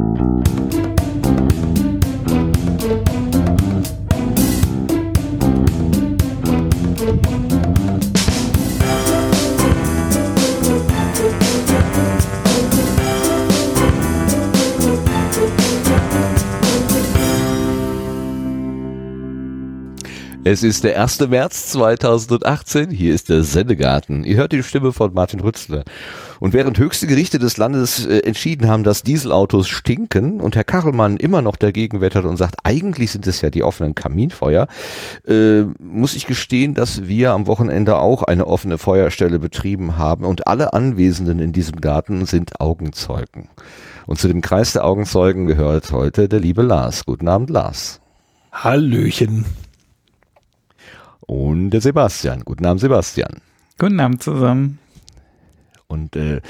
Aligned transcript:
Mm-hmm. 0.00 0.29
Es 20.52 20.64
ist 20.64 20.82
der 20.82 21.00
1. 21.00 21.28
März 21.28 21.70
2018. 21.70 22.90
Hier 22.90 23.14
ist 23.14 23.28
der 23.28 23.44
Sendegarten. 23.44 24.24
Ihr 24.24 24.36
hört 24.36 24.50
die 24.50 24.64
Stimme 24.64 24.92
von 24.92 25.14
Martin 25.14 25.38
Rützler. 25.38 25.84
Und 26.40 26.54
während 26.54 26.76
höchste 26.76 27.06
Gerichte 27.06 27.38
des 27.38 27.56
Landes 27.56 28.04
äh, 28.04 28.18
entschieden 28.24 28.68
haben, 28.68 28.82
dass 28.82 29.04
Dieselautos 29.04 29.68
stinken 29.68 30.40
und 30.40 30.56
Herr 30.56 30.64
Kachelmann 30.64 31.18
immer 31.18 31.40
noch 31.40 31.54
dagegen 31.54 32.00
wettert 32.00 32.24
und 32.24 32.36
sagt, 32.36 32.56
eigentlich 32.64 33.12
sind 33.12 33.28
es 33.28 33.42
ja 33.42 33.50
die 33.50 33.62
offenen 33.62 33.94
Kaminfeuer, 33.94 34.66
äh, 35.24 35.62
muss 35.78 36.16
ich 36.16 36.26
gestehen, 36.26 36.74
dass 36.74 37.06
wir 37.06 37.30
am 37.30 37.46
Wochenende 37.46 37.98
auch 37.98 38.24
eine 38.24 38.48
offene 38.48 38.76
Feuerstelle 38.76 39.38
betrieben 39.38 39.98
haben 39.98 40.24
und 40.24 40.48
alle 40.48 40.72
Anwesenden 40.72 41.38
in 41.38 41.52
diesem 41.52 41.80
Garten 41.80 42.26
sind 42.26 42.60
Augenzeugen. 42.60 43.50
Und 44.08 44.18
zu 44.18 44.26
dem 44.26 44.40
Kreis 44.40 44.72
der 44.72 44.84
Augenzeugen 44.84 45.46
gehört 45.46 45.92
heute 45.92 46.28
der 46.28 46.40
liebe 46.40 46.62
Lars. 46.62 47.06
Guten 47.06 47.28
Abend, 47.28 47.50
Lars. 47.50 48.00
Hallöchen 48.50 49.44
und 51.30 51.70
der 51.70 51.80
Sebastian. 51.80 52.42
Guten 52.44 52.66
Abend, 52.66 52.80
Sebastian. 52.80 53.36
Guten 53.78 54.00
Abend 54.00 54.20
zusammen. 54.20 54.80
Und 55.86 56.16
äh, 56.16 56.40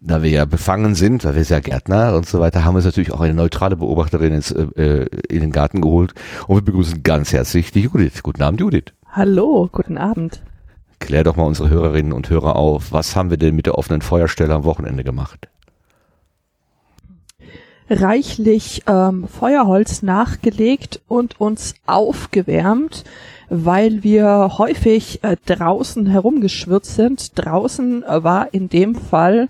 da 0.00 0.22
wir 0.22 0.30
ja 0.30 0.46
befangen 0.46 0.94
sind, 0.94 1.26
weil 1.26 1.34
wir 1.34 1.44
sind 1.44 1.56
ja 1.56 1.60
Gärtner 1.60 2.16
und 2.16 2.26
so 2.26 2.40
weiter, 2.40 2.64
haben 2.64 2.72
wir 2.72 2.78
uns 2.78 2.86
natürlich 2.86 3.12
auch 3.12 3.20
eine 3.20 3.34
neutrale 3.34 3.76
Beobachterin 3.76 4.32
ins, 4.32 4.50
äh, 4.50 4.62
äh, 4.76 5.06
in 5.28 5.40
den 5.40 5.52
Garten 5.52 5.82
geholt 5.82 6.14
und 6.46 6.56
wir 6.56 6.62
begrüßen 6.62 7.02
ganz 7.02 7.34
herzlich 7.34 7.70
die 7.70 7.82
Judith. 7.82 8.22
Guten 8.22 8.42
Abend, 8.42 8.60
Judith. 8.60 8.94
Hallo, 9.12 9.68
guten 9.70 9.98
Abend. 9.98 10.40
Klär 11.00 11.22
doch 11.22 11.36
mal 11.36 11.44
unsere 11.44 11.68
Hörerinnen 11.68 12.14
und 12.14 12.30
Hörer 12.30 12.56
auf, 12.56 12.92
was 12.92 13.14
haben 13.14 13.28
wir 13.28 13.36
denn 13.36 13.56
mit 13.56 13.66
der 13.66 13.76
offenen 13.76 14.00
Feuerstelle 14.00 14.54
am 14.54 14.64
Wochenende 14.64 15.04
gemacht? 15.04 15.48
Reichlich 17.90 18.84
ähm, 18.86 19.28
Feuerholz 19.28 20.00
nachgelegt 20.02 21.00
und 21.08 21.38
uns 21.40 21.74
aufgewärmt 21.86 23.04
weil 23.50 24.02
wir 24.02 24.58
häufig 24.58 25.22
äh, 25.22 25.36
draußen 25.46 26.06
herumgeschwirrt 26.06 26.86
sind. 26.86 27.32
Draußen 27.38 28.02
äh, 28.02 28.24
war 28.24 28.52
in 28.52 28.68
dem 28.68 28.94
Fall 28.94 29.48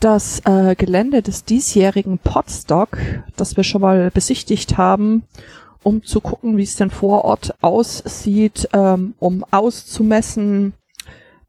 das 0.00 0.42
äh, 0.44 0.74
Gelände 0.74 1.22
des 1.22 1.44
diesjährigen 1.44 2.18
Podstock, 2.18 2.98
das 3.36 3.56
wir 3.56 3.64
schon 3.64 3.80
mal 3.80 4.10
besichtigt 4.12 4.76
haben, 4.76 5.24
um 5.82 6.02
zu 6.02 6.20
gucken, 6.20 6.56
wie 6.56 6.62
es 6.62 6.76
denn 6.76 6.90
vor 6.90 7.24
Ort 7.24 7.54
aussieht, 7.62 8.68
ähm, 8.72 9.14
um 9.18 9.44
auszumessen 9.50 10.74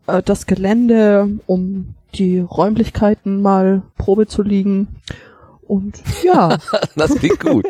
äh, 0.08 0.24
das 0.24 0.46
Gelände, 0.46 1.40
um 1.48 1.96
die 2.14 2.40
Räumlichkeiten 2.40 3.42
mal 3.42 3.82
Probe 3.98 4.28
zu 4.28 4.42
liegen. 4.42 4.88
Und 5.68 6.02
ja. 6.24 6.58
das 6.96 7.16
klingt 7.16 7.40
gut. 7.40 7.66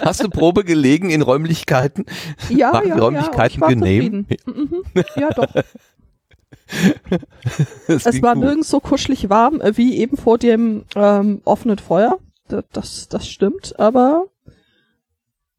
Hast 0.00 0.22
du 0.22 0.30
Probe 0.30 0.64
gelegen 0.64 1.10
in 1.10 1.22
Räumlichkeiten? 1.22 2.06
Ja, 2.48 2.72
Waren 2.72 2.88
ja, 2.88 2.96
Räumlichkeiten 2.96 3.60
ja, 3.60 3.68
genehm? 3.68 4.26
Mhm. 4.46 4.82
Ja, 5.16 5.30
doch. 5.30 5.48
es 7.86 8.22
war 8.22 8.34
gut. 8.34 8.44
nirgends 8.44 8.68
so 8.68 8.80
kuschelig 8.80 9.30
warm 9.30 9.60
äh, 9.60 9.76
wie 9.76 9.98
eben 9.98 10.16
vor 10.16 10.38
dem 10.38 10.84
ähm, 10.94 11.40
offenen 11.44 11.78
Feuer. 11.78 12.18
Das, 12.72 13.08
das 13.08 13.28
stimmt, 13.28 13.78
aber 13.78 14.24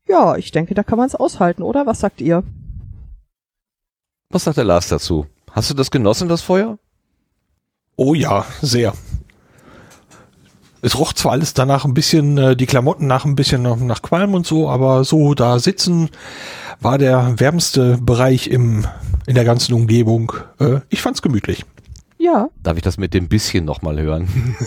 ja, 0.07 0.37
ich 0.37 0.51
denke, 0.51 0.73
da 0.73 0.81
kann 0.81 0.97
man 0.97 1.05
es 1.05 1.13
aushalten, 1.13 1.61
oder? 1.61 1.85
Was 1.85 1.99
sagt 1.99 2.19
ihr? 2.19 2.43
Was 4.31 4.43
sagt 4.43 4.57
der 4.57 4.63
Lars 4.63 4.87
dazu? 4.87 5.27
Hast 5.51 5.69
du 5.69 5.75
das 5.75 5.91
genossen, 5.91 6.27
das 6.27 6.41
Feuer? 6.41 6.79
Oh 7.95 8.15
ja, 8.15 8.45
sehr. 8.61 8.93
Es 10.81 10.97
roch 10.97 11.13
zwar 11.13 11.33
alles 11.33 11.53
danach 11.53 11.85
ein 11.85 11.93
bisschen, 11.93 12.37
äh, 12.37 12.55
die 12.55 12.65
Klamotten 12.65 13.07
nach 13.07 13.25
ein 13.25 13.35
bisschen 13.35 13.63
nach, 13.63 14.01
Qualm 14.01 14.33
und 14.33 14.45
so, 14.45 14.69
aber 14.69 15.03
so 15.03 15.33
da 15.33 15.59
sitzen 15.59 16.09
war 16.81 16.97
der 16.97 17.39
wärmste 17.39 17.97
Bereich 18.01 18.47
im, 18.47 18.85
in 19.27 19.35
der 19.35 19.43
ganzen 19.43 19.73
Umgebung. 19.73 20.33
Äh, 20.59 20.79
ich 20.89 21.01
fand's 21.01 21.21
gemütlich. 21.21 21.65
Ja. 22.21 22.49
Darf 22.61 22.75
ich 22.75 22.83
das 22.83 22.97
mit 22.97 23.13
dem 23.13 23.29
bisschen 23.29 23.63
nochmal 23.63 23.97
hören? 24.01 24.27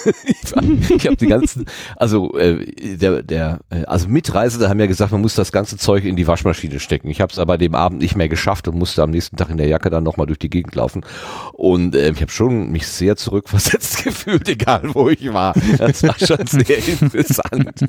ich 0.89 1.07
habe 1.07 1.17
die 1.17 1.27
ganzen, 1.27 1.67
also 1.97 2.33
äh, 2.39 2.97
der, 2.97 3.23
der, 3.23 3.61
äh, 3.69 3.85
also 3.85 4.09
Mitreisende 4.09 4.71
haben 4.71 4.81
ja 4.81 4.87
gesagt, 4.87 5.13
man 5.13 5.21
muss 5.21 5.35
das 5.35 5.53
ganze 5.53 5.77
Zeug 5.77 6.07
in 6.07 6.17
die 6.17 6.27
Waschmaschine 6.27 6.81
stecken. 6.81 7.09
Ich 7.09 7.21
habe 7.21 7.31
es 7.31 7.39
aber 7.39 7.59
dem 7.59 7.75
Abend 7.75 8.01
nicht 8.01 8.17
mehr 8.17 8.31
geschafft 8.31 8.69
und 8.69 8.79
musste 8.79 9.03
am 9.03 9.11
nächsten 9.11 9.37
Tag 9.37 9.51
in 9.51 9.59
der 9.59 9.67
Jacke 9.67 9.91
dann 9.91 10.03
nochmal 10.03 10.27
durch 10.27 10.39
die 10.39 10.49
Gegend 10.49 10.75
laufen. 10.75 11.05
Und 11.53 11.95
äh, 11.95 12.11
ich 12.11 12.23
habe 12.23 12.33
schon 12.33 12.73
mich 12.73 12.87
sehr 12.87 13.17
zurückversetzt 13.17 14.03
gefühlt, 14.05 14.49
egal 14.49 14.95
wo 14.95 15.11
ich 15.11 15.31
war. 15.31 15.53
Das 15.77 16.03
war 16.05 16.19
schon 16.19 16.47
sehr 16.47 16.89
interessant. 17.03 17.85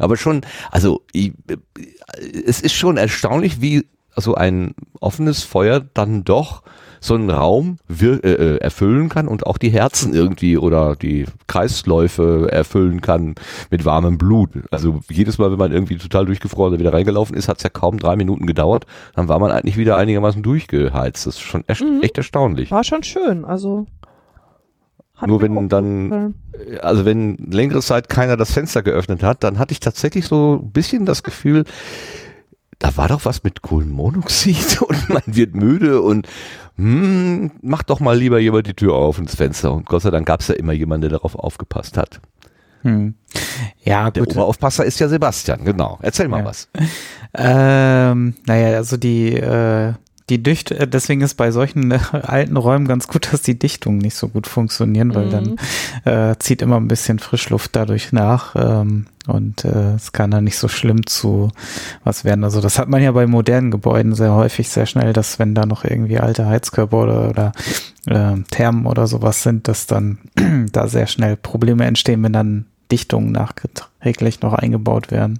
Aber 0.00 0.16
schon, 0.16 0.40
also 0.72 1.02
ich, 1.12 1.34
es 2.46 2.60
ist 2.60 2.74
schon 2.74 2.96
erstaunlich, 2.96 3.60
wie 3.60 3.86
so 4.16 4.34
ein 4.34 4.74
offenes 5.00 5.42
Feuer 5.42 5.80
dann 5.80 6.24
doch 6.24 6.62
so 7.02 7.14
einen 7.14 7.30
Raum 7.30 7.78
wir, 7.88 8.24
äh, 8.24 8.32
äh, 8.32 8.56
erfüllen 8.58 9.08
kann 9.08 9.26
und 9.26 9.44
auch 9.44 9.58
die 9.58 9.70
Herzen 9.70 10.14
irgendwie 10.14 10.56
oder 10.56 10.94
die 10.94 11.26
Kreisläufe 11.48 12.48
erfüllen 12.50 13.00
kann 13.00 13.34
mit 13.70 13.84
warmem 13.84 14.18
Blut. 14.18 14.50
Also 14.70 15.00
jedes 15.10 15.36
Mal, 15.38 15.50
wenn 15.50 15.58
man 15.58 15.72
irgendwie 15.72 15.96
total 15.96 16.26
durchgefroren 16.26 16.78
wieder 16.78 16.92
reingelaufen 16.92 17.36
ist, 17.36 17.48
hat 17.48 17.56
es 17.56 17.64
ja 17.64 17.70
kaum 17.70 17.98
drei 17.98 18.14
Minuten 18.14 18.46
gedauert, 18.46 18.86
dann 19.16 19.26
war 19.26 19.40
man 19.40 19.50
eigentlich 19.50 19.76
wieder 19.76 19.96
einigermaßen 19.96 20.44
durchgeheizt. 20.44 21.26
Das 21.26 21.34
ist 21.34 21.40
schon 21.40 21.64
echt, 21.66 21.80
mhm. 21.80 22.02
echt 22.02 22.16
erstaunlich. 22.18 22.70
War 22.70 22.84
schon 22.84 23.02
schön, 23.02 23.44
also 23.44 23.86
nur 25.26 25.40
wenn 25.40 25.68
dann, 25.68 26.34
also 26.80 27.04
wenn 27.04 27.36
längere 27.36 27.80
Zeit 27.80 28.08
keiner 28.08 28.36
das 28.36 28.52
Fenster 28.52 28.82
geöffnet 28.82 29.22
hat, 29.22 29.44
dann 29.44 29.58
hatte 29.58 29.72
ich 29.72 29.80
tatsächlich 29.80 30.26
so 30.26 30.60
ein 30.62 30.72
bisschen 30.72 31.06
das 31.06 31.22
Gefühl, 31.22 31.64
da 32.82 32.96
war 32.96 33.08
doch 33.08 33.24
was 33.24 33.44
mit 33.44 33.62
Kohlenmonoxid 33.62 34.82
und 34.88 35.08
man 35.08 35.22
wird 35.26 35.54
müde 35.54 36.02
und 36.02 36.26
hm, 36.76 37.52
mach 37.62 37.84
doch 37.84 38.00
mal 38.00 38.16
lieber 38.18 38.40
jemand 38.40 38.66
die 38.66 38.74
Tür 38.74 38.94
auf 38.94 39.18
ins 39.18 39.36
Fenster. 39.36 39.72
Und 39.72 39.86
Gott 39.86 40.02
sei 40.02 40.10
Dank 40.10 40.26
gab 40.26 40.40
es 40.40 40.48
ja 40.48 40.54
immer 40.54 40.72
jemanden, 40.72 41.02
der 41.02 41.10
darauf 41.18 41.36
aufgepasst 41.36 41.96
hat. 41.96 42.20
Hm. 42.82 43.14
Ja, 43.84 44.10
der 44.10 44.22
gut. 44.22 44.32
Der 44.32 44.38
Oberaufpasser 44.38 44.84
ist 44.84 44.98
ja 44.98 45.08
Sebastian, 45.08 45.64
genau. 45.64 45.98
Erzähl 46.02 46.26
mal 46.26 46.40
ja. 46.40 46.44
was. 46.44 46.68
Ähm, 47.34 48.34
naja, 48.46 48.76
also 48.76 48.96
die, 48.96 49.34
äh, 49.34 49.92
die 50.32 50.42
Dicht, 50.42 50.70
äh, 50.70 50.88
deswegen 50.88 51.20
ist 51.20 51.34
bei 51.34 51.50
solchen 51.50 51.90
äh, 51.90 51.98
alten 52.22 52.56
Räumen 52.56 52.88
ganz 52.88 53.06
gut, 53.06 53.32
dass 53.32 53.42
die 53.42 53.58
Dichtungen 53.58 53.98
nicht 53.98 54.16
so 54.16 54.28
gut 54.28 54.46
funktionieren, 54.46 55.14
weil 55.14 55.26
mhm. 55.26 55.56
dann 56.04 56.30
äh, 56.30 56.38
zieht 56.38 56.62
immer 56.62 56.76
ein 56.76 56.88
bisschen 56.88 57.18
Frischluft 57.18 57.76
dadurch 57.76 58.12
nach 58.12 58.54
ähm, 58.56 59.06
und 59.26 59.64
äh, 59.64 59.94
es 59.94 60.12
kann 60.12 60.30
dann 60.30 60.44
nicht 60.44 60.56
so 60.56 60.68
schlimm 60.68 61.06
zu 61.06 61.50
was 62.02 62.24
werden. 62.24 62.44
Also 62.44 62.60
das 62.60 62.78
hat 62.78 62.88
man 62.88 63.02
ja 63.02 63.12
bei 63.12 63.26
modernen 63.26 63.70
Gebäuden 63.70 64.14
sehr 64.14 64.32
häufig 64.32 64.70
sehr 64.70 64.86
schnell, 64.86 65.12
dass 65.12 65.38
wenn 65.38 65.54
da 65.54 65.66
noch 65.66 65.84
irgendwie 65.84 66.18
alte 66.18 66.46
Heizkörper 66.46 67.02
oder, 67.02 67.28
oder 67.28 67.52
äh, 68.06 68.40
Thermen 68.50 68.86
oder 68.86 69.06
sowas 69.06 69.42
sind, 69.42 69.68
dass 69.68 69.86
dann 69.86 70.18
da 70.72 70.88
sehr 70.88 71.06
schnell 71.06 71.36
Probleme 71.36 71.84
entstehen, 71.84 72.22
wenn 72.22 72.32
dann 72.32 72.66
Dichtungen 72.90 73.32
nachträglich 74.02 74.40
noch 74.40 74.52
eingebaut 74.52 75.10
werden. 75.10 75.38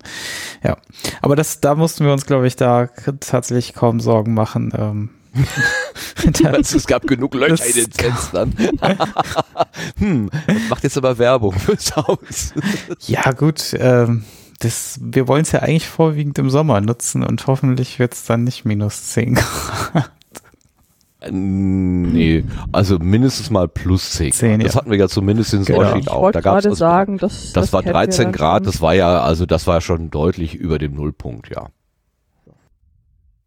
Ja, 0.62 0.76
aber 1.20 1.36
das, 1.36 1.60
da 1.60 1.74
mussten 1.74 2.04
wir 2.04 2.12
uns, 2.12 2.26
glaube 2.26 2.46
ich, 2.46 2.56
da 2.56 2.88
tatsächlich 3.20 3.74
kaum 3.74 4.00
Sorgen 4.00 4.34
machen. 4.34 4.72
Ähm, 4.76 5.10
es 6.60 6.86
gab 6.86 7.06
genug 7.06 7.34
Löcher 7.34 7.64
in 7.66 7.74
den 7.74 7.92
Fenstern. 7.92 8.54
hm, 9.98 10.30
macht 10.68 10.84
jetzt 10.84 10.96
aber 10.96 11.18
Werbung 11.18 11.52
fürs 11.52 11.96
Haus. 11.96 12.52
ja, 13.06 13.32
gut. 13.32 13.74
Ähm, 13.78 14.24
das, 14.60 15.00
wir 15.02 15.26
wollen 15.26 15.42
es 15.42 15.50
ja 15.50 15.60
eigentlich 15.60 15.88
vorwiegend 15.88 16.38
im 16.38 16.48
Sommer 16.48 16.80
nutzen 16.80 17.24
und 17.24 17.46
hoffentlich 17.48 17.98
wird 17.98 18.14
es 18.14 18.24
dann 18.24 18.44
nicht 18.44 18.64
minus 18.64 19.08
10 19.08 19.34
Grad. 19.34 20.12
Nee, 21.30 22.44
also 22.72 22.98
mindestens 22.98 23.50
mal 23.50 23.68
plus 23.68 24.10
10. 24.12 24.32
10 24.32 24.60
das 24.60 24.74
ja. 24.74 24.80
hatten 24.80 24.90
wir 24.90 24.98
ja 24.98 25.08
zumindest 25.08 25.54
in 25.54 25.64
genau. 25.64 25.82
Sorschied 25.82 26.08
auch. 26.08 26.30
Da 26.32 26.40
gab's 26.40 26.66
also, 26.66 26.74
sagen, 26.74 27.18
das, 27.18 27.52
das, 27.52 27.70
das 27.70 27.72
war 27.72 27.82
13 27.82 28.32
Grad, 28.32 28.66
das 28.66 28.80
war 28.80 28.94
ja, 28.94 29.22
also 29.22 29.46
das 29.46 29.66
war 29.66 29.80
schon 29.80 30.10
deutlich 30.10 30.54
über 30.54 30.78
dem 30.78 30.94
Nullpunkt, 30.94 31.50
ja. 31.50 31.68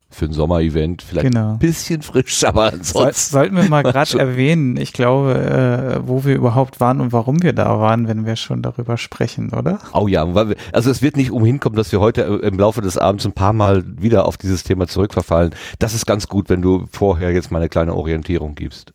Für 0.09 0.25
ein 0.25 0.33
Sommer-Event. 0.33 1.01
Vielleicht 1.01 1.27
Genau. 1.31 1.53
ein 1.53 1.59
bisschen 1.59 2.01
frisch, 2.01 2.43
aber 2.45 2.71
ansonsten. 2.73 3.31
sollten 3.31 3.55
wir 3.57 3.63
mal 3.65 3.83
gerade 3.83 4.17
erwähnen, 4.17 4.77
ich 4.77 4.93
glaube, 4.93 5.33
äh, 5.35 6.07
wo 6.07 6.23
wir 6.23 6.35
überhaupt 6.35 6.79
waren 6.79 7.01
und 7.01 7.11
warum 7.11 7.41
wir 7.43 7.53
da 7.53 7.79
waren, 7.79 8.07
wenn 8.07 8.25
wir 8.25 8.35
schon 8.37 8.61
darüber 8.61 8.97
sprechen, 8.97 9.51
oder? 9.51 9.79
Oh 9.93 10.07
ja, 10.07 10.33
weil 10.33 10.49
wir, 10.49 10.55
also 10.71 10.89
es 10.89 11.01
wird 11.01 11.17
nicht 11.17 11.31
umhin 11.31 11.59
kommen, 11.59 11.75
dass 11.75 11.91
wir 11.91 11.99
heute 11.99 12.21
äh, 12.21 12.47
im 12.47 12.57
Laufe 12.57 12.81
des 12.81 12.97
Abends 12.97 13.25
ein 13.25 13.33
paar 13.33 13.53
Mal 13.53 13.83
wieder 13.99 14.25
auf 14.25 14.37
dieses 14.37 14.63
Thema 14.63 14.87
zurückverfallen. 14.87 15.53
Das 15.79 15.93
ist 15.93 16.05
ganz 16.05 16.27
gut, 16.27 16.49
wenn 16.49 16.61
du 16.61 16.85
vorher 16.91 17.31
jetzt 17.33 17.51
mal 17.51 17.59
eine 17.59 17.69
kleine 17.69 17.93
Orientierung 17.93 18.55
gibst. 18.55 18.93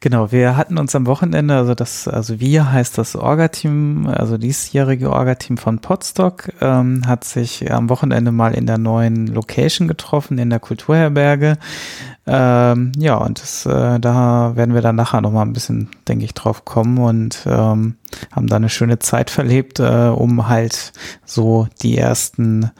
Genau, 0.00 0.32
wir 0.32 0.56
hatten 0.56 0.78
uns 0.78 0.94
am 0.94 1.06
Wochenende, 1.06 1.54
also 1.54 1.74
das, 1.74 2.08
also 2.08 2.40
wir 2.40 2.72
heißt 2.72 2.96
das 2.96 3.16
Orga-Team, 3.16 4.06
also 4.06 4.38
diesjährige 4.38 5.10
Orga-Team 5.10 5.56
von 5.58 5.80
Podstock, 5.80 6.50
ähm, 6.60 7.02
hat 7.06 7.24
sich 7.24 7.70
am 7.70 7.88
Wochenende 7.90 8.32
mal 8.32 8.54
in 8.54 8.66
der 8.66 8.78
neuen 8.78 9.26
Location 9.26 9.88
getroffen, 9.88 10.38
in 10.46 10.50
der 10.50 10.60
Kulturherberge. 10.60 11.58
Ähm, 12.26 12.92
ja, 12.98 13.16
und 13.16 13.40
das, 13.40 13.66
äh, 13.66 14.00
da 14.00 14.52
werden 14.56 14.74
wir 14.74 14.82
dann 14.82 14.96
nachher 14.96 15.20
nochmal 15.20 15.46
ein 15.46 15.52
bisschen, 15.52 15.90
denke 16.08 16.24
ich, 16.24 16.34
drauf 16.34 16.64
kommen 16.64 16.98
und 16.98 17.42
ähm, 17.46 17.96
haben 18.32 18.46
da 18.46 18.56
eine 18.56 18.68
schöne 18.68 18.98
Zeit 18.98 19.30
verlebt, 19.30 19.78
äh, 19.78 20.08
um 20.08 20.48
halt 20.48 20.92
so 21.24 21.68
die 21.82 21.98
ersten 21.98 22.70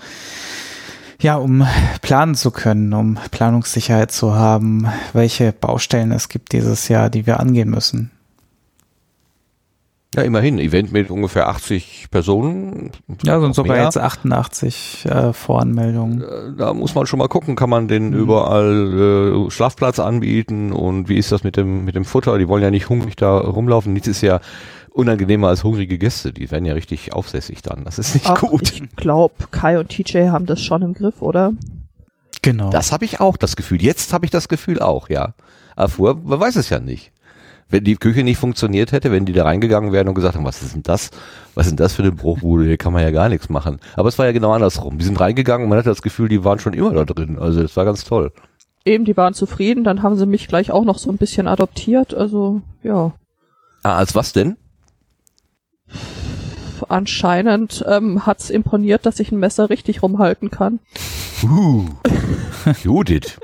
ja, 1.21 1.37
um 1.37 1.67
planen 2.03 2.35
zu 2.35 2.51
können, 2.51 2.93
um 2.93 3.19
Planungssicherheit 3.31 4.13
zu 4.13 4.35
haben, 4.35 4.87
welche 5.15 5.53
Baustellen 5.53 6.13
es 6.13 6.29
gibt 6.29 6.53
dieses 6.53 6.89
Jahr, 6.89 7.09
die 7.09 7.27
wir 7.27 7.41
angehen 7.41 7.71
müssen. 7.71 8.11
Ja, 10.17 10.23
immerhin, 10.23 10.59
Event 10.59 10.93
mit 10.93 11.11
ungefähr 11.11 11.49
80 11.49 12.07
Personen. 12.11 12.91
Ja, 13.23 13.39
sind 13.39 13.55
sogar 13.55 13.77
mehr. 13.77 13.85
jetzt 13.85 13.99
88 13.99 15.05
äh, 15.05 15.33
Voranmeldungen. 15.35 16.23
Äh, 16.23 16.57
Da 16.57 16.73
muss 16.73 16.95
man 16.95 17.07
schon 17.07 17.19
mal 17.19 17.29
gucken, 17.29 17.55
kann 17.55 17.69
man 17.69 17.87
den 17.87 18.15
überall 18.15 19.47
äh, 19.47 19.51
Schlafplatz 19.51 19.99
anbieten 19.99 20.73
und 20.73 21.11
wie 21.11 21.19
ist 21.19 21.33
das 21.33 21.45
mit 21.45 21.57
dem, 21.59 21.85
mit 21.85 21.95
dem 21.97 22.07
Futter? 22.07 22.39
Die 22.39 22.49
wollen 22.49 22.63
ja 22.63 22.71
nicht 22.71 22.89
hungrig 22.89 23.17
da 23.17 23.37
rumlaufen. 23.39 23.93
Nichts 23.93 24.09
ist 24.09 24.23
ja 24.23 24.41
unangenehmer 24.91 25.49
als 25.49 25.63
hungrige 25.63 25.99
Gäste. 25.99 26.33
Die 26.33 26.51
werden 26.51 26.65
ja 26.65 26.73
richtig 26.73 27.13
aufsässig 27.13 27.61
dann. 27.61 27.85
Das 27.85 27.99
ist 27.99 28.15
nicht 28.15 28.27
Ach, 28.31 28.41
gut. 28.41 28.63
Ich 28.73 28.97
glaube, 28.97 29.35
Kai 29.51 29.79
und 29.79 29.91
TJ 29.91 30.29
haben 30.31 30.47
das 30.47 30.63
schon 30.63 30.81
im 30.81 30.95
Griff, 30.95 31.21
oder? 31.21 31.53
Genau. 32.41 32.71
Das 32.71 32.93
habe 32.93 33.05
ich 33.05 33.21
auch 33.21 33.37
das 33.37 33.57
Gefühl. 33.57 33.83
Jetzt 33.83 34.13
habe 34.15 34.25
ich 34.25 34.31
das 34.31 34.49
Gefühl 34.49 34.81
auch, 34.81 35.11
ja. 35.11 35.35
Aber 35.75 35.89
vorher, 35.91 36.17
man 36.25 36.41
weiß 36.41 36.57
es 36.57 36.71
ja 36.71 36.81
nicht. 36.81 37.13
Wenn 37.69 37.83
die 37.83 37.97
Küche 37.97 38.23
nicht 38.23 38.39
funktioniert 38.39 38.93
hätte, 38.93 39.11
wenn 39.11 39.25
die 39.25 39.33
da 39.33 39.43
reingegangen 39.43 39.93
wären 39.93 40.07
und 40.09 40.15
gesagt 40.15 40.37
haben, 40.37 40.45
was 40.45 40.63
ist 40.63 40.75
denn 40.75 40.85
das? 40.85 41.11
Was 41.55 41.67
ist 41.67 41.73
denn 41.73 41.77
das 41.79 41.95
für 41.95 42.03
eine 42.03 42.13
Bruchbude? 42.13 42.65
Hier 42.65 42.77
kann 42.77 42.93
man 42.93 43.03
ja 43.03 43.11
gar 43.11 43.29
nichts 43.29 43.49
machen. 43.49 43.81
Aber 43.97 44.09
es 44.09 44.19
war 44.19 44.27
ja 44.27 44.33
genau 44.33 44.53
andersrum. 44.53 44.99
Die 44.99 45.05
sind 45.05 45.19
reingegangen 45.19 45.65
und 45.65 45.71
man 45.71 45.79
hatte 45.79 45.89
das 45.89 46.03
Gefühl, 46.03 46.29
die 46.29 46.45
waren 46.45 46.61
schon 46.61 46.75
immer 46.75 46.93
da 46.93 47.05
drin. 47.05 47.39
Also 47.41 47.63
das 47.63 47.77
war 47.77 47.85
ganz 47.85 48.05
toll. 48.05 48.33
Eben, 48.85 49.05
die 49.05 49.17
waren 49.17 49.35
zufrieden, 49.35 49.83
dann 49.83 50.05
haben 50.05 50.17
sie 50.17 50.27
mich 50.27 50.47
gleich 50.47 50.71
auch 50.71 50.85
noch 50.85 50.99
so 50.99 51.11
ein 51.11 51.17
bisschen 51.17 51.49
adoptiert, 51.49 52.15
also 52.15 52.63
ja. 52.85 53.13
Ah, 53.83 53.97
als 53.97 54.15
was 54.15 54.33
denn? 54.33 54.57
Anscheinend 56.89 57.85
ähm, 57.89 58.27
hat's 58.27 58.49
imponiert, 58.49 59.05
dass 59.05 59.19
ich 59.19 59.33
ein 59.33 59.41
Messer 59.41 59.71
richtig 59.71 60.05
rumhalten 60.05 60.51
kann. 60.51 60.79
Uh, 61.43 61.89
Judith. 62.85 63.41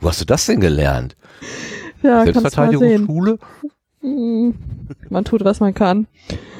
Wo 0.00 0.08
hast 0.10 0.20
du 0.20 0.26
das 0.26 0.46
denn 0.46 0.60
gelernt? 0.60 1.16
Ja. 2.04 2.24
Selbstverteidigungsschule? 2.24 3.38
Man 4.02 5.24
tut, 5.24 5.44
was 5.44 5.60
man 5.60 5.72
kann. 5.72 6.06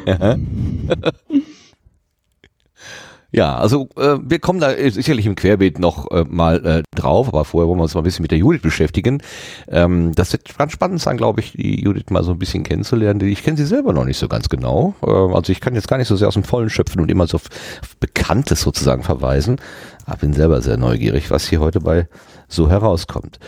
Ja, 3.34 3.56
also 3.56 3.88
äh, 3.96 4.18
wir 4.22 4.38
kommen 4.38 4.60
da 4.60 4.70
äh, 4.70 4.90
sicherlich 4.90 5.26
im 5.26 5.34
Querbeet 5.34 5.80
noch 5.80 6.08
äh, 6.12 6.24
mal 6.28 6.64
äh, 6.64 6.82
drauf, 6.94 7.26
aber 7.26 7.44
vorher 7.44 7.68
wollen 7.68 7.80
wir 7.80 7.82
uns 7.82 7.94
mal 7.94 8.02
ein 8.02 8.04
bisschen 8.04 8.22
mit 8.22 8.30
der 8.30 8.38
Judith 8.38 8.62
beschäftigen. 8.62 9.24
Ähm, 9.66 10.12
das 10.14 10.32
wird 10.32 10.56
ganz 10.56 10.70
spannend 10.70 11.00
sein, 11.00 11.16
glaube 11.16 11.40
ich, 11.40 11.50
die 11.50 11.82
Judith 11.82 12.10
mal 12.10 12.22
so 12.22 12.30
ein 12.30 12.38
bisschen 12.38 12.62
kennenzulernen. 12.62 13.20
Ich 13.26 13.42
kenne 13.42 13.56
sie 13.56 13.66
selber 13.66 13.92
noch 13.92 14.04
nicht 14.04 14.18
so 14.18 14.28
ganz 14.28 14.48
genau. 14.48 14.94
Äh, 15.02 15.10
also 15.10 15.50
ich 15.50 15.60
kann 15.60 15.74
jetzt 15.74 15.88
gar 15.88 15.98
nicht 15.98 16.06
so 16.06 16.14
sehr 16.14 16.28
aus 16.28 16.34
dem 16.34 16.44
Vollen 16.44 16.70
schöpfen 16.70 17.00
und 17.00 17.10
immer 17.10 17.26
so 17.26 17.34
auf 17.34 17.48
Bekanntes 17.98 18.60
sozusagen 18.60 19.02
verweisen. 19.02 19.56
Aber 20.06 20.16
bin 20.18 20.32
selber 20.32 20.60
sehr 20.62 20.76
neugierig, 20.76 21.30
was 21.30 21.46
hier 21.48 21.60
heute 21.60 21.80
bei 21.80 22.08
so 22.48 22.68
herauskommt. 22.68 23.38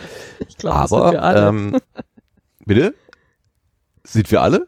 Ich 0.47 0.57
glaube, 0.57 0.79
das 0.81 0.89
sind 0.89 0.99
aber 0.99 1.11
wir 1.11 1.23
alle. 1.23 1.47
ähm, 1.49 1.77
bitte? 2.65 2.95
Sind 4.03 4.31
wir 4.31 4.41
alle? 4.41 4.67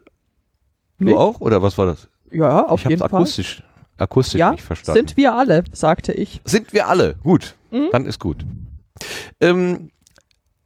Du 0.98 1.04
Nee. 1.06 1.14
auch? 1.14 1.40
Oder 1.40 1.62
was 1.62 1.78
war 1.78 1.86
das? 1.86 2.08
ja, 2.30 2.66
auf 2.66 2.82
ich 2.84 2.88
jeden 2.90 3.00
Fall. 3.00 3.06
akustisch, 3.08 3.62
akustisch 3.96 4.38
Ja, 4.38 4.52
nicht 4.52 4.62
verstanden. 4.62 4.98
sind 5.08 5.16
wir 5.16 5.34
alle, 5.34 5.64
sagte 5.72 6.12
ich. 6.12 6.40
Sind 6.44 6.72
wir 6.72 6.88
alle. 6.88 7.14
Gut. 7.24 7.54
Mhm. 7.70 7.88
Dann 7.90 8.06
ist 8.06 8.20
gut. 8.20 8.44
Ähm, 9.40 9.90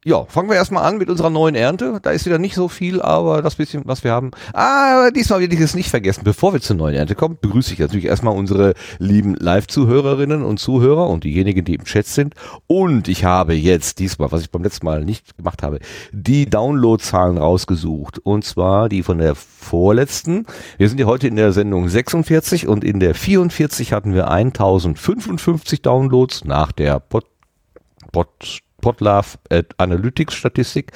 ja, 0.07 0.23
fangen 0.25 0.49
wir 0.49 0.55
erstmal 0.55 0.83
an 0.83 0.99
mit 0.99 1.09
unserer 1.09 1.31
neuen 1.31 1.55
Ernte. 1.55 1.99
Da 1.99 2.11
ist 2.11 2.27
wieder 2.27 2.37
nicht 2.37 2.53
so 2.53 2.67
viel, 2.67 3.01
aber 3.01 3.41
das 3.41 3.55
bisschen, 3.55 3.81
was 3.85 4.03
wir 4.03 4.11
haben. 4.11 4.29
Ah, 4.53 5.09
diesmal 5.09 5.39
will 5.39 5.51
ich 5.51 5.59
es 5.59 5.73
nicht 5.73 5.89
vergessen. 5.89 6.21
Bevor 6.23 6.53
wir 6.53 6.61
zur 6.61 6.75
neuen 6.75 6.93
Ernte 6.93 7.15
kommen, 7.15 7.39
begrüße 7.41 7.73
ich 7.73 7.79
natürlich 7.79 8.05
erstmal 8.05 8.37
unsere 8.37 8.75
lieben 8.99 9.33
Live-Zuhörerinnen 9.33 10.43
und 10.43 10.59
Zuhörer 10.59 11.09
und 11.09 11.23
diejenigen, 11.23 11.65
die 11.65 11.73
im 11.73 11.85
Chat 11.85 12.05
sind. 12.05 12.35
Und 12.67 13.07
ich 13.07 13.25
habe 13.25 13.55
jetzt 13.55 13.97
diesmal, 13.97 14.31
was 14.31 14.41
ich 14.41 14.51
beim 14.51 14.61
letzten 14.61 14.85
Mal 14.85 15.03
nicht 15.03 15.37
gemacht 15.37 15.63
habe, 15.63 15.79
die 16.11 16.47
Downloadzahlen 16.47 17.39
rausgesucht. 17.39 18.19
Und 18.19 18.45
zwar 18.45 18.89
die 18.89 19.01
von 19.01 19.17
der 19.17 19.33
vorletzten. 19.33 20.45
Wir 20.77 20.87
sind 20.87 20.99
ja 20.99 21.07
heute 21.07 21.27
in 21.27 21.35
der 21.35 21.51
Sendung 21.51 21.89
46 21.89 22.67
und 22.67 22.83
in 22.83 22.99
der 22.99 23.15
44 23.15 23.91
hatten 23.91 24.13
wir 24.13 24.29
1055 24.29 25.81
Downloads 25.81 26.45
nach 26.45 26.71
der 26.71 26.99
Pod, 26.99 27.25
Pod, 28.11 28.61
Podlove 28.85 29.39
äh, 29.49 29.63
Analytics 29.77 30.35
Statistik 30.35 30.91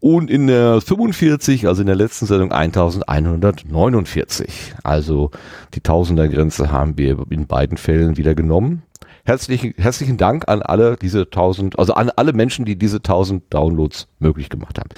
und 0.00 0.28
in 0.28 0.48
der 0.48 0.80
45, 0.80 1.68
also 1.68 1.82
in 1.82 1.86
der 1.86 1.94
letzten 1.94 2.26
Sendung 2.26 2.50
1149. 2.50 4.74
Also 4.82 5.30
die 5.74 5.80
Tausender-Grenze 5.80 6.72
haben 6.72 6.98
wir 6.98 7.24
in 7.30 7.46
beiden 7.46 7.78
Fällen 7.78 8.16
wieder 8.16 8.34
genommen. 8.34 8.82
Herzlichen, 9.24 9.72
herzlichen 9.76 10.16
Dank 10.16 10.48
an 10.48 10.62
alle 10.62 10.96
diese 11.00 11.20
1000, 11.20 11.78
also 11.78 11.94
an 11.94 12.10
alle 12.10 12.32
Menschen, 12.32 12.64
die 12.64 12.76
diese 12.76 12.96
1000 12.96 13.54
Downloads 13.54 14.08
möglich 14.18 14.48
gemacht 14.48 14.80
haben. 14.80 14.88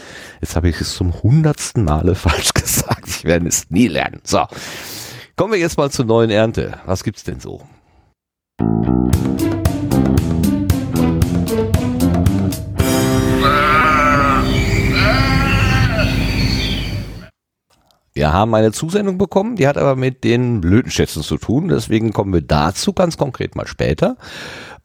Jetzt 0.40 0.56
habe 0.56 0.70
ich 0.70 0.80
es 0.80 0.94
zum 0.94 1.22
hundertsten 1.22 1.84
Male 1.84 2.14
falsch 2.24 2.54
gesagt. 2.54 3.06
Ich 3.06 3.24
werde 3.24 3.48
es 3.48 3.68
nie 3.68 3.88
lernen. 3.88 4.22
So. 4.24 4.46
Kommen 5.36 5.52
wir 5.52 5.60
jetzt 5.60 5.76
mal 5.76 5.90
zur 5.90 6.06
neuen 6.06 6.30
Ernte. 6.30 6.78
Was 6.86 7.04
gibt's 7.04 7.24
denn 7.24 7.40
so? 7.40 7.60
Wir 18.16 18.32
haben 18.32 18.55
eine 18.55 18.70
Zusendung 18.70 19.19
bekommen, 19.19 19.56
die 19.56 19.66
hat 19.66 19.76
aber 19.76 19.96
mit 19.96 20.22
den 20.22 20.61
Blütenschätzen 20.61 21.25
zu 21.25 21.37
tun. 21.37 21.66
Deswegen 21.66 22.12
kommen 22.12 22.32
wir 22.32 22.43
dazu 22.43 22.93
ganz 22.93 23.16
konkret 23.16 23.56
mal 23.56 23.66
später. 23.66 24.16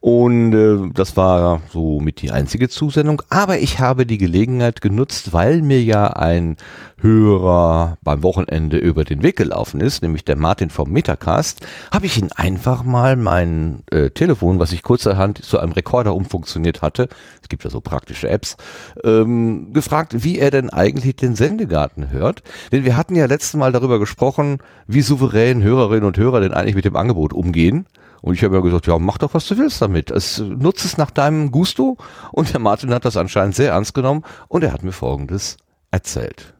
Und 0.00 0.54
äh, 0.54 0.90
das 0.94 1.18
war 1.18 1.60
so 1.70 2.00
mit 2.00 2.22
die 2.22 2.30
einzige 2.30 2.70
Zusendung. 2.70 3.20
Aber 3.28 3.58
ich 3.58 3.80
habe 3.80 4.06
die 4.06 4.16
Gelegenheit 4.16 4.80
genutzt, 4.80 5.34
weil 5.34 5.60
mir 5.60 5.82
ja 5.82 6.06
ein 6.06 6.56
Hörer 7.02 7.98
beim 8.02 8.22
Wochenende 8.22 8.78
über 8.78 9.04
den 9.04 9.22
Weg 9.22 9.36
gelaufen 9.36 9.80
ist, 9.80 10.02
nämlich 10.02 10.24
der 10.24 10.36
Martin 10.36 10.70
vom 10.70 10.90
Metacast, 10.90 11.66
habe 11.92 12.06
ich 12.06 12.18
ihn 12.18 12.30
einfach 12.34 12.82
mal 12.82 13.16
mein 13.16 13.82
äh, 13.90 14.08
Telefon, 14.08 14.58
was 14.58 14.72
ich 14.72 14.82
kurzerhand 14.82 15.44
zu 15.44 15.58
einem 15.58 15.72
Rekorder 15.72 16.14
umfunktioniert 16.14 16.80
hatte, 16.80 17.08
es 17.42 17.48
gibt 17.50 17.64
ja 17.64 17.70
so 17.70 17.80
praktische 17.82 18.28
Apps, 18.28 18.56
ähm, 19.04 19.72
gefragt, 19.74 20.24
wie 20.24 20.38
er 20.38 20.50
denn 20.50 20.70
eigentlich 20.70 21.16
den 21.16 21.34
Sendegarten 21.34 22.10
hört. 22.10 22.42
Denn 22.72 22.84
wir 22.84 22.96
hatten 22.96 23.16
ja 23.16 23.26
letztes 23.26 23.54
Mal 23.54 23.72
darüber 23.72 23.98
gesprochen, 23.98 24.58
wie 24.86 25.02
souverän 25.02 25.62
Hörerinnen 25.62 26.04
und 26.04 26.16
Hörer 26.16 26.40
denn 26.40 26.54
eigentlich 26.54 26.74
mit 26.76 26.84
dem 26.86 26.96
Angebot 26.96 27.34
umgehen. 27.34 27.86
Und 28.22 28.34
ich 28.34 28.44
habe 28.44 28.56
mir 28.56 28.62
gesagt, 28.62 28.86
ja, 28.86 28.98
mach 28.98 29.18
doch, 29.18 29.34
was 29.34 29.46
du 29.46 29.56
willst 29.56 29.80
damit. 29.80 30.10
Es, 30.10 30.38
nutz 30.38 30.84
es 30.84 30.96
nach 30.96 31.10
deinem 31.10 31.50
Gusto. 31.50 31.96
Und 32.32 32.52
der 32.52 32.60
Martin 32.60 32.92
hat 32.92 33.04
das 33.04 33.16
anscheinend 33.16 33.54
sehr 33.54 33.72
ernst 33.72 33.94
genommen 33.94 34.24
und 34.48 34.62
er 34.62 34.72
hat 34.72 34.82
mir 34.82 34.92
Folgendes 34.92 35.56
erzählt. 35.90 36.54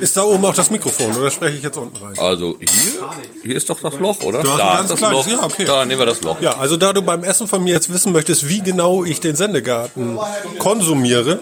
Ist 0.00 0.16
da 0.16 0.22
oben 0.22 0.44
auch 0.44 0.54
das 0.54 0.70
Mikrofon 0.70 1.16
oder 1.16 1.30
spreche 1.30 1.56
ich 1.56 1.62
jetzt 1.62 1.76
unten 1.76 1.96
rein? 1.96 2.18
Also 2.18 2.56
hier, 2.58 3.10
hier 3.42 3.56
ist 3.56 3.70
doch 3.70 3.78
das 3.80 3.98
Loch, 4.00 4.20
oder? 4.22 4.42
Da 4.42 4.56
ganz 4.56 4.82
ist 4.82 4.90
das 4.90 4.98
kleines, 4.98 5.26
Loch. 5.26 5.32
ja, 5.32 5.44
okay. 5.44 5.64
Da 5.64 5.84
nehmen 5.84 6.00
wir 6.00 6.06
das 6.06 6.22
Loch. 6.22 6.40
Ja, 6.40 6.56
also 6.58 6.76
da 6.76 6.92
du 6.92 7.02
beim 7.02 7.22
Essen 7.22 7.46
von 7.46 7.62
mir 7.62 7.74
jetzt 7.74 7.92
wissen 7.92 8.12
möchtest, 8.12 8.48
wie 8.48 8.60
genau 8.60 9.04
ich 9.04 9.20
den 9.20 9.36
Sendegarten 9.36 10.18
konsumiere, 10.58 11.38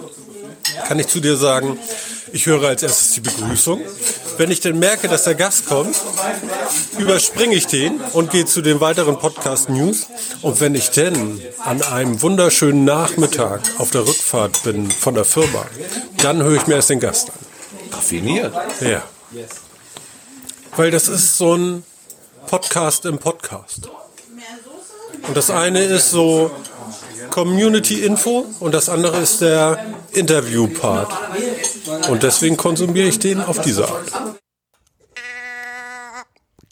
kann 0.87 0.99
ich 0.99 1.09
zu 1.09 1.21
dir 1.21 1.37
sagen, 1.37 1.79
ich 2.33 2.47
höre 2.47 2.69
als 2.69 2.83
erstes 2.83 3.13
die 3.13 3.21
Begrüßung. 3.21 3.81
Wenn 4.39 4.51
ich 4.51 4.61
denn 4.61 4.79
merke, 4.79 5.09
dass 5.09 5.25
der 5.25 5.35
Gast 5.35 5.67
kommt, 5.67 5.95
überspringe 6.99 7.55
ich 7.55 7.67
den 7.67 8.01
und 8.13 8.31
gehe 8.31 8.47
zu 8.47 8.63
den 8.63 8.81
weiteren 8.81 9.19
Podcast-News. 9.19 10.07
Und 10.43 10.61
wenn 10.61 10.75
ich 10.75 10.91
denn 10.91 11.41
an 11.59 11.83
einem 11.83 12.23
wunderschönen 12.23 12.85
Nachmittag 12.85 13.61
auf 13.79 13.91
der 13.91 14.07
Rückfahrt 14.07 14.63
bin 14.63 14.91
von 14.91 15.15
der 15.15 15.25
Firma, 15.25 15.67
dann 16.19 16.43
höre 16.43 16.57
ich 16.57 16.67
mir 16.67 16.77
erst 16.77 16.91
den 16.91 17.01
Gast 17.01 17.31
an. 17.31 17.37
Raffiniert. 17.93 18.55
Ja. 18.81 19.03
Weil 20.77 20.91
das 20.91 21.09
ist 21.09 21.37
so 21.37 21.55
ein 21.57 21.85
Podcast 22.47 23.05
im 23.05 23.19
Podcast. 23.19 23.89
Und 25.27 25.37
das 25.37 25.51
eine 25.51 25.85
ist 25.85 26.11
so 26.11 26.51
Community 27.31 28.05
Info 28.05 28.45
und 28.61 28.75
das 28.75 28.89
andere 28.89 29.19
ist 29.19 29.41
der 29.41 29.79
Interview 30.13 30.67
Part. 30.69 31.13
Und 32.09 32.23
deswegen 32.23 32.57
konsumiere 32.57 33.09
ich 33.09 33.19
den 33.19 33.41
auf 33.41 33.61
diese 33.61 33.89
Art. 33.89 34.11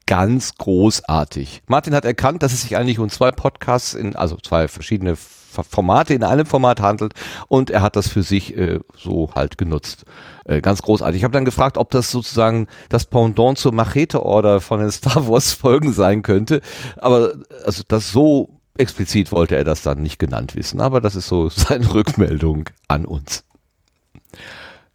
Ganz 0.07 0.55
großartig. 0.57 1.63
Martin 1.67 1.95
hat 1.95 2.05
erkannt, 2.05 2.43
dass 2.43 2.53
es 2.53 2.63
sich 2.63 2.77
eigentlich 2.77 2.99
um 2.99 3.11
zwei 3.11 3.31
Podcasts 3.31 3.95
in, 3.95 4.17
also 4.17 4.37
zwei 4.37 4.67
verschiedene 4.67 5.17
Formate 5.17 6.15
in 6.15 6.25
einem 6.25 6.47
Format 6.47 6.81
handelt 6.81 7.15
und 7.49 7.71
er 7.71 7.83
hat 7.83 7.97
das 7.97 8.09
für 8.09 8.23
sich 8.23 8.57
äh, 8.57 8.81
so 8.97 9.31
halt 9.35 9.59
genutzt. 9.59 10.05
Äh, 10.45 10.61
ganz 10.61 10.83
großartig. 10.83 11.19
Ich 11.19 11.25
habe 11.25 11.33
dann 11.33 11.45
gefragt, 11.45 11.79
ob 11.79 11.91
das 11.91 12.11
sozusagen 12.11 12.69
das 12.89 13.07
Pendant 13.07 13.59
zur 13.59 13.73
Machete-Order 13.73 14.61
von 14.61 14.81
den 14.81 14.91
Star 14.91 15.29
Wars-Folgen 15.29 15.93
sein 15.93 16.23
könnte. 16.23 16.61
Aber 16.97 17.35
also 17.65 17.83
das 17.87 18.11
so 18.11 18.58
explizit 18.79 19.33
wollte 19.33 19.57
er 19.57 19.65
das 19.65 19.83
dann 19.83 20.03
nicht 20.03 20.19
genannt 20.19 20.55
wissen. 20.57 20.81
Aber 20.81 21.01
das 21.01 21.17
ist 21.17 21.29
so 21.29 21.49
seine 21.51 21.93
Rückmeldung 21.93 22.71
an 22.89 23.05
uns. 23.05 23.45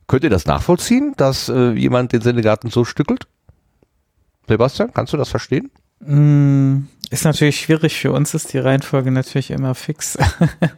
Könnt 0.07 0.23
ihr 0.23 0.29
das 0.29 0.45
nachvollziehen, 0.45 1.13
dass 1.17 1.49
äh, 1.49 1.71
jemand 1.71 2.11
den 2.11 2.21
Sendegarten 2.21 2.69
so 2.69 2.85
stückelt? 2.85 3.27
Sebastian, 4.47 4.93
kannst 4.93 5.13
du 5.13 5.17
das 5.17 5.29
verstehen? 5.29 5.71
Mm, 5.99 6.87
Ist 7.09 7.23
natürlich 7.23 7.59
schwierig. 7.61 7.97
Für 7.97 8.11
uns 8.11 8.33
ist 8.33 8.51
die 8.53 8.57
Reihenfolge 8.57 9.11
natürlich 9.11 9.51
immer 9.51 9.73
fix. 9.75 10.17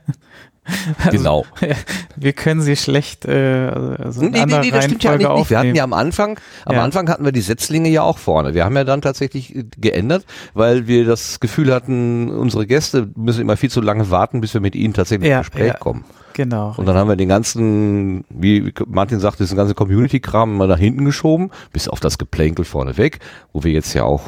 Also, 1.04 1.18
Genau. 1.18 1.46
Wir 2.16 2.34
können 2.34 2.62
sie 2.62 2.76
schlecht 2.76 3.26
äh, 3.26 3.70
also 4.00 4.22
in 4.22 4.32
Nee, 4.32 4.46
nee, 4.46 4.60
nee, 4.62 4.72
das 4.72 4.86
stimmt 4.86 5.04
ja 5.04 5.18
nicht. 5.18 5.30
nicht. 5.30 5.50
Wir 5.50 5.60
hatten 5.60 5.76
ja 5.76 5.84
am 5.84 5.94
Anfang, 5.94 6.40
am 6.66 6.76
Ja. 6.76 6.84
Anfang 6.84 7.10
hatten 7.10 7.26
wir 7.26 7.32
die 7.32 7.42
Setzlinge 7.42 7.90
ja 7.90 8.02
auch 8.04 8.18
vorne. 8.18 8.54
Wir 8.54 8.66
haben 8.66 8.76
ja 8.76 8.84
dann 8.84 9.02
tatsächlich 9.02 9.56
äh, 9.56 9.66
geändert, 9.78 10.26
weil 10.54 10.88
wir 10.88 11.06
das 11.06 11.40
Gefühl 11.40 11.74
hatten, 11.74 12.30
unsere 12.30 12.66
Gäste 12.66 13.10
müssen 13.16 13.42
immer 13.42 13.58
viel 13.58 13.70
zu 13.70 13.82
lange 13.82 14.10
warten, 14.10 14.42
bis 14.42 14.54
wir 14.54 14.62
mit 14.62 14.76
ihnen 14.76 14.94
tatsächlich 14.94 15.30
Ja, 15.30 15.40
ins 15.40 15.52
Gespräch 15.52 15.74
ja. 15.74 15.78
kommen. 15.78 16.06
Genau. 16.34 16.74
Und 16.76 16.86
dann 16.86 16.98
haben 16.98 17.08
wir 17.08 17.16
den 17.16 17.30
ganzen, 17.30 18.26
wie 18.30 18.74
Martin 18.88 19.20
sagte, 19.20 19.44
diesen 19.44 19.56
ganzen 19.56 19.76
Community-Kram 19.76 20.58
mal 20.58 20.68
nach 20.68 20.80
hinten 20.80 21.06
geschoben, 21.06 21.50
bis 21.72 21.88
auf 21.88 22.02
das 22.02 22.18
Geplänkel 22.18 22.66
vorne 22.66 22.98
weg, 22.98 23.20
wo 23.54 23.64
wir 23.64 23.72
jetzt 23.72 23.94
ja 23.94 24.04
auch 24.04 24.22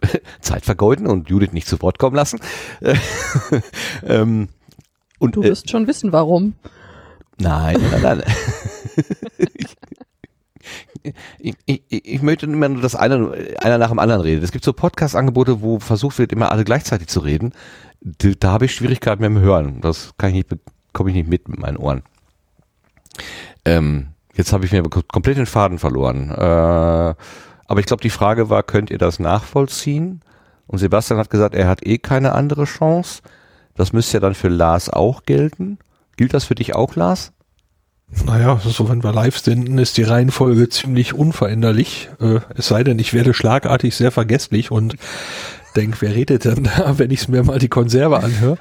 Zeit 0.40 0.64
vergeuden 0.64 1.06
und 1.06 1.28
Judith 1.30 1.52
nicht 1.52 1.68
zu 1.68 1.80
Wort 1.82 1.98
kommen 2.00 2.16
lassen. 2.16 2.40
ähm, 4.06 4.48
und, 5.22 5.36
Du 5.36 5.42
äh, 5.42 5.50
wirst 5.50 5.70
schon 5.70 5.86
wissen, 5.86 6.12
warum. 6.12 6.54
Nein, 7.38 7.76
nein, 7.90 8.02
nein. 8.02 8.22
ich, 11.38 11.56
ich, 11.66 11.82
ich, 11.88 12.22
möchte 12.22 12.46
immer 12.46 12.68
nur, 12.68 12.82
dass 12.82 12.94
einer, 12.94 13.32
einer 13.58 13.78
nach 13.78 13.90
dem 13.90 13.98
anderen 13.98 14.20
redet. 14.20 14.42
Es 14.42 14.52
gibt 14.52 14.64
so 14.64 14.72
Podcast-Angebote, 14.72 15.62
wo 15.62 15.78
versucht 15.78 16.18
wird, 16.18 16.32
immer 16.32 16.50
alle 16.50 16.64
gleichzeitig 16.64 17.06
zu 17.08 17.20
reden. 17.20 17.52
Da, 18.00 18.30
da 18.38 18.50
habe 18.50 18.64
ich 18.64 18.74
Schwierigkeiten 18.74 19.22
mit 19.22 19.30
dem 19.30 19.38
Hören. 19.38 19.80
Das 19.80 20.12
kann 20.18 20.30
ich 20.30 20.34
nicht, 20.34 20.48
komme 20.92 21.10
ich 21.10 21.16
nicht 21.16 21.28
mit 21.28 21.48
mit 21.48 21.60
meinen 21.60 21.76
Ohren. 21.76 22.02
Ähm, 23.64 24.08
jetzt 24.34 24.52
habe 24.52 24.64
ich 24.64 24.72
mir 24.72 24.82
komplett 24.82 25.36
den 25.36 25.46
Faden 25.46 25.78
verloren. 25.78 26.30
Äh, 26.30 27.14
aber 27.72 27.80
ich 27.80 27.86
glaube, 27.86 28.02
die 28.02 28.10
Frage 28.10 28.50
war, 28.50 28.64
könnt 28.64 28.90
ihr 28.90 28.98
das 28.98 29.20
nachvollziehen? 29.20 30.20
Und 30.66 30.78
Sebastian 30.78 31.18
hat 31.18 31.30
gesagt, 31.30 31.54
er 31.54 31.68
hat 31.68 31.86
eh 31.86 31.98
keine 31.98 32.32
andere 32.32 32.64
Chance. 32.64 33.22
Das 33.74 33.92
müsste 33.92 34.18
ja 34.18 34.20
dann 34.20 34.34
für 34.34 34.48
Lars 34.48 34.90
auch 34.90 35.24
gelten. 35.24 35.78
Gilt 36.16 36.34
das 36.34 36.44
für 36.44 36.54
dich 36.54 36.74
auch, 36.74 36.94
Lars? 36.94 37.32
Naja, 38.26 38.60
so 38.62 38.90
wenn 38.90 39.02
wir 39.02 39.12
live 39.12 39.38
senden, 39.38 39.78
ist 39.78 39.96
die 39.96 40.02
Reihenfolge 40.02 40.68
ziemlich 40.68 41.14
unveränderlich. 41.14 42.10
Äh, 42.20 42.40
es 42.54 42.68
sei 42.68 42.84
denn, 42.84 42.98
ich 42.98 43.14
werde 43.14 43.32
schlagartig 43.32 43.96
sehr 43.96 44.10
vergesslich 44.10 44.70
und 44.70 44.96
denk, 45.76 46.02
wer 46.02 46.14
redet 46.14 46.44
denn 46.44 46.64
da, 46.64 46.94
wenn 46.98 47.10
ich 47.10 47.28
mir 47.28 47.42
mal 47.42 47.58
die 47.58 47.68
Konserve 47.68 48.22
anhöre. 48.22 48.58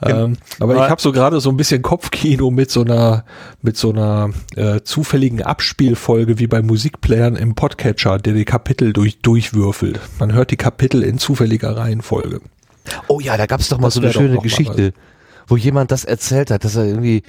Ähm, 0.00 0.36
aber 0.58 0.76
ich 0.76 0.90
habe 0.90 1.02
so 1.02 1.12
gerade 1.12 1.40
so 1.40 1.50
ein 1.50 1.56
bisschen 1.56 1.82
Kopfkino 1.82 2.50
mit 2.50 2.70
so 2.70 2.82
einer 2.82 3.24
mit 3.60 3.76
so 3.76 3.90
einer 3.90 4.30
äh, 4.56 4.80
zufälligen 4.82 5.42
Abspielfolge 5.42 6.38
wie 6.38 6.46
bei 6.46 6.62
Musikplayern 6.62 7.36
im 7.36 7.54
Podcatcher, 7.54 8.18
der 8.18 8.32
die 8.32 8.44
Kapitel 8.44 8.92
durch 8.92 9.20
durchwürfelt. 9.20 10.00
Man 10.18 10.32
hört 10.32 10.50
die 10.50 10.56
Kapitel 10.56 11.02
in 11.02 11.18
zufälliger 11.18 11.76
Reihenfolge. 11.76 12.40
Oh 13.08 13.20
ja, 13.20 13.36
da 13.36 13.46
gab 13.46 13.60
es 13.60 13.68
doch 13.68 13.78
mal 13.78 13.88
Das 13.88 13.94
so 13.94 14.00
eine 14.00 14.12
schöne 14.12 14.38
Geschichte, 14.38 14.92
wo 15.46 15.56
jemand 15.56 15.90
das 15.90 16.04
erzählt 16.04 16.50
hat, 16.50 16.64
dass 16.64 16.76
er 16.76 16.84
irgendwie 16.84 17.22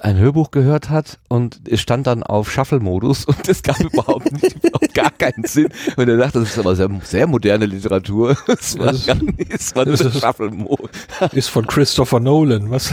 ein 0.00 0.16
Hörbuch 0.16 0.50
gehört 0.50 0.88
hat 0.90 1.18
und 1.28 1.60
es 1.68 1.80
stand 1.80 2.06
dann 2.06 2.22
auf 2.22 2.50
Shuffle-Modus 2.50 3.24
und 3.26 3.48
es 3.48 3.62
gab 3.62 3.78
überhaupt 3.80 4.32
nicht, 4.32 4.56
überhaupt 4.64 4.94
gar 4.94 5.10
keinen 5.10 5.44
Sinn. 5.44 5.68
Und 5.96 6.08
er 6.08 6.16
dachte, 6.16 6.40
das 6.40 6.50
ist 6.50 6.58
aber 6.58 6.74
sehr, 6.74 6.88
sehr 7.04 7.26
moderne 7.26 7.66
Literatur. 7.66 8.36
Es 8.48 8.78
war 8.78 8.86
Das- 8.92 9.06
gar 9.06 9.16
nicht, 9.16 9.52
es 9.52 9.74
war 9.76 9.84
nur 9.86 9.96
das 9.96 10.18
Shuffle-Modus. 10.20 10.90
Ist 11.32 11.48
von 11.48 11.66
Christopher 11.66 12.20
Nolan, 12.20 12.70
was? 12.70 12.92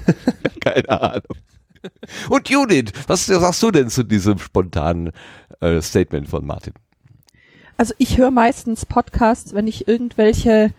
Keine 0.60 0.88
Ahnung. 0.88 1.22
Und 2.28 2.48
Judith, 2.48 2.92
was 3.08 3.26
sagst 3.26 3.60
du 3.62 3.70
denn 3.72 3.88
zu 3.88 4.04
diesem 4.04 4.38
spontanen 4.38 5.10
äh, 5.60 5.80
Statement 5.82 6.28
von 6.28 6.46
Martin? 6.46 6.74
Also 7.76 7.94
ich 7.98 8.18
höre 8.18 8.30
meistens 8.30 8.86
Podcasts, 8.86 9.54
wenn 9.54 9.66
ich 9.66 9.88
irgendwelche 9.88 10.72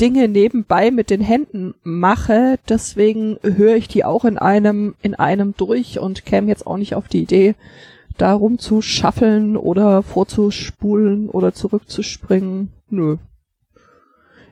Dinge 0.00 0.28
nebenbei 0.28 0.90
mit 0.90 1.10
den 1.10 1.20
Händen 1.20 1.74
mache. 1.82 2.58
Deswegen 2.68 3.38
höre 3.42 3.76
ich 3.76 3.88
die 3.88 4.04
auch 4.04 4.24
in 4.24 4.38
einem, 4.38 4.94
in 5.02 5.14
einem 5.14 5.54
durch 5.56 5.98
und 5.98 6.24
käme 6.24 6.48
jetzt 6.48 6.66
auch 6.66 6.76
nicht 6.76 6.94
auf 6.94 7.08
die 7.08 7.22
Idee, 7.22 7.54
da 8.18 8.32
rumzuschaffeln 8.32 9.56
oder 9.56 10.02
vorzuspulen 10.02 11.28
oder 11.28 11.52
zurückzuspringen. 11.52 12.72
Nö. 12.88 13.18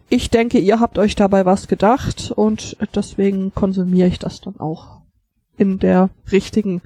Ich 0.09 0.31
denke, 0.31 0.59
ihr 0.59 0.79
habt 0.79 0.99
euch 0.99 1.15
dabei 1.15 1.47
was 1.47 1.69
gedacht 1.69 2.33
und 2.35 2.77
deswegen 2.95 3.55
konsumiere 3.55 4.09
ich 4.09 4.19
das 4.19 4.41
dann 4.41 4.61
auch 4.61 5.01
in 5.57 5.79
der 5.79 6.11
richtigen 6.31 6.83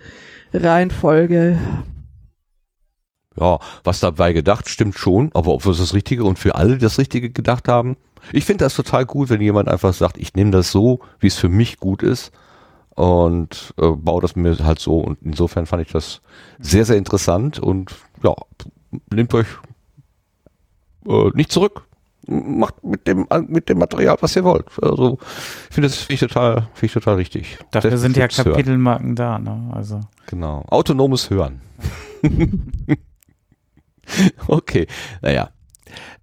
Reihenfolge. 0.52 1.58
Ja, 3.38 3.58
was 3.84 4.00
dabei 4.00 4.32
gedacht, 4.32 4.68
stimmt 4.68 4.96
schon, 4.96 5.30
aber 5.34 5.52
ob 5.52 5.66
wir 5.66 5.72
das 5.72 5.92
Richtige 5.92 6.24
und 6.24 6.38
für 6.38 6.54
alle 6.54 6.78
das 6.78 6.98
Richtige 6.98 7.30
gedacht 7.30 7.68
haben, 7.68 7.96
ich 8.32 8.44
finde 8.44 8.64
das 8.64 8.74
total 8.74 9.06
gut, 9.06 9.30
wenn 9.30 9.40
jemand 9.40 9.68
einfach 9.68 9.94
sagt, 9.94 10.18
ich 10.18 10.34
nehme 10.34 10.50
das 10.50 10.70
so, 10.70 11.00
wie 11.20 11.28
es 11.28 11.36
für 11.36 11.48
mich 11.48 11.78
gut 11.78 12.02
ist 12.02 12.32
und 12.94 13.74
äh, 13.78 13.90
baue 13.90 14.22
das 14.22 14.36
mir 14.36 14.56
halt 14.58 14.78
so 14.78 14.98
und 14.98 15.18
insofern 15.22 15.66
fand 15.66 15.82
ich 15.82 15.92
das 15.92 16.22
sehr, 16.58 16.84
sehr 16.84 16.96
interessant 16.96 17.58
und 17.58 17.94
ja, 18.22 18.34
nehmt 19.12 19.34
euch 19.34 19.46
äh, 21.06 21.30
nicht 21.34 21.52
zurück, 21.52 21.86
macht 22.26 22.82
mit 22.82 23.06
dem 23.06 23.26
mit 23.46 23.68
dem 23.68 23.78
Material, 23.78 24.16
was 24.20 24.34
ihr 24.34 24.44
wollt. 24.44 24.66
Also 24.82 25.18
ich 25.68 25.74
finde 25.74 25.88
das 25.88 25.98
finde 25.98 26.14
ich 26.14 26.20
total, 26.20 26.54
finde 26.74 26.86
ich 26.86 26.92
total 26.92 27.14
richtig. 27.16 27.58
Dafür 27.70 27.98
sind 27.98 28.16
ja 28.16 28.22
Selbst 28.22 28.38
hören. 28.38 28.52
Kapitelmarken 28.52 29.14
da, 29.14 29.38
ne? 29.38 29.70
Also. 29.72 30.00
Genau. 30.26 30.64
Autonomes 30.68 31.30
Hören. 31.30 31.60
okay, 34.48 34.86
naja. 35.22 35.50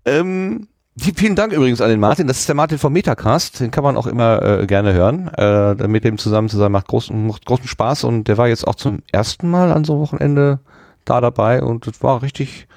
Ähm, 0.05 0.67
vielen 0.97 1.35
Dank 1.35 1.53
übrigens 1.53 1.81
an 1.81 1.89
den 1.89 2.00
Martin. 2.00 2.27
Das 2.27 2.39
ist 2.39 2.47
der 2.47 2.55
Martin 2.55 2.77
vom 2.77 2.93
Metacast. 2.93 3.59
Den 3.59 3.71
kann 3.71 3.83
man 3.83 3.97
auch 3.97 4.07
immer 4.07 4.41
äh, 4.41 4.65
gerne 4.67 4.93
hören. 4.93 5.27
Äh, 5.29 5.88
mit 5.88 6.03
dem 6.03 6.17
zusammen 6.17 6.50
zu 6.50 6.57
sein 6.57 6.71
macht 6.71 6.88
großen, 6.88 7.27
macht 7.27 7.45
großen 7.45 7.67
Spaß. 7.67 8.03
Und 8.03 8.27
der 8.27 8.38
war 8.38 8.47
jetzt 8.47 8.67
auch 8.67 8.75
zum 8.75 9.01
ersten 9.12 9.50
Mal 9.50 9.71
an 9.71 9.83
so 9.83 9.93
einem 9.93 10.01
Wochenende 10.01 10.59
da 11.05 11.21
dabei. 11.21 11.63
Und 11.63 11.88
es 11.88 12.03
war 12.03 12.21
richtig, 12.21 12.67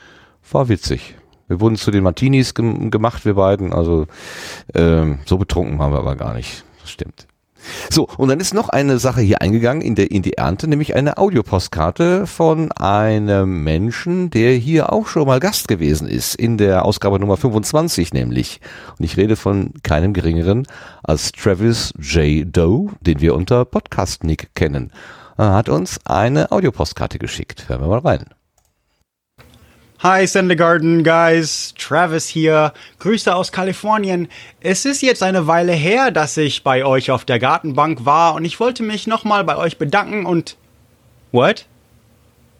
war 0.50 0.68
witzig. 0.68 1.16
Wir 1.48 1.60
wurden 1.60 1.76
zu 1.76 1.90
den 1.90 2.02
Martinis 2.02 2.54
gem 2.54 2.90
gemacht, 2.90 3.24
wir 3.24 3.34
beiden. 3.34 3.72
Also 3.72 4.06
ähm, 4.74 5.18
so 5.26 5.38
betrunken 5.38 5.78
waren 5.78 5.92
wir 5.92 5.98
aber 5.98 6.16
gar 6.16 6.34
nicht. 6.34 6.64
Das 6.80 6.90
stimmt. 6.90 7.26
So, 7.90 8.08
und 8.16 8.28
dann 8.28 8.40
ist 8.40 8.54
noch 8.54 8.68
eine 8.68 8.98
Sache 8.98 9.20
hier 9.20 9.42
eingegangen 9.42 9.82
in, 9.82 9.94
der, 9.94 10.10
in 10.10 10.22
die 10.22 10.34
Ernte, 10.34 10.68
nämlich 10.68 10.94
eine 10.94 11.18
Audiopostkarte 11.18 12.26
von 12.26 12.72
einem 12.72 13.62
Menschen, 13.64 14.30
der 14.30 14.52
hier 14.52 14.92
auch 14.92 15.06
schon 15.06 15.26
mal 15.26 15.40
Gast 15.40 15.68
gewesen 15.68 16.08
ist, 16.08 16.34
in 16.34 16.58
der 16.58 16.84
Ausgabe 16.84 17.18
Nummer 17.18 17.36
25 17.36 18.12
nämlich. 18.12 18.60
Und 18.98 19.04
ich 19.04 19.16
rede 19.16 19.36
von 19.36 19.72
keinem 19.82 20.12
geringeren 20.12 20.66
als 21.02 21.32
Travis 21.32 21.92
J. 21.98 22.44
Doe, 22.46 22.90
den 23.00 23.20
wir 23.20 23.34
unter 23.34 23.64
Podcast 23.64 24.24
Nick 24.24 24.54
kennen. 24.54 24.92
Er 25.36 25.52
hat 25.52 25.68
uns 25.68 26.00
eine 26.04 26.50
Audiopostkarte 26.50 27.18
geschickt. 27.18 27.68
Hören 27.68 27.82
wir 27.82 27.88
mal 27.88 27.98
rein. 27.98 28.35
Hi, 30.00 30.26
Sendegarden 30.26 31.04
Guys, 31.04 31.72
Travis 31.78 32.28
hier. 32.28 32.74
Grüße 32.98 33.34
aus 33.34 33.50
Kalifornien. 33.50 34.28
Es 34.60 34.84
ist 34.84 35.00
jetzt 35.00 35.22
eine 35.22 35.46
Weile 35.46 35.72
her, 35.72 36.10
dass 36.10 36.36
ich 36.36 36.62
bei 36.62 36.84
euch 36.84 37.10
auf 37.10 37.24
der 37.24 37.38
Gartenbank 37.38 38.04
war 38.04 38.34
und 38.34 38.44
ich 38.44 38.60
wollte 38.60 38.82
mich 38.82 39.06
nochmal 39.06 39.42
bei 39.44 39.56
euch 39.56 39.78
bedanken 39.78 40.26
und. 40.26 40.58
What? 41.32 41.64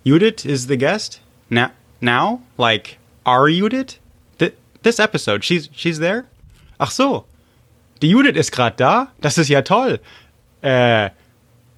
Judith 0.03 0.47
is 0.47 0.67
the 0.67 0.79
guest? 0.79 1.21
Now? 1.51 1.67
Now? 2.01 2.41
Like, 2.57 2.97
are 3.25 3.51
Judith? 3.51 4.01
Th 4.39 4.55
this 4.83 4.99
episode, 4.99 5.45
she's, 5.45 5.69
she's 5.75 5.99
there? 5.99 6.25
Ach 6.79 6.91
so. 6.91 7.27
Die 8.01 8.09
Judith 8.09 8.37
ist 8.37 8.51
gerade 8.51 8.77
da? 8.77 9.09
Das 9.21 9.37
ist 9.37 9.51
ja 9.51 9.61
toll. 9.61 10.01
Äh, 10.63 11.11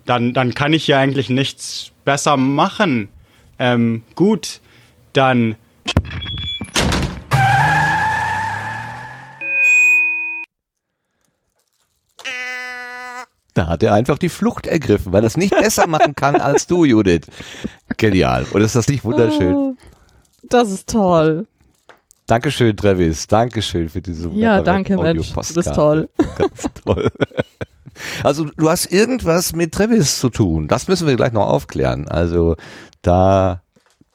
dann, 0.06 0.34
dann 0.34 0.54
kann 0.54 0.72
ich 0.72 0.86
ja 0.86 1.00
eigentlich 1.00 1.30
nichts 1.30 1.90
besser 2.04 2.36
machen. 2.36 3.08
Ähm, 3.58 4.04
gut, 4.14 4.60
dann. 5.12 5.56
Da 13.54 13.66
hat 13.66 13.82
er 13.82 13.92
einfach 13.94 14.18
die 14.18 14.28
Flucht 14.28 14.66
ergriffen, 14.66 15.12
weil 15.12 15.24
er 15.24 15.26
es 15.26 15.36
nicht 15.36 15.50
besser 15.60 15.86
machen 15.86 16.14
kann 16.14 16.36
als 16.36 16.66
du, 16.66 16.84
Judith. 16.84 17.22
Genial. 17.96 18.46
Und 18.52 18.62
ist 18.62 18.76
das 18.76 18.88
nicht 18.88 19.04
wunderschön? 19.04 19.54
Oh, 19.54 19.74
das 20.44 20.70
ist 20.70 20.88
toll. 20.88 21.46
Dankeschön, 22.26 22.76
Travis. 22.76 23.26
Dankeschön 23.26 23.88
für 23.88 24.02
diese 24.02 24.28
Ja, 24.30 24.62
danke, 24.62 24.96
Mensch. 24.96 25.32
Du 25.32 25.34
bist 25.40 25.56
Audio-Postkarte. 25.56 25.74
toll. 25.74 26.08
Ganz 26.38 26.62
toll. 26.84 27.10
Also 28.22 28.44
du 28.56 28.68
hast 28.70 28.92
irgendwas 28.92 29.54
mit 29.54 29.72
Travis 29.72 30.20
zu 30.20 30.28
tun. 30.28 30.68
Das 30.68 30.86
müssen 30.86 31.08
wir 31.08 31.16
gleich 31.16 31.32
noch 31.32 31.48
aufklären. 31.48 32.06
Also 32.06 32.54
da 33.02 33.62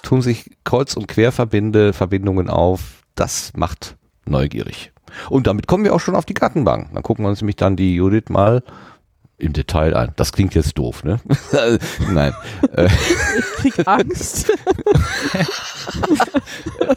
tun 0.03 0.21
sich 0.21 0.51
Kreuz- 0.63 0.95
und 0.95 1.07
Querverbinde, 1.07 1.93
Verbindungen 1.93 2.49
auf. 2.49 3.03
Das 3.15 3.51
macht 3.55 3.95
neugierig. 4.25 4.91
Und 5.29 5.47
damit 5.47 5.67
kommen 5.67 5.83
wir 5.83 5.93
auch 5.95 5.99
schon 5.99 6.15
auf 6.15 6.25
die 6.25 6.33
Gartenbank. 6.35 6.89
Dann 6.93 7.03
gucken 7.03 7.25
wir 7.25 7.29
uns 7.29 7.41
nämlich 7.41 7.55
dann 7.55 7.75
die 7.75 7.95
Judith 7.95 8.29
mal 8.29 8.63
im 9.37 9.53
Detail 9.53 9.95
an. 9.95 10.11
Das 10.15 10.31
klingt 10.31 10.55
jetzt 10.55 10.77
doof, 10.77 11.03
ne? 11.03 11.19
Nein. 12.11 12.33
Äh, 12.75 12.87
Ich 13.65 13.73
krieg 13.73 13.87
Angst. 13.87 14.51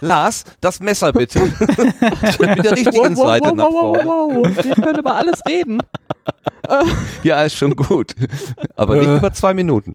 Lars, 0.00 0.44
das 0.60 0.80
Messer 0.80 1.12
bitte. 1.12 1.40
Mit 1.40 2.64
der 2.64 2.72
richtigen 2.72 3.16
Seite 3.16 3.54
nach 3.54 3.68
vorne. 3.70 4.04
wow. 4.04 4.64
Wir 4.64 4.74
können 4.74 4.98
über 4.98 5.14
alles 5.16 5.40
reden. 5.48 5.82
Ja, 7.22 7.42
ist 7.44 7.56
schon 7.56 7.74
gut. 7.76 8.14
Aber 8.76 8.96
nicht 8.96 9.08
Äh. 9.08 9.16
über 9.16 9.32
zwei 9.32 9.54
Minuten. 9.54 9.94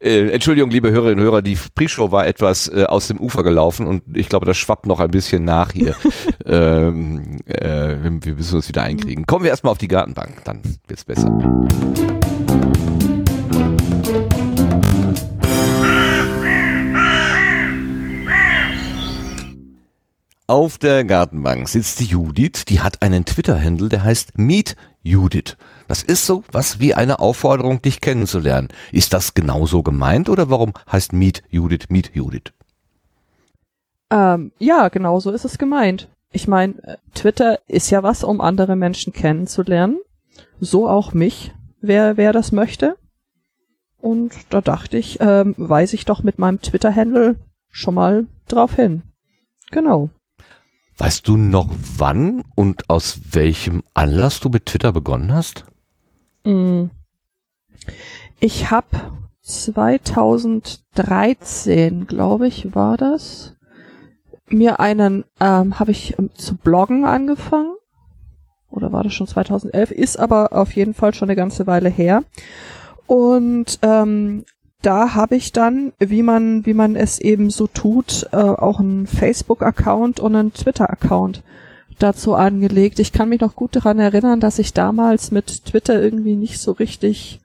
Äh, 0.00 0.30
Entschuldigung, 0.30 0.70
liebe 0.70 0.90
Hörerinnen 0.90 1.18
und 1.18 1.24
Hörer, 1.24 1.42
die 1.42 1.56
Pre-Show 1.74 2.10
war 2.12 2.26
etwas 2.26 2.68
äh, 2.68 2.84
aus 2.84 3.08
dem 3.08 3.18
Ufer 3.18 3.42
gelaufen 3.42 3.86
und 3.86 4.02
ich 4.14 4.28
glaube, 4.28 4.46
das 4.46 4.56
schwappt 4.56 4.86
noch 4.86 5.00
ein 5.00 5.10
bisschen 5.10 5.44
nach 5.44 5.72
hier. 5.72 5.94
ähm, 6.46 7.38
äh, 7.46 7.96
wir, 8.02 8.34
müssen 8.34 8.56
uns 8.56 8.68
wieder 8.68 8.82
einkriegen. 8.82 9.26
Kommen 9.26 9.44
wir 9.44 9.50
erstmal 9.50 9.72
auf 9.72 9.78
die 9.78 9.88
Gartenbank, 9.88 10.44
dann 10.44 10.62
wird's 10.86 11.04
besser. 11.04 11.30
Auf 20.46 20.76
der 20.76 21.04
Gartenbank 21.04 21.70
sitzt 21.70 22.00
die 22.00 22.04
Judith, 22.04 22.66
die 22.68 22.80
hat 22.80 23.00
einen 23.00 23.24
Twitter-Handle, 23.24 23.88
der 23.88 24.04
heißt 24.04 24.36
Meet 24.36 24.76
Judith. 25.04 25.56
Das 25.86 26.02
ist 26.02 26.26
so 26.26 26.42
was 26.50 26.80
wie 26.80 26.94
eine 26.94 27.20
Aufforderung, 27.20 27.80
dich 27.80 28.00
kennenzulernen. 28.00 28.68
Ist 28.90 29.12
das 29.12 29.34
genauso 29.34 29.84
gemeint 29.84 30.28
oder 30.28 30.50
warum 30.50 30.72
heißt 30.90 31.12
Meet 31.12 31.44
Judith 31.50 31.90
Meet 31.90 32.10
Judith? 32.14 32.52
Ähm, 34.10 34.50
ja, 34.58 34.88
genau 34.88 35.20
so 35.20 35.30
ist 35.30 35.44
es 35.44 35.58
gemeint. 35.58 36.08
Ich 36.32 36.48
meine, 36.48 36.98
Twitter 37.14 37.60
ist 37.68 37.90
ja 37.90 38.02
was, 38.02 38.24
um 38.24 38.40
andere 38.40 38.74
Menschen 38.74 39.12
kennenzulernen. 39.12 39.98
So 40.60 40.88
auch 40.88 41.12
mich, 41.12 41.52
wer, 41.80 42.16
wer 42.16 42.32
das 42.32 42.50
möchte. 42.50 42.96
Und 43.98 44.34
da 44.50 44.60
dachte 44.60 44.98
ich, 44.98 45.18
ähm, 45.20 45.54
weise 45.56 45.94
ich 45.96 46.04
doch 46.04 46.22
mit 46.22 46.38
meinem 46.38 46.60
Twitter-Handle 46.60 47.36
schon 47.70 47.94
mal 47.94 48.26
drauf 48.48 48.74
hin. 48.74 49.02
Genau. 49.70 50.10
Weißt 50.96 51.26
du 51.26 51.36
noch 51.36 51.68
wann 51.96 52.44
und 52.54 52.88
aus 52.88 53.18
welchem 53.32 53.82
Anlass 53.94 54.38
du 54.40 54.48
mit 54.48 54.66
Twitter 54.66 54.92
begonnen 54.92 55.34
hast? 55.34 55.64
Mm. 56.44 56.84
Ich 58.38 58.70
habe 58.70 58.86
2013, 59.42 62.06
glaube 62.06 62.46
ich, 62.46 62.72
war 62.74 62.96
das, 62.96 63.56
mir 64.48 64.80
einen, 64.80 65.24
ähm, 65.40 65.80
habe 65.80 65.90
ich 65.90 66.18
ähm, 66.18 66.30
zu 66.34 66.56
bloggen 66.56 67.04
angefangen. 67.04 67.74
Oder 68.70 68.92
war 68.92 69.04
das 69.04 69.14
schon 69.14 69.26
2011? 69.26 69.90
Ist 69.90 70.18
aber 70.18 70.52
auf 70.52 70.76
jeden 70.76 70.92
Fall 70.94 71.12
schon 71.14 71.28
eine 71.28 71.36
ganze 71.36 71.66
Weile 71.66 71.88
her. 71.88 72.22
Und 73.06 73.78
ähm, 73.82 74.44
da 74.84 75.14
habe 75.14 75.36
ich 75.36 75.52
dann, 75.52 75.92
wie 75.98 76.22
man, 76.22 76.66
wie 76.66 76.74
man 76.74 76.94
es 76.94 77.18
eben 77.18 77.50
so 77.50 77.66
tut, 77.66 78.28
äh, 78.32 78.36
auch 78.36 78.80
einen 78.80 79.06
Facebook-Account 79.06 80.20
und 80.20 80.36
einen 80.36 80.52
Twitter-Account 80.52 81.42
dazu 81.98 82.34
angelegt. 82.34 82.98
Ich 82.98 83.12
kann 83.12 83.28
mich 83.28 83.40
noch 83.40 83.56
gut 83.56 83.76
daran 83.76 83.98
erinnern, 83.98 84.40
dass 84.40 84.58
ich 84.58 84.74
damals 84.74 85.30
mit 85.30 85.64
Twitter 85.64 86.02
irgendwie 86.02 86.36
nicht 86.36 86.58
so 86.58 86.72
richtig 86.72 87.40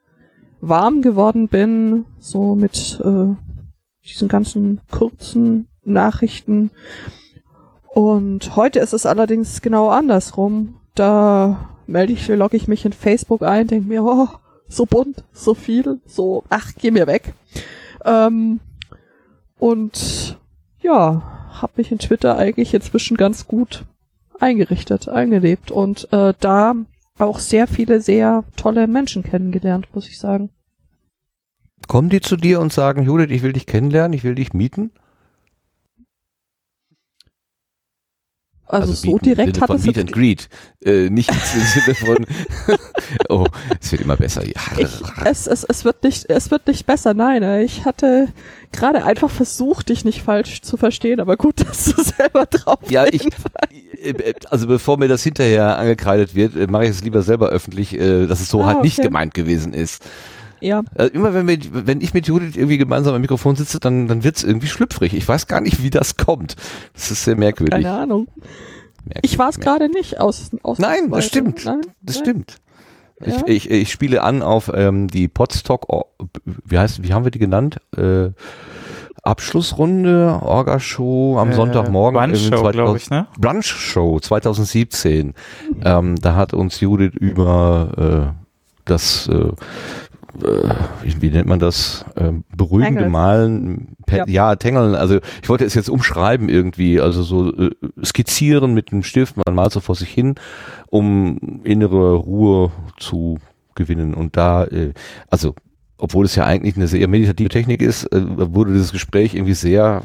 warm 0.60 1.00
geworden 1.00 1.48
bin, 1.48 2.04
so 2.18 2.54
mit 2.54 3.00
äh, 3.02 3.34
diesen 4.04 4.28
ganzen 4.28 4.80
kurzen 4.90 5.68
Nachrichten. 5.84 6.70
Und 7.88 8.54
heute 8.56 8.80
ist 8.80 8.92
es 8.92 9.06
allerdings 9.06 9.62
genau 9.62 9.88
andersrum. 9.88 10.76
Da 10.94 11.70
melde 11.86 12.12
ich, 12.12 12.28
logge 12.28 12.56
ich 12.56 12.68
mich 12.68 12.84
in 12.84 12.92
Facebook 12.92 13.42
ein, 13.42 13.66
denke 13.66 13.88
mir, 13.88 14.04
oh, 14.04 14.28
so 14.70 14.86
bunt, 14.86 15.24
so 15.32 15.54
viel, 15.54 16.00
so, 16.06 16.44
ach, 16.48 16.72
geh 16.78 16.90
mir 16.90 17.06
weg. 17.06 17.34
Ähm, 18.04 18.60
und 19.58 20.38
ja, 20.80 21.50
habe 21.60 21.72
mich 21.76 21.92
in 21.92 21.98
Twitter 21.98 22.38
eigentlich 22.38 22.72
inzwischen 22.72 23.16
ganz 23.16 23.46
gut 23.46 23.84
eingerichtet, 24.38 25.08
eingelebt 25.08 25.70
und 25.70 26.10
äh, 26.12 26.32
da 26.40 26.74
auch 27.18 27.38
sehr 27.38 27.66
viele 27.66 28.00
sehr 28.00 28.44
tolle 28.56 28.86
Menschen 28.86 29.22
kennengelernt, 29.22 29.88
muss 29.92 30.08
ich 30.08 30.18
sagen. 30.18 30.50
Kommen 31.86 32.08
die 32.08 32.20
zu 32.20 32.36
dir 32.36 32.60
und 32.60 32.72
sagen, 32.72 33.02
Judith, 33.02 33.30
ich 33.30 33.42
will 33.42 33.52
dich 33.52 33.66
kennenlernen, 33.66 34.14
ich 34.14 34.24
will 34.24 34.36
dich 34.36 34.54
mieten? 34.54 34.92
Also, 38.72 38.92
so 38.92 39.06
mieten 39.12 39.18
im 39.30 39.34
direkt 39.36 39.60
hat 39.60 39.66
von 39.68 39.76
es 39.76 39.84
Meet 39.84 39.98
and 39.98 40.12
Greet. 40.12 40.48
Äh, 40.84 41.10
nicht 41.10 41.30
im 41.30 41.36
Sinne 41.38 41.94
von, 41.94 42.26
oh, 43.28 43.46
es 43.80 43.92
wird 43.92 44.02
immer 44.02 44.16
besser. 44.16 44.44
Ja. 44.46 44.60
ich, 44.78 44.88
es, 45.24 45.46
es, 45.46 45.64
es 45.64 45.84
wird 45.84 46.02
nicht 46.04 46.28
es 46.30 46.50
wird 46.50 46.66
nicht 46.66 46.86
besser, 46.86 47.14
nein. 47.14 47.42
äh, 47.42 47.62
Ich 47.62 47.84
hatte 47.84 48.28
gerade 48.72 49.04
einfach 49.04 49.30
versucht, 49.30 49.88
dich 49.88 50.04
nicht 50.04 50.22
falsch 50.22 50.62
zu 50.62 50.76
verstehen, 50.76 51.20
aber 51.20 51.36
gut, 51.36 51.60
dass 51.68 51.84
du 51.86 52.02
selber 52.02 52.46
drauf 52.46 52.78
Ja, 52.88 53.06
ich, 53.06 53.22
hinweist. 53.22 53.44
äh, 54.02 54.34
also 54.50 54.66
bevor 54.66 54.96
mir 54.98 55.08
das 55.08 55.22
hinterher 55.22 55.78
angekreidet 55.78 56.34
wird, 56.34 56.56
äh, 56.56 56.66
mache 56.66 56.84
ich 56.84 56.90
es 56.90 57.02
lieber 57.02 57.22
selber 57.22 57.48
öffentlich, 57.48 57.98
äh, 57.98 58.26
dass 58.26 58.40
es 58.40 58.48
so 58.48 58.62
Ah, 58.62 58.66
halt 58.66 58.82
nicht 58.82 58.98
okay. 58.98 59.08
gemeint 59.08 59.34
gewesen 59.34 59.72
ist. 59.74 60.02
Ja, 60.60 60.82
Äh, 60.94 61.06
immer 61.06 61.34
wenn, 61.34 61.46
wir, 61.48 61.58
wenn 61.86 62.00
ich 62.00 62.14
mit 62.14 62.26
Judith 62.26 62.56
irgendwie 62.56 62.78
gemeinsam 62.78 63.14
am 63.14 63.20
Mikrofon 63.20 63.56
sitze, 63.56 63.80
dann, 63.80 64.08
dann 64.08 64.24
wird's 64.24 64.42
irgendwie 64.44 64.66
schlüpfrig. 64.68 65.14
Ich 65.14 65.26
weiß 65.26 65.46
gar 65.46 65.60
nicht, 65.60 65.82
wie 65.82 65.90
das 65.90 66.16
kommt. 66.16 66.56
Das 66.94 67.10
ist 67.10 67.24
sehr 67.24 67.36
merkwürdig. 67.36 67.72
keine 67.84 67.90
Ahnung. 67.92 68.28
Merkwürdig, 69.04 69.32
Ich 69.32 69.38
war 69.38 69.48
es 69.48 69.58
gerade 69.60 69.88
nicht 69.88 70.20
aus, 70.20 70.50
aus 70.62 70.78
Nein, 70.78 71.10
das 71.10 71.26
stimmt. 71.26 71.64
Nein, 71.64 71.80
Das 72.02 72.16
nein. 72.16 72.24
stimmt. 72.24 72.56
Ja. 73.24 73.34
Ich, 73.46 73.66
ich, 73.66 73.70
ich 73.70 73.92
spiele 73.92 74.22
an 74.22 74.42
auf 74.42 74.70
ähm, 74.74 75.08
die 75.08 75.28
Podstock, 75.28 75.86
wie 76.64 76.78
heißt, 76.78 77.02
wie 77.02 77.12
haben 77.12 77.24
wir 77.24 77.30
die 77.30 77.38
genannt? 77.38 77.76
Äh, 77.96 78.30
Abschlussrunde, 79.22 80.38
Orgashow 80.42 81.38
am 81.38 81.50
Äh, 81.50 81.54
Sonntagmorgen. 81.54 82.18
Brunch 82.18 82.44
im 82.46 82.52
Show, 82.52 82.62
2000 82.62 82.72
glaub 82.72 82.96
ich, 82.96 83.10
ne? 83.10 83.26
Brunch 83.38 83.66
Show 83.66 84.18
2017. 84.20 85.34
Ähm, 85.84 86.16
da 86.16 86.34
hat 86.36 86.54
uns 86.54 86.80
Judith 86.80 87.12
über 87.14 88.32
äh, 88.34 88.40
das, 88.86 89.28
äh, 89.28 89.48
wie, 91.02 91.22
wie 91.22 91.30
nennt 91.30 91.48
man 91.48 91.58
das, 91.58 92.04
ähm, 92.16 92.44
beruhigende 92.56 93.00
Tangeln. 93.02 93.12
Malen, 93.12 93.96
pe- 94.06 94.16
ja. 94.18 94.24
Ja. 94.26 94.56
Tängeln, 94.56 94.94
also 94.94 95.18
ich 95.42 95.48
wollte 95.48 95.64
es 95.64 95.74
jetzt 95.74 95.90
umschreiben 95.90 96.48
irgendwie, 96.48 97.00
also 97.00 97.22
so 97.22 97.52
äh, 97.52 97.70
skizzieren 98.04 98.74
mit 98.74 98.92
einem 98.92 99.02
Stift, 99.02 99.36
man 99.36 99.54
malt 99.54 99.72
so 99.72 99.80
vor 99.80 99.94
sich 99.94 100.10
hin, 100.10 100.34
um 100.88 101.60
innere 101.64 102.14
Ruhe 102.14 102.70
zu 102.98 103.38
gewinnen 103.74 104.14
und 104.14 104.36
da, 104.36 104.64
äh, 104.64 104.92
also 105.30 105.54
obwohl 105.98 106.24
es 106.24 106.34
ja 106.34 106.44
eigentlich 106.44 106.76
eine 106.76 106.88
sehr 106.88 107.06
meditative 107.08 107.48
Technik 107.50 107.82
ist, 107.82 108.04
äh, 108.12 108.22
wurde 108.54 108.72
dieses 108.72 108.92
Gespräch 108.92 109.34
irgendwie 109.34 109.54
sehr 109.54 110.02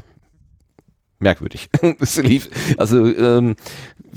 merkwürdig. 1.20 1.70
es 2.00 2.22
lief, 2.22 2.50
also 2.78 3.06
ähm, 3.06 3.56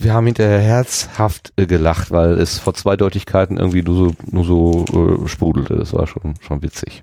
wir 0.01 0.15
haben 0.15 0.27
hinterher 0.27 0.61
herzhaft 0.61 1.53
äh, 1.57 1.67
gelacht, 1.67 2.13
weil 2.13 2.35
es 2.35 2.59
vor 2.59 2.73
Zweideutigkeiten 2.73 3.57
irgendwie 3.57 3.83
nur 3.83 3.97
so, 3.97 4.15
nur 4.31 4.45
so 4.45 4.85
äh, 5.25 5.29
sprudelte. 5.29 5.75
Das 5.75 5.93
war 5.93 6.07
schon, 6.07 6.35
schon 6.41 6.63
witzig. 6.63 7.03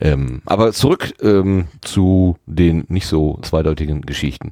Ähm, 0.00 0.42
aber 0.44 0.72
zurück 0.72 1.14
ähm, 1.22 1.68
zu 1.82 2.36
den 2.46 2.84
nicht 2.88 3.06
so 3.06 3.38
zweideutigen 3.42 4.02
Geschichten. 4.02 4.50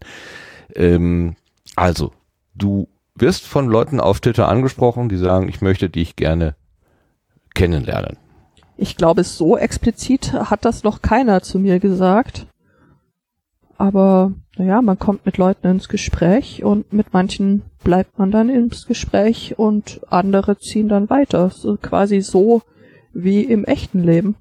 Ähm, 0.76 1.34
also, 1.74 2.12
du 2.54 2.88
wirst 3.16 3.44
von 3.48 3.66
Leuten 3.66 3.98
auf 3.98 4.20
Twitter 4.20 4.46
angesprochen, 4.46 5.08
die 5.08 5.16
sagen, 5.16 5.48
ich 5.48 5.60
möchte 5.60 5.90
dich 5.90 6.14
gerne 6.14 6.54
kennenlernen. 7.54 8.18
Ich 8.76 8.96
glaube, 8.96 9.24
so 9.24 9.58
explizit 9.58 10.32
hat 10.32 10.64
das 10.64 10.84
noch 10.84 11.02
keiner 11.02 11.42
zu 11.42 11.58
mir 11.58 11.80
gesagt. 11.80 12.46
Aber 13.78 14.32
naja, 14.56 14.82
man 14.82 14.98
kommt 14.98 15.24
mit 15.24 15.38
Leuten 15.38 15.66
ins 15.66 15.88
Gespräch 15.88 16.62
und 16.62 16.92
mit 16.92 17.12
manchen 17.12 17.62
bleibt 17.82 18.18
man 18.18 18.30
dann 18.30 18.50
ins 18.50 18.86
Gespräch 18.86 19.58
und 19.58 20.00
andere 20.10 20.58
ziehen 20.58 20.88
dann 20.88 21.08
weiter. 21.08 21.48
So 21.50 21.76
quasi 21.80 22.20
so 22.20 22.62
wie 23.14 23.42
im 23.42 23.64
echten 23.64 24.02
Leben. 24.02 24.36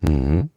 Mhm. 0.00 0.50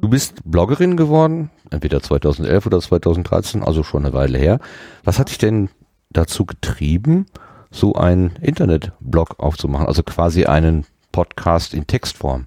Du 0.00 0.08
bist 0.08 0.42
Bloggerin 0.44 0.96
geworden, 0.96 1.50
entweder 1.70 2.02
2011 2.02 2.66
oder 2.66 2.80
2013, 2.80 3.62
also 3.62 3.82
schon 3.82 4.04
eine 4.04 4.14
Weile 4.14 4.38
her. 4.38 4.60
Was 5.04 5.18
hat 5.18 5.30
dich 5.30 5.38
denn 5.38 5.70
dazu 6.10 6.44
getrieben, 6.44 7.26
so 7.70 7.94
einen 7.94 8.36
Internetblog 8.40 9.38
aufzumachen, 9.38 9.86
also 9.86 10.02
quasi 10.02 10.44
einen 10.44 10.86
Podcast 11.12 11.74
in 11.74 11.86
Textform? 11.86 12.46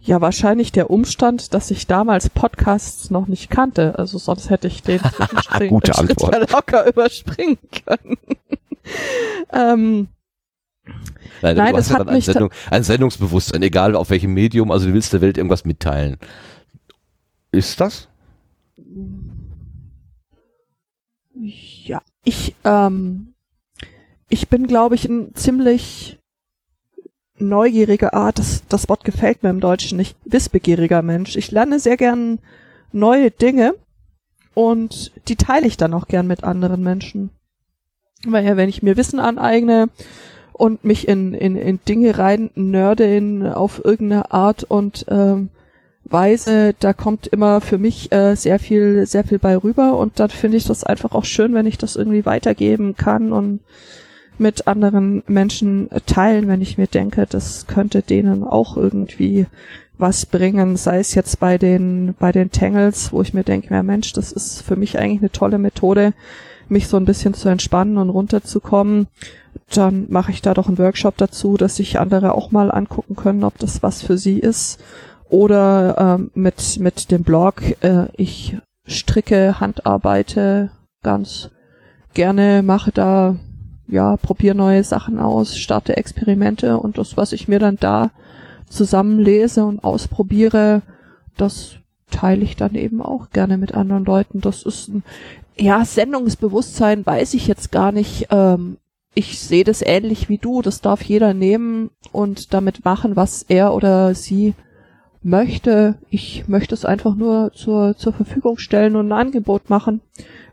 Ja, 0.00 0.20
wahrscheinlich 0.20 0.72
der 0.72 0.90
Umstand, 0.90 1.52
dass 1.54 1.70
ich 1.70 1.86
damals 1.86 2.30
Podcasts 2.30 3.10
noch 3.10 3.26
nicht 3.26 3.50
kannte. 3.50 3.98
Also 3.98 4.18
sonst 4.18 4.50
hätte 4.50 4.68
ich 4.68 4.82
den 4.82 5.00
Gute 5.68 5.92
Schritt 5.94 6.10
Antwort. 6.22 6.50
locker 6.52 6.86
überspringen 6.86 7.58
können. 7.84 8.16
ähm, 9.52 10.08
Nein, 11.42 11.56
Nein, 11.56 11.72
du 11.72 11.76
das 11.76 11.86
hast 11.86 11.90
ja 11.90 11.98
hat 11.98 12.06
dann 12.06 12.14
ein, 12.14 12.20
Sendung, 12.20 12.50
ein 12.70 12.82
Sendungsbewusstsein, 12.84 13.62
egal 13.62 13.96
auf 13.96 14.10
welchem 14.10 14.32
Medium, 14.32 14.70
also 14.70 14.86
du 14.86 14.94
willst 14.94 15.12
der 15.12 15.20
Welt 15.20 15.36
irgendwas 15.36 15.64
mitteilen. 15.64 16.18
Ist 17.50 17.80
das? 17.80 18.08
Ja, 21.34 22.02
ich, 22.24 22.54
ähm, 22.64 23.34
ich 24.28 24.48
bin, 24.48 24.66
glaube 24.66 24.94
ich, 24.94 25.06
ein 25.06 25.34
ziemlich 25.34 26.18
neugieriger 27.38 28.14
Art, 28.14 28.38
das, 28.38 28.62
das 28.68 28.88
Wort 28.88 29.04
gefällt 29.04 29.42
mir 29.42 29.50
im 29.50 29.60
Deutschen 29.60 29.98
nicht, 29.98 30.16
wissbegieriger 30.24 31.02
Mensch. 31.02 31.36
Ich 31.36 31.50
lerne 31.50 31.78
sehr 31.78 31.96
gern 31.96 32.38
neue 32.92 33.30
Dinge 33.30 33.74
und 34.54 35.12
die 35.28 35.36
teile 35.36 35.66
ich 35.66 35.76
dann 35.76 35.94
auch 35.94 36.08
gern 36.08 36.26
mit 36.26 36.44
anderen 36.44 36.82
Menschen. 36.82 37.30
Weil 38.24 38.44
ja, 38.44 38.56
wenn 38.56 38.68
ich 38.68 38.82
mir 38.82 38.96
Wissen 38.96 39.20
aneigne 39.20 39.88
und 40.52 40.84
mich 40.84 41.06
in, 41.06 41.34
in, 41.34 41.56
in 41.56 41.78
Dinge 41.86 42.18
rein 42.18 42.50
nörde 42.54 43.04
in, 43.04 43.46
auf 43.46 43.84
irgendeine 43.84 44.32
Art 44.32 44.64
und 44.64 45.04
ähm, 45.08 45.50
Weise, 46.04 46.74
da 46.78 46.92
kommt 46.92 47.26
immer 47.26 47.60
für 47.60 47.78
mich 47.78 48.12
äh, 48.12 48.34
sehr 48.36 48.58
viel, 48.58 49.06
sehr 49.06 49.24
viel 49.24 49.38
bei 49.38 49.56
rüber 49.56 49.98
und 49.98 50.20
dann 50.20 50.30
finde 50.30 50.56
ich 50.56 50.64
das 50.64 50.84
einfach 50.84 51.12
auch 51.12 51.24
schön, 51.24 51.52
wenn 51.52 51.66
ich 51.66 51.78
das 51.78 51.96
irgendwie 51.96 52.24
weitergeben 52.24 52.96
kann 52.96 53.32
und 53.32 53.60
mit 54.38 54.66
anderen 54.66 55.22
Menschen 55.26 55.88
teilen, 56.06 56.48
wenn 56.48 56.60
ich 56.60 56.78
mir 56.78 56.86
denke, 56.86 57.26
das 57.28 57.66
könnte 57.66 58.02
denen 58.02 58.44
auch 58.44 58.76
irgendwie 58.76 59.46
was 59.98 60.26
bringen, 60.26 60.76
sei 60.76 60.98
es 60.98 61.14
jetzt 61.14 61.40
bei 61.40 61.58
den, 61.58 62.14
bei 62.18 62.32
den 62.32 62.50
Tangles, 62.50 63.12
wo 63.12 63.22
ich 63.22 63.32
mir 63.32 63.44
denke, 63.44 63.74
ja 63.74 63.82
Mensch, 63.82 64.12
das 64.12 64.32
ist 64.32 64.62
für 64.62 64.76
mich 64.76 64.98
eigentlich 64.98 65.20
eine 65.20 65.32
tolle 65.32 65.58
Methode, 65.58 66.12
mich 66.68 66.88
so 66.88 66.96
ein 66.96 67.04
bisschen 67.04 67.34
zu 67.34 67.48
entspannen 67.48 67.96
und 67.96 68.10
runterzukommen. 68.10 69.06
Dann 69.72 70.06
mache 70.10 70.32
ich 70.32 70.42
da 70.42 70.52
doch 70.52 70.68
einen 70.68 70.78
Workshop 70.78 71.16
dazu, 71.16 71.56
dass 71.56 71.76
sich 71.76 71.98
andere 71.98 72.34
auch 72.34 72.50
mal 72.50 72.70
angucken 72.70 73.16
können, 73.16 73.44
ob 73.44 73.58
das 73.58 73.82
was 73.82 74.02
für 74.02 74.18
sie 74.18 74.38
ist. 74.38 74.80
Oder 75.28 76.18
ähm, 76.18 76.30
mit, 76.34 76.78
mit 76.78 77.10
dem 77.10 77.22
Blog, 77.22 77.62
äh, 77.80 78.06
ich 78.16 78.56
stricke, 78.86 79.58
handarbeite 79.58 80.70
ganz 81.02 81.50
gerne, 82.14 82.62
mache 82.62 82.92
da, 82.92 83.36
ja, 83.88 84.16
probiere 84.16 84.54
neue 84.54 84.84
Sachen 84.84 85.18
aus, 85.18 85.56
starte 85.56 85.96
Experimente 85.96 86.78
und 86.78 86.98
das, 86.98 87.16
was 87.16 87.32
ich 87.32 87.48
mir 87.48 87.58
dann 87.58 87.76
da 87.78 88.10
zusammenlese 88.68 89.64
und 89.64 89.84
ausprobiere, 89.84 90.82
das 91.36 91.76
teile 92.10 92.42
ich 92.42 92.56
dann 92.56 92.74
eben 92.74 93.00
auch 93.00 93.30
gerne 93.30 93.58
mit 93.58 93.74
anderen 93.74 94.04
Leuten. 94.04 94.40
Das 94.40 94.62
ist 94.62 94.88
ein, 94.88 95.02
ja, 95.58 95.84
Sendungsbewusstsein 95.84 97.04
weiß 97.04 97.34
ich 97.34 97.46
jetzt 97.46 97.72
gar 97.72 97.92
nicht. 97.92 98.28
Ähm, 98.30 98.78
ich 99.14 99.40
sehe 99.40 99.64
das 99.64 99.82
ähnlich 99.82 100.28
wie 100.28 100.38
du. 100.38 100.62
Das 100.62 100.80
darf 100.80 101.02
jeder 101.02 101.32
nehmen 101.34 101.90
und 102.12 102.52
damit 102.52 102.84
machen, 102.84 103.16
was 103.16 103.44
er 103.48 103.74
oder 103.74 104.14
sie 104.14 104.54
möchte. 105.22 105.96
Ich 106.10 106.48
möchte 106.48 106.74
es 106.74 106.84
einfach 106.84 107.14
nur 107.14 107.52
zur, 107.54 107.96
zur 107.96 108.12
Verfügung 108.12 108.58
stellen 108.58 108.94
und 108.96 109.08
ein 109.08 109.18
Angebot 109.18 109.70
machen, 109.70 110.00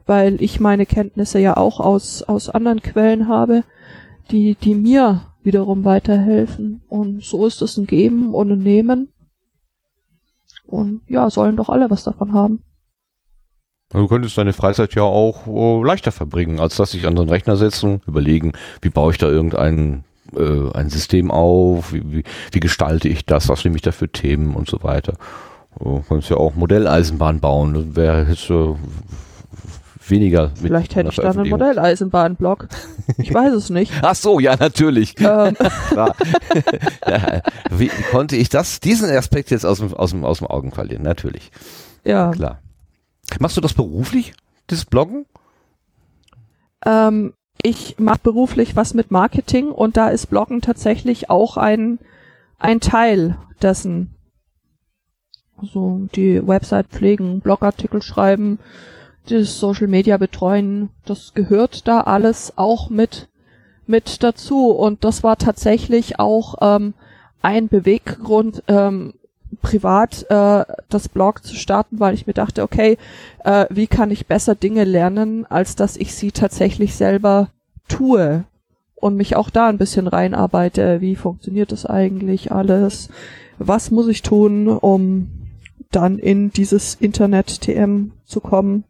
weil 0.05 0.41
ich 0.41 0.59
meine 0.59 0.85
Kenntnisse 0.85 1.39
ja 1.39 1.57
auch 1.57 1.79
aus, 1.79 2.23
aus 2.23 2.49
anderen 2.49 2.81
Quellen 2.81 3.27
habe, 3.27 3.63
die, 4.31 4.55
die 4.55 4.75
mir 4.75 5.21
wiederum 5.43 5.85
weiterhelfen. 5.85 6.81
Und 6.87 7.23
so 7.23 7.45
ist 7.45 7.61
es 7.61 7.77
ein 7.77 7.85
Geben 7.85 8.33
und 8.33 8.51
ein 8.51 8.59
Nehmen. 8.59 9.09
Und 10.65 11.01
ja, 11.07 11.29
sollen 11.29 11.57
doch 11.57 11.69
alle 11.69 11.89
was 11.89 12.03
davon 12.03 12.33
haben. 12.33 12.63
Du 13.89 14.07
könntest 14.07 14.37
deine 14.37 14.53
Freizeit 14.53 14.95
ja 14.95 15.03
auch 15.03 15.45
äh, 15.45 15.85
leichter 15.85 16.11
verbringen, 16.11 16.59
als 16.59 16.77
dass 16.77 16.91
sich 16.91 17.05
an 17.05 17.15
so 17.15 17.21
einen 17.21 17.29
Rechner 17.29 17.57
setzen, 17.57 18.01
überlegen, 18.07 18.53
wie 18.81 18.89
baue 18.89 19.11
ich 19.11 19.19
da 19.19 19.27
irgendein 19.27 20.03
äh, 20.35 20.71
ein 20.73 20.89
System 20.89 21.29
auf, 21.29 21.93
wie, 21.93 22.01
wie, 22.11 22.23
wie 22.51 22.59
gestalte 22.59 23.07
ich 23.07 23.25
das, 23.25 23.49
was 23.49 23.63
nehme 23.63 23.75
ich 23.75 23.83
da 23.83 23.91
für 23.91 24.09
Themen 24.09 24.55
und 24.55 24.67
so 24.67 24.81
weiter. 24.81 25.13
Du 25.79 26.03
könntest 26.07 26.31
ja 26.31 26.37
auch 26.37 26.55
Modelleisenbahn 26.55 27.39
bauen, 27.39 27.95
wäre 27.95 28.27
jetzt 28.27 28.49
äh, 28.49 28.73
weniger 30.09 30.51
Vielleicht 30.55 30.95
hätte 30.95 31.09
ich 31.09 31.15
da 31.15 31.31
einen. 31.31 31.49
Modelleisenbahnblock. 31.49 32.67
Ich 33.17 33.33
weiß 33.33 33.53
es 33.53 33.69
nicht. 33.69 33.91
Ach 34.01 34.15
so, 34.15 34.39
ja, 34.39 34.55
natürlich. 34.55 35.19
ähm, 35.19 35.55
ja, 37.07 37.41
wie, 37.69 37.89
konnte 38.11 38.35
ich 38.35 38.49
das, 38.49 38.79
diesen 38.79 39.09
Aspekt 39.09 39.51
jetzt 39.51 39.65
aus 39.65 39.79
dem, 39.79 39.93
aus 39.93 40.11
dem, 40.11 40.25
aus 40.25 40.39
dem 40.39 40.47
Augen 40.47 40.71
verlieren? 40.71 41.03
Natürlich, 41.03 41.51
ja. 42.03 42.31
klar. 42.31 42.59
Machst 43.39 43.57
du 43.57 43.61
das 43.61 43.73
beruflich, 43.73 44.33
das 44.67 44.85
Bloggen? 44.85 45.25
Ähm, 46.85 47.33
ich 47.61 47.97
mache 47.99 48.19
beruflich 48.21 48.75
was 48.75 48.93
mit 48.93 49.11
Marketing 49.11 49.69
und 49.69 49.97
da 49.97 50.09
ist 50.09 50.27
Bloggen 50.27 50.61
tatsächlich 50.61 51.29
auch 51.29 51.57
ein, 51.57 51.99
ein 52.59 52.79
Teil 52.79 53.37
dessen. 53.61 54.15
Also 55.57 56.07
die 56.13 56.45
Website 56.45 56.87
pflegen, 56.87 57.39
Blogartikel 57.39 58.01
schreiben, 58.01 58.59
das 59.27 59.59
Social 59.59 59.88
Media 59.88 60.17
betreuen, 60.17 60.89
das 61.05 61.33
gehört 61.33 61.88
da 61.88 62.01
alles 62.01 62.53
auch 62.57 62.89
mit, 62.89 63.29
mit 63.88 64.23
dazu. 64.23 64.71
Und 64.71 65.03
das 65.03 65.23
war 65.23 65.38
tatsächlich 65.38 66.19
auch 66.19 66.55
ähm, 66.62 66.93
ein 67.41 67.67
Beweggrund, 67.67 68.63
ähm, 68.67 69.13
privat 69.62 70.25
äh, 70.29 70.65
das 70.89 71.09
Blog 71.09 71.43
zu 71.43 71.55
starten, 71.55 71.99
weil 71.99 72.13
ich 72.13 72.27
mir 72.27 72.33
dachte, 72.33 72.63
okay, 72.63 72.97
äh, 73.43 73.65
wie 73.69 73.88
kann 73.88 74.12
ich 74.12 74.27
besser 74.27 74.55
Dinge 74.55 74.83
lernen, 74.83 75.45
als 75.45 75.75
dass 75.75 75.95
ich 75.95 76.15
sie 76.15 76.31
tatsächlich 76.31 76.95
selber 76.95 77.49
tue 77.88 78.45
und 78.95 79.15
mich 79.15 79.36
auch 79.36 79.49
da 79.49 79.67
ein 79.67 79.77
bisschen 79.77 80.07
reinarbeite. 80.07 81.01
Wie 81.01 81.15
funktioniert 81.15 81.71
das 81.71 81.86
eigentlich 81.86 82.51
alles? 82.51 83.09
Was 83.59 83.91
muss 83.91 84.07
ich 84.07 84.21
tun, 84.21 84.67
um 84.67 85.29
dann 85.91 86.17
in 86.17 86.51
dieses 86.51 86.95
Internet-TM 86.95 88.12
zu 88.25 88.39
kommen? 88.39 88.86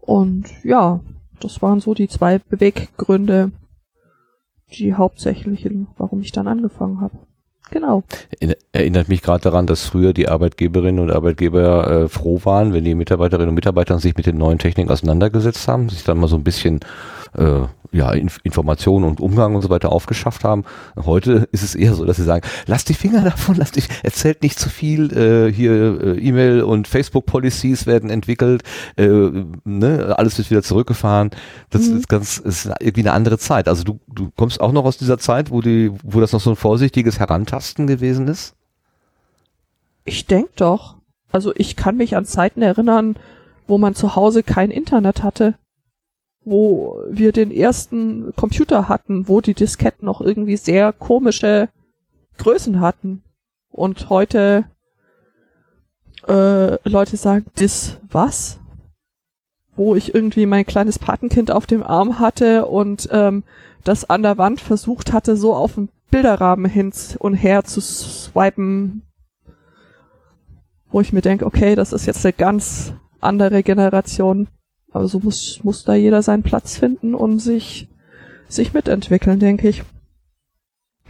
Und 0.00 0.46
ja, 0.64 1.00
das 1.40 1.62
waren 1.62 1.80
so 1.80 1.94
die 1.94 2.08
zwei 2.08 2.38
Beweggründe, 2.38 3.52
die 4.72 4.94
hauptsächlichen, 4.94 5.88
warum 5.96 6.20
ich 6.20 6.32
dann 6.32 6.48
angefangen 6.48 7.00
habe. 7.00 7.18
Genau. 7.70 8.02
In- 8.40 8.54
Erinnert 8.72 9.08
mich 9.08 9.22
gerade 9.22 9.42
daran, 9.42 9.66
dass 9.66 9.84
früher 9.84 10.12
die 10.12 10.28
Arbeitgeberinnen 10.28 11.00
und 11.00 11.10
Arbeitgeber 11.12 11.90
äh, 11.90 12.08
froh 12.08 12.40
waren, 12.44 12.72
wenn 12.72 12.84
die 12.84 12.94
Mitarbeiterinnen 12.94 13.48
und 13.50 13.54
Mitarbeiter 13.54 13.98
sich 13.98 14.16
mit 14.16 14.26
den 14.26 14.38
neuen 14.38 14.58
Techniken 14.58 14.90
auseinandergesetzt 14.90 15.66
haben, 15.68 15.88
sich 15.88 16.04
dann 16.04 16.18
mal 16.18 16.28
so 16.28 16.36
ein 16.36 16.44
bisschen 16.44 16.80
äh, 17.34 17.62
ja, 17.92 18.12
Inf 18.12 18.38
Informationen 18.44 19.04
und 19.04 19.20
Umgang 19.20 19.54
und 19.54 19.62
so 19.62 19.70
weiter 19.70 19.90
aufgeschafft 19.92 20.44
haben. 20.44 20.64
Heute 20.96 21.48
ist 21.52 21.62
es 21.62 21.74
eher 21.74 21.94
so, 21.94 22.04
dass 22.04 22.16
sie 22.16 22.24
sagen, 22.24 22.46
lasst 22.66 22.88
die 22.88 22.94
Finger 22.94 23.22
davon, 23.22 23.56
lasst 23.56 23.76
dich, 23.76 23.88
erzählt 24.02 24.42
nicht 24.42 24.58
zu 24.58 24.68
viel, 24.70 25.12
äh, 25.16 25.52
hier 25.52 26.00
äh, 26.00 26.18
E-Mail 26.18 26.62
und 26.62 26.88
Facebook-Policies 26.88 27.86
werden 27.86 28.10
entwickelt, 28.10 28.62
äh, 28.96 29.08
ne, 29.64 30.14
alles 30.16 30.38
wird 30.38 30.50
wieder 30.50 30.62
zurückgefahren. 30.62 31.30
Das 31.70 31.88
Mhm. 31.88 31.96
ist 31.98 32.08
ganz, 32.08 32.38
ist 32.38 32.66
irgendwie 32.80 33.00
eine 33.00 33.12
andere 33.12 33.38
Zeit. 33.38 33.68
Also 33.68 33.84
du, 33.84 34.00
du 34.08 34.30
kommst 34.36 34.60
auch 34.60 34.72
noch 34.72 34.84
aus 34.84 34.98
dieser 34.98 35.18
Zeit, 35.18 35.50
wo 35.50 35.60
die, 35.60 35.92
wo 36.02 36.20
das 36.20 36.32
noch 36.32 36.40
so 36.40 36.50
ein 36.50 36.56
vorsichtiges 36.56 37.18
Herantasten 37.18 37.86
gewesen 37.86 38.28
ist? 38.28 38.54
Ich 40.04 40.26
denk 40.26 40.56
doch. 40.56 40.96
Also 41.32 41.52
ich 41.56 41.76
kann 41.76 41.96
mich 41.96 42.16
an 42.16 42.24
Zeiten 42.24 42.62
erinnern, 42.62 43.16
wo 43.66 43.78
man 43.78 43.94
zu 43.94 44.16
Hause 44.16 44.42
kein 44.42 44.70
Internet 44.70 45.22
hatte. 45.22 45.54
Wo 46.44 47.02
wir 47.08 47.32
den 47.32 47.50
ersten 47.50 48.34
Computer 48.34 48.88
hatten, 48.88 49.28
wo 49.28 49.40
die 49.40 49.54
Disketten 49.54 50.06
noch 50.06 50.20
irgendwie 50.20 50.56
sehr 50.56 50.92
komische 50.92 51.68
Größen 52.38 52.80
hatten. 52.80 53.22
Und 53.70 54.08
heute 54.08 54.64
äh, 56.26 56.88
Leute 56.88 57.16
sagen, 57.16 57.46
dis 57.58 57.98
was? 58.10 58.58
Wo 59.76 59.94
ich 59.94 60.14
irgendwie 60.14 60.46
mein 60.46 60.66
kleines 60.66 60.98
Patenkind 60.98 61.50
auf 61.50 61.66
dem 61.66 61.82
Arm 61.82 62.18
hatte 62.18 62.66
und 62.66 63.08
ähm, 63.12 63.44
das 63.84 64.08
an 64.08 64.22
der 64.22 64.38
Wand 64.38 64.60
versucht 64.60 65.12
hatte, 65.12 65.36
so 65.36 65.54
auf 65.54 65.74
den 65.74 65.88
Bilderrahmen 66.10 66.70
hin 66.70 66.92
und 67.18 67.34
her 67.34 67.64
zu 67.64 67.80
swipen, 67.80 69.02
wo 70.90 71.00
ich 71.00 71.12
mir 71.12 71.22
denke, 71.22 71.46
okay, 71.46 71.76
das 71.76 71.92
ist 71.92 72.06
jetzt 72.06 72.24
eine 72.26 72.32
ganz 72.32 72.92
andere 73.20 73.62
Generation. 73.62 74.48
Aber 74.92 75.06
so 75.08 75.20
muss, 75.20 75.60
muss 75.62 75.84
da 75.84 75.94
jeder 75.94 76.22
seinen 76.22 76.42
Platz 76.42 76.76
finden 76.76 77.14
und 77.14 77.38
sich, 77.38 77.88
sich 78.48 78.72
mitentwickeln, 78.72 79.38
denke 79.38 79.68
ich. 79.68 79.82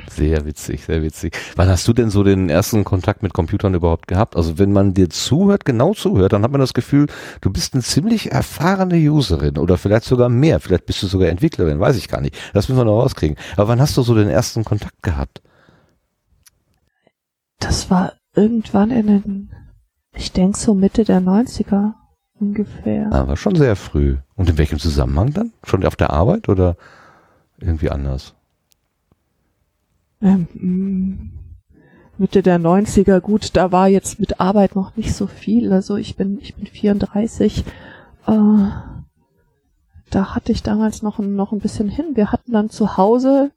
Sehr 0.08 0.44
witzig, 0.46 0.84
sehr 0.84 1.02
witzig. 1.02 1.36
Wann 1.56 1.68
hast 1.68 1.86
du 1.86 1.92
denn 1.92 2.10
so 2.10 2.22
den 2.22 2.48
ersten 2.48 2.84
Kontakt 2.84 3.22
mit 3.22 3.32
Computern 3.32 3.74
überhaupt 3.74 4.06
gehabt? 4.06 4.36
Also 4.36 4.58
wenn 4.58 4.72
man 4.72 4.94
dir 4.94 5.10
zuhört, 5.10 5.64
genau 5.64 5.94
zuhört, 5.94 6.32
dann 6.32 6.42
hat 6.42 6.50
man 6.50 6.60
das 6.60 6.74
Gefühl, 6.74 7.06
du 7.40 7.50
bist 7.50 7.74
eine 7.74 7.82
ziemlich 7.82 8.32
erfahrene 8.32 8.96
Userin 8.96 9.58
oder 9.58 9.76
vielleicht 9.76 10.04
sogar 10.04 10.28
mehr. 10.28 10.60
Vielleicht 10.60 10.86
bist 10.86 11.02
du 11.02 11.06
sogar 11.06 11.28
Entwicklerin, 11.28 11.80
weiß 11.80 11.96
ich 11.96 12.08
gar 12.08 12.20
nicht. 12.20 12.36
Das 12.54 12.68
müssen 12.68 12.80
wir 12.80 12.84
noch 12.84 13.02
rauskriegen. 13.02 13.36
Aber 13.56 13.68
wann 13.68 13.80
hast 13.80 13.96
du 13.96 14.02
so 14.02 14.14
den 14.14 14.28
ersten 14.28 14.64
Kontakt 14.64 15.02
gehabt? 15.02 15.42
Das 17.58 17.90
war 17.90 18.14
irgendwann 18.34 18.90
in 18.90 19.06
den, 19.06 19.50
ich 20.14 20.32
denke 20.32 20.58
so 20.58 20.74
Mitte 20.74 21.04
der 21.04 21.20
90er 21.20 21.94
ungefähr. 22.40 23.12
Aber 23.12 23.36
schon 23.36 23.54
sehr 23.54 23.76
früh. 23.76 24.16
Und 24.36 24.48
in 24.48 24.58
welchem 24.58 24.78
Zusammenhang 24.78 25.32
dann? 25.32 25.52
Schon 25.64 25.84
auf 25.84 25.96
der 25.96 26.10
Arbeit 26.10 26.48
oder 26.48 26.76
irgendwie 27.58 27.90
anders? 27.90 28.34
Ähm, 30.22 31.30
Mitte 32.18 32.42
der 32.42 32.58
90er, 32.58 33.20
gut, 33.20 33.56
da 33.56 33.72
war 33.72 33.88
jetzt 33.88 34.20
mit 34.20 34.40
Arbeit 34.40 34.74
noch 34.74 34.96
nicht 34.96 35.14
so 35.14 35.26
viel. 35.26 35.72
Also 35.72 35.96
ich 35.96 36.16
bin, 36.16 36.38
ich 36.40 36.54
bin 36.54 36.66
34. 36.66 37.64
Äh, 38.26 38.32
da 40.10 40.34
hatte 40.34 40.52
ich 40.52 40.62
damals 40.62 41.02
noch 41.02 41.18
ein, 41.18 41.36
noch 41.36 41.52
ein 41.52 41.60
bisschen 41.60 41.88
hin. 41.88 42.16
Wir 42.16 42.32
hatten 42.32 42.52
dann 42.52 42.68
zu 42.68 42.96
Hause, 42.96 43.52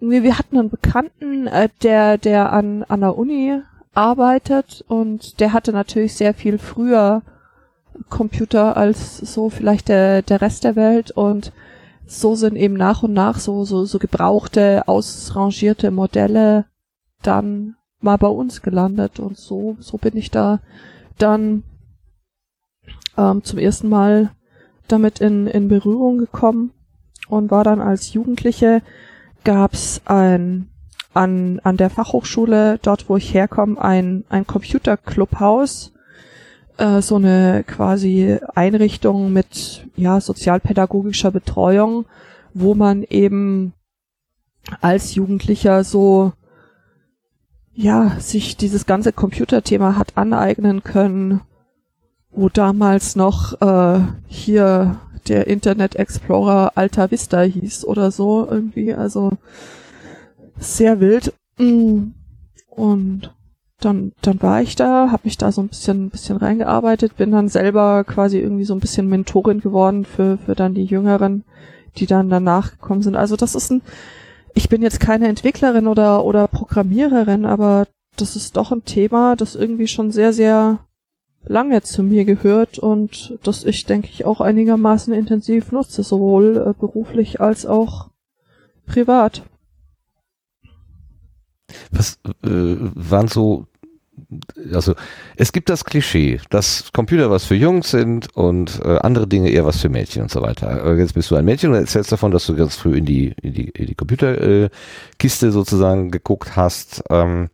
wir, 0.00 0.22
wir 0.22 0.38
hatten 0.38 0.58
einen 0.58 0.70
Bekannten, 0.70 1.46
äh, 1.46 1.68
der, 1.82 2.18
der 2.18 2.52
an, 2.52 2.82
an 2.84 3.00
der 3.00 3.16
Uni 3.16 3.60
arbeitet 3.94 4.84
und 4.88 5.40
der 5.40 5.52
hatte 5.52 5.72
natürlich 5.72 6.14
sehr 6.14 6.34
viel 6.34 6.58
früher 6.58 7.22
Computer 8.08 8.76
als 8.76 9.18
so 9.18 9.50
vielleicht 9.50 9.88
der, 9.88 10.22
der 10.22 10.40
Rest 10.40 10.64
der 10.64 10.76
Welt. 10.76 11.10
Und 11.10 11.52
so 12.06 12.34
sind 12.34 12.56
eben 12.56 12.74
nach 12.74 13.02
und 13.02 13.12
nach 13.12 13.38
so, 13.38 13.64
so, 13.64 13.84
so 13.84 13.98
gebrauchte, 13.98 14.86
ausrangierte 14.86 15.90
Modelle 15.90 16.66
dann 17.22 17.76
mal 18.00 18.18
bei 18.18 18.28
uns 18.28 18.62
gelandet. 18.62 19.20
Und 19.20 19.36
so, 19.36 19.76
so 19.80 19.98
bin 19.98 20.16
ich 20.16 20.30
da 20.30 20.60
dann 21.18 21.62
ähm, 23.16 23.44
zum 23.44 23.58
ersten 23.58 23.88
Mal 23.88 24.30
damit 24.88 25.20
in, 25.20 25.46
in 25.46 25.68
Berührung 25.68 26.18
gekommen 26.18 26.72
und 27.28 27.50
war 27.50 27.64
dann 27.64 27.80
als 27.80 28.12
Jugendliche 28.12 28.82
gab's 29.44 30.02
ein 30.04 30.68
an, 31.14 31.60
an 31.62 31.76
der 31.76 31.90
Fachhochschule, 31.90 32.78
dort 32.80 33.08
wo 33.08 33.16
ich 33.16 33.34
herkomme, 33.34 33.80
ein, 33.80 34.24
ein 34.28 34.46
Computerclubhaus, 34.46 35.92
äh, 36.82 37.00
so 37.00 37.16
eine 37.16 37.64
quasi 37.66 38.38
Einrichtung 38.54 39.32
mit 39.32 39.86
ja 39.96 40.20
sozialpädagogischer 40.20 41.30
Betreuung, 41.30 42.06
wo 42.54 42.74
man 42.74 43.04
eben 43.04 43.72
als 44.80 45.14
Jugendlicher 45.14 45.84
so 45.84 46.32
ja 47.72 48.18
sich 48.18 48.56
dieses 48.56 48.84
ganze 48.84 49.12
Computerthema 49.12 49.96
hat 49.96 50.16
aneignen 50.16 50.82
können, 50.82 51.40
wo 52.30 52.48
damals 52.48 53.16
noch 53.16 53.60
äh, 53.60 54.00
hier 54.26 55.00
der 55.28 55.46
Internet 55.46 55.94
Explorer 55.94 56.72
Alta 56.74 57.10
Vista 57.10 57.42
hieß 57.42 57.84
oder 57.84 58.10
so 58.10 58.46
irgendwie, 58.50 58.92
also 58.92 59.30
sehr 60.58 60.98
wild. 60.98 61.32
Mm. 61.58 62.12
Und 62.70 63.30
dann, 63.84 64.12
dann 64.22 64.40
war 64.42 64.62
ich 64.62 64.76
da, 64.76 65.10
habe 65.10 65.22
mich 65.24 65.38
da 65.38 65.52
so 65.52 65.62
ein 65.62 65.68
bisschen, 65.68 66.10
bisschen 66.10 66.36
reingearbeitet, 66.36 67.16
bin 67.16 67.30
dann 67.30 67.48
selber 67.48 68.04
quasi 68.04 68.38
irgendwie 68.38 68.64
so 68.64 68.74
ein 68.74 68.80
bisschen 68.80 69.08
Mentorin 69.08 69.60
geworden 69.60 70.04
für, 70.04 70.38
für 70.38 70.54
dann 70.54 70.74
die 70.74 70.84
Jüngeren, 70.84 71.44
die 71.96 72.06
dann 72.06 72.30
danach 72.30 72.72
gekommen 72.72 73.02
sind. 73.02 73.16
Also 73.16 73.36
das 73.36 73.54
ist 73.54 73.70
ein, 73.70 73.82
ich 74.54 74.68
bin 74.68 74.82
jetzt 74.82 75.00
keine 75.00 75.28
Entwicklerin 75.28 75.86
oder, 75.86 76.24
oder 76.24 76.48
Programmiererin, 76.48 77.44
aber 77.44 77.86
das 78.16 78.36
ist 78.36 78.56
doch 78.56 78.72
ein 78.72 78.84
Thema, 78.84 79.36
das 79.36 79.54
irgendwie 79.54 79.88
schon 79.88 80.10
sehr, 80.10 80.32
sehr 80.32 80.80
lange 81.44 81.82
zu 81.82 82.02
mir 82.02 82.24
gehört 82.24 82.78
und 82.78 83.38
das 83.42 83.64
ich, 83.64 83.84
denke 83.84 84.08
ich, 84.12 84.24
auch 84.24 84.40
einigermaßen 84.40 85.12
intensiv 85.12 85.72
nutze, 85.72 86.02
sowohl 86.02 86.56
äh, 86.56 86.78
beruflich 86.78 87.40
als 87.40 87.66
auch 87.66 88.10
privat. 88.86 89.42
Was 91.90 92.18
äh, 92.44 92.76
waren 92.94 93.28
so 93.28 93.66
also 94.72 94.94
es 95.36 95.52
gibt 95.52 95.70
das 95.70 95.84
Klischee, 95.84 96.40
dass 96.50 96.92
Computer 96.92 97.30
was 97.30 97.44
für 97.44 97.54
Jungs 97.54 97.90
sind 97.90 98.34
und 98.36 98.80
äh, 98.84 98.98
andere 98.98 99.26
Dinge 99.26 99.50
eher 99.50 99.64
was 99.64 99.80
für 99.80 99.88
Mädchen 99.88 100.22
und 100.22 100.30
so 100.30 100.42
weiter. 100.42 100.96
Jetzt 100.96 101.14
bist 101.14 101.30
du 101.30 101.36
ein 101.36 101.44
Mädchen 101.44 101.70
und 101.70 101.76
erzählst 101.76 102.12
davon, 102.12 102.30
dass 102.30 102.46
du 102.46 102.54
ganz 102.54 102.76
früh 102.76 102.96
in 102.96 103.04
die 103.04 103.34
in 103.42 103.54
die, 103.54 103.68
in 103.68 103.86
die 103.86 103.94
Computerkiste 103.94 105.46
äh, 105.46 105.50
sozusagen 105.50 106.10
geguckt 106.10 106.56
hast. 106.56 107.02
Ähm, 107.10 107.48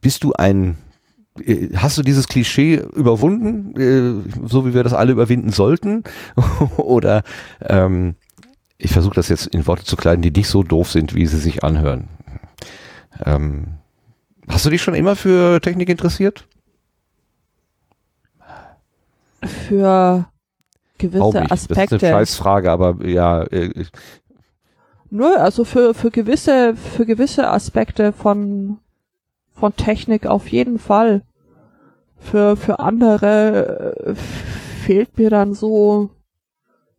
bist 0.00 0.24
du 0.24 0.32
ein 0.32 0.78
äh, 1.44 1.68
Hast 1.76 1.98
du 1.98 2.02
dieses 2.02 2.28
Klischee 2.28 2.76
überwunden, 2.94 3.78
äh, 3.78 4.48
so 4.48 4.66
wie 4.66 4.74
wir 4.74 4.84
das 4.84 4.94
alle 4.94 5.12
überwinden 5.12 5.50
sollten? 5.50 6.04
Oder 6.76 7.22
ähm, 7.60 8.14
ich 8.78 8.92
versuche 8.92 9.14
das 9.14 9.28
jetzt 9.28 9.46
in 9.48 9.66
Worte 9.66 9.84
zu 9.84 9.96
kleiden, 9.96 10.22
die 10.22 10.30
nicht 10.30 10.48
so 10.48 10.62
doof 10.62 10.90
sind, 10.90 11.14
wie 11.14 11.26
sie 11.26 11.38
sich 11.38 11.62
anhören. 11.62 12.08
Ähm, 13.24 13.78
Hast 14.48 14.66
du 14.66 14.70
dich 14.70 14.82
schon 14.82 14.94
immer 14.94 15.16
für 15.16 15.60
Technik 15.60 15.88
interessiert? 15.88 16.46
Für 19.42 20.26
gewisse 20.98 21.40
nicht. 21.40 21.52
Aspekte. 21.52 21.96
Das 21.96 22.02
ist 22.02 22.04
eine 22.04 22.18
Scheißfrage, 22.18 22.70
aber 22.70 23.04
ja. 23.06 23.42
Äh, 23.44 23.84
Nö, 25.10 25.34
also 25.36 25.64
für, 25.64 25.94
für 25.94 26.10
gewisse, 26.10 26.74
für 26.76 27.06
gewisse 27.06 27.48
Aspekte 27.48 28.12
von, 28.12 28.78
von 29.54 29.76
Technik 29.76 30.26
auf 30.26 30.48
jeden 30.48 30.78
Fall. 30.78 31.22
Für, 32.18 32.56
für 32.56 32.78
andere 32.78 33.96
äh, 34.06 34.14
fehlt 34.14 35.18
mir 35.18 35.30
dann 35.30 35.54
so 35.54 36.10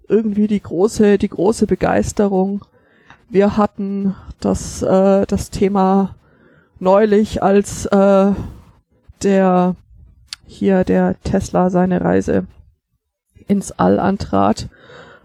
irgendwie 0.07 0.47
die 0.47 0.61
große, 0.61 1.17
die 1.17 1.29
große 1.29 1.67
Begeisterung. 1.67 2.63
Wir 3.29 3.57
hatten 3.57 4.15
das, 4.39 4.81
äh, 4.81 5.25
das 5.25 5.49
Thema 5.49 6.15
neulich, 6.79 7.41
als 7.43 7.85
äh, 7.87 8.31
der 9.23 9.75
hier 10.45 10.83
der 10.83 11.19
Tesla 11.21 11.69
seine 11.69 12.01
Reise 12.01 12.45
ins 13.47 13.71
All 13.71 13.99
antrat, 13.99 14.69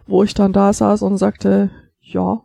wo 0.07 0.23
ich 0.23 0.35
dann 0.35 0.53
da 0.53 0.73
saß 0.73 1.03
und 1.03 1.19
sagte, 1.19 1.71
ja, 2.01 2.43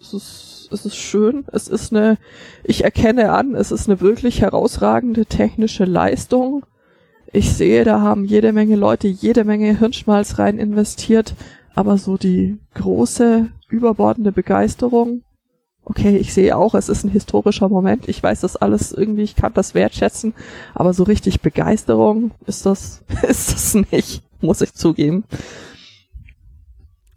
es 0.00 0.14
ist, 0.14 0.68
es 0.72 0.86
ist 0.86 0.96
schön, 0.96 1.44
es 1.52 1.68
ist 1.68 1.92
eine, 1.92 2.18
ich 2.62 2.84
erkenne 2.84 3.32
an, 3.32 3.54
es 3.54 3.72
ist 3.72 3.88
eine 3.88 4.00
wirklich 4.00 4.40
herausragende 4.40 5.26
technische 5.26 5.84
Leistung. 5.84 6.64
Ich 7.32 7.52
sehe, 7.52 7.84
da 7.84 8.00
haben 8.00 8.24
jede 8.24 8.52
Menge 8.52 8.76
Leute 8.76 9.08
jede 9.08 9.44
Menge 9.44 9.76
Hirnschmalz 9.76 10.38
rein 10.38 10.58
investiert, 10.58 11.34
aber 11.74 11.98
so 11.98 12.16
die 12.16 12.58
große, 12.74 13.48
überbordende 13.68 14.32
Begeisterung 14.32 15.22
okay, 15.88 16.16
ich 16.16 16.34
sehe 16.34 16.56
auch, 16.56 16.74
es 16.74 16.88
ist 16.88 17.04
ein 17.04 17.10
historischer 17.10 17.68
Moment, 17.68 18.08
ich 18.08 18.22
weiß 18.22 18.40
das 18.42 18.56
alles 18.56 18.92
irgendwie, 18.92 19.22
ich 19.22 19.36
kann 19.36 19.54
das 19.54 19.74
wertschätzen, 19.74 20.34
aber 20.74 20.92
so 20.92 21.02
richtig 21.02 21.40
Begeisterung 21.40 22.32
ist 22.46 22.66
das, 22.66 23.02
ist 23.28 23.52
das 23.52 23.74
nicht, 23.90 24.22
muss 24.40 24.60
ich 24.60 24.74
zugeben. 24.74 25.24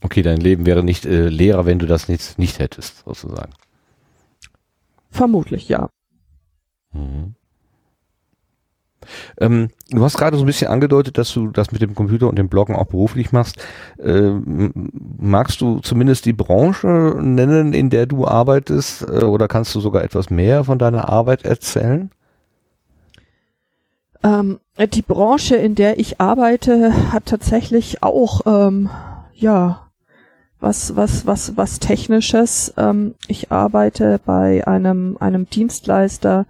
Okay, 0.02 0.22
dein 0.24 0.40
Leben 0.40 0.66
wäre 0.66 0.84
nicht 0.84 1.06
äh, 1.06 1.28
leerer, 1.28 1.66
wenn 1.66 1.80
du 1.80 1.86
das 1.86 2.08
nicht, 2.08 2.40
nicht 2.40 2.60
hättest, 2.60 3.04
sozusagen. 3.06 3.54
Vermutlich, 5.12 5.68
ja. 5.70 5.90
Mhm. 6.94 7.36
Ähm, 9.40 9.70
du 9.90 10.04
hast 10.04 10.18
gerade 10.18 10.38
so 10.38 10.44
ein 10.44 10.48
bisschen 10.48 10.68
angedeutet, 10.68 11.18
dass 11.18 11.34
du 11.34 11.48
das 11.48 11.72
mit 11.72 11.82
dem 11.82 11.96
Computer 11.96 12.28
und 12.28 12.38
dem 12.38 12.50
Bloggen 12.50 12.76
auch 12.76 12.88
beruflich 12.88 13.32
machst. 13.32 13.58
Ähm, 14.00 14.92
magst 15.18 15.62
du 15.62 15.80
zumindest 15.80 16.26
die 16.26 16.34
Branche 16.34 17.18
nennen, 17.20 17.74
in 17.74 17.90
der 17.90 18.06
du 18.06 18.28
arbeitest, 18.28 19.04
äh, 19.04 19.26
oder 19.26 19.48
kannst 19.48 19.74
du 19.76 19.80
sogar 19.80 20.04
etwas 20.04 20.30
mehr 20.30 20.64
von 20.64 20.80
deiner 20.80 21.10
Arbeit 21.10 21.46
erzählen? 21.46 22.12
Ähm, 24.24 24.60
die 24.94 25.02
Branche, 25.02 25.56
in 25.56 25.76
der 25.76 26.00
ich 26.00 26.22
arbeite, 26.22 27.12
hat 27.12 27.26
tatsächlich 27.26 28.04
auch 28.04 28.42
ähm, 28.46 28.90
ja 29.34 29.88
was 30.60 30.96
was 30.96 31.26
was 31.26 31.58
was 31.58 31.80
technisches. 31.80 32.74
Ähm, 32.78 33.16
ich 33.28 33.52
arbeite 33.52 34.20
bei 34.24 34.66
einem 34.68 35.18
einem 35.20 35.50
Dienstleister 35.50 36.46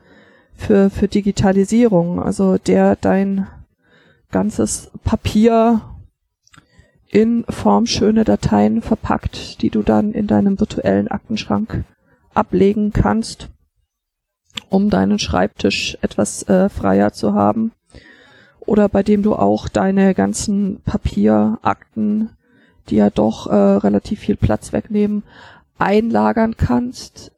für, 0.55 0.89
für 0.89 1.07
Digitalisierung, 1.07 2.21
also 2.21 2.57
der 2.57 2.95
dein 2.95 3.47
ganzes 4.31 4.91
Papier 5.03 5.81
in 7.09 7.43
formschöne 7.49 8.23
Dateien 8.23 8.81
verpackt, 8.81 9.61
die 9.61 9.69
du 9.69 9.83
dann 9.83 10.13
in 10.13 10.27
deinem 10.27 10.59
virtuellen 10.59 11.09
Aktenschrank 11.09 11.83
ablegen 12.33 12.93
kannst, 12.93 13.49
um 14.69 14.89
deinen 14.89 15.19
Schreibtisch 15.19 15.97
etwas 16.01 16.43
äh, 16.43 16.69
freier 16.69 17.11
zu 17.11 17.33
haben. 17.33 17.73
Oder 18.61 18.87
bei 18.87 19.03
dem 19.03 19.23
du 19.23 19.35
auch 19.35 19.67
deine 19.67 20.13
ganzen 20.13 20.81
Papierakten, 20.85 22.29
die 22.89 22.95
ja 22.95 23.09
doch 23.09 23.47
äh, 23.47 23.55
relativ 23.55 24.19
viel 24.19 24.37
Platz 24.37 24.71
wegnehmen, 24.71 25.23
einlagern 25.77 26.55
kannst, 26.55 27.31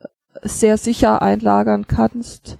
sehr 0.43 0.77
sicher 0.77 1.21
einlagern 1.21 1.87
kannst. 1.87 2.59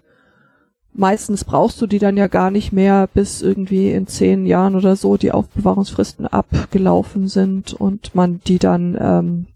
Meistens 0.96 1.44
brauchst 1.44 1.82
du 1.82 1.88
die 1.88 2.00
dann 2.00 2.18
ja 2.18 2.28
gar 2.28 2.52
nicht 2.52 2.72
mehr, 2.72 3.08
bis 3.12 3.42
irgendwie 3.42 3.92
in 3.92 4.06
zehn 4.06 4.46
Jahren 4.46 4.76
oder 4.76 4.96
so 4.96 5.18
die 5.18 5.32
Aufbewahrungsfristen 5.32 6.28
abgelaufen 6.28 7.28
sind 7.28 7.74
und 7.74 8.14
man 8.14 8.42
die 8.46 8.60
dann 8.60 8.96
ähm, 9.00 9.48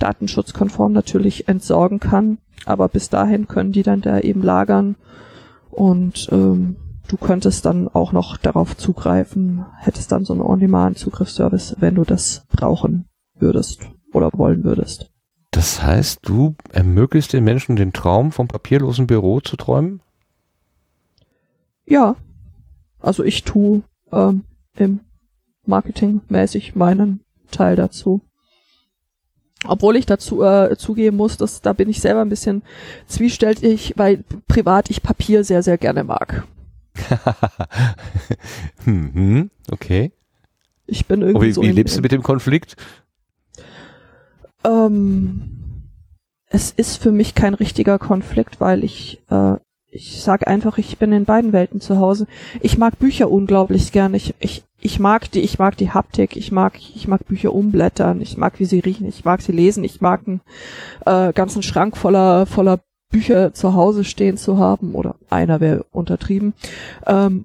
datenschutzkonform 0.00 0.92
natürlich 0.92 1.48
entsorgen 1.48 2.00
kann. 2.00 2.38
Aber 2.64 2.88
bis 2.88 3.08
dahin 3.08 3.46
können 3.46 3.72
die 3.72 3.84
dann 3.84 4.00
da 4.00 4.18
eben 4.18 4.42
lagern 4.42 4.96
und 5.70 6.28
ähm, 6.30 6.76
du 7.08 7.16
könntest 7.16 7.64
dann 7.64 7.88
auch 7.88 8.12
noch 8.12 8.36
darauf 8.36 8.76
zugreifen, 8.76 9.64
hättest 9.78 10.12
dann 10.12 10.24
so 10.24 10.32
einen 10.32 10.42
On-Demand-Zugriffsservice, 10.42 11.76
wenn 11.80 11.94
du 11.94 12.04
das 12.04 12.46
brauchen 12.50 13.06
würdest 13.38 13.80
oder 14.12 14.30
wollen 14.34 14.64
würdest. 14.64 15.10
Das 15.50 15.82
heißt, 15.82 16.20
du 16.22 16.54
ermöglichst 16.72 17.32
den 17.32 17.44
Menschen 17.44 17.76
den 17.76 17.92
Traum 17.92 18.32
vom 18.32 18.48
papierlosen 18.48 19.06
Büro 19.06 19.40
zu 19.40 19.56
träumen? 19.56 20.00
Ja, 21.92 22.16
also 23.00 23.22
ich 23.22 23.44
tu 23.44 23.82
ähm, 24.12 24.44
im 24.78 25.00
Marketing 25.66 26.22
mäßig 26.30 26.74
meinen 26.74 27.20
Teil 27.50 27.76
dazu. 27.76 28.22
Obwohl 29.66 29.96
ich 29.96 30.06
dazu 30.06 30.42
äh, 30.42 30.74
zugeben 30.78 31.18
muss, 31.18 31.36
dass 31.36 31.60
da 31.60 31.74
bin 31.74 31.90
ich 31.90 32.00
selber 32.00 32.22
ein 32.22 32.30
bisschen 32.30 32.62
zwiespältig, 33.06 33.92
weil 33.96 34.24
privat 34.48 34.88
ich 34.88 35.02
Papier 35.02 35.44
sehr, 35.44 35.62
sehr 35.62 35.76
gerne 35.76 36.02
mag. 36.02 36.48
mhm, 38.86 39.50
okay. 39.70 40.12
Ich 40.86 41.04
bin 41.04 41.20
irgendwie 41.20 41.48
wie, 41.48 41.52
so. 41.52 41.60
wie 41.60 41.68
in- 41.68 41.76
lebst 41.76 41.98
du 41.98 42.00
mit 42.00 42.12
dem 42.12 42.22
Konflikt? 42.22 42.74
Ähm, 44.64 45.84
es 46.46 46.70
ist 46.70 46.96
für 46.96 47.12
mich 47.12 47.34
kein 47.34 47.52
richtiger 47.52 47.98
Konflikt, 47.98 48.60
weil 48.62 48.82
ich, 48.82 49.22
äh, 49.28 49.56
ich 49.94 50.22
sage 50.22 50.46
einfach, 50.46 50.78
ich 50.78 50.96
bin 50.96 51.12
in 51.12 51.26
beiden 51.26 51.52
Welten 51.52 51.82
zu 51.82 51.98
Hause. 51.98 52.26
Ich 52.62 52.78
mag 52.78 52.98
Bücher 52.98 53.30
unglaublich 53.30 53.92
gern. 53.92 54.14
Ich, 54.14 54.34
ich, 54.40 54.64
ich 54.80 54.98
mag 54.98 55.30
die, 55.30 55.40
ich 55.40 55.58
mag 55.58 55.76
die 55.76 55.90
Haptik, 55.90 56.34
ich 56.34 56.50
mag, 56.50 56.78
ich 56.78 57.06
mag 57.06 57.26
Bücher 57.26 57.52
umblättern, 57.52 58.22
ich 58.22 58.38
mag, 58.38 58.58
wie 58.58 58.64
sie 58.64 58.80
riechen, 58.80 59.06
ich 59.06 59.26
mag 59.26 59.42
sie 59.42 59.52
lesen, 59.52 59.84
ich 59.84 60.00
mag 60.00 60.22
einen 60.26 60.40
äh, 61.04 61.34
ganzen 61.34 61.62
Schrank 61.62 61.98
voller, 61.98 62.46
voller 62.46 62.80
Bücher 63.10 63.52
zu 63.52 63.74
Hause 63.74 64.04
stehen 64.04 64.38
zu 64.38 64.56
haben, 64.56 64.94
oder 64.94 65.16
einer 65.28 65.60
wäre 65.60 65.84
untertrieben. 65.92 66.54
Ähm, 67.06 67.44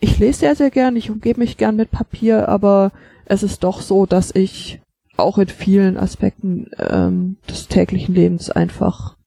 ich 0.00 0.18
lese 0.18 0.40
sehr, 0.40 0.54
sehr 0.54 0.70
gern, 0.70 0.96
ich 0.96 1.10
umgebe 1.10 1.40
mich 1.40 1.56
gern 1.56 1.76
mit 1.76 1.90
Papier, 1.90 2.46
aber 2.46 2.92
es 3.24 3.42
ist 3.42 3.64
doch 3.64 3.80
so, 3.80 4.04
dass 4.04 4.34
ich 4.34 4.82
auch 5.16 5.38
in 5.38 5.48
vielen 5.48 5.96
Aspekten 5.96 6.70
ähm, 6.78 7.38
des 7.48 7.68
täglichen 7.68 8.14
Lebens 8.14 8.50
einfach 8.50 9.17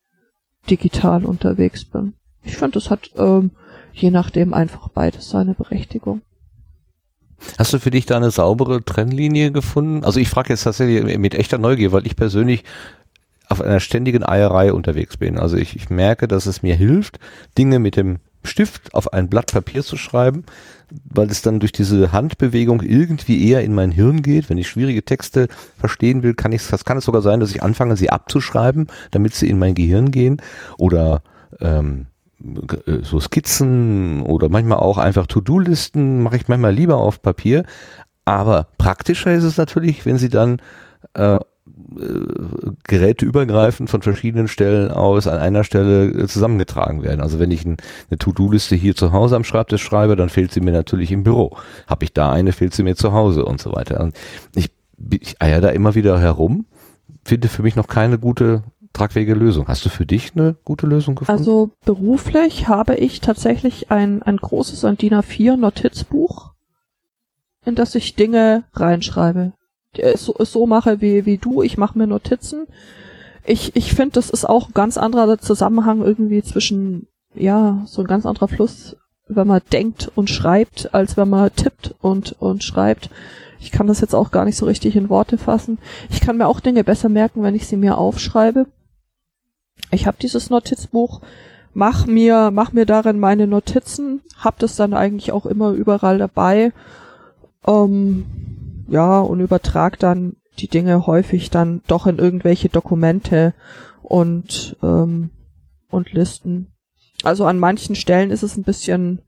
digital 0.70 1.26
unterwegs 1.26 1.86
bin. 1.86 2.14
Ich 2.44 2.58
finde, 2.58 2.80
es 2.80 2.90
hat 2.90 3.12
ähm, 3.18 3.52
je 3.94 4.12
nachdem 4.12 4.54
einfach 4.54 4.90
beides 4.90 5.30
seine 5.30 5.54
Berechtigung. 5.54 6.22
Hast 7.58 7.74
du 7.74 7.80
für 7.80 7.92
dich 7.92 8.06
da 8.06 8.18
eine 8.18 8.32
saubere 8.32 8.84
Trennlinie 8.84 9.52
gefunden? 9.52 10.04
Also 10.04 10.20
ich 10.20 10.30
frage 10.30 10.50
jetzt 10.50 10.64
tatsächlich 10.64 11.18
mit 11.18 11.34
echter 11.34 11.58
Neugier, 11.58 11.92
weil 11.92 12.06
ich 12.06 12.16
persönlich 12.16 12.64
auf 13.50 13.62
einer 13.62 13.80
ständigen 13.80 14.24
Eierei 14.24 14.72
unterwegs 14.72 15.18
bin. 15.18 15.38
Also 15.38 15.58
ich, 15.58 15.76
ich 15.76 15.90
merke, 15.90 16.28
dass 16.28 16.46
es 16.46 16.62
mir 16.62 16.76
hilft, 16.76 17.20
Dinge 17.58 17.80
mit 17.80 17.98
dem 17.98 18.20
Stift 18.44 18.94
auf 18.94 19.14
ein 19.14 19.30
Blatt 19.30 19.52
Papier 19.52 19.84
zu 19.84 19.98
schreiben, 19.98 20.44
weil 21.06 21.30
es 21.30 21.42
dann 21.42 21.60
durch 21.60 21.72
diese 21.72 22.12
Handbewegung 22.12 22.82
irgendwie 22.82 23.48
eher 23.48 23.64
in 23.64 23.74
mein 23.74 23.92
Hirn 23.92 24.22
geht. 24.22 24.50
Wenn 24.50 24.58
ich 24.58 24.68
schwierige 24.68 25.04
Texte 25.04 25.48
verstehen 25.78 26.24
will, 26.24 26.34
kann 26.34 26.52
ich, 26.52 26.68
das 26.68 26.86
kann 26.86 26.98
es 26.98 27.06
sogar 27.06 27.22
sein, 27.22 27.40
dass 27.40 27.52
ich 27.52 27.64
anfange, 27.64 27.98
sie 27.98 28.10
abzuschreiben, 28.10 28.88
damit 29.12 29.36
sie 29.36 29.50
in 29.50 29.60
mein 29.60 29.76
Gehirn 29.76 30.12
gehen. 30.12 30.42
Oder 30.78 31.22
ähm, 31.60 32.08
äh, 32.86 33.04
so 33.04 33.20
Skizzen 33.20 34.22
oder 34.24 34.50
manchmal 34.50 34.80
auch 34.80 34.98
einfach 34.98 35.28
To-Do-Listen 35.28 36.22
mache 36.24 36.38
ich 36.38 36.48
manchmal 36.48 36.74
lieber 36.74 36.98
auf 36.98 37.22
Papier. 37.22 37.64
Aber 38.26 38.68
praktischer 38.78 39.34
ist 39.34 39.44
es 39.44 39.58
natürlich, 39.58 40.06
wenn 40.06 40.18
sie 40.18 40.30
dann 40.30 40.62
äh, 41.14 41.40
äh, 42.00 42.72
geräteübergreifend 42.84 43.90
von 43.90 44.02
verschiedenen 44.02 44.48
Stellen 44.48 44.92
aus 44.92 45.28
an 45.28 45.40
einer 45.40 45.64
Stelle 45.64 46.06
äh, 46.06 46.28
zusammengetragen 46.28 47.04
werden. 47.04 47.22
Also 47.22 47.40
wenn 47.40 47.52
ich 47.52 47.66
ein, 47.66 47.78
eine 48.10 48.18
To-Do-Liste 48.18 48.76
hier 48.76 48.96
zu 48.96 49.12
Hause 49.12 49.36
am 49.36 49.44
Schreibtisch 49.44 49.84
schreibe, 49.84 50.16
dann 50.16 50.30
fehlt 50.30 50.52
sie 50.52 50.62
mir 50.62 50.72
natürlich 50.72 51.12
im 51.12 51.24
Büro. 51.24 51.58
Habe 51.88 52.06
ich 52.06 52.14
da 52.14 52.32
eine, 52.32 52.52
fehlt 52.52 52.74
sie 52.74 52.84
mir 52.84 52.96
zu 52.96 53.14
Hause 53.14 53.46
und 53.46 53.62
so 53.62 53.74
weiter. 53.74 54.02
Und 54.02 54.16
ich, 54.56 54.72
ich 55.20 55.42
eier 55.42 55.62
da 55.62 55.70
immer 55.70 55.96
wieder 55.96 56.20
herum, 56.20 56.66
finde 57.24 57.48
für 57.48 57.64
mich 57.64 57.76
noch 57.76 57.88
keine 57.88 58.20
gute 58.20 58.64
tragfähige 58.94 59.34
Lösung. 59.34 59.68
Hast 59.68 59.86
du 59.86 59.90
für 59.90 60.06
dich 60.06 60.36
eine 60.36 60.56
gute 60.66 60.88
Lösung 60.88 61.16
gefunden? 61.16 61.40
Also 61.40 61.72
beruflich 61.86 62.68
habe 62.68 62.96
ich 62.96 63.22
tatsächlich 63.22 63.92
ein, 63.92 64.22
ein 64.24 64.38
großes 64.38 64.86
ein 64.86 64.98
DIN 64.98 65.14
A4 65.14 65.56
Notizbuch, 65.56 66.52
in 67.66 67.76
das 67.76 67.96
ich 67.96 68.16
Dinge 68.16 68.66
reinschreibe. 68.74 69.54
So, 70.16 70.36
so 70.40 70.68
mache 70.68 71.02
wie, 71.02 71.26
wie 71.26 71.38
du, 71.38 71.62
ich 71.62 71.78
mache 71.78 71.98
mir 71.98 72.08
Notizen. 72.08 72.66
Ich, 73.46 73.76
ich 73.76 73.94
finde, 73.94 74.14
das 74.14 74.30
ist 74.30 74.46
auch 74.46 74.70
ein 74.70 74.74
ganz 74.74 74.98
anderer 74.98 75.38
Zusammenhang 75.40 76.02
irgendwie 76.02 76.42
zwischen, 76.44 77.08
ja, 77.34 77.82
so 77.86 78.02
ein 78.02 78.08
ganz 78.08 78.26
anderer 78.26 78.48
Fluss, 78.48 78.96
wenn 79.28 79.48
man 79.48 79.62
denkt 79.72 80.12
und 80.16 80.30
schreibt, 80.30 80.94
als 80.94 81.18
wenn 81.18 81.30
man 81.30 81.54
tippt 81.54 81.96
und, 82.02 82.36
und 82.40 82.64
schreibt. 82.64 83.10
Ich 83.60 83.72
kann 83.72 83.88
das 83.88 84.02
jetzt 84.02 84.16
auch 84.16 84.32
gar 84.32 84.46
nicht 84.46 84.58
so 84.58 84.66
richtig 84.66 84.96
in 84.96 85.10
Worte 85.10 85.38
fassen. 85.38 85.78
Ich 86.10 86.22
kann 86.22 86.38
mir 86.38 86.48
auch 86.48 86.60
Dinge 86.60 86.84
besser 86.84 87.10
merken, 87.10 87.44
wenn 87.44 87.56
ich 87.56 87.68
sie 87.68 87.78
mir 87.78 87.98
aufschreibe. 87.98 88.68
Ich 89.92 90.08
habe 90.08 90.18
dieses 90.22 90.50
Notizbuch, 90.50 91.22
mach 91.74 92.08
mir, 92.08 92.50
mach 92.52 92.72
mir 92.72 92.86
darin 92.86 93.20
meine 93.20 93.48
Notizen, 93.48 94.22
hab 94.38 94.58
das 94.60 94.76
dann 94.76 94.94
eigentlich 94.94 95.32
auch 95.32 95.46
immer 95.46 95.72
überall 95.72 96.18
dabei. 96.18 96.72
Ähm, 97.68 98.26
ja, 98.92 99.22
und 99.22 99.40
übertrag 99.40 99.98
dann 100.00 100.36
die 100.60 100.68
Dinge 100.68 101.08
häufig 101.08 101.50
dann 101.50 101.82
doch 101.88 102.08
in 102.08 102.20
irgendwelche 102.20 102.68
Dokumente 102.68 103.54
und, 104.04 104.76
ähm, 104.84 105.30
und 105.90 106.12
Listen. 106.12 106.74
Also 107.24 107.46
an 107.46 107.58
manchen 107.58 107.96
Stellen 107.96 108.32
ist 108.32 108.44
es 108.44 108.58
ein 108.58 108.64
bisschen, 108.64 109.22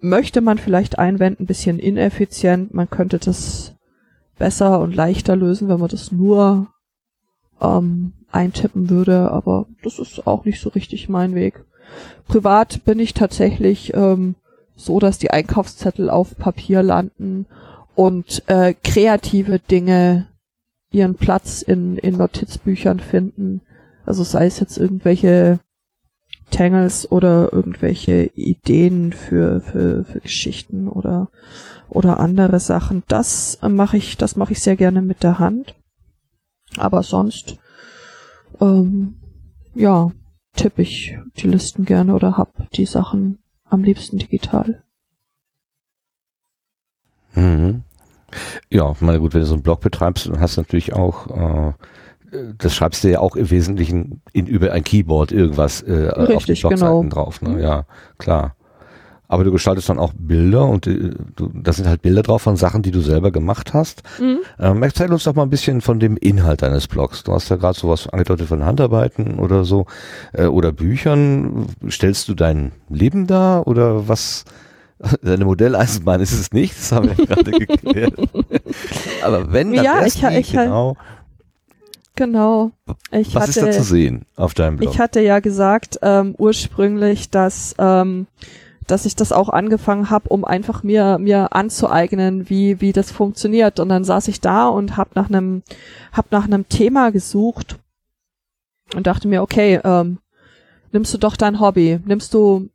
möchte 0.00 0.40
man 0.40 0.58
vielleicht 0.58 0.98
einwenden, 0.98 1.44
ein 1.44 1.46
bisschen 1.46 1.78
ineffizient. 1.78 2.74
Man 2.74 2.90
könnte 2.90 3.18
das 3.18 3.76
besser 4.36 4.80
und 4.80 4.96
leichter 4.96 5.36
lösen, 5.36 5.68
wenn 5.68 5.78
man 5.78 5.90
das 5.90 6.10
nur 6.10 6.66
ähm, 7.60 8.14
eintippen 8.32 8.90
würde, 8.90 9.30
aber 9.30 9.66
das 9.84 10.00
ist 10.00 10.26
auch 10.26 10.44
nicht 10.44 10.60
so 10.60 10.70
richtig 10.70 11.08
mein 11.08 11.36
Weg. 11.36 11.64
Privat 12.26 12.84
bin 12.84 12.98
ich 12.98 13.14
tatsächlich 13.14 13.94
ähm, 13.94 14.34
so, 14.74 14.98
dass 14.98 15.18
die 15.18 15.30
Einkaufszettel 15.30 16.10
auf 16.10 16.36
Papier 16.36 16.82
landen 16.82 17.46
und 17.94 18.42
äh, 18.48 18.74
kreative 18.74 19.58
Dinge 19.58 20.28
ihren 20.90 21.16
Platz 21.16 21.62
in, 21.62 21.98
in 21.98 22.16
Notizbüchern 22.16 23.00
finden. 23.00 23.62
Also 24.06 24.22
sei 24.22 24.46
es 24.46 24.60
jetzt 24.60 24.78
irgendwelche 24.78 25.60
Tangles 26.50 27.10
oder 27.10 27.52
irgendwelche 27.52 28.30
Ideen 28.34 29.12
für, 29.12 29.60
für, 29.60 30.04
für 30.04 30.20
Geschichten 30.20 30.88
oder, 30.88 31.30
oder 31.88 32.20
andere 32.20 32.60
Sachen. 32.60 33.02
Das 33.08 33.58
mache 33.62 33.96
ich, 33.96 34.16
das 34.16 34.36
mache 34.36 34.52
ich 34.52 34.60
sehr 34.60 34.76
gerne 34.76 35.02
mit 35.02 35.22
der 35.22 35.38
Hand. 35.38 35.74
Aber 36.76 37.02
sonst, 37.02 37.58
ähm, 38.60 39.16
ja, 39.74 40.12
tippe 40.54 40.82
ich 40.82 41.18
die 41.36 41.48
Listen 41.48 41.84
gerne 41.84 42.14
oder 42.14 42.36
hab 42.36 42.70
die 42.72 42.86
Sachen 42.86 43.38
am 43.64 43.82
liebsten 43.82 44.18
digital. 44.18 44.83
Mhm. 47.34 47.82
Ja, 48.70 48.94
meine 49.00 49.20
gut, 49.20 49.34
wenn 49.34 49.40
du 49.40 49.46
so 49.46 49.54
einen 49.54 49.62
Blog 49.62 49.80
betreibst, 49.80 50.26
dann 50.26 50.40
hast 50.40 50.56
du 50.56 50.62
natürlich 50.62 50.92
auch, 50.92 51.28
äh, 51.28 51.72
das 52.58 52.74
schreibst 52.74 53.04
du 53.04 53.10
ja 53.10 53.20
auch 53.20 53.36
im 53.36 53.50
Wesentlichen 53.50 54.20
in, 54.32 54.46
über 54.46 54.72
ein 54.72 54.82
Keyboard 54.82 55.30
irgendwas 55.30 55.82
äh, 55.82 56.10
auf 56.10 56.26
die 56.26 56.32
Richtig, 56.32 56.60
Blogseiten 56.62 57.08
genau. 57.08 57.14
drauf. 57.14 57.42
Ne? 57.42 57.62
Ja, 57.62 57.84
klar. 58.18 58.56
Aber 59.26 59.42
du 59.42 59.52
gestaltest 59.52 59.88
dann 59.88 59.98
auch 59.98 60.12
Bilder 60.16 60.66
und 60.66 60.86
äh, 60.86 61.12
du, 61.36 61.50
da 61.54 61.72
sind 61.72 61.88
halt 61.88 62.02
Bilder 62.02 62.22
drauf 62.22 62.42
von 62.42 62.56
Sachen, 62.56 62.82
die 62.82 62.90
du 62.90 63.00
selber 63.00 63.30
gemacht 63.30 63.72
hast. 63.72 64.02
Mhm. 64.20 64.38
Ähm, 64.58 64.82
erzähl 64.82 65.12
uns 65.12 65.24
doch 65.24 65.34
mal 65.34 65.44
ein 65.44 65.50
bisschen 65.50 65.80
von 65.80 65.98
dem 65.98 66.16
Inhalt 66.16 66.62
deines 66.62 66.88
Blogs. 66.88 67.22
Du 67.24 67.32
hast 67.32 67.48
ja 67.48 67.56
gerade 67.56 67.78
sowas 67.78 68.08
angedeutet 68.08 68.48
von 68.48 68.64
Handarbeiten 68.64 69.38
oder 69.38 69.64
so 69.64 69.86
äh, 70.32 70.46
oder 70.46 70.72
Büchern. 70.72 71.66
Stellst 71.88 72.28
du 72.28 72.34
dein 72.34 72.72
Leben 72.88 73.26
dar 73.26 73.66
oder 73.66 74.08
was? 74.08 74.44
Deine 75.22 75.44
Modelleisenbahn 75.44 76.20
ist 76.20 76.32
es 76.32 76.52
nicht, 76.52 76.76
das 76.78 76.92
haben 76.92 77.16
wir 77.16 77.26
gerade 77.26 77.50
geklärt. 77.52 78.14
Aber 79.22 79.52
wenn, 79.52 79.72
dann 79.72 79.84
Ja, 79.84 80.06
ich 80.06 80.22
ich 80.22 80.52
genau. 80.52 80.96
Genau. 82.16 82.70
Ich 83.10 83.34
Was 83.34 83.48
hatte, 83.48 83.50
ist 83.50 83.62
da 83.62 83.70
zu 83.72 83.82
sehen 83.82 84.24
auf 84.36 84.54
deinem 84.54 84.76
Blog? 84.76 84.92
Ich 84.92 85.00
hatte 85.00 85.20
ja 85.20 85.40
gesagt 85.40 85.98
ähm, 86.02 86.34
ursprünglich, 86.38 87.30
dass 87.30 87.74
ähm, 87.78 88.26
dass 88.86 89.06
ich 89.06 89.16
das 89.16 89.32
auch 89.32 89.48
angefangen 89.48 90.10
habe, 90.10 90.28
um 90.28 90.44
einfach 90.44 90.82
mir 90.82 91.18
mir 91.18 91.54
anzueignen, 91.54 92.48
wie 92.48 92.80
wie 92.80 92.92
das 92.92 93.10
funktioniert. 93.10 93.80
Und 93.80 93.88
dann 93.88 94.04
saß 94.04 94.28
ich 94.28 94.40
da 94.40 94.68
und 94.68 94.96
habe 94.96 95.10
nach 95.14 95.28
einem 95.28 95.62
hab 96.12 96.30
nach 96.30 96.44
einem 96.44 96.68
Thema 96.68 97.10
gesucht 97.10 97.78
und 98.94 99.06
dachte 99.08 99.26
mir, 99.26 99.42
okay, 99.42 99.80
ähm, 99.82 100.18
nimmst 100.92 101.12
du 101.12 101.18
doch 101.18 101.36
dein 101.36 101.58
Hobby, 101.58 101.98
nimmst 102.04 102.32
du 102.32 102.68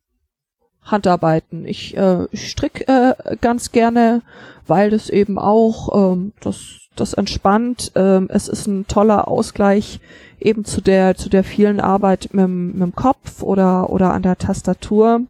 Handarbeiten. 0.92 1.66
Ich, 1.66 1.96
äh, 1.98 2.26
ich 2.32 2.50
strick 2.50 2.88
äh, 2.88 3.14
ganz 3.42 3.72
gerne, 3.72 4.22
weil 4.68 4.90
das 4.90 5.10
eben 5.10 5.38
auch 5.38 6.14
ähm, 6.14 6.34
das 6.42 6.80
das 6.96 7.14
entspannt. 7.14 7.92
Ähm, 7.96 8.28
es 8.30 8.48
ist 8.48 8.68
ein 8.68 8.88
toller 8.88 9.28
Ausgleich 9.28 10.00
eben 10.40 10.66
zu 10.66 10.82
der 10.82 11.16
zu 11.16 11.30
der 11.30 11.44
vielen 11.44 11.80
Arbeit 11.80 12.30
mit, 12.34 12.48
mit 12.48 12.82
dem 12.82 12.96
Kopf 12.96 13.42
oder 13.42 13.90
oder 13.90 14.14
an 14.14 14.24
der 14.24 14.38
Tastatur. 14.38 15.22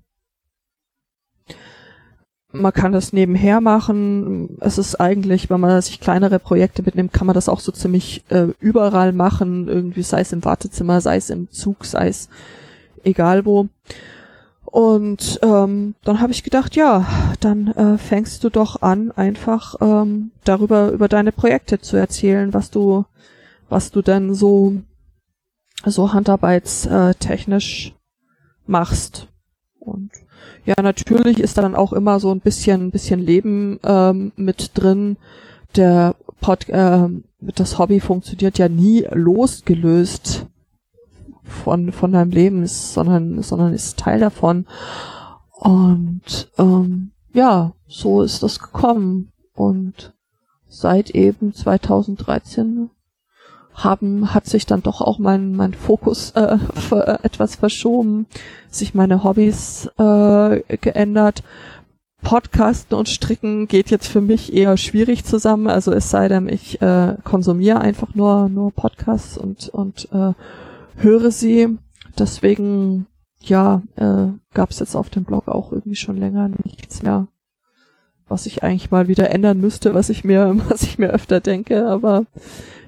Man 2.51 2.73
kann 2.73 2.91
das 2.91 3.13
nebenher 3.13 3.61
machen. 3.61 4.57
Es 4.59 4.79
ist 4.79 4.95
eigentlich, 4.95 5.51
wenn 5.51 5.59
man 5.59 5.79
sich 5.83 5.99
kleinere 5.99 6.39
Projekte 6.39 6.81
mitnimmt, 6.81 7.13
kann 7.13 7.27
man 7.27 7.35
das 7.35 7.47
auch 7.47 7.59
so 7.59 7.71
ziemlich 7.71 8.23
äh, 8.29 8.47
überall 8.59 9.13
machen. 9.13 9.67
Irgendwie 9.67 10.01
sei 10.01 10.21
es 10.21 10.33
im 10.33 10.43
Wartezimmer, 10.43 10.99
sei 10.99 11.17
es 11.17 11.29
im 11.29 11.51
Zug, 11.51 11.85
sei 11.85 12.07
es 12.07 12.27
egal 13.03 13.45
wo. 13.45 13.67
Und 14.71 15.39
ähm, 15.41 15.95
dann 16.03 16.21
habe 16.21 16.31
ich 16.31 16.43
gedacht, 16.43 16.75
ja, 16.75 17.07
dann 17.39 17.69
äh, 17.69 17.97
fängst 17.97 18.43
du 18.43 18.49
doch 18.51 18.83
an, 18.83 19.11
einfach 19.11 19.75
ähm, 19.81 20.29
darüber 20.43 20.91
über 20.91 21.07
deine 21.07 21.31
Projekte 21.31 21.79
zu 21.79 21.97
erzählen, 21.97 22.53
was 22.53 22.69
du, 22.69 23.05
was 23.67 23.89
du 23.89 24.03
denn 24.03 24.35
so 24.35 24.75
so 25.85 26.13
handarbeitstechnisch 26.13 27.95
machst. 28.67 29.27
Und 29.79 30.11
ja, 30.65 30.75
natürlich 30.81 31.39
ist 31.39 31.57
da 31.57 31.63
dann 31.63 31.75
auch 31.75 31.93
immer 31.93 32.19
so 32.19 32.31
ein 32.31 32.41
bisschen, 32.41 32.87
ein 32.87 32.91
bisschen 32.91 33.21
Leben 33.21 33.79
ähm, 33.83 34.33
mit 34.35 34.71
drin. 34.75 35.17
Der 35.77 36.15
Pod, 36.41 36.69
äh, 36.69 37.07
das 37.39 37.79
Hobby 37.79 38.01
funktioniert 38.01 38.59
ja 38.59 38.69
nie 38.69 39.07
losgelöst 39.11 40.45
von, 41.49 41.91
von 41.91 42.11
deinem 42.11 42.31
Leben, 42.31 42.63
ist, 42.63 42.93
sondern, 42.93 43.41
sondern 43.41 43.73
ist 43.73 43.99
Teil 43.99 44.19
davon. 44.19 44.65
Und 45.51 46.51
ähm, 46.57 47.11
ja, 47.33 47.73
so 47.87 48.21
ist 48.21 48.43
das 48.43 48.59
gekommen. 48.59 49.31
Und 49.53 50.13
seit 50.67 51.09
eben 51.09 51.53
2013 51.53 52.89
haben, 53.73 54.33
hat 54.33 54.45
sich 54.45 54.65
dann 54.65 54.83
doch 54.83 55.01
auch 55.01 55.19
mein, 55.19 55.55
mein 55.55 55.73
Fokus 55.73 56.31
äh, 56.31 56.57
für, 56.57 57.23
etwas 57.23 57.55
verschoben, 57.55 58.27
sich 58.69 58.93
meine 58.93 59.23
Hobbys 59.23 59.89
äh, 59.97 60.61
geändert. 60.77 61.43
Podcasten 62.21 62.97
und 62.97 63.07
Stricken 63.07 63.67
geht 63.67 63.89
jetzt 63.91 64.07
für 64.07 64.19
mich 64.19 64.53
eher 64.53 64.75
schwierig 64.75 65.23
zusammen. 65.23 65.67
Also 65.67 65.93
es 65.93 66.09
sei 66.09 66.27
denn, 66.27 66.49
ich 66.49 66.81
äh, 66.81 67.15
konsumiere 67.23 67.79
einfach 67.79 68.13
nur 68.13 68.49
nur 68.49 68.71
Podcasts 68.71 69.37
und 69.37 69.69
und 69.69 70.09
äh, 70.11 70.33
höre 70.99 71.31
sie. 71.31 71.77
Deswegen 72.17 73.07
ja 73.41 73.81
äh, 73.95 74.27
gab 74.53 74.71
es 74.71 74.79
jetzt 74.79 74.95
auf 74.95 75.09
dem 75.09 75.23
Blog 75.23 75.47
auch 75.47 75.71
irgendwie 75.71 75.95
schon 75.95 76.17
länger 76.17 76.49
nichts 76.63 77.01
mehr, 77.01 77.27
was 78.27 78.45
ich 78.45 78.63
eigentlich 78.63 78.91
mal 78.91 79.07
wieder 79.07 79.29
ändern 79.31 79.59
müsste, 79.61 79.93
was 79.93 80.09
ich 80.09 80.23
mir 80.23 80.55
was 80.69 80.83
ich 80.83 80.97
mir 80.97 81.09
öfter 81.09 81.39
denke. 81.39 81.87
Aber 81.87 82.25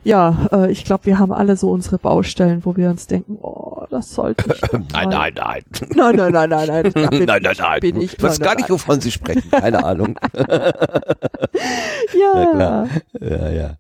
ja, 0.04 0.48
äh, 0.52 0.72
ich 0.72 0.84
glaube, 0.84 1.06
wir 1.06 1.20
haben 1.20 1.32
alle 1.32 1.56
so 1.56 1.70
unsere 1.72 2.00
Baustellen, 2.00 2.66
wo 2.66 2.76
wir 2.76 2.90
uns 2.90 3.08
denken, 3.08 3.38
oh, 3.42 3.86
das 3.90 4.14
sollte 4.14 4.52
ich. 4.54 4.62
Nein, 4.94 5.10
nein, 5.10 5.34
nein. 5.36 5.64
Nein, 5.96 6.16
nein, 6.16 6.32
nein, 6.32 6.50
nein, 6.50 6.68
nein. 6.68 6.84
Bin 7.10 7.26
nein, 7.26 7.42
nein, 7.44 7.56
nein. 7.58 7.80
Bin 7.82 8.02
ich, 8.02 8.14
ich 8.14 8.24
weiß 8.24 8.40
nein, 8.40 8.46
gar 8.46 8.54
nein, 8.54 8.62
nicht, 8.62 8.70
wovon 8.70 9.00
Sie 9.00 9.12
sprechen. 9.12 9.50
Keine 9.52 9.84
Ahnung. 9.84 10.18
Ja, 12.14 12.88
Ja. 13.20 13.50
Ja, 13.50 13.76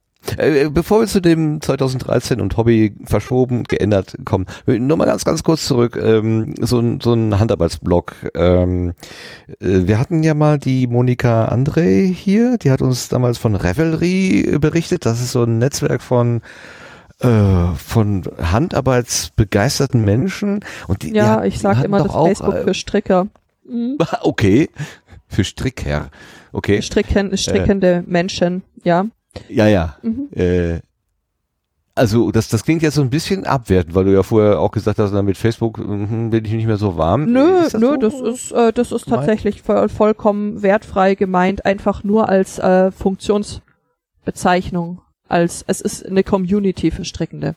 Bevor 0.72 1.00
wir 1.02 1.08
zu 1.08 1.20
dem 1.20 1.62
2013 1.62 2.40
und 2.42 2.56
Hobby 2.56 2.94
verschoben, 3.06 3.64
geändert 3.64 4.16
kommen, 4.24 4.46
nur 4.68 4.96
mal 4.96 5.06
ganz, 5.06 5.26
ganz 5.26 5.44
kurz 5.44 5.66
zurück, 5.66 6.00
ähm, 6.02 6.54
so 6.62 6.80
ein, 6.80 7.02
so 7.02 7.14
ein 7.14 7.40
Handarbeitsblog. 7.40 8.14
Ähm, 8.36 8.94
äh, 9.60 9.88
wir 9.88 10.00
hatten 10.00 10.22
ja 10.24 10.34
mal 10.36 10.60
die 10.60 10.86
Monika 10.88 11.48
André 11.50 12.06
hier, 12.14 12.58
die 12.60 12.70
hat 12.72 12.82
uns 12.84 13.10
damals 13.10 13.40
von 13.40 13.56
Revelry 13.56 14.58
berichtet. 14.62 15.06
Das 15.06 15.20
ist 15.22 15.32
so 15.32 15.44
ein 15.44 15.58
Netzwerk 15.58 16.02
von 16.04 16.42
äh, 17.20 17.28
von 17.76 18.24
handarbeitsbegeisterten 18.42 20.04
Menschen. 20.04 20.62
Und 20.88 21.02
die, 21.04 21.12
die 21.12 21.18
ja 21.18 21.38
hat- 21.38 21.46
ich 21.46 21.56
die 21.56 21.60
sag 21.62 21.84
immer 21.84 22.00
das 22.04 22.10
auch, 22.10 22.28
Facebook 22.28 22.56
äh, 22.56 22.64
für 22.64 22.74
Stricker. 22.74 23.28
Mhm. 23.68 23.98
Okay, 24.22 24.70
für 25.28 25.44
Strickherr. 25.44 26.10
Okay, 26.52 26.82
Stricken, 26.82 27.36
strickende 27.38 28.04
Menschen, 28.08 28.64
ja. 28.84 29.06
Ja, 29.50 29.68
ja. 29.68 29.98
Mhm. 30.02 30.30
Äh, 30.34 30.80
also 31.94 32.32
das, 32.32 32.48
das 32.48 32.64
klingt 32.64 32.82
jetzt 32.82 32.96
so 32.96 33.02
ein 33.02 33.10
bisschen 33.10 33.46
abwertend, 33.46 33.96
weil 33.96 34.06
du 34.06 34.14
ja 34.14 34.24
vorher 34.24 34.60
auch 34.60 34.72
gesagt 34.72 34.98
hast, 34.98 35.12
na, 35.12 35.22
mit 35.22 35.38
Facebook 35.38 35.78
mhm, 35.78 36.30
bin 36.30 36.46
ich 36.46 36.54
nicht 36.54 36.66
mehr 36.66 36.78
so 36.78 36.98
warm. 36.98 37.32
Nö, 37.32 37.66
Ist 37.66 37.78
nö, 37.78 37.92
so? 37.92 37.98
das 37.98 38.14
ist, 38.14 38.52
äh, 38.54 38.72
das 38.72 38.92
ist 38.92 39.08
tatsächlich 39.08 39.62
voll, 39.62 39.90
vollkommen 39.90 40.62
wertfrei 40.62 41.16
gemeint, 41.16 41.66
einfach 41.66 42.04
nur 42.04 42.30
als 42.30 42.60
äh, 42.60 42.92
Funktionsbezeichnung. 42.92 45.02
Als 45.28 45.64
es 45.68 45.82
ist 45.82 46.06
eine 46.06 46.24
Community 46.24 46.92
für 46.92 47.06
Strickende. 47.06 47.56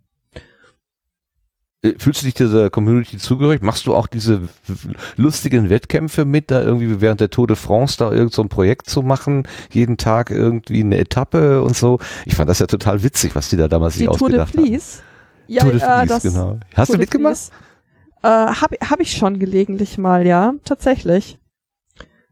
Äh, 1.85 1.95
Fühlst 1.99 2.23
du 2.23 2.27
dich 2.27 2.35
dieser 2.35 2.71
Community 2.71 3.19
zugehörig? 3.19 3.63
Machst 3.63 3.87
du 3.87 3.95
auch 3.95 4.07
diese 4.07 4.49
lustigen 5.17 5.71
Wettkämpfe 5.71 6.25
mit, 6.25 6.51
da 6.51 6.63
irgendwie 6.63 7.01
während 7.01 7.21
der 7.21 7.31
Tour 7.31 7.47
de 7.47 7.57
France 7.57 7.97
da 7.99 8.11
irgend 8.11 8.33
so 8.33 8.43
ein 8.43 8.49
Projekt 8.49 8.89
zu 8.89 9.03
machen, 9.03 9.47
jeden 9.71 9.97
Tag 9.97 10.31
irgendwie 10.31 10.81
eine 10.81 10.99
Etappe 10.99 11.63
und 11.63 11.77
so? 11.77 11.99
Ich 12.25 12.35
fand 12.35 12.49
das 12.49 12.59
ja 12.59 12.67
total 12.67 13.03
witzig, 13.03 13.35
was 13.35 13.51
die 13.51 13.57
da 13.57 13.69
damals 13.69 13.95
Die 13.95 14.01
sich 14.01 14.09
Tour 14.09 14.31
de 14.31 14.41
ausgedacht 14.41 14.57
haben. 14.57 14.81
Ja, 15.47 15.63
Tour 15.63 15.73
de 15.73 15.81
äh, 15.81 15.99
Vlies, 15.99 16.09
das, 16.09 16.23
genau. 16.23 16.59
Hast 16.75 16.89
Tour 16.89 16.97
du 16.97 17.01
mitgemacht? 17.01 17.51
Äh, 18.23 18.29
Habe 18.29 18.77
hab 18.89 19.01
ich 19.01 19.13
schon 19.13 19.39
gelegentlich 19.39 19.99
mal, 19.99 20.27
ja, 20.27 20.55
tatsächlich. 20.65 21.39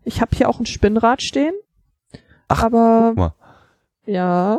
Ich 0.05 0.21
habe 0.21 0.35
hier 0.35 0.49
auch 0.49 0.59
ein 0.59 0.67
Spinnrad 0.67 1.23
stehen. 1.23 1.53
Ach, 2.49 2.63
aber 2.65 3.09
Guck 3.09 3.17
mal. 3.19 3.35
ja. 4.07 4.59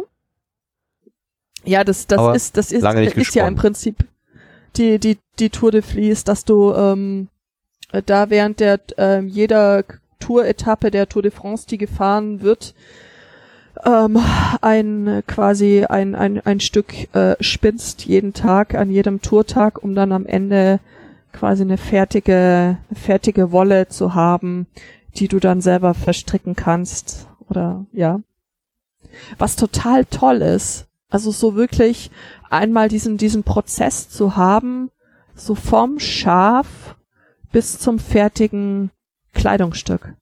Ja, 1.66 1.84
das, 1.84 2.08
das 2.08 2.20
Aber 2.20 2.36
ist, 2.36 2.58
das 2.58 2.72
ist, 2.72 2.84
ist 2.84 3.36
ja 3.36 3.48
im. 3.48 3.56
Prinzip 3.56 4.06
die, 4.76 5.00
die, 5.00 5.18
die 5.40 5.50
Tour 5.50 5.72
de 5.72 5.82
Vlies, 5.82 6.24
dass 6.24 6.46
du 6.46 6.74
ähm, 6.74 7.28
da 8.06 8.30
während 8.30 8.60
der 8.60 8.80
ähm, 8.98 9.28
jeder 9.28 9.84
Tour-Etappe 10.20 10.90
der 10.90 11.08
Tour 11.10 11.22
de 11.22 11.32
France, 11.32 11.68
die 11.68 11.78
gefahren 11.78 12.42
wird, 12.42 12.74
ähm, 13.86 14.20
ein 14.62 15.24
quasi 15.28 15.86
ein, 15.86 16.16
ein, 16.16 16.40
ein 16.46 16.60
Stück 16.60 17.14
äh, 17.14 17.36
spinnst 17.40 18.06
jeden 18.06 18.34
Tag 18.34 18.76
an 18.76 18.90
jedem 18.90 19.22
Tourtag, 19.22 19.84
um 19.84 19.96
dann 19.96 20.12
am 20.12 20.26
Ende 20.26 20.80
quasi 21.32 21.64
eine 21.64 21.78
fertige, 21.78 22.78
fertige 22.94 23.52
Wolle 23.52 23.88
zu 23.88 24.14
haben, 24.14 24.68
die 25.16 25.28
du 25.28 25.40
dann 25.40 25.62
selber 25.62 25.94
verstricken 25.94 26.56
kannst. 26.56 27.28
Oder 27.50 27.86
ja. 27.92 28.20
Was 29.38 29.56
total 29.56 30.06
toll 30.06 30.42
ist. 30.42 30.86
Also 31.10 31.32
so 31.32 31.56
wirklich 31.56 32.10
einmal 32.54 32.88
diesen, 32.88 33.18
diesen 33.18 33.44
Prozess 33.44 34.10
zu 34.10 34.36
haben, 34.36 34.92
so 35.36 35.56
vom 35.56 36.00
Schaf 36.00 36.96
bis 37.52 37.80
zum 37.80 38.00
fertigen 38.00 38.92
Kleidungsstück. 39.34 40.16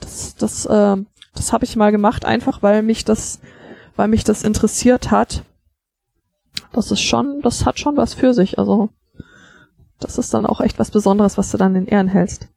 Das, 0.00 0.36
das, 0.36 0.66
äh, 0.66 0.96
das 1.34 1.52
habe 1.52 1.64
ich 1.64 1.76
mal 1.76 1.90
gemacht, 1.90 2.24
einfach 2.24 2.62
weil 2.62 2.82
mich 2.82 3.04
das, 3.04 3.40
weil 3.96 4.08
mich 4.08 4.24
das 4.24 4.42
interessiert 4.42 5.10
hat. 5.10 5.44
Das 6.72 6.90
ist 6.90 7.00
schon, 7.00 7.40
das 7.42 7.64
hat 7.64 7.78
schon 7.78 7.96
was 7.96 8.14
für 8.14 8.34
sich. 8.34 8.58
Also 8.58 8.90
das 9.98 10.18
ist 10.18 10.34
dann 10.34 10.46
auch 10.46 10.60
echt 10.60 10.78
was 10.78 10.90
Besonderes, 10.90 11.38
was 11.38 11.50
du 11.50 11.56
dann 11.56 11.74
in 11.74 11.86
Ehren 11.86 12.08
hältst. 12.08 12.48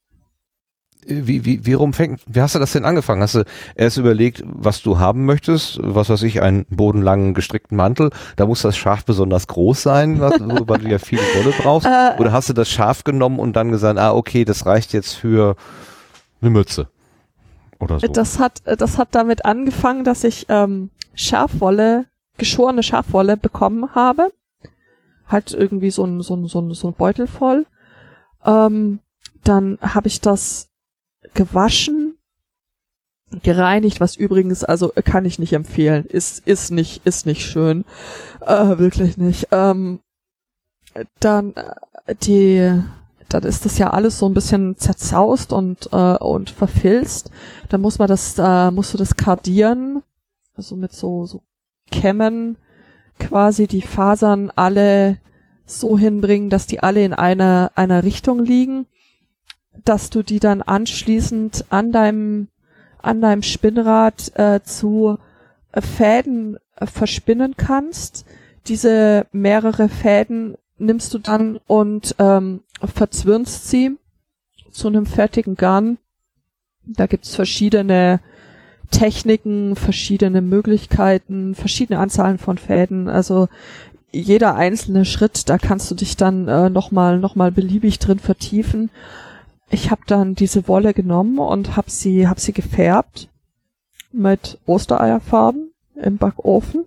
Wie, 1.05 1.45
wie, 1.45 1.65
wie 1.65 1.73
rum 1.73 1.93
fängt, 1.93 2.21
wie 2.27 2.41
hast 2.41 2.55
du 2.55 2.59
das 2.59 2.73
denn 2.73 2.83
angefangen? 2.83 3.21
Hast 3.21 3.35
du 3.35 3.43
erst 3.75 3.97
überlegt, 3.97 4.43
was 4.45 4.81
du 4.81 4.99
haben 4.99 5.25
möchtest? 5.25 5.79
Was 5.81 6.09
weiß 6.09 6.23
ich, 6.23 6.41
einen 6.41 6.65
bodenlangen 6.69 7.33
gestrickten 7.33 7.77
Mantel? 7.77 8.11
Da 8.35 8.45
muss 8.45 8.61
das 8.61 8.77
Schaf 8.77 9.05
besonders 9.05 9.47
groß 9.47 9.81
sein, 9.81 10.19
weil 10.19 10.79
du 10.79 10.89
ja 10.89 10.99
viel 10.99 11.19
Wolle 11.19 11.53
brauchst. 11.57 11.87
Äh, 11.99 12.19
Oder 12.19 12.31
hast 12.31 12.49
du 12.49 12.53
das 12.53 12.69
Schaf 12.69 13.03
genommen 13.03 13.39
und 13.39 13.55
dann 13.55 13.71
gesagt, 13.71 13.97
ah, 13.97 14.13
okay, 14.13 14.45
das 14.45 14.65
reicht 14.65 14.93
jetzt 14.93 15.13
für 15.13 15.55
eine 16.41 16.51
Mütze? 16.51 16.87
Oder 17.79 17.99
so. 17.99 18.07
Das 18.07 18.37
hat, 18.37 18.61
das 18.65 18.97
hat 18.97 19.15
damit 19.15 19.45
angefangen, 19.45 20.03
dass 20.03 20.23
ich 20.23 20.45
ähm, 20.49 20.91
Schafwolle, 21.15 22.05
geschorene 22.37 22.83
Schafwolle 22.83 23.37
bekommen 23.37 23.95
habe. 23.95 24.31
Halt 25.27 25.53
irgendwie 25.53 25.91
so 25.91 26.03
ein, 26.03 26.21
so 26.21 26.35
ein, 26.35 26.45
so 26.47 26.61
ein, 26.61 26.73
so 26.73 26.89
ein 26.89 26.93
Beutel 26.93 27.27
voll. 27.27 27.65
Ähm, 28.45 28.99
dann 29.43 29.77
habe 29.81 30.07
ich 30.07 30.21
das 30.21 30.68
gewaschen, 31.33 32.17
gereinigt, 33.43 33.99
was 33.99 34.15
übrigens, 34.15 34.63
also 34.63 34.91
kann 35.03 35.25
ich 35.25 35.39
nicht 35.39 35.53
empfehlen, 35.53 36.05
ist, 36.05 36.47
ist 36.47 36.71
nicht, 36.71 37.05
ist 37.05 37.25
nicht 37.25 37.45
schön, 37.45 37.85
äh, 38.41 38.77
wirklich 38.77 39.17
nicht. 39.17 39.47
Ähm, 39.51 39.99
dann 41.19 41.53
äh, 41.55 42.15
die, 42.23 42.81
dann 43.29 43.43
ist 43.43 43.65
das 43.65 43.77
ja 43.77 43.91
alles 43.91 44.17
so 44.17 44.27
ein 44.27 44.33
bisschen 44.33 44.77
zerzaust 44.77 45.53
und, 45.53 45.89
äh, 45.91 46.17
und 46.17 46.49
verfilzt. 46.49 47.29
Dann 47.69 47.81
muss 47.81 47.99
man 47.99 48.07
das, 48.07 48.37
äh, 48.39 48.71
musst 48.71 48.93
du 48.93 48.97
das 48.97 49.15
kardieren, 49.15 50.01
also 50.55 50.75
mit 50.75 50.91
so, 50.91 51.25
so 51.25 51.43
Kämmen 51.91 52.57
quasi 53.19 53.67
die 53.67 53.81
Fasern 53.81 54.51
alle 54.55 55.17
so 55.65 55.97
hinbringen, 55.97 56.49
dass 56.49 56.65
die 56.65 56.81
alle 56.81 57.03
in 57.03 57.13
einer, 57.13 57.71
einer 57.75 58.03
Richtung 58.03 58.43
liegen, 58.43 58.87
dass 59.85 60.09
du 60.09 60.23
die 60.23 60.39
dann 60.39 60.61
anschließend 60.61 61.65
an 61.69 61.91
deinem, 61.91 62.47
an 63.01 63.21
deinem 63.21 63.43
Spinnrad 63.43 64.31
äh, 64.35 64.61
zu 64.63 65.17
äh, 65.71 65.81
Fäden 65.81 66.57
äh, 66.75 66.85
verspinnen 66.85 67.55
kannst. 67.57 68.25
Diese 68.67 69.25
mehrere 69.31 69.89
Fäden 69.89 70.55
nimmst 70.77 71.13
du 71.13 71.19
dann 71.19 71.59
und 71.67 72.15
ähm, 72.19 72.61
verzwirnst 72.83 73.69
sie 73.69 73.97
zu 74.71 74.87
einem 74.87 75.05
fertigen 75.05 75.55
Garn. 75.55 75.97
Da 76.85 77.05
gibt's 77.05 77.35
verschiedene 77.35 78.19
Techniken, 78.91 79.75
verschiedene 79.75 80.41
Möglichkeiten, 80.41 81.53
verschiedene 81.53 81.99
Anzahlen 81.99 82.37
von 82.37 82.57
Fäden. 82.57 83.07
Also 83.07 83.47
jeder 84.11 84.55
einzelne 84.55 85.05
Schritt, 85.05 85.49
da 85.49 85.57
kannst 85.57 85.91
du 85.91 85.95
dich 85.95 86.17
dann 86.17 86.47
äh, 86.47 86.69
nochmal 86.69 87.19
noch 87.19 87.35
mal 87.35 87.51
beliebig 87.51 87.99
drin 87.99 88.19
vertiefen. 88.19 88.89
Ich 89.69 89.91
habe 89.91 90.01
dann 90.07 90.35
diese 90.35 90.67
Wolle 90.67 90.93
genommen 90.93 91.37
und 91.37 91.75
habe 91.77 91.89
sie, 91.89 92.27
hab 92.27 92.39
sie 92.39 92.53
gefärbt 92.53 93.29
mit 94.11 94.59
Ostereierfarben 94.65 95.71
im 95.95 96.17
Backofen 96.17 96.85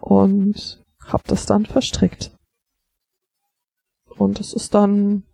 und 0.00 0.82
habe 1.04 1.24
das 1.26 1.44
dann 1.46 1.66
verstrickt. 1.66 2.32
Und 4.16 4.40
es 4.40 4.54
ist 4.54 4.74
dann, 4.74 5.24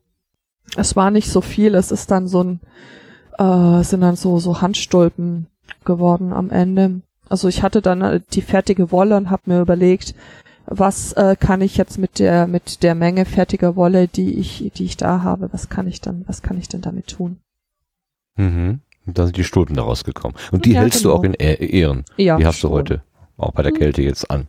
es 0.76 0.96
war 0.96 1.10
nicht 1.10 1.30
so 1.30 1.40
viel, 1.40 1.74
es 1.74 1.92
ist 1.92 2.10
dann 2.10 2.26
so 2.26 2.42
ein, 2.42 2.60
äh, 3.38 3.82
sind 3.82 4.00
dann 4.00 4.16
so, 4.16 4.38
so 4.38 4.60
Handstulpen 4.60 5.46
geworden 5.84 6.32
am 6.32 6.50
Ende. 6.50 7.02
Also 7.28 7.48
ich 7.48 7.62
hatte 7.62 7.82
dann 7.82 8.02
äh, 8.02 8.20
die 8.32 8.42
fertige 8.42 8.90
Wolle 8.90 9.16
und 9.16 9.30
habe 9.30 9.42
mir 9.46 9.60
überlegt, 9.60 10.14
was 10.66 11.12
äh, 11.14 11.36
kann 11.38 11.60
ich 11.60 11.76
jetzt 11.76 11.98
mit 11.98 12.18
der 12.18 12.46
mit 12.46 12.82
der 12.82 12.94
Menge 12.94 13.24
fertiger 13.24 13.76
Wolle, 13.76 14.08
die 14.08 14.38
ich 14.38 14.70
die 14.76 14.84
ich 14.84 14.96
da 14.96 15.22
habe, 15.22 15.52
was 15.52 15.68
kann 15.68 15.86
ich 15.86 16.00
dann 16.00 16.24
was 16.26 16.42
kann 16.42 16.58
ich 16.58 16.68
denn 16.68 16.80
damit 16.82 17.08
tun? 17.08 17.38
Mhm. 18.36 18.80
Und 19.06 19.18
da 19.18 19.24
sind 19.24 19.36
die 19.36 19.44
Stulpen 19.44 19.76
daraus 19.76 20.02
gekommen. 20.04 20.34
Und 20.50 20.64
die 20.64 20.72
Ja, 20.72 20.80
hältst 20.80 21.02
genau. 21.02 21.14
du 21.14 21.18
auch 21.20 21.24
in 21.24 21.34
Ehren. 21.34 22.04
Ja, 22.16 22.36
die 22.36 22.44
hast 22.46 22.58
du 22.62 22.68
schon. 22.68 22.72
heute 22.72 23.02
auch 23.36 23.52
bei 23.52 23.62
der 23.62 23.72
Mhm. 23.72 23.76
Kälte 23.78 24.02
jetzt 24.02 24.30
an. 24.30 24.48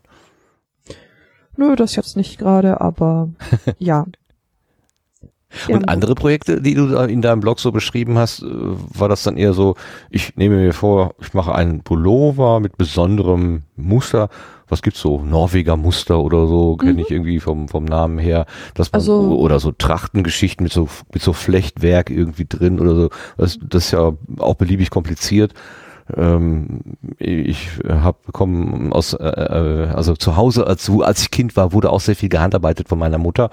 Nö, 1.55 1.75
das 1.75 1.95
jetzt 1.95 2.17
nicht 2.17 2.37
gerade, 2.37 2.81
aber 2.81 3.29
ja. 3.79 4.05
Ja, 5.67 5.75
Und 5.75 5.87
andere 5.87 6.13
Projekte, 6.13 6.61
die 6.61 6.73
du 6.73 6.93
in 6.97 7.21
deinem 7.21 7.39
Blog 7.39 7.59
so 7.59 7.71
beschrieben 7.71 8.17
hast, 8.17 8.43
äh, 8.43 8.45
war 8.49 9.07
das 9.07 9.23
dann 9.23 9.37
eher 9.37 9.53
so, 9.53 9.75
ich 10.09 10.35
nehme 10.35 10.57
mir 10.57 10.73
vor, 10.73 11.15
ich 11.21 11.33
mache 11.33 11.55
einen 11.55 11.83
Pullover 11.83 12.59
mit 12.59 12.77
besonderem 12.77 13.63
Muster. 13.75 14.29
Was 14.67 14.81
gibt's 14.81 14.99
so? 14.99 15.21
Norweger 15.21 15.77
Muster 15.77 16.19
oder 16.19 16.45
so, 16.47 16.75
kenne 16.75 17.01
ich 17.01 17.09
irgendwie 17.09 17.39
vom, 17.39 17.69
vom 17.69 17.85
Namen 17.85 18.19
her. 18.19 18.45
Dass 18.73 18.91
man, 18.91 18.99
Mhm. 19.01 19.07
Also- 19.09 19.37
oder 19.37 19.59
so 19.61 19.71
Trachtengeschichten 19.71 20.63
mit 20.65 20.73
so, 20.73 20.89
mit 21.13 21.21
so 21.21 21.31
Flechtwerk 21.31 22.09
irgendwie 22.09 22.45
drin 22.45 22.79
oder 22.81 22.93
so. 22.95 23.09
Das, 23.37 23.57
das 23.61 23.85
ist 23.85 23.91
ja 23.91 24.11
auch 24.39 24.55
beliebig 24.55 24.89
kompliziert. 24.89 25.53
Ähm, 26.15 26.79
ich 27.19 27.69
habe 27.87 28.17
bekommen 28.25 28.93
aus, 28.93 29.13
äh, 29.13 29.25
äh, 29.25 29.87
also 29.89 30.15
zu 30.15 30.37
Hause, 30.37 30.65
als, 30.65 30.89
als 30.89 31.21
ich 31.21 31.31
Kind 31.31 31.55
war, 31.57 31.73
wurde 31.73 31.89
auch 31.89 31.99
sehr 31.99 32.15
viel 32.15 32.29
gehandarbeitet 32.29 32.87
von 32.87 32.97
meiner 32.97 33.17
Mutter 33.17 33.49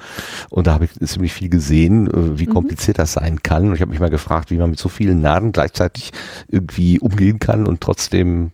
und 0.51 0.67
da 0.67 0.75
habe 0.75 0.85
ich 0.85 0.93
ziemlich 1.09 1.33
viel 1.33 1.49
gesehen, 1.49 2.07
äh, 2.07 2.39
wie 2.39 2.47
Mhm. 2.47 2.55
kompliziert 2.55 2.99
das 2.99 3.15
sein 3.15 3.43
kann. 3.43 3.69
Und 3.69 3.75
ich 3.75 3.81
habe 3.81 3.91
mich 3.91 4.01
mal 4.01 4.11
gefragt, 4.11 4.51
wie 4.51 4.59
man 4.59 4.71
mit 4.71 4.79
so 4.79 4.89
vielen 4.89 5.21
Nadeln 5.21 5.53
gleichzeitig 5.53 6.13
irgendwie 6.49 7.01
umgehen 7.01 7.39
kann 7.41 7.67
und 7.67 7.81
trotzdem 7.81 8.53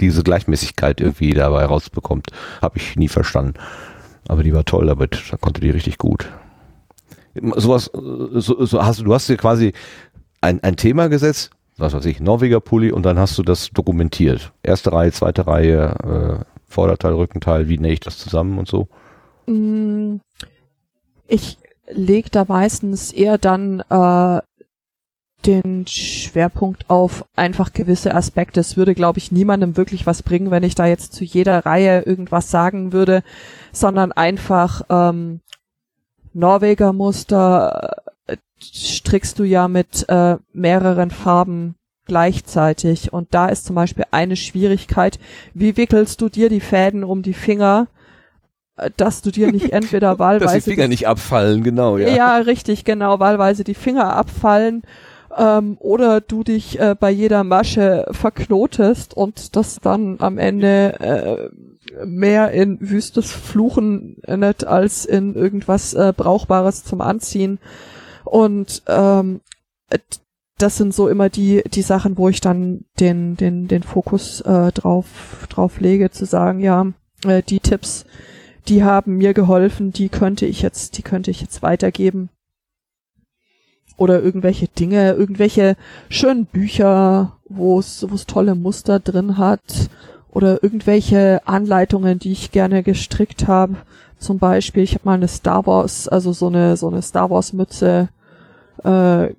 diese 0.00 0.22
Gleichmäßigkeit 0.22 1.00
irgendwie 1.00 1.34
dabei 1.34 1.64
rausbekommt. 1.66 2.28
Habe 2.62 2.78
ich 2.78 2.96
nie 2.96 3.08
verstanden. 3.08 3.54
Aber 4.28 4.42
die 4.42 4.54
war 4.54 4.64
toll, 4.64 4.88
aber 4.88 5.06
da 5.08 5.36
konnte 5.38 5.60
die 5.60 5.70
richtig 5.70 5.98
gut. 5.98 6.28
Sowas, 7.56 7.88
äh, 7.88 8.40
so, 8.40 8.64
so 8.64 8.84
hast 8.84 9.00
du, 9.00 9.04
du 9.04 9.14
hast 9.14 9.28
dir 9.28 9.36
quasi 9.36 9.72
ein, 10.40 10.62
ein 10.62 10.76
Thema 10.76 11.08
gesetzt, 11.08 11.50
was 11.78 11.94
weiß 11.94 12.04
ich, 12.06 12.20
Norweger 12.20 12.60
Pulli 12.60 12.92
und 12.92 13.04
dann 13.04 13.18
hast 13.18 13.38
du 13.38 13.42
das 13.42 13.70
dokumentiert. 13.70 14.52
Erste 14.62 14.92
Reihe, 14.92 15.12
zweite 15.12 15.46
Reihe, 15.46 16.40
äh, 16.40 16.44
Vorderteil, 16.66 17.14
Rückenteil, 17.14 17.68
wie 17.68 17.78
nähe 17.78 17.92
ich 17.92 18.00
das 18.00 18.18
zusammen 18.18 18.58
und 18.58 18.68
so. 18.68 18.88
Mm, 19.46 20.16
Ich 21.28 21.58
leg 21.88 22.30
da 22.32 22.44
meistens 22.46 23.12
eher 23.12 23.38
dann 23.38 23.80
äh, 23.90 24.40
den 25.46 25.86
Schwerpunkt 25.86 26.88
auf 26.88 27.24
einfach 27.36 27.72
gewisse 27.72 28.14
Aspekte. 28.14 28.60
Es 28.60 28.76
würde, 28.76 28.94
glaube 28.94 29.18
ich, 29.18 29.32
niemandem 29.32 29.76
wirklich 29.76 30.06
was 30.06 30.22
bringen, 30.22 30.50
wenn 30.50 30.62
ich 30.62 30.74
da 30.74 30.86
jetzt 30.86 31.12
zu 31.12 31.24
jeder 31.24 31.66
Reihe 31.66 32.02
irgendwas 32.02 32.50
sagen 32.50 32.92
würde, 32.92 33.22
sondern 33.72 34.12
einfach 34.12 34.82
ähm, 34.88 35.40
Norweger 36.34 36.92
Muster 36.92 37.96
äh, 38.26 38.36
strickst 38.60 39.38
du 39.38 39.44
ja 39.44 39.68
mit 39.68 40.08
äh, 40.08 40.36
mehreren 40.52 41.10
Farben 41.10 41.74
gleichzeitig. 42.06 43.12
Und 43.12 43.28
da 43.32 43.48
ist 43.48 43.64
zum 43.64 43.76
Beispiel 43.76 44.04
eine 44.10 44.36
Schwierigkeit, 44.36 45.18
wie 45.54 45.76
wickelst 45.76 46.20
du 46.20 46.28
dir 46.28 46.48
die 46.48 46.60
Fäden 46.60 47.04
um 47.04 47.22
die 47.22 47.34
Finger, 47.34 47.88
äh, 48.76 48.90
dass 48.96 49.22
du 49.22 49.30
dir 49.30 49.52
nicht 49.52 49.72
entweder 49.72 50.18
wahlweise 50.18 50.70
die 50.70 50.88
nicht 50.88 51.08
abfallen, 51.08 51.62
genau, 51.62 51.98
ja. 51.98 52.36
richtig, 52.38 52.84
genau, 52.84 53.20
wahlweise 53.20 53.64
die 53.64 53.74
Finger 53.74 54.14
abfallen 54.14 54.82
ähm, 55.36 55.76
oder 55.80 56.20
du 56.20 56.42
dich 56.44 56.78
äh, 56.78 56.94
bei 56.98 57.10
jeder 57.10 57.44
Masche 57.44 58.06
verknotest 58.10 59.16
und 59.16 59.56
das 59.56 59.80
dann 59.80 60.16
am 60.20 60.38
Ende 60.38 61.00
äh, 61.00 62.06
mehr 62.06 62.52
in 62.52 62.78
wüstes 62.80 63.30
Fluchen 63.30 64.16
endet 64.22 64.64
als 64.64 65.04
in 65.04 65.34
irgendwas 65.34 65.94
äh, 65.94 66.12
Brauchbares 66.16 66.84
zum 66.84 67.00
Anziehen. 67.00 67.58
Und 68.24 68.82
ähm, 68.86 69.40
äh, 69.90 69.98
das 70.58 70.76
sind 70.76 70.94
so 70.94 71.08
immer 71.08 71.28
die 71.28 71.62
die 71.72 71.82
Sachen, 71.82 72.16
wo 72.16 72.28
ich 72.28 72.40
dann 72.40 72.84
den 73.00 73.36
den 73.36 73.68
den 73.68 73.82
Fokus 73.82 74.40
äh, 74.42 74.70
drauf 74.72 75.06
drauf 75.48 75.80
lege, 75.80 76.10
zu 76.10 76.24
sagen, 76.24 76.60
ja, 76.60 76.86
äh, 77.24 77.42
die 77.42 77.60
Tipps, 77.60 78.04
die 78.68 78.84
haben 78.84 79.16
mir 79.16 79.34
geholfen, 79.34 79.92
die 79.92 80.08
könnte 80.08 80.46
ich 80.46 80.62
jetzt, 80.62 80.98
die 80.98 81.02
könnte 81.02 81.30
ich 81.30 81.40
jetzt 81.40 81.62
weitergeben. 81.62 82.30
Oder 84.02 84.20
irgendwelche 84.20 84.66
Dinge, 84.66 85.12
irgendwelche 85.12 85.76
schönen 86.08 86.46
Bücher, 86.46 87.36
wo 87.48 87.78
es, 87.78 88.04
wo 88.08 88.14
es 88.16 88.26
tolle 88.26 88.56
Muster 88.56 88.98
drin 88.98 89.38
hat. 89.38 89.60
Oder 90.32 90.60
irgendwelche 90.62 91.40
Anleitungen, 91.44 92.18
die 92.18 92.32
ich 92.32 92.50
gerne 92.50 92.82
gestrickt 92.82 93.46
habe. 93.46 93.76
Zum 94.18 94.38
Beispiel, 94.40 94.82
ich 94.82 94.94
habe 94.94 95.04
mal 95.04 95.14
eine 95.14 95.28
Star 95.28 95.66
Wars, 95.66 96.08
also 96.08 96.32
so 96.32 96.48
eine, 96.48 96.76
so 96.76 96.88
eine 96.88 97.02
Star 97.02 97.30
Wars 97.30 97.52
Mütze 97.52 98.08
äh, 98.82 98.88
Was, 98.88 99.30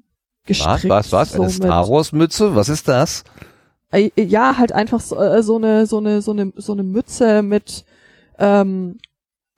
gestrickt. 0.45 0.89
was, 0.89 1.11
was? 1.11 1.31
so 1.33 1.41
Eine 1.41 1.51
Star 1.51 1.89
Wars 1.89 2.11
Mütze? 2.13 2.55
Was 2.55 2.69
ist 2.69 2.87
das? 2.87 3.25
äh, 3.91 4.09
ja, 4.15 4.57
halt 4.57 4.71
einfach 4.71 5.01
so, 5.01 5.17
äh, 5.19 5.43
so 5.43 5.57
eine 5.57 5.85
so 5.85 5.97
eine 5.97 6.21
so 6.21 6.31
eine 6.31 6.53
so 6.55 6.71
eine 6.73 6.83
Mütze 6.83 7.41
mit 7.43 7.85
ähm, 8.39 8.97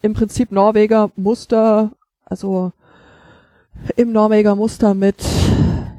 im 0.01 0.13
Prinzip 0.13 0.51
Norweger 0.51 1.11
Muster, 1.15 1.91
also 2.25 2.71
im 3.95 4.11
Norweger 4.11 4.55
Muster 4.55 4.93
mit 4.93 5.23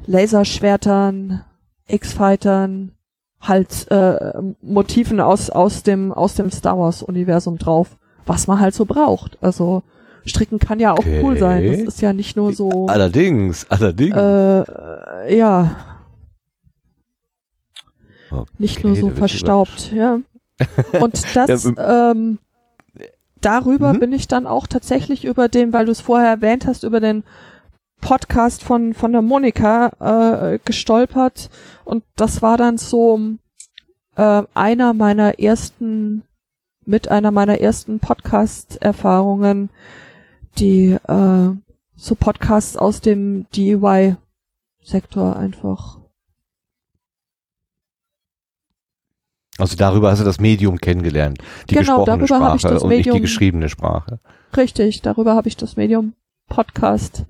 Laserschwertern, 0.05 1.43
X-Fightern, 1.87 2.91
halt 3.41 3.89
äh, 3.91 4.33
Motiven 4.61 5.19
aus 5.21 5.49
aus 5.49 5.83
dem 5.83 6.11
aus 6.11 6.35
dem 6.35 6.51
Star 6.51 6.77
Wars 6.77 7.03
Universum 7.03 7.57
drauf, 7.57 7.97
was 8.25 8.47
man 8.47 8.59
halt 8.59 8.73
so 8.73 8.85
braucht. 8.85 9.37
Also 9.41 9.83
stricken 10.25 10.59
kann 10.59 10.79
ja 10.79 10.93
auch 10.93 11.05
cool 11.21 11.37
sein. 11.37 11.65
Das 11.65 11.75
Okay. 11.77 11.87
ist 11.87 12.01
ja 12.01 12.13
nicht 12.13 12.35
nur 12.35 12.53
so 12.53 12.87
Allerdings, 12.87 13.65
allerdings. 13.69 14.15
äh, 14.17 15.37
ja, 15.37 15.75
nicht 18.57 18.83
nur 18.83 18.93
Okay, 18.93 19.01
so 19.01 19.09
verstaubt, 19.11 19.91
ja. 19.93 20.19
Und 20.99 21.25
das, 21.35 21.63
Ja, 21.77 22.11
ähm, 22.11 22.39
darüber 23.41 23.93
Mhm. 23.93 23.99
bin 23.99 24.13
ich 24.13 24.27
dann 24.27 24.47
auch 24.47 24.67
tatsächlich 24.67 25.25
über 25.25 25.47
den, 25.47 25.73
weil 25.73 25.85
du 25.85 25.91
es 25.91 26.01
vorher 26.01 26.29
erwähnt 26.29 26.65
hast, 26.65 26.83
über 26.83 26.99
den 26.99 27.23
Podcast 28.01 28.63
von, 28.63 28.93
von 28.93 29.11
der 29.11 29.21
Monika 29.21 30.53
äh, 30.53 30.59
gestolpert. 30.63 31.49
Und 31.85 32.03
das 32.15 32.41
war 32.41 32.57
dann 32.57 32.77
so 32.77 33.19
äh, 34.15 34.43
einer 34.53 34.93
meiner 34.93 35.39
ersten, 35.39 36.23
mit 36.85 37.09
einer 37.09 37.31
meiner 37.31 37.59
ersten 37.59 37.99
Podcast-Erfahrungen, 37.99 39.69
die 40.57 40.91
äh, 41.07 41.49
so 41.95 42.15
Podcasts 42.15 42.77
aus 42.77 43.01
dem 43.01 43.45
DIY-Sektor 43.55 45.35
einfach 45.35 45.97
Also 49.59 49.75
darüber 49.75 50.11
hast 50.11 50.19
du 50.19 50.23
das 50.23 50.39
Medium 50.39 50.77
kennengelernt. 50.77 51.39
Die 51.69 51.75
Genau, 51.75 52.05
gesprochene 52.05 52.27
darüber 52.27 52.39
habe 52.45 52.55
ich 52.57 52.61
Sprache 52.61 52.73
das 52.75 52.83
und 52.83 52.89
nicht 52.89 53.05
die 53.05 53.09
Medium- 53.09 53.21
geschriebene 53.21 53.69
Sprache. 53.69 54.19
Richtig, 54.55 55.01
darüber 55.01 55.33
habe 55.35 55.47
ich 55.47 55.57
das 55.57 55.75
Medium 55.77 56.13
Podcast 56.47 57.25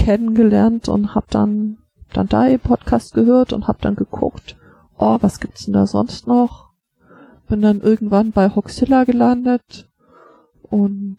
kennengelernt 0.00 0.88
und 0.88 1.14
hab 1.14 1.30
dann 1.30 1.76
dann 2.12 2.28
da 2.28 2.46
ihr 2.46 2.58
Podcast 2.58 3.14
gehört 3.14 3.52
und 3.52 3.68
hab 3.68 3.80
dann 3.80 3.94
geguckt, 3.94 4.56
oh, 4.98 5.18
was 5.20 5.38
gibt's 5.40 5.66
denn 5.66 5.74
da 5.74 5.86
sonst 5.86 6.26
noch? 6.26 6.70
Bin 7.48 7.62
dann 7.62 7.80
irgendwann 7.80 8.32
bei 8.32 8.48
Hoxilla 8.48 9.04
gelandet 9.04 9.88
und 10.62 11.18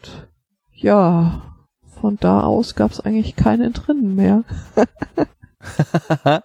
ja, 0.73 1.55
von 2.01 2.17
da 2.19 2.41
aus 2.41 2.75
gab's 2.75 2.99
eigentlich 2.99 3.35
keine 3.35 3.65
Entrinnen 3.65 4.15
mehr. 4.15 4.43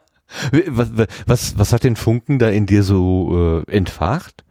was, 0.71 0.91
was, 1.27 1.59
was 1.59 1.73
hat 1.73 1.85
den 1.85 1.97
Funken 1.97 2.39
da 2.39 2.49
in 2.49 2.67
dir 2.67 2.83
so 2.83 3.63
äh, 3.67 3.71
entfacht? 3.71 4.45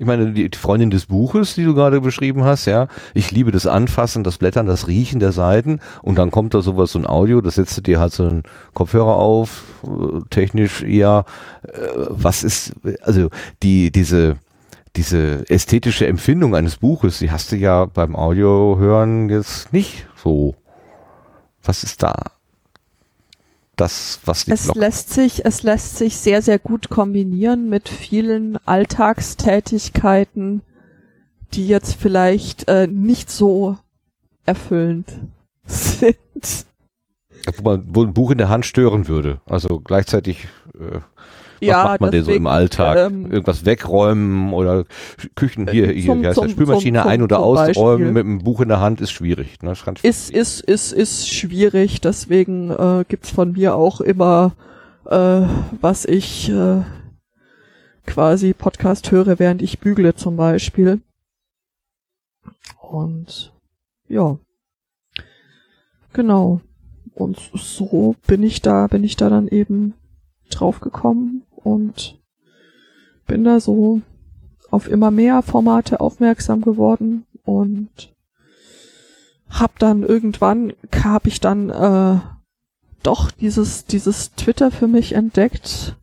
Ich 0.00 0.06
meine, 0.06 0.30
die, 0.32 0.48
Freundin 0.56 0.90
des 0.90 1.06
Buches, 1.06 1.56
die 1.56 1.64
du 1.64 1.74
gerade 1.74 2.00
beschrieben 2.00 2.44
hast, 2.44 2.66
ja, 2.66 2.86
ich 3.14 3.32
liebe 3.32 3.50
das 3.50 3.66
Anfassen, 3.66 4.22
das 4.22 4.38
Blättern, 4.38 4.66
das 4.66 4.86
Riechen 4.86 5.18
der 5.18 5.32
Seiten 5.32 5.80
und 6.02 6.16
dann 6.18 6.30
kommt 6.30 6.54
da 6.54 6.60
sowas, 6.60 6.92
so 6.92 7.00
ein 7.00 7.06
Audio, 7.06 7.40
das 7.40 7.56
setzt 7.56 7.84
dir 7.84 7.98
halt 7.98 8.12
so 8.12 8.22
einen 8.22 8.44
Kopfhörer 8.74 9.16
auf, 9.16 9.64
äh, 9.82 10.20
technisch 10.30 10.84
eher, 10.84 11.24
äh, 11.64 11.70
was 12.10 12.44
ist, 12.44 12.74
also 13.02 13.28
die, 13.64 13.90
diese, 13.90 14.36
diese 14.94 15.44
ästhetische 15.50 16.06
Empfindung 16.06 16.54
eines 16.54 16.76
Buches, 16.76 17.18
die 17.18 17.32
hast 17.32 17.50
du 17.50 17.56
ja 17.56 17.84
beim 17.84 18.14
Audiohören 18.14 19.28
jetzt 19.28 19.72
nicht 19.72 20.06
so. 20.22 20.54
Was 21.64 21.82
ist 21.82 22.04
da? 22.04 22.14
Das, 23.78 24.18
was 24.24 24.44
die 24.44 24.50
Es 24.50 24.64
Glocke- 24.64 24.80
lässt 24.80 25.10
sich, 25.10 25.44
es 25.46 25.62
lässt 25.62 25.96
sich 25.96 26.16
sehr, 26.16 26.42
sehr 26.42 26.58
gut 26.58 26.90
kombinieren 26.90 27.68
mit 27.70 27.88
vielen 27.88 28.58
Alltagstätigkeiten, 28.66 30.62
die 31.54 31.66
jetzt 31.68 31.94
vielleicht 31.94 32.68
äh, 32.68 32.86
nicht 32.88 33.30
so 33.30 33.78
erfüllend 34.44 35.06
sind. 35.64 36.66
wo, 37.56 37.62
man, 37.62 37.84
wo 37.88 38.02
ein 38.02 38.12
Buch 38.14 38.30
in 38.32 38.38
der 38.38 38.48
Hand 38.48 38.66
stören 38.66 39.06
würde. 39.08 39.40
Also 39.46 39.80
gleichzeitig, 39.80 40.48
äh, 40.78 40.98
was 41.60 41.84
macht 41.84 42.00
man 42.00 42.10
denn 42.10 42.24
so 42.24 42.30
im 42.32 42.46
Alltag? 42.46 42.96
ähm, 42.96 43.30
Irgendwas 43.30 43.64
wegräumen 43.64 44.52
oder 44.52 44.84
Küchen 45.34 45.68
hier, 45.68 45.88
hier 45.90 46.06
zum- 46.12 46.22
wie 46.22 46.26
heißt 46.26 46.34
zum- 46.36 46.44
das, 46.44 46.52
Spülmaschine 46.52 47.00
zum- 47.02 47.08
ein- 47.10 47.22
oder 47.22 47.40
ausräumen 47.40 48.12
mit 48.12 48.24
einem 48.24 48.38
Buch 48.44 48.60
in 48.60 48.68
der 48.68 48.80
Hand 48.80 49.00
ist 49.00 49.10
schwierig. 49.10 49.62
Ne? 49.62 49.70
Das 49.70 49.84
kann 49.84 49.96
ist, 50.02 50.30
ist, 50.30 50.60
ist, 50.60 50.92
ist 50.92 51.28
schwierig, 51.28 52.00
deswegen 52.00 52.70
äh, 52.70 53.04
gibt's 53.08 53.30
von 53.30 53.52
mir 53.52 53.74
auch 53.74 54.00
immer, 54.00 54.52
äh, 55.06 55.42
was 55.80 56.04
ich 56.04 56.48
äh, 56.50 56.82
quasi 58.06 58.54
Podcast 58.54 59.10
höre, 59.10 59.38
während 59.38 59.60
ich 59.62 59.78
bügle 59.80 60.14
zum 60.14 60.36
Beispiel. 60.36 61.00
Und 62.80 63.52
ja, 64.08 64.38
genau. 66.12 66.60
Und 67.14 67.38
so 67.54 68.14
bin 68.26 68.42
ich 68.42 68.62
da, 68.62 68.86
bin 68.86 69.02
ich 69.04 69.16
da 69.16 69.28
dann 69.28 69.48
eben 69.48 69.94
drauf 70.50 70.80
gekommen 70.80 71.42
und 71.74 72.18
bin 73.26 73.44
da 73.44 73.60
so 73.60 74.00
auf 74.70 74.88
immer 74.88 75.10
mehr 75.10 75.42
Formate 75.42 76.00
aufmerksam 76.00 76.60
geworden 76.62 77.26
und 77.44 78.14
hab 79.48 79.78
dann 79.78 80.02
irgendwann 80.02 80.72
hab 81.04 81.26
ich 81.26 81.40
dann 81.40 81.70
äh, 81.70 82.18
doch 83.02 83.30
dieses 83.30 83.86
dieses 83.86 84.34
Twitter 84.34 84.70
für 84.70 84.88
mich 84.88 85.14
entdeckt, 85.14 85.96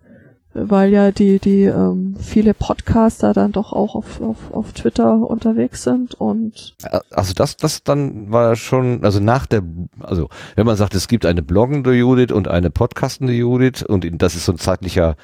weil 0.53 0.91
ja 0.91 1.11
die 1.11 1.39
die 1.39 1.63
ähm, 1.66 2.16
viele 2.20 2.55
Podcaster 2.55 3.34
dann 3.34 3.51
doch 3.51 3.72
auch 3.72 3.93
auf, 3.93 4.20
auf 4.22 4.51
auf 4.51 4.74
Twitter 4.74 5.30
unterwegs 5.30 5.84
sind 5.84 6.16
und 6.16 6.76
Also 7.11 7.34
das, 7.34 7.57
das 7.57 7.84
dann 7.84 8.32
war 8.32 8.55
schon, 8.55 9.03
also 9.03 9.20
nach 9.20 9.45
der, 9.45 9.61
also 9.99 10.30
wenn 10.55 10.66
man 10.66 10.78
sagt, 10.78 10.95
es 10.95 11.07
gibt 11.07 11.26
eine 11.26 11.43
bloggende 11.43 11.93
Judith 11.93 12.32
und 12.32 12.47
eine 12.47 12.72
podcastende 12.72 13.34
Judith 13.34 13.84
und 13.84 14.05
das 14.22 14.36
ist 14.36 14.45
so 14.45 14.53
ein 14.53 14.57
zeitlicher, 14.57 15.16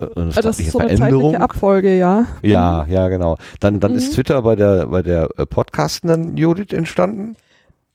eine 0.00 0.10
äh, 0.10 0.24
das 0.26 0.34
zeitliche 0.34 0.62
ist 0.62 0.72
so 0.72 0.78
eine 0.78 0.96
Veränderung. 0.96 1.32
zeitliche 1.32 1.42
Abfolge, 1.42 1.98
ja. 1.98 2.26
Ja, 2.42 2.86
ja, 2.88 3.08
genau. 3.08 3.36
Dann, 3.60 3.80
dann 3.80 3.94
ist 3.94 4.10
Mhm. 4.10 4.14
Twitter 4.14 4.42
bei 4.42 4.56
der, 4.56 4.86
bei 4.86 5.02
der 5.02 5.28
äh, 5.36 5.46
podcastenden 5.46 6.36
Judith 6.36 6.72
entstanden. 6.72 7.36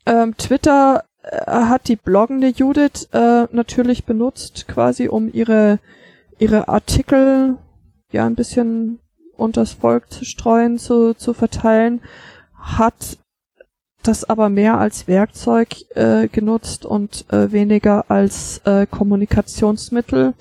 Ähm, 0.06 0.36
Twitter 0.38 1.04
äh, 1.24 1.46
hat 1.46 1.88
die 1.88 1.96
bloggende 1.96 2.48
Judith 2.48 3.08
äh, 3.14 3.46
natürlich 3.52 4.06
benutzt, 4.06 4.68
quasi 4.68 5.08
um 5.08 5.30
ihre 5.32 5.80
ihre 6.40 6.68
Artikel 6.70 7.58
ja 8.12 8.26
ein 8.26 8.34
bisschen 8.34 8.98
unters 9.38 9.74
Volk 9.74 10.12
zu 10.12 10.26
streuen, 10.26 10.80
zu, 10.80 11.14
zu 11.14 11.34
verteilen, 11.36 12.02
hat 12.60 13.20
das 14.04 14.24
aber 14.24 14.50
mehr 14.50 14.78
als 14.78 15.08
Werkzeug 15.08 15.86
äh, 15.96 16.28
genutzt 16.28 16.86
und 16.86 17.26
äh, 17.32 17.52
weniger 17.52 18.10
als 18.10 18.60
äh, 18.66 18.86
Kommunikationsmittel. 18.86 20.34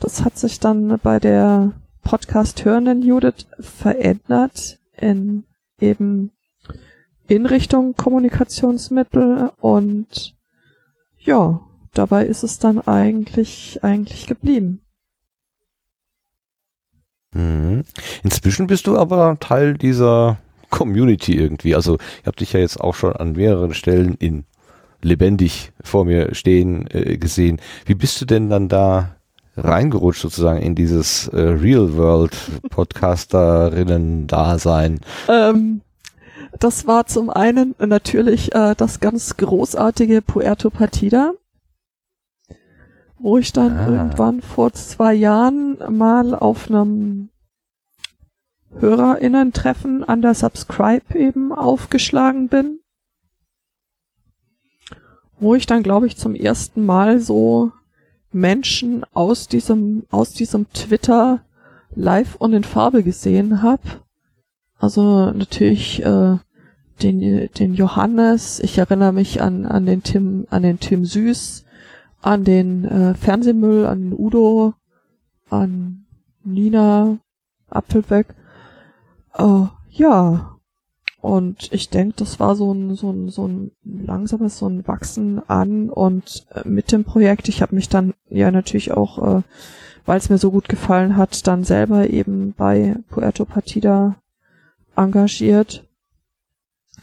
Das 0.00 0.24
hat 0.24 0.38
sich 0.38 0.60
dann 0.60 0.98
bei 1.02 1.18
der 1.18 1.72
Podcast 2.02 2.64
hörenden 2.64 3.02
Judith 3.02 3.46
verändert 3.60 4.78
in 4.96 5.44
eben 5.80 6.32
in 7.26 7.44
Richtung 7.46 7.94
Kommunikationsmittel 7.94 9.52
und 9.60 10.34
ja, 11.18 11.60
dabei 11.92 12.24
ist 12.24 12.42
es 12.42 12.58
dann 12.58 12.80
eigentlich 12.80 13.80
eigentlich 13.82 14.26
geblieben. 14.26 14.80
Mhm. 17.32 17.84
Inzwischen 18.22 18.66
bist 18.66 18.86
du 18.86 18.96
aber 18.96 19.38
Teil 19.38 19.74
dieser 19.74 20.38
Community 20.70 21.36
irgendwie. 21.36 21.74
Also 21.74 21.98
ich 22.20 22.26
habe 22.26 22.36
dich 22.36 22.52
ja 22.52 22.60
jetzt 22.60 22.80
auch 22.80 22.94
schon 22.94 23.12
an 23.14 23.32
mehreren 23.32 23.74
Stellen 23.74 24.14
in 24.18 24.44
lebendig 25.02 25.72
vor 25.82 26.04
mir 26.04 26.34
stehen 26.34 26.86
äh, 26.90 27.16
gesehen. 27.18 27.60
Wie 27.86 27.94
bist 27.94 28.20
du 28.20 28.24
denn 28.24 28.50
dann 28.50 28.68
da 28.68 29.16
reingerutscht 29.56 30.22
sozusagen 30.22 30.60
in 30.60 30.74
dieses 30.74 31.28
äh, 31.28 31.40
Real 31.40 31.96
World 31.96 32.36
Podcasterinnen-Dasein? 32.70 35.00
Ähm, 35.28 35.80
das 36.58 36.86
war 36.86 37.06
zum 37.06 37.30
einen 37.30 37.74
natürlich 37.78 38.54
äh, 38.54 38.74
das 38.76 39.00
ganz 39.00 39.36
großartige 39.36 40.22
Puerto 40.22 40.70
Partida, 40.70 41.32
wo 43.18 43.38
ich 43.38 43.52
dann 43.52 43.76
Ah. 43.76 43.88
irgendwann 43.88 44.42
vor 44.42 44.72
zwei 44.72 45.14
Jahren 45.14 45.78
mal 45.96 46.34
auf 46.34 46.68
einem 46.68 47.28
HörerInnen-Treffen 48.78 50.04
an 50.04 50.22
der 50.22 50.34
Subscribe 50.34 51.18
eben 51.18 51.52
aufgeschlagen 51.52 52.48
bin, 52.48 52.80
wo 55.38 55.54
ich 55.54 55.66
dann, 55.66 55.82
glaube 55.82 56.06
ich, 56.06 56.16
zum 56.16 56.34
ersten 56.34 56.84
Mal 56.84 57.20
so 57.20 57.72
Menschen 58.32 59.04
aus 59.14 59.48
diesem, 59.48 60.04
aus 60.10 60.32
diesem 60.32 60.70
Twitter 60.72 61.40
live 61.94 62.36
und 62.36 62.52
in 62.52 62.64
Farbe 62.64 63.02
gesehen 63.02 63.62
habe. 63.62 63.82
Also 64.78 65.32
natürlich 65.32 66.04
äh, 66.04 66.36
den, 67.02 67.48
den 67.52 67.74
Johannes, 67.74 68.60
ich 68.60 68.78
erinnere 68.78 69.12
mich 69.12 69.40
an, 69.42 69.66
an 69.66 69.86
den 69.86 70.02
Tim, 70.02 70.46
an 70.50 70.62
den 70.62 70.78
Tim 70.78 71.04
Süß, 71.04 71.64
an 72.20 72.44
den 72.44 72.84
äh, 72.84 73.14
Fernsehmüll, 73.14 73.86
an 73.86 74.10
den 74.10 74.12
Udo, 74.18 74.74
an 75.50 76.04
Nina 76.44 77.18
Apfelbeck. 77.70 78.34
Äh, 79.38 79.66
ja. 79.90 80.54
Und 81.20 81.72
ich 81.72 81.90
denke, 81.90 82.14
das 82.18 82.38
war 82.38 82.54
so 82.54 82.72
ein, 82.72 82.94
so 82.94 83.10
ein, 83.10 83.28
so 83.28 83.48
ein 83.48 83.72
langsames, 83.84 84.58
so 84.58 84.68
ein 84.68 84.86
Wachsen 84.86 85.42
an 85.48 85.90
und 85.90 86.46
äh, 86.54 86.66
mit 86.68 86.92
dem 86.92 87.04
Projekt, 87.04 87.48
ich 87.48 87.60
habe 87.60 87.74
mich 87.74 87.88
dann 87.88 88.14
ja 88.28 88.52
natürlich 88.52 88.92
auch, 88.92 89.38
äh, 89.38 89.42
weil 90.06 90.18
es 90.18 90.30
mir 90.30 90.38
so 90.38 90.52
gut 90.52 90.68
gefallen 90.68 91.16
hat, 91.16 91.46
dann 91.48 91.64
selber 91.64 92.08
eben 92.08 92.54
bei 92.56 92.96
Puerto 93.08 93.44
Partida 93.44 94.14
engagiert 94.94 95.84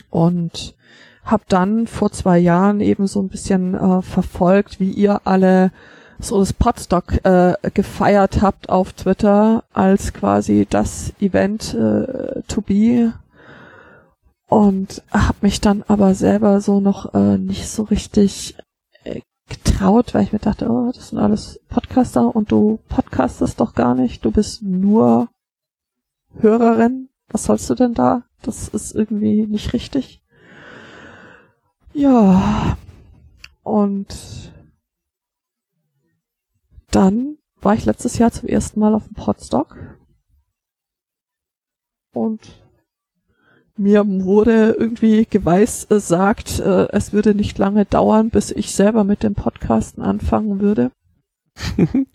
und 0.09 0.75
habe 1.25 1.43
dann 1.49 1.85
vor 1.85 2.11
zwei 2.11 2.39
Jahren 2.39 2.79
eben 2.79 3.07
so 3.07 3.21
ein 3.21 3.29
bisschen 3.29 3.73
äh, 3.73 4.01
verfolgt, 4.01 4.79
wie 4.79 4.91
ihr 4.91 5.21
alle 5.25 5.71
so 6.19 6.39
das 6.39 6.53
Podstock 6.53 7.25
äh, 7.25 7.55
gefeiert 7.73 8.41
habt 8.41 8.69
auf 8.69 8.93
Twitter 8.93 9.63
als 9.73 10.13
quasi 10.13 10.65
das 10.69 11.13
Event 11.19 11.73
äh, 11.73 12.41
to 12.47 12.61
be 12.61 13.13
und 14.47 15.03
habe 15.11 15.37
mich 15.41 15.61
dann 15.61 15.83
aber 15.87 16.13
selber 16.13 16.61
so 16.61 16.79
noch 16.79 17.13
äh, 17.13 17.37
nicht 17.37 17.67
so 17.67 17.83
richtig 17.83 18.55
äh, 19.03 19.21
getraut, 19.49 20.13
weil 20.13 20.23
ich 20.23 20.33
mir 20.33 20.39
dachte, 20.39 20.69
oh, 20.69 20.91
das 20.93 21.09
sind 21.09 21.19
alles 21.19 21.59
Podcaster 21.69 22.35
und 22.35 22.51
du 22.51 22.79
podcastest 22.89 23.59
doch 23.59 23.73
gar 23.73 23.95
nicht, 23.95 24.23
du 24.23 24.31
bist 24.31 24.61
nur 24.63 25.29
Hörerin. 26.39 27.09
Was 27.29 27.45
sollst 27.45 27.69
du 27.69 27.75
denn 27.75 27.93
da? 27.93 28.23
Das 28.41 28.67
ist 28.67 28.93
irgendwie 28.93 29.47
nicht 29.47 29.73
richtig. 29.73 30.21
Ja. 31.93 32.77
Und 33.63 34.53
dann 36.95 37.37
war 37.61 37.73
ich 37.73 37.85
letztes 37.85 38.17
Jahr 38.17 38.31
zum 38.31 38.47
ersten 38.47 38.79
Mal 38.79 38.93
auf 38.93 39.05
dem 39.05 39.15
Podstock. 39.15 39.77
Und 42.13 42.63
mir 43.75 44.05
wurde 44.07 44.75
irgendwie 44.79 45.25
geweissagt, 45.25 46.59
äh, 46.59 46.87
es 46.91 47.11
würde 47.11 47.35
nicht 47.35 47.57
lange 47.57 47.83
dauern, 47.85 48.29
bis 48.29 48.51
ich 48.51 48.73
selber 48.73 49.03
mit 49.03 49.23
dem 49.23 49.35
Podcasten 49.35 50.01
anfangen 50.01 50.61
würde. 50.61 50.91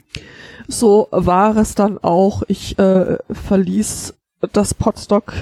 so 0.68 1.09
war 1.11 1.57
es 1.57 1.74
dann 1.74 1.99
auch. 1.99 2.43
Ich 2.49 2.78
äh, 2.78 3.18
verließ 3.31 4.14
das 4.53 4.72
Podstock 4.72 5.35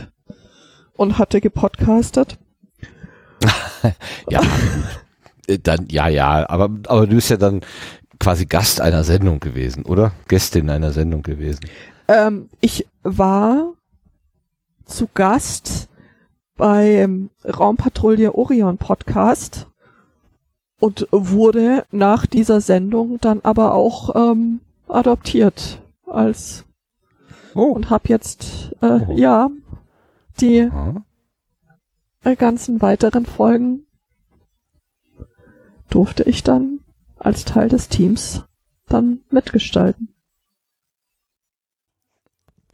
und 0.97 1.19
hatte 1.19 1.41
gepodcastet. 1.41 2.39
ja, 4.29 4.43
äh, 5.47 5.59
dann, 5.59 5.87
ja, 5.89 6.09
ja, 6.09 6.49
aber, 6.49 6.71
aber 6.89 7.07
du 7.07 7.15
bist 7.15 7.31
ja 7.31 7.37
dann 7.37 7.61
quasi 8.19 8.47
Gast 8.47 8.81
einer 8.81 9.05
Sendung 9.05 9.41
gewesen, 9.41 9.85
oder? 9.85 10.13
Gästin 10.29 10.71
einer 10.71 10.93
Sendung 10.93 11.23
gewesen. 11.23 11.61
Ähm, 12.09 12.49
ich 12.61 12.87
war 13.03 13.75
zu 14.85 15.09
Gast 15.13 15.89
beim 16.57 17.31
Raumpatrouille 17.45 18.35
Orion 18.35 18.79
Podcast 18.79 19.67
und 20.81 21.07
wurde 21.11 21.85
nach 21.91 22.27
dieser 22.27 22.61
Sendung 22.61 23.19
dann 23.21 23.41
aber 23.43 23.75
auch 23.75 24.15
ähm, 24.15 24.61
adoptiert 24.89 25.81
als 26.07 26.65
oh. 27.55 27.65
und 27.65 27.91
habe 27.91 28.09
jetzt 28.09 28.75
äh, 28.81 29.01
oh. 29.07 29.15
ja 29.17 29.51
die 30.41 30.71
oh. 30.71 32.35
ganzen 32.37 32.81
weiteren 32.81 33.27
Folgen 33.27 33.87
durfte 35.91 36.23
ich 36.25 36.43
dann 36.43 36.78
als 37.19 37.45
Teil 37.45 37.69
des 37.69 37.89
Teams 37.89 38.45
dann 38.87 39.21
mitgestalten. 39.31 40.09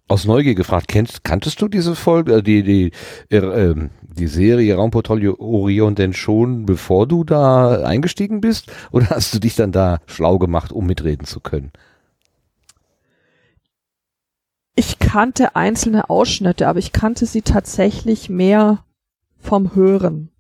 Aus 0.07 0.27
Neugier 0.27 0.55
gefragt, 0.55 0.89
kennst, 0.89 1.25
kanntest 1.25 1.63
du 1.63 1.69
diese 1.69 1.95
Folge, 1.97 2.37
äh, 2.37 2.43
die, 2.43 2.63
die, 2.63 2.93
äh, 3.31 3.39
ähm, 3.39 3.91
die 4.03 4.27
Serie 4.27 4.75
Raumpatrouille 4.77 5.39
Orion 5.39 5.95
denn 5.95 6.13
schon, 6.13 6.67
bevor 6.67 7.09
du 7.09 7.25
da 7.25 7.83
eingestiegen 7.83 8.41
bist? 8.43 8.71
Oder 8.93 9.11
hast 9.11 9.35
du 9.35 9.39
dich 9.39 9.57
dann 9.57 9.73
da 9.73 9.99
schlau 10.07 10.39
gemacht, 10.39 10.73
um 10.73 10.87
mitreden 10.87 11.27
zu 11.27 11.41
können? 11.41 11.73
Ich 14.77 14.99
kannte 14.99 15.57
einzelne 15.57 16.11
Ausschnitte, 16.11 16.69
aber 16.69 16.81
ich 16.81 16.93
kannte 16.93 17.27
sie 17.27 17.43
tatsächlich 17.43 18.29
mehr 18.29 18.85
vom 19.39 19.75
Hören 19.75 20.31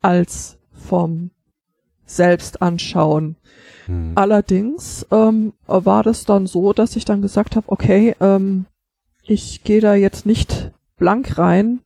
als 0.00 0.58
vom 0.72 1.30
selbst 2.10 2.60
anschauen. 2.62 3.36
Hm. 3.86 4.12
Allerdings 4.14 5.06
ähm, 5.10 5.52
war 5.66 6.02
das 6.02 6.24
dann 6.24 6.46
so, 6.46 6.72
dass 6.72 6.96
ich 6.96 7.04
dann 7.04 7.22
gesagt 7.22 7.56
habe, 7.56 7.70
okay, 7.70 8.14
ähm, 8.20 8.66
ich 9.22 9.62
gehe 9.64 9.80
da 9.80 9.94
jetzt 9.94 10.26
nicht 10.26 10.72
blank 10.96 11.38
rein, 11.38 11.80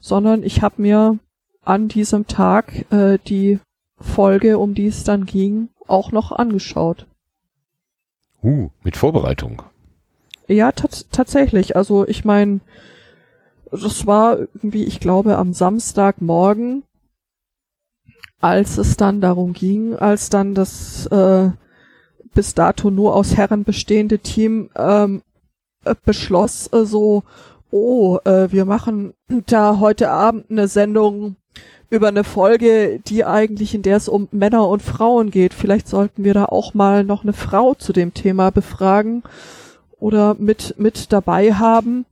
sondern 0.00 0.42
ich 0.42 0.62
habe 0.62 0.82
mir 0.82 1.18
an 1.62 1.88
diesem 1.88 2.26
Tag 2.26 2.90
äh, 2.92 3.18
die 3.26 3.58
Folge, 3.98 4.58
um 4.58 4.74
die 4.74 4.86
es 4.86 5.04
dann 5.04 5.26
ging, 5.26 5.68
auch 5.86 6.12
noch 6.12 6.32
angeschaut. 6.32 7.06
Uh, 8.42 8.68
mit 8.82 8.96
Vorbereitung. 8.96 9.62
Ja, 10.46 10.70
tatsächlich. 10.72 11.74
Also 11.74 12.06
ich 12.06 12.24
meine, 12.24 12.60
das 13.72 14.06
war 14.06 14.38
irgendwie, 14.38 14.84
ich 14.84 15.00
glaube, 15.00 15.36
am 15.36 15.52
Samstagmorgen 15.52 16.84
als 18.40 18.78
es 18.78 18.96
dann 18.96 19.20
darum 19.20 19.52
ging, 19.52 19.94
als 19.96 20.30
dann 20.30 20.54
das 20.54 21.06
äh, 21.06 21.50
bis 22.34 22.54
dato 22.54 22.90
nur 22.90 23.14
aus 23.14 23.36
Herren 23.36 23.64
bestehende 23.64 24.18
Team 24.18 24.70
ähm, 24.76 25.22
äh, 25.84 25.94
beschloss, 26.04 26.70
äh, 26.72 26.84
so, 26.84 27.22
oh, 27.70 28.18
äh, 28.24 28.52
wir 28.52 28.64
machen 28.64 29.14
da 29.46 29.80
heute 29.80 30.10
Abend 30.10 30.50
eine 30.50 30.68
Sendung 30.68 31.36
über 31.88 32.08
eine 32.08 32.24
Folge, 32.24 33.00
die 33.06 33.24
eigentlich 33.24 33.74
in 33.74 33.82
der 33.82 33.96
es 33.96 34.08
um 34.08 34.28
Männer 34.32 34.68
und 34.68 34.82
Frauen 34.82 35.30
geht. 35.30 35.54
Vielleicht 35.54 35.88
sollten 35.88 36.24
wir 36.24 36.34
da 36.34 36.46
auch 36.46 36.74
mal 36.74 37.04
noch 37.04 37.22
eine 37.22 37.32
Frau 37.32 37.74
zu 37.74 37.92
dem 37.92 38.12
Thema 38.12 38.50
befragen 38.50 39.22
oder 39.98 40.34
mit 40.34 40.74
mit 40.78 41.12
dabei 41.12 41.54
haben. 41.54 42.04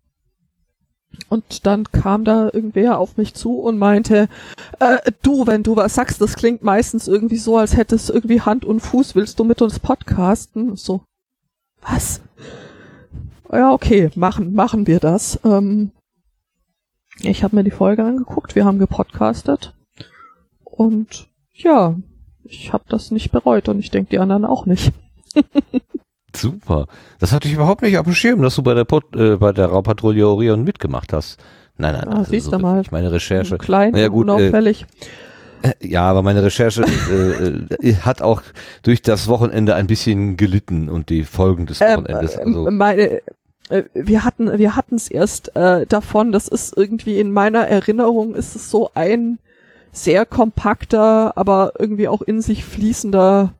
Und 1.28 1.66
dann 1.66 1.84
kam 1.84 2.24
da 2.24 2.46
irgendwer 2.52 2.98
auf 2.98 3.16
mich 3.16 3.34
zu 3.34 3.58
und 3.58 3.78
meinte, 3.78 4.28
äh, 4.80 5.12
du, 5.22 5.46
wenn 5.46 5.62
du 5.62 5.76
was 5.76 5.94
sagst, 5.94 6.20
das 6.20 6.36
klingt 6.36 6.62
meistens 6.62 7.08
irgendwie 7.08 7.36
so, 7.36 7.56
als 7.56 7.76
hättest 7.76 8.10
irgendwie 8.10 8.40
Hand 8.40 8.64
und 8.64 8.80
Fuß, 8.80 9.14
willst 9.14 9.38
du 9.38 9.44
mit 9.44 9.62
uns 9.62 9.78
podcasten? 9.78 10.76
So, 10.76 11.02
was? 11.80 12.20
Ja, 13.52 13.72
okay, 13.72 14.10
machen, 14.14 14.54
machen 14.54 14.86
wir 14.86 15.00
das. 15.00 15.38
Ähm, 15.44 15.92
ich 17.20 17.44
habe 17.44 17.56
mir 17.56 17.64
die 17.64 17.70
Folge 17.70 18.04
angeguckt, 18.04 18.54
wir 18.54 18.64
haben 18.64 18.78
gepodcastet 18.78 19.74
und 20.64 21.28
ja, 21.52 21.96
ich 22.42 22.72
habe 22.72 22.84
das 22.88 23.10
nicht 23.10 23.30
bereut 23.30 23.68
und 23.68 23.78
ich 23.78 23.90
denke 23.90 24.10
die 24.10 24.18
anderen 24.18 24.44
auch 24.44 24.66
nicht. 24.66 24.92
Super. 26.37 26.87
Das 27.18 27.32
hatte 27.32 27.49
ich 27.49 27.55
überhaupt 27.55 27.82
nicht 27.82 27.99
auf 27.99 28.05
dem 28.05 28.14
Schirm, 28.14 28.43
dass 28.43 28.57
du 28.57 28.62
bei 28.62 28.74
der, 28.74 28.85
Pod, 28.85 29.05
äh, 29.16 29.37
bei 29.37 29.53
der 29.53 29.66
Raubpatrouille 29.66 30.26
Orion 30.26 30.64
mitgemacht 30.64 31.12
hast. 31.12 31.39
Nein, 31.76 31.95
nein, 31.95 32.09
ah, 32.09 32.18
also 32.18 32.30
siehst 32.30 32.47
so, 32.47 32.53
du 32.53 32.59
mal. 32.59 32.80
Ich 32.82 32.93
meine 32.93 33.11
Recherche. 33.11 33.59
Klein, 33.59 33.93
naja, 33.93 34.09
gut, 34.09 34.28
unauffällig. 34.28 34.87
Äh, 35.62 35.72
ja, 35.80 36.03
aber 36.03 36.22
meine 36.22 36.43
Recherche 36.43 36.85
äh, 37.11 37.89
äh, 37.89 37.95
hat 37.97 38.22
auch 38.22 38.43
durch 38.82 39.03
das 39.03 39.28
Wochenende 39.28 39.74
ein 39.74 39.87
bisschen 39.87 40.37
gelitten 40.37 40.89
und 40.89 41.09
die 41.09 41.24
Folgen 41.24 41.66
des 41.66 41.80
ähm, 41.80 42.03
Wochenendes. 42.03 42.37
Also. 42.37 42.70
Meine, 42.70 43.20
äh, 43.70 43.85
wir 43.95 44.24
hatten, 44.24 44.59
wir 44.59 44.76
hatten 44.76 44.95
es 44.97 45.09
erst 45.09 45.57
äh, 45.57 45.87
davon. 45.87 46.32
Das 46.32 46.49
ist 46.49 46.76
irgendwie 46.76 47.18
in 47.18 47.32
meiner 47.32 47.66
Erinnerung 47.66 48.35
ist 48.35 48.55
es 48.55 48.70
so 48.70 48.91
ein 48.95 49.39
sehr 49.91 50.26
kompakter, 50.26 51.37
aber 51.37 51.72
irgendwie 51.78 52.09
auch 52.09 52.22
in 52.22 52.43
sich 52.43 52.64
fließender 52.64 53.55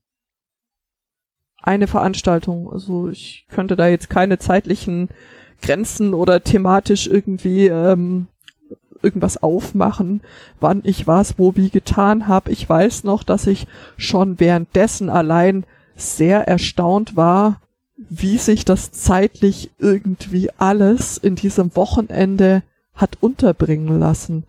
eine 1.65 1.87
Veranstaltung. 1.87 2.71
Also 2.71 3.09
ich 3.09 3.47
könnte 3.51 3.77
da 3.77 3.89
jetzt 3.89 4.11
keine 4.11 4.39
zeitlichen 4.39 5.09
Grenzen 5.63 6.15
oder 6.15 6.45
thematisch 6.45 7.07
irgendwie 7.07 7.69
ähm, 7.69 8.27
irgendwas 9.03 9.43
aufmachen, 9.43 10.23
wann 10.61 10.81
ich 10.85 11.07
was 11.07 11.39
wo 11.39 11.55
wie 11.57 11.71
getan 11.71 12.29
habe. 12.29 12.51
Ich 12.51 12.69
weiß 12.69 13.05
noch, 13.05 13.23
dass 13.23 13.47
ich 13.47 13.67
schon 13.97 14.41
währenddessen 14.41 15.11
allein 15.11 15.65
sehr 15.97 16.49
erstaunt 16.49 17.17
war, 17.17 17.61
wie 17.97 18.39
sich 18.39 18.65
das 18.65 18.91
zeitlich 18.93 19.71
irgendwie 19.79 20.51
alles 20.59 21.19
in 21.19 21.37
diesem 21.37 21.77
Wochenende 21.77 22.63
hat 22.95 23.19
unterbringen 23.21 23.99
lassen. 24.01 24.45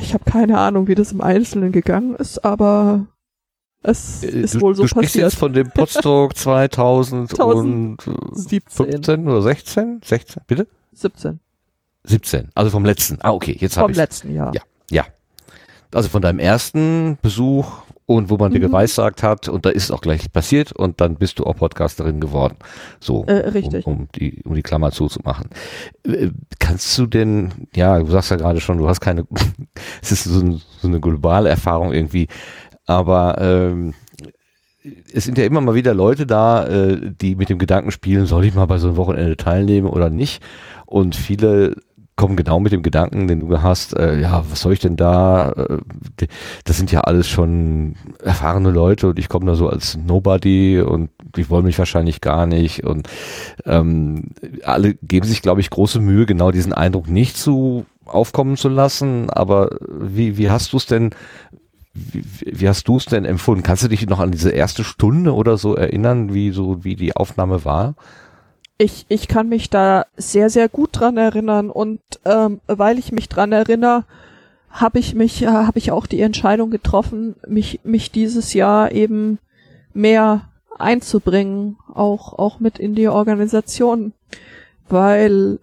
Ich 0.00 0.14
habe 0.14 0.24
keine 0.24 0.58
Ahnung, 0.58 0.86
wie 0.88 0.94
das 0.94 1.12
im 1.12 1.20
Einzelnen 1.20 1.72
gegangen 1.72 2.14
ist, 2.14 2.44
aber 2.44 3.06
es 3.82 4.22
äh, 4.22 4.28
ist 4.28 4.56
du, 4.56 4.60
wohl 4.60 4.74
so 4.74 4.84
du 4.84 4.94
passiert. 4.94 5.24
jetzt 5.24 5.36
von 5.36 5.52
dem 5.52 5.70
Potsdok 5.70 6.36
2017 6.36 9.28
oder 9.28 9.42
16? 9.42 10.00
16, 10.04 10.42
bitte? 10.46 10.66
17. 10.92 11.40
17, 12.04 12.50
also 12.54 12.70
vom 12.70 12.84
letzten. 12.84 13.18
Ah, 13.20 13.32
okay, 13.32 13.56
jetzt 13.58 13.76
habe 13.76 13.90
ich. 13.90 13.96
Vom 13.96 14.02
letzten 14.02 14.32
Jahr. 14.34 14.54
Ja, 14.54 14.62
ja. 14.90 15.04
Also 15.92 16.08
von 16.08 16.22
deinem 16.22 16.38
ersten 16.38 17.18
Besuch 17.20 17.82
und 18.10 18.28
wo 18.28 18.36
man 18.36 18.50
mhm. 18.50 18.54
dir 18.54 18.60
geweissagt 18.60 19.22
hat 19.22 19.48
und 19.48 19.64
da 19.64 19.70
ist 19.70 19.92
auch 19.92 20.00
gleich 20.00 20.32
passiert 20.32 20.72
und 20.72 21.00
dann 21.00 21.14
bist 21.14 21.38
du 21.38 21.44
auch 21.44 21.54
Podcasterin 21.54 22.18
geworden. 22.18 22.56
So, 22.98 23.24
äh, 23.26 23.50
richtig. 23.50 23.86
Um, 23.86 23.92
um, 23.92 24.08
die, 24.16 24.42
um 24.44 24.56
die 24.56 24.62
Klammer 24.62 24.90
zuzumachen. 24.90 25.48
Äh, 26.04 26.30
kannst 26.58 26.98
du 26.98 27.06
denn, 27.06 27.68
ja, 27.74 28.00
du 28.00 28.10
sagst 28.10 28.32
ja 28.32 28.36
gerade 28.36 28.60
schon, 28.60 28.78
du 28.78 28.88
hast 28.88 29.00
keine, 29.00 29.28
es 30.02 30.10
ist 30.10 30.24
so, 30.24 30.40
ein, 30.40 30.60
so 30.80 30.88
eine 30.88 30.98
globale 30.98 31.48
Erfahrung 31.48 31.92
irgendwie, 31.92 32.26
aber 32.86 33.38
ähm, 33.40 33.94
es 35.12 35.24
sind 35.24 35.38
ja 35.38 35.44
immer 35.44 35.60
mal 35.60 35.74
wieder 35.74 35.94
Leute 35.94 36.26
da, 36.26 36.66
äh, 36.66 36.98
die 37.20 37.34
mit 37.36 37.48
dem 37.48 37.58
Gedanken 37.58 37.90
spielen, 37.90 38.26
soll 38.26 38.44
ich 38.44 38.54
mal 38.54 38.66
bei 38.66 38.78
so 38.78 38.88
einem 38.88 38.96
Wochenende 38.96 39.36
teilnehmen 39.36 39.88
oder 39.88 40.10
nicht? 40.10 40.42
Und 40.86 41.14
viele 41.14 41.76
kommen 42.20 42.36
genau 42.36 42.60
mit 42.60 42.72
dem 42.72 42.82
Gedanken, 42.82 43.28
den 43.28 43.40
du 43.40 43.62
hast, 43.62 43.96
äh, 43.96 44.20
ja, 44.20 44.44
was 44.50 44.60
soll 44.60 44.74
ich 44.74 44.78
denn 44.78 44.96
da? 44.96 45.52
Äh, 45.52 45.78
das 46.64 46.76
sind 46.76 46.92
ja 46.92 47.00
alles 47.00 47.28
schon 47.28 47.94
erfahrene 48.22 48.70
Leute 48.70 49.08
und 49.08 49.18
ich 49.18 49.30
komme 49.30 49.46
da 49.46 49.54
so 49.54 49.68
als 49.70 49.96
Nobody 49.96 50.82
und 50.82 51.08
die 51.34 51.48
wollen 51.48 51.64
mich 51.64 51.78
wahrscheinlich 51.78 52.20
gar 52.20 52.44
nicht. 52.44 52.84
Und 52.84 53.08
ähm, 53.64 54.32
alle 54.64 54.94
geben 54.96 55.26
sich, 55.26 55.40
glaube 55.40 55.62
ich, 55.62 55.70
große 55.70 55.98
Mühe, 55.98 56.26
genau 56.26 56.50
diesen 56.50 56.74
Eindruck 56.74 57.08
nicht 57.08 57.38
zu 57.38 57.86
aufkommen 58.04 58.58
zu 58.58 58.68
lassen. 58.68 59.30
Aber 59.30 59.70
wie, 59.88 60.36
wie 60.36 60.50
hast 60.50 60.74
du 60.74 60.76
es 60.76 60.84
denn 60.84 61.10
wie, 61.92 62.24
wie 62.40 62.68
hast 62.68 62.86
du 62.88 62.96
es 62.96 63.06
denn 63.06 63.24
empfunden? 63.24 63.62
Kannst 63.62 63.82
du 63.82 63.88
dich 63.88 64.06
noch 64.06 64.20
an 64.20 64.30
diese 64.30 64.50
erste 64.50 64.84
Stunde 64.84 65.34
oder 65.34 65.56
so 65.56 65.74
erinnern, 65.74 66.32
wie 66.32 66.50
so 66.52 66.84
wie 66.84 66.96
die 66.96 67.16
Aufnahme 67.16 67.64
war? 67.64 67.94
Ich, 68.78 69.04
ich 69.08 69.28
kann 69.28 69.48
mich 69.48 69.68
da 69.68 70.06
sehr, 70.16 70.48
sehr 70.48 70.68
gut 70.68 70.90
dran 70.92 71.16
erinnern 71.16 71.68
und 71.68 72.00
ähm, 72.24 72.60
weil 72.66 72.98
ich 72.98 73.12
mich 73.12 73.28
dran 73.28 73.52
erinnere, 73.52 74.04
habe 74.70 74.98
ich 74.98 75.14
mich, 75.14 75.42
äh, 75.42 75.48
habe 75.48 75.78
ich 75.78 75.90
auch 75.90 76.06
die 76.06 76.20
Entscheidung 76.20 76.70
getroffen, 76.70 77.36
mich, 77.46 77.80
mich 77.82 78.10
dieses 78.10 78.54
Jahr 78.54 78.92
eben 78.92 79.38
mehr 79.92 80.48
einzubringen, 80.78 81.76
auch, 81.92 82.38
auch 82.38 82.60
mit 82.60 82.78
in 82.78 82.94
die 82.94 83.08
Organisation, 83.08 84.12
weil 84.88 85.58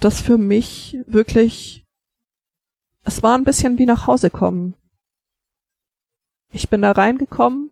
das 0.00 0.20
für 0.20 0.38
mich 0.38 0.98
wirklich, 1.06 1.84
es 3.04 3.22
war 3.22 3.36
ein 3.36 3.44
bisschen 3.44 3.78
wie 3.78 3.86
nach 3.86 4.06
Hause 4.06 4.30
kommen. 4.30 4.74
Ich 6.52 6.68
bin 6.68 6.82
da 6.82 6.92
reingekommen 6.92 7.70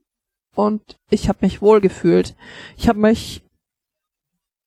und 0.55 0.99
ich 1.11 1.29
habe 1.29 1.39
mich 1.43 1.63
wohl 1.63 1.81
gefühlt. 1.81 2.35
Ich 2.77 2.89
habe 2.89 2.99
mich 2.99 3.43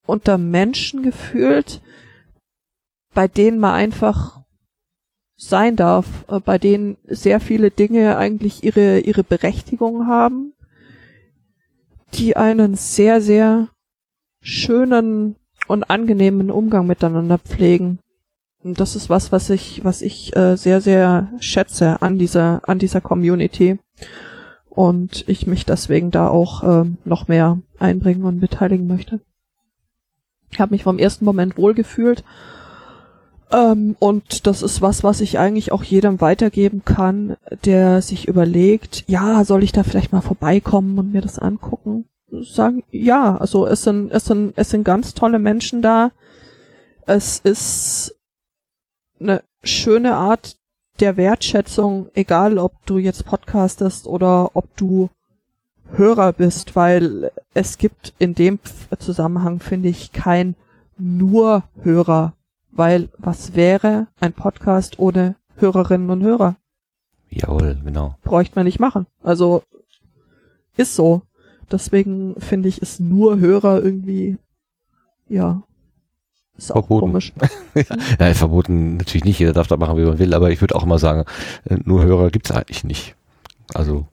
unter 0.05 0.37
Menschen 0.37 1.03
gefühlt, 1.03 1.81
bei 3.13 3.27
denen 3.27 3.59
man 3.59 3.73
einfach 3.73 4.41
sein 5.35 5.75
darf, 5.75 6.25
äh, 6.27 6.39
bei 6.39 6.57
denen 6.57 6.97
sehr 7.03 7.39
viele 7.39 7.69
Dinge 7.69 8.17
eigentlich 8.17 8.63
ihre, 8.63 8.99
ihre 8.99 9.23
Berechtigung 9.23 10.07
haben, 10.07 10.53
die 12.13 12.35
einen 12.35 12.75
sehr, 12.75 13.21
sehr 13.21 13.69
schönen 14.41 15.35
und 15.67 15.83
angenehmen 15.89 16.49
Umgang 16.49 16.87
miteinander 16.87 17.37
pflegen. 17.37 17.99
Das 18.73 18.95
ist 18.95 19.09
was, 19.09 19.31
was 19.31 19.49
ich, 19.49 19.83
was 19.83 20.01
ich 20.01 20.35
äh, 20.35 20.55
sehr, 20.55 20.81
sehr 20.81 21.29
schätze 21.39 22.01
an 22.01 22.17
dieser, 22.17 22.61
an 22.67 22.79
dieser 22.79 23.01
Community. 23.01 23.79
Und 24.69 25.27
ich 25.27 25.47
mich 25.47 25.65
deswegen 25.65 26.11
da 26.11 26.27
auch 26.27 26.63
äh, 26.63 26.85
noch 27.03 27.27
mehr 27.27 27.59
einbringen 27.79 28.23
und 28.25 28.39
beteiligen 28.39 28.87
möchte. 28.87 29.19
Ich 30.51 30.59
habe 30.59 30.73
mich 30.73 30.83
vom 30.83 30.99
ersten 30.99 31.25
Moment 31.25 31.57
wohlgefühlt 31.57 32.23
ähm, 33.51 33.95
und 33.99 34.45
das 34.45 34.61
ist 34.61 34.81
was, 34.81 35.03
was 35.03 35.21
ich 35.21 35.39
eigentlich 35.39 35.71
auch 35.71 35.83
jedem 35.83 36.19
weitergeben 36.19 36.83
kann, 36.83 37.37
der 37.63 38.01
sich 38.01 38.27
überlegt, 38.27 39.05
ja, 39.07 39.45
soll 39.45 39.63
ich 39.63 39.71
da 39.71 39.83
vielleicht 39.83 40.11
mal 40.11 40.21
vorbeikommen 40.21 40.99
und 40.99 41.13
mir 41.13 41.21
das 41.21 41.39
angucken? 41.39 42.05
Sagen, 42.29 42.83
ja, 42.91 43.37
also 43.37 43.65
es 43.65 43.83
sind, 43.83 44.11
es 44.11 44.25
sind, 44.25 44.53
es 44.57 44.69
sind 44.69 44.83
ganz 44.83 45.13
tolle 45.13 45.39
Menschen 45.39 45.81
da. 45.81 46.11
Es 47.05 47.39
ist 47.39 48.15
eine 49.19 49.43
schöne 49.63 50.15
Art 50.15 50.57
der 50.99 51.17
Wertschätzung, 51.17 52.09
egal 52.13 52.57
ob 52.57 52.85
du 52.85 52.97
jetzt 52.97 53.25
podcastest 53.25 54.07
oder 54.07 54.55
ob 54.55 54.75
du 54.77 55.09
Hörer 55.91 56.33
bist, 56.33 56.75
weil 56.75 57.31
es 57.53 57.77
gibt 57.77 58.13
in 58.19 58.35
dem 58.35 58.59
Zusammenhang, 58.99 59.59
finde 59.59 59.89
ich, 59.89 60.11
kein 60.11 60.55
nur 60.97 61.63
Hörer 61.81 62.33
weil 62.77 63.09
was 63.17 63.55
wäre 63.55 64.07
ein 64.19 64.33
Podcast 64.33 64.99
ohne 64.99 65.35
Hörerinnen 65.55 66.09
und 66.11 66.23
Hörer? 66.23 66.55
Jawohl, 67.29 67.81
genau. 67.83 68.15
Bräuchte 68.23 68.55
man 68.55 68.65
nicht 68.65 68.79
machen. 68.79 69.07
Also 69.23 69.63
ist 70.77 70.95
so. 70.95 71.23
Deswegen 71.71 72.39
finde 72.39 72.69
ich 72.69 72.81
es 72.81 72.99
nur 72.99 73.39
Hörer 73.39 73.83
irgendwie, 73.83 74.37
ja, 75.27 75.63
ist 76.57 76.71
auch 76.71 76.87
Verboten. 76.87 77.07
komisch. 77.07 77.33
ja, 78.19 78.33
verboten 78.33 78.97
natürlich 78.97 79.23
nicht, 79.25 79.39
jeder 79.39 79.53
darf 79.53 79.67
da 79.67 79.77
machen, 79.77 79.97
wie 79.97 80.03
man 80.05 80.19
will, 80.19 80.33
aber 80.33 80.49
ich 80.51 80.61
würde 80.61 80.75
auch 80.75 80.83
immer 80.83 80.99
sagen, 80.99 81.23
äh, 81.69 81.77
nur 81.83 82.03
Hörer 82.03 82.29
gibt's 82.31 82.51
eigentlich 82.51 82.83
nicht. 82.83 83.15
Also, 83.73 84.07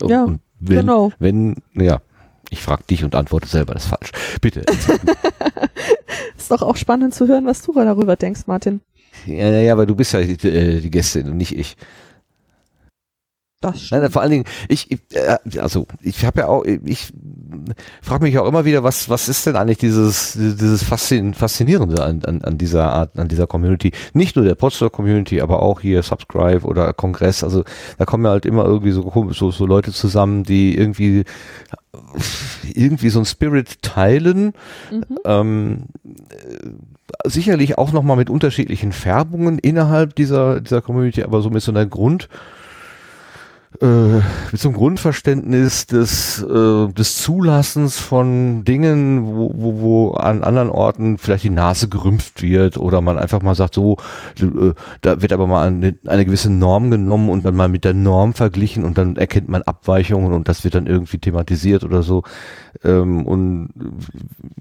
und- 0.00 0.10
Ja, 0.10 0.24
und 0.24 0.40
wenn, 0.60 0.80
genau. 0.80 1.12
wenn, 1.18 1.56
ja, 1.74 2.00
ich 2.50 2.62
frage 2.62 2.84
dich 2.88 3.04
und 3.04 3.14
antworte 3.14 3.48
selber, 3.48 3.74
das 3.74 3.84
ist 3.84 3.90
falsch. 3.90 4.10
Bitte. 4.40 4.64
Ist 6.36 6.50
doch 6.50 6.62
auch 6.62 6.76
spannend 6.76 7.14
zu 7.14 7.26
hören, 7.26 7.46
was 7.46 7.62
du 7.62 7.72
darüber 7.72 8.14
denkst, 8.16 8.42
Martin. 8.46 8.80
ja, 9.26 9.48
ja, 9.50 9.60
ja, 9.60 9.72
aber 9.72 9.86
du 9.86 9.94
bist 9.96 10.12
ja 10.12 10.20
die, 10.22 10.48
äh, 10.48 10.80
die 10.80 10.90
Gästin 10.90 11.28
und 11.30 11.36
nicht 11.38 11.56
ich. 11.56 11.76
Das 13.60 13.72
Nein, 13.72 13.80
stimmt. 13.80 14.02
nein, 14.02 14.10
vor 14.10 14.22
allen 14.22 14.30
Dingen, 14.30 14.44
ich, 14.68 14.90
ich 14.90 15.00
äh, 15.14 15.38
also 15.60 15.86
ich 16.02 16.26
habe 16.26 16.40
ja 16.40 16.46
auch, 16.48 16.64
ich 16.64 17.12
frage 18.02 18.24
mich 18.24 18.38
auch 18.38 18.46
immer 18.46 18.66
wieder, 18.66 18.84
was, 18.84 19.08
was 19.08 19.28
ist 19.30 19.46
denn 19.46 19.56
eigentlich 19.56 19.78
dieses, 19.78 20.34
dieses 20.34 20.82
Faszin 20.82 21.32
Faszinierende 21.32 22.04
an, 22.04 22.22
an, 22.26 22.42
an 22.42 22.58
dieser 22.58 22.92
Art, 22.92 23.18
an 23.18 23.28
dieser 23.28 23.46
Community? 23.46 23.92
Nicht 24.12 24.36
nur 24.36 24.44
der 24.44 24.56
Podstar 24.56 24.90
Community, 24.90 25.40
aber 25.40 25.62
auch 25.62 25.80
hier 25.80 26.02
Subscribe 26.02 26.66
oder 26.66 26.92
Kongress. 26.92 27.42
Also 27.42 27.64
da 27.96 28.04
kommen 28.04 28.24
ja 28.26 28.30
halt 28.32 28.44
immer 28.44 28.66
irgendwie 28.66 28.92
so, 28.92 29.10
so, 29.32 29.50
so 29.50 29.66
Leute 29.66 29.90
zusammen, 29.92 30.42
die 30.44 30.76
irgendwie 30.76 31.24
irgendwie 32.74 33.08
so 33.08 33.20
ein 33.20 33.24
Spirit 33.24 33.80
teilen. 33.82 34.52
Ähm, 35.24 35.84
äh, 36.28 37.28
sicherlich 37.28 37.78
auch 37.78 37.92
nochmal 37.92 38.16
mit 38.16 38.30
unterschiedlichen 38.30 38.92
Färbungen 38.92 39.58
innerhalb 39.58 40.14
dieser, 40.14 40.60
dieser 40.60 40.82
Community, 40.82 41.22
aber 41.22 41.40
so 41.40 41.50
mit 41.50 41.62
so 41.62 41.72
einer 41.72 41.86
Grund, 41.86 42.28
äh, 43.80 44.22
mit 44.52 44.60
so 44.60 44.68
einem 44.68 44.76
Grundverständnis 44.76 45.86
des, 45.86 46.42
äh, 46.42 46.88
des 46.92 47.16
Zulassens 47.18 47.98
von 47.98 48.64
Dingen, 48.64 49.26
wo, 49.26 49.52
wo, 49.54 49.80
wo 49.80 50.10
an 50.12 50.44
anderen 50.44 50.70
Orten 50.70 51.18
vielleicht 51.18 51.44
die 51.44 51.50
Nase 51.50 51.88
gerümpft 51.88 52.42
wird 52.42 52.76
oder 52.78 53.00
man 53.00 53.18
einfach 53.18 53.42
mal 53.42 53.54
sagt, 53.54 53.74
so, 53.74 53.96
äh, 54.40 54.72
da 55.00 55.22
wird 55.22 55.32
aber 55.32 55.46
mal 55.46 55.66
eine, 55.66 55.96
eine 56.06 56.24
gewisse 56.24 56.50
Norm 56.50 56.90
genommen 56.90 57.28
und 57.28 57.44
dann 57.44 57.56
mal 57.56 57.68
mit 57.68 57.84
der 57.84 57.94
Norm 57.94 58.34
verglichen 58.34 58.84
und 58.84 58.98
dann 58.98 59.16
erkennt 59.16 59.48
man 59.48 59.62
Abweichungen 59.62 60.32
und 60.32 60.48
das 60.48 60.64
wird 60.64 60.74
dann 60.74 60.86
irgendwie 60.86 61.18
thematisiert 61.18 61.84
oder 61.84 62.02
so. 62.02 62.22
Ähm, 62.84 63.26
und 63.26 63.70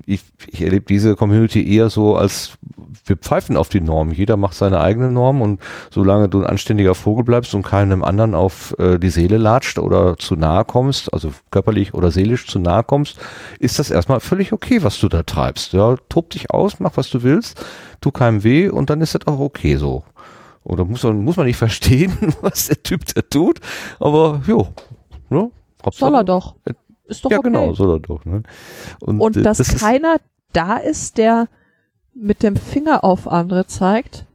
ich, 0.06 0.24
ich 0.48 0.62
erlebe 0.62 0.86
diese 0.86 1.16
Community 1.16 1.76
eher 1.76 1.90
so 1.90 2.16
als 2.16 2.58
wir 3.06 3.18
pfeifen 3.18 3.58
auf 3.58 3.70
die 3.70 3.82
Norm. 3.82 4.12
Jeder 4.12 4.38
macht 4.38 4.56
seine 4.56 4.80
eigene 4.80 5.12
Norm 5.12 5.42
und 5.42 5.60
solange 5.92 6.30
du 6.30 6.40
ein 6.40 6.48
anständiger 6.48 6.96
Vogel 6.96 7.24
bleibst 7.24 7.54
und 7.54 7.64
keinem 7.64 8.04
anderen 8.04 8.34
auf 8.36 8.76
äh, 8.80 8.98
die 9.06 9.12
Seele 9.12 9.38
latscht 9.38 9.80
oder 9.80 10.18
zu 10.18 10.36
nahe 10.36 10.66
kommst, 10.66 11.14
also 11.14 11.32
körperlich 11.52 11.94
oder 11.94 12.12
seelisch 12.12 12.48
zu 12.48 12.60
nahe 12.60 12.84
kommst, 12.84 13.18
ist 13.60 13.80
das 13.80 13.92
erstmal 13.92 14.20
völlig 14.20 14.52
okay, 14.52 14.84
was 14.84 15.00
du 15.00 15.08
da 15.08 15.24
treibst. 15.24 15.74
Ja, 15.74 15.96
tob 16.10 16.32
dich 16.32 16.52
aus, 16.52 16.80
mach 16.80 16.98
was 16.98 17.10
du 17.10 17.24
willst, 17.24 17.64
tu 18.02 18.12
keinem 18.12 18.44
weh 18.44 18.70
und 18.70 18.90
dann 18.90 19.02
ist 19.02 19.16
das 19.16 19.28
auch 19.28 19.40
okay 19.40 19.78
so. 19.78 20.04
Oder 20.64 20.84
muss 20.84 21.04
man, 21.04 21.24
muss 21.24 21.38
man 21.38 21.46
nicht 21.46 21.58
verstehen, 21.68 22.18
was 22.42 22.68
der 22.68 22.82
Typ 22.82 23.06
da 23.14 23.22
tut, 23.22 23.60
aber 24.00 24.42
jo, 24.48 24.68
ne? 25.30 25.52
Soll 25.92 26.16
er 26.16 26.24
doch. 26.24 26.56
Ist 27.08 27.24
doch 27.24 27.30
ja, 27.30 27.38
okay. 27.38 27.50
genau, 27.50 27.74
soll 27.74 27.98
er 27.98 28.00
doch. 28.00 28.26
Ne? 28.26 28.42
Und 29.02 29.38
äh, 29.38 29.44
dass 29.44 29.60
das 29.60 29.78
keiner 29.78 30.18
da 30.54 30.78
ist, 30.78 31.20
der 31.20 31.48
mit 32.16 32.42
dem 32.42 32.56
Finger 32.56 33.04
auf 33.04 33.28
andere 33.28 33.68
zeigt, 33.68 34.26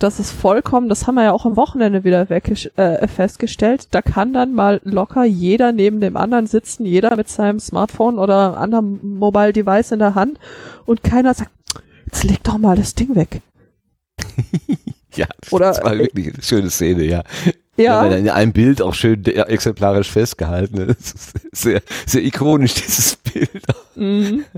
das 0.00 0.18
ist 0.18 0.32
vollkommen, 0.32 0.88
das 0.88 1.06
haben 1.06 1.14
wir 1.14 1.24
ja 1.24 1.32
auch 1.32 1.46
am 1.46 1.56
Wochenende 1.56 2.02
wieder 2.04 2.28
äh, 2.30 3.06
festgestellt, 3.06 3.88
da 3.92 4.02
kann 4.02 4.32
dann 4.32 4.54
mal 4.54 4.80
locker 4.84 5.24
jeder 5.24 5.72
neben 5.72 6.00
dem 6.00 6.16
anderen 6.16 6.46
sitzen, 6.46 6.84
jeder 6.86 7.16
mit 7.16 7.28
seinem 7.28 7.60
Smartphone 7.60 8.18
oder 8.18 8.56
anderem 8.56 8.98
Mobile 9.02 9.52
Device 9.52 9.92
in 9.92 9.98
der 10.00 10.14
Hand 10.14 10.38
und 10.86 11.02
keiner 11.02 11.34
sagt, 11.34 11.50
jetzt 12.06 12.24
leg 12.24 12.42
doch 12.42 12.58
mal 12.58 12.76
das 12.76 12.94
Ding 12.94 13.14
weg. 13.14 13.40
Ja, 15.16 15.26
Oder- 15.50 15.66
das 15.66 15.82
war 15.82 15.98
wirklich 15.98 16.32
eine 16.32 16.42
schöne 16.42 16.70
Szene, 16.70 17.02
ja. 17.02 17.24
Ja, 17.76 18.06
Ja, 18.06 18.16
in 18.16 18.28
einem 18.28 18.52
Bild 18.52 18.80
auch 18.80 18.94
schön 18.94 19.24
exemplarisch 19.24 20.10
festgehalten. 20.10 20.86
Das 20.86 21.14
ist 21.14 21.32
sehr, 21.52 21.82
sehr 22.06 22.22
ikonisch, 22.22 22.74
dieses 22.74 23.16
Bild. 23.16 23.50
mhm. 23.96 24.44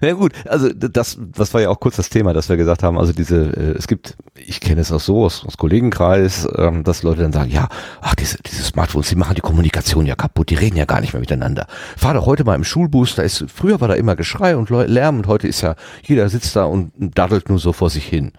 Na 0.00 0.12
gut, 0.12 0.32
also 0.46 0.68
das, 0.72 1.18
das 1.20 1.54
war 1.54 1.60
ja 1.60 1.68
auch 1.70 1.80
kurz 1.80 1.96
das 1.96 2.08
Thema, 2.08 2.32
dass 2.32 2.48
wir 2.48 2.56
gesagt 2.56 2.82
haben, 2.82 2.98
also 2.98 3.12
diese, 3.12 3.36
äh, 3.56 3.78
es 3.78 3.86
gibt, 3.86 4.16
ich 4.34 4.60
kenne 4.60 4.80
es 4.80 4.92
auch 4.92 5.00
so 5.00 5.24
aus, 5.24 5.44
aus 5.44 5.56
Kollegenkreis, 5.56 6.48
ähm, 6.56 6.84
dass 6.84 7.02
Leute 7.02 7.22
dann 7.22 7.32
sagen, 7.32 7.50
ja, 7.50 7.68
ach, 8.00 8.14
diese, 8.14 8.38
diese 8.42 8.62
Smartphones, 8.62 9.08
die 9.08 9.16
machen 9.16 9.34
die 9.34 9.40
Kommunikation 9.40 10.06
ja 10.06 10.14
kaputt, 10.14 10.50
die 10.50 10.54
reden 10.54 10.76
ja 10.76 10.84
gar 10.84 11.00
nicht 11.00 11.12
mehr 11.12 11.20
miteinander. 11.20 11.66
Fahr 11.96 12.14
doch 12.14 12.26
heute 12.26 12.44
mal 12.44 12.54
im 12.54 12.64
Schulbus, 12.64 13.14
da 13.14 13.22
ist, 13.22 13.44
früher 13.48 13.80
war 13.80 13.88
da 13.88 13.94
immer 13.94 14.16
Geschrei 14.16 14.56
und 14.56 14.70
Lärm 14.70 15.18
und 15.18 15.26
heute 15.26 15.48
ist 15.48 15.60
ja, 15.60 15.74
jeder 16.02 16.28
sitzt 16.28 16.56
da 16.56 16.64
und 16.64 16.92
daddelt 16.98 17.48
nur 17.48 17.58
so 17.58 17.72
vor 17.72 17.90
sich 17.90 18.06
hin. 18.06 18.32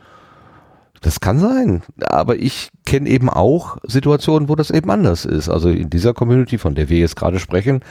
Das 1.02 1.20
kann 1.20 1.39
sein, 1.39 1.84
aber 2.02 2.38
ich 2.38 2.70
kenne 2.86 3.08
eben 3.10 3.30
auch 3.30 3.78
Situationen, 3.84 4.50
wo 4.50 4.56
das 4.56 4.72
eben 4.72 4.89
anders 4.89 5.26
ist. 5.26 5.48
Also 5.48 5.70
in 5.70 5.89
dieser 5.89 6.14
Community, 6.14 6.58
von 6.58 6.74
der 6.74 6.89
wir 6.89 6.98
jetzt 6.98 7.16
gerade 7.16 7.39
sprechen, 7.39 7.82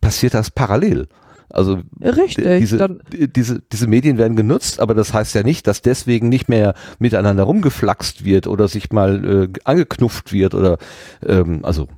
passiert 0.00 0.34
das 0.34 0.50
parallel. 0.50 1.08
Also 1.50 1.80
Richtig, 2.00 2.58
diese, 2.58 2.98
diese, 3.12 3.60
diese 3.72 3.86
Medien 3.86 4.18
werden 4.18 4.36
genutzt, 4.36 4.80
aber 4.80 4.94
das 4.94 5.14
heißt 5.14 5.34
ja 5.34 5.42
nicht, 5.42 5.66
dass 5.66 5.80
deswegen 5.82 6.28
nicht 6.28 6.48
mehr 6.48 6.74
miteinander 6.98 7.44
rumgeflaxt 7.44 8.24
wird 8.24 8.46
oder 8.46 8.68
sich 8.68 8.92
mal 8.92 9.24
äh, 9.24 9.48
angeknufft 9.64 10.32
wird 10.32 10.54
oder 10.54 10.78
ähm, 11.26 11.60
also 11.62 11.88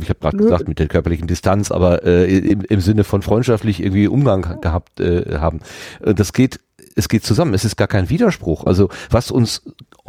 ich 0.00 0.08
habe 0.08 0.20
gerade 0.20 0.36
gesagt 0.36 0.68
mit 0.68 0.78
der 0.78 0.88
körperlichen 0.88 1.26
Distanz, 1.26 1.70
aber 1.70 2.02
äh, 2.04 2.38
im, 2.38 2.62
im 2.62 2.80
Sinne 2.80 3.04
von 3.04 3.22
freundschaftlich 3.22 3.80
irgendwie 3.80 4.08
Umgang 4.08 4.60
gehabt 4.60 5.00
äh, 5.00 5.38
haben. 5.38 5.60
Äh, 6.00 6.14
Das 6.14 6.32
geht, 6.32 6.60
es 6.94 7.08
geht 7.08 7.24
zusammen. 7.24 7.52
Es 7.54 7.64
ist 7.64 7.76
gar 7.76 7.88
kein 7.88 8.08
Widerspruch. 8.08 8.64
Also 8.64 8.88
was 9.10 9.30
uns 9.30 9.62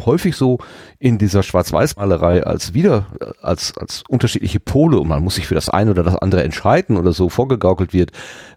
häufig 0.05 0.35
so 0.35 0.59
in 0.99 1.17
dieser 1.17 1.43
Schwarz-Weiß-Malerei 1.43 2.43
als 2.43 2.73
wieder 2.73 3.07
als 3.41 3.77
als 3.77 4.03
unterschiedliche 4.07 4.59
Pole 4.59 4.99
und 4.99 5.07
man 5.07 5.23
muss 5.23 5.35
sich 5.35 5.47
für 5.47 5.55
das 5.55 5.69
eine 5.69 5.91
oder 5.91 6.03
das 6.03 6.15
andere 6.15 6.43
entscheiden 6.43 6.97
oder 6.97 7.13
so 7.13 7.29
vorgegaukelt 7.29 7.93
wird, 7.93 8.11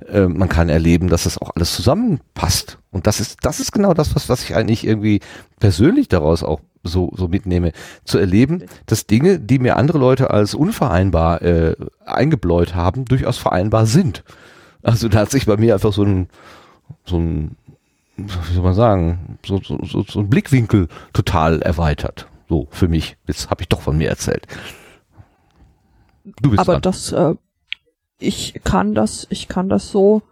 äh, 0.09 0.27
man 0.27 0.49
kann 0.49 0.69
erleben, 0.69 1.09
dass 1.09 1.25
das 1.25 1.39
auch 1.39 1.51
alles 1.55 1.75
zusammenpasst. 1.75 2.79
Und 2.91 3.07
das 3.07 3.21
ist 3.21 3.39
das 3.43 3.61
ist 3.61 3.73
genau 3.73 3.95
das, 3.95 4.15
was 4.15 4.29
was 4.29 4.43
ich 4.43 4.55
eigentlich 4.55 4.87
irgendwie 4.87 5.21
persönlich 5.59 6.09
daraus 6.09 6.43
auch 6.43 6.61
so 6.83 7.13
so 7.17 7.29
mitnehme, 7.29 7.73
zu 8.05 8.19
erleben, 8.19 8.65
dass 8.87 9.07
Dinge, 9.07 9.39
die 9.39 9.59
mir 9.59 9.77
andere 9.77 9.99
Leute 9.99 10.31
als 10.31 10.55
unvereinbar 10.55 11.43
äh, 11.43 11.77
eingebläut 12.05 12.75
haben, 12.75 13.05
durchaus 13.05 13.39
vereinbar 13.39 13.87
sind. 13.87 14.25
Also 14.83 15.09
da 15.09 15.21
hat 15.21 15.31
sich 15.31 15.47
bei 15.47 15.57
mir 15.57 15.75
einfach 15.75 15.93
so 15.93 16.05
ein 16.05 16.29
so 17.05 17.19
ein 17.19 17.57
wie 18.29 18.55
soll 18.55 18.63
man 18.63 18.75
sagen, 18.75 19.39
so, 19.45 19.61
so, 19.63 19.79
so, 19.85 20.03
so 20.03 20.19
einen 20.19 20.31
Blickwinkel 20.31 20.89
total 21.13 21.63
erweitert. 21.63 22.27
So, 22.49 22.67
für 22.71 22.89
mich. 22.89 23.17
Jetzt 23.27 23.51
habe 23.51 23.63
ich 23.63 23.69
doch 23.69 23.81
von 23.81 23.97
mir 23.97 24.09
erzählt. 24.09 24.47
Du 26.43 26.51
bist 26.51 26.61
Aber 26.61 26.75
dran. 26.75 26.83
das, 26.83 27.13
äh, 27.13 27.35
ich 28.19 28.61
kann 28.65 28.95
das, 28.95 29.27
ich 29.31 29.49
kann 29.49 29.69
das 29.69 29.91
so, 29.91 30.23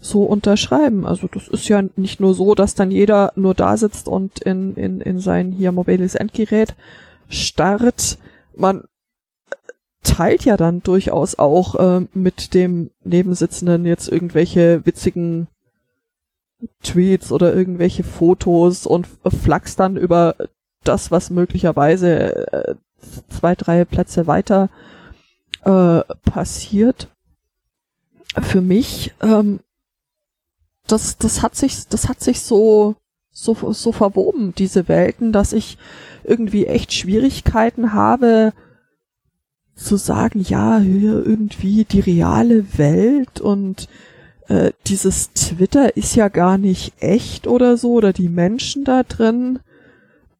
so 0.00 0.24
unterschreiben. 0.24 1.06
Also 1.06 1.28
das 1.28 1.48
ist 1.48 1.68
ja 1.68 1.82
nicht 1.96 2.20
nur 2.20 2.34
so, 2.34 2.54
dass 2.54 2.74
dann 2.74 2.90
jeder 2.90 3.32
nur 3.36 3.54
da 3.54 3.76
sitzt 3.76 4.08
und 4.08 4.40
in, 4.40 4.74
in, 4.74 5.00
in 5.00 5.20
sein 5.20 5.52
hier 5.52 5.72
mobiles 5.72 6.14
Endgerät 6.14 6.74
starrt. 7.28 8.18
Man 8.54 8.84
teilt 10.02 10.44
ja 10.44 10.56
dann 10.56 10.82
durchaus 10.82 11.38
auch 11.38 11.74
äh, 11.74 12.06
mit 12.14 12.54
dem 12.54 12.90
Nebensitzenden 13.04 13.84
jetzt 13.84 14.08
irgendwelche 14.08 14.84
witzigen 14.86 15.48
Tweets 16.82 17.32
oder 17.32 17.54
irgendwelche 17.54 18.04
Fotos 18.04 18.86
und 18.86 19.06
flachst 19.42 19.78
dann 19.80 19.96
über 19.96 20.36
das, 20.84 21.10
was 21.10 21.30
möglicherweise 21.30 22.52
äh, 22.52 22.74
zwei, 23.28 23.54
drei 23.54 23.84
Plätze 23.84 24.26
weiter 24.26 24.70
äh, 25.64 26.02
passiert. 26.24 27.08
Für 28.40 28.60
mich, 28.60 29.14
ähm, 29.20 29.60
das, 30.86 31.18
das 31.18 31.42
hat 31.42 31.56
sich, 31.56 31.88
das 31.88 32.08
hat 32.08 32.20
sich 32.20 32.40
so, 32.40 32.96
so, 33.30 33.72
so 33.72 33.92
verwoben, 33.92 34.54
diese 34.56 34.88
Welten, 34.88 35.32
dass 35.32 35.52
ich 35.52 35.78
irgendwie 36.24 36.66
echt 36.66 36.92
Schwierigkeiten 36.92 37.92
habe, 37.92 38.52
zu 39.74 39.96
sagen, 39.96 40.40
ja, 40.40 40.78
irgendwie 40.78 41.84
die 41.84 42.00
reale 42.00 42.78
Welt 42.78 43.40
und 43.40 43.88
äh, 44.48 44.72
dieses 44.86 45.32
Twitter 45.32 45.96
ist 45.96 46.14
ja 46.14 46.28
gar 46.28 46.58
nicht 46.58 46.94
echt 47.00 47.46
oder 47.46 47.76
so, 47.76 47.92
oder 47.92 48.12
die 48.12 48.28
Menschen 48.28 48.84
da 48.84 49.02
drin. 49.02 49.58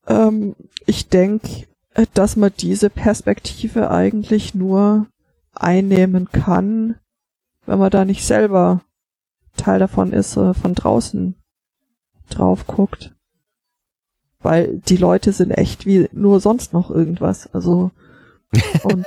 Ähm, 0.06 0.54
ich 0.86 1.08
denke, 1.08 1.66
äh, 1.94 2.06
dass 2.14 2.36
man 2.36 2.52
diese 2.56 2.90
Perspektive 2.90 3.90
eigentlich 3.90 4.54
nur 4.54 5.06
einnehmen 5.54 6.28
kann, 6.30 6.96
wenn 7.64 7.78
man 7.78 7.90
da 7.90 8.04
nicht 8.04 8.24
selber 8.24 8.82
Teil 9.56 9.78
davon 9.78 10.12
ist, 10.12 10.36
äh, 10.36 10.54
von 10.54 10.74
draußen 10.74 11.34
drauf 12.30 12.66
guckt. 12.66 13.14
Weil 14.40 14.78
die 14.86 14.96
Leute 14.96 15.32
sind 15.32 15.50
echt 15.50 15.86
wie 15.86 16.08
nur 16.12 16.40
sonst 16.40 16.72
noch 16.72 16.90
irgendwas. 16.90 17.52
Also 17.52 17.90
und 18.82 19.06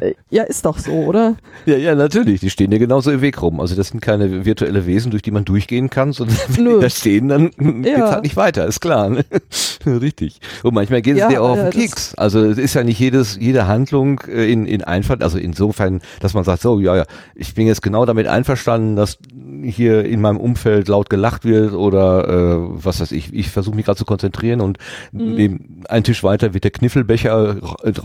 äh, 0.00 0.08
äh, 0.08 0.14
ja, 0.30 0.42
ist 0.44 0.64
doch 0.64 0.78
so, 0.78 0.92
oder? 0.92 1.36
Ja, 1.66 1.76
ja, 1.76 1.94
natürlich. 1.94 2.40
Die 2.40 2.50
stehen 2.50 2.72
ja 2.72 2.78
genauso 2.78 3.10
im 3.10 3.20
Weg 3.20 3.40
rum. 3.42 3.60
Also 3.60 3.74
das 3.74 3.88
sind 3.88 4.00
keine 4.00 4.44
virtuelle 4.44 4.86
Wesen, 4.86 5.10
durch 5.10 5.22
die 5.22 5.30
man 5.30 5.44
durchgehen 5.44 5.90
kann, 5.90 6.12
sondern 6.12 6.36
wenn 6.48 6.64
Nö. 6.64 6.74
die 6.76 6.80
da 6.80 6.90
stehen, 6.90 7.28
dann 7.28 7.50
ja. 7.58 7.94
geht's 7.96 8.10
halt 8.10 8.22
nicht 8.22 8.36
weiter, 8.36 8.66
ist 8.66 8.80
klar. 8.80 9.10
Ne? 9.10 9.24
Richtig. 9.86 10.40
Und 10.62 10.74
manchmal 10.74 11.02
geht 11.02 11.14
es 11.14 11.20
ja, 11.20 11.28
dir 11.28 11.42
auch 11.42 11.50
auf 11.50 11.60
den 11.60 11.70
Keks. 11.70 12.14
Also 12.16 12.44
es 12.44 12.58
ist 12.58 12.74
ja 12.74 12.84
nicht 12.84 12.98
jedes, 12.98 13.36
jede 13.36 13.66
Handlung 13.66 14.20
äh, 14.28 14.50
in, 14.50 14.66
in 14.66 14.82
Einfall, 14.82 15.22
also 15.22 15.38
insofern, 15.38 16.00
dass 16.20 16.34
man 16.34 16.44
sagt, 16.44 16.62
so, 16.62 16.80
ja, 16.80 16.96
ja, 16.96 17.04
ich 17.34 17.54
bin 17.54 17.66
jetzt 17.66 17.82
genau 17.82 18.04
damit 18.04 18.26
einverstanden, 18.26 18.96
dass 18.96 19.18
hier 19.62 20.04
in 20.04 20.20
meinem 20.20 20.38
Umfeld 20.38 20.88
laut 20.88 21.10
gelacht 21.10 21.44
wird 21.44 21.72
oder 21.72 22.28
äh, 22.28 22.56
was 22.84 23.00
weiß 23.00 23.12
ich, 23.12 23.32
ich 23.32 23.50
versuche 23.50 23.76
mich 23.76 23.86
gerade 23.86 23.98
zu 23.98 24.04
konzentrieren 24.04 24.60
und 24.60 24.78
mhm. 25.12 25.60
einen 25.88 26.04
Tisch 26.04 26.22
weiter 26.22 26.54
wird 26.54 26.64
der 26.64 26.70
Kniffelbecher 26.70 27.56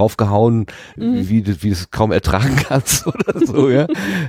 draufgehauen, 0.02 0.66
mhm. 0.96 1.30
wie, 1.30 1.46
wie 1.46 1.70
du 1.70 1.70
es 1.70 1.92
kaum 1.92 2.12
ertragen 2.12 2.56
kannst 2.68 3.08
oder 3.08 3.46
so, 3.46 3.70
ja. 3.70 3.88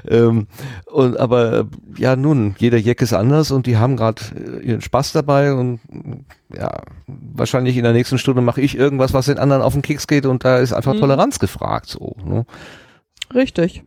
ähm, 0.08 0.46
und 0.86 1.18
aber 1.18 1.66
ja, 1.96 2.16
nun, 2.16 2.54
jeder 2.58 2.78
Jack 2.78 3.00
ist 3.02 3.12
anders 3.12 3.50
und 3.50 3.66
die 3.66 3.76
haben 3.76 3.96
gerade 3.96 4.22
äh, 4.34 4.66
ihren 4.66 4.82
Spaß 4.82 5.12
dabei 5.12 5.54
und 5.54 5.80
ja, 6.54 6.82
wahrscheinlich 7.06 7.76
in 7.76 7.84
der 7.84 7.92
nächsten 7.92 8.18
Stunde 8.18 8.42
mache 8.42 8.60
ich 8.60 8.76
irgendwas, 8.76 9.14
was 9.14 9.26
den 9.26 9.38
anderen 9.38 9.62
auf 9.62 9.72
den 9.72 9.82
Keks 9.82 10.06
geht 10.06 10.26
und 10.26 10.44
da 10.44 10.58
ist 10.58 10.72
einfach 10.72 10.94
mhm. 10.94 11.00
Toleranz 11.00 11.38
gefragt, 11.38 11.86
so. 11.86 12.16
Ne? 12.24 12.44
Richtig. 13.34 13.82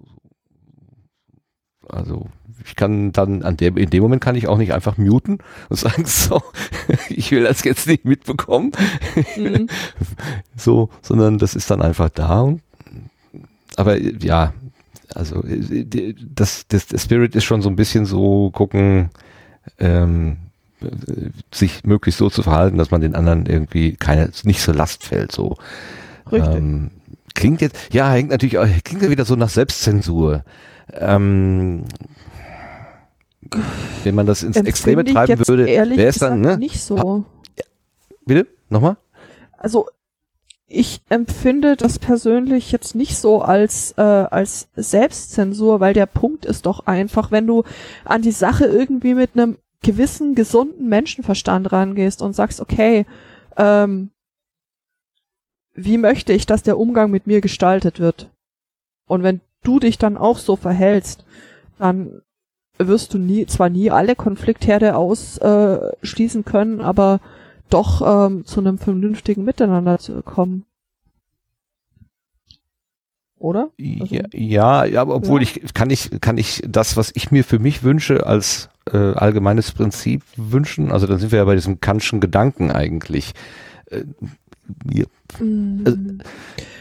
Also 1.88 2.28
ich 2.66 2.76
kann 2.76 3.12
dann 3.12 3.44
an 3.44 3.58
der, 3.58 3.78
in 3.78 3.90
dem 3.90 4.02
Moment 4.02 4.24
kann 4.24 4.36
ich 4.36 4.48
auch 4.48 4.58
nicht 4.58 4.74
einfach 4.74 4.98
muten 4.98 5.38
und 5.70 5.80
sagen, 5.80 6.06
so, 6.06 6.42
ich 7.10 7.32
will 7.32 7.44
das 7.44 7.64
jetzt 7.64 7.88
nicht 7.88 8.06
mitbekommen. 8.06 8.72
Mhm. 9.38 9.68
so, 10.58 10.90
sondern 11.02 11.38
das 11.38 11.56
ist 11.56 11.70
dann 11.70 11.82
einfach 11.82 12.10
da. 12.10 12.42
Und, 12.42 12.62
aber 13.76 13.98
ja, 13.98 14.54
also 15.14 15.44
das, 16.34 16.66
das, 16.68 16.88
der 16.88 16.98
Spirit 16.98 17.36
ist 17.36 17.44
schon 17.44 17.62
so 17.62 17.70
ein 17.70 17.76
bisschen 17.76 18.06
so 18.06 18.50
gucken, 18.52 19.10
ähm, 19.80 20.38
sich 21.52 21.84
möglichst 21.84 22.20
so 22.20 22.30
zu 22.30 22.44
verhalten, 22.44 22.78
dass 22.78 22.92
man 22.92 23.02
den 23.02 23.16
anderen 23.16 23.46
irgendwie 23.46 23.94
keine, 23.96 24.32
nicht 24.44 24.62
so 24.62 24.72
Last 24.72 25.04
fällt, 25.04 25.32
so. 25.32 25.58
Richtig. 26.32 26.56
Ähm, 26.56 26.92
klingt 27.34 27.62
jetzt, 27.62 27.94
ja, 27.94 28.12
hängt 28.12 28.32
natürlich 28.32 28.58
auch, 28.58 28.68
klingt 28.84 29.04
ja 29.04 29.10
wieder 29.10 29.26
so 29.26 29.36
nach 29.36 29.50
Selbstzensur. 29.50 30.44
Ähm, 30.94 31.84
wenn 34.04 34.16
man 34.16 34.26
das 34.26 34.44
ins 34.44 34.58
Extreme 34.58 35.04
treiben 35.06 35.48
würde, 35.48 35.66
wäre 35.66 36.08
es 36.08 36.18
dann, 36.18 36.42
ne? 36.42 36.58
Nicht 36.58 36.82
so. 36.82 37.26
Bitte? 38.26 38.48
Nochmal? 38.70 38.98
Also, 39.58 39.88
ich 40.68 41.02
empfinde 41.10 41.76
das 41.76 42.00
persönlich 42.00 42.72
jetzt 42.72 42.96
nicht 42.96 43.18
so 43.18 43.42
als, 43.42 43.94
äh, 43.98 44.02
als 44.02 44.68
Selbstzensur, 44.76 45.80
weil 45.80 45.94
der 45.94 46.08
Punkt 46.08 46.46
ist 46.46 46.66
doch 46.66 46.88
einfach, 46.88 47.32
wenn 47.32 47.46
du 47.46 47.64
an 48.04 48.24
die 48.24 48.32
Sache 48.32 48.66
irgendwie 48.66 49.14
mit 49.14 49.32
einem 49.34 49.58
gewissen, 49.82 50.34
gesunden 50.34 50.90
Menschenverstand 50.90 51.72
rangehst 51.72 52.22
und 52.24 52.34
sagst, 52.34 52.60
okay, 52.60 53.06
ähm, 53.58 54.10
wie 55.76 55.98
möchte 55.98 56.34
ich, 56.34 56.46
dass 56.46 56.64
der 56.64 56.80
Umgang 56.80 57.12
mit 57.12 57.28
mir 57.28 57.42
gestaltet 57.42 58.00
wird? 58.00 58.32
Und 59.08 59.22
wenn 59.22 59.42
du 59.64 59.80
dich 59.80 59.98
dann 59.98 60.18
auch 60.18 60.40
so 60.40 60.56
verhältst, 60.56 61.26
dann 61.78 62.22
wirst 62.78 63.14
du 63.14 63.18
nie, 63.18 63.46
zwar 63.46 63.70
nie 63.70 63.92
alle 63.92 64.16
Konfliktherde 64.16 64.96
ausschließen 64.96 66.42
äh, 66.42 66.44
können, 66.44 66.82
aber 66.82 67.20
doch 67.70 68.28
ähm, 68.28 68.46
zu 68.46 68.60
einem 68.60 68.78
vernünftigen 68.78 69.44
Miteinander 69.44 69.98
zu 69.98 70.22
kommen. 70.22 70.66
Oder? 73.38 73.70
Also, 73.80 74.16
ja, 74.34 74.86
ja, 74.86 75.02
aber 75.02 75.16
obwohl 75.16 75.44
ja. 75.44 75.50
ich 75.50 75.74
kann 75.74 75.90
ich 75.90 76.10
kann 76.22 76.38
ich 76.38 76.64
das, 76.68 76.98
was 76.98 77.12
ich 77.14 77.32
mir 77.32 77.44
für 77.44 77.60
mich 77.60 77.84
wünsche, 77.84 78.26
als 78.26 78.70
äh, 78.92 78.98
allgemeines 78.98 79.72
Prinzip 79.72 80.24
wünschen. 80.36 80.92
Also 80.92 81.06
dann 81.06 81.20
sind 81.20 81.32
wir 81.32 81.40
ja 81.40 81.46
bei 81.46 81.56
diesem 81.56 81.80
Kantschen 81.80 82.22
Gedanken 82.22 82.72
eigentlich. 82.72 83.34
Äh, 83.88 84.06
ja. 84.92 85.06
mm. 85.40 86.22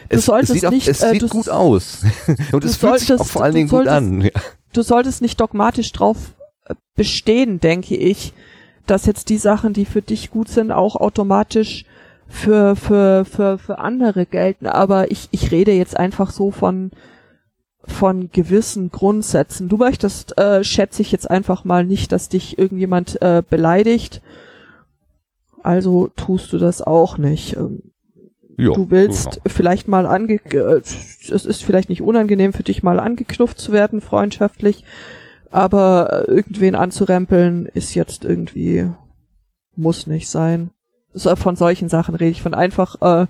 also, 0.09 0.35
es, 0.37 0.49
es, 0.49 0.61
sieht, 0.61 0.69
nicht, 0.71 0.87
es 0.87 1.01
sieht 1.01 1.23
äh, 1.23 1.27
gut 1.27 1.49
aus 1.49 2.03
und 2.51 2.63
es 2.63 2.77
fühlt 2.77 2.99
sich 2.99 3.13
auch 3.13 3.25
vor 3.25 3.43
allen 3.43 3.55
Dingen 3.55 3.69
gut 3.69 3.87
an. 3.87 4.21
Ja 4.33 4.41
du 4.75 4.81
solltest 4.81 5.21
nicht 5.21 5.39
dogmatisch 5.39 5.91
drauf 5.91 6.33
äh, 6.65 6.75
bestehen, 6.95 7.59
denke 7.59 7.95
ich, 7.95 8.33
dass 8.85 9.05
jetzt 9.05 9.29
die 9.29 9.37
Sachen, 9.37 9.73
die 9.73 9.85
für 9.85 10.01
dich 10.01 10.31
gut 10.31 10.47
sind, 10.47 10.71
auch 10.71 10.95
automatisch 10.95 11.85
für, 12.27 12.75
für, 12.75 13.25
für, 13.25 13.57
für 13.57 13.79
andere 13.79 14.25
gelten. 14.25 14.67
Aber 14.67 15.11
ich, 15.11 15.27
ich 15.31 15.51
rede 15.51 15.71
jetzt 15.71 15.97
einfach 15.97 16.31
so 16.31 16.51
von, 16.51 16.91
von 17.83 18.29
gewissen 18.31 18.91
Grundsätzen. 18.91 19.69
Du 19.69 19.77
möchtest, 19.77 20.37
äh, 20.37 20.63
schätze 20.63 21.01
ich 21.01 21.11
jetzt 21.11 21.29
einfach 21.29 21.63
mal 21.63 21.85
nicht, 21.85 22.11
dass 22.11 22.29
dich 22.29 22.57
irgendjemand 22.57 23.21
äh, 23.21 23.41
beleidigt. 23.47 24.21
Also 25.63 26.09
tust 26.15 26.53
du 26.53 26.57
das 26.57 26.81
auch 26.81 27.17
nicht. 27.17 27.55
Ähm, 27.55 27.91
Jo, 28.57 28.73
du 28.73 28.89
willst 28.89 29.31
genau. 29.31 29.41
vielleicht 29.47 29.87
mal 29.87 30.05
ange, 30.05 30.39
äh, 30.51 30.81
es 30.81 31.45
ist 31.45 31.63
vielleicht 31.63 31.89
nicht 31.89 32.01
unangenehm 32.01 32.53
für 32.53 32.63
dich 32.63 32.83
mal 32.83 32.99
angeknufft 32.99 33.59
zu 33.59 33.71
werden, 33.71 34.01
freundschaftlich, 34.01 34.83
aber 35.51 36.27
irgendwen 36.27 36.75
anzurempeln 36.75 37.65
ist 37.65 37.95
jetzt 37.95 38.23
irgendwie, 38.23 38.89
muss 39.75 40.07
nicht 40.07 40.29
sein. 40.29 40.71
Von 41.13 41.55
solchen 41.55 41.89
Sachen 41.89 42.15
rede 42.15 42.31
ich, 42.31 42.41
von 42.41 42.53
einfach 42.53 43.01
äh, 43.01 43.27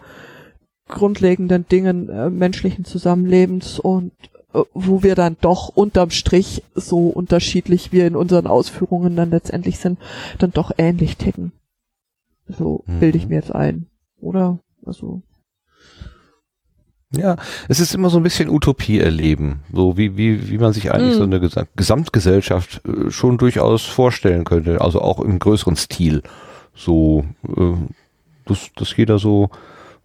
grundlegenden 0.88 1.67
Dingen 1.67 2.09
äh, 2.09 2.30
menschlichen 2.30 2.86
Zusammenlebens 2.86 3.80
und 3.80 4.11
äh, 4.53 4.61
wo 4.73 5.03
wir 5.03 5.15
dann 5.15 5.38
doch 5.41 5.69
unterm 5.69 6.11
Strich 6.11 6.63
so 6.73 7.09
unterschiedlich 7.09 7.91
wir 7.91 8.07
in 8.07 8.15
unseren 8.15 8.47
Ausführungen 8.47 9.15
dann 9.15 9.32
letztendlich 9.32 9.80
sind, 9.80 9.99
dann 10.39 10.51
doch 10.51 10.71
ähnlich 10.78 11.17
ticken. 11.17 11.51
So 12.47 12.84
mhm. 12.86 12.99
bilde 12.99 13.17
ich 13.17 13.28
mir 13.28 13.36
jetzt 13.36 13.53
ein, 13.53 13.88
oder? 14.19 14.59
Also. 14.86 15.21
Ja, 17.11 17.38
es 17.69 17.79
ist 17.79 17.93
immer 17.93 18.09
so 18.09 18.17
ein 18.17 18.23
bisschen 18.23 18.49
Utopie 18.49 18.99
erleben, 18.99 19.61
so 19.71 19.97
wie, 19.97 20.17
wie, 20.17 20.49
wie 20.49 20.57
man 20.57 20.73
sich 20.73 20.91
eigentlich 20.91 21.15
mm. 21.15 21.17
so 21.17 21.23
eine 21.23 21.39
Gesam 21.39 21.67
Gesamtgesellschaft 21.75 22.81
äh, 22.86 23.11
schon 23.11 23.38
durchaus 23.38 23.86
vorstellen 23.86 24.43
könnte, 24.43 24.81
also 24.81 25.01
auch 25.01 25.19
im 25.19 25.39
größeren 25.39 25.75
Stil. 25.75 26.23
So, 26.73 27.23
äh, 27.47 27.73
dass, 28.45 28.69
dass 28.75 28.97
jeder 28.97 29.17
so, 29.17 29.49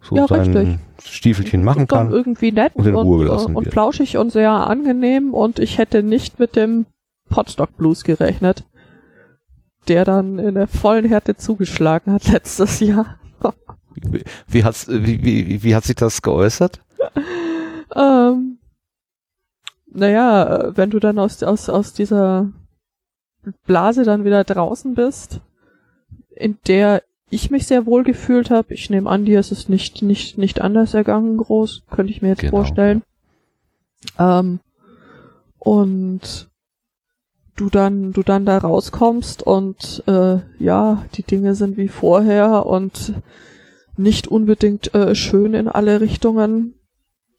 so 0.01 0.15
ja, 0.15 0.27
sein 0.27 0.55
richtig. 0.55 0.79
Stiefelchen 1.03 1.63
machen 1.63 1.87
kann. 1.87 2.11
irgendwie 2.11 2.51
nett 2.51 2.75
und, 2.75 2.85
in 2.85 2.95
Ruhe 2.95 3.25
gelassen 3.25 3.55
und, 3.55 3.65
und 3.65 3.71
flauschig 3.71 4.17
und 4.17 4.31
sehr 4.31 4.51
angenehm 4.51 5.33
und 5.33 5.59
ich 5.59 5.77
hätte 5.77 6.03
nicht 6.03 6.39
mit 6.39 6.55
dem 6.55 6.85
Potstock 7.29 7.75
Blues 7.77 8.03
gerechnet. 8.03 8.63
der 9.87 10.05
dann 10.05 10.37
in 10.37 10.53
der 10.53 10.67
vollen 10.67 11.05
Härte 11.05 11.35
zugeschlagen 11.35 12.13
hat 12.13 12.27
letztes 12.31 12.79
Jahr. 12.79 13.17
Wie, 14.47 14.63
hat's, 14.63 14.87
wie, 14.87 15.23
wie, 15.23 15.63
wie 15.63 15.75
hat 15.75 15.83
sich 15.83 15.95
das 15.95 16.21
geäußert? 16.21 16.79
ähm, 17.95 18.57
naja, 19.93 20.71
wenn 20.75 20.89
du 20.89 20.99
dann 20.99 21.19
aus, 21.19 21.43
aus, 21.43 21.69
aus 21.69 21.93
dieser 21.93 22.51
Blase 23.65 24.03
dann 24.03 24.23
wieder 24.23 24.43
draußen 24.43 24.95
bist, 24.95 25.41
in 26.35 26.57
der 26.67 27.03
ich 27.29 27.49
mich 27.51 27.65
sehr 27.67 27.85
wohl 27.85 28.03
gefühlt 28.03 28.49
habe, 28.49 28.73
ich 28.73 28.89
nehme 28.89 29.09
an, 29.09 29.25
dir 29.25 29.39
ist 29.39 29.51
es 29.51 29.69
nicht, 29.69 30.01
nicht, 30.01 30.37
nicht 30.37 30.61
anders 30.61 30.93
ergangen 30.93 31.37
groß, 31.37 31.83
könnte 31.89 32.11
ich 32.11 32.21
mir 32.21 32.29
jetzt 32.29 32.41
Genau. 32.41 32.51
vorstellen. 32.57 33.03
Ähm, 34.19 34.59
und 35.59 36.49
du 37.55 37.69
dann, 37.69 38.11
du 38.13 38.23
dann 38.23 38.45
da 38.45 38.57
rauskommst 38.57 39.43
und 39.43 40.03
äh, 40.07 40.39
ja, 40.59 41.05
die 41.15 41.23
Dinge 41.23 41.55
sind 41.55 41.77
wie 41.77 41.87
vorher 41.87 42.65
und 42.65 43.13
nicht 43.97 44.27
unbedingt 44.27 44.93
äh, 44.93 45.15
schön 45.15 45.53
in 45.53 45.67
alle 45.67 46.01
Richtungen, 46.01 46.75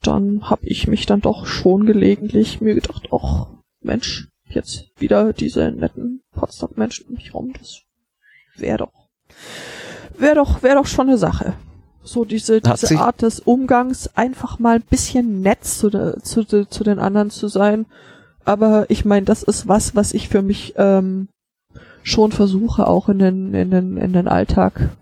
dann 0.02 0.50
habe 0.50 0.66
ich 0.66 0.88
mich 0.88 1.06
dann 1.06 1.20
doch 1.20 1.46
schon 1.46 1.86
gelegentlich 1.86 2.60
mir 2.60 2.74
gedacht, 2.74 3.08
ach 3.12 3.46
Mensch, 3.80 4.28
jetzt 4.48 4.90
wieder 4.98 5.32
diese 5.32 5.70
netten 5.70 6.22
Potsdam-Menschen 6.32 7.06
um 7.08 7.14
mich 7.14 7.34
rum, 7.34 7.52
das 7.58 7.82
wäre 8.56 8.78
doch, 8.78 9.08
wäre 10.18 10.36
doch, 10.36 10.62
wäre 10.62 10.76
doch 10.76 10.86
schon 10.86 11.08
eine 11.08 11.18
Sache. 11.18 11.54
So 12.04 12.24
diese, 12.24 12.60
diese 12.60 12.98
Art 12.98 13.22
des 13.22 13.38
Umgangs, 13.38 14.10
einfach 14.16 14.58
mal 14.58 14.76
ein 14.76 14.82
bisschen 14.82 15.40
nett 15.40 15.64
zu, 15.64 15.88
de, 15.88 16.20
zu, 16.20 16.42
de, 16.42 16.66
zu 16.68 16.82
den 16.82 16.98
anderen 16.98 17.30
zu 17.30 17.46
sein. 17.46 17.86
Aber 18.44 18.90
ich 18.90 19.04
meine, 19.04 19.24
das 19.24 19.44
ist 19.44 19.68
was, 19.68 19.94
was 19.94 20.12
ich 20.12 20.28
für 20.28 20.42
mich 20.42 20.74
ähm, 20.76 21.28
schon 22.02 22.32
versuche, 22.32 22.88
auch 22.88 23.08
in 23.08 23.20
den, 23.20 23.54
in 23.54 23.70
den, 23.70 23.96
in 23.98 24.12
den 24.12 24.26
Alltag 24.26 24.96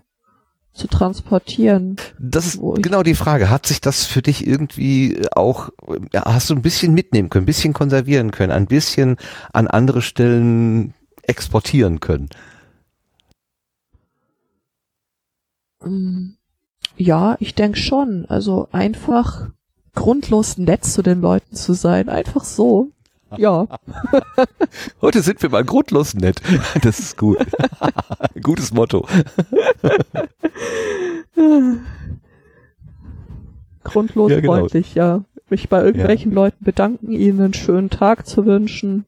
zu 0.73 0.87
transportieren. 0.87 1.97
Das 2.17 2.45
ist 2.47 2.61
genau 2.81 3.03
die 3.03 3.15
Frage. 3.15 3.49
Hat 3.49 3.65
sich 3.65 3.81
das 3.81 4.05
für 4.05 4.21
dich 4.21 4.47
irgendwie 4.47 5.21
auch, 5.35 5.69
ja, 6.13 6.23
hast 6.25 6.49
du 6.49 6.55
ein 6.55 6.61
bisschen 6.61 6.93
mitnehmen 6.93 7.29
können, 7.29 7.43
ein 7.43 7.45
bisschen 7.45 7.73
konservieren 7.73 8.31
können, 8.31 8.51
ein 8.51 8.67
bisschen 8.67 9.17
an 9.53 9.67
andere 9.67 10.01
Stellen 10.01 10.93
exportieren 11.23 11.99
können? 11.99 12.29
Mm, 15.83 16.31
Ja, 16.97 17.37
ich 17.39 17.55
denke 17.55 17.77
schon. 17.79 18.25
Also 18.27 18.69
einfach 18.71 19.49
grundlos 19.95 20.57
nett 20.57 20.85
zu 20.85 21.01
den 21.03 21.21
Leuten 21.21 21.55
zu 21.55 21.73
sein. 21.73 22.09
Einfach 22.09 22.43
so. 22.45 22.91
Ja. 23.37 23.67
Heute 25.01 25.21
sind 25.21 25.41
wir 25.41 25.49
mal 25.49 25.63
grundlos 25.63 26.13
nett. 26.13 26.41
Das 26.81 26.99
ist 26.99 27.17
gut. 27.17 27.37
Gutes 28.41 28.73
Motto. 28.73 29.07
Grundlos 33.83 34.31
Ja, 34.31 34.39
genau. 34.39 34.53
freundlich, 34.53 34.95
ja. 34.95 35.23
Mich 35.49 35.69
bei 35.69 35.83
irgendwelchen 35.83 36.31
Leuten 36.31 36.63
bedanken, 36.63 37.11
ihnen 37.11 37.41
einen 37.41 37.53
schönen 37.53 37.89
Tag 37.89 38.25
zu 38.25 38.45
wünschen. 38.45 39.05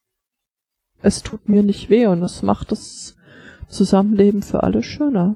Es 1.02 1.22
tut 1.22 1.48
mir 1.48 1.64
nicht 1.64 1.90
weh 1.90 2.08
und 2.08 2.22
es 2.24 2.42
macht 2.42 2.72
das 2.72 3.16
Zusammenleben 3.68 4.42
für 4.42 4.64
alle 4.64 4.84
schöner. 4.84 5.36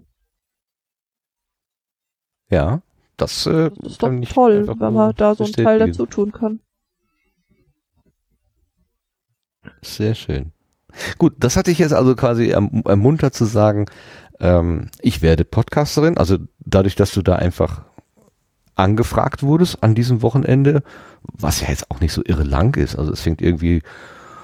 Ja, 2.49 2.81
das, 3.17 3.45
äh, 3.45 3.71
Das 3.81 3.91
ist 3.93 4.03
doch 4.03 4.11
toll, 4.29 4.67
wenn 4.79 4.93
man 4.93 5.13
da 5.15 5.35
so 5.35 5.43
einen 5.43 5.53
Teil 5.53 5.79
dazu 5.79 6.05
tun 6.05 6.31
kann. 6.31 6.59
Sehr 9.81 10.15
schön. 10.15 10.51
Gut, 11.17 11.33
das 11.39 11.55
hatte 11.57 11.71
ich 11.71 11.79
jetzt 11.79 11.93
also 11.93 12.15
quasi 12.15 12.51
erm- 12.53 12.87
ermuntert 12.87 13.33
zu 13.33 13.45
sagen, 13.45 13.85
ähm, 14.39 14.89
ich 15.01 15.21
werde 15.21 15.45
Podcasterin, 15.45 16.17
also 16.17 16.37
dadurch, 16.59 16.95
dass 16.95 17.11
du 17.11 17.21
da 17.21 17.35
einfach 17.35 17.81
angefragt 18.75 19.43
wurdest 19.43 19.83
an 19.83 19.95
diesem 19.95 20.21
Wochenende, 20.21 20.83
was 21.23 21.61
ja 21.61 21.69
jetzt 21.69 21.89
auch 21.91 21.99
nicht 21.99 22.13
so 22.13 22.21
irre 22.25 22.43
lang 22.43 22.75
ist, 22.77 22.95
also 22.97 23.11
es 23.11 23.21
fängt 23.21 23.41
irgendwie 23.41 23.81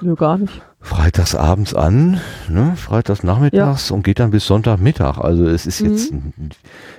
Nö, 0.02 0.16
gar 0.16 0.38
nicht. 0.38 0.62
freitags 0.80 1.36
abends 1.36 1.74
an, 1.76 2.20
ne, 2.50 2.76
freitags 2.76 3.24
nachmittags 3.24 3.92
und 3.92 4.04
geht 4.04 4.20
dann 4.20 4.32
bis 4.32 4.48
Sonntagmittag, 4.48 5.18
also 5.20 5.46
es 5.46 5.66
ist 5.68 5.80
jetzt, 5.82 6.14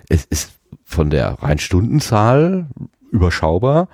es 0.08 0.24
ist 0.26 0.52
von 0.84 1.10
der 1.10 1.30
rein 1.42 1.58
Stundenzahl 1.58 2.66
überschaubar, 3.10 3.88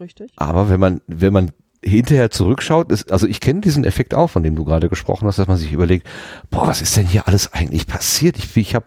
Richtig. 0.00 0.32
aber 0.36 0.68
wenn 0.68 0.80
man, 0.80 1.00
wenn 1.06 1.32
man 1.32 1.50
hinterher 1.84 2.30
zurückschaut, 2.30 2.92
ist, 2.92 3.10
also 3.12 3.26
ich 3.26 3.40
kenne 3.40 3.60
diesen 3.60 3.84
Effekt 3.84 4.14
auch, 4.14 4.28
von 4.28 4.42
dem 4.42 4.54
du 4.54 4.64
gerade 4.64 4.88
gesprochen 4.88 5.26
hast, 5.26 5.38
dass 5.38 5.48
man 5.48 5.56
sich 5.56 5.72
überlegt, 5.72 6.06
boah, 6.50 6.66
was 6.68 6.80
ist 6.82 6.96
denn 6.96 7.06
hier 7.06 7.26
alles 7.26 7.52
eigentlich 7.52 7.86
passiert? 7.86 8.36
Ich, 8.38 8.56
ich 8.56 8.74
habe 8.74 8.86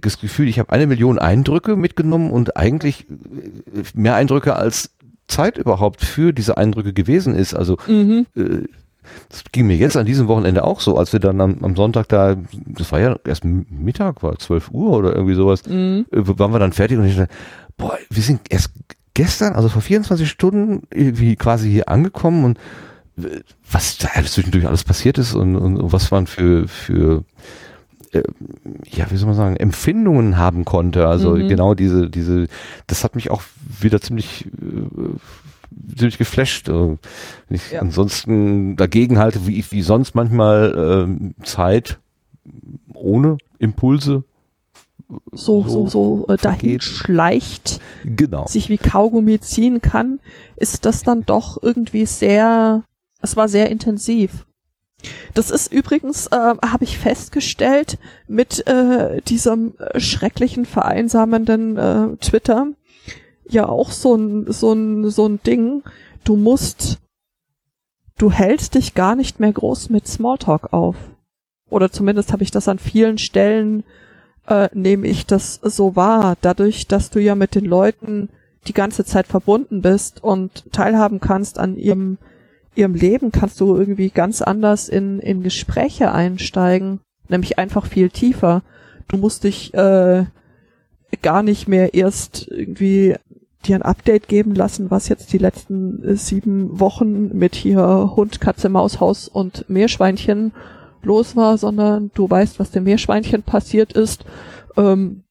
das 0.00 0.18
Gefühl, 0.20 0.48
ich 0.48 0.58
habe 0.58 0.70
eine 0.72 0.86
Million 0.86 1.18
Eindrücke 1.18 1.76
mitgenommen 1.76 2.30
und 2.30 2.56
eigentlich 2.56 3.06
äh, 3.10 3.82
mehr 3.94 4.14
Eindrücke 4.14 4.56
als 4.56 4.90
Zeit 5.26 5.58
überhaupt 5.58 6.02
für 6.04 6.32
diese 6.32 6.56
Eindrücke 6.56 6.92
gewesen 6.92 7.34
ist. 7.34 7.54
Also 7.54 7.76
Mhm. 7.86 8.26
äh, 8.36 8.66
das 9.28 9.42
ging 9.50 9.66
mir 9.66 9.76
jetzt 9.76 9.96
an 9.96 10.06
diesem 10.06 10.28
Wochenende 10.28 10.62
auch 10.62 10.80
so, 10.80 10.96
als 10.96 11.12
wir 11.12 11.18
dann 11.20 11.40
am, 11.40 11.58
am 11.62 11.74
Sonntag 11.74 12.08
da, 12.08 12.36
das 12.66 12.92
war 12.92 13.00
ja 13.00 13.16
erst 13.26 13.44
Mittag, 13.44 14.22
war 14.22 14.38
12 14.38 14.70
Uhr 14.70 14.96
oder 14.96 15.14
irgendwie 15.14 15.34
sowas, 15.34 15.66
Mhm. 15.66 16.06
äh, 16.12 16.38
waren 16.38 16.52
wir 16.52 16.58
dann 16.60 16.72
fertig 16.72 16.98
und 16.98 17.06
ich 17.06 17.16
dachte, 17.16 17.32
boah, 17.76 17.98
wir 18.10 18.22
sind 18.22 18.40
erst 18.50 18.70
gestern, 19.20 19.52
also 19.54 19.68
vor 19.68 19.82
24 19.82 20.28
Stunden 20.28 20.82
irgendwie 20.92 21.36
quasi 21.36 21.70
hier 21.70 21.88
angekommen 21.88 22.44
und 22.44 22.58
äh, 23.22 23.40
was 23.70 23.98
da 23.98 24.08
zwischendurch 24.24 24.66
alles 24.66 24.84
passiert 24.84 25.18
ist 25.18 25.34
und, 25.34 25.56
und, 25.56 25.76
und 25.76 25.92
was 25.92 26.10
man 26.10 26.26
für, 26.26 26.66
für 26.68 27.24
äh, 28.12 28.22
ja, 28.90 29.10
wie 29.10 29.16
soll 29.16 29.26
man 29.28 29.36
sagen, 29.36 29.56
Empfindungen 29.56 30.36
haben 30.38 30.64
konnte. 30.64 31.06
Also 31.06 31.32
Mhm. 31.36 31.48
genau 31.48 31.74
diese, 31.74 32.08
diese, 32.08 32.46
das 32.86 33.04
hat 33.04 33.14
mich 33.14 33.30
auch 33.30 33.42
wieder 33.80 34.00
ziemlich, 34.00 34.46
äh, 34.46 35.96
ziemlich 35.98 36.18
geflasht. 36.18 36.68
Äh, 36.68 36.72
Wenn 36.72 36.96
ich 37.50 37.70
Ja. 37.72 37.80
ansonsten 37.82 38.76
dagegen 38.76 39.18
halte, 39.18 39.46
wie, 39.46 39.64
wie 39.70 39.82
sonst 39.82 40.14
manchmal 40.14 40.74
ähm, 41.08 41.34
Zeit 41.44 41.98
ohne 42.94 43.36
Impulse. 43.58 44.24
So, 45.32 45.64
so, 45.66 45.88
so 45.88 46.26
äh, 46.28 46.36
dahin 46.36 46.80
schleicht, 46.80 47.80
Genau. 48.04 48.46
sich 48.46 48.68
wie 48.68 48.78
Kaugummi 48.78 49.40
ziehen 49.40 49.80
kann, 49.80 50.20
ist 50.56 50.84
das 50.84 51.02
dann 51.02 51.24
doch 51.26 51.62
irgendwie 51.62 52.06
sehr, 52.06 52.84
es 53.20 53.36
war 53.36 53.48
sehr 53.48 53.70
intensiv. 53.70 54.46
Das 55.34 55.50
ist 55.50 55.72
übrigens, 55.72 56.26
äh, 56.28 56.36
habe 56.36 56.84
ich 56.84 56.98
festgestellt, 56.98 57.98
mit 58.28 58.66
äh, 58.66 59.20
diesem 59.22 59.74
äh, 59.78 59.98
schrecklichen, 59.98 60.66
vereinsamenden 60.66 61.76
äh, 61.76 62.16
Twitter 62.18 62.68
ja 63.48 63.68
auch 63.68 63.90
so 63.90 64.14
ein, 64.14 64.52
so 64.52 64.72
ein, 64.72 65.10
so 65.10 65.26
ein 65.26 65.42
Ding. 65.42 65.82
Du 66.24 66.36
musst, 66.36 66.98
du 68.18 68.30
hältst 68.30 68.74
dich 68.74 68.94
gar 68.94 69.16
nicht 69.16 69.40
mehr 69.40 69.52
groß 69.52 69.90
mit 69.90 70.06
Smalltalk 70.06 70.72
auf. 70.72 70.96
Oder 71.68 71.90
zumindest 71.90 72.32
habe 72.32 72.42
ich 72.42 72.50
das 72.50 72.68
an 72.68 72.78
vielen 72.78 73.18
Stellen 73.18 73.84
äh, 74.50 74.68
nehme 74.74 75.06
ich 75.06 75.26
das 75.26 75.60
so 75.62 75.96
wahr, 75.96 76.36
dadurch, 76.40 76.86
dass 76.86 77.10
du 77.10 77.20
ja 77.20 77.34
mit 77.34 77.54
den 77.54 77.64
Leuten 77.64 78.28
die 78.66 78.74
ganze 78.74 79.04
Zeit 79.04 79.26
verbunden 79.26 79.80
bist 79.80 80.22
und 80.22 80.70
teilhaben 80.72 81.20
kannst 81.20 81.58
an 81.58 81.76
ihrem, 81.76 82.18
ihrem 82.74 82.94
Leben, 82.94 83.32
kannst 83.32 83.60
du 83.60 83.76
irgendwie 83.76 84.10
ganz 84.10 84.42
anders 84.42 84.88
in, 84.88 85.18
in 85.20 85.42
Gespräche 85.42 86.12
einsteigen, 86.12 87.00
nämlich 87.28 87.58
einfach 87.58 87.86
viel 87.86 88.10
tiefer. 88.10 88.62
Du 89.08 89.16
musst 89.16 89.44
dich 89.44 89.72
äh, 89.72 90.24
gar 91.22 91.42
nicht 91.42 91.68
mehr 91.68 91.94
erst 91.94 92.48
irgendwie 92.48 93.16
dir 93.64 93.76
ein 93.76 93.82
Update 93.82 94.28
geben 94.28 94.54
lassen, 94.54 94.90
was 94.90 95.08
jetzt 95.08 95.32
die 95.32 95.38
letzten 95.38 96.02
äh, 96.04 96.16
sieben 96.16 96.80
Wochen 96.80 97.36
mit 97.36 97.54
hier 97.54 98.12
Hund, 98.16 98.40
Katze, 98.40 98.68
Maus, 98.68 99.00
Haus 99.00 99.28
und 99.28 99.68
Meerschweinchen 99.68 100.52
los 101.02 101.36
war, 101.36 101.58
sondern 101.58 102.10
du 102.14 102.28
weißt, 102.28 102.58
was 102.58 102.70
dem 102.70 102.84
Meerschweinchen 102.84 103.42
passiert 103.42 103.92
ist, 103.92 104.24
ähm, 104.76 105.24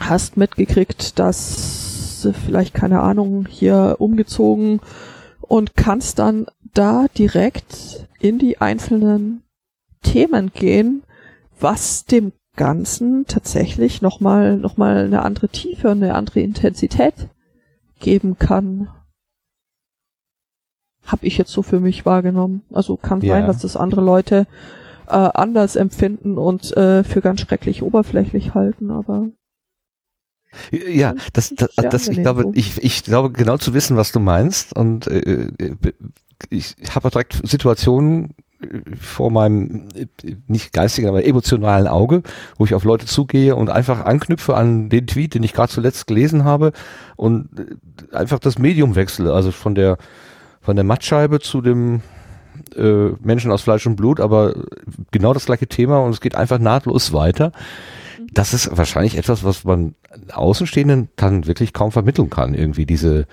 hast 0.00 0.36
mitgekriegt, 0.36 1.18
dass 1.18 2.22
sie 2.22 2.32
vielleicht, 2.32 2.74
keine 2.74 3.00
Ahnung, 3.00 3.46
hier 3.48 3.96
umgezogen 3.98 4.80
und 5.40 5.76
kannst 5.76 6.18
dann 6.18 6.46
da 6.74 7.06
direkt 7.16 8.06
in 8.20 8.38
die 8.38 8.60
einzelnen 8.60 9.42
Themen 10.02 10.52
gehen, 10.52 11.02
was 11.60 12.04
dem 12.04 12.32
Ganzen 12.56 13.24
tatsächlich 13.26 14.02
nochmal 14.02 14.56
noch 14.56 14.76
mal 14.76 15.04
eine 15.04 15.22
andere 15.22 15.48
Tiefe 15.48 15.90
und 15.90 16.02
eine 16.02 16.14
andere 16.14 16.40
Intensität 16.40 17.14
geben 18.00 18.36
kann. 18.38 18.88
Hab 21.06 21.22
ich 21.22 21.38
jetzt 21.38 21.52
so 21.52 21.62
für 21.62 21.80
mich 21.80 22.04
wahrgenommen. 22.04 22.62
Also 22.72 22.96
kann 22.96 23.20
Ja. 23.22 23.34
sein, 23.34 23.46
dass 23.46 23.62
das 23.62 23.76
andere 23.76 24.00
Leute 24.02 24.46
äh, 25.08 25.30
anders 25.34 25.76
empfinden 25.76 26.38
und 26.38 26.76
äh, 26.76 27.04
für 27.04 27.20
ganz 27.20 27.40
schrecklich 27.40 27.82
oberflächlich 27.82 28.54
halten, 28.54 28.90
aber 28.90 29.28
Ja, 30.70 31.14
das, 31.32 31.54
das, 31.54 31.74
das 31.76 32.08
ich 32.08 32.18
glaube, 32.18 32.50
ich, 32.54 32.82
ich 32.82 33.04
glaube 33.04 33.30
genau 33.32 33.56
zu 33.56 33.74
wissen, 33.74 33.96
was 33.96 34.12
du 34.12 34.20
meinst 34.20 34.74
und 34.76 35.06
äh, 35.06 35.48
äh, 35.58 35.76
ich 36.50 36.76
habe 36.94 37.10
direkt 37.10 37.40
Situationen 37.44 38.34
vor 39.00 39.30
meinem 39.30 39.88
äh, 39.94 40.06
nicht 40.48 40.72
geistigen, 40.72 41.08
aber 41.08 41.24
emotionalen 41.24 41.86
Auge, 41.86 42.22
wo 42.56 42.64
ich 42.64 42.74
auf 42.74 42.84
Leute 42.84 43.06
zugehe 43.06 43.54
und 43.54 43.70
einfach 43.70 44.04
anknüpfe 44.04 44.56
an 44.56 44.88
den 44.88 45.06
Tweet, 45.06 45.34
den 45.34 45.44
ich 45.44 45.52
gerade 45.52 45.72
zuletzt 45.72 46.06
gelesen 46.06 46.44
habe 46.44 46.72
und 47.16 47.48
äh, 47.58 48.16
einfach 48.16 48.40
das 48.40 48.58
Medium 48.58 48.96
wechsle, 48.96 49.32
also 49.32 49.52
von 49.52 49.74
der 49.74 49.96
von 50.60 50.74
der 50.74 50.84
Mattscheibe 50.84 51.38
zu 51.38 51.60
dem 51.60 52.02
äh, 52.76 53.14
Menschen 53.20 53.50
aus 53.50 53.62
Fleisch 53.62 53.86
und 53.86 53.96
Blut, 53.96 54.20
aber 54.20 54.54
genau 55.10 55.32
das 55.32 55.46
gleiche 55.46 55.66
Thema 55.66 56.00
und 56.00 56.10
es 56.10 56.20
geht 56.20 56.34
einfach 56.34 56.58
nahtlos 56.58 57.12
weiter. 57.12 57.52
Das 58.32 58.52
ist 58.52 58.76
wahrscheinlich 58.76 59.16
etwas, 59.16 59.44
was 59.44 59.64
man 59.64 59.94
Außenstehenden 60.32 61.08
dann 61.16 61.46
wirklich 61.46 61.72
kaum 61.72 61.92
vermitteln 61.92 62.30
kann, 62.30 62.54
irgendwie 62.54 62.86
diese 62.86 63.26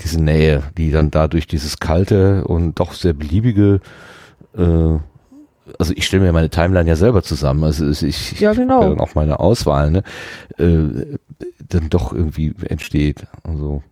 diese 0.00 0.22
Nähe, 0.22 0.62
die 0.78 0.92
dann 0.92 1.10
dadurch 1.10 1.46
dieses 1.46 1.78
kalte 1.78 2.44
und 2.44 2.80
doch 2.80 2.94
sehr 2.94 3.12
beliebige 3.12 3.80
äh, 4.56 4.98
also 5.78 5.92
ich 5.94 6.06
stelle 6.06 6.22
mir 6.22 6.32
meine 6.32 6.50
Timeline 6.50 6.88
ja 6.88 6.96
selber 6.96 7.22
zusammen, 7.22 7.64
also 7.64 7.88
ich, 7.88 8.40
Ja, 8.40 8.52
genau. 8.52 8.80
dann 8.80 9.00
auch 9.00 9.14
meine 9.14 9.40
Auswahl, 9.40 9.90
ne, 9.90 10.02
äh, 10.58 11.18
dann 11.68 11.90
doch 11.90 12.12
irgendwie 12.12 12.54
entsteht. 12.66 13.26
Also, 13.44 13.82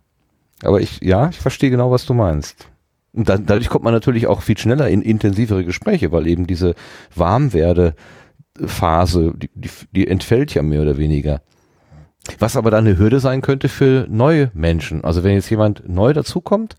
aber 0.63 0.81
ich, 0.81 0.99
ja, 1.01 1.29
ich 1.29 1.37
verstehe 1.37 1.69
genau, 1.69 1.91
was 1.91 2.05
du 2.05 2.13
meinst. 2.13 2.67
Und 3.13 3.29
dann, 3.29 3.45
dadurch 3.45 3.69
kommt 3.69 3.83
man 3.83 3.93
natürlich 3.93 4.25
auch 4.27 4.41
viel 4.41 4.57
schneller 4.57 4.89
in 4.89 5.01
intensivere 5.01 5.63
Gespräche, 5.65 6.11
weil 6.11 6.27
eben 6.27 6.47
diese 6.47 6.75
Warmwerde-Phase, 7.15 9.33
die, 9.35 9.49
die, 9.55 9.69
die 9.91 10.07
entfällt 10.07 10.53
ja 10.53 10.61
mehr 10.61 10.81
oder 10.81 10.97
weniger. 10.97 11.41
Was 12.37 12.55
aber 12.55 12.69
dann 12.69 12.85
eine 12.85 12.99
Hürde 12.99 13.19
sein 13.19 13.41
könnte 13.41 13.69
für 13.69 14.05
neue 14.09 14.51
Menschen. 14.53 15.03
Also 15.03 15.23
wenn 15.23 15.33
jetzt 15.33 15.49
jemand 15.49 15.89
neu 15.89 16.13
dazukommt, 16.13 16.75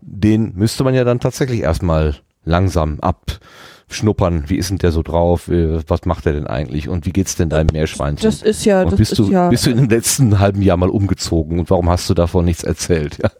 den 0.00 0.54
müsste 0.54 0.84
man 0.84 0.94
ja 0.94 1.02
dann 1.02 1.18
tatsächlich 1.18 1.58
erstmal 1.60 2.14
langsam 2.44 3.00
abschnuppern. 3.00 4.44
Wie 4.48 4.56
ist 4.56 4.70
denn 4.70 4.78
der 4.78 4.92
so 4.92 5.02
drauf? 5.02 5.48
Äh, 5.48 5.80
Was 5.88 6.04
macht 6.04 6.26
er 6.26 6.34
denn 6.34 6.46
eigentlich? 6.46 6.88
Und 6.88 7.06
wie 7.06 7.12
geht's 7.12 7.34
denn 7.36 7.48
deinem 7.48 7.68
Meerschweinchen? 7.72 8.22
Das 8.22 8.42
ist 8.42 8.64
ja, 8.64 8.82
und 8.82 8.92
das 8.92 8.98
bist 8.98 9.12
ist 9.12 9.18
du, 9.18 9.30
ja, 9.30 9.48
bist 9.48 9.66
du 9.66 9.70
in 9.70 9.78
dem 9.78 9.88
letzten 9.88 10.38
halben 10.38 10.62
Jahr 10.62 10.76
mal 10.76 10.90
umgezogen 10.90 11.58
und 11.58 11.70
warum 11.70 11.88
hast 11.88 12.08
du 12.10 12.14
davon 12.14 12.44
nichts 12.44 12.62
erzählt? 12.62 13.18
Ja. 13.20 13.30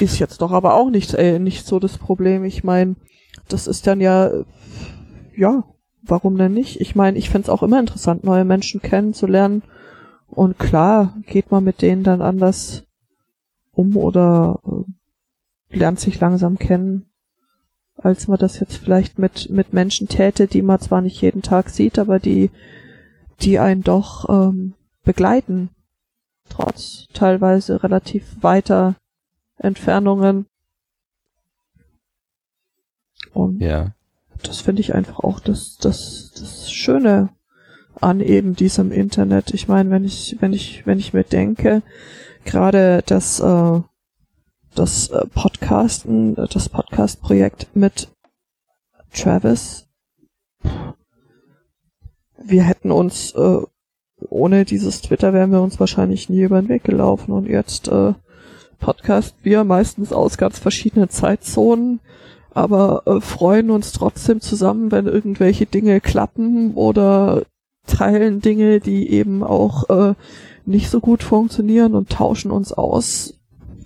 Ist 0.00 0.18
jetzt 0.18 0.40
doch 0.40 0.52
aber 0.52 0.74
auch 0.74 0.90
nicht, 0.90 1.14
äh, 1.14 1.38
nicht 1.38 1.66
so 1.66 1.78
das 1.78 1.98
Problem. 1.98 2.44
Ich 2.44 2.64
meine, 2.64 2.96
das 3.48 3.66
ist 3.66 3.86
dann 3.86 4.00
ja, 4.00 4.30
ja, 5.36 5.64
warum 6.02 6.36
denn 6.36 6.52
nicht? 6.52 6.80
Ich 6.80 6.94
meine, 6.94 7.18
ich 7.18 7.30
find's 7.30 7.48
auch 7.48 7.62
immer 7.62 7.80
interessant, 7.80 8.24
neue 8.24 8.44
Menschen 8.44 8.80
kennenzulernen. 8.80 9.62
Und 10.28 10.58
klar, 10.58 11.16
geht 11.26 11.50
man 11.50 11.64
mit 11.64 11.82
denen 11.82 12.02
dann 12.02 12.22
anders 12.22 12.84
um 13.72 13.96
oder 13.96 14.60
äh, 14.66 15.76
lernt 15.76 16.00
sich 16.00 16.18
langsam 16.20 16.58
kennen, 16.58 17.06
als 17.96 18.28
man 18.28 18.38
das 18.38 18.58
jetzt 18.60 18.76
vielleicht 18.76 19.18
mit, 19.18 19.50
mit 19.50 19.72
Menschen 19.72 20.08
täte, 20.08 20.46
die 20.46 20.62
man 20.62 20.80
zwar 20.80 21.00
nicht 21.00 21.20
jeden 21.20 21.42
Tag 21.42 21.70
sieht, 21.70 21.98
aber 21.98 22.18
die, 22.18 22.50
die 23.40 23.58
einen 23.58 23.82
doch 23.82 24.28
ähm, 24.28 24.74
begleiten, 25.04 25.70
trotz 26.48 27.06
teilweise 27.12 27.82
relativ 27.82 28.42
weiter 28.42 28.96
Entfernungen. 29.58 30.46
Und 33.32 33.60
ja. 33.60 33.94
das 34.42 34.60
finde 34.60 34.80
ich 34.80 34.94
einfach 34.94 35.20
auch 35.20 35.40
das, 35.40 35.76
das, 35.78 36.32
das 36.38 36.70
Schöne 36.70 37.30
an 38.00 38.20
eben 38.20 38.54
diesem 38.54 38.92
Internet. 38.92 39.52
Ich 39.54 39.68
meine, 39.68 39.90
wenn 39.90 40.04
ich, 40.04 40.36
wenn 40.40 40.52
ich, 40.52 40.86
wenn 40.86 40.98
ich 40.98 41.12
mir 41.12 41.24
denke, 41.24 41.82
gerade 42.44 43.02
das, 43.06 43.40
äh, 43.40 43.80
das 44.74 45.08
äh, 45.08 45.26
Podcasten, 45.26 46.34
das 46.34 46.68
Podcast-Projekt 46.68 47.74
mit 47.74 48.08
Travis, 49.12 49.88
wir 52.36 52.62
hätten 52.64 52.90
uns 52.90 53.32
äh, 53.32 53.60
ohne 54.28 54.64
dieses 54.64 55.00
Twitter 55.02 55.32
wären 55.32 55.52
wir 55.52 55.62
uns 55.62 55.80
wahrscheinlich 55.80 56.28
nie 56.28 56.42
über 56.42 56.60
den 56.60 56.68
Weg 56.68 56.84
gelaufen 56.84 57.32
und 57.32 57.46
jetzt 57.46 57.88
äh, 57.88 58.14
Podcast 58.74 59.36
wir 59.42 59.64
meistens 59.64 60.12
aus 60.12 60.38
ganz 60.38 60.58
verschiedenen 60.58 61.08
Zeitzonen, 61.08 62.00
aber 62.50 63.02
äh, 63.06 63.20
freuen 63.20 63.70
uns 63.70 63.92
trotzdem 63.92 64.40
zusammen, 64.40 64.92
wenn 64.92 65.06
irgendwelche 65.06 65.66
Dinge 65.66 66.00
klappen 66.00 66.74
oder 66.74 67.42
teilen 67.86 68.40
Dinge, 68.40 68.80
die 68.80 69.10
eben 69.10 69.42
auch 69.42 69.88
äh, 69.90 70.14
nicht 70.64 70.90
so 70.90 71.00
gut 71.00 71.22
funktionieren 71.22 71.94
und 71.94 72.10
tauschen 72.10 72.50
uns 72.50 72.72
aus. 72.72 73.34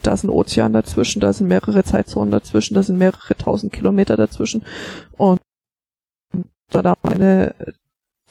Da 0.03 0.13
ist 0.13 0.25
ein 0.25 0.31
Ozean 0.31 0.73
dazwischen, 0.73 1.21
da 1.21 1.33
sind 1.33 1.49
mehrere 1.49 1.83
Zeitzonen 1.83 2.31
dazwischen, 2.31 2.75
da 2.75 2.83
sind 2.83 2.99
mehrere 2.99 3.35
tausend 3.37 3.73
Kilometer 3.73 4.17
dazwischen 4.17 4.63
und 5.17 5.41
da 6.71 6.83
da 6.83 6.95
eine 7.03 7.55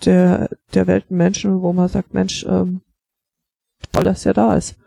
der 0.06 0.50
der 0.74 0.88
Welt 0.88 1.12
Menschen, 1.12 1.62
wo 1.62 1.74
man 1.74 1.90
sagt, 1.90 2.14
Mensch, 2.14 2.46
ähm, 2.48 2.82
toll, 3.92 4.04
dass 4.04 4.26
er 4.26 4.34
da 4.34 4.56
ist. 4.56 4.78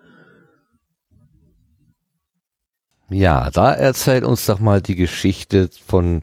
Ja, 3.10 3.50
da 3.50 3.72
erzählt 3.72 4.24
uns 4.24 4.46
doch 4.46 4.60
mal 4.60 4.80
die 4.80 4.94
Geschichte 4.94 5.68
von 5.84 6.22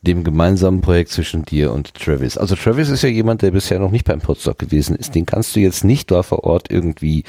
dem 0.00 0.24
gemeinsamen 0.24 0.80
Projekt 0.80 1.10
zwischen 1.10 1.44
dir 1.44 1.72
und 1.72 1.94
Travis. 1.94 2.38
Also 2.38 2.56
Travis 2.56 2.88
ist 2.88 3.02
ja 3.02 3.08
jemand, 3.08 3.42
der 3.42 3.50
bisher 3.50 3.78
noch 3.78 3.90
nicht 3.90 4.06
beim 4.06 4.20
Podstock 4.20 4.58
gewesen 4.58 4.96
ist. 4.96 5.14
Den 5.14 5.26
kannst 5.26 5.54
du 5.54 5.60
jetzt 5.60 5.84
nicht 5.84 6.10
da 6.10 6.22
vor 6.22 6.44
Ort 6.44 6.70
irgendwie 6.70 7.24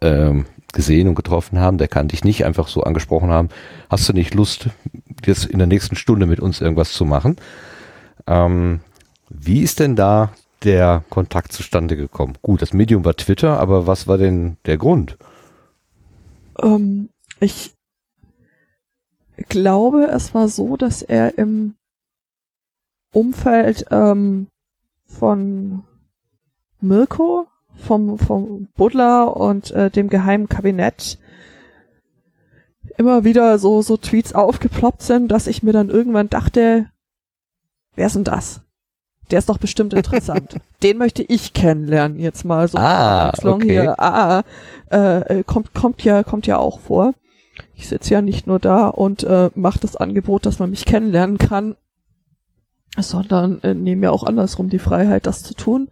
ähm, 0.00 0.44
gesehen 0.72 1.08
und 1.08 1.14
getroffen 1.14 1.58
haben. 1.60 1.78
Der 1.78 1.88
kann 1.88 2.08
dich 2.08 2.24
nicht 2.24 2.44
einfach 2.44 2.66
so 2.66 2.82
angesprochen 2.82 3.30
haben. 3.30 3.48
Hast 3.88 4.08
du 4.08 4.12
nicht 4.12 4.34
Lust, 4.34 4.68
jetzt 5.24 5.46
in 5.46 5.58
der 5.58 5.68
nächsten 5.68 5.96
Stunde 5.96 6.26
mit 6.26 6.40
uns 6.40 6.60
irgendwas 6.60 6.92
zu 6.92 7.04
machen? 7.04 7.36
Ähm, 8.26 8.80
wie 9.30 9.62
ist 9.62 9.80
denn 9.80 9.94
da 9.96 10.32
der 10.64 11.04
Kontakt 11.10 11.52
zustande 11.52 11.96
gekommen? 11.96 12.34
Gut, 12.42 12.60
das 12.60 12.72
Medium 12.72 13.04
war 13.04 13.16
Twitter, 13.16 13.58
aber 13.58 13.86
was 13.86 14.06
war 14.06 14.18
denn 14.18 14.56
der 14.66 14.76
Grund? 14.78 15.16
Ähm, 16.60 17.08
ich 17.40 17.72
glaube, 19.48 20.08
es 20.12 20.34
war 20.34 20.48
so, 20.48 20.76
dass 20.76 21.02
er 21.02 21.38
im 21.38 21.74
Umfeld 23.12 23.86
ähm, 23.90 24.48
von 25.06 25.84
Mirko, 26.80 27.46
vom, 27.76 28.18
vom 28.18 28.68
Buddler 28.76 29.36
und 29.36 29.70
äh, 29.70 29.90
dem 29.90 30.08
geheimen 30.08 30.48
Kabinett 30.48 31.18
immer 32.98 33.24
wieder 33.24 33.58
so, 33.58 33.82
so 33.82 33.96
Tweets 33.96 34.34
aufgeploppt 34.34 35.02
sind, 35.02 35.28
dass 35.28 35.46
ich 35.46 35.62
mir 35.62 35.72
dann 35.72 35.88
irgendwann 35.88 36.28
dachte, 36.28 36.90
wer 37.94 38.06
ist 38.06 38.16
denn 38.16 38.24
das? 38.24 38.60
Der 39.30 39.38
ist 39.38 39.48
doch 39.48 39.58
bestimmt 39.58 39.94
interessant. 39.94 40.56
Den 40.82 40.98
möchte 40.98 41.22
ich 41.22 41.54
kennenlernen 41.54 42.18
jetzt 42.18 42.44
mal 42.44 42.68
so. 42.68 42.76
Ah, 42.76 43.32
okay. 43.42 43.70
hier. 43.70 43.98
Ah, 43.98 44.42
äh, 44.90 45.42
kommt, 45.44 45.72
kommt 45.72 46.04
ja, 46.04 46.22
kommt 46.22 46.46
ja 46.46 46.58
auch 46.58 46.80
vor. 46.80 47.14
Ich 47.74 47.88
sitze 47.88 48.14
ja 48.14 48.22
nicht 48.22 48.46
nur 48.46 48.58
da 48.58 48.88
und 48.88 49.24
äh, 49.24 49.50
mache 49.54 49.80
das 49.80 49.96
Angebot, 49.96 50.46
dass 50.46 50.58
man 50.58 50.70
mich 50.70 50.84
kennenlernen 50.84 51.38
kann, 51.38 51.76
sondern 52.98 53.60
äh, 53.62 53.74
nehme 53.74 54.02
mir 54.02 54.12
auch 54.12 54.24
andersrum 54.24 54.68
die 54.68 54.78
Freiheit, 54.78 55.26
das 55.26 55.42
zu 55.42 55.54
tun. 55.54 55.88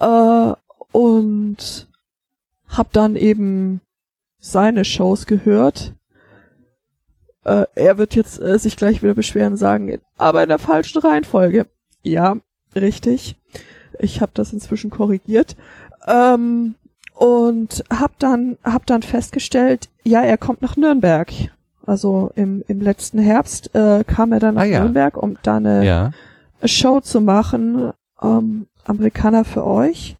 Äh, 0.00 0.52
und 0.92 1.88
hab 2.68 2.92
dann 2.92 3.16
eben 3.16 3.80
seine 4.38 4.84
Shows 4.84 5.26
gehört. 5.26 5.94
Äh, 7.44 7.66
er 7.74 7.98
wird 7.98 8.14
jetzt 8.14 8.40
äh, 8.40 8.58
sich 8.58 8.76
gleich 8.76 9.02
wieder 9.02 9.14
beschweren 9.14 9.52
und 9.52 9.58
sagen, 9.58 10.00
aber 10.16 10.42
in 10.42 10.48
der 10.48 10.58
falschen 10.58 11.00
Reihenfolge. 11.00 11.66
Ja, 12.02 12.36
richtig. 12.74 13.36
Ich 13.98 14.20
habe 14.20 14.32
das 14.34 14.52
inzwischen 14.52 14.90
korrigiert. 14.90 15.56
Ähm, 16.06 16.74
und 17.16 17.82
hab 17.90 18.18
dann 18.18 18.58
hab 18.62 18.86
dann 18.86 19.02
festgestellt, 19.02 19.88
ja, 20.04 20.20
er 20.22 20.36
kommt 20.38 20.62
nach 20.62 20.76
Nürnberg. 20.76 21.32
Also 21.86 22.30
im, 22.34 22.62
im 22.68 22.80
letzten 22.80 23.18
Herbst 23.18 23.74
äh, 23.74 24.04
kam 24.04 24.32
er 24.32 24.40
dann 24.40 24.54
nach 24.56 24.62
Ah, 24.62 24.66
ja. 24.66 24.80
Nürnberg, 24.80 25.16
um 25.16 25.36
da 25.42 25.56
eine 25.56 25.84
Ja. 25.84 26.10
Show 26.64 27.00
zu 27.00 27.20
machen, 27.20 27.92
ähm, 28.22 28.66
Amerikaner 28.84 29.44
für 29.44 29.64
euch. 29.66 30.16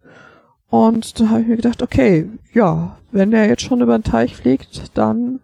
Und 0.69 1.21
da 1.21 1.29
habe 1.31 1.43
ich 1.43 1.49
mir 1.49 1.57
gedacht, 1.57 1.83
okay, 1.83 2.29
ja, 2.53 2.97
wenn 3.13 3.31
der 3.31 3.47
jetzt 3.47 3.63
schon 3.63 3.81
über 3.81 3.99
den 3.99 4.05
Teich 4.05 4.37
fliegt, 4.37 4.97
dann 4.97 5.41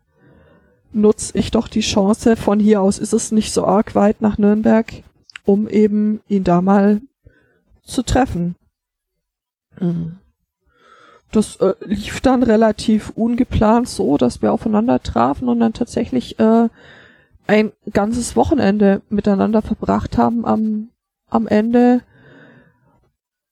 nutze 0.93 1.37
ich 1.39 1.51
doch 1.51 1.69
die 1.69 1.81
Chance. 1.81 2.37
Von 2.37 2.61
hier 2.61 2.81
aus 2.83 2.99
ist 2.99 3.13
es 3.13 3.33
nicht 3.33 3.53
so 3.53 3.65
arg 3.67 3.95
weit 3.95 4.21
nach 4.21 4.39
Nürnberg, 4.39 4.93
um 5.45 5.69
eben 5.69 6.21
ihn 6.29 6.45
da 6.45 6.61
mal 6.63 7.01
zu 7.85 8.03
treffen. 8.03 8.55
Mhm. 9.81 10.19
Das 11.33 11.57
äh, 11.57 11.75
lief 11.81 12.21
dann 12.21 12.43
relativ 12.43 13.11
ungeplant 13.17 13.89
so, 13.89 14.19
dass 14.19 14.43
wir 14.43 14.53
aufeinander 14.53 15.03
trafen 15.03 15.49
und 15.49 15.61
dann 15.61 15.73
tatsächlich 15.73 16.39
äh, 16.39 16.69
ein 17.47 17.73
ganzes 17.91 18.37
Wochenende 18.37 19.03
miteinander 19.09 19.63
verbracht 19.63 20.19
haben 20.19 20.45
am, 20.45 20.91
am 21.31 21.49
Ende 21.49 22.03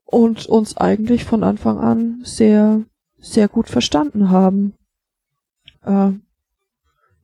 und 0.05 0.47
uns 0.47 0.77
eigentlich 0.77 1.25
von 1.25 1.43
Anfang 1.43 1.79
an 1.79 2.21
sehr, 2.23 2.83
sehr 3.19 3.49
gut 3.49 3.69
verstanden 3.69 4.31
haben. 4.31 4.75
Äh, 5.83 6.13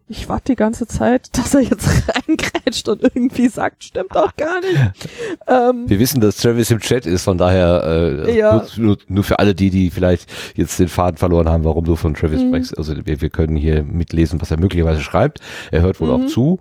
ich 0.08 0.28
warte 0.28 0.52
die 0.52 0.56
ganze 0.56 0.86
Zeit, 0.86 1.28
dass 1.36 1.54
er 1.54 1.60
jetzt 1.62 1.88
reingrätscht 2.08 2.88
und 2.88 3.02
irgendwie 3.02 3.48
sagt, 3.48 3.84
stimmt 3.84 4.14
doch 4.14 4.34
gar 4.36 4.60
nicht. 4.60 5.08
ähm, 5.48 5.84
Wir 5.88 5.98
wissen, 5.98 6.20
dass 6.20 6.36
Travis 6.36 6.70
im 6.70 6.78
Chat 6.80 7.06
ist, 7.06 7.24
von 7.24 7.38
daher 7.38 7.82
äh, 8.26 8.36
Ja. 8.38 8.54
nur, 8.54 8.66
nur, 8.76 8.98
nur 9.08 9.24
für 9.24 9.38
alle 9.38 9.54
die, 9.54 9.70
die 9.70 9.90
vielleicht 9.90 10.30
jetzt 10.54 10.78
den 10.78 10.88
Faden 10.88 11.16
verloren 11.16 11.48
haben, 11.48 11.64
warum 11.64 11.84
du 11.84 11.96
von 11.96 12.14
Travis 12.14 12.42
Mhm. 12.42 12.48
sprichst. 12.48 12.78
Also 12.78 12.94
wir, 13.04 13.20
wir 13.20 13.30
können 13.30 13.56
hier 13.56 13.82
mitlesen, 13.82 14.40
was 14.40 14.50
er 14.50 14.60
möglicherweise 14.60 15.00
schreibt. 15.00 15.40
Er 15.70 15.82
hört 15.82 16.00
wohl 16.00 16.08
Mhm. 16.08 16.24
auch 16.24 16.26
zu, 16.26 16.60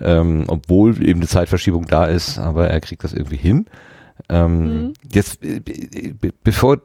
ähm, 0.00 0.44
obwohl 0.48 1.02
eben 1.02 1.20
eine 1.20 1.28
Zeitverschiebung 1.28 1.86
da 1.86 2.04
ist, 2.06 2.38
aber 2.38 2.68
er 2.68 2.80
kriegt 2.80 3.04
das 3.04 3.12
irgendwie 3.12 3.36
hin. 3.36 3.66
Ähm, 4.28 4.64
Mhm. 4.86 4.92
Jetzt, 5.12 5.44
äh, 5.44 5.60
be- 5.60 6.14
be- 6.20 6.32
bevor, 6.44 6.80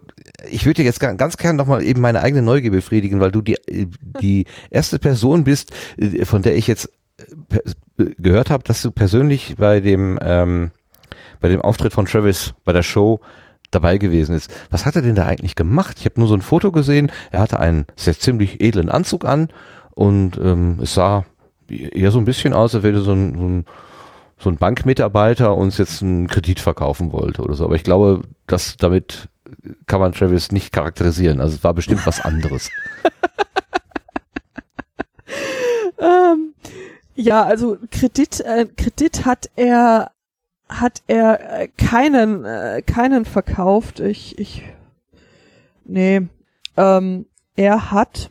ich 0.50 0.66
würde 0.66 0.84
jetzt 0.84 1.00
ga- 1.00 1.14
ganz 1.14 1.38
gern 1.38 1.56
nochmal 1.56 1.84
eben 1.84 2.02
meine 2.02 2.22
eigene 2.22 2.42
Neugier 2.42 2.72
befriedigen, 2.72 3.20
weil 3.20 3.32
du 3.32 3.42
die, 3.42 3.56
äh, 3.68 3.88
die 4.22 4.46
erste 4.70 5.00
Person 5.00 5.44
bist, 5.44 5.72
äh, 5.98 6.26
von 6.26 6.42
der 6.42 6.56
ich 6.56 6.68
jetzt 6.68 6.90
gehört 8.18 8.50
habe, 8.50 8.64
dass 8.64 8.82
du 8.82 8.92
persönlich 8.92 9.56
bei 9.58 9.80
dem, 9.80 10.20
ähm, 10.22 10.72
bei 11.40 11.50
dem 11.50 11.62
Auftritt 11.62 11.94
von 11.94 12.06
Travis 12.06 12.54
bei 12.64 12.74
der 12.74 12.84
Show 12.84 13.20
dabei 13.72 13.98
gewesen 13.98 14.36
ist. 14.36 14.52
Was 14.70 14.86
hat 14.86 14.96
er 14.96 15.02
denn 15.02 15.16
da 15.16 15.26
eigentlich 15.26 15.56
gemacht? 15.56 15.98
Ich 16.00 16.06
habe 16.06 16.20
nur 16.20 16.28
so 16.30 16.36
ein 16.36 16.42
Foto 16.42 16.72
gesehen. 16.72 17.12
Er 17.32 17.40
hatte 17.42 17.60
einen 17.60 17.86
sehr 17.96 18.18
ziemlich 18.18 18.62
edlen 18.62 18.90
Anzug 18.90 19.26
an 19.26 19.50
und 19.92 20.38
ähm, 20.38 20.78
es 20.82 20.94
sah 20.94 21.26
eher 21.70 22.12
so 22.12 22.20
ein 22.20 22.26
bisschen 22.26 22.54
aus, 22.54 22.74
als 22.76 22.84
wäre 22.84 23.02
so 23.02 23.12
ein, 23.14 23.36
so 23.36 23.46
ein 23.48 23.66
so 24.40 24.50
ein 24.50 24.58
Bankmitarbeiter 24.58 25.56
uns 25.56 25.78
jetzt 25.78 26.02
einen 26.02 26.28
Kredit 26.28 26.60
verkaufen 26.60 27.12
wollte 27.12 27.42
oder 27.42 27.56
so. 27.56 27.66
Aber 27.66 27.76
ich 27.76 27.84
glaube, 27.84 28.22
dass 28.46 28.78
damit 28.78 29.30
kann 29.88 30.00
man 30.00 30.12
Travis 30.12 30.52
nicht 30.52 30.72
charakterisieren. 30.72 31.42
Also 31.42 31.56
es 31.56 31.64
war 31.64 31.74
bestimmt 31.74 32.06
was 32.06 32.24
anderes. 32.24 32.70
ähm, 36.00 36.54
ja, 37.16 37.44
also 37.44 37.78
Kredit, 37.92 38.42
äh, 38.42 38.68
Kredit 38.78 39.26
hat 39.26 39.50
er, 39.56 40.12
hat 40.70 41.02
er 41.08 41.62
äh, 41.62 41.68
keinen, 41.70 42.46
äh, 42.46 42.84
keinen 42.86 43.26
verkauft. 43.26 44.00
Ich, 44.00 44.38
ich, 44.38 44.64
nee, 45.86 46.28
ähm, 46.76 47.26
er 47.56 47.92
hat 47.92 48.30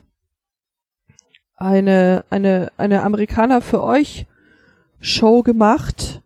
eine, 1.57 2.25
eine, 2.31 2.71
eine 2.77 3.03
Amerikaner 3.03 3.61
für 3.61 3.83
euch 3.83 4.27
Show 5.01 5.43
gemacht, 5.43 6.23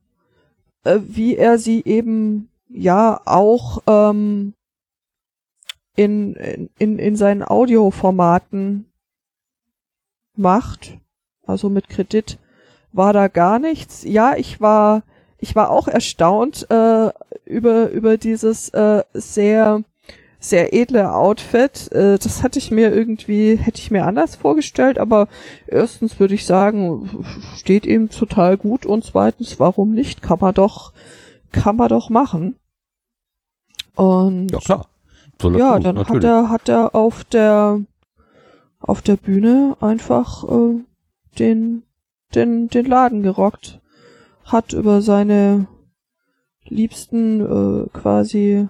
äh, 0.85 0.99
wie 1.03 1.37
er 1.37 1.59
sie 1.59 1.83
eben 1.85 2.49
ja 2.69 3.21
auch 3.25 3.83
ähm, 3.87 4.55
in, 5.97 6.35
in, 6.79 6.99
in 6.99 7.17
seinen 7.17 7.43
Audioformaten 7.43 8.87
macht. 10.37 10.99
Also 11.47 11.69
mit 11.69 11.89
Kredit 11.89 12.39
war 12.93 13.13
da 13.13 13.29
gar 13.29 13.59
nichts. 13.59 14.05
Ja, 14.05 14.37
ich 14.37 14.61
war, 14.61 15.03
ich 15.39 15.55
war 15.57 15.71
auch 15.71 15.89
erstaunt 15.89 16.71
äh, 16.71 17.11
über, 17.45 17.91
über 17.91 18.17
dieses 18.17 18.69
äh, 18.71 19.03
sehr, 19.13 19.85
sehr 20.41 20.73
edle 20.73 21.15
Outfit. 21.15 21.93
Äh, 21.93 22.19
das 22.19 22.43
hatte 22.43 22.59
ich 22.59 22.71
mir 22.71 22.93
irgendwie, 22.93 23.57
hätte 23.57 23.79
ich 23.79 23.91
mir 23.91 24.07
anders 24.07 24.35
vorgestellt, 24.35 24.99
aber 24.99 25.29
erstens 25.67 26.19
würde 26.19 26.35
ich 26.35 26.47
sagen, 26.47 27.25
steht 27.57 27.87
ihm 27.87 28.09
total 28.09 28.57
gut 28.57 28.87
und 28.87 29.05
zweitens, 29.05 29.61
warum 29.61 29.93
nicht? 29.93 30.23
Kann 30.23 30.39
man 30.41 30.55
doch, 30.55 30.93
kann 31.53 31.77
man 31.77 31.89
doch 31.89 32.09
machen. 32.09 32.57
Und 33.95 34.51
Ja 34.51 34.59
klar. 34.59 34.87
Er 35.43 35.57
ja, 35.57 35.79
dann 35.79 35.95
natürlich. 35.95 36.25
hat 36.25 36.25
er, 36.25 36.49
hat 36.51 36.69
er 36.69 36.95
auf 36.95 37.25
der, 37.25 37.81
auf 38.79 39.01
der 39.01 39.17
Bühne 39.17 39.77
einfach 39.81 40.45
äh, 40.45 40.81
den, 41.39 41.83
den, 42.35 42.69
den 42.69 42.87
Laden 42.87 43.23
gerockt. 43.23 43.81
Hat 44.45 44.73
über 44.73 45.01
seine 45.01 45.67
Liebsten 46.65 47.41
äh, 47.41 47.89
quasi 47.91 48.69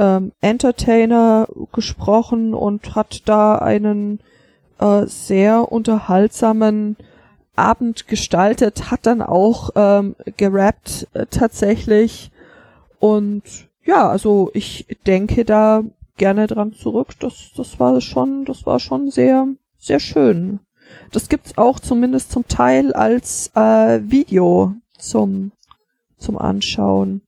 ähm, 0.00 0.32
Entertainer 0.40 1.46
gesprochen 1.72 2.54
und 2.54 2.96
hat 2.96 3.28
da 3.28 3.56
einen 3.56 4.18
äh, 4.80 5.06
sehr 5.06 5.70
unterhaltsamen 5.70 6.96
Abend 7.54 8.08
gestaltet, 8.08 8.90
hat 8.90 9.04
dann 9.04 9.20
auch 9.20 9.70
ähm, 9.74 10.16
gerappt 10.38 11.06
äh, 11.12 11.26
tatsächlich 11.26 12.30
und 12.98 13.42
ja, 13.84 14.08
also 14.08 14.50
ich 14.54 14.86
denke 15.06 15.44
da 15.44 15.82
gerne 16.16 16.46
dran 16.46 16.72
zurück. 16.72 17.14
Das, 17.20 17.50
das 17.56 17.78
war 17.78 18.00
schon, 18.00 18.44
das 18.44 18.64
war 18.66 18.78
schon 18.78 19.10
sehr, 19.10 19.48
sehr 19.78 20.00
schön. 20.00 20.60
Das 21.12 21.28
gibt's 21.28 21.58
auch 21.58 21.78
zumindest 21.78 22.32
zum 22.32 22.46
Teil 22.48 22.92
als 22.92 23.50
äh, 23.54 24.00
Video 24.02 24.74
zum 24.98 25.52
zum 26.18 26.38
Anschauen. 26.38 27.22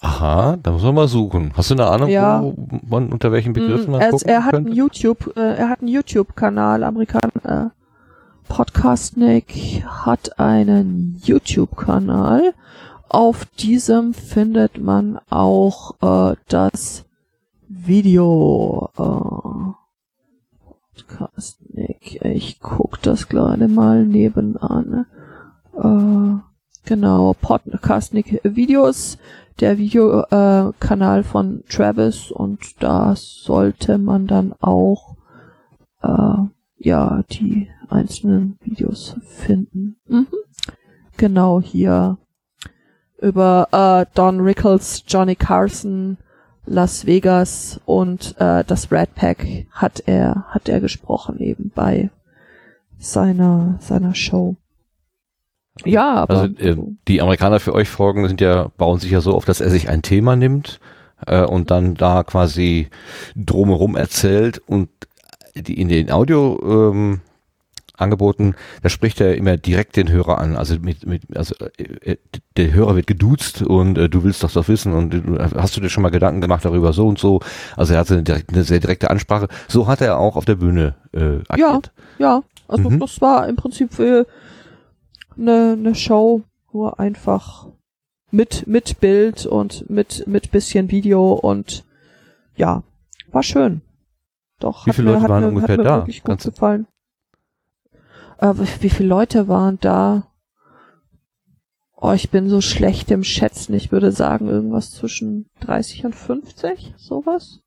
Aha, 0.00 0.56
da 0.62 0.70
muss 0.72 0.82
man 0.82 0.94
mal 0.94 1.08
suchen. 1.08 1.52
Hast 1.56 1.70
du 1.70 1.74
eine 1.74 1.86
Ahnung, 1.86 2.08
Ja. 2.10 2.42
wo 2.42 2.54
man, 2.86 3.12
unter 3.12 3.32
welchen 3.32 3.52
Begriffen 3.52 3.88
Mm, 3.88 3.92
man 3.92 4.10
gucken 4.10 4.28
er 4.28 4.44
hat 4.44 4.54
einen 4.54 4.72
YouTube, 4.72 5.34
äh, 5.36 5.54
er 5.54 5.68
hat 5.70 5.80
einen 5.80 5.88
YouTube-Kanal, 5.88 6.82
Amerikan 6.84 7.30
äh, 7.44 7.66
Podcastnik 8.48 9.82
hat 9.86 10.38
einen 10.38 11.20
YouTube-Kanal. 11.24 12.52
Auf 13.08 13.46
diesem 13.58 14.12
findet 14.12 14.78
man 14.78 15.18
auch 15.30 15.94
äh, 16.02 16.36
das 16.48 17.04
Video. 17.68 18.90
Äh, 18.98 19.72
Podcastnik. 20.94 22.20
Ich 22.24 22.60
guck 22.60 23.00
das 23.02 23.28
gerade 23.28 23.68
mal 23.68 24.04
nebenan. 24.04 25.06
Äh, 25.76 26.42
genau, 26.88 27.34
Podcastnik 27.40 28.40
Videos 28.44 29.18
der 29.60 29.78
Videokanal 29.78 31.20
äh, 31.20 31.24
von 31.24 31.62
Travis 31.68 32.30
und 32.30 32.82
da 32.82 33.14
sollte 33.16 33.98
man 33.98 34.26
dann 34.26 34.52
auch 34.60 35.16
äh, 36.02 36.36
ja 36.78 37.22
die 37.30 37.68
einzelnen 37.88 38.58
Videos 38.62 39.16
finden. 39.22 39.96
Mhm. 40.06 40.26
Genau 41.16 41.60
hier 41.60 42.18
über 43.20 43.68
äh, 43.72 44.06
Don 44.14 44.40
Rickles, 44.40 45.04
Johnny 45.06 45.36
Carson, 45.36 46.18
Las 46.66 47.06
Vegas 47.06 47.80
und 47.84 48.34
äh, 48.38 48.64
das 48.64 48.90
Red 48.90 49.14
Pack 49.14 49.46
hat 49.70 50.02
er 50.06 50.46
hat 50.48 50.68
er 50.68 50.80
gesprochen 50.80 51.38
eben 51.38 51.70
bei 51.74 52.10
seiner 52.98 53.76
seiner 53.80 54.14
Show. 54.14 54.56
Ja, 55.84 56.14
aber 56.14 56.38
Also 56.40 56.54
äh, 56.56 56.76
die 57.08 57.20
Amerikaner 57.20 57.60
für 57.60 57.74
euch 57.74 57.88
Folgen 57.88 58.26
sind 58.28 58.40
ja, 58.40 58.68
bauen 58.76 59.00
sich 59.00 59.10
ja 59.10 59.20
so 59.20 59.34
auf, 59.34 59.44
dass 59.44 59.60
er 59.60 59.70
sich 59.70 59.88
ein 59.88 60.02
Thema 60.02 60.36
nimmt 60.36 60.78
äh, 61.26 61.42
und 61.44 61.70
dann 61.70 61.94
da 61.94 62.22
quasi 62.22 62.88
drumherum 63.34 63.96
erzählt 63.96 64.62
und 64.66 64.88
die 65.56 65.80
in 65.80 65.88
den 65.88 66.10
Audio 66.10 66.90
ähm, 66.92 67.20
Angeboten, 67.96 68.56
da 68.82 68.88
spricht 68.88 69.20
er 69.20 69.36
immer 69.36 69.56
direkt 69.56 69.96
den 69.96 70.10
Hörer 70.10 70.38
an. 70.38 70.56
Also 70.56 70.76
mit, 70.80 71.06
mit 71.06 71.22
also 71.36 71.54
äh, 71.78 72.12
äh, 72.12 72.16
der 72.56 72.72
Hörer 72.72 72.96
wird 72.96 73.06
geduzt 73.06 73.62
und 73.62 73.96
äh, 73.98 74.08
du 74.08 74.24
willst 74.24 74.42
doch 74.42 74.50
das 74.50 74.66
wissen 74.68 74.92
und 74.92 75.10
du, 75.10 75.38
hast 75.38 75.76
du 75.76 75.80
dir 75.80 75.88
schon 75.90 76.02
mal 76.02 76.10
Gedanken 76.10 76.40
gemacht 76.40 76.64
darüber 76.64 76.92
so 76.92 77.06
und 77.06 77.18
so. 77.20 77.40
Also 77.76 77.94
er 77.94 78.00
hatte 78.00 78.14
eine, 78.14 78.22
direkt, 78.24 78.52
eine 78.52 78.64
sehr 78.64 78.80
direkte 78.80 79.10
Ansprache. 79.10 79.46
So 79.68 79.86
hat 79.86 80.00
er 80.00 80.18
auch 80.18 80.34
auf 80.34 80.44
der 80.44 80.56
Bühne 80.56 80.94
äh, 81.12 81.38
agiert. 81.48 81.92
Ja, 82.18 82.42
also 82.66 82.90
Mhm. 82.90 82.98
das 82.98 83.20
war 83.20 83.48
im 83.48 83.54
Prinzip 83.56 83.94
für 83.94 84.26
eine, 85.38 85.72
eine 85.78 85.94
Show 85.94 86.42
nur 86.72 86.98
einfach 86.98 87.68
mit 88.30 88.66
mit 88.66 89.00
Bild 89.00 89.46
und 89.46 89.88
mit 89.88 90.26
mit 90.26 90.50
bisschen 90.50 90.90
Video 90.90 91.32
und 91.34 91.84
ja, 92.56 92.82
war 93.30 93.42
schön. 93.42 93.80
Doch 94.60 94.86
Wie 94.86 94.92
viele 94.92 95.10
mir, 95.10 95.14
Leute 95.18 95.28
waren 95.28 95.42
mir, 95.42 95.48
ungefähr 95.48 95.76
da? 95.76 95.96
wirklich 95.98 96.22
gut 96.22 96.28
Ganze- 96.30 96.50
gefallen. 96.50 96.86
Äh, 98.38 98.54
wie, 98.54 98.82
wie 98.82 98.90
viele 98.90 99.08
Leute 99.08 99.48
waren 99.48 99.78
da? 99.80 100.28
Oh, 101.96 102.12
ich 102.12 102.30
bin 102.30 102.48
so 102.50 102.60
schlecht 102.60 103.10
im 103.10 103.24
Schätzen. 103.24 103.72
Ich 103.74 103.90
würde 103.90 104.12
sagen 104.12 104.48
irgendwas 104.48 104.90
zwischen 104.90 105.48
30 105.60 106.04
und 106.06 106.14
50, 106.14 106.94
sowas. 106.98 107.60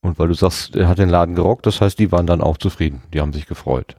Und 0.00 0.18
weil 0.18 0.28
du 0.28 0.34
sagst, 0.34 0.76
er 0.76 0.88
hat 0.88 0.98
den 0.98 1.08
Laden 1.08 1.34
gerockt, 1.34 1.66
das 1.66 1.80
heißt, 1.80 1.98
die 1.98 2.12
waren 2.12 2.26
dann 2.26 2.40
auch 2.40 2.56
zufrieden. 2.56 3.02
Die 3.12 3.20
haben 3.20 3.32
sich 3.32 3.46
gefreut. 3.46 3.96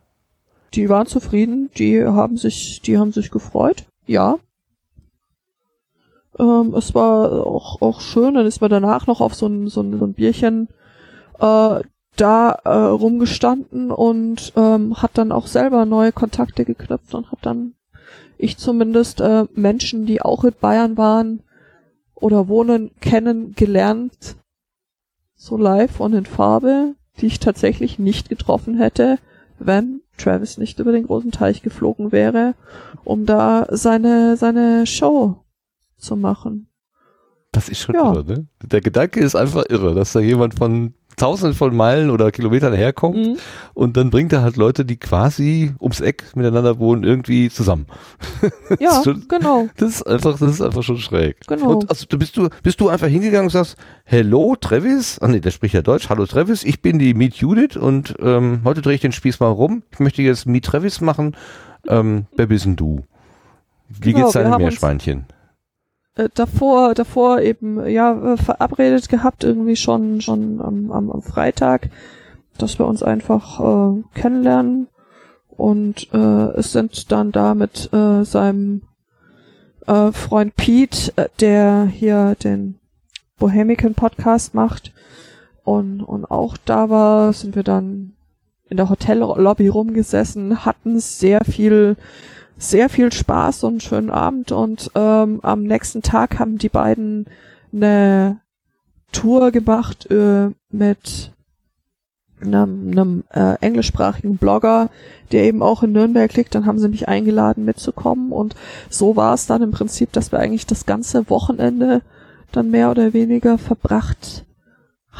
Die 0.73 0.89
waren 0.89 1.07
zufrieden, 1.07 1.69
die 1.77 2.03
haben 2.03 2.37
sich, 2.37 2.81
die 2.81 2.97
haben 2.97 3.11
sich 3.11 3.31
gefreut, 3.31 3.85
ja. 4.05 4.37
Ähm, 6.37 6.73
es 6.75 6.93
war 6.93 7.45
auch, 7.45 7.81
auch 7.81 8.01
schön, 8.01 8.35
dann 8.35 8.45
ist 8.45 8.61
man 8.61 8.69
danach 8.69 9.07
noch 9.07 9.19
auf 9.19 9.35
so 9.35 9.47
ein, 9.47 9.67
so 9.67 9.81
ein, 9.81 9.97
so 9.97 10.05
ein 10.05 10.13
Bierchen 10.13 10.69
äh, 11.39 11.79
da 12.15 12.51
äh, 12.63 12.69
rumgestanden 12.69 13.91
und 13.91 14.53
ähm, 14.55 15.01
hat 15.01 15.11
dann 15.17 15.31
auch 15.31 15.47
selber 15.47 15.85
neue 15.85 16.11
Kontakte 16.11 16.65
geknüpft 16.65 17.13
und 17.15 17.31
hat 17.31 17.39
dann 17.41 17.73
ich 18.37 18.57
zumindest 18.57 19.19
äh, 19.21 19.45
Menschen, 19.53 20.05
die 20.05 20.21
auch 20.21 20.43
in 20.43 20.53
Bayern 20.59 20.97
waren 20.97 21.43
oder 22.15 22.47
wohnen, 22.47 22.91
kennengelernt, 23.01 24.37
so 25.35 25.57
live 25.57 25.99
und 25.99 26.13
in 26.13 26.25
Farbe, 26.25 26.95
die 27.19 27.27
ich 27.27 27.39
tatsächlich 27.39 27.99
nicht 27.99 28.29
getroffen 28.29 28.77
hätte, 28.77 29.19
wenn 29.57 30.01
Travis 30.19 30.57
nicht 30.57 30.79
über 30.79 30.91
den 30.91 31.07
großen 31.07 31.31
Teich 31.31 31.61
geflogen 31.63 32.11
wäre, 32.11 32.53
um 33.03 33.25
da 33.25 33.65
seine, 33.71 34.37
seine 34.37 34.85
Show 34.85 35.43
zu 35.97 36.15
machen. 36.15 36.67
Das 37.51 37.67
ist 37.69 37.79
schon 37.79 37.95
Ja. 37.95 38.13
irre, 38.13 38.23
ne? 38.25 38.47
Der 38.63 38.81
Gedanke 38.81 39.21
ist 39.21 39.35
einfach 39.35 39.63
irre, 39.69 39.95
dass 39.95 40.13
da 40.13 40.19
jemand 40.19 40.53
von 40.53 40.93
tausenden 41.17 41.53
von 41.53 41.75
Meilen 41.75 42.09
oder 42.11 42.31
Kilometern 42.31 42.73
herkommt 42.73 43.17
Mhm. 43.17 43.37
und 43.73 43.97
dann 43.97 44.09
bringt 44.09 44.31
er 44.31 44.41
halt 44.41 44.55
Leute, 44.55 44.85
die 44.85 44.95
quasi 44.97 45.73
ums 45.81 45.99
Eck 45.99 46.23
miteinander 46.35 46.79
wohnen, 46.79 47.03
irgendwie 47.03 47.49
zusammen. 47.49 47.87
Ja, 48.79 49.01
schon- 49.03 49.25
genau. 49.27 49.67
Das 49.77 49.89
ist 49.95 50.03
einfach, 50.07 50.39
das 50.39 50.51
ist 50.51 50.61
einfach 50.61 50.83
schon 50.83 50.97
schräg. 50.97 51.35
Genau. 51.47 51.71
Und 51.73 51.89
also, 51.89 52.05
bist 52.17 52.37
du, 52.37 52.47
bist 52.63 52.79
du 52.79 52.87
einfach 52.89 53.07
hingegangen 53.07 53.47
und 53.47 53.51
sagst, 53.51 53.75
Hello 54.05 54.55
Travis, 54.59 55.19
ah 55.19 55.27
nee, 55.27 55.39
der 55.41 55.51
spricht 55.51 55.73
ja 55.73 55.81
Deutsch, 55.81 56.09
hallo 56.09 56.25
Travis, 56.25 56.63
ich 56.63 56.81
bin 56.81 56.99
die 56.99 57.13
Meet 57.13 57.35
Judith 57.35 57.75
und 57.75 58.15
ähm, 58.21 58.61
heute 58.63 58.81
drehe 58.81 58.95
ich 58.95 59.01
den 59.01 59.11
Spieß 59.11 59.39
mal 59.41 59.47
rum. 59.47 59.83
Ich 59.91 59.99
möchte 59.99 60.21
jetzt 60.21 60.45
Meet 60.45 60.65
Travis 60.65 61.01
machen. 61.01 61.35
Ähm, 61.87 62.27
wer 62.35 62.45
bist 62.47 62.65
denn 62.65 62.75
du? 62.77 63.03
Wie 63.89 64.13
Genau, 64.13 64.25
geht's 64.25 64.33
deinem 64.33 64.51
haben 64.53 64.63
uns- 64.63 64.73
Meerschweinchen? 64.73 65.25
Äh, 66.19 66.29
davor, 66.33 66.93
davor 66.93 67.41
eben 67.41 67.87
ja 67.87 68.33
äh, 68.33 68.37
verabredet 68.37 69.09
gehabt, 69.09 69.43
irgendwie 69.43 69.75
schon 69.75 70.21
schon 70.21 70.61
am, 70.61 70.91
am, 70.91 71.11
am 71.11 71.21
Freitag, 71.21 71.89
dass 72.57 72.77
wir 72.79 72.85
uns 72.85 73.03
einfach 73.03 73.59
äh, 73.59 74.03
kennenlernen. 74.13 74.87
Und 75.49 76.13
äh, 76.13 76.57
es 76.57 76.71
sind 76.71 77.11
dann 77.11 77.31
da 77.31 77.53
mit 77.53 77.91
äh, 77.93 78.23
seinem 78.23 78.83
äh, 79.87 80.11
Freund 80.11 80.55
Pete, 80.55 81.11
äh, 81.15 81.27
der 81.39 81.85
hier 81.85 82.35
den 82.43 82.79
Bohemican 83.37 83.93
Podcast 83.93 84.53
macht. 84.53 84.93
Und 85.63 86.01
und 86.01 86.25
auch 86.25 86.57
da 86.57 86.89
war, 86.89 87.33
sind 87.33 87.55
wir 87.55 87.63
dann 87.63 88.13
in 88.69 88.77
der 88.77 88.89
Hotellobby 88.89 89.67
rumgesessen, 89.67 90.65
hatten 90.65 90.99
sehr 90.99 91.43
viel 91.43 91.97
sehr 92.59 92.89
viel 92.89 93.11
Spaß 93.11 93.63
und 93.63 93.81
schönen 93.81 94.11
Abend 94.11 94.51
und 94.51 94.91
ähm, 94.93 95.39
am 95.41 95.63
nächsten 95.63 96.01
Tag 96.01 96.39
haben 96.39 96.57
die 96.57 96.69
beiden 96.69 97.25
eine 97.73 98.41
Tour 99.13 99.51
gemacht 99.51 100.11
äh, 100.11 100.49
mit 100.69 101.31
einem, 102.41 102.91
einem 102.91 103.23
äh, 103.31 103.55
englischsprachigen 103.61 104.37
Blogger, 104.37 104.89
der 105.31 105.45
eben 105.45 105.63
auch 105.63 105.83
in 105.83 105.93
Nürnberg 105.93 106.33
liegt. 106.35 106.53
Dann 106.53 106.65
haben 106.65 106.79
sie 106.79 106.89
mich 106.89 107.07
eingeladen 107.07 107.65
mitzukommen 107.65 108.31
und 108.31 108.55
so 108.89 109.15
war 109.15 109.33
es 109.33 109.45
dann 109.45 109.61
im 109.61 109.71
Prinzip, 109.71 110.11
dass 110.11 110.31
wir 110.31 110.39
eigentlich 110.39 110.65
das 110.65 110.85
ganze 110.85 111.29
Wochenende 111.29 112.01
dann 112.51 112.69
mehr 112.71 112.91
oder 112.91 113.13
weniger 113.13 113.57
verbracht 113.57 114.45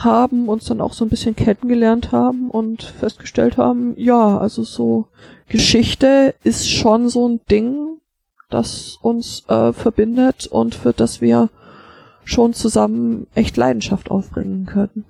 haben, 0.04 0.48
uns 0.50 0.66
dann 0.66 0.82
auch 0.82 0.94
so 0.94 1.06
ein 1.06 1.10
bisschen 1.10 1.36
kennengelernt 1.36 2.12
haben 2.12 2.50
und 2.50 2.84
festgestellt 2.84 3.58
haben, 3.58 3.94
ja, 3.98 4.38
also 4.38 4.64
so 4.64 5.08
Geschichte 5.48 6.36
ist 6.44 6.70
schon 6.70 7.10
so 7.10 7.28
ein 7.28 7.40
Ding, 7.50 8.00
das 8.50 8.98
uns 9.02 9.44
äh, 9.48 9.74
verbindet 9.74 10.48
und 10.48 10.76
für 10.76 10.94
das 10.94 11.22
wir 11.22 11.50
schon 12.24 12.54
zusammen 12.54 13.28
echt 13.34 13.58
Leidenschaft 13.58 14.12
aufbringen 14.12 14.66
können. 14.66 15.06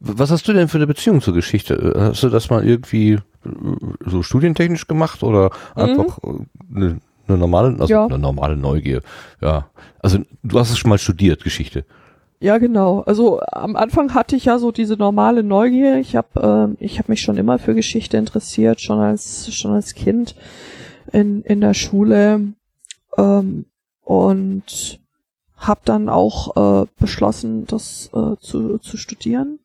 Was 0.00 0.30
hast 0.30 0.46
du 0.48 0.52
denn 0.52 0.68
für 0.68 0.78
eine 0.78 0.86
Beziehung 0.86 1.20
zur 1.20 1.34
Geschichte? 1.34 1.94
Hast 1.96 2.22
du 2.22 2.28
das 2.28 2.50
mal 2.50 2.66
irgendwie 2.66 3.12
äh, 3.12 3.20
so 4.04 4.22
studientechnisch 4.22 4.86
gemacht 4.86 5.22
oder 5.22 5.50
einfach 5.74 6.18
äh, 6.22 6.28
eine, 6.74 7.00
eine 7.28 7.38
normale, 7.38 7.68
also 7.68 7.84
Mhm. 7.84 7.90
Ja. 7.90 8.06
eine 8.06 8.18
normale 8.18 8.56
Neugier? 8.56 9.02
Ja. 9.40 9.70
Also 10.00 10.18
du 10.42 10.58
hast 10.58 10.70
es 10.70 10.78
schon 10.78 10.90
mal 10.90 10.98
studiert, 10.98 11.42
Geschichte. 11.44 11.84
Ja, 12.38 12.58
genau. 12.58 13.00
Also 13.00 13.40
am 13.40 13.76
Anfang 13.76 14.12
hatte 14.14 14.36
ich 14.36 14.44
ja 14.44 14.58
so 14.58 14.70
diese 14.70 14.96
normale 14.96 15.42
Neugier. 15.42 15.96
Ich 15.96 16.16
habe 16.16 16.40
ähm, 16.40 16.76
ich 16.80 16.98
habe 16.98 17.10
mich 17.10 17.22
schon 17.22 17.38
immer 17.38 17.58
für 17.58 17.74
Geschichte 17.74 18.18
interessiert, 18.18 18.80
schon 18.80 18.98
als 18.98 19.54
schon 19.54 19.72
als 19.72 19.94
Kind 19.94 20.34
in 21.12 21.42
in 21.42 21.60
der 21.62 21.72
Schule 21.72 22.52
ähm, 23.16 23.64
und 24.02 25.00
habe 25.56 25.80
dann 25.84 26.10
auch 26.10 26.82
äh, 26.82 26.86
beschlossen, 27.00 27.66
das 27.66 28.10
äh, 28.12 28.36
zu 28.40 28.78
zu 28.78 28.98
studieren. 28.98 29.58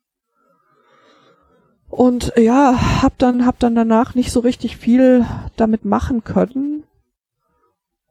Und 1.90 2.32
ja, 2.38 3.02
hab 3.02 3.18
dann 3.18 3.44
hab 3.44 3.58
dann 3.58 3.74
danach 3.74 4.14
nicht 4.14 4.32
so 4.32 4.40
richtig 4.40 4.78
viel 4.78 5.26
damit 5.56 5.84
machen 5.84 6.24
können 6.24 6.71
äh, 6.71 6.71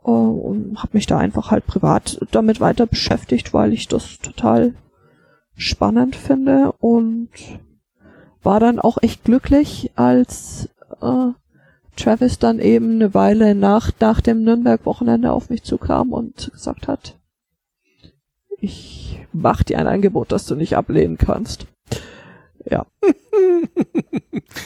und 0.02 0.78
habe 0.78 0.92
mich 0.94 1.06
da 1.06 1.18
einfach 1.18 1.52
halt 1.52 1.66
privat 1.68 2.20
damit 2.32 2.60
weiter 2.60 2.86
beschäftigt, 2.88 3.54
weil 3.54 3.74
ich 3.74 3.88
das 3.88 4.20
total 4.20 4.74
spannend 5.56 6.16
finde 6.16 6.72
und 6.80 7.30
war 8.44 8.60
dann 8.60 8.80
auch 8.80 8.98
echt 9.02 9.24
glücklich, 9.24 9.92
als 9.96 10.70
äh, 11.02 11.28
Travis 11.96 12.40
dann 12.40 12.60
eben 12.60 12.96
eine 12.96 13.14
Weile 13.14 13.54
nach, 13.54 13.92
nach 14.00 14.22
dem 14.22 14.44
Nürnberg-Wochenende 14.44 15.32
auf 15.32 15.50
mich 15.50 15.64
zukam 15.64 16.14
und 16.14 16.52
gesagt 16.52 16.88
hat, 16.88 17.20
ich 18.60 19.20
mach 19.34 19.64
dir 19.64 19.80
ein 19.80 19.88
Angebot, 19.88 20.32
das 20.32 20.46
du 20.46 20.56
nicht 20.56 20.76
ablehnen 20.78 21.18
kannst. 21.18 21.68
Ja, 22.70 22.86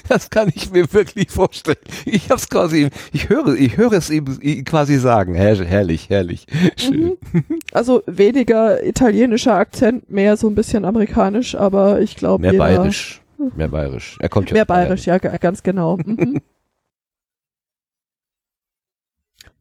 Das 0.09 0.29
kann 0.29 0.51
ich 0.53 0.71
mir 0.71 0.91
wirklich 0.93 1.29
vorstellen. 1.31 1.77
Ich 2.05 2.29
hab's 2.29 2.49
quasi, 2.49 2.89
ich 3.13 3.29
höre, 3.29 3.55
ich 3.55 3.77
höre 3.77 3.93
es 3.93 4.09
ihm 4.09 4.25
quasi 4.65 4.97
sagen. 4.97 5.35
Herr, 5.35 5.55
herrlich, 5.63 6.09
herrlich. 6.09 6.45
Schön. 6.77 7.17
also 7.71 8.03
weniger 8.07 8.83
italienischer 8.83 9.55
Akzent, 9.55 10.09
mehr 10.09 10.37
so 10.37 10.47
ein 10.49 10.55
bisschen 10.55 10.85
amerikanisch, 10.85 11.55
aber 11.55 12.01
ich 12.01 12.15
glaube 12.15 12.41
Mehr 12.41 12.51
jeder- 12.53 12.63
bayerisch. 12.65 13.21
Mehr 13.55 13.67
bayerisch. 13.67 14.17
Er 14.19 14.29
kommt 14.29 14.49
ja 14.49 14.53
Mehr 14.55 14.63
aus 14.63 14.67
Bayern. 14.67 14.83
bayerisch, 14.87 15.05
ja, 15.05 15.17
ganz 15.17 15.61
genau. 15.63 15.97
Mhm. 15.97 16.41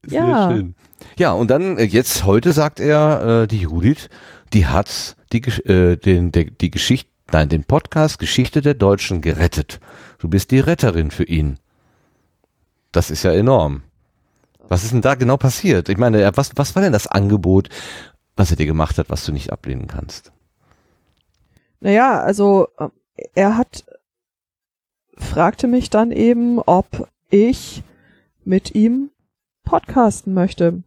Sehr 0.07 0.25
Ja. 0.27 0.51
schön. 0.51 0.75
Ja, 1.19 1.33
und 1.33 1.51
dann 1.51 1.79
äh, 1.79 1.85
jetzt 1.85 2.25
heute 2.25 2.53
sagt 2.53 2.81
er, 2.81 3.43
äh, 3.43 3.47
die 3.47 3.59
Judith, 3.61 4.09
die 4.53 4.67
hat 4.67 5.17
die, 5.33 5.41
äh, 5.69 5.97
den, 5.97 6.33
der, 6.33 6.45
die 6.45 6.71
Geschichte, 6.71 7.11
nein, 7.33 7.49
den 7.49 7.65
Podcast 7.65 8.19
Geschichte 8.19 8.61
der 8.61 8.75
Deutschen 8.75 9.21
gerettet. 9.21 9.81
Du 10.19 10.29
bist 10.29 10.51
die 10.51 10.61
Retterin 10.61 11.11
für 11.11 11.25
ihn. 11.25 11.59
Das 12.93 13.11
ist 13.11 13.23
ja 13.23 13.33
enorm. 13.33 13.83
Was 14.69 14.85
ist 14.85 14.93
denn 14.93 15.03
da 15.03 15.15
genau 15.15 15.37
passiert? 15.37 15.89
Ich 15.89 15.99
meine, 15.99 16.31
was, 16.37 16.53
was 16.57 16.75
war 16.75 16.83
denn 16.83 16.93
das 16.93 17.07
Angebot, 17.07 17.69
was 18.37 18.51
er 18.51 18.57
dir 18.57 18.67
gemacht 18.67 18.99
hat, 18.99 19.11
was 19.11 19.25
du 19.25 19.33
nicht 19.33 19.53
ablehnen 19.53 19.87
kannst? 19.87 20.33
Naja, 21.81 22.21
also 22.21 22.69
er 23.35 23.57
hat 23.57 23.85
fragte 25.17 25.67
mich 25.67 25.91
dann 25.91 26.11
eben, 26.11 26.59
ob 26.59 27.09
ich 27.31 27.83
mit 28.45 28.75
ihm 28.75 29.11
podcasten 29.65 30.35
möchte. 30.35 30.83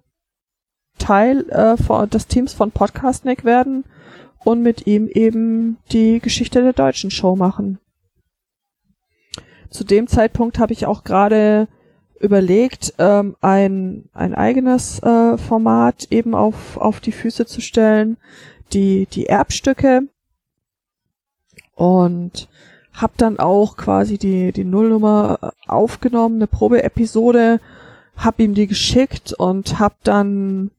Teil 0.97 1.49
äh, 1.49 2.07
des 2.07 2.27
Teams 2.27 2.53
von 2.53 2.71
Podcastnik 2.71 3.45
werden 3.45 3.85
und 4.47 4.63
mit 4.63 4.87
ihm 4.87 5.09
eben 5.09 5.75
die 5.91 6.21
Geschichte 6.21 6.61
der 6.61 6.71
deutschen 6.71 7.11
Show 7.11 7.35
machen. 7.35 7.79
Zu 9.69 9.83
dem 9.83 10.07
Zeitpunkt 10.07 10.57
habe 10.57 10.71
ich 10.71 10.85
auch 10.85 11.03
gerade 11.03 11.67
überlegt, 12.21 12.93
ähm, 12.97 13.35
ein, 13.41 14.05
ein 14.13 14.33
eigenes 14.33 15.03
äh, 15.03 15.37
Format 15.37 16.07
eben 16.11 16.33
auf, 16.33 16.77
auf 16.77 17.01
die 17.01 17.11
Füße 17.11 17.45
zu 17.45 17.59
stellen, 17.59 18.15
die, 18.71 19.07
die 19.07 19.25
Erbstücke 19.25 20.03
und 21.75 22.47
hab 22.93 23.17
dann 23.17 23.39
auch 23.39 23.75
quasi 23.75 24.17
die, 24.17 24.53
die 24.53 24.63
Nullnummer 24.63 25.39
äh, 25.41 25.49
aufgenommen, 25.67 26.37
eine 26.37 26.47
Probeepisode, 26.47 27.59
hab 28.15 28.39
ihm 28.39 28.53
die 28.53 28.67
geschickt 28.67 29.33
und 29.33 29.77
hab 29.77 30.01
dann 30.05 30.71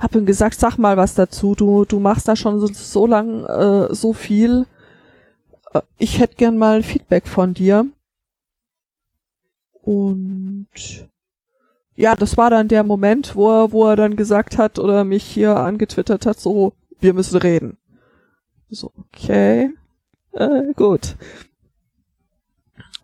hab 0.00 0.14
ihm 0.16 0.26
gesagt, 0.26 0.58
sag 0.58 0.78
mal 0.78 0.96
was 0.96 1.14
dazu, 1.14 1.54
du, 1.54 1.84
du 1.84 2.00
machst 2.00 2.26
da 2.26 2.34
schon 2.34 2.58
so, 2.58 2.66
so 2.66 3.06
lang 3.06 3.44
äh, 3.44 3.94
so 3.94 4.12
viel. 4.12 4.66
Äh, 5.72 5.82
Ich 5.98 6.18
hätte 6.18 6.36
gern 6.36 6.58
mal 6.58 6.82
Feedback 6.82 7.28
von 7.28 7.54
dir. 7.54 7.86
Und 9.82 10.68
ja, 11.96 12.16
das 12.16 12.36
war 12.36 12.50
dann 12.50 12.68
der 12.68 12.82
Moment, 12.82 13.36
wo 13.36 13.50
er, 13.50 13.72
wo 13.72 13.86
er 13.86 13.96
dann 13.96 14.16
gesagt 14.16 14.56
hat 14.58 14.78
oder 14.78 15.04
mich 15.04 15.24
hier 15.24 15.56
angetwittert 15.56 16.26
hat, 16.26 16.40
so, 16.40 16.72
wir 17.00 17.12
müssen 17.14 17.38
reden. 17.38 17.76
So, 18.70 18.92
okay. 19.12 19.70
Äh, 20.32 20.72
gut. 20.76 21.16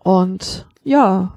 Und 0.02 0.66
ja, 0.84 1.35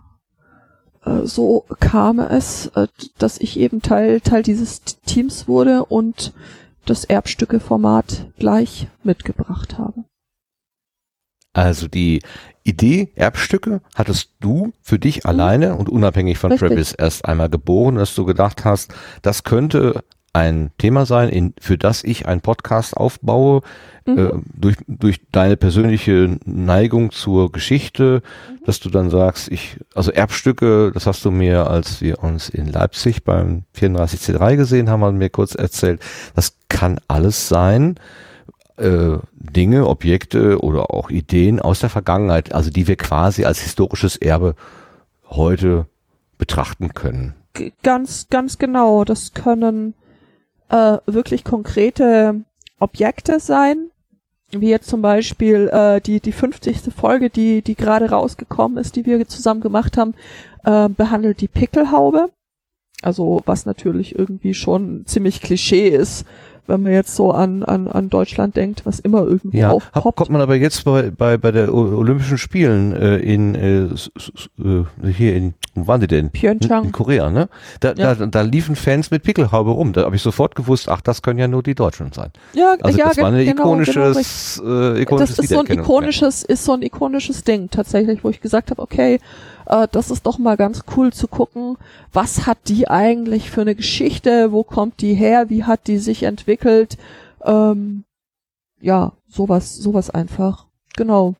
so 1.23 1.65
kam 1.79 2.19
es, 2.19 2.67
äh, 2.75 2.87
dass 3.17 3.39
ich 3.39 3.59
eben 3.59 3.81
Teil, 3.81 4.21
Teil 4.21 4.43
dieses 4.43 4.81
Teams 4.83 5.47
wurde 5.47 5.85
und 5.85 6.33
das 6.85 7.05
Erbstücke-Format 7.05 8.31
gleich 8.37 8.87
mitgebracht 9.03 9.77
habe. 9.77 10.05
Also 11.53 11.87
die 11.87 12.21
Idee 12.63 13.11
Erbstücke 13.15 13.81
hattest 13.95 14.31
du 14.39 14.71
für 14.81 14.99
dich 14.99 15.25
alleine 15.25 15.75
und 15.75 15.89
unabhängig 15.89 16.37
von 16.37 16.51
Richtig. 16.51 16.69
Travis 16.69 16.91
erst 16.93 17.25
einmal 17.25 17.49
geboren, 17.49 17.95
dass 17.95 18.13
du 18.13 18.25
gedacht 18.25 18.65
hast, 18.65 18.93
das 19.21 19.43
könnte 19.43 20.03
ein 20.33 20.71
Thema 20.77 21.05
sein, 21.05 21.29
in, 21.29 21.53
für 21.59 21.77
das 21.77 22.03
ich 22.03 22.27
einen 22.27 22.41
Podcast 22.41 22.95
aufbaue, 22.95 23.61
äh, 24.05 24.29
durch, 24.53 24.77
durch 24.87 25.21
deine 25.31 25.57
persönliche 25.57 26.37
Neigung 26.45 27.11
zur 27.11 27.51
Geschichte, 27.51 28.21
dass 28.65 28.79
du 28.79 28.89
dann 28.89 29.09
sagst, 29.09 29.51
ich, 29.51 29.77
also 29.93 30.11
Erbstücke, 30.11 30.91
das 30.93 31.05
hast 31.05 31.23
du 31.25 31.31
mir, 31.31 31.67
als 31.67 32.01
wir 32.01 32.23
uns 32.23 32.49
in 32.49 32.67
Leipzig 32.67 33.23
beim 33.23 33.63
34C3 33.77 34.55
gesehen 34.55 34.89
haben, 34.89 35.03
haben 35.03 35.17
mir 35.17 35.29
kurz 35.29 35.55
erzählt, 35.55 36.01
das 36.35 36.57
kann 36.69 36.99
alles 37.07 37.49
sein, 37.49 37.95
äh, 38.77 39.17
Dinge, 39.33 39.87
Objekte 39.87 40.59
oder 40.61 40.91
auch 40.91 41.09
Ideen 41.09 41.59
aus 41.59 41.79
der 41.79 41.89
Vergangenheit, 41.89 42.53
also 42.53 42.69
die 42.69 42.87
wir 42.87 42.95
quasi 42.95 43.45
als 43.45 43.59
historisches 43.59 44.15
Erbe 44.15 44.55
heute 45.27 45.85
betrachten 46.37 46.93
können. 46.93 47.35
Ganz, 47.83 48.27
ganz 48.29 48.57
genau. 48.57 49.03
Das 49.03 49.33
können 49.33 49.93
äh, 50.69 50.97
wirklich 51.05 51.43
konkrete 51.43 52.41
Objekte 52.79 53.39
sein, 53.39 53.91
wie 54.51 54.69
jetzt 54.69 54.89
zum 54.89 55.01
Beispiel 55.01 55.69
äh, 55.71 56.01
die 56.01 56.19
die 56.19 56.31
50. 56.31 56.93
Folge, 56.95 57.29
die 57.29 57.61
die 57.61 57.75
gerade 57.75 58.09
rausgekommen 58.09 58.77
ist, 58.77 58.95
die 58.95 59.05
wir 59.05 59.27
zusammen 59.27 59.61
gemacht 59.61 59.97
haben, 59.97 60.13
äh, 60.63 60.89
behandelt 60.89 61.41
die 61.41 61.47
Pickelhaube. 61.47 62.29
Also 63.01 63.41
was 63.45 63.65
natürlich 63.65 64.17
irgendwie 64.17 64.53
schon 64.53 65.05
ziemlich 65.05 65.41
Klischee 65.41 65.87
ist, 65.89 66.25
wenn 66.69 66.83
man 66.83 66.91
jetzt 66.93 67.15
so 67.15 67.31
an 67.31 67.63
an, 67.63 67.87
an 67.89 68.09
Deutschland 68.09 68.55
denkt, 68.55 68.85
was 68.85 68.99
immer 68.99 69.23
irgendwo 69.27 69.57
Ja, 69.57 69.67
hab, 69.69 69.75
aufpoppt. 69.75 70.15
kommt 70.17 70.29
man 70.29 70.41
aber 70.41 70.55
jetzt 70.55 70.85
bei, 70.85 71.09
bei, 71.11 71.37
bei 71.37 71.51
der 71.51 71.73
Olympischen 71.73 72.37
Spielen 72.37 72.93
äh, 72.95 73.17
in 73.17 73.55
äh, 73.55 73.83
äh, 74.63 75.11
hier 75.11 75.35
in 75.35 75.53
wo 75.75 75.87
waren 75.87 76.01
die 76.01 76.07
denn? 76.07 76.29
Pyeongchang. 76.31 76.85
In, 76.85 76.91
Korea, 76.91 77.29
ne? 77.29 77.47
Da, 77.79 77.93
Ja. 77.93 78.13
da, 78.15 78.25
da 78.25 78.41
liefen 78.41 78.75
Fans 78.75 79.11
mit 79.11 79.23
Pickelhaube 79.23 79.71
rum. 79.71 79.93
Da 79.93 80.03
habe 80.03 80.15
ich 80.15 80.21
sofort 80.21 80.55
gewusst, 80.55 80.89
ach, 80.89 80.99
das 80.99 81.21
können 81.21 81.39
ja 81.39 81.47
nur 81.47 81.63
die 81.63 81.75
Deutschen 81.75 82.11
sein. 82.11 82.31
ja, 82.53 82.75
Also 82.81 82.97
ja, 82.97 83.07
das 83.09 83.17
war 83.17 83.27
ein 83.27 83.35
ge- 83.35 83.45
genau, 83.45 83.63
genau, 83.63 83.73
ikonisches, 83.75 84.61
äh, 84.65 85.01
ikonisches 85.03 85.35
das 85.37 85.45
ist 85.45 85.49
so 85.53 85.59
ein 85.59 85.67
ikonisches, 85.67 86.43
ist 86.43 86.65
so 86.65 86.73
ein 86.73 86.81
ikonisches 86.81 87.43
Ding 87.43 87.69
tatsächlich, 87.69 88.23
wo 88.23 88.29
ich 88.29 88.41
gesagt 88.41 88.71
habe, 88.71 88.81
okay, 88.81 89.19
äh, 89.69 89.87
das 89.91 90.11
ist 90.11 90.25
doch 90.25 90.37
mal 90.37 90.57
ganz 90.57 90.83
cool 90.95 91.13
zu 91.13 91.27
gucken, 91.27 91.77
was 92.11 92.45
hat 92.45 92.57
die 92.67 92.89
eigentlich 92.89 93.49
für 93.49 93.61
eine 93.61 93.75
Geschichte, 93.75 94.51
wo 94.51 94.63
kommt 94.63 95.01
die 95.01 95.13
her, 95.13 95.49
wie 95.49 95.63
hat 95.63 95.87
die 95.87 95.99
sich 95.99 96.23
entwickelt, 96.23 96.97
ähm, 97.45 98.03
ja, 98.81 99.13
sowas, 99.27 99.77
sowas 99.77 100.09
einfach, 100.09 100.65
genau. 100.95 101.35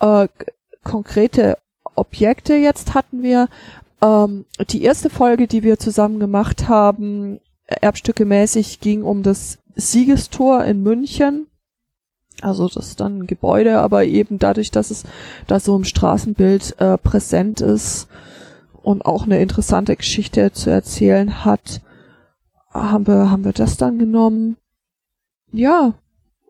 Äh, 0.00 0.28
konkrete 0.82 1.58
Objekte 1.94 2.54
jetzt 2.54 2.94
hatten 2.94 3.22
wir, 3.22 3.48
ähm, 4.02 4.46
die 4.70 4.82
erste 4.82 5.10
Folge, 5.10 5.46
die 5.46 5.62
wir 5.62 5.78
zusammen 5.78 6.18
gemacht 6.18 6.68
haben, 6.68 7.40
erbstücke 7.66 8.24
mäßig, 8.24 8.80
ging 8.80 9.02
um 9.02 9.22
das 9.22 9.58
Siegestor 9.74 10.64
in 10.64 10.82
München. 10.82 11.46
Also 12.42 12.68
das 12.68 12.88
ist 12.88 13.00
dann 13.00 13.20
ein 13.20 13.26
Gebäude, 13.26 13.80
aber 13.80 14.04
eben 14.04 14.38
dadurch, 14.38 14.70
dass 14.70 14.90
es 14.90 15.04
da 15.46 15.60
so 15.60 15.76
im 15.76 15.84
Straßenbild 15.84 16.80
äh, 16.80 16.98
präsent 16.98 17.60
ist 17.60 18.08
und 18.82 19.04
auch 19.04 19.24
eine 19.24 19.40
interessante 19.40 19.96
Geschichte 19.96 20.52
zu 20.52 20.70
erzählen 20.70 21.44
hat, 21.44 21.80
haben 22.70 23.06
wir, 23.06 23.30
haben 23.30 23.44
wir 23.44 23.52
das 23.52 23.76
dann 23.76 23.98
genommen. 23.98 24.56
Ja, 25.52 25.94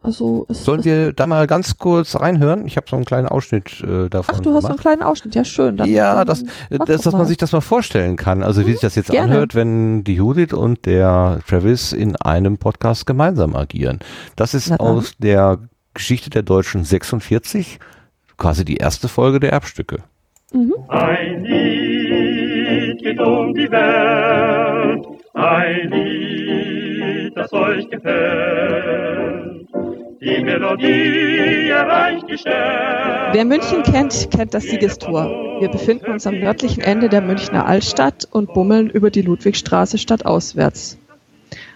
also 0.02 0.46
es 0.48 0.64
Sollen 0.64 0.80
es, 0.80 0.86
wir 0.86 1.12
da 1.12 1.26
mal 1.26 1.46
ganz 1.46 1.76
kurz 1.76 2.18
reinhören? 2.18 2.66
Ich 2.66 2.76
habe 2.76 2.86
so 2.88 2.96
einen 2.96 3.04
kleinen 3.04 3.28
Ausschnitt 3.28 3.82
äh, 3.82 4.08
davon 4.08 4.34
Ach, 4.34 4.40
du 4.40 4.54
hast 4.54 4.62
so 4.62 4.68
einen 4.68 4.78
kleinen 4.78 5.02
Ausschnitt, 5.02 5.34
ja 5.34 5.44
schön. 5.44 5.76
Dann, 5.76 5.90
ja, 5.90 6.24
das, 6.24 6.42
mach 6.70 6.86
das, 6.86 7.02
dass 7.02 7.12
man 7.12 7.26
sich 7.26 7.36
das 7.36 7.52
mal 7.52 7.60
vorstellen 7.60 8.16
kann. 8.16 8.42
Also 8.42 8.66
wie 8.66 8.72
sich 8.72 8.80
das 8.80 8.94
jetzt 8.94 9.10
gerne. 9.10 9.32
anhört, 9.32 9.54
wenn 9.54 10.02
die 10.02 10.14
Judith 10.14 10.54
und 10.54 10.86
der 10.86 11.40
Travis 11.46 11.92
in 11.92 12.16
einem 12.16 12.56
Podcast 12.56 13.06
gemeinsam 13.06 13.54
agieren. 13.54 13.98
Das 14.36 14.54
ist 14.54 14.72
aus 14.80 15.12
der 15.18 15.58
Geschichte 15.94 16.30
der 16.30 16.42
Deutschen 16.42 16.84
46, 16.84 17.78
quasi 18.36 18.64
die 18.64 18.76
erste 18.76 19.08
Folge 19.08 19.40
der 19.40 19.52
Erbstücke. 19.52 20.02
Ein 20.88 21.44
Lied 21.44 23.02
geht 23.02 23.20
um 23.20 23.54
die 23.54 23.70
Welt, 23.70 25.06
ein 25.34 25.90
Lied, 25.90 27.36
das 27.36 27.52
euch 27.52 27.88
gefällt. 27.88 29.66
Die 30.20 30.44
Melodie 30.44 31.70
erreicht 31.70 32.28
die 32.28 32.36
Sterne. 32.36 33.32
Wer 33.32 33.44
München 33.44 33.82
kennt, 33.82 34.30
kennt 34.30 34.52
das 34.52 34.64
Siegestor. 34.64 35.24
Wir 35.60 35.68
befinden 35.68 36.10
uns 36.10 36.26
am 36.26 36.38
nördlichen 36.38 36.82
Ende 36.82 37.08
der 37.08 37.22
Münchner 37.22 37.66
Altstadt 37.66 38.28
und 38.30 38.52
bummeln 38.52 38.90
über 38.90 39.10
die 39.10 39.22
Ludwigstraße 39.22 39.98
stadtauswärts. 39.98 40.99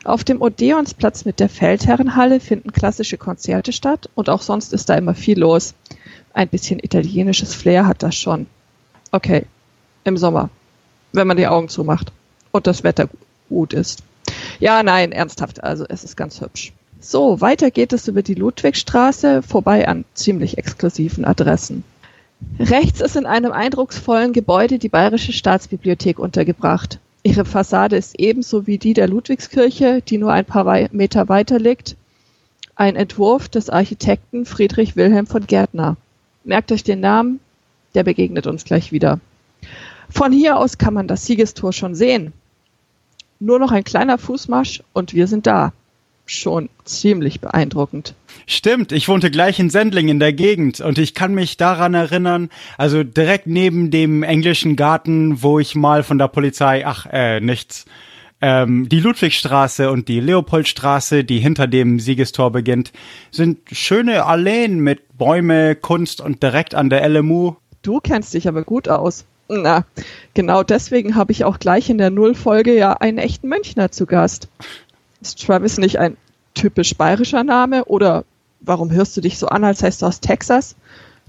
Auf 0.05 0.23
dem 0.23 0.43
Odeonsplatz 0.43 1.25
mit 1.25 1.41
der 1.41 1.49
Feldherrenhalle 1.49 2.39
finden 2.39 2.73
klassische 2.73 3.17
Konzerte 3.17 3.73
statt 3.73 4.11
und 4.15 4.29
auch 4.29 4.43
sonst 4.43 4.75
ist 4.75 4.91
da 4.91 4.97
immer 4.97 5.15
viel 5.15 5.39
los. 5.39 5.75
Ein 6.35 6.49
bisschen 6.49 6.79
italienisches 6.79 7.55
Flair 7.55 7.87
hat 7.87 8.03
das 8.03 8.15
schon. 8.15 8.47
Okay, 9.13 9.47
im 10.05 10.19
Sommer, 10.19 10.51
wenn 11.13 11.27
man 11.27 11.39
die 11.39 11.47
Augen 11.47 11.71
zumacht 11.71 12.13
und 12.53 12.67
das 12.67 12.85
Wetter 12.85 13.09
gut 13.49 13.73
ist. 13.73 14.03
Ja, 14.61 14.83
nein, 14.83 15.11
ernsthaft, 15.11 15.65
also 15.65 15.87
es 15.89 16.05
ist 16.05 16.17
ganz 16.17 16.41
hübsch. 16.43 16.75
So, 17.01 17.41
weiter 17.41 17.71
geht 17.71 17.95
es 17.95 18.07
über 18.07 18.23
die 18.23 18.35
Ludwigstraße, 18.35 19.43
vorbei 19.43 19.89
an 19.89 20.05
ziemlich 20.13 20.59
exklusiven 20.59 21.25
Adressen. 21.25 21.83
Rechts 22.59 23.01
ist 23.01 23.17
in 23.17 23.25
einem 23.25 23.53
eindrucksvollen 23.53 24.35
Gebäude 24.35 24.79
die 24.79 24.89
Bayerische 24.91 25.33
Staatsbibliothek 25.33 26.19
untergebracht. 26.19 26.99
Ihre 27.27 27.47
Fassade 27.47 27.97
ist 27.97 28.21
ebenso 28.21 28.67
wie 28.67 28.77
die 28.77 28.93
der 28.93 29.09
Ludwigskirche, 29.09 30.03
die 30.03 30.19
nur 30.19 30.31
ein 30.31 30.45
paar 30.45 30.89
Meter 30.93 31.31
weiter 31.31 31.59
liegt, 31.59 31.97
ein 32.77 32.97
Entwurf 32.97 33.49
des 33.49 33.71
Architekten 33.71 34.45
Friedrich 34.45 34.95
Wilhelm 34.95 35.27
von 35.27 35.47
Gärtner. 35.47 35.97
Merkt 36.45 36.71
euch 36.71 36.85
den 36.85 37.01
Namen, 37.01 37.41
der 37.95 38.05
begegnet 38.05 38.47
uns 38.47 38.65
gleich 38.65 38.93
wieder. 38.93 39.21
Von 40.11 40.33
hier 40.33 40.59
aus 40.59 40.77
kann 40.77 40.93
man 40.93 41.09
das 41.09 41.25
Siegestor 41.25 41.73
schon 41.73 41.95
sehen. 41.95 42.35
Nur 43.41 43.59
noch 43.59 43.73
ein 43.73 43.85
kleiner 43.85 44.19
Fußmarsch 44.19 44.83
und 44.93 45.15
wir 45.15 45.27
sind 45.27 45.47
da. 45.47 45.73
Schon 46.27 46.71
ziemlich 46.85 47.41
beeindruckend. 47.41 48.15
Stimmt, 48.47 48.93
ich 48.93 49.09
wohnte 49.09 49.31
gleich 49.31 49.59
in 49.59 49.71
Sendling 49.71 50.09
in 50.09 50.21
der 50.21 50.33
Gegend 50.33 50.81
und 50.81 50.99
ich 50.99 51.15
kann 51.15 51.35
mich 51.35 51.57
daran 51.57 51.95
erinnern, 51.95 52.49
also 52.79 53.03
direkt 53.03 53.47
neben 53.47 53.91
dem 53.91 54.23
englischen 54.23 54.77
Garten, 54.77 55.43
wo 55.43 55.59
ich 55.59 55.75
mal 55.75 56.03
von 56.03 56.19
der 56.19 56.29
Polizei, 56.29 56.87
ach, 56.87 57.07
äh, 57.11 57.41
nichts, 57.41 57.85
ähm, 58.41 58.89
die 58.91 59.01
Ludwigstraße 59.01 59.91
und 59.91 60.09
die 60.09 60.21
Leopoldstraße, 60.21 61.25
die 61.25 61.39
hinter 61.39 61.67
dem 61.67 61.99
Siegestor 61.99 62.53
beginnt, 62.53 62.93
sind 63.31 63.59
schöne 63.73 64.27
Alleen 64.27 64.81
mit 64.81 65.17
Bäume, 65.17 65.77
Kunst 65.77 66.21
und 66.21 66.43
direkt 66.43 66.75
an 66.75 66.91
der 66.91 67.09
LMU. 67.09 67.55
Du 67.81 68.01
kennst 68.01 68.35
dich 68.35 68.49
aber 68.49 68.63
gut 68.63 68.89
aus. 68.89 69.25
Na, 69.49 69.85
genau 70.33 70.63
deswegen 70.63 71.17
habe 71.17 71.33
ich 71.33 71.45
auch 71.45 71.59
gleich 71.59 71.91
in 71.91 71.99
der 71.99 72.11
Nullfolge 72.11 72.75
ja 72.75 72.95
einen 72.95 73.19
echten 73.19 73.49
Münchner 73.49 73.91
zu 73.91 74.07
Gast. 74.07 74.49
Ist 75.25 75.43
Travis 75.43 75.79
nicht 75.79 75.99
ein 75.99 76.19
typisch 76.53 76.95
bayerischer 76.95 77.45
Name 77.45 77.87
oder 77.87 78.27
warum 78.61 78.91
hörst 78.91 79.17
du 79.17 79.23
dich 79.23 79.39
so 79.39 79.47
an, 79.47 79.65
als 79.65 79.83
heißt 79.83 80.03
du 80.03 80.07
aus 80.07 80.21
Texas? 80.21 80.77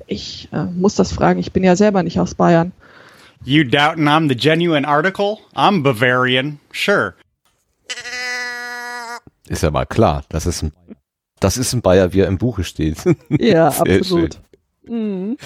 Ich 0.06 0.50
äh, 0.52 0.66
muss 0.66 0.96
das 0.96 1.14
fragen, 1.14 1.40
ich 1.40 1.54
bin 1.54 1.64
ja 1.64 1.78
selber 1.78 2.04
nicht 2.04 2.20
aus 2.20 2.36
Bayern. 2.36 2.74
You 3.46 3.64
doubting 3.64 4.10
I'm 4.10 4.28
the 4.28 4.36
genuine 4.36 4.86
article? 4.86 5.38
I'm 5.56 5.82
Bavarian, 5.82 6.60
sure. 6.74 7.14
Ist 9.48 9.64
ja 9.64 9.72
mal 9.72 9.86
klar, 9.86 10.24
das 10.28 10.46
ist 10.46 10.62
ein, 10.62 10.74
das 11.40 11.56
ist 11.56 11.72
ein 11.72 11.82
Bayer, 11.82 12.12
wie 12.12 12.20
er 12.20 12.28
im 12.28 12.38
Buche 12.38 12.66
steht. 12.66 12.98
Ja, 13.30 13.72
Sehr 13.86 14.00
absolut. 14.00 14.42
Äh, 14.90 15.38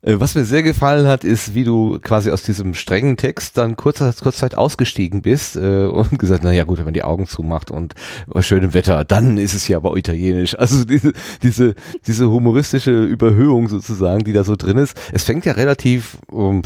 Was 0.00 0.36
mir 0.36 0.44
sehr 0.44 0.62
gefallen 0.62 1.08
hat, 1.08 1.24
ist, 1.24 1.54
wie 1.54 1.64
du 1.64 1.98
quasi 1.98 2.30
aus 2.30 2.44
diesem 2.44 2.74
strengen 2.74 3.16
Text 3.16 3.58
dann 3.58 3.76
kurzer, 3.76 4.12
kurz 4.12 4.36
Zeit 4.36 4.54
ausgestiegen 4.54 5.22
bist 5.22 5.56
äh, 5.56 5.86
und 5.86 6.16
gesagt, 6.20 6.44
na 6.44 6.52
ja 6.52 6.62
gut, 6.62 6.78
wenn 6.78 6.84
man 6.84 6.94
die 6.94 7.02
Augen 7.02 7.26
zumacht 7.26 7.72
und 7.72 7.94
bei 8.28 8.42
schönem 8.42 8.74
Wetter, 8.74 9.04
dann 9.04 9.38
ist 9.38 9.54
es 9.54 9.66
ja 9.66 9.76
aber 9.76 9.96
italienisch. 9.96 10.56
Also 10.56 10.84
diese, 10.86 11.12
diese, 11.42 11.74
diese 12.06 12.30
humoristische 12.30 13.04
Überhöhung 13.04 13.68
sozusagen, 13.68 14.22
die 14.22 14.32
da 14.32 14.44
so 14.44 14.54
drin 14.54 14.78
ist. 14.78 14.96
Es 15.12 15.24
fängt 15.24 15.44
ja 15.44 15.54
relativ 15.54 16.18
um, 16.30 16.62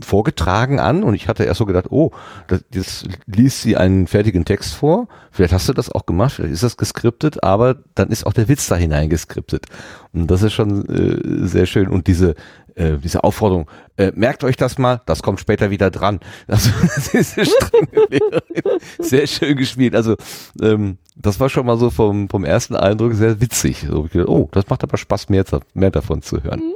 vorgetragen 0.00 0.78
an 0.78 1.02
und 1.02 1.14
ich 1.14 1.26
hatte 1.26 1.44
erst 1.44 1.58
so 1.58 1.66
gedacht, 1.66 1.86
oh, 1.90 2.12
das, 2.46 2.64
jetzt 2.72 3.08
liest 3.26 3.62
sie 3.62 3.76
einen 3.76 4.06
fertigen 4.06 4.44
Text 4.44 4.74
vor. 4.74 5.08
Vielleicht 5.30 5.52
hast 5.52 5.68
du 5.68 5.72
das 5.72 5.90
auch 5.90 6.06
gemacht, 6.06 6.34
vielleicht 6.34 6.54
ist 6.54 6.62
das 6.62 6.76
geskriptet, 6.76 7.42
aber 7.42 7.76
dann 7.94 8.08
ist 8.08 8.26
auch 8.26 8.32
der 8.32 8.48
Witz 8.48 8.68
da 8.68 8.76
hineingeskriptet. 8.76 9.66
Und 10.12 10.30
das 10.30 10.42
ist 10.42 10.52
schon 10.52 10.86
äh, 10.88 11.46
sehr 11.46 11.66
schön. 11.66 11.88
Und 11.88 12.06
diese, 12.06 12.34
äh, 12.76 12.98
diese 12.98 13.24
Aufforderung, 13.24 13.68
äh, 13.96 14.12
merkt 14.14 14.44
euch 14.44 14.56
das 14.56 14.76
mal, 14.78 15.00
das 15.06 15.22
kommt 15.22 15.40
später 15.40 15.70
wieder 15.70 15.90
dran. 15.90 16.20
Also 16.46 16.70
das 16.82 17.08
ist 17.08 17.36
eine 17.38 17.46
strenge 17.46 18.06
Lehrerin. 18.10 18.80
Sehr 18.98 19.26
schön 19.26 19.56
gespielt. 19.56 19.94
Also 19.94 20.16
ähm, 20.60 20.98
das 21.16 21.40
war 21.40 21.48
schon 21.48 21.66
mal 21.66 21.78
so 21.78 21.90
vom, 21.90 22.28
vom 22.28 22.44
ersten 22.44 22.76
Eindruck 22.76 23.14
sehr 23.14 23.40
witzig. 23.40 23.86
So, 23.88 24.06
oh, 24.26 24.48
das 24.52 24.68
macht 24.68 24.82
aber 24.84 24.96
Spaß, 24.96 25.30
mehr, 25.30 25.44
mehr 25.74 25.90
davon 25.90 26.22
zu 26.22 26.42
hören. 26.42 26.74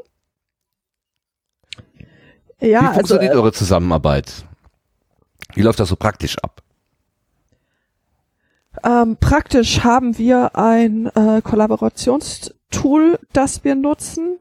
Wie 2.58 2.70
Ja, 2.70 2.80
also 2.80 2.94
funktioniert 2.94 3.34
äh, 3.34 3.36
eure 3.36 3.52
Zusammenarbeit? 3.52 4.44
Wie 5.54 5.62
läuft 5.62 5.80
das 5.80 5.88
so 5.88 5.96
praktisch 5.96 6.38
ab? 6.38 6.62
Ähm, 8.84 9.16
praktisch 9.20 9.84
haben 9.84 10.16
wir 10.16 10.56
ein 10.56 11.06
äh, 11.14 11.42
Kollaborationstool, 11.42 13.18
das 13.32 13.64
wir 13.64 13.74
nutzen. 13.74 14.38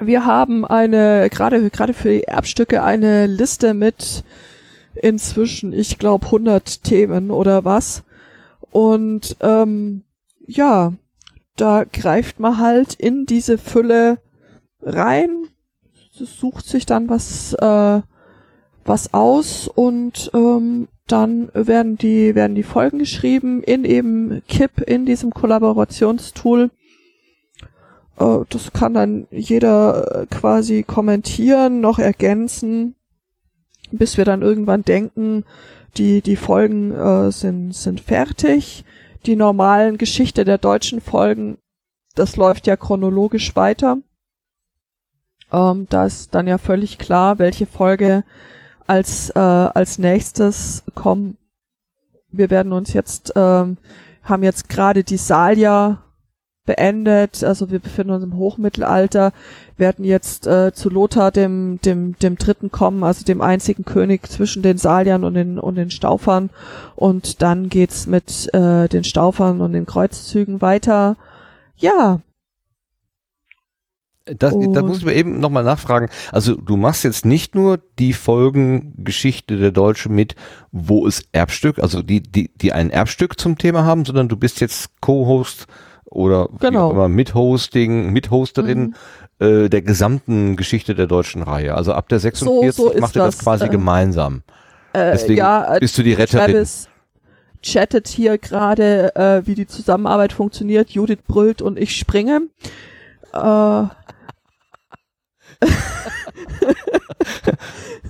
Wir 0.00 0.26
haben 0.26 0.64
eine, 0.64 1.28
gerade, 1.30 1.70
gerade 1.70 1.94
für 1.94 2.10
die 2.10 2.24
Erbstücke, 2.24 2.82
eine 2.82 3.26
Liste 3.26 3.72
mit 3.72 4.24
inzwischen, 4.94 5.72
ich 5.72 5.98
glaube, 5.98 6.26
100 6.26 6.82
Themen 6.84 7.30
oder 7.30 7.64
was. 7.64 8.02
Und 8.70 9.36
ähm, 9.40 10.02
ja, 10.46 10.92
da 11.56 11.84
greift 11.84 12.40
man 12.40 12.58
halt 12.58 12.94
in 12.94 13.26
diese 13.26 13.58
Fülle 13.58 14.18
rein, 14.82 15.48
sucht 16.12 16.66
sich 16.66 16.86
dann 16.86 17.08
was, 17.08 17.54
äh, 17.54 18.00
was 18.84 19.14
aus 19.14 19.68
und 19.68 20.30
ähm, 20.34 20.88
dann 21.06 21.50
werden 21.54 21.96
die, 21.96 22.34
werden 22.34 22.54
die 22.54 22.62
Folgen 22.62 22.98
geschrieben 22.98 23.62
in 23.62 23.84
eben 23.84 24.42
KIP, 24.48 24.80
in 24.80 25.06
diesem 25.06 25.32
Kollaborationstool. 25.32 26.70
Äh, 28.18 28.38
das 28.48 28.72
kann 28.72 28.94
dann 28.94 29.26
jeder 29.30 30.22
äh, 30.22 30.26
quasi 30.26 30.82
kommentieren, 30.82 31.80
noch 31.80 31.98
ergänzen, 31.98 32.94
bis 33.92 34.16
wir 34.16 34.24
dann 34.24 34.42
irgendwann 34.42 34.82
denken, 34.82 35.44
die, 35.96 36.20
die 36.20 36.36
Folgen 36.36 36.92
äh, 36.92 37.30
sind, 37.30 37.74
sind 37.74 38.00
fertig. 38.00 38.84
Die 39.24 39.36
normalen 39.36 39.98
Geschichte 39.98 40.44
der 40.44 40.58
deutschen 40.58 41.00
Folgen, 41.00 41.58
das 42.14 42.36
läuft 42.36 42.66
ja 42.66 42.76
chronologisch 42.76 43.56
weiter. 43.56 43.98
Ähm, 45.52 45.86
da 45.88 46.06
ist 46.06 46.34
dann 46.34 46.46
ja 46.46 46.58
völlig 46.58 46.98
klar, 46.98 47.38
welche 47.38 47.66
Folge 47.66 48.24
als, 48.86 49.30
äh, 49.30 49.38
als 49.38 49.98
nächstes 49.98 50.84
kommen. 50.94 51.38
Wir 52.30 52.50
werden 52.50 52.72
uns 52.72 52.92
jetzt, 52.92 53.32
ähm, 53.36 53.78
haben 54.22 54.42
jetzt 54.42 54.68
gerade 54.68 55.02
die 55.02 55.16
Salia 55.16 56.02
beendet, 56.66 57.42
also 57.42 57.70
wir 57.70 57.78
befinden 57.78 58.12
uns 58.12 58.24
im 58.24 58.36
Hochmittelalter, 58.36 59.32
werden 59.76 60.04
jetzt 60.04 60.46
äh, 60.46 60.72
zu 60.74 60.90
Lothar 60.90 61.30
dem, 61.30 61.80
dem, 61.84 62.18
dem 62.18 62.36
Dritten 62.36 62.70
kommen, 62.70 63.04
also 63.04 63.24
dem 63.24 63.40
einzigen 63.40 63.84
König 63.84 64.28
zwischen 64.28 64.62
den 64.62 64.76
Saliern 64.76 65.24
und 65.24 65.34
den, 65.34 65.58
und 65.58 65.76
den 65.76 65.90
Staufern 65.90 66.50
und 66.96 67.40
dann 67.40 67.68
geht's 67.68 68.06
mit 68.06 68.52
äh, 68.52 68.88
den 68.88 69.04
Staufern 69.04 69.60
und 69.60 69.72
den 69.72 69.86
Kreuzzügen 69.86 70.60
weiter. 70.60 71.16
Ja, 71.76 72.20
Das, 74.24 74.56
da 74.58 74.82
muss 74.82 74.98
ich 74.98 75.04
mir 75.04 75.14
eben 75.14 75.38
nochmal 75.38 75.62
nachfragen. 75.62 76.08
Also 76.32 76.56
du 76.56 76.76
machst 76.76 77.04
jetzt 77.04 77.24
nicht 77.24 77.54
nur 77.54 77.78
die 78.00 78.12
Folgengeschichte 78.12 79.56
der 79.56 79.70
Deutsche 79.70 80.08
mit, 80.08 80.34
wo 80.72 81.06
es 81.06 81.28
Erbstück, 81.30 81.78
also 81.78 82.02
die, 82.02 82.20
die, 82.22 82.50
die 82.56 82.72
ein 82.72 82.90
Erbstück 82.90 83.38
zum 83.38 83.56
Thema 83.56 83.84
haben, 83.84 84.04
sondern 84.04 84.28
du 84.28 84.36
bist 84.36 84.60
jetzt 84.60 85.00
Co-Host 85.00 85.68
oder 86.16 86.48
Genau. 86.60 86.90
immer 86.90 87.08
Mithosting, 87.08 88.12
Mithosterin 88.12 88.94
äh, 89.38 89.68
der 89.68 89.82
gesamten 89.82 90.56
Geschichte 90.56 90.94
der 90.94 91.06
deutschen 91.06 91.42
Reihe. 91.42 91.74
Also 91.74 91.92
ab 91.92 92.08
der 92.08 92.18
46 92.18 92.74
so 92.74 92.90
ist 92.90 93.00
macht 93.00 93.16
ihr 93.16 93.22
das 93.22 93.36
das, 93.36 93.44
quasi 93.44 93.66
äh, 93.66 93.68
gemeinsam. 93.68 94.42
Äh, 94.92 95.12
Deswegen 95.12 95.38
ja, 95.38 95.76
äh, 95.76 95.80
bist 95.80 95.96
du 95.98 96.02
die 96.02 96.14
Retterin. 96.14 96.52
Travis 96.52 96.88
chattet 97.62 98.08
hier 98.08 98.38
gerade, 98.38 99.14
äh, 99.14 99.46
wie 99.46 99.54
die 99.54 99.66
Zusammenarbeit 99.66 100.32
funktioniert. 100.32 100.90
Judith 100.90 101.18
brüllt 101.26 101.60
und 101.62 101.78
ich 101.78 101.96
springe. 101.96 102.42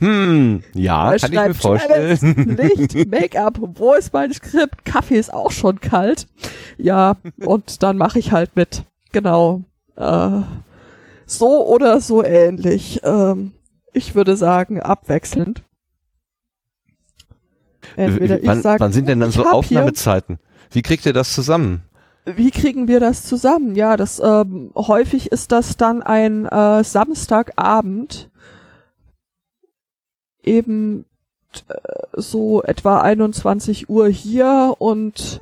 Hm, 0.00 0.62
ja, 0.74 1.12
er 1.12 1.18
kann 1.18 1.32
ich 1.32 1.38
mir 1.38 1.54
vorstellen. 1.54 2.56
Licht, 2.56 3.10
Make-up, 3.10 3.58
wo 3.60 3.94
ist 3.94 4.12
mein 4.12 4.32
Skript? 4.32 4.84
Kaffee 4.84 5.18
ist 5.18 5.32
auch 5.32 5.50
schon 5.50 5.80
kalt. 5.80 6.26
Ja, 6.76 7.16
und 7.44 7.82
dann 7.82 7.96
mache 7.96 8.18
ich 8.18 8.32
halt 8.32 8.56
mit. 8.56 8.84
Genau. 9.12 9.62
Äh, 9.96 10.40
so 11.24 11.66
oder 11.66 12.00
so 12.00 12.22
ähnlich. 12.22 13.00
Ähm, 13.04 13.52
ich 13.92 14.14
würde 14.14 14.36
sagen, 14.36 14.80
abwechselnd. 14.80 15.62
Entweder 17.96 18.40
ich 18.40 18.46
wann, 18.46 18.62
sag, 18.62 18.80
wann 18.80 18.92
sind 18.92 19.08
denn 19.08 19.20
dann 19.20 19.30
ich 19.30 19.36
so 19.36 19.46
Aufnahmezeiten? 19.46 20.38
Wie 20.70 20.82
kriegt 20.82 21.06
ihr 21.06 21.12
das 21.12 21.32
zusammen? 21.32 21.82
Wie 22.26 22.50
kriegen 22.50 22.88
wir 22.88 22.98
das 22.98 23.22
zusammen? 23.24 23.76
Ja, 23.76 23.96
das 23.96 24.18
ähm, 24.18 24.72
häufig 24.74 25.30
ist 25.30 25.52
das 25.52 25.76
dann 25.76 26.02
ein 26.02 26.46
äh, 26.46 26.82
Samstagabend, 26.82 28.28
eben 30.42 31.04
äh, 31.68 31.74
so 32.14 32.64
etwa 32.64 33.00
21 33.00 33.88
Uhr 33.88 34.08
hier 34.08 34.74
und 34.78 35.40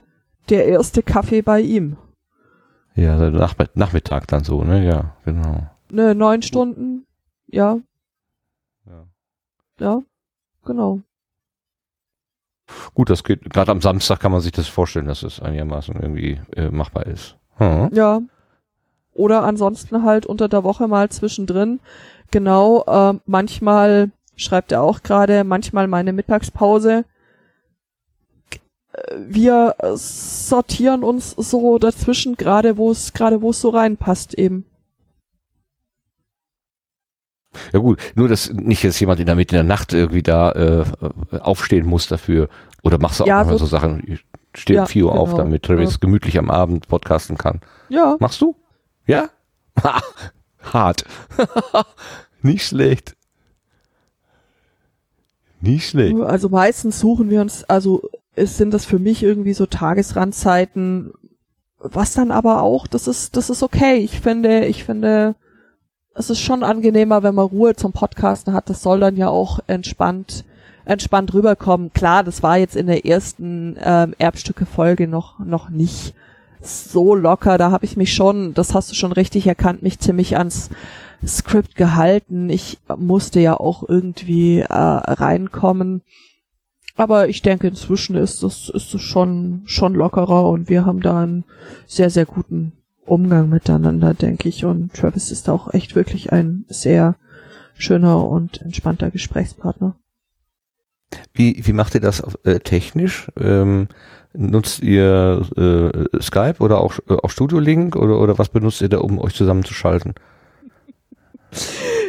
der 0.50 0.66
erste 0.66 1.02
Kaffee 1.02 1.40
bei 1.40 1.62
ihm. 1.62 1.96
Ja, 2.94 3.30
nach, 3.30 3.54
Nachmittag 3.74 4.26
dann 4.28 4.44
so, 4.44 4.62
ne? 4.62 4.84
Ja, 4.84 5.16
genau. 5.24 5.66
Ne, 5.90 6.14
neun 6.14 6.42
Stunden, 6.42 7.06
ja, 7.46 7.78
Ja. 8.86 9.06
ja, 9.80 10.02
genau. 10.64 11.00
Gut, 12.94 13.10
das 13.10 13.24
geht. 13.24 13.50
Gerade 13.50 13.72
am 13.72 13.80
Samstag 13.80 14.20
kann 14.20 14.32
man 14.32 14.40
sich 14.40 14.52
das 14.52 14.68
vorstellen, 14.68 15.06
dass 15.06 15.22
es 15.22 15.40
einigermaßen 15.40 15.96
irgendwie 16.00 16.40
äh, 16.56 16.70
machbar 16.70 17.06
ist. 17.06 17.36
Hm. 17.56 17.90
Ja. 17.92 18.20
Oder 19.12 19.44
ansonsten 19.44 20.02
halt 20.02 20.26
unter 20.26 20.48
der 20.48 20.64
Woche 20.64 20.88
mal 20.88 21.08
zwischendrin. 21.08 21.80
Genau, 22.30 22.84
äh, 22.86 23.18
manchmal, 23.26 24.10
schreibt 24.34 24.72
er 24.72 24.82
auch 24.82 25.02
gerade, 25.02 25.44
manchmal 25.44 25.86
meine 25.86 26.12
Mittagspause. 26.12 27.04
Wir 29.16 29.74
sortieren 29.94 31.02
uns 31.02 31.32
so 31.32 31.78
dazwischen, 31.78 32.36
gerade 32.36 32.76
wo 32.76 32.90
es, 32.90 33.12
gerade 33.12 33.42
wo 33.42 33.50
es 33.50 33.60
so 33.60 33.70
reinpasst 33.70 34.34
eben. 34.34 34.66
Ja 37.72 37.78
gut, 37.78 38.00
nur 38.14 38.28
dass 38.28 38.52
nicht 38.52 38.82
jetzt 38.82 38.98
jemand 39.00 39.20
in 39.20 39.26
der 39.26 39.34
Mitte 39.36 39.54
der 39.54 39.62
Nacht 39.64 39.92
irgendwie 39.92 40.22
da 40.22 40.52
äh, 40.52 40.84
aufstehen 41.40 41.86
muss 41.86 42.06
dafür. 42.08 42.48
Oder 42.82 42.98
machst 42.98 43.20
du 43.20 43.24
auch 43.24 43.28
Ja, 43.28 43.44
so- 43.44 43.56
so 43.56 43.66
Sachen, 43.66 44.02
ich 44.06 44.24
stehe 44.54 44.76
Ja, 44.76 44.82
um 44.82 44.88
4 44.88 45.04
Uhr 45.06 45.12
auf, 45.12 45.30
genau. 45.30 45.38
damit 45.44 45.62
Travis 45.64 45.92
Ja. 45.92 45.98
gemütlich 46.00 46.38
am 46.38 46.50
Abend 46.50 46.86
podcasten 46.88 47.36
kann. 47.38 47.60
Ja, 47.88 48.16
Machst 48.20 48.40
du? 48.40 48.54
Ja? 49.06 49.28
Ha, 49.82 50.00
Hart. 50.72 51.04
nicht 52.42 52.66
schlecht. 52.66 53.14
Nicht 55.60 55.88
schlecht. 55.88 56.20
also 56.20 56.48
meistens 56.50 57.00
suchen 57.00 57.30
wir 57.30 57.40
uns, 57.40 57.64
also 57.64 58.02
es 58.36 58.56
sind 58.58 58.74
das 58.74 58.84
für 58.84 58.98
mich 58.98 59.22
irgendwie 59.22 59.54
so 59.54 59.64
Tagesrandzeiten, 59.66 61.12
was 61.78 62.12
dann 62.12 62.30
aber 62.30 62.62
auch, 62.62 62.86
das 62.86 63.08
ist, 63.08 63.36
das 63.36 63.48
ist 63.50 63.62
okay. 63.62 63.96
Ich 63.96 64.20
finde, 64.20 64.66
ich 64.66 64.84
finde, 64.84 65.36
es 66.14 66.30
ist 66.30 66.40
schon 66.40 66.62
angenehmer, 66.62 67.22
wenn 67.22 67.34
man 67.34 67.46
Ruhe 67.46 67.74
zum 67.74 67.92
Podcasten 67.92 68.54
hat. 68.54 68.70
Das 68.70 68.82
soll 68.82 69.00
dann 69.00 69.16
ja 69.16 69.28
auch 69.28 69.58
entspannt, 69.66 70.44
entspannt 70.84 71.34
rüberkommen. 71.34 71.92
Klar, 71.92 72.22
das 72.22 72.42
war 72.42 72.56
jetzt 72.56 72.76
in 72.76 72.86
der 72.86 73.04
ersten 73.04 73.76
ähm, 73.82 74.14
Erbstücke-Folge 74.18 75.08
noch, 75.08 75.38
noch 75.40 75.70
nicht 75.70 76.14
so 76.60 77.14
locker. 77.14 77.58
Da 77.58 77.70
habe 77.70 77.84
ich 77.84 77.96
mich 77.96 78.14
schon, 78.14 78.54
das 78.54 78.74
hast 78.74 78.90
du 78.90 78.94
schon 78.94 79.12
richtig 79.12 79.46
erkannt, 79.46 79.82
mich 79.82 79.98
ziemlich 79.98 80.38
ans 80.38 80.70
Skript 81.26 81.74
gehalten. 81.74 82.48
Ich 82.48 82.78
musste 82.96 83.40
ja 83.40 83.58
auch 83.58 83.86
irgendwie 83.88 84.60
äh, 84.60 84.66
reinkommen. 84.68 86.02
Aber 86.96 87.28
ich 87.28 87.42
denke, 87.42 87.66
inzwischen 87.66 88.14
ist 88.14 88.44
das, 88.44 88.68
ist 88.68 88.94
das 88.94 89.00
schon, 89.00 89.62
schon 89.66 89.94
lockerer 89.94 90.48
und 90.48 90.68
wir 90.68 90.86
haben 90.86 91.00
da 91.00 91.22
einen 91.22 91.44
sehr, 91.86 92.08
sehr 92.08 92.24
guten 92.24 92.72
Umgang 93.06 93.48
miteinander, 93.48 94.14
denke 94.14 94.48
ich. 94.48 94.64
Und 94.64 94.94
Travis 94.94 95.30
ist 95.30 95.48
auch 95.48 95.72
echt 95.72 95.94
wirklich 95.94 96.32
ein 96.32 96.64
sehr 96.68 97.16
schöner 97.76 98.26
und 98.26 98.62
entspannter 98.62 99.10
Gesprächspartner. 99.10 99.96
Wie, 101.32 101.64
wie 101.64 101.72
macht 101.72 101.94
ihr 101.94 102.00
das 102.00 102.22
äh, 102.44 102.60
technisch? 102.60 103.28
Ähm, 103.38 103.88
nutzt 104.32 104.82
ihr 104.82 105.42
äh, 105.56 106.20
Skype 106.20 106.56
oder 106.58 106.80
auch, 106.80 106.98
äh, 107.08 107.14
auch 107.14 107.30
Studio 107.30 107.58
Link 107.58 107.96
oder, 107.96 108.20
oder 108.20 108.38
was 108.38 108.48
benutzt 108.48 108.82
ihr 108.82 108.88
da, 108.88 108.98
um 108.98 109.18
euch 109.18 109.34
zusammenzuschalten? 109.34 110.14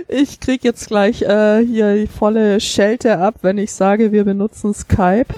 Ich 0.08 0.40
krieg 0.40 0.64
jetzt 0.64 0.88
gleich 0.88 1.22
äh, 1.22 1.64
hier 1.66 1.96
die 1.96 2.08
volle 2.08 2.60
Schelte 2.60 3.20
ab, 3.20 3.36
wenn 3.42 3.58
ich 3.58 3.74
sage, 3.74 4.12
wir 4.12 4.24
benutzen 4.24 4.74
Skype. 4.74 5.34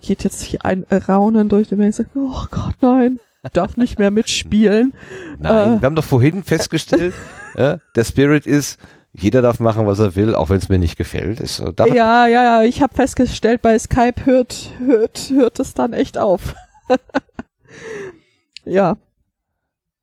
Geht 0.00 0.22
jetzt 0.22 0.42
hier 0.42 0.64
ein 0.64 0.84
Raunen 1.08 1.48
durch 1.48 1.68
den 1.68 1.78
Mensch 1.78 1.96
sagt, 1.96 2.10
oh 2.14 2.44
Gott, 2.50 2.74
nein, 2.80 3.18
darf 3.52 3.76
nicht 3.76 3.98
mehr 3.98 4.10
mitspielen. 4.10 4.92
Nein, 5.38 5.76
Äh. 5.78 5.80
wir 5.80 5.86
haben 5.86 5.94
doch 5.96 6.04
vorhin 6.04 6.42
festgestellt, 6.42 7.14
ja, 7.56 7.78
der 7.96 8.04
Spirit 8.04 8.46
ist, 8.46 8.78
jeder 9.12 9.42
darf 9.42 9.58
machen, 9.60 9.86
was 9.86 9.98
er 10.00 10.14
will, 10.16 10.34
auch 10.34 10.50
wenn 10.50 10.58
es 10.58 10.68
mir 10.68 10.78
nicht 10.78 10.96
gefällt. 10.96 11.40
Ist, 11.40 11.62
darf, 11.76 11.88
Ja, 11.88 12.26
ja, 12.26 12.42
ja, 12.42 12.62
ich 12.62 12.82
habe 12.82 12.94
festgestellt, 12.94 13.62
bei 13.62 13.78
Skype 13.78 14.24
hört, 14.26 14.70
hört, 14.78 15.30
hört 15.30 15.58
es 15.60 15.74
dann 15.74 15.92
echt 15.92 16.18
auf. 16.18 16.54
ja. 18.64 18.96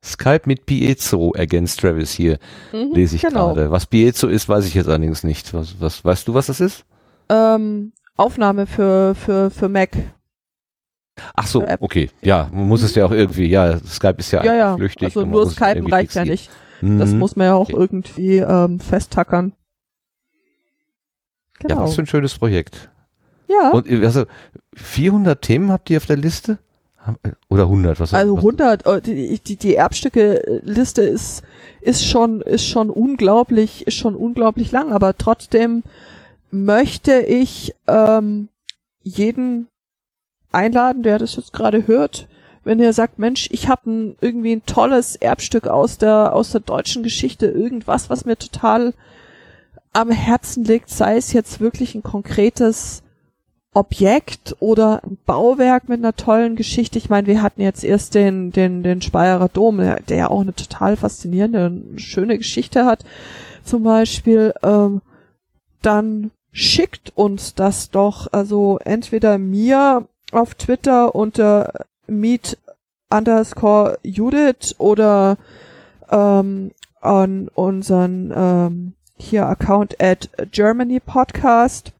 Skype 0.04 0.42
mit 0.46 0.66
Piezo 0.66 1.32
ergänzt 1.34 1.80
Travis 1.80 2.12
hier, 2.12 2.38
Mhm, 2.72 2.92
lese 2.92 3.16
ich 3.16 3.22
genau. 3.22 3.54
gerade. 3.54 3.70
Was 3.70 3.86
Piezo 3.86 4.28
ist, 4.28 4.48
weiß 4.48 4.64
ich 4.66 4.74
jetzt 4.74 4.86
allerdings 4.88 5.24
nicht. 5.24 5.52
Was, 5.52 5.80
was, 5.80 6.04
weißt 6.04 6.28
du, 6.28 6.34
was 6.34 6.46
das 6.46 6.60
ist? 6.60 6.84
Ähm, 7.28 7.92
Aufnahme 8.16 8.66
für, 8.66 9.14
für, 9.16 9.50
für 9.50 9.68
Mac. 9.68 9.90
Ach 11.34 11.46
so, 11.46 11.64
okay. 11.80 12.10
Ja, 12.22 12.50
man 12.52 12.68
muss 12.68 12.82
es 12.82 12.94
ja 12.94 13.06
auch 13.06 13.10
irgendwie, 13.10 13.46
ja, 13.46 13.78
Skype 13.78 14.16
ist 14.18 14.30
ja, 14.32 14.44
Ja, 14.44 14.54
ja. 14.54 14.76
flüchtig. 14.76 15.04
Also 15.06 15.24
nur 15.24 15.44
irgendwie 15.44 15.90
reicht 15.90 16.14
ja 16.14 16.24
nicht. 16.24 16.50
Das 16.82 17.10
Mhm. 17.12 17.18
muss 17.18 17.36
man 17.36 17.46
ja 17.46 17.54
auch 17.54 17.68
Okay. 17.70 17.76
irgendwie 17.76 18.36
ähm, 18.38 18.80
festtackern. 18.80 19.52
Ja, 21.62 21.68
Genau. 21.68 21.82
was 21.82 21.94
für 21.94 22.02
ein 22.02 22.06
schönes 22.06 22.36
Projekt. 22.38 22.90
Ja, 23.48 23.70
Und 23.70 23.88
äh, 23.88 24.04
also 24.04 24.24
400 24.74 25.40
Themen 25.40 25.70
habt 25.72 25.88
ihr 25.88 25.96
auf 25.96 26.06
der 26.06 26.16
Liste? 26.18 26.58
Äh, 27.22 27.30
Oder 27.48 27.62
100? 27.64 27.98
Was 28.00 28.12
also 28.12 28.34
was- 28.36 28.42
100, 28.42 28.84
äh, 28.86 29.00
die, 29.00 29.38
die, 29.38 29.56
die 29.56 29.74
Erbstücke-Liste 29.76 31.02
ist, 31.02 31.42
ist 31.80 32.04
schon, 32.04 32.42
ist 32.42 32.66
schon 32.66 32.90
unglaublich, 32.90 33.86
ist 33.86 33.94
schon 33.94 34.14
unglaublich 34.16 34.70
lang, 34.72 34.92
aber 34.92 35.16
trotzdem 35.16 35.82
möchte 36.50 37.20
ich 37.20 37.74
ähm, 37.86 38.48
jeden 39.02 39.68
einladen, 40.52 41.02
der 41.02 41.18
das 41.18 41.36
jetzt 41.36 41.52
gerade 41.52 41.86
hört, 41.86 42.28
wenn 42.64 42.80
er 42.80 42.92
sagt, 42.92 43.18
Mensch, 43.18 43.48
ich 43.52 43.68
habe 43.68 44.16
irgendwie 44.20 44.52
ein 44.52 44.66
tolles 44.66 45.14
Erbstück 45.14 45.68
aus 45.68 45.98
der 45.98 46.34
aus 46.34 46.50
der 46.50 46.60
deutschen 46.60 47.02
Geschichte, 47.02 47.46
irgendwas, 47.46 48.10
was 48.10 48.24
mir 48.24 48.36
total 48.36 48.92
am 49.92 50.10
Herzen 50.10 50.64
liegt, 50.64 50.90
sei 50.90 51.16
es 51.16 51.32
jetzt 51.32 51.60
wirklich 51.60 51.94
ein 51.94 52.02
konkretes 52.02 53.02
Objekt 53.72 54.56
oder 54.58 55.02
ein 55.04 55.18
Bauwerk 55.26 55.88
mit 55.88 56.00
einer 56.00 56.16
tollen 56.16 56.56
Geschichte. 56.56 56.98
Ich 56.98 57.08
meine, 57.08 57.26
wir 57.26 57.42
hatten 57.42 57.60
jetzt 57.60 57.84
erst 57.84 58.14
den, 58.14 58.50
den, 58.50 58.82
den 58.82 59.02
Speyerer 59.02 59.48
Dom, 59.48 59.78
der, 59.78 60.00
der 60.00 60.16
ja 60.16 60.30
auch 60.30 60.40
eine 60.40 60.54
total 60.54 60.96
faszinierende, 60.96 61.66
und 61.66 62.00
schöne 62.00 62.38
Geschichte 62.38 62.84
hat. 62.86 63.04
Zum 63.64 63.82
Beispiel, 63.82 64.54
ähm, 64.62 65.02
dann 65.82 66.30
schickt 66.52 67.12
uns 67.16 67.54
das 67.54 67.90
doch, 67.90 68.32
also 68.32 68.78
entweder 68.82 69.36
mir 69.36 70.08
auf 70.36 70.54
Twitter 70.54 71.14
unter 71.14 71.86
meet 72.06 72.58
underscore 73.10 73.98
Judith 74.02 74.74
oder 74.78 75.36
ähm, 76.10 76.72
an 77.00 77.48
unseren 77.48 78.32
ähm, 78.34 78.94
hier 79.16 79.46
Account 79.46 80.00
at 80.00 80.28
Germany 80.50 81.00
Podcast. 81.00 81.92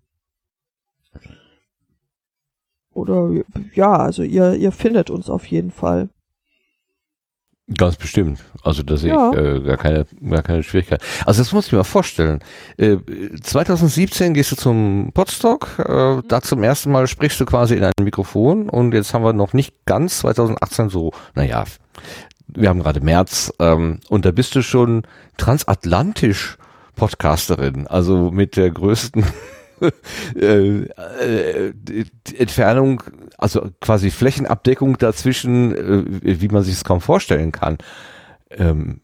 Oder 2.93 3.31
ja, 3.75 3.97
also 3.97 4.23
ihr, 4.23 4.55
ihr 4.55 4.73
findet 4.73 5.11
uns 5.11 5.29
auf 5.29 5.47
jeden 5.47 5.71
Fall. 5.71 6.09
Ganz 7.77 7.97
bestimmt. 7.97 8.39
Also 8.63 8.85
da 8.85 8.97
sehe 8.97 9.11
Ja. 9.11 9.31
ich 9.33 9.39
äh, 9.39 9.61
gar, 9.61 9.77
keine, 9.77 10.07
gar 10.31 10.43
keine 10.43 10.63
Schwierigkeit. 10.63 11.03
Also 11.25 11.41
das 11.41 11.53
muss 11.53 11.67
ich 11.67 11.73
mir 11.73 11.79
mal 11.79 11.85
vorstellen. 11.85 12.39
Äh, 12.77 12.99
2017 13.43 14.35
gehst 14.35 14.53
du 14.53 14.57
zum 14.57 15.11
Podstock, 15.13 15.79
äh, 15.81 16.23
da 16.29 16.43
zum 16.43 16.63
ersten 16.63 16.93
Mal 16.93 17.09
sprichst 17.09 17.41
du 17.41 17.45
quasi 17.45 17.75
in 17.75 17.83
ein 17.83 17.93
Mikrofon 18.01 18.69
und 18.69 18.93
jetzt 18.95 19.15
haben 19.15 19.25
wir 19.25 19.33
noch 19.33 19.53
nicht 19.53 19.75
ganz 19.85 20.19
2018 20.19 20.91
so, 20.91 21.13
naja, 21.35 21.65
wir 22.47 22.69
haben 22.69 22.81
gerade 22.81 23.01
März 23.01 23.53
ähm, 23.59 23.99
und 24.09 24.25
da 24.25 24.31
bist 24.31 24.55
du 24.55 24.63
schon 24.63 25.03
transatlantisch 25.37 26.59
Podcasterin, 26.95 27.87
also 27.89 28.31
mit 28.31 28.57
der 28.57 28.71
größten 28.71 29.25
äh, 30.35 30.83
äh, 30.83 31.73
Entfernung, 32.37 33.03
also 33.39 33.71
quasi 33.81 34.11
Flächenabdeckung 34.11 34.99
dazwischen, 34.99 35.75
äh, 35.75 36.41
wie 36.41 36.49
man 36.49 36.63
sich 36.63 36.75
es 36.75 36.85
kaum 36.85 37.01
vorstellen 37.01 37.53
kann. 37.53 37.79
Ähm, 38.51 39.01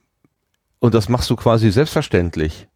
und 0.78 0.94
das 0.94 1.08
machst 1.08 1.30
du 1.30 1.36
quasi 1.36 1.70
selbstverständlich. 1.70 2.68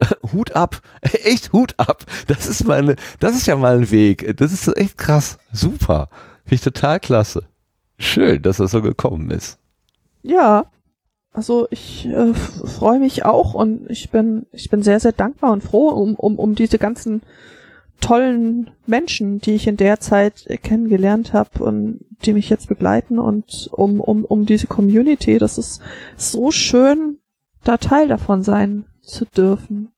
Hut 0.32 0.52
ab, 0.52 0.80
echt 1.02 1.52
Hut 1.52 1.74
ab. 1.76 2.04
Das 2.26 2.46
ist 2.46 2.64
meine, 2.64 2.96
das 3.20 3.34
ist 3.34 3.46
ja 3.46 3.56
mal 3.56 3.76
ein 3.76 3.90
Weg. 3.90 4.36
Das 4.36 4.52
ist 4.52 4.68
echt 4.76 4.96
krass, 4.98 5.38
super, 5.52 6.08
finde 6.44 6.54
ich 6.54 6.60
total 6.60 7.00
klasse. 7.00 7.44
Schön, 7.98 8.42
dass 8.42 8.58
das 8.58 8.70
so 8.70 8.80
gekommen 8.80 9.30
ist. 9.30 9.58
Ja, 10.22 10.70
also 11.38 11.68
ich 11.70 12.04
äh, 12.06 12.34
freue 12.34 12.98
mich 12.98 13.24
auch 13.24 13.54
und 13.54 13.88
ich 13.88 14.10
bin 14.10 14.46
ich 14.50 14.70
bin 14.70 14.82
sehr 14.82 14.98
sehr 14.98 15.12
dankbar 15.12 15.52
und 15.52 15.62
froh 15.62 15.90
um 15.90 16.16
um 16.16 16.36
um 16.36 16.56
diese 16.56 16.78
ganzen 16.78 17.22
tollen 18.00 18.72
Menschen, 18.86 19.38
die 19.38 19.52
ich 19.52 19.68
in 19.68 19.76
der 19.76 20.00
Zeit 20.00 20.48
kennengelernt 20.64 21.32
habe 21.34 21.62
und 21.62 22.00
die 22.24 22.32
mich 22.32 22.50
jetzt 22.50 22.68
begleiten 22.68 23.20
und 23.20 23.68
um 23.70 24.00
um 24.00 24.24
um 24.24 24.46
diese 24.46 24.66
Community. 24.66 25.38
Das 25.38 25.58
ist 25.58 25.80
so 26.16 26.50
schön, 26.50 27.18
da 27.62 27.76
Teil 27.76 28.08
davon 28.08 28.42
sein 28.42 28.86
zu 29.02 29.24
dürfen. 29.24 29.92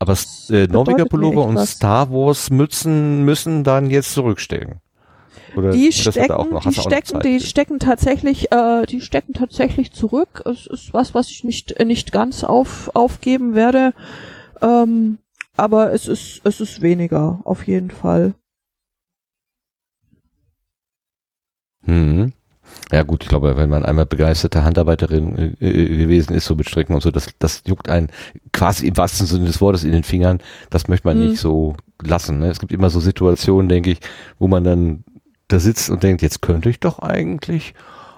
Aber 0.00 0.16
äh, 0.50 0.66
Norweger 0.66 1.04
Pullover 1.04 1.44
und 1.44 1.54
was. 1.54 1.70
Star 1.70 2.10
Wars 2.10 2.50
Mützen 2.50 3.24
müssen 3.24 3.62
dann 3.62 3.88
jetzt 3.88 4.14
zurückstecken. 4.14 4.80
Oder 5.56 5.70
Die 5.72 5.92
stecken, 5.92 6.58
die 6.60 6.72
stecken, 6.72 7.20
die 7.20 7.40
für? 7.40 7.46
stecken 7.46 7.78
tatsächlich, 7.78 8.52
äh, 8.52 8.86
die 8.86 9.00
stecken 9.00 9.34
tatsächlich 9.34 9.92
zurück. 9.92 10.42
Es 10.46 10.66
ist 10.66 10.94
was, 10.94 11.14
was 11.14 11.30
ich 11.30 11.44
nicht 11.44 11.78
nicht 11.84 12.12
ganz 12.12 12.44
auf 12.44 12.90
aufgeben 12.94 13.54
werde, 13.54 13.92
ähm, 14.60 15.18
aber 15.56 15.92
es 15.92 16.08
ist 16.08 16.40
es 16.44 16.60
ist 16.60 16.80
weniger 16.82 17.40
auf 17.44 17.66
jeden 17.66 17.90
Fall. 17.90 18.34
Mhm. 21.84 22.32
Ja 22.90 23.02
gut, 23.02 23.22
ich 23.24 23.28
glaube, 23.28 23.56
wenn 23.56 23.68
man 23.68 23.84
einmal 23.84 24.06
begeisterte 24.06 24.64
Handarbeiterin 24.64 25.56
äh, 25.60 25.66
äh, 25.68 25.96
gewesen 25.98 26.34
ist, 26.34 26.46
so 26.46 26.54
mit 26.54 26.68
Stricken 26.68 26.94
und 26.94 27.02
so, 27.02 27.10
das, 27.10 27.28
das 27.38 27.62
juckt 27.66 27.88
einen 27.90 28.08
quasi 28.52 28.86
im 28.86 28.96
wahrsten 28.96 29.26
Sinne 29.26 29.46
des 29.46 29.60
Wortes 29.60 29.84
in 29.84 29.92
den 29.92 30.04
Fingern. 30.04 30.40
Das 30.70 30.88
möchte 30.88 31.06
man 31.06 31.18
Mhm. 31.18 31.24
nicht 31.24 31.38
so 31.38 31.76
lassen. 32.02 32.38
Ne? 32.38 32.48
Es 32.48 32.60
gibt 32.60 32.72
immer 32.72 32.88
so 32.90 33.00
Situationen, 33.00 33.68
denke 33.68 33.90
ich, 33.90 33.98
wo 34.38 34.48
man 34.48 34.64
dann 34.64 35.04
da 35.48 35.58
sitzt 35.58 35.90
und 35.90 36.02
denkt, 36.02 36.22
jetzt 36.22 36.42
könnte 36.42 36.70
ich 36.70 36.80
doch 36.80 36.98
eigentlich, 37.00 37.74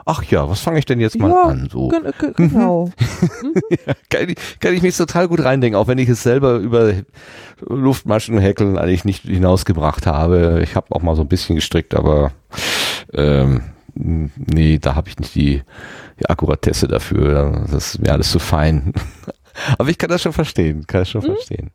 ach 0.07 0.23
ja, 0.25 0.49
was 0.49 0.61
fange 0.61 0.79
ich 0.79 0.87
denn 0.87 1.01
jetzt 1.01 1.19
mal 1.19 1.31
Ja, 1.31 1.43
an? 1.45 1.69
So 1.71 1.89
ge 1.89 2.01
genau. 2.37 2.91
kann, 4.11 4.29
ich, 4.29 4.37
kann 4.61 4.75
ich 4.75 4.83
mich 4.83 4.97
total 4.97 5.29
gut 5.29 5.43
reindenken, 5.43 5.79
auch 5.79 5.89
wenn 5.89 5.99
ich 5.99 6.09
es 6.09 6.23
selber 6.23 6.57
über 6.57 6.93
Luftmaschen 7.61 8.39
häkeln 8.39 8.79
eigentlich 8.79 9.05
nicht 9.05 9.23
hinausgebracht 9.25 10.07
habe. 10.07 10.61
Ich 10.63 10.77
habe 10.77 10.95
auch 10.95 11.03
mal 11.03 11.17
so 11.17 11.23
ein 11.23 11.29
bisschen 11.29 11.57
gestrickt, 11.57 11.95
aber 11.95 12.33
ähm, 13.13 13.63
nee, 13.95 14.79
da 14.79 14.95
habe 14.95 15.09
ich 15.09 15.19
nicht 15.19 15.35
die, 15.35 15.63
die 16.21 16.27
Akkuratesse 16.27 16.89
dafür. 16.89 17.67
Das 17.71 17.95
ist 17.95 18.01
mir 18.01 18.13
alles 18.13 18.31
zu 18.31 18.39
fein. 18.39 18.93
aber 19.79 19.89
ich 19.89 19.99
kann 19.99 20.11
das 20.11 20.23
schon 20.23 20.33
verstehen, 20.33 20.87
kann 20.87 21.03
das 21.03 21.11
schon 21.11 21.23
verstehen. 21.23 21.71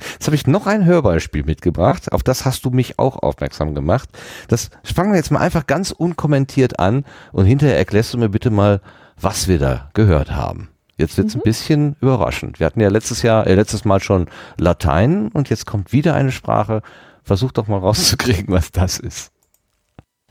Jetzt 0.00 0.26
habe 0.26 0.36
ich 0.36 0.46
noch 0.46 0.66
ein 0.66 0.84
Hörbeispiel 0.84 1.44
mitgebracht. 1.44 2.12
Auf 2.12 2.22
das 2.22 2.44
hast 2.44 2.64
du 2.64 2.70
mich 2.70 2.98
auch 2.98 3.22
aufmerksam 3.22 3.74
gemacht. 3.74 4.08
Das 4.48 4.70
fangen 4.84 5.12
wir 5.12 5.16
jetzt 5.16 5.30
mal 5.30 5.40
einfach 5.40 5.66
ganz 5.66 5.90
unkommentiert 5.90 6.78
an 6.78 7.04
und 7.32 7.46
hinterher 7.46 7.78
erklärst 7.78 8.12
du 8.12 8.18
mir 8.18 8.28
bitte 8.28 8.50
mal, 8.50 8.80
was 9.20 9.48
wir 9.48 9.58
da 9.58 9.88
gehört 9.94 10.32
haben. 10.32 10.68
Jetzt 10.98 11.18
wird's 11.18 11.34
ein 11.34 11.42
bisschen 11.42 11.96
überraschend. 12.00 12.58
Wir 12.58 12.66
hatten 12.66 12.80
ja 12.80 12.88
letztes 12.88 13.22
Jahr, 13.22 13.46
äh, 13.46 13.54
letztes 13.54 13.84
Mal 13.84 14.00
schon 14.00 14.26
Latein 14.58 15.28
und 15.28 15.50
jetzt 15.50 15.66
kommt 15.66 15.92
wieder 15.92 16.14
eine 16.14 16.32
Sprache. 16.32 16.82
Versuch 17.22 17.52
doch 17.52 17.66
mal 17.66 17.78
rauszukriegen, 17.78 18.54
was 18.54 18.70
das 18.72 18.98
ist. 18.98 19.32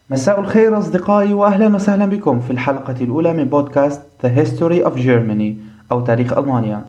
مساء 0.10 0.40
الخير 0.40 0.80
أصدقائي 0.80 1.34
وأهلا 1.34 1.76
وسهلا 1.76 2.06
بكم 2.06 2.40
في 2.42 2.52
الحلقة 2.52 2.96
الأولى 3.02 3.34
من 3.34 3.50
بودكاست 3.50 4.02
The 4.22 4.30
History 4.30 4.86
of 4.86 4.96
Germany 4.96 5.56
أو 5.92 6.02
تاريخ 6.02 6.34
ألمانيا 6.34 6.86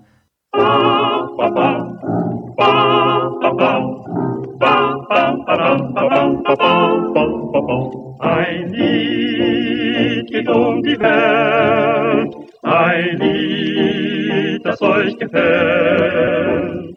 Geht 10.31 10.47
um 10.47 10.81
die 10.81 10.97
Welt, 10.99 12.35
ein 12.63 13.17
Lied, 13.19 14.65
das 14.65 14.81
euch 14.81 15.17
gefällt. 15.17 16.95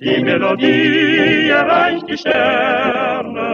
Die 0.00 0.22
Melodie 0.24 1.48
erreicht 1.48 2.08
die 2.08 2.18
Sterne. 2.18 3.52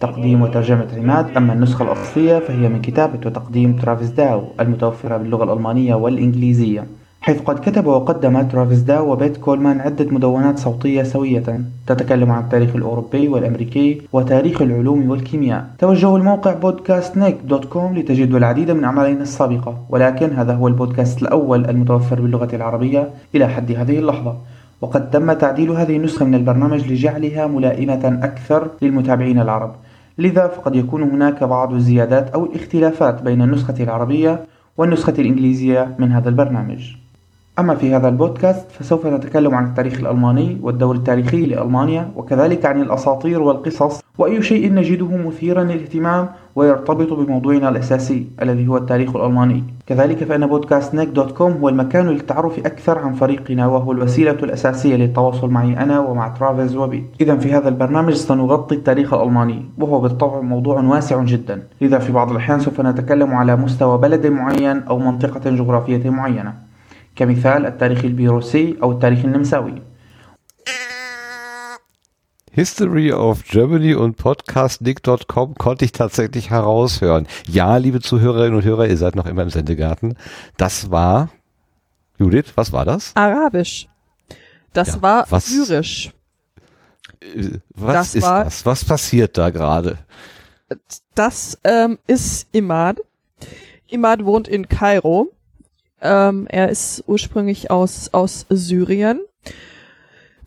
تقديم 0.00 0.42
وترجمة 0.42 0.88
عماد 0.98 1.36
أما 1.36 1.52
النسخة 1.52 1.82
الأصلية 1.84 2.38
فهي 2.38 2.68
من 2.68 2.80
كتابة 2.80 3.26
وتقديم 3.26 3.76
ترافيس 3.76 4.10
داو 4.10 4.42
المتوفرة 4.60 5.16
باللغة 5.16 5.44
الألمانية 5.44 5.94
والإنجليزية 5.94 6.86
حيث 7.22 7.40
قد 7.40 7.58
كتب 7.58 7.86
وقدم 7.86 8.42
ترافيس 8.42 8.78
داو 8.78 9.12
وبيت 9.12 9.36
كولمان 9.36 9.80
عدة 9.80 10.04
مدونات 10.10 10.58
صوتية 10.58 11.02
سوية 11.02 11.60
تتكلم 11.86 12.30
عن 12.30 12.42
التاريخ 12.42 12.76
الأوروبي 12.76 13.28
والأمريكي 13.28 14.02
وتاريخ 14.12 14.62
العلوم 14.62 15.10
والكيمياء. 15.10 15.66
توجهوا 15.78 16.18
لموقع 16.18 16.52
بودكاستنيك 16.52 17.36
دوت 17.44 17.64
كوم 17.64 17.98
لتجدوا 17.98 18.38
العديد 18.38 18.70
من 18.70 18.84
أعمالنا 18.84 19.22
السابقة 19.22 19.78
ولكن 19.90 20.30
هذا 20.30 20.54
هو 20.54 20.68
البودكاست 20.68 21.22
الأول 21.22 21.66
المتوفر 21.66 22.20
باللغة 22.20 22.56
العربية 22.56 23.10
إلى 23.34 23.48
حد 23.48 23.72
هذه 23.72 23.98
اللحظة. 23.98 24.36
وقد 24.80 25.10
تم 25.10 25.32
تعديل 25.32 25.70
هذه 25.70 25.96
النسخة 25.96 26.24
من 26.24 26.34
البرنامج 26.34 26.92
لجعلها 26.92 27.46
ملائمة 27.46 28.18
أكثر 28.22 28.68
للمتابعين 28.82 29.38
العرب. 29.38 29.74
لذا 30.18 30.46
فقد 30.46 30.76
يكون 30.76 31.02
هناك 31.02 31.44
بعض 31.44 31.72
الزيادات 31.74 32.30
أو 32.30 32.46
الاختلافات 32.46 33.22
بين 33.22 33.42
النسخة 33.42 33.82
العربية 33.82 34.40
والنسخة 34.78 35.14
الإنجليزية 35.18 35.94
من 35.98 36.12
هذا 36.12 36.28
البرنامج. 36.28 37.01
أما 37.58 37.74
في 37.74 37.94
هذا 37.94 38.08
البودكاست 38.08 38.70
فسوف 38.70 39.06
نتكلم 39.06 39.54
عن 39.54 39.64
التاريخ 39.64 40.00
الألماني 40.00 40.58
والدور 40.62 40.94
التاريخي 40.94 41.46
لألمانيا 41.46 42.10
وكذلك 42.16 42.66
عن 42.66 42.80
الأساطير 42.80 43.42
والقصص. 43.42 44.02
وأي 44.18 44.42
شيء 44.42 44.74
نجده 44.74 45.16
مثيرا 45.16 45.64
للاهتمام 45.64 46.28
ويرتبط 46.56 47.12
بموضوعنا 47.12 47.68
الأساسي 47.68 48.26
الذي 48.42 48.68
هو 48.68 48.76
التاريخ 48.76 49.16
الألماني. 49.16 49.64
كذلك 49.86 50.24
فإن 50.24 50.46
بودكاست 50.46 50.94
نيك 50.94 51.08
دوت 51.08 51.32
كوم 51.32 51.52
هو 51.52 51.68
المكان 51.68 52.06
للتعرف 52.08 52.58
أكثر 52.58 52.98
عن 52.98 53.12
فريقنا 53.12 53.66
وهو 53.66 53.92
الوسيلة 53.92 54.30
الأساسية 54.42 54.96
للتواصل 54.96 55.50
معي 55.50 55.76
أنا 55.76 56.00
ومع 56.00 56.28
ترافيز 56.28 56.76
وبيت. 56.76 57.04
إذا 57.20 57.36
في 57.36 57.52
هذا 57.52 57.68
البرنامج 57.68 58.12
سنغطي 58.12 58.74
التاريخ 58.74 59.14
الألماني 59.14 59.64
وهو 59.78 60.00
بالطبع 60.00 60.40
موضوع 60.40 60.80
واسع 60.80 61.24
جدا. 61.24 61.62
لذا 61.80 61.98
في 61.98 62.12
بعض 62.12 62.30
الأحيان 62.30 62.60
سوف 62.60 62.80
نتكلم 62.80 63.34
على 63.34 63.56
مستوى 63.56 63.98
بلد 63.98 64.26
معين 64.26 64.82
أو 64.82 64.98
منطقة 64.98 65.50
جغرافية 65.50 66.10
معينة. 66.10 66.54
كمثال 67.15 67.65
التاريخ 67.65 68.03
البيروسي 68.05 68.77
أو 68.83 68.91
التاريخ 68.91 69.25
النمساوي 69.25 69.81
History 72.51 73.11
of 73.13 73.43
Germany 73.43 73.93
und 73.93 74.17
podcastnick.com 74.17 75.53
konnte 75.55 75.85
ich 75.85 75.91
tatsächlich 75.91 76.49
heraushören. 76.49 77.27
Ja, 77.47 77.77
liebe 77.77 77.99
Zuhörerinnen 77.99 78.55
und 78.55 78.63
Hörer, 78.65 78.87
ihr 78.87 78.97
seid 78.97 79.15
noch 79.15 79.27
immer 79.27 79.43
im 79.43 79.51
Sendegarten. 79.51 80.15
Das 80.57 80.89
war, 80.89 81.29
Judith, 82.17 82.53
was 82.55 82.71
war 82.71 82.83
das? 82.83 83.11
Arabisch. 83.15 83.87
Das 84.73 84.95
Ja, 84.95 85.01
war 85.03 85.25
was- 85.29 85.45
syrisch. 85.45 86.11
Äh, 87.21 87.59
Was 87.75 87.93
Das 87.93 88.15
ist 88.15 88.23
war- 88.23 88.43
das? 88.45 88.65
Was 88.65 88.85
passiert 88.85 89.37
da 89.37 89.51
gerade? 89.51 89.99
Das 91.13 91.59
ähm, 91.63 91.99
ist 92.07 92.47
Imad. 92.53 92.97
Imad 93.87 94.25
wohnt 94.25 94.47
in 94.47 94.67
Kairo. 94.67 95.31
ähm, 96.02 96.46
er 96.48 96.68
ist 96.68 97.04
ursprünglich 97.06 97.70
aus, 97.70 98.10
aus 98.12 98.44
Syrien. 98.50 99.20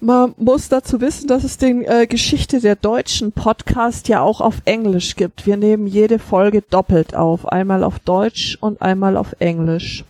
Man 0.02 0.36
muss 0.38 0.68
dazu 0.68 1.00
wissen, 1.00 1.28
dass 1.28 1.44
es 1.44 1.58
den 1.58 1.84
äh, 1.84 2.06
Geschichte 2.06 2.60
der 2.60 2.76
deutschen 2.76 3.32
Podcast 3.32 4.10
ja 4.10 4.22
auch 4.22 4.42
auf 4.42 4.62
Englisch 4.66 5.16
gibt. 5.16 5.48
Wir 5.48 5.56
nehmen 5.56 5.88
jede 5.88 6.20
Folge 6.20 6.62
doppelt 6.62 7.16
auf. 7.16 7.48
Einmal 7.48 7.84
auf 7.84 8.00
Deutsch 8.00 8.58
und 8.60 8.82
einmal 8.82 9.16
auf 9.16 9.36
Englisch. 9.40 10.04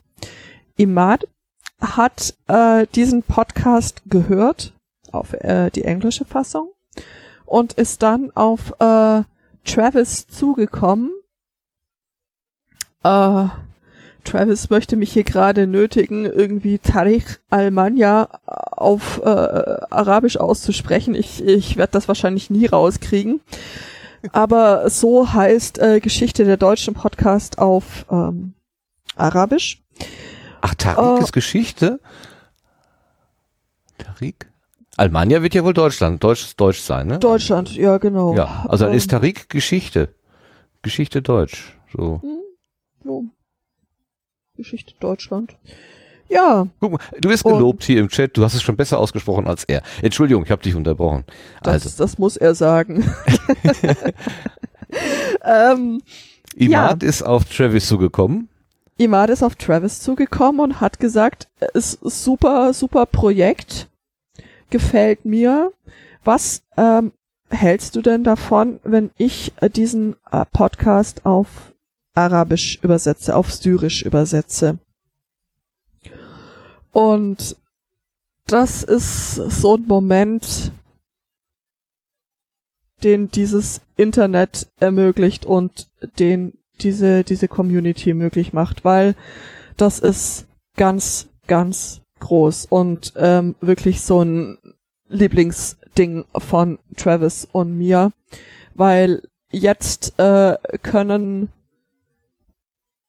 Imad 0.75 1.27
hat 1.79 2.33
äh, 2.47 2.87
diesen 2.95 3.21
Podcast 3.21 4.01
gehört, 4.07 4.73
auf 5.11 5.33
äh, 5.33 5.69
die 5.69 5.83
englische 5.83 6.25
Fassung, 6.25 6.71
und 7.45 7.73
ist 7.73 8.01
dann 8.01 8.31
auf 8.35 8.73
äh, 8.79 9.21
Travis 9.63 10.27
zugekommen. 10.27 11.11
Äh, 13.03 13.45
Travis 14.25 14.69
möchte 14.69 14.95
mich 14.97 15.13
hier 15.13 15.23
gerade 15.23 15.67
nötigen, 15.67 16.25
irgendwie 16.25 16.79
Tariq 16.79 17.39
Almanya 17.49 18.29
auf 18.45 19.21
äh, 19.23 19.25
Arabisch 19.25 20.37
auszusprechen. 20.37 21.15
Ich, 21.15 21.43
ich 21.43 21.77
werde 21.77 21.91
das 21.93 22.07
wahrscheinlich 22.07 22.49
nie 22.49 22.65
rauskriegen. 22.65 23.41
Aber 24.33 24.89
so 24.89 25.31
heißt 25.33 25.77
äh, 25.79 25.99
Geschichte 25.99 26.45
der 26.45 26.57
deutschen 26.57 26.93
Podcast 26.93 27.59
auf 27.59 28.05
ähm, 28.11 28.53
Arabisch. 29.15 29.83
Ach, 30.61 30.73
Tariq 30.75 31.19
Äh, 31.19 31.23
ist 31.23 31.31
Geschichte? 31.31 31.99
Tariq? 33.97 34.47
Almania 34.97 35.41
wird 35.41 35.53
ja 35.53 35.63
wohl 35.63 35.73
Deutschland, 35.73 36.23
Deutsch, 36.23 36.55
Deutsch 36.55 36.79
sein, 36.81 37.07
ne? 37.07 37.19
Deutschland, 37.19 37.75
ja 37.75 37.97
genau. 37.97 38.33
Ja, 38.35 38.65
also 38.67 38.85
dann 38.85 38.93
Ähm, 38.93 38.97
ist 38.97 39.11
Tariq 39.11 39.49
Geschichte. 39.49 40.09
Geschichte 40.81 41.21
Deutsch. 41.21 41.77
So. 41.95 42.21
so. 43.03 43.25
Geschichte 44.55 44.93
Deutschland. 44.99 45.55
Ja, 46.27 46.65
Guck 46.79 46.93
mal, 46.93 46.99
du 47.21 47.29
bist 47.29 47.45
Und- 47.45 47.53
gelobt 47.53 47.83
hier 47.83 47.99
im 47.99 48.09
Chat, 48.09 48.35
du 48.35 48.43
hast 48.43 48.55
es 48.55 48.63
schon 48.63 48.75
besser 48.75 48.97
ausgesprochen 48.99 49.45
als 49.47 49.63
er. 49.65 49.83
Entschuldigung, 50.01 50.43
ich 50.43 50.49
habe 50.51 50.63
dich 50.63 50.73
unterbrochen. 50.75 51.23
das, 51.61 51.85
Also, 51.85 52.03
das 52.03 52.17
muss 52.17 52.35
er 52.35 52.55
sagen. 52.55 53.03
ähm, 55.43 56.01
Imad 56.55 57.03
ist 57.03 57.21
auf 57.21 57.45
Travis 57.45 57.87
zugekommen. 57.87 58.49
Imad 58.97 59.29
ist 59.29 59.43
auf 59.43 59.55
Travis 59.55 60.01
zugekommen 60.01 60.61
und 60.61 60.81
hat 60.81 60.99
gesagt, 60.99 61.47
es 61.73 61.95
ist 61.95 62.23
super, 62.23 62.73
super 62.73 63.05
Projekt, 63.05 63.89
gefällt 64.69 65.25
mir. 65.25 65.71
Was 66.23 66.63
ähm, 66.77 67.11
hältst 67.49 67.95
du 67.95 68.01
denn 68.01 68.23
davon, 68.23 68.79
wenn 68.83 69.11
ich 69.17 69.51
äh, 69.61 69.69
diesen 69.69 70.15
äh, 70.31 70.45
Podcast 70.51 71.25
auf 71.25 71.73
Arabisch 72.15 72.79
übersetze, 72.81 73.35
auf 73.35 73.53
Syrisch 73.53 74.03
übersetze? 74.03 74.79
Und 76.91 77.57
das 78.47 78.83
ist 78.83 79.35
so 79.35 79.75
ein 79.75 79.85
Moment, 79.85 80.71
den 83.03 83.29
dieses 83.29 83.81
Internet 83.97 84.67
ermöglicht 84.79 85.45
und 85.45 85.89
den 86.19 86.57
diese, 86.81 87.23
diese 87.23 87.47
Community 87.47 88.13
möglich 88.13 88.53
macht, 88.53 88.83
weil 88.85 89.15
das 89.77 89.99
ist 89.99 90.47
ganz, 90.75 91.29
ganz 91.47 92.01
groß 92.19 92.65
und 92.69 93.13
ähm, 93.17 93.55
wirklich 93.61 94.01
so 94.01 94.21
ein 94.21 94.57
Lieblingsding 95.07 96.25
von 96.37 96.79
Travis 96.97 97.47
und 97.51 97.77
mir, 97.77 98.11
weil 98.73 99.21
jetzt 99.51 100.17
äh, 100.19 100.57
können 100.81 101.49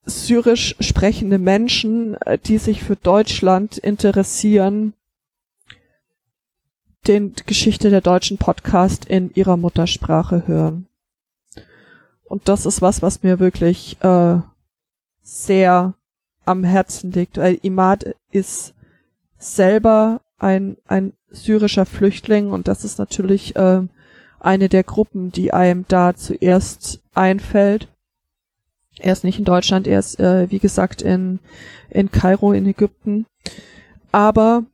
syrisch 0.06 0.76
sprechende 0.80 1.38
Menschen, 1.38 2.14
äh, 2.22 2.38
die 2.38 2.58
sich 2.58 2.82
für 2.82 2.96
Deutschland 2.96 3.76
interessieren, 3.76 4.94
den 7.06 7.34
Geschichte 7.46 7.90
der 7.90 8.00
deutschen 8.00 8.38
Podcast 8.38 9.04
in 9.04 9.32
ihrer 9.34 9.56
Muttersprache 9.56 10.46
hören. 10.46 10.86
Und 12.24 12.48
das 12.48 12.66
ist 12.66 12.82
was, 12.82 13.02
was 13.02 13.22
mir 13.22 13.38
wirklich 13.38 13.96
äh, 14.02 14.38
sehr 15.22 15.94
am 16.44 16.64
Herzen 16.64 17.12
liegt, 17.12 17.38
weil 17.38 17.58
Imad 17.62 18.14
ist 18.30 18.74
selber 19.38 20.20
ein, 20.38 20.76
ein 20.86 21.12
syrischer 21.30 21.86
Flüchtling 21.86 22.50
und 22.50 22.68
das 22.68 22.84
ist 22.84 22.98
natürlich 22.98 23.56
äh, 23.56 23.82
eine 24.40 24.68
der 24.68 24.84
Gruppen, 24.84 25.30
die 25.32 25.52
einem 25.52 25.84
da 25.88 26.14
zuerst 26.14 27.02
einfällt. 27.14 27.88
Er 28.98 29.12
ist 29.12 29.24
nicht 29.24 29.38
in 29.38 29.44
Deutschland, 29.44 29.86
er 29.86 29.98
ist, 29.98 30.18
äh, 30.18 30.50
wie 30.50 30.58
gesagt, 30.58 31.02
in, 31.02 31.38
in 31.90 32.10
Kairo 32.10 32.52
in 32.52 32.66
Ägypten. 32.66 33.26
Aber 34.12 34.64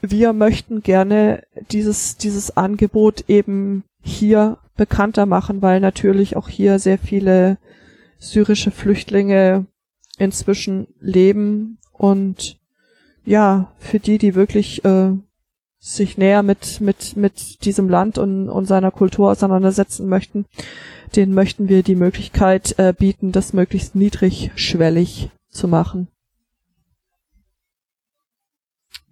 wir 0.00 0.32
möchten 0.32 0.82
gerne 0.82 1.42
dieses, 1.70 2.16
dieses 2.16 2.56
Angebot 2.56 3.24
eben 3.28 3.84
hier 4.00 4.58
bekannter 4.76 5.26
machen, 5.26 5.60
weil 5.60 5.80
natürlich 5.80 6.36
auch 6.36 6.48
hier 6.48 6.78
sehr 6.78 6.98
viele 6.98 7.58
syrische 8.18 8.70
Flüchtlinge 8.70 9.66
inzwischen 10.18 10.88
leben 11.00 11.78
und 11.92 12.58
ja, 13.24 13.72
für 13.78 13.98
die, 13.98 14.18
die 14.18 14.34
wirklich 14.34 14.84
äh, 14.84 15.12
sich 15.78 16.18
näher 16.18 16.42
mit, 16.42 16.80
mit, 16.80 17.16
mit 17.16 17.64
diesem 17.64 17.88
Land 17.88 18.18
und, 18.18 18.48
und 18.48 18.66
seiner 18.66 18.90
Kultur 18.90 19.30
auseinandersetzen 19.30 20.08
möchten, 20.08 20.46
denen 21.14 21.34
möchten 21.34 21.68
wir 21.68 21.82
die 21.82 21.94
Möglichkeit 21.94 22.78
äh, 22.78 22.92
bieten, 22.96 23.32
das 23.32 23.52
möglichst 23.52 23.94
niedrigschwellig 23.94 25.30
zu 25.50 25.68
machen. 25.68 26.08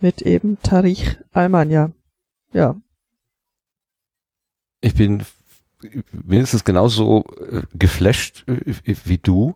Mit 0.01 0.23
eben 0.23 0.59
Tarich 0.63 1.19
Almania. 1.33 1.93
Ja. 2.53 2.77
Ich 4.81 4.95
bin 4.95 5.25
mindestens 6.13 6.65
genauso 6.65 7.25
äh, 7.51 7.63
geflasht 7.75 8.45
äh, 8.49 8.75
wie 9.05 9.19
du. 9.19 9.55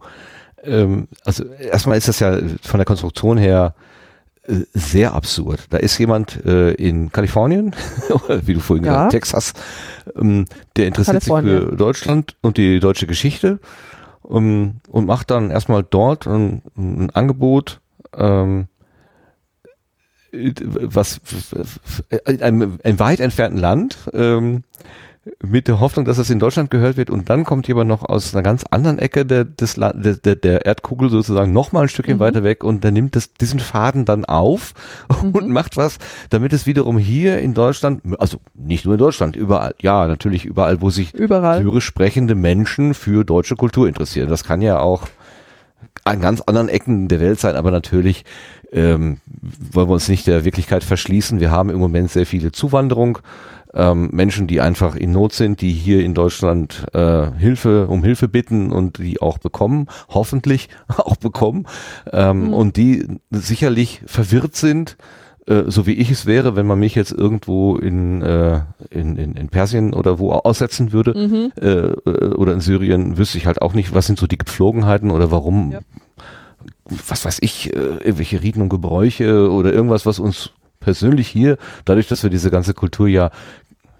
Ähm, 0.63 1.09
also 1.25 1.45
erstmal 1.45 1.99
ist 1.99 2.09
das 2.09 2.21
ja 2.21 2.39
von 2.63 2.79
der 2.79 2.85
Konstruktion 2.85 3.37
her 3.37 3.75
sehr 4.73 5.15
absurd. 5.15 5.67
Da 5.71 5.79
ist 5.79 5.99
jemand 5.99 6.45
äh, 6.45 6.73
in 6.73 7.13
Kalifornien, 7.13 7.75
oder 8.11 8.45
wie 8.47 8.55
du 8.55 8.61
vorhin 8.61 8.85
Ja. 8.85 9.09
gesagt 9.09 9.33
hast, 9.35 9.53
Texas, 9.53 9.53
ähm, 10.17 10.47
der 10.77 10.87
interessiert 10.87 11.23
sich 11.23 11.33
für 11.33 11.77
Deutschland 11.77 12.37
und 12.43 12.57
die 12.57 12.81
deutsche 12.81 13.07
Geschichte 13.07 13.61
ähm, 14.29 14.77
und 14.89 15.07
macht 15.07 15.31
dann 15.31 15.51
erstmal 15.51 15.83
dort 15.89 16.27
ein, 16.27 16.63
ein 16.77 17.11
Angebot, 17.11 17.81
ähm, 18.17 18.67
was 20.33 21.21
in 22.27 22.43
einem, 22.43 22.79
einem 22.85 22.99
weit 23.01 23.21
entfernten 23.21 23.59
Land 23.59 23.99
ähm, 24.13 24.63
mit 25.43 25.69
der 25.69 25.81
Hoffnung, 25.81 26.05
dass 26.05 26.19
es 26.19 26.31
in 26.31 26.39
Deutschland 26.39 26.71
gehört 26.71 26.97
wird 26.97 27.11
und 27.11 27.31
dann 27.31 27.45
kommt 27.45 27.67
jemand 27.69 27.89
noch 27.89 28.03
aus 28.03 28.35
einer 28.35 28.43
ganz 28.43 28.65
anderen 28.71 28.99
Ecke 28.99 29.25
der, 29.25 29.45
des, 29.45 29.75
der, 29.77 30.37
der, 30.37 30.67
Erdkugel 30.67 31.11
sozusagen 31.11 31.53
noch 31.53 31.73
mal 31.73 31.83
ein 31.83 31.89
Stückchen 31.89 32.17
Mhm. 32.17 32.21
weiter 32.21 32.43
weg 32.45 32.63
und 32.65 32.85
der 32.85 32.91
nimmt 32.91 33.17
das, 33.17 33.33
diesen 33.35 33.61
Faden 33.61 34.05
dann 34.05 34.25
auf 34.25 34.75
und 35.23 35.47
Mhm. 35.47 35.53
macht 35.53 35.77
was, 35.77 35.99
damit 36.31 36.53
es 36.53 36.67
wiederum 36.67 36.99
hier 36.99 37.39
in 37.39 37.55
Deutschland, 37.55 38.03
also 38.19 38.39
nicht 38.55 38.85
nur 38.85 38.95
in 38.95 38.99
Deutschland, 38.99 39.37
überall, 39.37 39.75
ja 39.81 40.07
natürlich 40.07 40.45
überall, 40.45 40.81
wo 40.81 40.91
sich 40.91 41.15
Überall. 41.15 41.63
syrisch 41.63 41.85
sprechende 41.87 42.35
Menschen 42.35 42.95
für 42.95 43.25
deutsche 43.25 43.57
Kultur 43.57 43.89
interessieren. 43.89 44.29
Das 44.29 44.45
kann 44.45 44.63
ja 44.63 44.79
auch 44.81 45.09
an 46.05 46.21
ganz 46.21 46.41
anderen 46.41 46.69
Ecken 46.69 47.09
der 47.09 47.21
Welt 47.21 47.41
sein, 47.41 47.57
aber 47.57 47.71
natürlich 47.71 48.25
ähm, 48.73 49.19
wollen 49.73 49.89
wir 49.89 49.95
uns 49.95 50.09
nicht 50.09 50.27
der 50.27 50.45
Wirklichkeit 50.45 50.85
verschließen. 50.85 51.41
Wir 51.41 51.51
haben 51.51 51.71
im 51.71 51.79
Moment 51.79 52.11
sehr 52.11 52.27
viele 52.27 52.53
Zuwanderung 52.53 53.19
ähm, 53.75 54.09
Menschen, 54.13 54.47
die 54.47 54.61
einfach 54.61 54.97
in 54.97 55.13
Not 55.13 55.33
sind, 55.33 55.61
die 55.61 55.73
hier 55.73 56.05
in 56.05 56.15
Deutschland 56.15 56.87
äh, 56.93 57.31
Hilfe 57.39 57.87
um 57.89 58.03
Hilfe 58.03 58.29
bitten 58.29 58.73
und 58.73 58.99
die 58.99 59.21
auch 59.21 59.39
bekommen, 59.39 59.87
hoffentlich 60.09 60.69
auch 60.97 61.17
bekommen 61.17 61.67
ähm, 62.13 62.49
Mhm. 62.49 62.55
und 62.55 62.77
die 62.77 63.07
sicherlich 63.31 64.03
verwirrt 64.07 64.57
sind, 64.57 64.97
äh, 65.47 65.63
so 65.69 65.87
wie 65.87 65.93
ich 65.95 66.11
es 66.11 66.27
wäre, 66.27 66.57
wenn 66.57 66.67
man 66.67 66.79
mich 66.81 66.95
jetzt 66.95 67.13
irgendwo 67.13 67.77
in, 67.77 68.23
äh, 68.23 68.61
in, 68.91 69.17
in, 69.17 69.35
in 69.35 69.49
Persien 69.49 69.95
oder 69.95 70.19
wo 70.19 70.33
aussetzen 70.33 70.93
würde 70.93 71.15
Mhm. 71.17 71.53
äh, 71.61 71.69
äh, 71.69 72.35
oder 72.35 72.53
in 72.55 72.61
Syrien, 72.61 73.19
wüsste 73.19 73.39
ich 73.39 73.47
halt 73.47 73.63
auch 73.63 73.73
nicht, 73.75 73.95
was 73.95 74.07
sind 74.07 74.19
so 74.19 74.27
die 74.27 74.39
Gepflogenheiten 74.39 75.11
oder 75.11 75.31
warum, 75.31 75.73
Ja. 75.73 75.79
was 77.09 77.25
weiß 77.25 77.39
ich, 77.41 77.73
äh, 77.75 77.79
irgendwelche 77.79 78.43
Riten 78.43 78.63
und 78.63 78.69
Gebräuche 78.69 79.51
oder 79.51 79.73
irgendwas, 79.73 80.07
was 80.07 80.19
uns 80.19 80.51
persönlich 80.81 81.29
hier, 81.29 81.59
dadurch, 81.85 82.09
dass 82.09 82.23
wir 82.23 82.31
diese 82.31 82.51
ganze 82.51 82.75
Kultur 82.75 83.07
ja, 83.07 83.31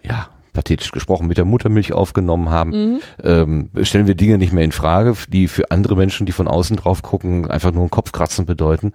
ja, 0.03 0.29
pathetisch 0.53 0.91
gesprochen, 0.93 1.27
mit 1.27 1.39
der 1.39 1.45
Muttermilch 1.45 1.93
aufgenommen 1.93 2.51
haben, 2.51 2.71
Mhm. 2.71 3.01
ähm, 3.23 3.71
stellen 3.83 4.07
wir 4.07 4.15
Dinge 4.15 4.39
nicht 4.39 4.53
mehr 4.53 4.65
in 4.65 4.73
Frage, 4.73 5.15
die 5.29 5.49
für 5.49 5.71
andere 5.71 5.97
Menschen, 5.97 6.27
die 6.27 6.33
von 6.33 6.49
außen 6.49 6.77
drauf 6.77 7.03
gucken, 7.03 7.51
einfach 7.51 7.73
nur 7.73 7.85
ein 7.85 7.91
Kopfkratzen 7.91 8.47
bedeuten. 8.47 8.93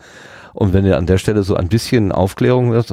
Und 0.53 0.71
wenn 0.71 0.85
ihr 0.85 0.97
an 0.97 1.05
der 1.05 1.17
Stelle 1.17 1.43
so 1.43 1.55
ein 1.55 1.67
bisschen 1.67 2.13
Aufklärung 2.13 2.73
äh, 2.73 2.83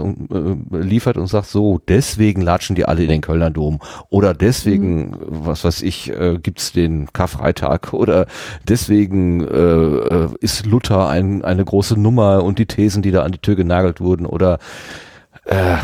liefert 0.77 1.17
und 1.17 1.29
sagt, 1.29 1.47
so, 1.47 1.81
deswegen 1.87 2.43
latschen 2.43 2.75
die 2.75 2.87
alle 2.87 3.03
in 3.03 3.09
den 3.09 3.21
Kölner 3.21 3.51
Dom 3.51 3.79
oder 4.11 4.35
deswegen, 4.35 5.17
was 5.29 5.63
weiß 5.63 5.83
ich, 5.83 6.11
äh, 6.11 6.39
gibt's 6.43 6.73
den 6.73 7.13
Karfreitag 7.13 7.93
oder 7.93 8.27
deswegen 8.67 9.47
äh, 9.47 9.55
äh, 9.55 10.29
ist 10.41 10.67
Luther 10.67 11.09
ein, 11.09 11.45
eine 11.45 11.65
große 11.65 11.97
Nummer 12.01 12.43
und 12.43 12.59
die 12.59 12.67
Thesen, 12.67 13.01
die 13.01 13.13
da 13.13 13.23
an 13.23 13.31
die 13.31 13.39
Tür 13.39 13.55
genagelt 13.55 14.01
wurden 14.01 14.27
oder 14.27 14.59
äh, 15.45 15.77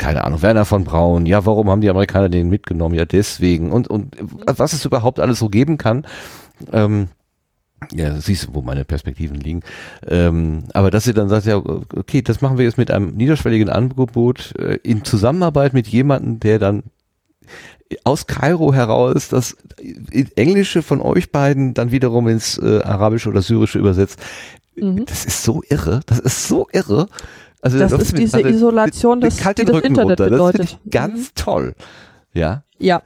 keine 0.00 0.24
Ahnung, 0.24 0.40
Werner 0.40 0.64
von 0.64 0.84
Braun, 0.84 1.26
ja, 1.26 1.44
warum 1.44 1.68
haben 1.68 1.82
die 1.82 1.90
Amerikaner 1.90 2.30
den 2.30 2.48
mitgenommen? 2.48 2.94
Ja, 2.94 3.04
deswegen. 3.04 3.70
Und, 3.70 3.86
und 3.86 4.16
was 4.46 4.72
es 4.72 4.84
überhaupt 4.86 5.20
alles 5.20 5.38
so 5.38 5.50
geben 5.50 5.76
kann, 5.76 6.06
ähm, 6.72 7.08
ja, 7.92 8.18
siehst 8.18 8.48
du, 8.48 8.54
wo 8.54 8.62
meine 8.62 8.86
Perspektiven 8.86 9.36
liegen. 9.36 9.62
Ähm, 10.06 10.64
aber 10.72 10.90
dass 10.90 11.06
ihr 11.06 11.12
dann 11.12 11.28
sagt, 11.28 11.44
ja, 11.46 11.56
okay, 11.56 12.22
das 12.22 12.40
machen 12.40 12.56
wir 12.56 12.64
jetzt 12.64 12.78
mit 12.78 12.90
einem 12.90 13.14
niederschwelligen 13.14 13.68
Angebot 13.68 14.54
äh, 14.58 14.78
in 14.82 15.04
Zusammenarbeit 15.04 15.74
mit 15.74 15.86
jemandem, 15.86 16.40
der 16.40 16.58
dann 16.58 16.82
aus 18.04 18.26
Kairo 18.26 18.72
heraus 18.72 19.28
das 19.28 19.56
Englische 20.36 20.82
von 20.82 21.00
euch 21.02 21.30
beiden 21.30 21.74
dann 21.74 21.90
wiederum 21.90 22.26
ins 22.28 22.56
äh, 22.56 22.80
Arabische 22.82 23.28
oder 23.28 23.42
Syrische 23.42 23.78
übersetzt. 23.78 24.18
Mhm. 24.76 25.04
Das 25.04 25.26
ist 25.26 25.42
so 25.42 25.62
irre, 25.68 26.00
das 26.06 26.20
ist 26.20 26.48
so 26.48 26.68
irre. 26.72 27.08
Also 27.62 27.78
Das 27.78 27.90
da 27.90 27.96
läuft 27.98 28.12
ist 28.12 28.18
diese 28.18 28.38
gerade 28.42 28.54
Isolation, 28.54 29.20
das- 29.20 29.36
kalt 29.38 29.58
den 29.58 29.66
das 29.66 29.76
Rücken 29.76 29.86
Internet 29.88 30.20
runter. 30.20 30.30
bedeutet. 30.30 30.60
Das 30.60 30.70
finde 30.70 30.82
ich 30.86 30.90
ganz 30.90 31.34
toll. 31.34 31.74
Ja. 32.32 32.64
Ja. 32.78 33.02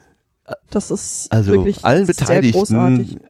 Das 0.70 0.90
ist 0.90 1.32
Also 1.32 1.52
wirklich 1.52 1.84
allen. 1.84 2.06
Beteiligten, 2.06 3.20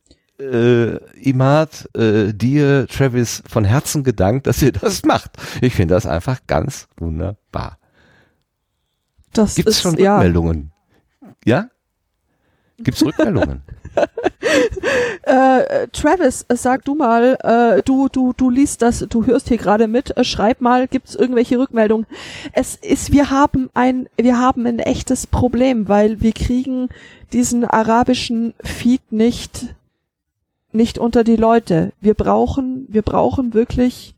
äh, 0.40 0.96
Imad, 1.20 1.88
äh, 1.96 2.32
dir, 2.34 2.86
Travis, 2.88 3.42
von 3.48 3.64
Herzen 3.64 4.02
gedankt, 4.02 4.46
dass 4.48 4.60
ihr 4.62 4.72
das 4.72 5.05
macht. 5.05 5.30
Ich 5.60 5.74
finde 5.74 5.94
das 5.94 6.06
einfach 6.06 6.40
ganz 6.48 6.88
wunderbar. 6.98 7.78
Das 9.32 9.55
Gibt 9.55 9.68
es 9.68 9.76
ist, 9.76 9.82
schon 9.82 9.96
ja. 9.98 10.16
Rückmeldungen? 10.16 10.72
Ja? 11.44 11.68
Gibt 12.78 12.96
es 12.96 13.05
Rückmeldungen? 13.05 13.62
Äh, 15.22 15.88
Travis, 15.92 16.44
äh, 16.48 16.56
sag 16.56 16.84
du 16.84 16.94
mal, 16.94 17.38
äh, 17.42 17.82
du, 17.82 18.09
du, 18.09 18.32
du 18.36 18.51
liest 18.51 18.82
das, 18.82 19.06
du 19.09 19.24
hörst 19.24 19.48
hier 19.48 19.56
gerade 19.56 19.88
mit, 19.88 20.16
äh, 20.16 20.24
schreib 20.24 20.60
mal, 20.60 20.86
gibt's 20.86 21.14
irgendwelche 21.14 21.59
Rückmeldungen? 21.59 22.06
Es 22.52 22.74
ist, 22.76 23.12
wir 23.12 23.30
haben 23.30 23.70
ein, 23.72 24.09
wir 24.16 24.38
haben 24.38 24.66
ein 24.66 24.80
echtes 24.80 25.26
Problem, 25.26 25.88
weil 25.88 26.20
wir 26.20 26.32
kriegen 26.32 26.88
diesen 27.32 27.64
arabischen 27.64 28.55
Feed 28.62 29.01
nicht, 29.10 29.74
nicht 30.72 30.98
unter 30.98 31.24
die 31.24 31.36
Leute. 31.36 31.92
Wir 32.01 32.14
brauchen, 32.14 32.86
wir 32.88 33.02
brauchen 33.02 33.55
wirklich 33.55 34.14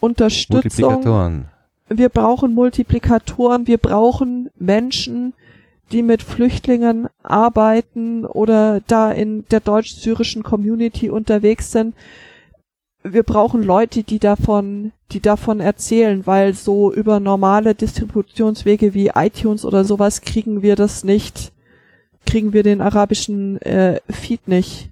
Unterstützung. 0.00 0.62
Multiplikatoren. 0.62 1.48
Wir 1.88 2.08
brauchen 2.08 2.52
Multiplikatoren, 2.52 3.66
wir 3.66 3.78
brauchen 3.78 4.50
Menschen, 4.58 5.34
die 5.92 6.02
mit 6.02 6.22
Flüchtlingen 6.22 7.08
arbeiten 7.22 8.24
oder 8.24 8.80
da 8.86 9.12
in 9.12 9.44
der 9.50 9.60
deutsch-syrischen 9.60 10.42
Community 10.42 11.10
unterwegs 11.10 11.70
sind. 11.70 11.94
Wir 13.04 13.22
brauchen 13.22 13.62
Leute, 13.62 14.02
die 14.02 14.18
davon, 14.18 14.92
die 15.12 15.20
davon 15.20 15.60
erzählen, 15.60 16.26
weil 16.26 16.54
so 16.54 16.92
über 16.92 17.20
normale 17.20 17.76
Distributionswege 17.76 18.94
wie 18.94 19.12
iTunes 19.14 19.64
oder 19.64 19.84
sowas 19.84 20.22
kriegen 20.22 20.62
wir 20.62 20.74
das 20.74 21.04
nicht, 21.04 21.52
kriegen 22.26 22.52
wir 22.52 22.64
den 22.64 22.80
arabischen 22.80 23.62
äh, 23.62 24.00
Feed 24.10 24.48
nicht 24.48 24.90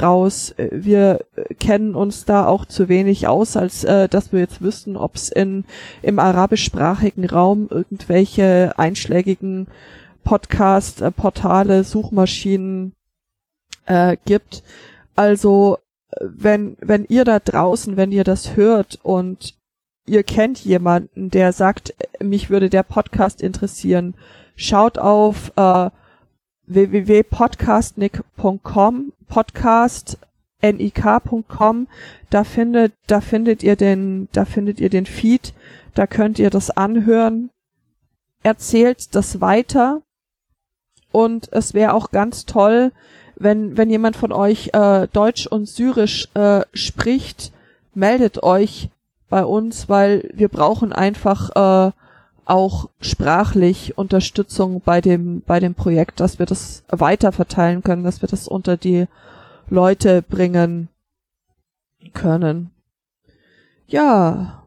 raus. 0.00 0.54
Wir 0.56 1.24
kennen 1.60 1.94
uns 1.94 2.24
da 2.24 2.46
auch 2.46 2.64
zu 2.64 2.88
wenig 2.88 3.28
aus, 3.28 3.56
als 3.56 3.84
äh, 3.84 4.08
dass 4.08 4.32
wir 4.32 4.40
jetzt 4.40 4.62
wüssten, 4.62 4.96
ob 4.96 5.14
es 5.14 5.28
in 5.28 5.64
im 6.02 6.18
arabischsprachigen 6.18 7.26
Raum 7.26 7.68
irgendwelche 7.70 8.72
einschlägigen 8.76 9.68
Podcast, 10.24 11.02
äh, 11.02 11.10
Portale, 11.10 11.84
Suchmaschinen 11.84 12.94
äh, 13.86 14.16
gibt. 14.24 14.62
Also 15.14 15.78
äh, 16.10 16.16
wenn 16.22 16.76
wenn 16.80 17.04
ihr 17.04 17.24
da 17.24 17.38
draußen, 17.38 17.96
wenn 17.96 18.10
ihr 18.10 18.24
das 18.24 18.56
hört 18.56 18.98
und 19.02 19.54
ihr 20.06 20.22
kennt 20.22 20.64
jemanden, 20.64 21.30
der 21.30 21.52
sagt, 21.52 21.94
äh, 21.98 22.24
mich 22.24 22.48
würde 22.50 22.70
der 22.70 22.82
Podcast 22.82 23.40
interessieren, 23.42 24.14
schaut 24.56 24.98
auf 24.98 25.52
äh, 25.56 25.90
www.podcastnik.com, 26.66 29.12
podcast 29.28 30.18
nik.com, 30.62 31.88
da 32.30 32.44
findet, 32.44 32.94
da 33.06 33.20
findet 33.20 33.62
ihr 33.62 33.76
den, 33.76 34.28
da 34.32 34.46
findet 34.46 34.80
ihr 34.80 34.88
den 34.88 35.04
Feed, 35.04 35.52
da 35.94 36.06
könnt 36.06 36.38
ihr 36.38 36.48
das 36.48 36.70
anhören, 36.70 37.50
erzählt 38.42 39.14
das 39.14 39.42
weiter 39.42 40.00
und 41.14 41.48
es 41.52 41.74
wäre 41.74 41.94
auch 41.94 42.10
ganz 42.10 42.44
toll, 42.44 42.90
wenn, 43.36 43.76
wenn 43.76 43.88
jemand 43.88 44.16
von 44.16 44.32
euch 44.32 44.70
äh, 44.72 45.06
Deutsch 45.12 45.46
und 45.46 45.68
Syrisch 45.68 46.28
äh, 46.34 46.62
spricht, 46.72 47.52
meldet 47.94 48.42
euch 48.42 48.88
bei 49.30 49.44
uns, 49.44 49.88
weil 49.88 50.28
wir 50.34 50.48
brauchen 50.48 50.92
einfach 50.92 51.50
äh, 51.54 51.92
auch 52.46 52.88
sprachlich 53.00 53.96
Unterstützung 53.96 54.82
bei 54.84 55.00
dem, 55.00 55.42
bei 55.46 55.60
dem 55.60 55.76
Projekt, 55.76 56.18
dass 56.18 56.40
wir 56.40 56.46
das 56.46 56.82
weiter 56.88 57.30
verteilen 57.30 57.84
können, 57.84 58.02
dass 58.02 58.20
wir 58.20 58.28
das 58.28 58.48
unter 58.48 58.76
die 58.76 59.06
Leute 59.70 60.20
bringen 60.20 60.88
können. 62.12 62.72
Ja, 63.86 64.63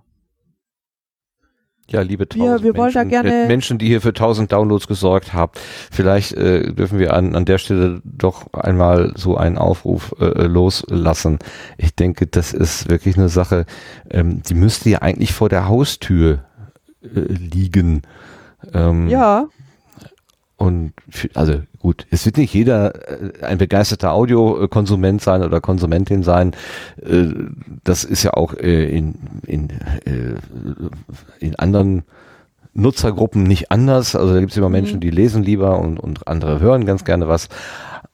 Ja, 1.89 2.01
liebe 2.01 2.27
tausend 2.27 2.63
wir 2.63 2.75
wollen 2.75 2.93
da 2.93 3.03
Menschen, 3.05 3.09
gerne- 3.09 3.43
äh, 3.43 3.47
Menschen, 3.47 3.77
die 3.77 3.87
hier 3.87 4.01
für 4.01 4.13
tausend 4.13 4.51
Downloads 4.51 4.87
gesorgt 4.87 5.33
haben. 5.33 5.53
Vielleicht 5.91 6.33
äh, 6.33 6.73
dürfen 6.73 6.99
wir 6.99 7.13
an, 7.13 7.35
an 7.35 7.45
der 7.45 7.57
Stelle 7.59 8.01
doch 8.03 8.51
einmal 8.53 9.13
so 9.15 9.37
einen 9.37 9.57
Aufruf 9.57 10.13
äh, 10.19 10.43
loslassen. 10.47 11.39
Ich 11.77 11.95
denke, 11.95 12.27
das 12.27 12.53
ist 12.53 12.89
wirklich 12.89 13.17
eine 13.17 13.29
Sache, 13.29 13.65
ähm, 14.09 14.41
die 14.43 14.53
müsste 14.53 14.89
ja 14.89 15.01
eigentlich 15.01 15.33
vor 15.33 15.47
der 15.47 15.67
Haustür 15.69 16.39
äh, 17.03 17.07
liegen. 17.31 18.01
Ähm, 18.73 19.07
ja, 19.07 19.47
Und 20.57 20.93
für, 21.07 21.29
also 21.35 21.61
gut, 21.79 22.07
es 22.09 22.25
wird 22.25 22.37
nicht 22.37 22.53
jeder 22.53 22.95
äh, 23.09 23.45
ein 23.45 23.59
begeisterter 23.59 24.11
Audiokonsument 24.11 25.21
sein 25.21 25.43
oder 25.43 25.61
Konsumentin 25.61 26.23
sein. 26.23 26.53
Äh, 27.05 27.27
Das 27.83 28.03
ist 28.03 28.23
ja 28.23 28.33
auch 28.33 28.55
äh, 28.55 28.89
in, 28.89 29.15
in, 29.45 29.69
äh, 29.69 30.35
in 31.39 31.55
anderen 31.57 32.03
Nutzergruppen 32.73 33.43
nicht 33.43 33.71
anders. 33.71 34.15
Also 34.15 34.33
da 34.33 34.39
gibt 34.39 34.51
es 34.51 34.57
immer 34.57 34.69
Menschen, 34.69 34.99
die 34.99 35.11
lesen 35.11 35.43
lieber 35.43 35.79
und, 35.79 35.99
und 35.99 36.27
andere 36.27 36.59
hören 36.59 36.85
ganz 36.85 37.05
gerne 37.05 37.27
was. 37.27 37.49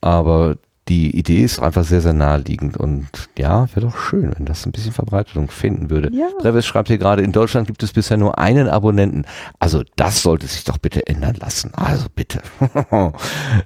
Aber 0.01 0.57
die 0.89 1.15
Idee 1.17 1.43
ist 1.43 1.59
einfach 1.59 1.85
sehr, 1.85 2.01
sehr 2.01 2.11
naheliegend 2.13 2.75
und 2.75 3.07
ja, 3.37 3.67
wäre 3.73 3.87
doch 3.87 3.97
schön, 3.97 4.33
wenn 4.37 4.45
das 4.45 4.65
ein 4.65 4.73
bisschen 4.73 4.91
Verbreitung 4.91 5.49
finden 5.49 5.89
würde. 5.89 6.09
Ja. 6.13 6.27
Travis 6.41 6.65
schreibt 6.65 6.89
hier 6.89 6.97
gerade, 6.97 7.21
in 7.21 7.31
Deutschland 7.31 7.67
gibt 7.67 7.83
es 7.83 7.93
bisher 7.93 8.17
nur 8.17 8.37
einen 8.37 8.67
Abonnenten. 8.67 9.25
Also 9.59 9.83
das 9.95 10.21
sollte 10.23 10.45
sich 10.47 10.65
doch 10.65 10.77
bitte 10.77 11.07
ändern 11.07 11.35
lassen. 11.39 11.71
Also 11.75 12.07
bitte. 12.13 12.41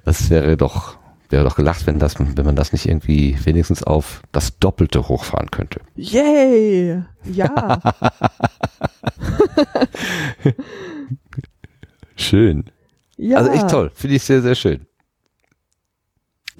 Das 0.04 0.30
wäre 0.30 0.56
doch, 0.56 0.96
wäre 1.28 1.44
doch 1.44 1.56
gelacht, 1.56 1.86
wenn 1.86 1.98
das, 1.98 2.14
wenn 2.18 2.44
man 2.44 2.54
das 2.56 2.72
nicht 2.72 2.86
irgendwie 2.86 3.36
wenigstens 3.44 3.82
auf 3.82 4.22
das 4.32 4.58
Doppelte 4.58 5.08
hochfahren 5.08 5.50
könnte. 5.50 5.80
yay, 5.96 7.02
ja, 7.24 7.80
Schön. 12.16 12.64
ja. 13.16 13.38
Also 13.38 13.50
echt 13.50 13.68
toll. 13.70 13.90
Finde 13.94 14.16
ich 14.16 14.22
sehr, 14.24 14.42
sehr 14.42 14.54
schön. 14.54 14.87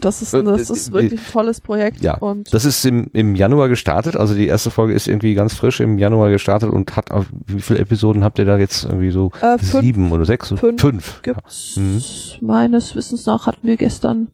Das 0.00 0.22
ist, 0.22 0.32
das 0.32 0.70
ist 0.70 0.92
wirklich 0.92 1.20
ein 1.20 1.32
tolles 1.32 1.60
Projekt. 1.60 2.00
Ja, 2.02 2.16
und 2.18 2.52
das 2.54 2.64
ist 2.64 2.84
im, 2.84 3.08
im 3.12 3.34
Januar 3.34 3.68
gestartet. 3.68 4.16
Also 4.16 4.34
die 4.34 4.46
erste 4.46 4.70
Folge 4.70 4.94
ist 4.94 5.08
irgendwie 5.08 5.34
ganz 5.34 5.54
frisch 5.54 5.80
im 5.80 5.98
Januar 5.98 6.30
gestartet 6.30 6.70
und 6.70 6.94
hat, 6.96 7.10
auf, 7.10 7.26
wie 7.46 7.60
viele 7.60 7.80
Episoden 7.80 8.22
habt 8.22 8.38
ihr 8.38 8.44
da 8.44 8.58
jetzt 8.58 8.84
irgendwie 8.84 9.10
so? 9.10 9.32
Äh, 9.40 9.58
fünf. 9.58 9.82
Sieben 9.84 10.12
oder 10.12 10.24
sechs? 10.24 10.48
Fünf. 10.48 10.80
Fünf. 10.80 11.22
gibt's 11.22 11.76
Mhm. 11.76 12.00
meines 12.40 12.94
Wissens 12.94 13.26
nach 13.26 13.46
hatten 13.46 13.66
wir 13.66 13.76
gestern 13.76 14.28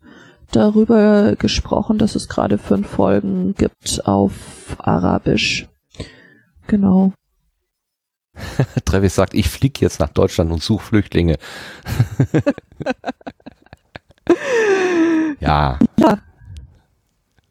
darüber 0.53 1.35
gesprochen, 1.37 1.99
dass 1.99 2.15
es 2.15 2.29
gerade 2.29 2.59
fünf 2.59 2.89
Folgen 2.89 3.55
gibt 3.55 4.07
auf 4.07 4.33
Arabisch. 4.79 5.69
Genau. 6.67 7.13
Travis 8.85 9.15
sagt, 9.15 9.35
ich 9.35 9.49
fliege 9.49 9.81
jetzt 9.81 10.01
nach 10.01 10.09
Deutschland 10.09 10.51
und 10.51 10.63
suche 10.63 10.85
Flüchtlinge. 10.85 11.37
ja. 15.41 15.79
Ja. 15.99 16.19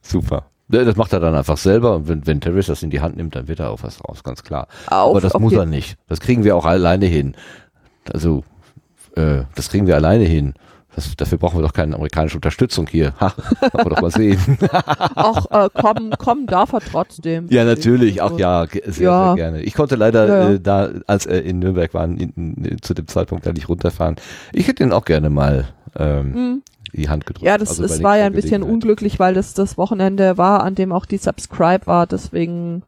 Super. 0.01 0.45
Das 0.69 0.95
macht 0.95 1.13
er 1.13 1.19
dann 1.19 1.35
einfach 1.35 1.57
selber 1.57 1.95
und 1.95 2.07
wenn, 2.07 2.25
wenn 2.25 2.41
Travis 2.41 2.65
das 2.67 2.81
in 2.83 2.89
die 2.89 3.01
Hand 3.01 3.15
nimmt, 3.17 3.35
dann 3.35 3.47
wird 3.47 3.59
er 3.59 3.69
auch 3.69 3.83
was 3.83 4.03
raus, 4.03 4.23
ganz 4.23 4.43
klar. 4.43 4.67
Auf, 4.87 5.11
Aber 5.11 5.21
das 5.21 5.35
auf 5.35 5.41
muss 5.41 5.53
er 5.53 5.65
nicht. 5.65 5.97
Das 6.07 6.19
kriegen 6.19 6.43
wir 6.43 6.55
auch 6.55 6.65
alleine 6.65 7.05
hin. 7.05 7.35
Also, 8.11 8.43
äh, 9.15 9.43
das 9.55 9.69
kriegen 9.69 9.85
wir 9.87 9.95
alleine 9.95 10.23
hin. 10.23 10.53
Das, 10.95 11.15
dafür 11.15 11.37
brauchen 11.37 11.57
wir 11.59 11.63
doch 11.63 11.73
keine 11.73 11.95
amerikanische 11.95 12.37
Unterstützung 12.37 12.87
hier. 12.87 13.13
Ha, 13.19 13.33
wollen 13.73 13.85
wir 13.85 13.89
doch 13.95 14.01
mal 14.01 14.11
sehen. 14.11 14.39
Auch 15.15 15.49
äh, 15.49 15.69
kommen, 15.73 16.11
kommen 16.11 16.45
darf 16.45 16.71
er 16.73 16.81
trotzdem. 16.81 17.47
Ja, 17.49 17.63
natürlich, 17.65 18.21
auch 18.21 18.37
ja, 18.37 18.67
sehr, 18.67 19.03
Ja. 19.05 19.25
sehr 19.27 19.35
gerne. 19.35 19.61
Ich 19.63 19.73
konnte 19.73 19.95
leider 19.95 20.27
Ja, 20.27 20.43
ja. 20.43 20.49
Äh, 20.51 20.59
da, 20.59 20.89
als 21.07 21.25
er 21.25 21.43
in 21.43 21.59
Nürnberg 21.59 21.91
in, 21.95 22.77
zu 22.81 22.93
dem 22.93 23.07
Zeitpunkt 23.07 23.45
da 23.45 23.53
nicht 23.53 23.69
runterfahren. 23.69 24.17
Ich 24.51 24.67
hätte 24.67 24.83
ihn 24.83 24.91
auch 24.91 25.05
gerne 25.05 25.29
mal 25.31 25.67
ähm, 25.97 26.31
Mhm. 26.31 26.61
Die 26.93 27.09
Hand 27.09 27.25
gedrückt. 27.25 27.45
Ja, 27.45 27.57
das, 27.57 27.69
Also 27.69 27.83
es 27.83 28.03
war 28.03 28.17
ja 28.17 28.25
ein 28.25 28.33
bisschen 28.33 28.63
unglücklich, 28.63 29.19
weil 29.19 29.33
das 29.33 29.53
das 29.53 29.77
Wochenende 29.77 30.37
war, 30.37 30.63
an 30.63 30.75
dem 30.75 30.91
auch 30.91 31.05
die 31.05 31.17
Subscribe 31.17 31.85
war. 31.87 32.07
Deswegen 32.07 32.83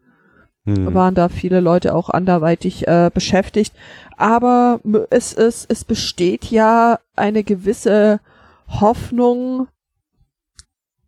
Hm. 0.67 0.93
waren 0.95 1.13
da 1.13 1.29
viele 1.29 1.59
Leute 1.59 1.93
auch 1.93 2.09
anderweitig 2.09 2.87
äh, 2.87 3.11
beschäftigt. 3.13 3.73
Aber 4.17 4.79
es, 5.11 5.31
es, 5.33 5.63
es 5.69 5.83
besteht 5.83 6.45
ja 6.45 6.99
eine 7.15 7.43
gewisse 7.43 8.19
Hoffnung, 8.67 9.67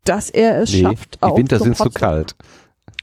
dass 0.04 0.30
er 0.30 0.62
es 0.62 0.72
Nee, 0.74 0.82
schafft. 0.84 1.16
die 1.16 1.24
auch 1.24 1.38
Winter 1.38 1.60
sind 1.60 1.76
zu 1.76 1.90
kalt. 1.90 2.36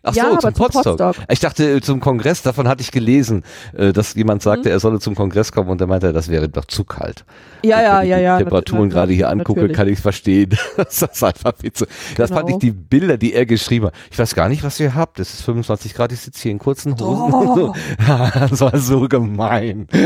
Ach 0.04 0.14
Ja, 0.14 0.30
so, 0.30 0.36
zum. 0.36 0.52
Potsdok. 0.52 1.16
Ich 1.30 1.40
dachte 1.40 1.76
äh, 1.76 1.80
zum 1.80 2.00
Kongress, 2.00 2.42
davon 2.42 2.68
hatte 2.68 2.82
ich 2.82 2.90
gelesen, 2.92 3.42
äh, 3.72 3.92
dass 3.92 4.14
jemand 4.14 4.42
sagte, 4.42 4.70
er 4.70 4.78
solle 4.78 5.00
zum 5.00 5.14
Kongress 5.14 5.50
kommen 5.50 5.70
und 5.70 5.80
er 5.80 5.86
meinte, 5.86 6.12
das 6.12 6.28
wäre 6.28 6.48
doch 6.48 6.66
zu 6.66 6.84
kalt. 6.84 7.24
Mhm. 7.62 7.68
Ja, 7.70 7.80
ja, 7.82 7.98
Wenn 7.98 8.04
ich 8.04 8.10
ja, 8.10 8.16
die 8.18 8.22
ja. 8.24 8.38
Temperaturen 8.38 8.90
gerade 8.90 9.12
hier 9.12 9.30
angucke, 9.30 9.60
natürlich. 9.60 9.76
kann 9.76 9.88
ich 9.88 9.98
verstehen. 9.98 10.50
das 10.76 11.02
ist 11.02 11.24
einfach 11.24 11.54
zu. 11.72 11.86
Das 12.16 12.30
fand 12.30 12.50
ich 12.50 12.54
Genau. 12.54 12.58
die 12.58 12.70
Bilder, 12.72 13.16
die 13.16 13.32
er 13.32 13.46
geschrieben 13.46 13.86
hat. 13.86 13.94
Ich 14.10 14.18
weiß 14.18 14.34
gar 14.34 14.48
nicht, 14.48 14.62
was 14.62 14.78
ihr 14.78 14.94
habt. 14.94 15.18
Es 15.18 15.32
ist 15.34 15.42
25 15.42 15.94
Grad, 15.94 16.12
ich 16.12 16.20
sitze 16.20 16.42
hier 16.42 16.52
in 16.52 16.58
kurzen 16.58 16.94
Hosen. 17.00 17.70
Oh. 17.70 17.74
das 18.48 18.60
war 18.60 18.76
so 18.78 19.08
gemein. 19.08 19.88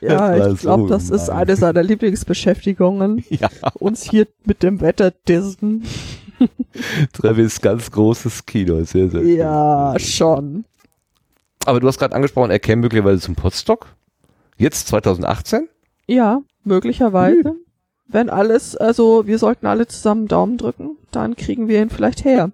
Ja, 0.00 0.48
ich 0.48 0.60
glaube, 0.60 0.84
so 0.84 0.88
das 0.88 1.10
ist 1.10 1.28
eine 1.28 1.54
seiner 1.54 1.82
Lieblingsbeschäftigungen. 1.82 3.24
Ja, 3.28 3.48
Uns 3.74 4.02
hier 4.02 4.26
mit 4.44 4.62
dem 4.62 4.80
Wetter 4.80 5.10
dissen. 5.10 5.84
Travis, 7.12 7.60
ganz 7.60 7.90
großes 7.90 8.46
Kino. 8.46 8.82
Sehr, 8.84 9.08
sehr. 9.10 9.22
Ja, 9.22 9.94
schon. 9.98 10.64
Aber 11.64 11.80
du 11.80 11.86
hast 11.86 11.98
gerade 11.98 12.14
angesprochen, 12.14 12.50
er 12.50 12.58
käme 12.58 12.82
möglicherweise 12.82 13.20
zum 13.20 13.34
Potsdok. 13.34 13.94
Jetzt 14.56 14.88
2018? 14.88 15.68
Ja, 16.06 16.42
möglicherweise. 16.64 17.56
Wenn 18.06 18.30
alles, 18.30 18.74
also 18.76 19.26
wir 19.26 19.38
sollten 19.38 19.66
alle 19.66 19.86
zusammen 19.86 20.28
Daumen 20.28 20.56
drücken, 20.56 20.96
dann 21.10 21.36
kriegen 21.36 21.68
wir 21.68 21.82
ihn 21.82 21.90
vielleicht 21.90 22.24
her. 22.24 22.52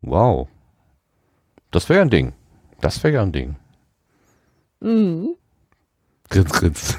Wow. 0.00 0.48
Das 1.70 1.88
wäre 1.88 1.98
ja 1.98 2.04
ein 2.04 2.10
Ding. 2.10 2.32
Das 2.80 3.02
wäre 3.02 3.14
ja 3.14 3.22
ein 3.22 3.32
Ding. 3.32 3.56
Mhm. 4.80 5.36
Grins, 6.30 6.52
grins. 6.52 6.96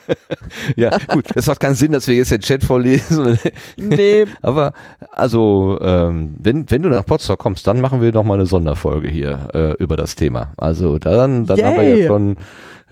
ja, 0.76 0.96
gut. 1.08 1.26
Es 1.34 1.46
macht 1.46 1.60
keinen 1.60 1.74
Sinn, 1.74 1.92
dass 1.92 2.06
wir 2.06 2.14
jetzt 2.14 2.30
den 2.30 2.40
Chat 2.40 2.64
vorlesen. 2.64 3.38
Nee, 3.76 4.26
Aber 4.42 4.72
also, 5.10 5.78
ähm, 5.82 6.36
wenn, 6.38 6.70
wenn 6.70 6.82
du 6.82 6.88
nach 6.88 7.04
Potsdam 7.04 7.38
kommst, 7.38 7.66
dann 7.66 7.80
machen 7.80 8.00
wir 8.00 8.12
noch 8.12 8.24
mal 8.24 8.34
eine 8.34 8.46
Sonderfolge 8.46 9.08
hier 9.08 9.48
äh, 9.52 9.72
über 9.82 9.96
das 9.96 10.14
Thema. 10.14 10.52
Also 10.56 10.98
dann, 10.98 11.46
dann 11.46 11.62
haben 11.62 11.76
wir 11.76 11.82
Yay. 11.82 12.02
ja 12.02 12.06
schon 12.06 12.36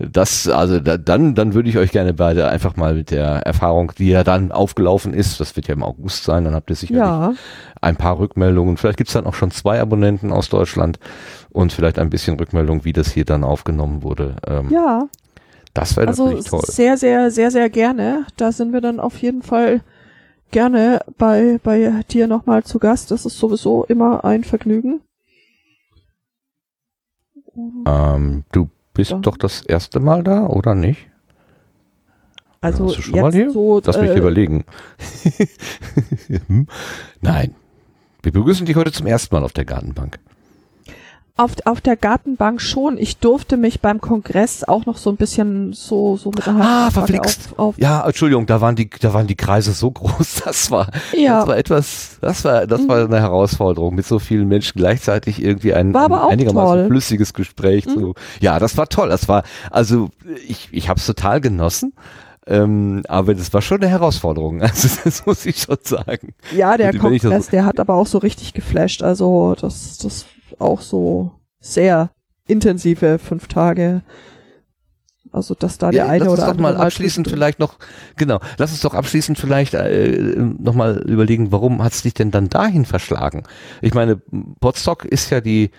das, 0.09 0.47
also 0.47 0.79
da, 0.79 0.97
dann, 0.97 1.35
dann 1.35 1.53
würde 1.53 1.69
ich 1.69 1.77
euch 1.77 1.91
gerne 1.91 2.13
beide 2.13 2.49
einfach 2.49 2.75
mal 2.75 2.95
mit 2.95 3.11
der 3.11 3.45
Erfahrung, 3.45 3.91
die 3.97 4.09
ja 4.09 4.23
dann 4.23 4.51
aufgelaufen 4.51 5.13
ist, 5.13 5.39
das 5.39 5.55
wird 5.55 5.67
ja 5.67 5.75
im 5.75 5.83
August 5.83 6.23
sein, 6.23 6.45
dann 6.45 6.55
habt 6.55 6.69
ihr 6.69 6.75
sicherlich 6.75 7.03
ja. 7.03 7.33
ein 7.81 7.95
paar 7.95 8.17
Rückmeldungen. 8.19 8.77
Vielleicht 8.77 8.97
gibt's 8.97 9.13
dann 9.13 9.25
auch 9.25 9.35
schon 9.35 9.51
zwei 9.51 9.79
Abonnenten 9.79 10.31
aus 10.31 10.49
Deutschland 10.49 10.99
und 11.49 11.73
vielleicht 11.73 11.99
ein 11.99 12.09
bisschen 12.09 12.37
Rückmeldung, 12.37 12.85
wie 12.85 12.93
das 12.93 13.11
hier 13.11 13.25
dann 13.25 13.43
aufgenommen 13.43 14.03
wurde. 14.03 14.35
Ähm, 14.47 14.69
Ja, 14.69 15.07
Das 15.73 15.95
wäre 15.95 16.07
also 16.07 16.25
natürlich 16.25 16.45
toll. 16.45 16.61
sehr, 16.65 16.97
sehr, 16.97 17.31
sehr, 17.31 17.51
sehr 17.51 17.69
gerne. 17.69 18.25
Da 18.37 18.51
sind 18.51 18.73
wir 18.73 18.81
dann 18.81 18.99
auf 18.99 19.17
jeden 19.17 19.41
Fall 19.41 19.81
gerne 20.51 20.99
bei, 21.17 21.59
bei 21.63 22.03
dir 22.09 22.27
nochmal 22.27 22.63
zu 22.63 22.77
Gast. 22.79 23.11
Das 23.11 23.25
ist 23.25 23.37
sowieso 23.37 23.85
immer 23.85 24.25
ein 24.25 24.43
Vergnügen. 24.43 25.01
Ähm, 27.85 28.43
du 28.51 28.69
bist 28.93 29.11
Ja. 29.11 29.19
doch 29.19 29.37
das 29.37 29.61
erste 29.61 29.99
Mal 29.99 30.23
da, 30.23 30.47
oder 30.47 30.75
nicht? 30.75 31.07
Also 32.59 32.85
Warst 32.85 32.97
du 32.97 33.01
schon 33.01 33.19
mal 33.21 33.31
hier? 33.31 33.49
so, 33.51 33.81
Lass 33.83 33.97
mich 33.97 34.11
äh, 34.11 34.17
überlegen. 34.19 34.65
Hm? 36.47 36.67
Nein. 37.21 37.55
Wir 38.23 38.31
begrüßen 38.31 38.65
dich 38.65 38.75
heute 38.75 38.91
zum 38.91 39.07
ersten 39.07 39.33
Mal 39.35 39.43
auf 39.43 39.51
der 39.51 39.65
Gartenbank. 39.65 40.19
Auf, 41.41 41.51
auf 41.65 41.81
der 41.81 41.95
Gartenbank 41.97 42.61
schon. 42.61 42.97
Ich 42.97 43.17
durfte 43.17 43.57
mich 43.57 43.81
beim 43.81 43.99
Kongress 44.01 44.63
auch 44.63 44.85
noch 44.85 44.97
so 44.97 45.09
ein 45.09 45.15
bisschen 45.17 45.73
so, 45.73 46.17
so 46.17 46.29
mit 46.29 46.45
der 46.45 46.53
Hand 46.53 46.63
Ah, 46.63 46.91
verflixt. 46.91 47.49
Auf, 47.53 47.59
auf, 47.59 47.75
Ja, 47.77 48.05
Entschuldigung, 48.05 48.45
da 48.45 48.61
waren 48.61 48.75
die, 48.75 48.89
da 48.89 49.13
waren 49.13 49.27
die 49.27 49.35
Kreise 49.35 49.71
so 49.71 49.89
groß. 49.91 50.41
Das 50.45 50.69
war, 50.71 50.87
Ja. 51.17 51.39
das 51.39 51.47
war 51.47 51.57
etwas, 51.57 52.17
das 52.21 52.43
war, 52.45 52.67
das 52.67 52.87
war 52.87 53.05
eine 53.05 53.19
Herausforderung, 53.19 53.95
mit 53.95 54.05
so 54.05 54.19
vielen 54.19 54.47
Menschen 54.47 54.73
gleichzeitig 54.77 55.41
irgendwie 55.41 55.73
ein, 55.73 55.95
ein 55.95 56.11
einigermaßen 56.13 56.67
toll. 56.73 56.83
Mhm. 56.83 56.87
flüssiges 56.89 57.33
Gespräch 57.33 57.87
zu. 57.87 58.13
Ja, 58.39 58.59
das 58.59 58.77
war 58.77 58.87
toll. 58.87 59.09
Das 59.09 59.27
war, 59.27 59.43
also 59.71 60.09
ich, 60.47 60.69
ich 60.71 60.89
habe 60.89 60.99
es 60.99 61.05
total 61.05 61.41
genossen. 61.41 61.93
Ähm, 62.47 63.03
aber 63.07 63.35
das 63.35 63.53
war 63.53 63.61
schon 63.61 63.81
eine 63.81 63.87
Herausforderung. 63.89 64.61
Also 64.63 64.87
das 65.03 65.25
muss 65.25 65.45
ich 65.45 65.61
schon 65.61 65.77
sagen. 65.83 66.33
Ja, 66.55 66.75
der 66.75 66.97
Kongress, 66.97 67.45
so- 67.45 67.51
der 67.51 67.65
hat 67.65 67.79
aber 67.79 67.93
auch 67.93 68.07
so 68.07 68.17
richtig 68.17 68.53
geflasht. 68.53 69.03
Also 69.03 69.55
das, 69.59 69.97
das 69.99 70.25
auch 70.61 70.81
so 70.81 71.31
sehr 71.59 72.11
intensive 72.47 73.19
fünf 73.19 73.47
Tage. 73.47 74.01
Also 75.33 75.55
dass 75.55 75.77
da 75.77 75.91
der 75.91 76.05
Ja, 76.05 76.09
eine 76.09 76.19
lass 76.25 76.27
uns 76.27 76.39
oder 76.39 76.47
doch 76.47 76.51
andere 76.51 76.73
mal 76.73 76.77
abschließend 76.77 77.25
zwischendurch- 77.27 77.33
vielleicht 77.33 77.59
noch, 77.59 77.77
genau, 78.17 78.39
lass 78.57 78.71
uns 78.71 78.81
doch 78.81 78.93
abschließend 78.93 79.37
vielleicht 79.37 79.73
äh, 79.73 80.35
nochmal 80.59 80.97
überlegen, 81.07 81.51
warum 81.53 81.81
hat 81.81 81.93
es 81.93 82.01
dich 82.01 82.13
denn 82.13 82.31
dann 82.31 82.49
dahin 82.49 82.83
verschlagen? 82.85 83.43
Ich 83.81 83.93
meine, 83.93 84.17
Potsdok 84.59 85.05
ist 85.05 85.29
ja 85.29 85.39
die, 85.39 85.71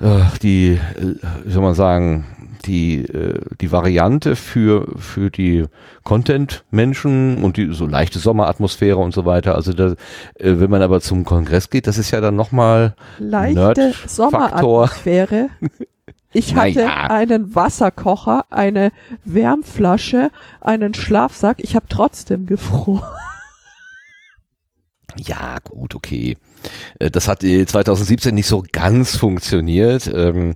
äh, 0.00 0.20
die, 0.42 0.72
äh, 0.96 1.16
wie 1.44 1.50
soll 1.50 1.62
man 1.62 1.74
sagen, 1.74 2.39
die, 2.66 3.04
äh, 3.04 3.40
die 3.60 3.72
Variante 3.72 4.36
für, 4.36 4.86
für 4.98 5.30
die 5.30 5.64
Content-Menschen 6.04 7.42
und 7.42 7.56
die 7.56 7.72
so 7.72 7.86
leichte 7.86 8.18
Sommeratmosphäre 8.18 8.98
und 8.98 9.12
so 9.14 9.24
weiter. 9.24 9.54
Also 9.54 9.72
da, 9.72 9.92
äh, 9.92 9.94
wenn 10.38 10.70
man 10.70 10.82
aber 10.82 11.00
zum 11.00 11.24
Kongress 11.24 11.70
geht, 11.70 11.86
das 11.86 11.98
ist 11.98 12.10
ja 12.10 12.20
dann 12.20 12.36
nochmal 12.36 12.94
leichte. 13.18 13.94
Sommeratmosphäre. 14.06 15.48
Ich 16.32 16.54
hatte 16.54 16.84
Naja. 16.84 17.06
einen 17.10 17.54
Wasserkocher, 17.54 18.44
eine 18.50 18.92
Wärmflasche, 19.24 20.30
einen 20.60 20.94
Schlafsack. 20.94 21.56
Ich 21.60 21.74
habe 21.76 21.86
trotzdem 21.88 22.46
gefroren. 22.46 23.02
Ja, 25.16 25.58
gut, 25.64 25.94
okay. 25.94 26.36
Äh, 26.98 27.10
Das 27.10 27.26
hat 27.26 27.42
äh, 27.42 27.66
2017 27.66 28.34
nicht 28.34 28.46
so 28.46 28.62
ganz 28.70 29.16
funktioniert, 29.16 30.10
ähm, 30.14 30.54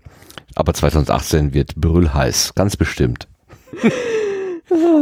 aber 0.54 0.74
2018 0.74 1.54
wird 1.54 1.74
brüllheiß, 1.76 2.54
ganz 2.54 2.76
bestimmt. 2.76 3.28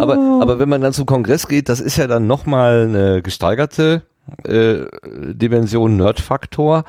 aber, 0.00 0.18
aber 0.40 0.58
wenn 0.58 0.68
man 0.68 0.80
dann 0.80 0.92
zum 0.92 1.06
Kongress 1.06 1.48
geht, 1.48 1.68
das 1.68 1.80
ist 1.80 1.96
ja 1.96 2.06
dann 2.06 2.26
nochmal 2.26 2.86
eine 2.88 3.22
gesteigerte 3.22 4.02
äh, 4.44 4.86
Dimension 5.04 5.96
Nerdfaktor. 5.96 6.84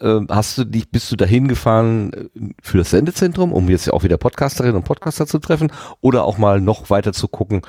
Ähm, 0.00 0.26
hast 0.28 0.58
du 0.58 0.64
dich, 0.64 0.90
bist 0.90 1.10
du 1.12 1.16
dahin 1.16 1.48
gefahren 1.48 2.12
äh, 2.12 2.48
für 2.60 2.78
das 2.78 2.90
Sendezentrum, 2.90 3.52
um 3.52 3.68
jetzt 3.68 3.86
ja 3.86 3.92
auch 3.92 4.02
wieder 4.02 4.16
Podcasterinnen 4.16 4.76
und 4.76 4.84
Podcaster 4.84 5.26
zu 5.26 5.38
treffen 5.38 5.72
oder 6.00 6.24
auch 6.24 6.36
mal 6.36 6.60
noch 6.60 6.90
weiter 6.90 7.12
zu 7.12 7.28
gucken? 7.28 7.62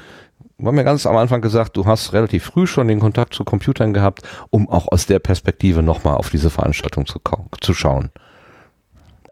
Wir 0.58 0.68
haben 0.68 0.78
ja 0.78 0.84
ganz 0.84 1.06
am 1.06 1.18
Anfang 1.18 1.42
gesagt, 1.42 1.78
du 1.78 1.86
hast 1.86 2.14
relativ 2.14 2.46
früh 2.46 2.66
schon 2.66 2.88
den 2.88 3.00
Kontakt 3.00 3.34
zu 3.34 3.44
Computern 3.44 3.94
gehabt, 3.94 4.22
um 4.50 4.70
auch 4.70 4.88
aus 4.92 5.06
der 5.06 5.20
Perspektive 5.20 5.84
nochmal 5.84 6.16
auf 6.16 6.30
diese 6.30 6.50
Veranstaltung 6.50 7.06
zu, 7.06 7.20
zu 7.62 7.74
schauen. 7.74 8.10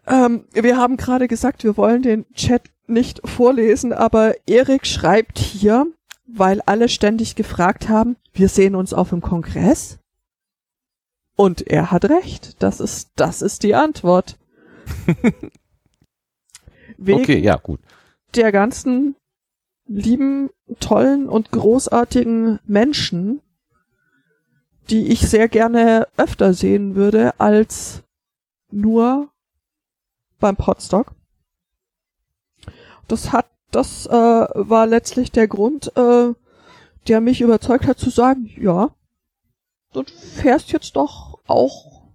Ähm, 0.07 0.45
wir 0.53 0.77
haben 0.77 0.97
gerade 0.97 1.27
gesagt, 1.27 1.63
wir 1.63 1.77
wollen 1.77 2.01
den 2.01 2.25
Chat 2.33 2.69
nicht 2.87 3.21
vorlesen, 3.27 3.93
aber 3.93 4.35
Erik 4.47 4.85
schreibt 4.85 5.39
hier, 5.39 5.87
weil 6.27 6.61
alle 6.61 6.89
ständig 6.89 7.35
gefragt 7.35 7.89
haben, 7.89 8.17
wir 8.33 8.49
sehen 8.49 8.75
uns 8.75 8.93
auf 8.93 9.09
dem 9.09 9.21
Kongress? 9.21 9.99
Und 11.35 11.65
er 11.67 11.91
hat 11.91 12.05
recht. 12.05 12.61
Das 12.61 12.79
ist, 12.79 13.11
das 13.15 13.41
ist 13.41 13.63
die 13.63 13.75
Antwort. 13.75 14.37
Wegen 16.97 17.21
Okay, 17.21 17.39
ja, 17.39 17.55
gut. 17.55 17.79
der 18.35 18.51
ganzen 18.51 19.15
lieben, 19.87 20.49
tollen 20.79 21.27
und 21.27 21.51
großartigen 21.51 22.59
Menschen, 22.65 23.41
die 24.89 25.07
ich 25.07 25.21
sehr 25.21 25.47
gerne 25.47 26.07
öfter 26.17 26.53
sehen 26.53 26.95
würde 26.95 27.39
als 27.39 28.03
nur 28.71 29.29
beim 30.43 30.57
Podstock. 30.57 31.13
Das 33.07 33.31
hat, 33.31 33.47
das 33.71 34.05
äh, 34.07 34.11
war 34.11 34.85
letztlich 34.85 35.31
der 35.31 35.47
Grund, 35.47 35.95
äh, 35.95 36.33
der 37.07 37.21
mich 37.21 37.39
überzeugt 37.39 37.87
hat 37.87 37.97
zu 37.97 38.09
sagen, 38.09 38.49
ja, 38.59 38.89
du 39.93 40.03
fährst 40.35 40.73
jetzt 40.73 40.97
doch 40.97 41.39
auch 41.47 42.09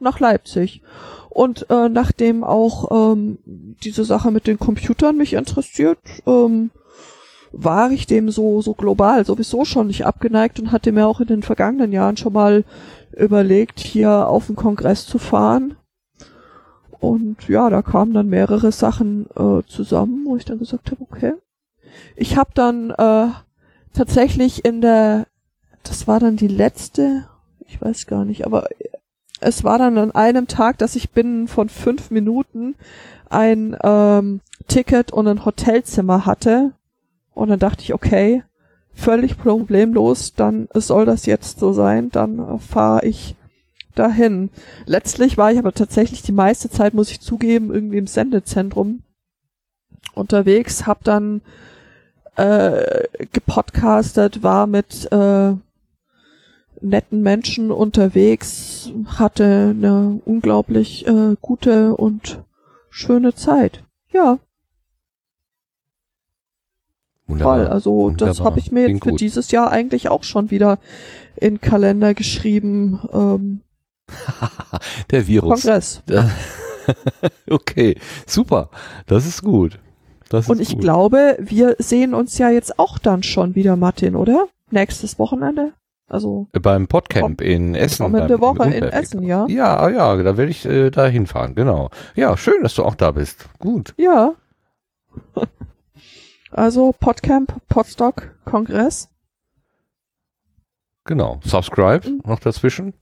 nach 0.00 0.18
Leipzig. 0.18 0.80
Und 1.28 1.68
äh, 1.68 1.90
nachdem 1.90 2.42
auch 2.42 3.12
ähm, 3.12 3.38
diese 3.84 4.04
Sache 4.04 4.30
mit 4.30 4.46
den 4.46 4.58
Computern 4.58 5.18
mich 5.18 5.34
interessiert, 5.34 5.98
ähm, 6.26 6.70
war 7.52 7.90
ich 7.90 8.06
dem 8.06 8.30
so, 8.30 8.62
so 8.62 8.72
global 8.72 9.26
sowieso 9.26 9.66
schon 9.66 9.88
nicht 9.88 10.06
abgeneigt 10.06 10.58
und 10.58 10.72
hatte 10.72 10.90
mir 10.90 11.06
auch 11.06 11.20
in 11.20 11.28
den 11.28 11.42
vergangenen 11.42 11.92
Jahren 11.92 12.16
schon 12.16 12.32
mal 12.32 12.64
überlegt, 13.12 13.80
hier 13.80 14.26
auf 14.26 14.46
den 14.46 14.56
Kongress 14.56 15.06
zu 15.06 15.18
fahren. 15.18 15.77
Und 17.00 17.48
ja, 17.48 17.70
da 17.70 17.82
kamen 17.82 18.12
dann 18.12 18.28
mehrere 18.28 18.72
Sachen 18.72 19.26
äh, 19.36 19.62
zusammen, 19.66 20.24
wo 20.26 20.36
ich 20.36 20.44
dann 20.44 20.58
gesagt 20.58 20.90
habe, 20.90 21.02
okay. 21.02 21.34
Ich 22.16 22.36
habe 22.36 22.50
dann 22.54 22.90
äh, 22.90 23.28
tatsächlich 23.92 24.64
in 24.64 24.80
der, 24.80 25.26
das 25.84 26.06
war 26.06 26.20
dann 26.20 26.36
die 26.36 26.48
letzte, 26.48 27.26
ich 27.66 27.80
weiß 27.80 28.06
gar 28.06 28.24
nicht, 28.24 28.46
aber 28.46 28.68
es 29.40 29.62
war 29.62 29.78
dann 29.78 29.98
an 29.98 30.10
einem 30.12 30.48
Tag, 30.48 30.78
dass 30.78 30.96
ich 30.96 31.10
binnen 31.10 31.46
von 31.46 31.68
fünf 31.68 32.10
Minuten 32.10 32.74
ein 33.30 33.76
ähm, 33.82 34.40
Ticket 34.66 35.12
und 35.12 35.28
ein 35.28 35.44
Hotelzimmer 35.44 36.26
hatte. 36.26 36.72
Und 37.34 37.50
dann 37.50 37.58
dachte 37.60 37.82
ich, 37.82 37.94
okay, 37.94 38.42
völlig 38.92 39.38
problemlos, 39.38 40.34
dann 40.34 40.68
soll 40.74 41.06
das 41.06 41.26
jetzt 41.26 41.60
so 41.60 41.72
sein, 41.72 42.10
dann 42.10 42.38
äh, 42.38 42.58
fahre 42.58 43.06
ich 43.06 43.36
dahin. 43.98 44.50
Letztlich 44.86 45.36
war 45.36 45.52
ich 45.52 45.58
aber 45.58 45.72
tatsächlich 45.72 46.22
die 46.22 46.32
meiste 46.32 46.70
Zeit, 46.70 46.94
muss 46.94 47.10
ich 47.10 47.20
zugeben, 47.20 47.72
irgendwie 47.72 47.98
im 47.98 48.06
Sendezentrum 48.06 49.02
unterwegs, 50.14 50.86
hab 50.86 51.04
dann 51.04 51.40
äh, 52.36 53.04
gepodcastet, 53.32 54.42
war 54.42 54.66
mit 54.66 55.10
äh, 55.12 55.52
netten 56.80 57.22
Menschen 57.22 57.70
unterwegs, 57.70 58.90
hatte 59.06 59.74
eine 59.76 60.20
unglaublich 60.24 61.06
äh, 61.06 61.34
gute 61.40 61.96
und 61.96 62.42
schöne 62.90 63.34
Zeit. 63.34 63.82
Ja, 64.12 64.38
Wunderbar. 67.26 67.56
voll. 67.58 67.66
Also 67.66 68.10
das 68.10 68.38
Wunderbar. 68.38 68.46
habe 68.46 68.58
ich 68.60 68.72
mir 68.72 68.80
jetzt 68.80 68.88
Klingt 68.88 69.04
für 69.04 69.10
gut. 69.10 69.20
dieses 69.20 69.50
Jahr 69.50 69.70
eigentlich 69.70 70.08
auch 70.08 70.24
schon 70.24 70.50
wieder 70.50 70.78
in 71.36 71.54
den 71.54 71.60
Kalender 71.60 72.14
geschrieben. 72.14 73.00
Ähm, 73.12 73.60
Der 75.10 75.26
Virus. 75.26 75.62
Kongress. 75.62 76.02
okay, 77.50 77.96
super. 78.26 78.70
Das 79.06 79.26
ist 79.26 79.42
gut. 79.42 79.78
Das 80.28 80.44
ist 80.44 80.50
Und 80.50 80.60
ich 80.60 80.72
gut. 80.72 80.80
glaube, 80.80 81.36
wir 81.40 81.76
sehen 81.78 82.14
uns 82.14 82.38
ja 82.38 82.50
jetzt 82.50 82.78
auch 82.78 82.98
dann 82.98 83.22
schon 83.22 83.54
wieder, 83.54 83.76
Martin, 83.76 84.14
oder? 84.16 84.48
Nächstes 84.70 85.18
Wochenende? 85.18 85.72
Also 86.06 86.48
Beim 86.52 86.86
Podcamp 86.88 87.40
in 87.42 87.74
Essen. 87.74 88.04
kommende 88.04 88.40
Woche 88.40 88.70
in. 88.70 88.82
Essen, 88.82 89.22
ja? 89.22 89.46
Ja, 89.48 89.88
ja, 89.90 90.16
da 90.16 90.36
werde 90.38 90.50
ich 90.50 90.64
äh, 90.64 90.90
da 90.90 91.06
hinfahren, 91.06 91.54
genau. 91.54 91.90
Ja, 92.14 92.36
schön, 92.36 92.62
dass 92.62 92.74
du 92.74 92.84
auch 92.84 92.94
da 92.94 93.10
bist. 93.10 93.48
Gut. 93.58 93.94
Ja. 93.96 94.34
Also 96.50 96.94
Podcamp, 96.98 97.54
Podstock, 97.68 98.34
Kongress. 98.46 99.10
Genau. 101.04 101.40
Subscribe 101.44 102.08
Mhm. 102.08 102.22
noch 102.24 102.40
dazwischen. 102.40 102.94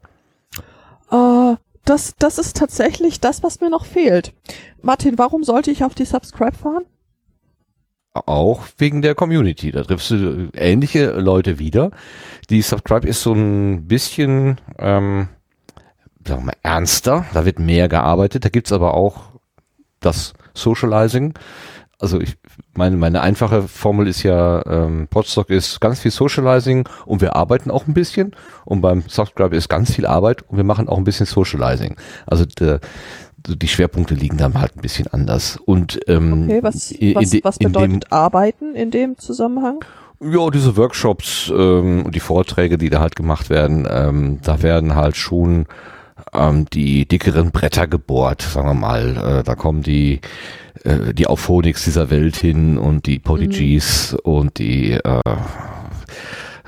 Äh, 1.10 1.56
das, 1.84 2.14
das 2.18 2.38
ist 2.38 2.56
tatsächlich 2.56 3.20
das, 3.20 3.42
was 3.42 3.60
mir 3.60 3.70
noch 3.70 3.84
fehlt. 3.84 4.32
Martin, 4.82 5.18
warum 5.18 5.44
sollte 5.44 5.70
ich 5.70 5.84
auf 5.84 5.94
die 5.94 6.04
Subscribe 6.04 6.56
fahren? 6.56 6.84
Auch 8.12 8.62
wegen 8.78 9.02
der 9.02 9.14
Community. 9.14 9.70
Da 9.70 9.82
triffst 9.82 10.10
du 10.10 10.48
ähnliche 10.54 11.12
Leute 11.12 11.58
wieder. 11.58 11.90
Die 12.50 12.62
Subscribe 12.62 13.06
ist 13.06 13.22
so 13.22 13.34
ein 13.34 13.86
bisschen, 13.86 14.60
ähm, 14.78 15.28
sagen 16.26 16.42
wir 16.42 16.46
mal, 16.46 16.56
ernster. 16.62 17.26
Da 17.34 17.44
wird 17.44 17.58
mehr 17.58 17.88
gearbeitet. 17.88 18.44
Da 18.44 18.48
gibt's 18.48 18.72
aber 18.72 18.94
auch 18.94 19.28
das 20.00 20.32
Socializing. 20.54 21.34
Also 21.98 22.20
ich 22.20 22.36
meine, 22.74 22.96
meine 22.96 23.22
einfache 23.22 23.62
Formel 23.68 24.06
ist 24.06 24.22
ja, 24.22 24.64
ähm, 24.66 25.08
Podstock 25.08 25.48
ist 25.48 25.80
ganz 25.80 26.00
viel 26.00 26.10
Socializing 26.10 26.86
und 27.06 27.22
wir 27.22 27.34
arbeiten 27.36 27.70
auch 27.70 27.86
ein 27.86 27.94
bisschen. 27.94 28.36
Und 28.66 28.82
beim 28.82 29.02
Subscribe 29.08 29.56
ist 29.56 29.68
ganz 29.68 29.94
viel 29.94 30.04
Arbeit 30.06 30.42
und 30.48 30.58
wir 30.58 30.64
machen 30.64 30.88
auch 30.88 30.98
ein 30.98 31.04
bisschen 31.04 31.24
Socializing. 31.26 31.96
Also 32.26 32.44
der, 32.44 32.80
die 33.48 33.68
Schwerpunkte 33.68 34.14
liegen 34.14 34.36
dann 34.36 34.60
halt 34.60 34.76
ein 34.76 34.82
bisschen 34.82 35.06
anders. 35.08 35.56
Und 35.64 35.98
ähm, 36.06 36.44
Okay, 36.44 36.62
was, 36.62 36.74
was, 37.14 37.30
de- 37.30 37.44
was 37.44 37.56
in 37.56 37.72
dem- 37.72 37.72
bedeutet 37.72 38.12
arbeiten 38.12 38.74
in 38.74 38.90
dem 38.90 39.16
Zusammenhang? 39.18 39.82
ja, 40.20 40.48
diese 40.50 40.76
Workshops 40.78 41.50
ähm, 41.54 42.04
und 42.06 42.14
die 42.14 42.20
Vorträge, 42.20 42.78
die 42.78 42.88
da 42.90 43.00
halt 43.00 43.16
gemacht 43.16 43.50
werden, 43.50 43.86
ähm, 43.90 44.38
da 44.42 44.62
werden 44.62 44.94
halt 44.94 45.16
schon 45.16 45.66
ähm, 46.36 46.66
die 46.72 47.06
dickeren 47.06 47.50
Bretter 47.50 47.86
gebohrt, 47.86 48.42
sagen 48.42 48.68
wir 48.68 48.74
mal. 48.74 49.40
Äh, 49.40 49.42
da 49.42 49.54
kommen 49.54 49.82
die 49.82 50.20
äh, 50.84 51.14
die 51.14 51.26
Auphonics 51.26 51.84
dieser 51.84 52.10
Welt 52.10 52.36
hin 52.36 52.78
und 52.78 53.06
die 53.06 53.18
Podyg's 53.18 54.14
und 54.22 54.58
die 54.58 54.92
äh, 54.92 55.20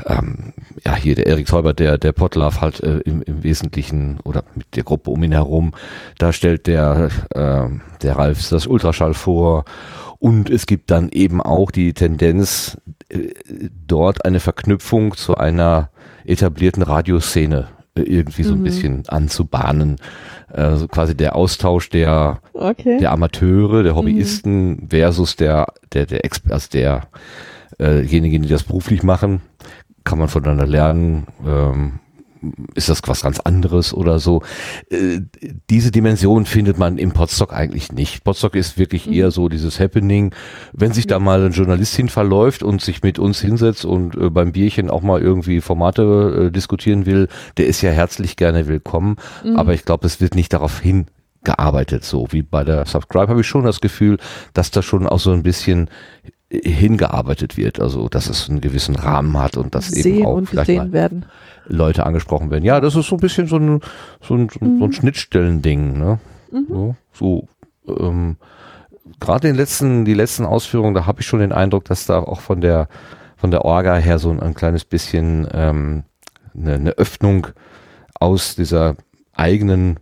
ähm, 0.07 0.53
ja 0.85 0.95
hier 0.95 1.15
der 1.15 1.27
Erik 1.27 1.47
Täuber, 1.47 1.75
der 1.75 1.99
der 1.99 2.13
Potlove 2.13 2.61
halt 2.61 2.81
äh, 2.81 2.99
im, 2.99 3.23
im 3.23 3.43
Wesentlichen 3.43 4.19
oder 4.25 4.45
mit 4.55 4.75
der 4.77 4.85
Gruppe 4.85 5.11
um 5.11 5.23
ihn 5.23 5.33
herum, 5.33 5.73
da 6.19 6.33
stellt 6.33 6.67
der 6.67 7.11
äh, 7.31 7.69
der 8.03 8.17
Ralf 8.17 8.49
das 8.49 8.67
Ultraschall 8.67 9.15
vor. 9.15 9.65
Und 10.21 10.51
es 10.51 10.67
gibt 10.67 10.91
dann 10.91 11.11
eben 11.11 11.41
auch 11.41 11.71
die 11.71 11.93
Tendenz 11.93 12.77
äh, 13.09 13.29
dort 13.87 14.25
eine 14.25 14.41
Verknüpfung 14.41 15.17
zu 15.17 15.37
einer 15.37 15.91
etablierten 16.25 16.83
Radioszene 16.83 17.69
irgendwie 18.03 18.43
so 18.43 18.53
ein 18.55 18.61
Mhm. 18.61 18.65
bisschen 18.65 19.03
anzubahnen, 19.09 19.97
also 20.53 20.89
quasi 20.89 21.17
der 21.17 21.35
Austausch 21.37 21.91
der 21.91 22.41
Okay. 22.55 22.99
der 22.99 23.13
Amateure, 23.13 23.83
der 23.83 23.95
Hobbyisten 23.97 24.89
versus 24.91 25.37
der 25.37 25.67
der 25.93 26.07
der 26.07 26.25
Exper 26.25 26.55
also 26.55 26.69
der 26.69 27.03
äh, 27.79 28.03
die 28.43 28.49
das 28.49 28.65
beruflich 28.65 29.03
machen, 29.03 29.41
kann 30.05 30.19
man 30.19 30.29
voneinander 30.29 30.67
lernen. 30.67 31.27
Ähm, 31.47 32.01
ist 32.75 32.89
das 32.89 33.03
was 33.07 33.23
ganz 33.23 33.41
anderes 33.41 33.95
oder 33.95 34.19
so? 34.19 34.43
Äh, 34.91 35.21
diese 35.71 35.91
Dimension 35.91 36.47
findet 36.47 36.79
man 36.79 36.99
im 36.99 37.13
Podstock 37.13 37.53
eigentlich 37.53 37.93
nicht. 37.93 38.25
Podstock 38.25 38.55
ist 38.55 38.79
wirklich 38.79 39.11
eher 39.11 39.31
so 39.31 39.49
dieses 39.49 39.81
Happening. 39.81 40.35
Wenn 40.73 40.93
sich 40.93 41.07
da 41.07 41.19
mal 41.19 41.45
ein 41.45 41.53
Journalist 41.53 41.95
hin 41.97 42.09
verläuft 42.09 42.63
und 42.63 42.81
sich 42.81 43.03
mit 43.03 43.19
uns 43.19 43.41
hinsetzt 43.41 43.85
und 43.85 44.17
äh, 44.17 44.31
beim 44.31 44.53
Bierchen 44.53 44.91
auch 44.91 45.03
mal 45.03 45.21
irgendwie 45.21 45.61
Formate 45.61 46.47
äh, 46.47 46.51
diskutieren 46.51 47.07
will, 47.07 47.29
der 47.57 47.67
ist 47.67 47.83
ja 47.83 47.91
herzlich 47.91 48.37
gerne 48.37 48.67
willkommen. 48.69 49.17
Aber 49.57 49.75
ich 49.75 49.85
glaube, 49.85 50.07
es 50.07 50.21
wird 50.21 50.35
nicht 50.35 50.53
darauf 50.53 50.81
hin 50.81 51.07
gearbeitet, 51.45 52.05
so 52.05 52.27
wie 52.31 52.43
bei 52.43 52.65
der 52.65 52.87
Subscribe 52.87 53.29
habe 53.29 53.41
ich 53.41 53.47
schon 53.47 53.65
das 53.65 53.81
Gefühl, 53.81 54.19
dass 54.55 54.71
da 54.71 54.83
schon 54.83 55.07
auch 55.07 55.21
so 55.21 55.31
ein 55.31 55.43
bisschen 55.43 55.89
hingearbeitet 56.51 57.57
wird, 57.57 57.79
also 57.79 58.09
dass 58.09 58.29
es 58.29 58.49
einen 58.49 58.61
gewissen 58.61 58.97
Rahmen 58.97 59.37
hat 59.39 59.57
und 59.57 59.75
dass 59.75 59.93
eben 59.93 60.03
Sehen 60.03 60.27
auch 60.27 60.37
und 60.37 60.49
vielleicht 60.49 60.93
werden. 60.93 61.27
Leute 61.67 62.07
angesprochen 62.07 62.51
werden. 62.51 62.65
Ja, 62.65 62.81
das 62.81 62.97
ist 62.97 63.09
so 63.09 63.17
ein 63.17 63.21
bisschen 63.21 63.47
so 63.47 63.57
ein, 63.57 63.81
so 64.23 64.35
ein, 64.35 64.49
so 64.49 64.65
ein, 64.65 64.83
ein 64.83 64.93
Schnittstellending, 64.93 65.99
ne? 65.99 66.19
So, 66.69 66.97
so 67.13 67.49
ähm, 67.87 68.37
gerade 69.21 69.49
den 69.49 69.57
letzten, 69.57 70.07
die 70.07 70.15
letzten 70.15 70.47
Ausführungen, 70.47 70.95
da 70.95 71.05
habe 71.05 71.21
ich 71.21 71.27
schon 71.27 71.41
den 71.41 71.53
Eindruck, 71.53 71.85
dass 71.85 72.07
da 72.07 72.21
auch 72.21 72.41
von 72.41 72.61
der 72.61 72.89
von 73.37 73.51
der 73.53 73.65
Orga 73.65 73.97
her 73.97 74.19
so 74.19 74.31
ein, 74.31 74.41
ein 74.41 74.55
kleines 74.55 74.85
bisschen 74.85 75.47
ähm, 75.53 76.05
eine, 76.57 76.75
eine 76.75 76.91
Öffnung 76.93 77.49
aus 78.15 78.57
dieser 78.57 78.97
eigenen 79.33 80.01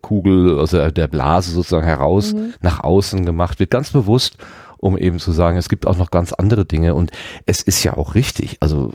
Kugel, 0.00 0.58
also 0.58 0.88
der 0.88 1.08
Blase 1.08 1.50
sozusagen 1.52 1.86
heraus 1.86 2.34
nach 2.60 2.80
außen 2.80 3.24
gemacht 3.24 3.60
wird, 3.60 3.70
ganz 3.70 3.90
bewusst 3.90 4.38
um 4.84 4.98
eben 4.98 5.18
zu 5.18 5.32
sagen, 5.32 5.56
es 5.56 5.70
gibt 5.70 5.86
auch 5.86 5.96
noch 5.96 6.10
ganz 6.10 6.34
andere 6.34 6.66
Dinge 6.66 6.94
und 6.94 7.10
es 7.46 7.62
ist 7.62 7.82
ja 7.84 7.96
auch 7.96 8.14
richtig. 8.14 8.58
Also 8.60 8.92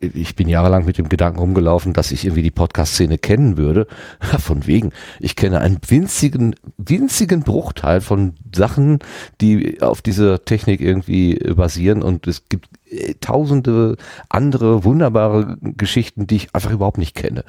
ich 0.00 0.36
bin 0.36 0.50
jahrelang 0.50 0.84
mit 0.84 0.98
dem 0.98 1.08
Gedanken 1.08 1.38
rumgelaufen, 1.38 1.94
dass 1.94 2.12
ich 2.12 2.26
irgendwie 2.26 2.42
die 2.42 2.50
Podcast-Szene 2.50 3.16
kennen 3.16 3.56
würde. 3.56 3.86
Von 4.38 4.66
wegen. 4.66 4.92
Ich 5.18 5.34
kenne 5.34 5.60
einen 5.60 5.78
winzigen, 5.88 6.54
winzigen 6.76 7.40
Bruchteil 7.40 8.02
von 8.02 8.34
Sachen, 8.54 8.98
die 9.40 9.80
auf 9.80 10.02
dieser 10.02 10.44
Technik 10.44 10.82
irgendwie 10.82 11.36
basieren 11.56 12.02
und 12.02 12.26
es 12.26 12.46
gibt 12.50 12.68
äh, 12.90 13.14
tausende 13.18 13.96
andere 14.28 14.84
wunderbare 14.84 15.56
Geschichten, 15.62 16.26
die 16.26 16.36
ich 16.36 16.54
einfach 16.54 16.70
überhaupt 16.70 16.98
nicht 16.98 17.14
kenne. 17.14 17.44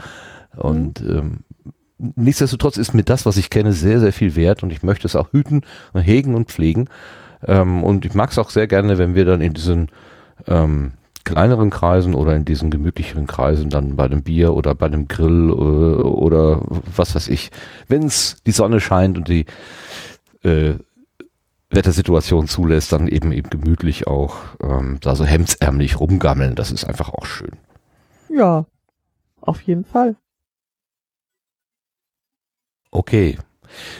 Und 0.59 1.01
ähm, 1.01 1.39
nichtsdestotrotz 1.97 2.77
ist 2.77 2.93
mir 2.93 3.03
das, 3.03 3.25
was 3.25 3.37
ich 3.37 3.49
kenne, 3.49 3.73
sehr, 3.73 3.99
sehr 3.99 4.13
viel 4.13 4.35
wert 4.35 4.63
und 4.63 4.71
ich 4.71 4.83
möchte 4.83 5.07
es 5.07 5.15
auch 5.15 5.31
hüten, 5.31 5.61
hegen 5.93 6.35
und 6.35 6.49
pflegen. 6.49 6.89
Ähm, 7.45 7.83
und 7.83 8.05
ich 8.05 8.13
mag 8.13 8.31
es 8.31 8.37
auch 8.37 8.49
sehr 8.49 8.67
gerne, 8.67 8.97
wenn 8.97 9.15
wir 9.15 9.25
dann 9.25 9.41
in 9.41 9.53
diesen 9.53 9.89
ähm, 10.47 10.93
kleineren 11.23 11.69
Kreisen 11.69 12.15
oder 12.15 12.35
in 12.35 12.45
diesen 12.45 12.71
gemütlicheren 12.71 13.27
Kreisen 13.27 13.69
dann 13.69 13.95
bei 13.95 14.07
dem 14.07 14.23
Bier 14.23 14.53
oder 14.53 14.75
bei 14.75 14.89
dem 14.89 15.07
Grill 15.07 15.51
oder, 15.51 15.99
äh, 15.99 16.03
oder 16.03 16.61
was 16.95 17.15
weiß 17.15 17.27
ich, 17.27 17.51
wenn 17.87 18.03
es 18.03 18.41
die 18.45 18.51
Sonne 18.51 18.79
scheint 18.79 19.17
und 19.17 19.27
die 19.27 19.45
äh, 20.43 20.75
Wettersituation 21.69 22.47
zulässt, 22.47 22.91
dann 22.91 23.07
eben 23.07 23.31
eben 23.31 23.49
gemütlich 23.49 24.07
auch 24.07 24.37
ähm, 24.61 24.97
da 25.01 25.15
so 25.15 25.23
hemdsärmlich 25.23 25.99
rumgammeln. 25.99 26.55
Das 26.55 26.71
ist 26.71 26.85
einfach 26.85 27.09
auch 27.09 27.25
schön. 27.25 27.51
Ja, 28.29 28.65
auf 29.41 29.61
jeden 29.61 29.85
Fall. 29.85 30.15
Okay. 32.91 33.37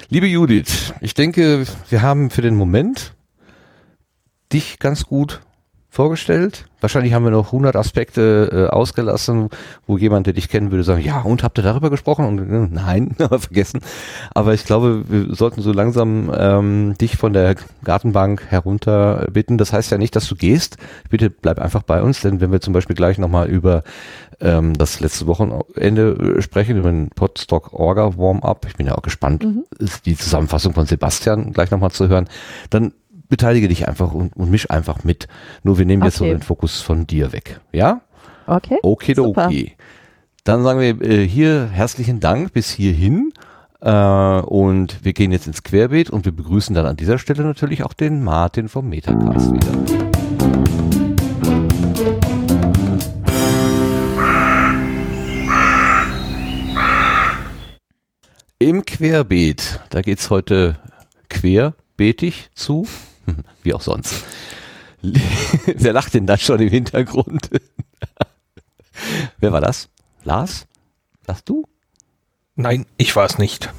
Liebe 0.10 0.26
Judith, 0.26 0.94
ich 1.00 1.14
denke, 1.14 1.66
wir 1.90 2.02
haben 2.02 2.32
für 2.32 2.42
den 2.42 2.56
Moment 2.56 3.14
dich 4.52 4.80
ganz 4.80 5.06
gut 5.06 5.42
vorgestellt. 5.90 6.66
Wahrscheinlich 6.82 7.14
haben 7.14 7.24
wir 7.26 7.32
noch 7.32 7.48
100 7.48 7.76
Aspekte 7.76 8.68
äh, 8.70 8.74
ausgelassen, 8.74 9.50
wo 9.86 9.98
jemand, 9.98 10.28
der 10.28 10.34
dich 10.34 10.48
kennen 10.48 10.72
würde, 10.72 10.84
sagen, 10.84 11.02
ja, 11.04 11.20
und 11.22 11.44
habt 11.44 11.58
ihr 11.58 11.64
darüber 11.64 11.90
gesprochen? 11.90 12.26
Und 12.26 12.40
äh, 12.40 12.68
nein, 12.72 13.16
vergessen. 13.18 13.82
Aber 14.34 14.54
ich 14.54 14.64
glaube, 14.66 15.04
wir 15.10 15.36
sollten 15.36 15.62
so 15.62 15.74
langsam 15.74 16.32
ähm, 16.34 16.96
dich 17.02 17.18
von 17.18 17.34
der 17.34 17.56
Gartenbank 17.84 18.44
herunter 18.50 19.28
bitten. 19.32 19.58
Das 19.58 19.74
heißt 19.74 19.92
ja 19.92 19.98
nicht, 19.98 20.16
dass 20.16 20.28
du 20.30 20.36
gehst. 20.36 20.78
Bitte 21.10 21.30
bleib 21.30 21.60
einfach 21.60 21.84
bei 21.84 22.02
uns, 22.02 22.22
denn 22.22 22.40
wenn 22.40 22.52
wir 22.52 22.62
zum 22.62 22.74
Beispiel 22.74 22.96
gleich 22.96 23.18
nochmal 23.18 23.50
über 23.50 23.84
ähm, 24.40 24.78
das 24.78 25.00
letzte 25.02 25.28
Wochenende 25.28 26.38
äh, 26.38 26.42
sprechen, 26.42 26.78
über 26.78 26.92
den 26.92 27.10
Podstock 27.10 27.74
Orga 27.74 28.18
Warm-Up, 28.18 28.66
ich 28.70 28.78
bin 28.78 28.88
ja 28.88 28.96
auch 28.96 29.02
gespannt, 29.02 29.44
Mhm. 29.44 29.64
die 30.06 30.16
Zusammenfassung 30.16 30.74
von 30.74 30.86
Sebastian 30.86 31.52
gleich 31.52 31.72
nochmal 31.72 31.92
zu 31.92 32.08
hören, 32.08 32.28
dann 32.70 32.94
beteilige 33.30 33.68
dich 33.68 33.88
einfach 33.88 34.12
und, 34.14 34.36
und 34.36 34.52
misch 34.52 34.70
einfach 34.70 35.04
mit. 35.04 35.28
Nur 35.64 35.78
wir 35.78 35.86
nehmen 35.86 36.04
jetzt 36.04 36.18
so 36.18 36.26
Okay. 36.26 36.34
den 36.34 36.42
Fokus 36.42 36.82
von 36.82 37.08
dir 37.08 37.32
weg. 37.32 37.62
Ja? 37.72 38.02
Okay. 38.48 38.80
Okidoki. 38.84 39.76
Dann 40.44 40.64
sagen 40.64 40.80
wir 40.80 41.02
äh, 41.02 41.28
hier 41.28 41.70
herzlichen 41.72 42.20
Dank 42.20 42.54
bis 42.54 42.72
hierhin. 42.72 43.32
Äh, 43.82 43.92
und 43.92 45.06
wir 45.06 45.14
gehen 45.14 45.32
jetzt 45.32 45.48
ins 45.48 45.64
Querbeet 45.64 46.10
und 46.10 46.26
wir 46.26 46.34
begrüßen 46.34 46.76
dann 46.76 46.86
an 46.86 46.98
dieser 46.98 47.18
Stelle 47.18 47.44
natürlich 47.44 47.84
auch 47.84 47.94
den 47.94 48.24
Martin 48.24 48.68
vom 48.68 48.90
Metacast 48.90 49.54
wieder. 49.54 50.00
Im 58.62 58.84
Querbeet, 58.86 59.80
da 59.90 60.02
geht's 60.02 60.30
heute 60.30 60.78
querbeetig 61.30 62.50
zu, 62.56 62.86
wie 63.64 63.74
auch 63.74 63.82
sonst. 63.82 64.24
Wer 65.66 65.94
lacht 65.94 66.14
denn 66.14 66.26
da 66.26 66.38
schon 66.38 66.60
im 66.60 66.70
Hintergrund? 66.70 67.50
Wer 69.40 69.52
war 69.52 69.62
das? 69.62 69.90
Lars? 70.24 70.68
Lachst 71.26 71.48
du? 71.48 71.66
Nein, 72.56 72.86
ich 72.98 73.16
war 73.16 73.26
es 73.26 73.38
nicht. 73.38 73.72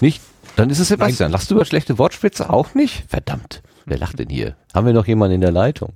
Nicht? 0.00 0.22
Dann 0.56 0.70
ist 0.70 0.78
es 0.78 0.88
Sebastian. 0.88 1.32
Lachst 1.32 1.50
du 1.50 1.56
über 1.56 1.64
schlechte 1.64 1.98
Wortspitze 1.98 2.50
auch 2.50 2.74
nicht? 2.74 3.04
Verdammt. 3.08 3.62
Wer 3.86 3.98
lacht 3.98 4.18
denn 4.18 4.28
hier? 4.28 4.56
Haben 4.74 4.86
wir 4.86 4.92
noch 4.92 5.06
jemanden 5.06 5.36
in 5.36 5.40
der 5.40 5.52
Leitung? 5.52 5.94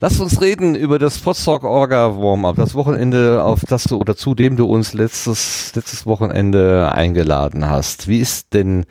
Lass 0.00 0.20
uns 0.20 0.40
reden 0.40 0.76
über 0.76 1.00
das 1.00 1.18
Potsdok 1.18 1.64
Orga 1.64 2.16
Warm-Up, 2.16 2.54
das 2.54 2.76
Wochenende, 2.76 3.42
auf 3.42 3.62
das 3.66 3.84
du 3.84 3.96
oder 3.96 4.16
zu 4.16 4.36
dem 4.36 4.56
du 4.56 4.66
uns 4.66 4.94
letztes, 4.94 5.74
letztes 5.74 6.06
Wochenende 6.06 6.92
eingeladen 6.92 7.68
hast. 7.68 8.06
Wie 8.06 8.20
ist 8.20 8.54
denn, 8.54 8.86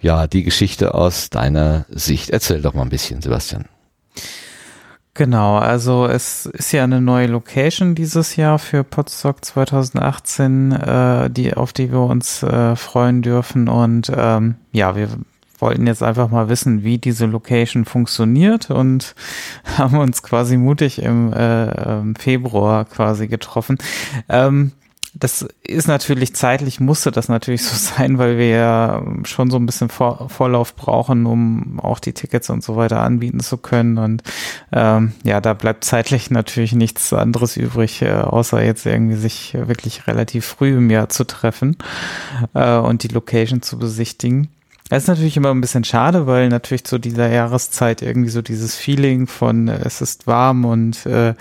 ja, 0.00 0.26
die 0.26 0.42
Geschichte 0.42 0.94
aus 0.94 1.30
deiner 1.30 1.86
Sicht? 1.90 2.30
Erzähl 2.30 2.62
doch 2.62 2.74
mal 2.74 2.82
ein 2.82 2.88
bisschen, 2.88 3.20
Sebastian. 3.22 3.66
Genau, 5.14 5.58
also 5.58 6.06
es 6.06 6.46
ist 6.46 6.72
ja 6.72 6.84
eine 6.84 7.00
neue 7.00 7.26
Location 7.26 7.94
dieses 7.94 8.36
Jahr 8.36 8.58
für 8.58 8.84
Podstock 8.84 9.44
2018, 9.44 10.72
äh, 10.72 11.30
die, 11.30 11.52
auf 11.54 11.72
die 11.72 11.90
wir 11.90 12.00
uns 12.00 12.42
äh, 12.42 12.76
freuen 12.76 13.20
dürfen. 13.20 13.68
Und 13.68 14.10
ähm, 14.16 14.54
ja, 14.72 14.96
wir 14.96 15.08
wollten 15.58 15.86
jetzt 15.86 16.02
einfach 16.02 16.30
mal 16.30 16.48
wissen, 16.48 16.84
wie 16.84 16.98
diese 16.98 17.26
Location 17.26 17.84
funktioniert 17.84 18.70
und 18.70 19.14
haben 19.76 19.98
uns 19.98 20.22
quasi 20.22 20.56
mutig 20.56 21.02
im 21.02 21.32
äh, 21.32 22.14
Februar 22.18 22.84
quasi 22.84 23.28
getroffen. 23.28 23.78
Ähm, 24.28 24.72
das 25.14 25.46
ist 25.62 25.88
natürlich 25.88 26.34
zeitlich, 26.34 26.78
musste 26.78 27.10
das 27.10 27.28
natürlich 27.28 27.64
so 27.64 27.76
sein, 27.96 28.18
weil 28.18 28.38
wir 28.38 28.48
ja 28.48 29.02
schon 29.24 29.50
so 29.50 29.56
ein 29.56 29.66
bisschen 29.66 29.88
Vor 29.88 30.28
Vorlauf 30.28 30.76
brauchen, 30.76 31.26
um 31.26 31.80
auch 31.80 31.98
die 31.98 32.12
Tickets 32.12 32.50
und 32.50 32.62
so 32.62 32.76
weiter 32.76 33.00
anbieten 33.00 33.40
zu 33.40 33.56
können. 33.56 33.98
Und 33.98 34.22
ähm, 34.72 35.12
ja, 35.24 35.40
da 35.40 35.54
bleibt 35.54 35.84
zeitlich 35.84 36.30
natürlich 36.30 36.72
nichts 36.72 37.12
anderes 37.12 37.56
übrig, 37.56 38.02
äh, 38.02 38.12
außer 38.12 38.62
jetzt 38.62 38.86
irgendwie 38.86 39.16
sich 39.16 39.54
wirklich 39.54 40.06
relativ 40.06 40.46
früh 40.46 40.76
im 40.76 40.90
Jahr 40.90 41.08
zu 41.08 41.24
treffen 41.24 41.76
äh, 42.54 42.76
und 42.76 43.02
die 43.02 43.08
Location 43.08 43.62
zu 43.62 43.78
besichtigen. 43.78 44.48
Das 44.88 45.04
ist 45.04 45.08
natürlich 45.08 45.36
immer 45.36 45.50
ein 45.50 45.60
bisschen 45.60 45.84
schade, 45.84 46.26
weil 46.26 46.48
natürlich 46.48 46.84
zu 46.84 46.98
dieser 46.98 47.28
Jahreszeit 47.28 48.02
irgendwie 48.02 48.30
so 48.30 48.42
dieses 48.42 48.74
Feeling 48.74 49.26
von 49.26 49.68
äh, 49.68 49.80
es 49.84 50.00
ist 50.00 50.26
warm 50.26 50.64
und 50.64 51.06
äh, 51.06 51.34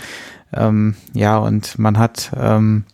ähm, 0.54 0.96
ja, 1.14 1.38
und 1.38 1.78
man 1.78 1.98
hat 1.98 2.32
ähm, 2.36 2.86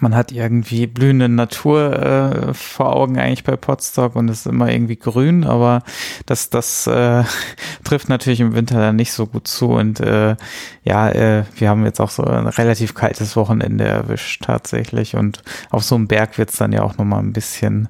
man 0.00 0.14
hat 0.14 0.32
irgendwie 0.32 0.86
blühende 0.86 1.28
Natur 1.28 1.92
äh, 1.92 2.54
vor 2.54 2.94
Augen 2.94 3.18
eigentlich 3.18 3.44
bei 3.44 3.56
Potstock 3.56 4.16
und 4.16 4.28
ist 4.28 4.46
immer 4.46 4.70
irgendwie 4.70 4.96
grün, 4.96 5.44
aber 5.44 5.82
das, 6.26 6.50
das 6.50 6.86
äh, 6.86 7.24
trifft 7.84 8.08
natürlich 8.08 8.40
im 8.40 8.54
Winter 8.54 8.78
dann 8.78 8.96
nicht 8.96 9.12
so 9.12 9.26
gut 9.26 9.46
zu 9.46 9.70
und 9.70 10.00
äh, 10.00 10.36
ja, 10.84 11.08
äh, 11.10 11.44
wir 11.56 11.68
haben 11.68 11.84
jetzt 11.84 12.00
auch 12.00 12.10
so 12.10 12.24
ein 12.24 12.46
relativ 12.46 12.94
kaltes 12.94 13.36
Wochenende 13.36 13.84
erwischt 13.84 14.42
tatsächlich 14.44 15.16
und 15.16 15.42
auf 15.70 15.84
so 15.84 15.94
einem 15.94 16.08
Berg 16.08 16.38
wird's 16.38 16.56
dann 16.56 16.72
ja 16.72 16.82
auch 16.82 16.98
nochmal 16.98 17.22
ein 17.22 17.32
bisschen 17.32 17.88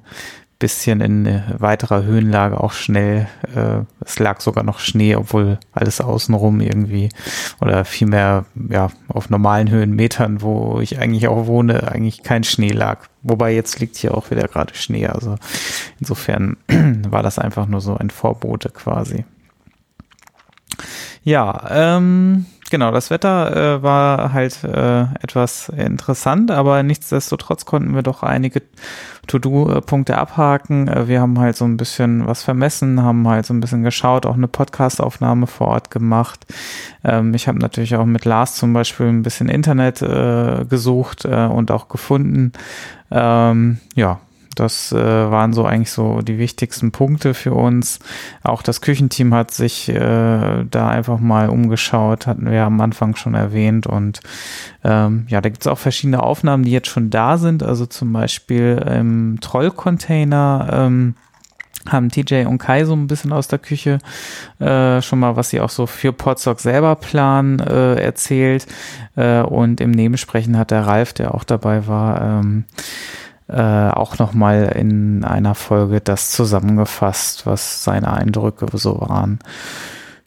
bisschen 0.63 1.01
in 1.01 1.25
äh, 1.25 1.41
weiterer 1.57 2.03
Höhenlage 2.03 2.57
auch 2.57 2.71
schnell. 2.71 3.27
Äh, 3.53 3.81
es 3.99 4.17
lag 4.17 4.39
sogar 4.39 4.63
noch 4.63 4.79
Schnee, 4.79 5.13
obwohl 5.17 5.59
alles 5.73 5.99
außenrum 5.99 6.61
irgendwie 6.61 7.09
oder 7.59 7.83
vielmehr 7.83 8.45
ja 8.69 8.87
auf 9.09 9.29
normalen 9.29 9.69
Höhenmetern, 9.69 10.41
wo 10.41 10.79
ich 10.79 10.99
eigentlich 10.99 11.27
auch 11.27 11.47
wohne, 11.47 11.91
eigentlich 11.91 12.23
kein 12.23 12.45
Schnee 12.45 12.71
lag. 12.71 13.09
Wobei 13.23 13.53
jetzt 13.53 13.81
liegt 13.81 13.97
hier 13.97 14.15
auch 14.15 14.31
wieder 14.31 14.47
gerade 14.47 14.73
Schnee. 14.73 15.05
Also 15.07 15.35
insofern 15.99 16.55
war 17.09 17.23
das 17.23 17.39
einfach 17.39 17.67
nur 17.67 17.81
so 17.81 17.97
ein 17.97 18.09
Vorbote 18.09 18.69
quasi. 18.69 19.25
Ja, 21.25 21.97
ähm, 21.97 22.45
genau, 22.73 22.89
das 22.89 23.11
Wetter 23.11 23.75
äh, 23.75 23.83
war 23.83 24.33
halt 24.33 24.63
äh, 24.63 25.03
etwas 25.21 25.69
interessant, 25.69 26.49
aber 26.49 26.81
nichtsdestotrotz 26.81 27.65
konnten 27.65 27.93
wir 27.93 28.01
doch 28.01 28.23
einige 28.23 28.63
To-Do-Punkte 29.27 30.17
abhaken. 30.17 30.87
Äh, 30.87 31.07
wir 31.07 31.21
haben 31.21 31.37
halt 31.37 31.55
so 31.55 31.65
ein 31.65 31.77
bisschen 31.77 32.25
was 32.25 32.41
vermessen, 32.41 33.03
haben 33.03 33.27
halt 33.27 33.45
so 33.45 33.53
ein 33.53 33.59
bisschen 33.59 33.83
geschaut, 33.83 34.25
auch 34.25 34.33
eine 34.33 34.47
Podcast-Aufnahme 34.47 35.45
vor 35.45 35.67
Ort 35.67 35.91
gemacht. 35.91 36.47
Ähm, 37.03 37.35
ich 37.35 37.47
habe 37.47 37.59
natürlich 37.59 37.95
auch 37.95 38.05
mit 38.05 38.25
Lars 38.25 38.55
zum 38.55 38.73
Beispiel 38.73 39.05
ein 39.05 39.21
bisschen 39.21 39.49
Internet 39.49 40.01
äh, 40.01 40.65
gesucht 40.67 41.25
äh, 41.25 41.45
und 41.45 41.69
auch 41.69 41.89
gefunden. 41.89 42.53
Ähm, 43.11 43.77
ja, 43.93 44.19
das 44.55 44.91
äh, 44.91 44.95
waren 44.95 45.53
so 45.53 45.65
eigentlich 45.65 45.91
so 45.91 46.21
die 46.21 46.37
wichtigsten 46.37 46.91
Punkte 46.91 47.33
für 47.33 47.53
uns. 47.53 47.99
Auch 48.43 48.61
das 48.61 48.81
Küchenteam 48.81 49.33
hat 49.33 49.51
sich 49.51 49.89
äh, 49.89 50.65
da 50.69 50.89
einfach 50.89 51.19
mal 51.19 51.49
umgeschaut, 51.49 52.27
hatten 52.27 52.49
wir 52.49 52.63
am 52.63 52.79
Anfang 52.81 53.15
schon 53.15 53.33
erwähnt. 53.33 53.87
Und 53.87 54.21
ähm, 54.83 55.25
ja, 55.29 55.41
da 55.41 55.49
gibt 55.49 55.61
es 55.61 55.67
auch 55.67 55.79
verschiedene 55.79 56.21
Aufnahmen, 56.21 56.63
die 56.63 56.71
jetzt 56.71 56.87
schon 56.87 57.09
da 57.09 57.37
sind. 57.37 57.63
Also 57.63 57.85
zum 57.85 58.13
Beispiel 58.13 58.83
im 58.87 59.39
Trollcontainer. 59.41 60.69
Ähm, 60.71 61.15
haben 61.89 62.09
TJ 62.09 62.45
und 62.45 62.59
Kai 62.59 62.85
so 62.85 62.93
ein 62.93 63.07
bisschen 63.07 63.33
aus 63.33 63.47
der 63.47 63.59
Küche 63.59 63.99
äh, 64.59 65.01
schon 65.01 65.19
mal, 65.19 65.35
was 65.35 65.49
sie 65.49 65.59
auch 65.59 65.69
so 65.69 65.85
für 65.85 66.13
Potstock 66.13 66.59
selber 66.59 66.95
planen, 66.95 67.59
äh, 67.59 67.95
erzählt. 67.95 68.67
Äh, 69.15 69.41
und 69.41 69.81
im 69.81 69.91
Nebensprechen 69.91 70.57
hat 70.57 70.71
der 70.71 70.87
Ralf, 70.87 71.13
der 71.13 71.35
auch 71.35 71.43
dabei 71.43 71.87
war, 71.87 72.21
ähm, 72.21 72.65
äh, 73.53 73.91
auch 73.91 74.17
nochmal 74.17 74.73
in 74.75 75.23
einer 75.23 75.55
Folge 75.55 76.01
das 76.01 76.31
zusammengefasst, 76.31 77.45
was 77.45 77.83
seine 77.83 78.11
Eindrücke 78.11 78.67
so 78.73 78.99
waren. 79.01 79.39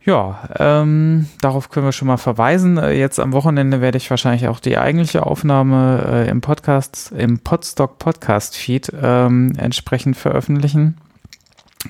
Ja, 0.07 0.49
ähm, 0.61 1.27
darauf 1.41 1.69
können 1.69 1.85
wir 1.85 1.93
schon 1.93 2.07
mal 2.07 2.17
verweisen. 2.17 2.79
Äh, 2.79 2.93
Jetzt 2.93 3.19
am 3.19 3.33
Wochenende 3.33 3.81
werde 3.81 3.99
ich 3.99 4.09
wahrscheinlich 4.09 4.47
auch 4.47 4.61
die 4.61 4.79
eigentliche 4.79 5.27
Aufnahme 5.27 6.05
äh, 6.07 6.31
im 6.31 6.41
Podcast, 6.41 7.13
im 7.17 7.41
Podstock 7.41 7.99
Podcast 7.99 8.57
Feed 8.57 8.93
ähm, 9.03 9.53
entsprechend 9.59 10.17
veröffentlichen 10.17 10.99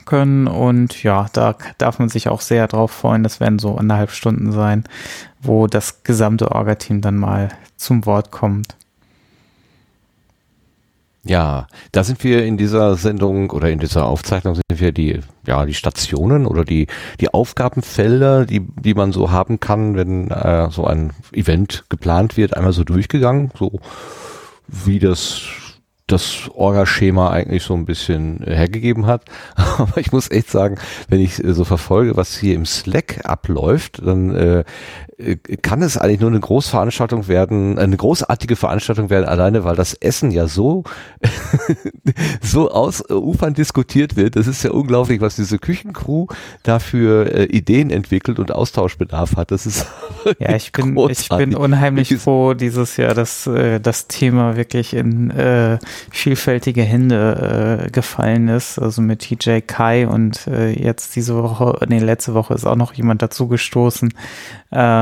können. 0.06 0.46
Und 0.46 1.02
ja, 1.02 1.26
da 1.34 1.56
darf 1.76 1.98
man 1.98 2.08
sich 2.08 2.28
auch 2.28 2.40
sehr 2.40 2.66
drauf 2.68 2.90
freuen. 2.90 3.22
Das 3.22 3.38
werden 3.38 3.58
so 3.58 3.76
anderthalb 3.76 4.10
Stunden 4.10 4.50
sein, 4.50 4.84
wo 5.42 5.66
das 5.66 6.02
gesamte 6.02 6.52
Orga-Team 6.52 7.02
dann 7.02 7.16
mal 7.16 7.50
zum 7.76 8.06
Wort 8.06 8.30
kommt. 8.30 8.75
Ja, 11.28 11.66
da 11.90 12.04
sind 12.04 12.22
wir 12.22 12.44
in 12.44 12.56
dieser 12.56 12.94
Sendung 12.94 13.50
oder 13.50 13.68
in 13.68 13.80
dieser 13.80 14.06
Aufzeichnung 14.06 14.54
sind 14.54 14.80
wir 14.80 14.92
die, 14.92 15.20
ja, 15.44 15.66
die 15.66 15.74
Stationen 15.74 16.46
oder 16.46 16.64
die, 16.64 16.86
die 17.20 17.34
Aufgabenfelder, 17.34 18.46
die, 18.46 18.60
die 18.60 18.94
man 18.94 19.10
so 19.10 19.32
haben 19.32 19.58
kann, 19.58 19.96
wenn 19.96 20.30
äh, 20.30 20.70
so 20.70 20.84
ein 20.84 21.12
Event 21.32 21.84
geplant 21.88 22.36
wird, 22.36 22.56
einmal 22.56 22.72
so 22.72 22.84
durchgegangen, 22.84 23.50
so 23.58 23.80
wie 24.68 25.00
das 25.00 25.42
das 26.06 26.48
Orga-Schema 26.54 27.30
eigentlich 27.30 27.64
so 27.64 27.74
ein 27.74 27.84
bisschen 27.84 28.40
hergegeben 28.44 29.06
hat. 29.06 29.24
Aber 29.56 29.98
ich 29.98 30.12
muss 30.12 30.30
echt 30.30 30.50
sagen, 30.50 30.78
wenn 31.08 31.20
ich 31.20 31.42
so 31.44 31.64
verfolge, 31.64 32.16
was 32.16 32.36
hier 32.38 32.54
im 32.54 32.64
Slack 32.64 33.24
abläuft, 33.24 34.06
dann 34.06 34.34
äh, 34.34 34.64
kann 35.62 35.80
es 35.82 35.96
eigentlich 35.96 36.20
nur 36.20 36.28
eine 36.30 36.40
Großveranstaltung 36.40 37.26
werden, 37.26 37.78
eine 37.78 37.96
großartige 37.96 38.54
Veranstaltung 38.54 39.08
werden, 39.08 39.24
alleine 39.24 39.64
weil 39.64 39.74
das 39.74 39.94
Essen 39.94 40.30
ja 40.30 40.46
so, 40.46 40.84
so 42.42 42.70
ausufernd 42.70 43.56
diskutiert 43.56 44.16
wird. 44.16 44.36
Das 44.36 44.46
ist 44.46 44.62
ja 44.62 44.72
unglaublich, 44.72 45.20
was 45.20 45.36
diese 45.36 45.58
Küchencrew 45.58 46.26
dafür 46.62 47.32
äh, 47.34 47.44
Ideen 47.44 47.90
entwickelt 47.90 48.38
und 48.38 48.52
Austauschbedarf 48.52 49.36
hat. 49.36 49.50
Das 49.50 49.64
ist 49.66 49.86
Ja, 50.38 50.54
ich 50.54 50.72
bin, 50.72 50.96
ich 51.08 51.28
bin 51.28 51.54
unheimlich 51.54 52.10
Ich- 52.10 52.20
froh 52.20 52.54
dieses 52.54 52.96
Jahr, 52.96 53.14
dass 53.14 53.46
äh, 53.46 53.80
das 53.80 54.08
Thema 54.08 54.56
wirklich 54.56 54.92
in 54.94 55.30
äh, 55.30 55.78
vielfältige 56.10 56.82
Hände 56.82 57.86
äh, 57.86 57.90
gefallen 57.90 58.48
ist. 58.48 58.78
Also 58.78 59.00
mit 59.02 59.20
TJ 59.20 59.60
Kai 59.66 60.06
und 60.08 60.46
äh, 60.46 60.70
jetzt 60.72 61.16
diese 61.16 61.42
Woche, 61.42 61.78
nee, 61.88 62.00
letzte 62.00 62.34
Woche 62.34 62.54
ist 62.54 62.66
auch 62.66 62.76
noch 62.76 62.92
jemand 62.92 63.22
dazugestoßen, 63.22 64.12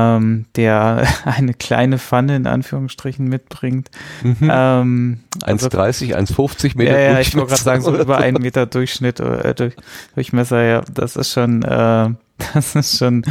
ähm, 0.05 0.45
der 0.55 1.07
eine 1.25 1.53
kleine 1.53 1.97
Pfanne 1.97 2.35
in 2.35 2.47
Anführungsstrichen 2.47 3.27
mitbringt. 3.27 3.89
Ähm, 4.23 5.19
also 5.43 5.67
1,30, 5.67 6.15
1,50 6.15 6.77
Meter. 6.77 6.99
ja, 6.99 7.13
ja, 7.13 7.19
ich 7.19 7.35
wollte 7.35 7.49
gerade 7.49 7.61
sagen, 7.61 7.81
so 7.81 7.95
über 7.95 8.17
einen 8.17 8.41
Meter 8.41 8.65
Durchschnitt, 8.65 9.19
äh, 9.19 9.53
durch, 9.53 9.75
Durchmesser, 10.15 10.63
ja, 10.63 10.81
das 10.93 11.15
ist 11.15 11.31
schon, 11.31 11.63
äh, 11.63 12.09
das 12.53 12.75
ist 12.75 12.97
schon 12.97 13.23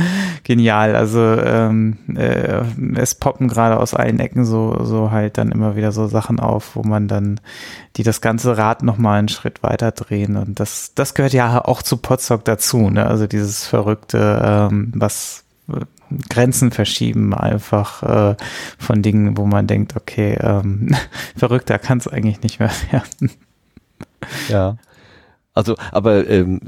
genial. 0.45 0.97
Also 0.97 1.21
ähm, 1.21 1.99
äh, 2.17 2.63
es 2.97 3.15
poppen 3.15 3.49
gerade 3.49 3.79
aus 3.79 3.95
allen 3.95 4.19
Ecken 4.19 4.45
so, 4.45 4.83
so 4.85 5.11
halt 5.11 5.37
dann 5.37 5.53
immer 5.53 5.77
wieder 5.77 5.93
so 5.93 6.07
Sachen 6.07 6.41
auf, 6.41 6.75
wo 6.77 6.83
man 6.83 7.07
dann, 7.09 7.41
die 7.97 8.03
das 8.03 8.21
ganze 8.21 8.57
Rad 8.57 8.83
nochmal 8.83 9.19
einen 9.19 9.29
Schritt 9.29 9.63
weiter 9.63 9.93
drehen. 9.93 10.37
Und 10.37 10.59
das, 10.59 10.93
das 10.95 11.15
gehört 11.15 11.35
ja 11.35 11.63
auch 11.65 11.83
zu 11.83 11.99
Potsdok 11.99 12.45
dazu, 12.45 12.91
ne? 12.91 13.07
Also 13.07 13.27
dieses 13.27 13.67
verrückte, 13.67 14.69
ähm, 14.71 14.93
was 14.95 15.45
Grenzen 16.29 16.71
verschieben 16.71 17.35
einfach 17.35 18.03
äh, 18.03 18.37
von 18.79 19.03
Dingen, 19.03 19.37
wo 19.37 19.47
man 19.47 19.67
denkt, 19.67 19.97
okay, 19.97 20.37
ähm, 20.41 20.95
verrückter 21.37 21.79
kann 21.79 21.99
es 21.99 22.09
eigentlich 22.09 22.43
nicht 22.43 22.61
mehr 22.61 22.71
werden. 22.91 23.31
Ja. 24.49 24.77
Also, 25.53 25.77
aber 25.93 26.29
ähm, 26.29 26.61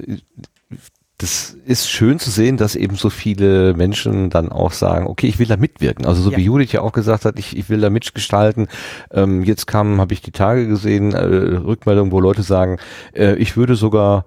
das 1.19 1.57
ist 1.65 1.89
schön 1.89 2.19
zu 2.19 2.31
sehen, 2.31 2.59
dass 2.59 2.77
eben 2.77 2.97
so 2.97 3.09
viele 3.09 3.73
Menschen 3.73 4.29
dann 4.29 4.53
auch 4.53 4.73
sagen, 4.73 5.07
okay, 5.07 5.27
ich 5.27 5.39
will 5.39 5.47
da 5.47 5.57
mitwirken. 5.57 6.05
Also 6.05 6.21
so 6.21 6.31
Ja. 6.31 6.37
wie 6.37 6.43
Judith 6.45 6.73
ja 6.73 6.83
auch 6.83 6.93
gesagt 6.93 7.25
hat, 7.25 7.39
ich, 7.39 7.57
ich 7.57 7.71
will 7.71 7.81
da 7.81 7.89
mitgestalten. 7.89 8.69
Ähm, 9.11 9.43
jetzt 9.43 9.67
kam, 9.67 9.99
habe 9.99 10.13
ich 10.13 10.21
die 10.21 10.31
Tage 10.31 10.69
gesehen, 10.69 11.15
äh, 11.15 11.25
Rückmeldungen, 11.25 12.13
wo 12.13 12.21
Leute 12.21 12.43
sagen, 12.43 12.79
äh, 13.15 13.35
ich 13.37 13.57
würde 13.57 13.77
sogar 13.77 14.27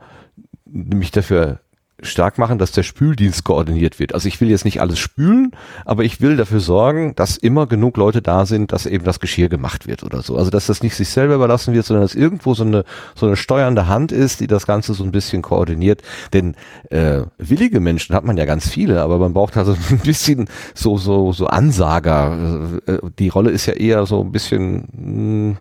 mich 0.65 1.11
dafür 1.11 1.59
stark 2.01 2.37
machen, 2.37 2.57
dass 2.57 2.71
der 2.71 2.83
Spüldienst 2.83 3.43
koordiniert 3.43 3.99
wird. 3.99 4.13
Also 4.13 4.27
ich 4.27 4.39
will 4.41 4.49
jetzt 4.49 4.65
nicht 4.65 4.81
alles 4.81 4.99
spülen, 4.99 5.51
aber 5.85 6.03
ich 6.03 6.21
will 6.21 6.37
dafür 6.37 6.59
sorgen, 6.59 7.15
dass 7.15 7.37
immer 7.37 7.67
genug 7.67 7.97
Leute 7.97 8.21
da 8.21 8.45
sind, 8.45 8.71
dass 8.71 8.85
eben 8.85 9.03
das 9.03 9.19
Geschirr 9.19 9.49
gemacht 9.49 9.87
wird 9.87 10.03
oder 10.03 10.21
so. 10.21 10.37
Also 10.37 10.49
dass 10.51 10.67
das 10.67 10.83
nicht 10.83 10.95
sich 10.95 11.09
selber 11.09 11.35
überlassen 11.35 11.73
wird, 11.73 11.85
sondern 11.85 12.03
dass 12.03 12.15
irgendwo 12.15 12.53
so 12.53 12.63
eine 12.63 12.83
so 13.15 13.25
eine 13.25 13.35
steuernde 13.35 13.87
Hand 13.87 14.11
ist, 14.11 14.39
die 14.39 14.47
das 14.47 14.65
Ganze 14.65 14.93
so 14.93 15.03
ein 15.03 15.11
bisschen 15.11 15.41
koordiniert. 15.41 16.01
Denn 16.33 16.55
äh, 16.89 17.21
willige 17.37 17.79
Menschen 17.79 18.15
hat 18.15 18.23
man 18.23 18.37
ja 18.37 18.45
ganz 18.45 18.69
viele, 18.69 19.01
aber 19.01 19.17
man 19.17 19.33
braucht 19.33 19.57
also 19.57 19.75
ein 19.89 19.99
bisschen 19.99 20.47
so 20.73 20.97
so 20.97 21.33
so 21.33 21.47
Ansager. 21.47 22.79
Äh, 22.85 22.97
Die 23.17 23.29
Rolle 23.29 23.51
ist 23.51 23.65
ja 23.65 23.73
eher 23.73 24.05
so 24.05 24.21
ein 24.21 24.31
bisschen 24.31 25.49
mh, 25.51 25.57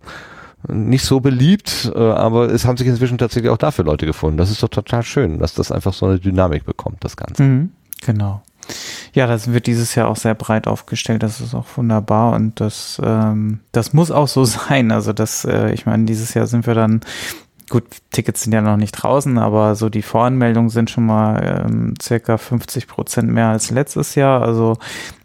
nicht 0.66 1.05
so 1.05 1.20
beliebt, 1.20 1.93
äh, 1.94 1.98
aber 1.98 2.51
es 2.51 2.64
haben 2.64 2.76
sich 2.76 2.86
inzwischen 2.86 3.18
tatsächlich 3.18 3.51
auch 3.51 3.59
dafür 3.59 3.85
Leute 3.85 4.06
gefunden. 4.06 4.39
Das 4.39 4.51
ist 4.51 4.62
doch 4.62 4.68
total 4.68 5.02
schön, 5.02 5.39
dass 5.39 5.55
das 5.55 5.70
einfach 5.70 5.93
so 5.93 6.06
eine 6.06 6.18
Dynamik 6.18 6.64
bekommt, 6.64 7.05
das 7.05 7.16
Ganze. 7.16 7.43
Mhm, 7.43 7.70
genau. 8.05 8.43
Ja, 9.14 9.26
das 9.26 9.51
wird 9.52 9.66
dieses 9.66 9.94
Jahr 9.94 10.09
auch 10.09 10.16
sehr 10.16 10.35
breit 10.35 10.66
aufgestellt. 10.66 11.22
Das 11.22 11.40
ist 11.40 11.55
auch 11.55 11.66
wunderbar 11.76 12.35
und 12.35 12.60
das, 12.60 13.01
ähm, 13.02 13.60
das 13.72 13.93
muss 13.93 14.10
auch 14.10 14.28
so 14.28 14.44
sein. 14.44 14.90
Also 14.90 15.12
das, 15.12 15.44
äh, 15.44 15.72
ich 15.72 15.86
meine, 15.86 16.05
dieses 16.05 16.35
Jahr 16.35 16.47
sind 16.47 16.66
wir 16.66 16.74
dann 16.74 17.01
Gut, 17.70 17.85
Tickets 18.12 18.44
sind 18.44 18.55
ja 18.55 18.62
noch 18.62 18.78
nicht 18.78 18.93
draußen, 18.93 19.36
aber 19.36 19.74
so 19.74 19.90
die 19.90 20.01
Voranmeldungen 20.01 20.70
sind 20.70 20.89
schon 20.89 21.05
mal 21.05 21.66
ähm, 21.66 21.94
circa 22.01 22.39
50 22.39 22.86
Prozent 22.86 23.30
mehr 23.30 23.48
als 23.48 23.70
letztes 23.70 24.14
Jahr. 24.14 24.40
Also 24.40 24.78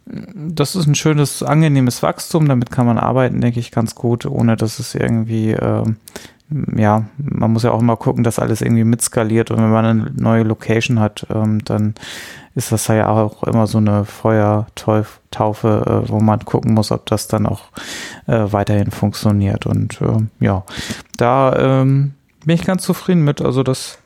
das 0.05 0.75
ist 0.75 0.87
ein 0.87 0.95
schönes, 0.95 1.43
angenehmes 1.43 2.03
Wachstum. 2.03 2.47
Damit 2.47 2.71
kann 2.71 2.85
man 2.85 2.97
arbeiten, 2.97 3.41
denke 3.41 3.59
ich, 3.59 3.71
ganz 3.71 3.95
gut, 3.95 4.25
ohne 4.25 4.57
dass 4.57 4.79
es 4.79 4.95
irgendwie, 4.95 5.51
ähm, 5.51 5.97
ja, 6.75 7.05
man 7.17 7.51
muss 7.51 7.63
ja 7.63 7.71
auch 7.71 7.79
immer 7.81 7.95
gucken, 7.95 8.23
dass 8.23 8.39
alles 8.39 8.61
irgendwie 8.61 8.83
mitskaliert. 8.83 9.51
Und 9.51 9.57
wenn 9.57 9.71
man 9.71 9.85
eine 9.85 10.11
neue 10.15 10.43
Location 10.43 10.99
hat, 10.99 11.25
ähm, 11.33 11.63
dann 11.63 11.95
ist 12.55 12.71
das 12.71 12.87
ja 12.87 13.07
auch 13.07 13.43
immer 13.43 13.65
so 13.65 13.79
eine 13.79 14.05
Feuertaufe, 14.05 16.03
äh, 16.05 16.09
wo 16.09 16.19
man 16.19 16.45
gucken 16.45 16.73
muss, 16.73 16.91
ob 16.91 17.05
das 17.07 17.27
dann 17.27 17.45
auch 17.45 17.71
äh, 18.27 18.51
weiterhin 18.51 18.91
funktioniert. 18.91 19.65
Und 19.65 20.01
äh, 20.01 20.17
ja, 20.39 20.63
da 21.17 21.81
ähm, 21.81 22.13
bin 22.45 22.55
ich 22.55 22.65
ganz 22.65 22.83
zufrieden 22.83 23.23
mit. 23.23 23.41
Also 23.41 23.63
das 23.63 23.97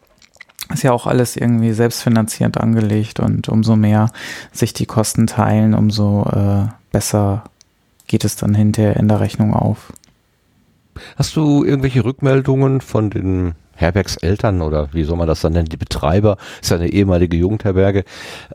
ist 0.73 0.84
ja 0.84 0.91
auch 0.91 1.07
alles 1.07 1.38
irgendwie 1.38 1.72
selbstfinanzierend 1.72 2.57
angelegt 2.57 3.19
und 3.19 3.49
umso 3.49 3.76
mehr 3.76 4.10
sich 4.52 4.73
die 4.73 4.85
Kosten 4.85 5.27
teilen, 5.27 5.73
umso 5.73 6.23
äh, 6.26 6.68
besser 6.91 7.44
geht 8.07 8.23
es 8.23 8.35
dann 8.35 8.56
hinterher 8.56 8.98
in 8.98 9.07
der 9.07 9.19
Rechnung 9.19 9.53
auf. 9.53 9.94
Hast 11.15 11.35
du 11.35 11.64
irgendwelche 11.64 12.03
Rückmeldungen 12.03 12.81
von 12.81 13.10
den 13.10 13.53
Herbergseltern 13.76 14.61
oder 14.61 14.89
wie 14.94 15.03
soll 15.03 15.18
man 15.18 15.27
das 15.27 15.41
dann 15.41 15.53
nennen, 15.53 15.69
die 15.69 15.77
Betreiber, 15.77 16.38
ist 16.61 16.72
ja 16.72 16.77
eine 16.77 16.89
ehemalige 16.89 17.38
Jugendherberge, 17.38 18.03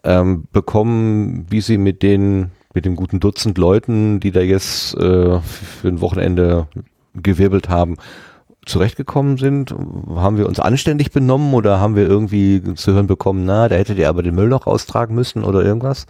ähm, 0.03 0.45
bekommen, 0.53 1.47
wie 1.49 1.61
sie 1.61 1.79
mit 1.79 2.03
den, 2.03 2.51
mit 2.75 2.85
dem 2.85 2.97
guten 2.97 3.21
Dutzend 3.21 3.57
Leuten, 3.57 4.19
die 4.19 4.33
da 4.33 4.41
jetzt 4.41 4.95
äh, 4.95 5.41
für 5.41 5.89
ein 5.89 6.01
Wochenende 6.01 6.67
gewirbelt 7.15 7.69
haben, 7.69 7.97
zurechtgekommen 8.67 9.39
sind? 9.39 9.75
Haben 10.15 10.37
wir 10.37 10.47
uns 10.47 10.61
anständig 10.61 11.11
benommen 11.11 11.53
oder 11.55 11.81
haben 11.81 11.97
wir 11.97 12.07
irgendwie 12.09 12.63
zu 12.75 12.93
hören 12.93 13.07
bekommen, 13.07 13.45
na, 13.45 13.69
da 13.69 13.77
hättet 13.77 13.99
ihr 13.99 14.09
aber 14.09 14.23
den 14.23 14.35
Müll 14.35 14.49
noch 14.49 14.67
austragen 14.67 15.15
müssen 15.15 15.45
oder 15.45 15.63
irgendwas? 15.63 16.07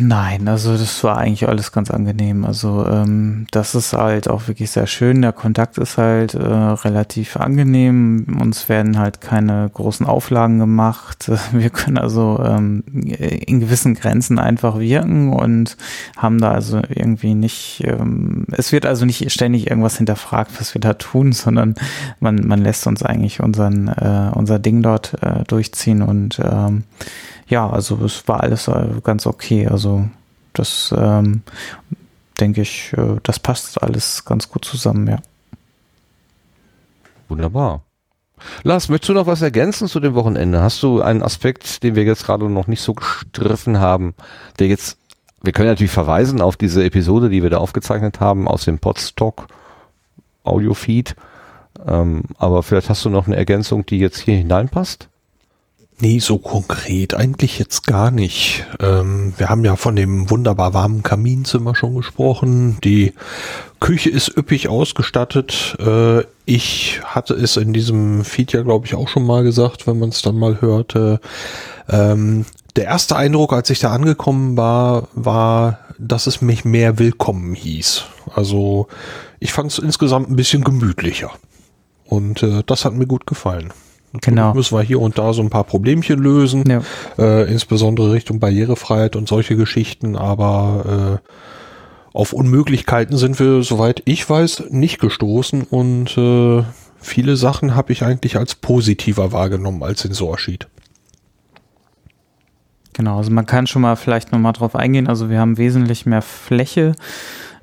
Nein, 0.00 0.48
also 0.48 0.76
das 0.76 1.04
war 1.04 1.18
eigentlich 1.18 1.48
alles 1.48 1.70
ganz 1.70 1.90
angenehm. 1.92 2.44
Also 2.44 2.84
ähm, 2.84 3.46
das 3.52 3.76
ist 3.76 3.92
halt 3.92 4.28
auch 4.28 4.48
wirklich 4.48 4.72
sehr 4.72 4.88
schön. 4.88 5.22
Der 5.22 5.32
Kontakt 5.32 5.78
ist 5.78 5.98
halt 5.98 6.34
äh, 6.34 6.40
relativ 6.40 7.36
angenehm. 7.36 8.38
Uns 8.40 8.68
werden 8.68 8.98
halt 8.98 9.20
keine 9.20 9.70
großen 9.72 10.04
Auflagen 10.04 10.58
gemacht. 10.58 11.30
Wir 11.52 11.70
können 11.70 11.96
also 11.96 12.42
ähm, 12.44 12.82
in 12.86 13.60
gewissen 13.60 13.94
Grenzen 13.94 14.40
einfach 14.40 14.80
wirken 14.80 15.32
und 15.32 15.76
haben 16.16 16.40
da 16.40 16.50
also 16.50 16.80
irgendwie 16.88 17.34
nicht, 17.34 17.84
ähm, 17.86 18.46
es 18.50 18.72
wird 18.72 18.84
also 18.84 19.04
nicht 19.04 19.30
ständig 19.30 19.70
irgendwas 19.70 19.96
hinterfragt, 19.96 20.50
was 20.58 20.74
wir 20.74 20.80
da 20.80 20.94
tun, 20.94 21.32
sondern 21.32 21.76
man, 22.18 22.46
man 22.46 22.60
lässt 22.60 22.88
uns 22.88 23.04
eigentlich 23.04 23.40
unseren, 23.40 23.86
äh, 23.86 24.30
unser 24.34 24.58
Ding 24.58 24.82
dort 24.82 25.22
äh, 25.22 25.44
durchziehen 25.46 26.02
und 26.02 26.40
ähm, 26.42 26.82
ja, 27.52 27.68
also 27.68 28.02
es 28.02 28.26
war 28.26 28.40
alles 28.40 28.66
äh, 28.66 28.86
ganz 29.04 29.26
okay. 29.26 29.66
Also 29.68 30.08
das 30.54 30.92
ähm, 30.96 31.42
denke 32.40 32.62
ich, 32.62 32.94
äh, 32.96 33.16
das 33.22 33.38
passt 33.38 33.82
alles 33.82 34.24
ganz 34.24 34.48
gut 34.48 34.64
zusammen, 34.64 35.06
ja. 35.06 35.18
Wunderbar. 37.28 37.82
Lars, 38.62 38.88
möchtest 38.88 39.10
du 39.10 39.12
noch 39.12 39.26
was 39.26 39.42
ergänzen 39.42 39.86
zu 39.86 40.00
dem 40.00 40.14
Wochenende? 40.14 40.62
Hast 40.62 40.82
du 40.82 41.02
einen 41.02 41.22
Aspekt, 41.22 41.82
den 41.82 41.94
wir 41.94 42.04
jetzt 42.04 42.24
gerade 42.24 42.48
noch 42.48 42.68
nicht 42.68 42.80
so 42.80 42.94
gestriffen 42.94 43.78
haben, 43.78 44.14
der 44.58 44.68
jetzt, 44.68 44.96
wir 45.42 45.52
können 45.52 45.68
natürlich 45.68 45.92
verweisen 45.92 46.40
auf 46.40 46.56
diese 46.56 46.82
Episode, 46.82 47.28
die 47.28 47.42
wir 47.42 47.50
da 47.50 47.58
aufgezeichnet 47.58 48.18
haben 48.18 48.48
aus 48.48 48.64
dem 48.64 48.78
Podstock. 48.78 49.48
Audio-Feed. 50.44 51.16
Ähm, 51.86 52.22
aber 52.38 52.62
vielleicht 52.62 52.88
hast 52.88 53.04
du 53.04 53.10
noch 53.10 53.26
eine 53.26 53.36
Ergänzung, 53.36 53.84
die 53.84 53.98
jetzt 53.98 54.20
hier 54.20 54.36
hineinpasst? 54.38 55.10
Nee, 56.02 56.18
so 56.18 56.38
konkret 56.38 57.14
eigentlich 57.14 57.60
jetzt 57.60 57.86
gar 57.86 58.10
nicht. 58.10 58.66
Ähm, 58.80 59.34
wir 59.36 59.48
haben 59.48 59.64
ja 59.64 59.76
von 59.76 59.94
dem 59.94 60.30
wunderbar 60.30 60.74
warmen 60.74 61.04
Kaminzimmer 61.04 61.76
schon 61.76 61.94
gesprochen. 61.94 62.76
Die 62.82 63.12
Küche 63.78 64.10
ist 64.10 64.36
üppig 64.36 64.66
ausgestattet. 64.66 65.76
Äh, 65.78 66.24
ich 66.44 67.00
hatte 67.04 67.34
es 67.34 67.56
in 67.56 67.72
diesem 67.72 68.24
Feed 68.24 68.52
ja, 68.52 68.62
glaube 68.62 68.84
ich, 68.84 68.96
auch 68.96 69.06
schon 69.06 69.24
mal 69.24 69.44
gesagt, 69.44 69.86
wenn 69.86 70.00
man 70.00 70.08
es 70.08 70.22
dann 70.22 70.36
mal 70.36 70.60
hörte. 70.60 71.20
Ähm, 71.88 72.46
der 72.74 72.86
erste 72.86 73.14
Eindruck, 73.14 73.52
als 73.52 73.70
ich 73.70 73.78
da 73.78 73.92
angekommen 73.92 74.56
war, 74.56 75.06
war, 75.14 75.78
dass 75.98 76.26
es 76.26 76.42
mich 76.42 76.64
mehr 76.64 76.98
willkommen 76.98 77.54
hieß. 77.54 78.06
Also 78.34 78.88
ich 79.38 79.52
fand 79.52 79.70
es 79.70 79.78
insgesamt 79.78 80.30
ein 80.30 80.36
bisschen 80.36 80.64
gemütlicher. 80.64 81.30
Und 82.06 82.42
äh, 82.42 82.64
das 82.66 82.84
hat 82.84 82.94
mir 82.94 83.06
gut 83.06 83.24
gefallen. 83.24 83.72
Genau. 84.20 84.52
Müssen 84.52 84.76
wir 84.76 84.82
hier 84.82 85.00
und 85.00 85.16
da 85.18 85.32
so 85.32 85.40
ein 85.42 85.48
paar 85.50 85.64
Problemchen 85.64 86.18
lösen, 86.18 86.64
Ja. 86.68 86.82
äh, 87.18 87.50
insbesondere 87.50 88.12
Richtung 88.12 88.40
Barrierefreiheit 88.40 89.16
und 89.16 89.26
solche 89.26 89.56
Geschichten, 89.56 90.16
aber 90.16 91.20
äh, 91.22 91.28
auf 92.12 92.34
Unmöglichkeiten 92.34 93.16
sind 93.16 93.38
wir, 93.40 93.62
soweit 93.62 94.02
ich 94.04 94.28
weiß, 94.28 94.64
nicht 94.70 95.00
gestoßen 95.00 95.62
und 95.62 96.16
äh, 96.18 96.62
viele 97.00 97.36
Sachen 97.36 97.74
habe 97.74 97.92
ich 97.92 98.02
eigentlich 98.02 98.36
als 98.36 98.54
positiver 98.54 99.32
wahrgenommen 99.32 99.82
als 99.82 100.04
in 100.04 100.12
Sorschied. 100.12 100.68
Genau, 102.92 103.16
also 103.16 103.30
man 103.30 103.46
kann 103.46 103.66
schon 103.66 103.80
mal 103.82 103.96
vielleicht 103.96 104.32
nochmal 104.32 104.52
drauf 104.52 104.76
eingehen. 104.76 105.08
Also 105.08 105.30
wir 105.30 105.40
haben 105.40 105.56
wesentlich 105.56 106.04
mehr 106.04 106.20
Fläche. 106.20 106.94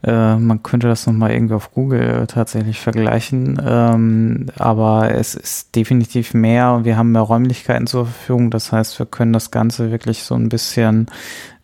Äh, 0.04 0.38
man 0.38 0.64
könnte 0.64 0.88
das 0.88 1.06
nochmal 1.08 1.32
irgendwie 1.32 1.54
auf 1.54 1.72
Google 1.72 2.26
tatsächlich 2.28 2.80
vergleichen. 2.80 3.62
Ähm, 3.66 4.48
aber 4.58 5.12
es 5.12 5.36
ist 5.36 5.76
definitiv 5.76 6.34
mehr 6.34 6.74
und 6.74 6.86
wir 6.86 6.98
haben 6.98 7.12
mehr 7.12 7.22
Räumlichkeiten 7.22 7.88
zur 7.88 8.06
Verfügung. 8.06 8.52
Das 8.52 8.72
heißt, 8.72 8.98
wir 9.00 9.06
können 9.06 9.34
das 9.34 9.52
Ganze 9.52 9.92
wirklich 9.92 10.24
so 10.24 10.36
ein 10.36 10.50
bisschen 10.50 11.08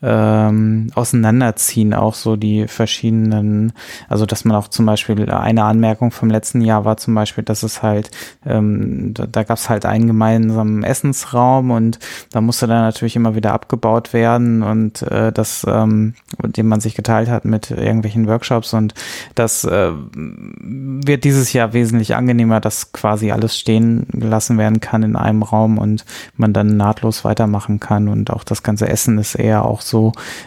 ähm, 0.06 0.92
auseinanderziehen, 0.94 1.96
auch 1.96 2.14
so 2.14 2.36
die 2.36 2.68
verschiedenen, 2.68 3.74
also 4.08 4.28
dass 4.28 4.46
man 4.46 4.56
auch 4.56 4.68
zum 4.68 4.86
Beispiel 4.86 5.30
eine 5.32 5.64
Anmerkung 5.64 6.12
vom 6.12 6.30
letzten 6.30 6.62
Jahr 6.62 6.86
war 6.86 6.98
zum 6.98 7.16
Beispiel, 7.16 7.44
dass 7.44 7.64
es 7.64 7.82
halt, 7.82 8.12
ähm, 8.46 9.16
da, 9.16 9.26
da 9.26 9.42
gab 9.44 9.58
es 9.58 9.68
halt 9.68 9.86
einen 9.86 10.06
gemeinsamen 10.06 10.84
Essensraum 10.84 11.72
und 11.72 11.98
da 12.32 12.40
musste 12.40 12.68
dann 12.68 12.84
natürlich 12.84 13.16
immer 13.16 13.34
wieder 13.34 13.54
abgebaut 13.54 14.14
werden 14.14 14.62
und 14.62 15.02
äh, 15.02 15.32
das, 15.32 15.66
ähm, 15.68 16.14
den 16.44 16.68
man 16.68 16.82
sich 16.82 16.94
geteilt 16.94 17.28
hat 17.28 17.44
mit 17.46 17.72
irgendwelchen 17.72 18.28
Workshops 18.28 18.76
und 18.76 18.94
das 19.34 19.64
äh, 19.64 19.92
wird 20.14 21.24
dieses 21.24 21.52
Jahr 21.52 21.74
wesentlich 21.74 22.16
angenehmer, 22.16 22.62
dass 22.62 22.92
quasi 22.92 23.32
alles 23.32 23.58
stehen 23.58 24.06
gelassen 24.12 24.60
werden 24.60 24.82
kann 24.82 25.02
in 25.02 25.16
einem 25.16 25.42
Raum 25.42 25.80
und 25.80 26.06
man 26.38 26.54
dann 26.54 26.78
nahtlos 26.78 27.26
weitermachen 27.26 27.80
kann 27.80 28.08
und 28.08 28.30
auch 28.30 28.44
das 28.44 28.62
ganze 28.62 28.88
Essen 28.88 29.18
ist 29.18 29.34
eher 29.34 29.66
auch 29.66 29.82
so, 29.82 29.95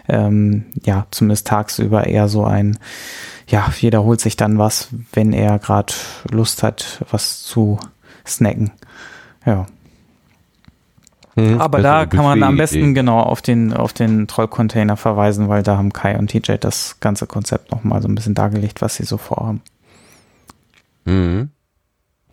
ähm, 0.08 0.66
ja, 0.84 1.06
zumindest 1.10 1.46
tagsüber 1.46 2.06
eher 2.06 2.28
so 2.28 2.44
ein, 2.44 2.78
ja, 3.48 3.70
jeder 3.78 4.04
holt 4.04 4.20
sich 4.20 4.36
dann 4.36 4.58
was, 4.58 4.88
wenn 5.12 5.32
er 5.32 5.58
gerade 5.58 5.92
Lust 6.30 6.62
hat, 6.62 7.04
was 7.10 7.42
zu 7.42 7.78
snacken. 8.26 8.70
Ja. 9.46 9.66
Hm, 11.34 11.60
Aber 11.60 11.78
bessere 11.78 11.92
da 12.00 12.06
kann 12.06 12.24
man 12.24 12.42
am 12.42 12.56
besten 12.56 12.94
genau 12.94 13.20
auf 13.20 13.42
den, 13.42 13.72
auf 13.72 13.92
den 13.92 14.26
Trollcontainer 14.26 14.96
verweisen, 14.96 15.48
weil 15.48 15.62
da 15.62 15.76
haben 15.76 15.92
Kai 15.92 16.18
und 16.18 16.30
TJ 16.30 16.54
das 16.60 16.98
ganze 17.00 17.26
Konzept 17.26 17.70
nochmal 17.70 18.02
so 18.02 18.08
ein 18.08 18.14
bisschen 18.14 18.34
dargelegt, 18.34 18.82
was 18.82 18.96
sie 18.96 19.04
so 19.04 19.18
vorhaben. 19.18 19.62
Mhm. 21.04 21.50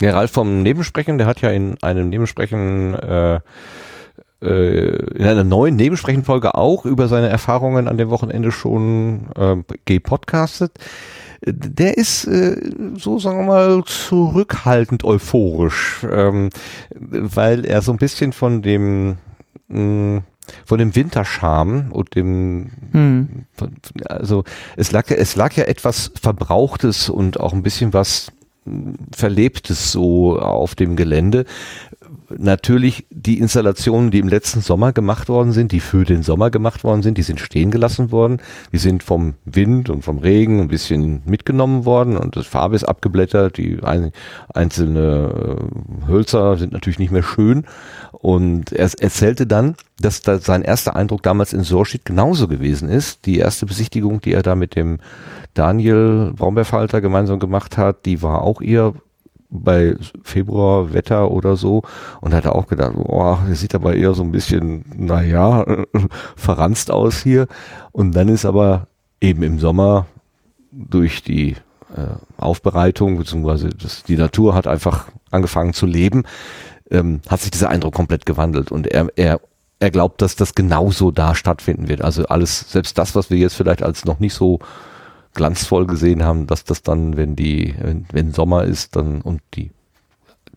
Der 0.02 0.14
Ralf 0.14 0.32
vom 0.32 0.64
Nebensprechen, 0.64 1.18
der 1.18 1.28
hat 1.28 1.42
ja 1.42 1.50
in 1.52 1.82
einem 1.82 2.10
Nebensprechen, 2.10 2.96
äh, 2.96 3.40
in 4.42 5.24
einer 5.24 5.44
neuen 5.44 5.76
Nebensprechenfolge 5.76 6.56
auch 6.56 6.86
über 6.86 7.08
seine 7.08 7.30
Erfahrungen 7.30 7.88
an 7.88 7.98
dem 7.98 8.10
Wochenende 8.10 8.52
schon 8.52 9.28
äh, 9.36 9.56
gepodcastet. 9.86 10.72
Der 11.42 11.98
ist 11.98 12.26
äh, 12.26 12.56
so, 12.98 13.20
sagen 13.20 13.40
wir 13.40 13.46
mal, 13.46 13.84
zurückhaltend 13.86 15.04
euphorisch, 15.04 16.06
ähm, 16.12 16.50
weil 16.96 17.66
er 17.66 17.82
so 17.82 17.92
ein 17.92 17.98
bisschen 17.98 18.34
von 18.34 18.62
dem 18.62 19.18
mh, 19.68 20.24
von 20.66 20.80
dem 20.80 20.96
Winterscham 20.96 21.92
und 21.92 22.16
dem 22.16 22.72
Hm. 22.92 23.46
also 24.06 24.44
es 24.76 24.92
lag 24.92 25.10
ja, 25.10 25.18
es 25.18 25.36
lag 25.36 25.54
ja 25.54 25.66
etwas 25.66 26.12
Verbrauchtes 26.20 27.10
und 27.10 27.40
auch 27.40 27.54
ein 27.54 27.64
bisschen 27.64 27.94
was 27.94 28.32
mh, 28.66 28.94
Verlebtes 29.16 29.92
so 29.92 30.40
auf 30.40 30.76
dem 30.76 30.96
Gelände. 30.96 31.46
Natürlich 32.30 33.06
die 33.12 33.40
Installationen, 33.40 34.10
die 34.10 34.20
im 34.20 34.28
letzten 34.28 34.62
Sommer 34.62 34.94
gemacht 34.94 35.30
worden 35.30 35.52
sind, 35.52 35.72
die 35.72 35.80
für 35.80 36.06
den 36.06 36.24
Sommer 36.24 36.50
gemacht 36.50 36.84
worden 36.84 37.04
sind, 37.04 37.18
die 37.18 37.24
sind 37.24 37.40
stehen 37.40 37.72
gelassen 37.72 38.12
worden. 38.12 38.42
Die 38.72 38.78
sind 38.78 39.04
vom 39.04 39.36
Wind 39.46 39.90
und 39.90 40.04
vom 40.04 40.18
Regen 40.18 40.60
ein 40.60 40.68
bisschen 40.68 41.22
mitgenommen 41.26 41.86
worden 41.86 42.18
und 42.18 42.36
das 42.36 42.48
Farbe 42.48 42.76
ist 42.76 42.84
abgeblättert. 42.84 43.58
Die 43.58 43.80
ein, 43.84 44.12
einzelne 44.54 45.60
äh, 45.60 46.08
Hölzer 46.08 46.58
sind 46.58 46.74
natürlich 46.74 47.00
nicht 47.00 47.12
mehr 47.12 47.24
schön. 47.24 47.66
Und 48.12 48.72
er 48.72 48.90
erzählte 49.00 49.46
dann, 49.46 49.76
dass 50.00 50.22
da 50.22 50.40
sein 50.40 50.64
erster 50.64 50.96
Eindruck 50.96 51.22
damals 51.24 51.54
in 51.54 51.64
Sorschied 51.64 52.06
genauso 52.06 52.48
gewesen 52.48 52.90
ist. 52.90 53.26
Die 53.26 53.38
erste 53.38 53.66
Besichtigung, 53.66 54.22
die 54.22 54.34
er 54.34 54.42
da 54.42 54.56
mit 54.56 54.76
dem 54.76 55.00
Daniel 55.54 56.34
Braunbärfalter 56.36 57.02
gemeinsam 57.02 57.40
gemacht 57.40 57.78
hat, 57.78 58.06
die 58.06 58.22
war 58.22 58.42
auch 58.42 58.62
eher 58.62 58.94
bei 59.64 59.96
Februar 60.24 60.94
Wetter 60.94 61.32
oder 61.32 61.56
so 61.56 61.84
und 62.22 62.34
hatte 62.34 62.56
auch 62.56 62.68
gedacht, 62.68 62.94
boah, 62.96 63.40
das 63.48 63.60
sieht 63.60 63.76
aber 63.76 63.96
eher 63.96 64.14
so 64.14 64.24
ein 64.24 64.32
bisschen, 64.32 64.86
naja, 64.96 65.66
verranzt 66.36 66.92
aus 66.92 67.22
hier. 67.22 67.48
Und 67.92 68.14
dann 68.14 68.30
ist 68.30 68.46
aber 68.46 68.88
eben 69.22 69.44
im 69.44 69.60
Sommer 69.60 70.08
durch 70.72 71.24
die 71.24 71.56
äh, 71.96 72.16
Aufbereitung, 72.38 73.18
beziehungsweise 73.18 73.70
das, 73.70 74.04
die 74.04 74.18
Natur 74.18 74.54
hat 74.54 74.68
einfach 74.68 75.08
angefangen 75.32 75.74
zu 75.74 75.86
leben, 75.86 76.24
ähm, 76.92 77.22
hat 77.28 77.42
sich 77.42 77.52
dieser 77.52 77.70
Eindruck 77.70 77.94
komplett 77.94 78.26
gewandelt 78.26 78.72
und 78.72 78.88
er, 78.88 79.08
er, 79.16 79.40
er 79.80 79.92
glaubt, 79.92 80.22
dass 80.22 80.36
das 80.36 80.56
genauso 80.56 81.12
da 81.12 81.36
stattfinden 81.36 81.88
wird. 81.88 82.02
Also 82.02 82.26
alles, 82.26 82.72
selbst 82.72 82.98
das, 82.98 83.16
was 83.16 83.30
wir 83.30 83.38
jetzt 83.38 83.56
vielleicht 83.56 83.84
als 83.84 84.06
noch 84.06 84.20
nicht 84.20 84.34
so 84.34 84.60
glanzvoll 85.36 85.86
gesehen 85.86 86.24
haben, 86.24 86.48
dass 86.48 86.64
das 86.64 86.82
dann, 86.82 87.18
wenn 87.18 87.36
die, 87.36 87.76
wenn, 87.80 88.06
wenn 88.12 88.34
Sommer 88.34 88.64
ist, 88.64 88.96
dann 88.96 89.22
und 89.22 89.42
die 89.54 89.72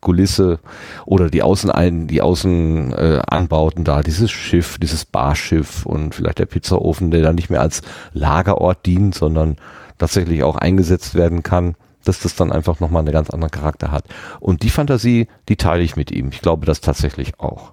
Kulisse 0.01 0.61
oder 1.05 1.29
die 1.29 1.43
Außenein, 1.43 2.07
die 2.07 2.23
Außenanbauten 2.23 3.83
äh, 3.83 3.85
da, 3.85 4.03
dieses 4.03 4.31
Schiff, 4.31 4.79
dieses 4.79 5.05
Barschiff 5.05 5.85
und 5.85 6.15
vielleicht 6.15 6.39
der 6.39 6.47
Pizzaofen, 6.47 7.11
der 7.11 7.23
dann 7.23 7.35
nicht 7.35 7.51
mehr 7.51 7.61
als 7.61 7.83
Lagerort 8.13 8.87
dient, 8.87 9.15
sondern 9.15 9.57
tatsächlich 9.99 10.43
auch 10.43 10.57
eingesetzt 10.57 11.15
werden 11.15 11.43
kann, 11.43 11.75
dass 12.05 12.21
das 12.21 12.37
dann 12.37 12.53
einfach 12.53 12.81
nochmal 12.81 13.01
einen 13.03 13.13
ganz 13.13 13.31
anderen 13.31 13.51
Charakter 13.51 13.91
hat. 13.91 14.05
Und 14.41 14.63
die 14.63 14.71
Fantasie, 14.71 15.29
die 15.49 15.57
teile 15.57 15.83
ich 15.83 15.97
mit 15.97 16.11
ihm. 16.11 16.29
Ich 16.31 16.41
glaube 16.41 16.65
das 16.65 16.81
tatsächlich 16.81 17.39
auch. 17.41 17.73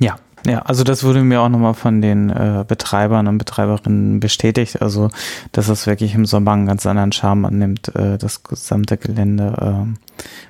Ja, 0.00 0.16
ja, 0.46 0.60
also 0.62 0.82
das 0.82 1.04
wurde 1.04 1.22
mir 1.22 1.40
auch 1.40 1.48
nochmal 1.48 1.74
von 1.74 2.00
den 2.00 2.30
äh, 2.30 2.64
Betreibern 2.66 3.28
und 3.28 3.38
Betreiberinnen 3.38 4.18
bestätigt, 4.18 4.82
also 4.82 5.08
dass 5.52 5.68
es 5.68 5.86
wirklich 5.86 6.14
im 6.14 6.26
Sommer 6.26 6.52
einen 6.52 6.66
ganz 6.66 6.84
anderen 6.84 7.12
Charme 7.12 7.44
annimmt, 7.44 7.94
äh, 7.94 8.18
das 8.18 8.42
gesamte 8.42 8.96
Gelände. 8.96 9.54
ähm. 9.60 9.96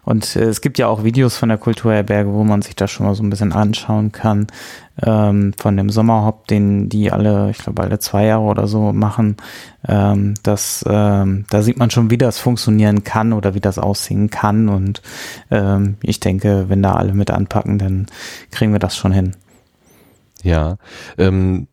und 0.05 0.35
äh, 0.37 0.45
es 0.45 0.63
gibt 0.63 0.79
ja 0.79 0.89
auch 0.89 1.05
Videos 1.05 1.37
von 1.37 1.51
der 1.51 1.59
Kulturherberge, 1.59 2.33
wo 2.33 2.43
man 2.43 2.63
sich 2.63 2.75
das 2.75 2.91
schon 2.91 3.05
mal 3.07 3.15
so 3.15 3.23
ein 3.23 3.29
bisschen 3.29 3.53
anschauen 3.53 4.13
kann, 4.13 4.47
ähm, 5.03 5.53
von 5.59 5.77
dem 5.77 5.91
Sommerhop, 5.91 6.47
den 6.47 6.89
die 6.89 7.13
alle, 7.13 7.51
ich 7.51 7.59
glaube 7.59 7.83
alle 7.83 7.99
zwei 7.99 8.27
Jahre 8.27 8.45
oder 8.45 8.67
so 8.67 8.93
machen. 8.93 9.37
Ähm, 9.87 10.35
das, 10.43 10.85
ähm, 10.89 11.45
da 11.51 11.61
sieht 11.63 11.77
man 11.77 11.91
schon, 11.91 12.11
wie 12.11 12.19
das 12.19 12.39
funktionieren 12.39 13.05
kann 13.05 13.35
oder 13.35 13.55
wie 13.55 13.61
das 13.61 13.79
aussehen 13.79 14.31
kann 14.31 14.71
und 14.71 15.03
ähm, 15.51 15.97
ich 16.03 16.19
denke, 16.21 16.67
wenn 16.69 16.83
da 16.83 16.95
alle 16.95 17.13
mit 17.13 17.31
anpacken, 17.31 17.79
dann 17.79 18.07
kriegen 18.51 18.73
wir 18.73 18.79
das 18.79 18.97
schon 18.97 19.13
hin. 19.13 19.35
Ja, 20.43 20.77
ähm, 21.19 21.69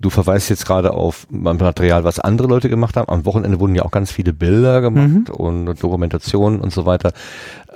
du 0.00 0.10
verweist 0.10 0.50
jetzt 0.50 0.66
gerade 0.66 0.92
auf 0.92 1.26
Material, 1.30 2.04
was 2.04 2.20
andere 2.20 2.48
Leute 2.48 2.68
gemacht 2.68 2.96
haben. 2.96 3.08
Am 3.08 3.24
Wochenende 3.24 3.60
wurden 3.60 3.74
ja 3.74 3.84
auch 3.84 3.90
ganz 3.90 4.12
viele 4.12 4.32
Bilder 4.32 4.80
gemacht 4.80 5.30
und 5.30 5.66
Dokumentationen 5.82 6.60
und 6.60 6.72
so 6.72 6.84
weiter. 6.84 7.12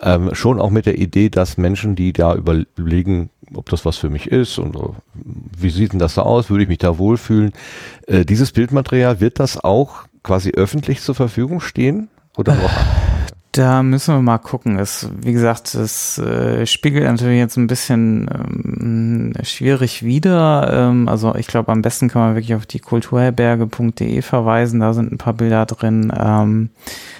Ähm, 0.02 0.34
schon 0.34 0.60
auch 0.60 0.70
mit 0.70 0.86
der 0.86 0.98
Idee, 0.98 1.30
dass 1.30 1.56
Menschen, 1.56 1.96
die 1.96 2.12
da 2.12 2.34
überlegen, 2.34 3.30
ob 3.54 3.70
das 3.70 3.84
was 3.84 3.96
für 3.96 4.10
mich 4.10 4.26
ist 4.30 4.58
und 4.58 4.76
äh, 4.76 4.80
wie 5.58 5.70
sieht 5.70 5.92
denn 5.92 5.98
das 5.98 6.14
so 6.14 6.22
aus, 6.22 6.50
würde 6.50 6.64
ich 6.64 6.68
mich 6.68 6.78
da 6.78 6.98
wohlfühlen. 6.98 7.52
Äh, 8.06 8.24
dieses 8.24 8.52
Bildmaterial, 8.52 9.20
wird 9.20 9.40
das 9.40 9.62
auch 9.62 10.04
quasi 10.22 10.50
öffentlich 10.50 11.00
zur 11.00 11.14
Verfügung 11.14 11.60
stehen? 11.60 12.08
Oder 12.36 12.54
noch? 12.54 12.70
Da 13.58 13.82
müssen 13.82 14.14
wir 14.14 14.22
mal 14.22 14.38
gucken. 14.38 14.78
Es, 14.78 15.08
wie 15.20 15.32
gesagt, 15.32 15.74
es 15.74 16.16
äh, 16.18 16.64
spiegelt 16.64 17.02
natürlich 17.06 17.38
jetzt 17.38 17.56
ein 17.56 17.66
bisschen 17.66 18.30
ähm, 18.32 19.32
schwierig 19.42 20.04
wider. 20.04 20.70
Ähm, 20.90 21.08
also 21.08 21.34
ich 21.34 21.48
glaube, 21.48 21.72
am 21.72 21.82
besten 21.82 22.06
kann 22.08 22.22
man 22.22 22.34
wirklich 22.36 22.54
auf 22.54 22.66
die 22.66 22.78
kulturherberge.de 22.78 24.22
verweisen. 24.22 24.78
Da 24.78 24.92
sind 24.92 25.10
ein 25.10 25.18
paar 25.18 25.32
Bilder 25.32 25.66
drin. 25.66 26.12
Ähm, 26.16 26.70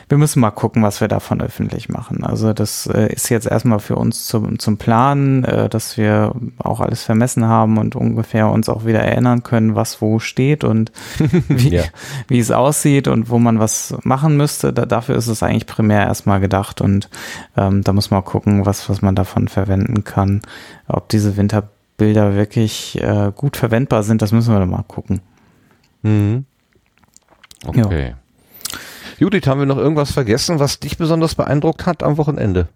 wir 0.09 0.17
müssen 0.17 0.39
mal 0.39 0.53
gucken, 0.53 0.83
was 0.85 1.01
wir 1.01 1.09
davon 1.09 1.41
öffentlich 1.43 1.89
machen. 1.89 2.23
Also 2.23 2.53
das 2.53 2.87
äh, 2.87 3.13
ist 3.13 3.29
jetzt 3.31 3.49
erstmal 3.49 3.81
für 3.81 3.97
uns 3.97 4.27
zum, 4.29 4.61
zum 4.61 4.79
Planen, 4.79 5.43
äh, 5.45 5.69
dass 5.69 5.97
wir 5.97 6.37
auch 6.59 6.79
alles 6.81 7.03
vermessen 7.03 7.47
haben 7.47 7.79
und 7.79 7.97
ungefähr 7.97 8.49
uns 8.49 8.69
auch 8.69 8.87
wieder 8.87 9.01
erinnern 9.01 9.43
können, 9.43 9.75
was 9.75 10.01
wo 10.01 10.21
steht 10.21 10.63
und 10.63 10.93
wie, 11.49 11.71
Ja. 11.71 11.83
wie 12.29 12.39
es 12.39 12.53
aussieht 12.53 13.09
und 13.09 13.29
wo 13.29 13.41
man 13.41 13.59
was 13.59 13.95
machen 14.05 14.37
müsste. 14.37 14.73
Da, 14.73 14.87
dafür 14.87 15.17
ist 15.17 15.27
es 15.27 15.43
eigentlich 15.43 15.67
primär 15.67 16.07
erstmal 16.07 16.28
gedacht 16.37 16.81
und 16.81 17.09
ähm, 17.57 17.83
da 17.83 17.93
muss 17.93 18.11
man 18.11 18.25
gucken, 18.25 18.67
was, 18.67 18.89
was 18.89 19.03
man 19.03 19.15
davon 19.15 19.49
verwenden 19.49 20.05
kann. 20.05 20.43
Ob 20.87 21.09
diese 21.09 21.37
Winterbilder 21.37 22.35
wirklich 22.35 23.01
äh, 23.01 23.33
gut 23.35 23.57
verwendbar 23.57 24.03
sind, 24.03 24.21
das 24.21 24.33
müssen 24.33 24.53
wir 24.53 24.61
dann 24.61 24.71
mal 24.71 24.85
gucken. 24.87 25.21
Mhm. 26.03 26.45
Okay. 27.67 28.15
Judith, 29.19 29.47
haben 29.47 29.61
wir 29.61 29.67
noch 29.67 29.79
irgendwas 29.79 30.13
vergessen, 30.13 30.61
was 30.61 30.79
dich 30.79 30.97
besonders 30.97 31.35
beeindruckt 31.35 31.87
hat 31.87 32.03
am 32.05 32.19
Wochenende? 32.19 32.69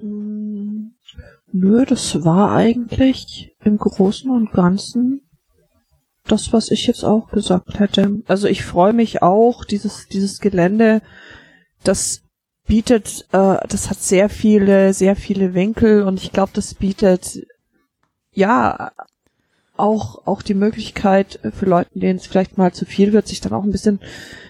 Mm, 0.00 0.90
Nö, 1.52 1.84
das 1.84 2.24
war 2.24 2.52
eigentlich 2.52 3.56
im 3.64 3.76
Großen 3.78 4.30
und 4.30 4.52
Ganzen 4.52 5.22
das, 6.24 6.52
was 6.52 6.70
ich 6.70 6.86
jetzt 6.86 7.04
auch 7.04 7.30
gesagt 7.30 7.78
hätte. 7.80 8.22
Also 8.28 8.46
ich 8.46 8.64
freue 8.64 8.92
mich 8.92 9.22
auch, 9.22 9.64
dieses, 9.64 10.06
dieses 10.06 10.38
Gelände, 10.38 11.02
das 11.84 12.22
bietet, 12.66 13.26
äh, 13.32 13.56
das 13.68 13.90
hat 13.90 13.98
sehr 13.98 14.28
viele, 14.28 14.94
sehr 14.94 15.16
viele 15.16 15.54
Winkel 15.54 16.02
und 16.02 16.22
ich 16.22 16.32
glaube, 16.32 16.52
das 16.54 16.74
bietet 16.74 17.46
ja 18.32 18.92
auch, 19.76 20.26
auch 20.26 20.42
die 20.42 20.54
Möglichkeit 20.54 21.40
für 21.52 21.66
Leute, 21.66 21.90
denen 21.94 22.18
es 22.18 22.26
vielleicht 22.26 22.58
mal 22.58 22.72
zu 22.72 22.84
viel 22.84 23.12
wird, 23.12 23.26
sich 23.26 23.40
dann 23.40 23.52
auch 23.52 23.64
ein 23.64 23.72
bisschen, 23.72 24.00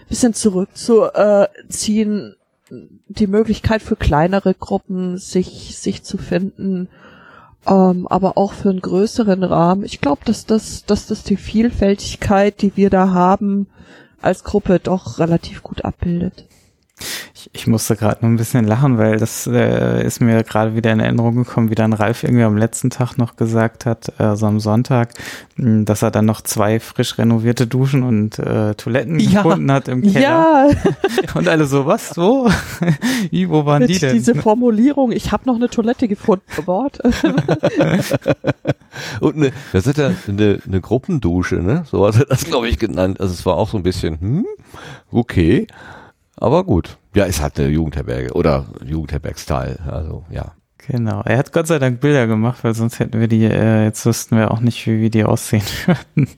bisschen 0.09 0.33
zurückzuziehen, 0.33 2.35
die 2.69 3.27
Möglichkeit 3.27 3.81
für 3.81 3.95
kleinere 3.95 4.53
Gruppen, 4.53 5.17
sich, 5.17 5.77
sich 5.77 6.03
zu 6.03 6.17
finden, 6.17 6.89
ähm, 7.67 8.07
aber 8.07 8.37
auch 8.37 8.53
für 8.53 8.69
einen 8.69 8.81
größeren 8.81 9.43
Rahmen. 9.43 9.83
Ich 9.83 10.01
glaube, 10.01 10.21
dass 10.25 10.45
das, 10.45 10.85
dass 10.85 11.07
das 11.07 11.23
die 11.23 11.37
Vielfältigkeit, 11.37 12.61
die 12.61 12.75
wir 12.75 12.89
da 12.89 13.11
haben, 13.11 13.67
als 14.21 14.43
Gruppe 14.43 14.79
doch 14.79 15.19
relativ 15.19 15.63
gut 15.63 15.83
abbildet. 15.83 16.45
Ich, 17.35 17.49
ich 17.53 17.67
musste 17.67 17.95
gerade 17.95 18.19
nur 18.21 18.31
ein 18.31 18.37
bisschen 18.37 18.65
lachen, 18.65 18.97
weil 18.97 19.17
das 19.17 19.47
äh, 19.47 20.05
ist 20.05 20.21
mir 20.21 20.43
gerade 20.43 20.75
wieder 20.75 20.91
in 20.91 20.99
Erinnerung 20.99 21.35
gekommen, 21.35 21.69
wie 21.69 21.75
dann 21.75 21.93
Ralf 21.93 22.23
irgendwie 22.23 22.43
am 22.43 22.57
letzten 22.57 22.89
Tag 22.89 23.17
noch 23.17 23.35
gesagt 23.35 23.85
hat, 23.85 24.19
also 24.19 24.45
am 24.45 24.59
Sonntag, 24.59 25.13
mh, 25.55 25.85
dass 25.85 26.01
er 26.01 26.11
dann 26.11 26.25
noch 26.25 26.41
zwei 26.41 26.79
frisch 26.79 27.17
renovierte 27.17 27.67
Duschen 27.67 28.03
und 28.03 28.39
äh, 28.39 28.75
Toiletten 28.75 29.19
Ja. 29.19 29.41
gefunden 29.43 29.71
hat 29.71 29.87
im 29.87 30.01
Keller. 30.01 30.19
Ja, 30.21 30.69
Und 31.35 31.47
alle 31.47 31.65
so, 31.65 31.85
was, 31.85 32.17
wo? 32.17 32.49
Wie, 33.31 33.49
wo 33.49 33.65
waren 33.65 33.87
die 33.87 33.93
mit 33.93 34.01
denn? 34.01 34.13
diese 34.13 34.35
Formulierung, 34.35 35.11
ich 35.11 35.31
habe 35.31 35.43
noch 35.45 35.55
eine 35.55 35.69
Toilette 35.69 36.07
gefunden, 36.07 36.43
Wort. 36.65 36.99
Und 39.19 39.35
eine, 39.35 39.51
das 39.73 39.87
ist 39.87 39.97
ja 39.97 40.11
eine, 40.27 40.59
eine 40.65 40.81
Gruppendusche, 40.81 41.55
ne? 41.55 41.83
So 41.89 42.05
hat 42.07 42.15
er 42.17 42.25
das, 42.25 42.45
glaube 42.45 42.67
ich, 42.67 42.77
genannt. 42.77 43.19
Also 43.21 43.33
es 43.33 43.45
war 43.45 43.55
auch 43.55 43.69
so 43.69 43.77
ein 43.77 43.83
bisschen, 43.83 44.19
hm, 44.19 44.45
okay. 45.11 45.67
Aber 46.37 46.63
gut. 46.63 46.97
Ja, 47.13 47.25
ist 47.25 47.41
halt 47.41 47.59
eine 47.59 47.69
Jugendherberge 47.69 48.33
oder 48.33 48.65
Jugendherbergstyle. 48.83 49.79
Also 49.87 50.23
ja. 50.29 50.53
Genau. 50.87 51.21
Er 51.25 51.37
hat 51.37 51.53
Gott 51.53 51.67
sei 51.67 51.77
Dank 51.77 52.01
Bilder 52.01 52.25
gemacht, 52.27 52.63
weil 52.63 52.73
sonst 52.73 52.99
hätten 52.99 53.19
wir 53.19 53.27
die, 53.27 53.43
äh, 53.43 53.83
jetzt 53.83 54.05
wüssten 54.05 54.37
wir 54.37 54.51
auch 54.51 54.59
nicht, 54.59 54.85
wie, 54.87 54.99
wie 54.99 55.09
die 55.09 55.23
aussehen 55.23 55.61
würden. 55.85 56.29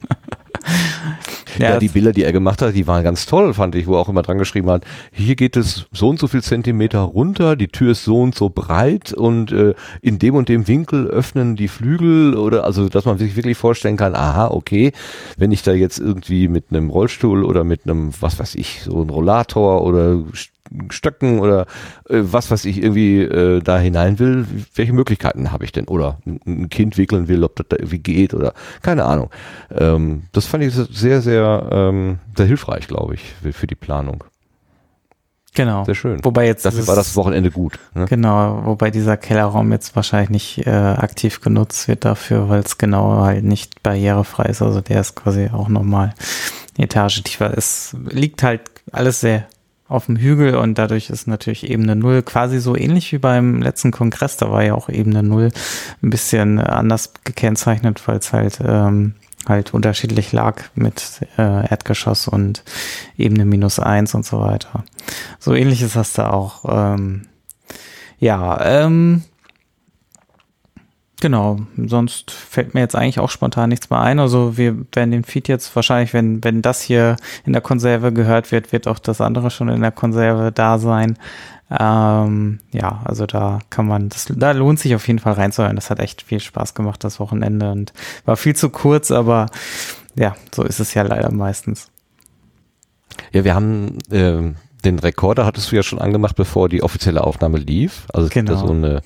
Ja, 1.58 1.80
die 1.80 1.88
Bilder, 1.88 2.12
die 2.12 2.24
er 2.24 2.32
gemacht 2.32 2.62
hat, 2.62 2.76
die 2.76 2.88
waren 2.88 3.04
ganz 3.04 3.26
toll, 3.26 3.54
fand 3.54 3.76
ich, 3.76 3.88
wo 3.88 3.94
er 3.94 4.00
auch 4.00 4.10
immer 4.10 4.22
dran 4.22 4.38
geschrieben 4.38 4.70
hat, 4.70 4.86
hier 5.12 5.36
geht 5.36 5.56
es 5.56 5.86
so 5.92 6.10
und 6.10 6.20
so 6.20 6.28
viel 6.28 6.42
Zentimeter 6.42 7.00
runter, 7.00 7.56
die 7.56 7.68
Tür 7.68 7.92
ist 7.92 8.04
so 8.04 8.22
und 8.22 8.36
so 8.36 8.50
breit 8.50 9.14
und 9.14 9.52
äh, 9.52 9.74
in 10.02 10.20
dem 10.20 10.36
und 10.36 10.50
dem 10.50 10.68
Winkel 10.68 11.08
öffnen 11.08 11.56
die 11.56 11.68
Flügel 11.68 12.36
oder 12.36 12.64
also, 12.64 12.90
dass 12.90 13.06
man 13.06 13.18
sich 13.18 13.36
wirklich 13.36 13.58
vorstellen 13.58 13.98
kann, 13.98 14.16
aha, 14.16 14.48
okay, 14.48 14.92
wenn 15.38 15.52
ich 15.52 15.64
da 15.64 15.74
jetzt 15.74 16.00
irgendwie 16.00 16.48
mit 16.48 16.66
einem 16.70 16.90
Rollstuhl 16.90 17.44
oder 17.44 17.64
mit 17.64 17.82
einem, 17.86 18.12
was 18.20 18.40
weiß 18.40 18.56
ich, 18.56 18.82
so 18.84 19.02
ein 19.02 19.10
Rollator 19.10 19.84
oder 19.84 20.24
Stöcken 20.90 21.40
oder 21.40 21.62
äh, 22.10 22.20
was 22.22 22.50
weiß 22.52 22.66
ich 22.66 22.78
irgendwie 22.82 23.22
äh, 23.22 23.62
da 23.62 23.78
hinein 23.80 24.20
will, 24.20 24.46
welche 24.76 24.94
Möglichkeiten 24.94 25.52
habe 25.52 25.66
ich 25.66 25.72
denn? 25.72 25.88
Oder 25.88 26.18
ein- 26.26 26.70
Kind 26.70 26.98
wickeln 26.98 27.28
will, 27.28 27.44
ob 27.44 27.56
das 27.56 27.68
da 27.70 27.76
irgendwie 27.78 28.00
geht 28.00 28.34
oder 28.34 28.54
keine 28.82 29.06
Ahnung. 29.06 29.30
Ähm, 29.72 30.24
das 30.32 30.46
fand 30.46 30.64
ich 30.64 30.74
sehr, 30.74 31.22
sehr, 31.22 31.68
ähm, 31.72 32.20
sehr 32.36 32.46
hilfreich, 32.46 32.88
glaube 32.88 33.16
ich, 33.16 33.34
für, 33.52 33.68
die 33.68 33.76
Planung. 33.76 34.24
Genau. 35.56 35.84
Sehr 35.86 35.94
schön. 35.94 36.24
Wobei 36.26 36.48
jetzt 36.48 36.66
Dafür 36.66 36.78
dieses- 36.78 36.88
war 36.88 36.96
das 36.96 37.16
Wochenende 37.16 37.52
gut. 37.52 37.78
Ne? 37.94 38.06
Genau, 38.10 38.62
wobei 38.66 38.90
dieser 38.90 39.18
Kellerraum 39.18 39.72
jetzt 39.72 39.96
wahrscheinlich 39.96 40.30
nicht 40.32 40.66
äh, 40.66 40.72
aktiv 40.72 41.42
genutzt 41.42 41.88
wird 41.88 42.06
dafür, 42.06 42.50
weil 42.50 42.62
es 42.62 42.80
genau 42.80 43.22
halt 43.22 43.44
nicht 43.44 43.84
barrierefrei 43.84 44.46
ist. 44.46 44.64
Also 44.64 44.82
der 44.82 45.02
ist 45.02 45.16
quasi 45.16 45.50
auch 45.54 45.70
nochmal 45.70 46.16
eine 46.76 46.86
Etage 46.86 47.22
tiefer. 47.22 47.56
Es 47.56 47.96
liegt 48.10 48.42
halt 48.42 48.62
alles 48.92 49.20
sehr 49.22 49.46
auf 49.94 50.08
dem 50.08 50.18
Hügel 50.18 50.56
und 50.56 50.78
dadurch 50.78 51.10
ist 51.10 51.28
natürlich 51.28 51.70
Ebene 51.70 51.96
Null 51.96 52.24
quasi 52.24 52.60
so 52.60 52.76
ähnlich 52.76 53.12
wie 53.12 53.20
beim 53.20 53.62
letzten 53.62 53.92
Kongress. 53.92 54.38
Da 54.38 54.52
war 54.52 54.64
ja 54.64 54.74
auch 54.74 54.90
Ebene 54.90 55.24
Null 55.24 55.52
ein 56.02 56.10
bisschen 56.10 56.60
anders 56.60 57.14
gekennzeichnet, 57.24 58.08
weil 58.08 58.18
es 58.18 58.34
halt 58.34 58.60
ähm, 58.66 59.16
halt 59.48 59.74
unterschiedlich 59.74 60.32
lag 60.32 60.62
mit 60.76 61.22
äh, 61.38 61.70
Erdgeschoss 61.70 62.28
und 62.28 62.64
Ebene 63.18 63.46
minus 63.46 63.80
eins 63.80 64.16
und 64.16 64.26
so 64.26 64.40
weiter. 64.40 64.84
So 65.40 65.54
ähnlich 65.54 65.82
ist 65.82 65.96
das 65.96 66.14
da 66.14 66.32
auch. 66.32 66.66
Ähm, 66.68 67.28
ja, 68.20 68.60
ähm, 68.64 69.24
genau. 71.24 71.58
Sonst 71.78 72.32
fällt 72.32 72.74
mir 72.74 72.82
jetzt 72.82 72.96
eigentlich 72.96 73.18
auch 73.20 73.30
spontan 73.30 73.70
nichts 73.70 73.90
mehr 73.90 74.02
ein. 74.02 74.20
Also 74.20 74.58
wir 74.58 74.76
werden 74.92 75.12
den 75.12 75.24
Feed 75.24 75.48
jetzt 75.48 75.74
wahrscheinlich, 75.76 76.14
wenn, 76.14 76.44
wenn 76.44 76.62
das 76.62 76.82
hier 76.82 77.16
in 77.46 77.54
der 77.54 77.62
Konserve 77.62 78.12
gehört 78.12 78.52
wird, 78.52 78.74
wird 78.74 78.88
auch 78.88 79.00
das 79.00 79.22
andere 79.22 79.50
schon 79.50 79.70
in 79.70 79.82
der 79.82 79.92
Konserve 79.94 80.52
da 80.52 80.78
sein. 80.78 81.18
Ähm, 81.72 82.60
ja, 82.74 83.02
also 83.06 83.26
da 83.26 83.60
kann 83.70 83.88
man, 83.88 84.10
das, 84.10 84.28
da 84.36 84.52
lohnt 84.52 84.80
sich 84.80 84.94
auf 84.96 85.08
jeden 85.08 85.20
Fall 85.20 85.34
reinzuhören. 85.34 85.78
Das 85.78 85.90
hat 85.90 86.00
echt 86.00 86.22
viel 86.22 86.42
Spaß 86.42 86.76
gemacht, 86.76 87.04
das 87.06 87.22
Wochenende 87.22 87.72
und 87.72 87.94
war 88.26 88.36
viel 88.36 88.56
zu 88.56 88.70
kurz, 88.70 89.10
aber 89.10 89.48
ja, 90.16 90.36
so 90.54 90.64
ist 90.64 90.82
es 90.82 90.94
ja 90.94 91.04
leider 91.04 91.32
meistens. 91.32 91.88
Ja, 93.32 93.46
wir 93.46 93.56
haben 93.56 93.98
ähm, 94.12 94.56
den 94.84 95.00
Rekorder 95.00 95.46
hattest 95.46 95.72
du 95.72 95.78
ja 95.78 95.84
schon 95.84 96.00
angemacht, 96.00 96.36
bevor 96.36 96.68
die 96.68 96.84
offizielle 96.84 97.24
Aufnahme 97.24 97.58
lief. 97.60 98.06
Also 98.14 98.28
es 98.28 98.34
gibt 98.34 98.48
Genau. 98.50 98.60
da 98.62 98.68
so 98.68 98.74
eine 98.74 99.02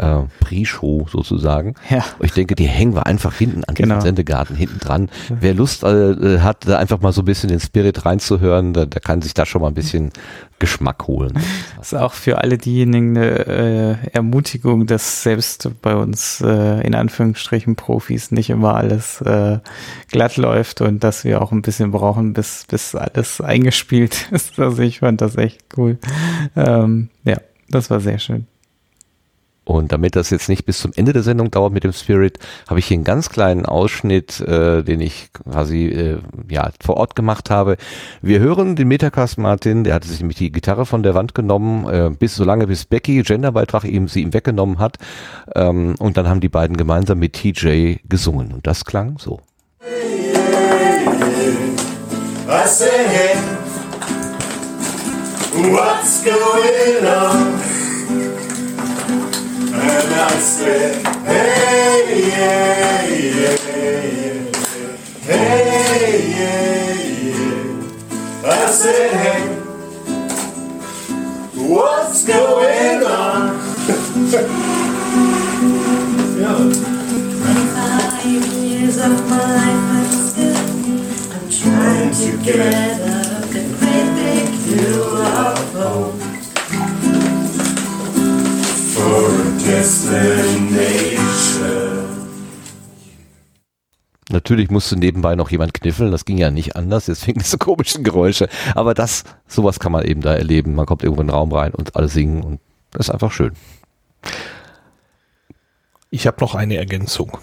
äh, 0.00 0.22
Pre-Show 0.44 1.06
sozusagen. 1.10 1.74
Ja. 1.88 2.04
Ich 2.20 2.32
denke, 2.32 2.54
die 2.54 2.66
hängen 2.66 2.94
wir 2.94 3.06
einfach 3.06 3.34
hinten 3.34 3.64
an 3.64 3.74
Genau. 3.74 3.94
diesem 3.96 4.08
Sendegarten 4.08 4.56
hinten 4.56 4.78
dran. 4.78 5.10
Wer 5.28 5.54
Lust 5.54 5.82
äh, 5.84 6.38
hat, 6.40 6.66
da 6.66 6.78
einfach 6.78 7.00
mal 7.00 7.12
so 7.12 7.22
ein 7.22 7.26
bisschen 7.26 7.48
den 7.50 7.60
Spirit 7.60 8.04
reinzuhören, 8.06 8.72
der, 8.72 8.86
der 8.86 9.00
kann 9.00 9.22
sich 9.22 9.34
da 9.34 9.46
schon 9.46 9.62
mal 9.62 9.68
ein 9.68 9.74
bisschen 9.74 10.10
Geschmack 10.58 11.06
holen. 11.06 11.32
Das 11.78 11.92
ist 11.92 11.98
auch 11.98 12.12
für 12.12 12.38
alle 12.38 12.58
diejenigen 12.58 13.16
eine 13.16 13.46
äh, 13.46 13.96
Ermutigung, 14.12 14.86
dass 14.86 15.22
selbst 15.22 15.70
bei 15.80 15.94
uns 15.94 16.42
äh, 16.42 16.86
in 16.86 16.94
Anführungsstrichen 16.94 17.76
Profis 17.76 18.30
nicht 18.30 18.50
immer 18.50 18.74
alles 18.74 19.22
äh, 19.22 19.58
glatt 20.10 20.36
läuft 20.36 20.82
und 20.82 21.02
dass 21.02 21.24
wir 21.24 21.40
auch 21.40 21.52
ein 21.52 21.62
bisschen 21.62 21.92
brauchen, 21.92 22.34
bis, 22.34 22.64
bis 22.68 22.94
alles 22.94 23.40
eingespielt 23.40 24.28
ist. 24.32 24.58
Also 24.60 24.82
ich 24.82 24.98
fand 24.98 25.22
das 25.22 25.36
echt 25.36 25.62
cool. 25.78 25.98
Ähm, 26.56 27.08
ja, 27.24 27.38
das 27.70 27.88
war 27.88 28.00
sehr 28.00 28.18
schön. 28.18 28.46
Und 29.70 29.92
damit 29.92 30.16
das 30.16 30.30
jetzt 30.30 30.48
nicht 30.48 30.66
bis 30.66 30.80
zum 30.80 30.90
Ende 30.96 31.12
der 31.12 31.22
Sendung 31.22 31.52
dauert 31.52 31.72
mit 31.72 31.84
dem 31.84 31.92
Spirit, 31.92 32.40
habe 32.68 32.80
ich 32.80 32.86
hier 32.86 32.96
einen 32.96 33.04
ganz 33.04 33.30
kleinen 33.30 33.66
Ausschnitt, 33.66 34.40
äh, 34.40 34.82
den 34.82 35.00
ich 35.00 35.30
quasi 35.32 35.86
äh, 35.86 36.18
ja 36.50 36.70
vor 36.82 36.96
Ort 36.96 37.14
gemacht 37.14 37.50
habe. 37.50 37.76
Wir 38.20 38.40
hören 38.40 38.74
den 38.74 38.88
Metacast 38.88 39.38
Martin, 39.38 39.84
der 39.84 39.94
hatte 39.94 40.08
sich 40.08 40.18
nämlich 40.18 40.38
die 40.38 40.50
Gitarre 40.50 40.86
von 40.86 41.04
der 41.04 41.14
Wand 41.14 41.36
genommen, 41.36 41.88
äh, 41.88 42.10
bis 42.10 42.34
so 42.34 42.42
lange 42.42 42.66
bis 42.66 42.84
Becky 42.84 43.22
Genderbeitrag 43.22 43.84
ihm 43.84 44.08
sie 44.08 44.22
ihm 44.22 44.34
weggenommen 44.34 44.80
hat. 44.80 44.96
Ähm, 45.54 45.94
und 46.00 46.16
dann 46.16 46.28
haben 46.28 46.40
die 46.40 46.48
beiden 46.48 46.76
gemeinsam 46.76 47.20
mit 47.20 47.34
TJ 47.34 47.98
gesungen 48.08 48.52
und 48.52 48.66
das 48.66 48.84
klang 48.84 49.18
so. 49.18 49.38
What's 55.52 56.24
going 56.24 57.06
on? 57.06 57.69
and 59.82 60.14
I 60.14 60.30
said, 60.40 61.06
hey, 61.26 62.28
yeah, 62.28 63.06
yeah, 63.08 63.56
yeah, 63.66 64.52
hey, 65.22 66.30
yeah, 66.38 66.94
yeah. 67.24 68.50
I 68.50 68.66
said, 68.70 69.12
hey, 69.22 69.42
what's 71.54 72.26
going 72.26 73.04
on? 73.04 73.58
yeah. 76.40 76.72
25 77.42 78.26
years 78.56 78.98
of 78.98 79.30
my 79.30 79.38
life, 79.56 79.82
but 79.90 80.10
still, 80.28 80.56
I'm 81.34 81.50
trying 81.50 82.12
to 82.14 82.44
get 82.44 82.60
a 82.60 83.48
good 83.52 83.70
break, 83.78 84.50
you 84.66 85.02
up, 85.16 86.19
Natürlich 94.32 94.70
musste 94.70 94.96
nebenbei 94.96 95.34
noch 95.34 95.50
jemand 95.50 95.74
kniffeln, 95.74 96.12
das 96.12 96.24
ging 96.24 96.38
ja 96.38 96.50
nicht 96.52 96.76
anders, 96.76 97.06
deswegen 97.06 97.40
diese 97.40 97.58
komischen 97.58 98.04
Geräusche. 98.04 98.48
Aber 98.76 98.94
das, 98.94 99.24
sowas 99.48 99.80
kann 99.80 99.90
man 99.92 100.04
eben 100.04 100.20
da 100.20 100.34
erleben. 100.34 100.74
Man 100.74 100.86
kommt 100.86 101.02
irgendwo 101.02 101.22
in 101.22 101.26
den 101.28 101.34
Raum 101.34 101.52
rein 101.52 101.74
und 101.74 101.96
alle 101.96 102.08
singen 102.08 102.42
und 102.42 102.60
das 102.92 103.06
ist 103.08 103.10
einfach 103.10 103.32
schön. 103.32 103.52
Ich 106.10 106.26
habe 106.26 106.36
noch 106.40 106.54
eine 106.54 106.76
Ergänzung, 106.76 107.38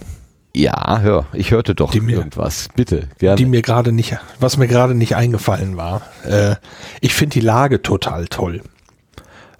Ja, 0.55 0.99
hör, 1.01 1.25
ich 1.33 1.51
hörte 1.51 1.75
doch 1.75 1.93
mir- 1.93 2.17
irgendwas. 2.17 2.69
Bitte, 2.75 3.07
gerne. 3.17 3.35
die 3.37 3.45
mir 3.45 3.61
gerade 3.61 3.91
nicht, 3.91 4.17
was 4.39 4.57
mir 4.57 4.67
gerade 4.67 4.95
nicht 4.95 5.15
eingefallen 5.15 5.75
war. 5.77 6.01
Äh, 6.25 6.55
ich 7.01 7.13
finde 7.13 7.33
die 7.33 7.45
Lage 7.45 7.81
total 7.81 8.27
toll. 8.27 8.61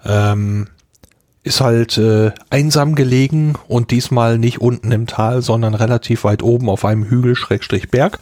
Ähm, 0.04 0.68
ist 1.48 1.60
halt 1.60 1.98
äh, 1.98 2.30
einsam 2.50 2.94
gelegen 2.94 3.54
und 3.66 3.90
diesmal 3.90 4.38
nicht 4.38 4.60
unten 4.60 4.92
im 4.92 5.06
Tal, 5.06 5.42
sondern 5.42 5.74
relativ 5.74 6.24
weit 6.24 6.42
oben 6.42 6.68
auf 6.68 6.84
einem 6.84 7.04
Hügel 7.04 7.34
Schrägstrich 7.34 7.90
Berg. 7.90 8.18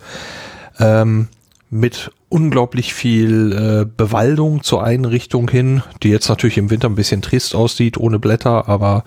Ähm, 0.79 1.29
mit 1.69 2.13
unglaublich 2.29 2.93
viel 2.95 3.53
äh, 3.53 3.87
Bewaldung 3.97 4.63
zur 4.63 4.83
einen 4.83 5.05
Richtung 5.05 5.49
hin, 5.49 5.83
die 6.03 6.11
jetzt 6.11 6.29
natürlich 6.29 6.59
im 6.59 6.71
Winter 6.71 6.89
ein 6.89 6.95
bisschen 6.95 7.23
trist 7.23 7.55
aussieht, 7.55 7.99
ohne 7.99 8.19
Blätter, 8.19 8.69
aber 8.69 9.05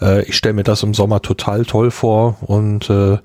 äh, 0.00 0.22
ich 0.24 0.36
stelle 0.36 0.54
mir 0.54 0.64
das 0.64 0.82
im 0.82 0.94
Sommer 0.94 1.20
total 1.20 1.64
toll 1.64 1.90
vor 1.90 2.38
und 2.40 2.88
äh, 2.88 3.18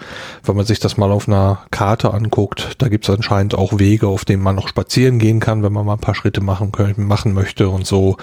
wenn 0.43 0.55
man 0.55 0.65
sich 0.65 0.79
das 0.79 0.97
mal 0.97 1.11
auf 1.11 1.27
einer 1.27 1.59
Karte 1.71 2.13
anguckt, 2.13 2.75
da 2.79 2.89
gibt 2.89 3.07
es 3.07 3.15
anscheinend 3.15 3.55
auch 3.55 3.79
Wege, 3.79 4.07
auf 4.07 4.25
denen 4.25 4.43
man 4.43 4.55
noch 4.55 4.67
spazieren 4.67 5.19
gehen 5.19 5.39
kann, 5.39 5.63
wenn 5.63 5.73
man 5.73 5.85
mal 5.85 5.93
ein 5.93 5.99
paar 5.99 6.15
Schritte 6.15 6.41
machen, 6.41 6.71
können, 6.71 7.07
machen 7.07 7.33
möchte 7.33 7.69
und 7.69 7.85
so 7.85 8.17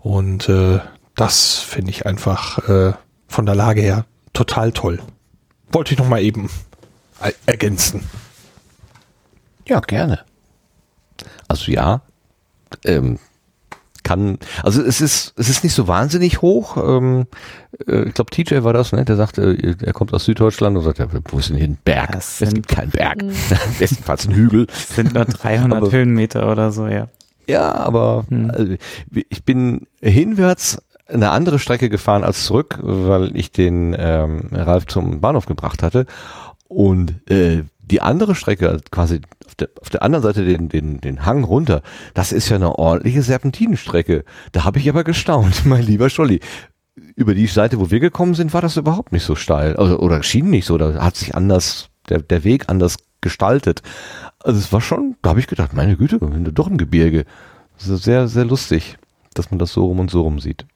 und 0.00 0.48
äh, 0.48 0.80
das 1.20 1.58
finde 1.58 1.90
ich 1.90 2.06
einfach 2.06 2.66
äh, 2.68 2.92
von 3.28 3.46
der 3.46 3.54
Lage 3.54 3.80
her 3.80 4.04
total 4.32 4.72
toll. 4.72 5.00
Wollte 5.72 5.92
ich 5.92 5.98
noch 5.98 6.08
mal 6.08 6.22
eben 6.22 6.48
er- 7.20 7.32
ergänzen. 7.46 8.02
Ja, 9.66 9.80
gerne. 9.80 10.20
Also 11.48 11.70
ja, 11.70 12.00
ähm, 12.84 13.18
kann, 14.02 14.38
also 14.62 14.82
es 14.82 15.00
ist, 15.02 15.34
es 15.36 15.50
ist 15.50 15.64
nicht 15.64 15.74
so 15.74 15.86
wahnsinnig 15.88 16.40
hoch. 16.40 16.76
Ähm, 16.78 17.26
äh, 17.86 18.04
ich 18.04 18.14
glaube, 18.14 18.30
TJ 18.30 18.62
war 18.62 18.72
das, 18.72 18.92
ne? 18.92 19.04
Der 19.04 19.16
sagte, 19.16 19.42
äh, 19.52 19.74
er 19.84 19.92
kommt 19.92 20.14
aus 20.14 20.24
Süddeutschland 20.24 20.76
und 20.78 20.84
sagt, 20.84 20.98
ja, 20.98 21.06
wo 21.30 21.38
ist 21.38 21.50
denn 21.50 21.56
hier 21.56 21.66
ein 21.66 21.78
Berg? 21.84 22.12
Das 22.12 22.40
es 22.40 22.54
gibt 22.54 22.68
keinen 22.68 22.90
Berg. 22.90 23.18
Bestenfalls 23.78 24.26
ein 24.26 24.34
Hügel. 24.34 24.66
Sind 24.72 25.12
nur 25.14 25.24
300 25.26 25.82
Aber- 25.82 25.90
Höhenmeter 25.92 26.50
oder 26.50 26.70
so, 26.72 26.86
ja. 26.86 27.08
Ja, 27.46 27.72
aber 27.74 28.24
Hm. 28.28 28.50
also, 28.50 28.74
ich 29.30 29.42
bin 29.44 29.86
hinwärts 30.02 30.82
eine 31.08 31.30
andere 31.30 31.58
Strecke 31.58 31.88
gefahren 31.88 32.24
als 32.24 32.44
zurück, 32.44 32.78
weil 32.82 33.36
ich 33.36 33.50
den 33.50 33.96
ähm, 33.98 34.48
Ralf 34.52 34.86
zum 34.86 35.20
Bahnhof 35.20 35.46
gebracht 35.46 35.82
hatte. 35.82 36.06
Und 36.68 37.28
äh, 37.30 37.64
die 37.80 38.02
andere 38.02 38.34
Strecke, 38.34 38.68
also 38.68 38.84
quasi 38.90 39.20
auf 39.46 39.54
der, 39.54 39.70
auf 39.80 39.88
der 39.90 40.02
anderen 40.02 40.22
Seite 40.22 40.44
den, 40.44 40.68
den, 40.68 41.00
den 41.00 41.24
Hang 41.24 41.44
runter, 41.44 41.82
das 42.14 42.32
ist 42.32 42.50
ja 42.50 42.56
eine 42.56 42.78
ordentliche 42.78 43.22
Serpentinenstrecke. 43.22 44.24
Da 44.52 44.64
habe 44.64 44.78
ich 44.78 44.88
aber 44.88 45.04
gestaunt, 45.04 45.62
mein 45.64 45.82
lieber 45.82 46.10
Scholli. 46.10 46.40
Über 47.14 47.34
die 47.34 47.46
Seite, 47.46 47.80
wo 47.80 47.90
wir 47.90 48.00
gekommen 48.00 48.34
sind, 48.34 48.52
war 48.52 48.60
das 48.60 48.76
überhaupt 48.76 49.12
nicht 49.12 49.24
so 49.24 49.34
steil. 49.34 49.76
Also, 49.76 49.98
oder 49.98 50.22
schien 50.22 50.50
nicht 50.50 50.66
so, 50.66 50.76
da 50.78 51.02
hat 51.02 51.16
sich 51.16 51.34
anders, 51.34 51.88
der, 52.08 52.20
der 52.20 52.44
Weg 52.44 52.68
anders 52.68 52.98
gestaltet. 53.20 53.82
Also 54.40 54.58
es 54.58 54.72
war 54.72 54.80
schon, 54.80 55.16
da 55.22 55.30
habe 55.30 55.40
ich 55.40 55.46
gedacht, 55.46 55.72
meine 55.72 55.96
Güte, 55.96 56.20
wir 56.20 56.28
sind 56.28 56.58
doch 56.58 56.66
im 56.66 56.76
Gebirge. 56.76 57.24
Das 57.78 57.88
ist 57.88 58.02
sehr, 58.02 58.28
sehr 58.28 58.44
lustig, 58.44 58.98
dass 59.34 59.50
man 59.50 59.58
das 59.58 59.72
so 59.72 59.86
rum 59.86 60.00
und 60.00 60.10
so 60.10 60.22
rum 60.22 60.40
sieht. 60.40 60.66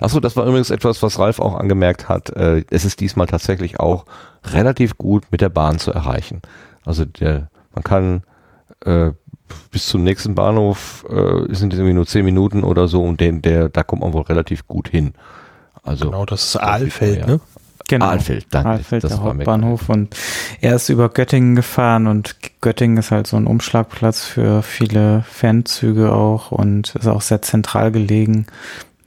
Achso, 0.00 0.20
das 0.20 0.36
war 0.36 0.46
übrigens 0.46 0.70
etwas, 0.70 1.02
was 1.02 1.18
Ralf 1.18 1.40
auch 1.40 1.54
angemerkt 1.54 2.08
hat. 2.08 2.30
Äh, 2.30 2.64
es 2.70 2.84
ist 2.84 3.00
diesmal 3.00 3.26
tatsächlich 3.26 3.80
auch 3.80 4.04
relativ 4.44 4.98
gut 4.98 5.24
mit 5.30 5.40
der 5.40 5.48
Bahn 5.48 5.78
zu 5.78 5.92
erreichen. 5.92 6.42
Also 6.84 7.04
der, 7.04 7.48
man 7.74 7.84
kann 7.84 8.22
äh, 8.84 9.12
bis 9.70 9.86
zum 9.86 10.02
nächsten 10.02 10.34
Bahnhof 10.34 11.04
äh, 11.08 11.54
sind 11.54 11.72
es 11.72 11.78
irgendwie 11.78 11.94
nur 11.94 12.06
zehn 12.06 12.24
Minuten 12.24 12.64
oder 12.64 12.88
so 12.88 13.02
und 13.04 13.20
den, 13.20 13.42
der, 13.42 13.68
da 13.68 13.82
kommt 13.82 14.02
man 14.02 14.12
wohl 14.12 14.22
relativ 14.22 14.66
gut 14.66 14.88
hin. 14.88 15.14
Also 15.82 16.06
Genau, 16.06 16.24
das 16.26 16.44
ist 16.44 16.56
Aalfeld, 16.56 17.20
ja. 17.20 17.26
ne? 17.26 17.40
Genau. 17.88 18.06
Ahlfeld, 18.06 18.46
danke. 18.50 18.70
Ahlfeld, 18.70 19.04
Das 19.04 19.12
der 19.12 19.22
Hauptbahnhof. 19.22 19.88
Und 19.88 20.16
er 20.60 20.74
ist 20.74 20.88
über 20.88 21.08
Göttingen 21.08 21.54
gefahren 21.54 22.08
und 22.08 22.36
Göttingen 22.60 22.96
ist 22.96 23.12
halt 23.12 23.28
so 23.28 23.36
ein 23.36 23.46
Umschlagplatz 23.46 24.24
für 24.24 24.62
viele 24.62 25.24
Fanzüge 25.30 26.12
auch 26.12 26.50
und 26.50 26.96
ist 26.96 27.06
auch 27.06 27.20
sehr 27.20 27.42
zentral 27.42 27.92
gelegen. 27.92 28.46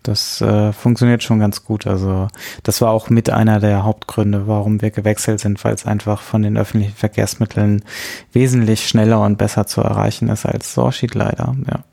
Das 0.10 0.42
äh, 0.42 0.74
funktioniert 0.74 1.22
schon 1.22 1.38
ganz 1.38 1.64
gut. 1.64 1.86
Also 1.86 2.30
das 2.64 2.82
war 2.82 2.90
auch 2.90 3.12
mit 3.12 3.30
einer 3.30 3.60
der 3.60 3.84
Hauptgründe, 3.84 4.48
warum 4.48 4.82
wir 4.82 4.90
gewechselt 4.90 5.40
sind, 5.40 5.64
weil 5.64 5.76
es 5.76 5.86
einfach 5.86 6.24
von 6.24 6.42
den 6.42 6.58
öffentlichen 6.58 6.96
Verkehrsmitteln 6.96 7.84
wesentlich 8.34 8.88
schneller 8.88 9.22
und 9.22 9.38
besser 9.38 9.68
zu 9.68 9.82
erreichen 9.82 10.30
ist 10.30 10.48
als 10.48 10.74
Sorschied 10.74 11.14
leider. 11.14 11.56
Ja. 11.70 11.84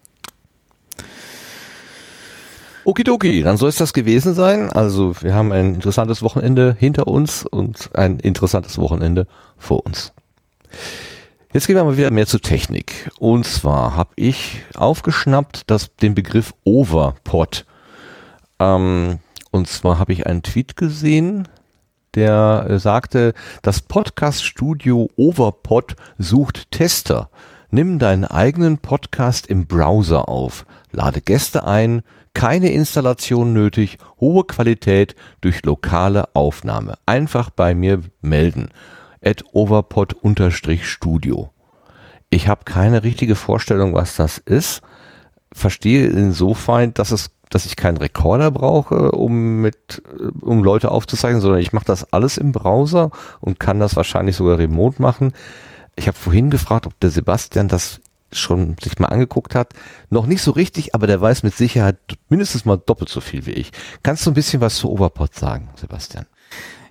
Okidoki, 2.84 3.42
dann 3.42 3.58
soll 3.58 3.68
es 3.68 3.76
das 3.76 3.92
gewesen 3.92 4.32
sein. 4.32 4.70
Also 4.70 5.14
wir 5.20 5.34
haben 5.34 5.52
ein 5.52 5.74
interessantes 5.74 6.22
Wochenende 6.22 6.74
hinter 6.78 7.08
uns 7.08 7.44
und 7.44 7.90
ein 7.92 8.18
interessantes 8.18 8.78
Wochenende 8.78 9.26
vor 9.58 9.84
uns. 9.84 10.14
Jetzt 11.52 11.66
gehen 11.66 11.76
wir 11.76 11.84
mal 11.84 11.98
wieder 11.98 12.10
mehr 12.10 12.26
zur 12.26 12.40
Technik. 12.40 13.10
Und 13.18 13.44
zwar 13.44 13.94
habe 13.94 14.14
ich 14.16 14.62
aufgeschnappt 14.74 15.64
das, 15.66 15.94
den 15.96 16.14
Begriff 16.14 16.54
Overpod. 16.64 17.66
Ähm, 18.58 19.18
und 19.50 19.68
zwar 19.68 19.98
habe 19.98 20.12
ich 20.12 20.26
einen 20.26 20.42
Tweet 20.42 20.76
gesehen, 20.76 21.48
der 22.14 22.66
äh, 22.68 22.78
sagte, 22.78 23.34
das 23.62 23.80
Podcast-Studio 23.80 25.08
Overpod 25.16 25.96
sucht 26.18 26.70
Tester. 26.70 27.30
Nimm 27.70 27.98
deinen 27.98 28.24
eigenen 28.24 28.78
Podcast 28.78 29.46
im 29.48 29.66
Browser 29.66 30.28
auf, 30.28 30.66
lade 30.92 31.20
Gäste 31.20 31.64
ein, 31.64 32.02
keine 32.32 32.70
Installation 32.70 33.52
nötig, 33.52 33.98
hohe 34.20 34.44
Qualität 34.44 35.16
durch 35.40 35.64
lokale 35.64 36.34
Aufnahme. 36.34 36.98
Einfach 37.06 37.50
bei 37.50 37.74
mir 37.74 38.02
melden. 38.20 38.68
At 39.24 39.42
overpod-studio. 39.52 41.50
Ich 42.28 42.48
habe 42.48 42.64
keine 42.64 43.02
richtige 43.04 43.36
Vorstellung, 43.36 43.94
was 43.94 44.16
das 44.16 44.36
ist. 44.38 44.82
Verstehe 45.56 46.06
insofern, 46.06 46.92
dass 46.92 47.12
es 47.12 47.30
dass 47.48 47.64
ich 47.64 47.76
keinen 47.76 47.96
Rekorder 47.96 48.50
brauche, 48.50 49.12
um 49.12 49.60
mit 49.60 50.02
um 50.40 50.64
Leute 50.64 50.90
aufzuzeichnen, 50.90 51.40
sondern 51.40 51.60
ich 51.60 51.72
mache 51.72 51.84
das 51.84 52.12
alles 52.12 52.38
im 52.38 52.52
Browser 52.52 53.10
und 53.40 53.60
kann 53.60 53.78
das 53.78 53.94
wahrscheinlich 53.96 54.36
sogar 54.36 54.58
remote 54.58 55.00
machen. 55.00 55.32
Ich 55.94 56.08
habe 56.08 56.18
vorhin 56.18 56.50
gefragt, 56.50 56.86
ob 56.86 56.98
der 57.00 57.10
Sebastian 57.10 57.68
das 57.68 58.00
schon 58.32 58.76
sich 58.82 58.98
mal 58.98 59.06
angeguckt 59.06 59.54
hat. 59.54 59.72
Noch 60.10 60.26
nicht 60.26 60.42
so 60.42 60.50
richtig, 60.50 60.94
aber 60.94 61.06
der 61.06 61.20
weiß 61.20 61.44
mit 61.44 61.54
Sicherheit 61.54 61.96
mindestens 62.28 62.64
mal 62.64 62.76
doppelt 62.76 63.08
so 63.08 63.20
viel 63.20 63.46
wie 63.46 63.52
ich. 63.52 63.70
Kannst 64.02 64.26
du 64.26 64.32
ein 64.32 64.34
bisschen 64.34 64.60
was 64.60 64.76
zu 64.76 64.90
Overpod 64.90 65.34
sagen, 65.34 65.70
Sebastian? 65.76 66.26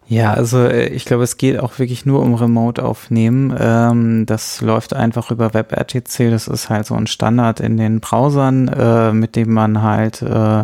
Ja, 0.08 0.34
also 0.34 0.60
äh, 0.60 0.88
ich 0.90 1.06
glaube, 1.06 1.24
es 1.24 1.38
geht 1.38 1.60
auch 1.60 1.80
wirklich 1.80 2.06
nur 2.06 2.22
um 2.22 2.36
Remote 2.36 2.84
aufnehmen. 2.84 3.56
Ähm, 3.60 4.26
das 4.28 4.62
läuft 4.62 4.94
einfach 4.94 5.32
über 5.32 5.56
WebRTC. 5.56 6.30
Das 6.30 6.48
ist 6.48 6.70
halt 6.70 6.86
so 6.86 6.94
ein 6.94 7.08
Standard 7.08 7.60
in 7.60 7.78
den 7.78 8.02
Browsern, 8.02 8.68
äh, 8.68 9.12
mit 9.14 9.36
dem 9.36 9.52
man 9.52 9.82
halt 9.82 10.22
äh, 10.22 10.64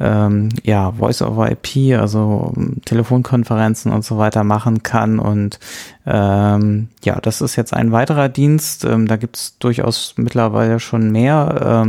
ähm, 0.00 0.48
ja 0.64 0.90
Voice 0.92 1.22
over 1.22 1.48
IP, 1.52 1.96
also 1.96 2.52
ähm, 2.56 2.78
Telefonkonferenzen 2.84 3.92
und 3.92 4.04
so 4.04 4.18
weiter 4.18 4.42
machen 4.42 4.82
kann. 4.82 5.20
Und 5.20 5.60
ähm, 6.04 6.88
ja, 7.04 7.20
das 7.20 7.40
ist 7.40 7.54
jetzt 7.54 7.74
ein 7.74 7.92
weiterer 7.92 8.28
Dienst. 8.28 8.84
Ähm, 8.84 9.06
da 9.06 9.16
gibt's 9.16 9.58
durchaus 9.60 10.14
mittlerweile 10.16 10.80
schon 10.80 11.12
mehr. 11.12 11.84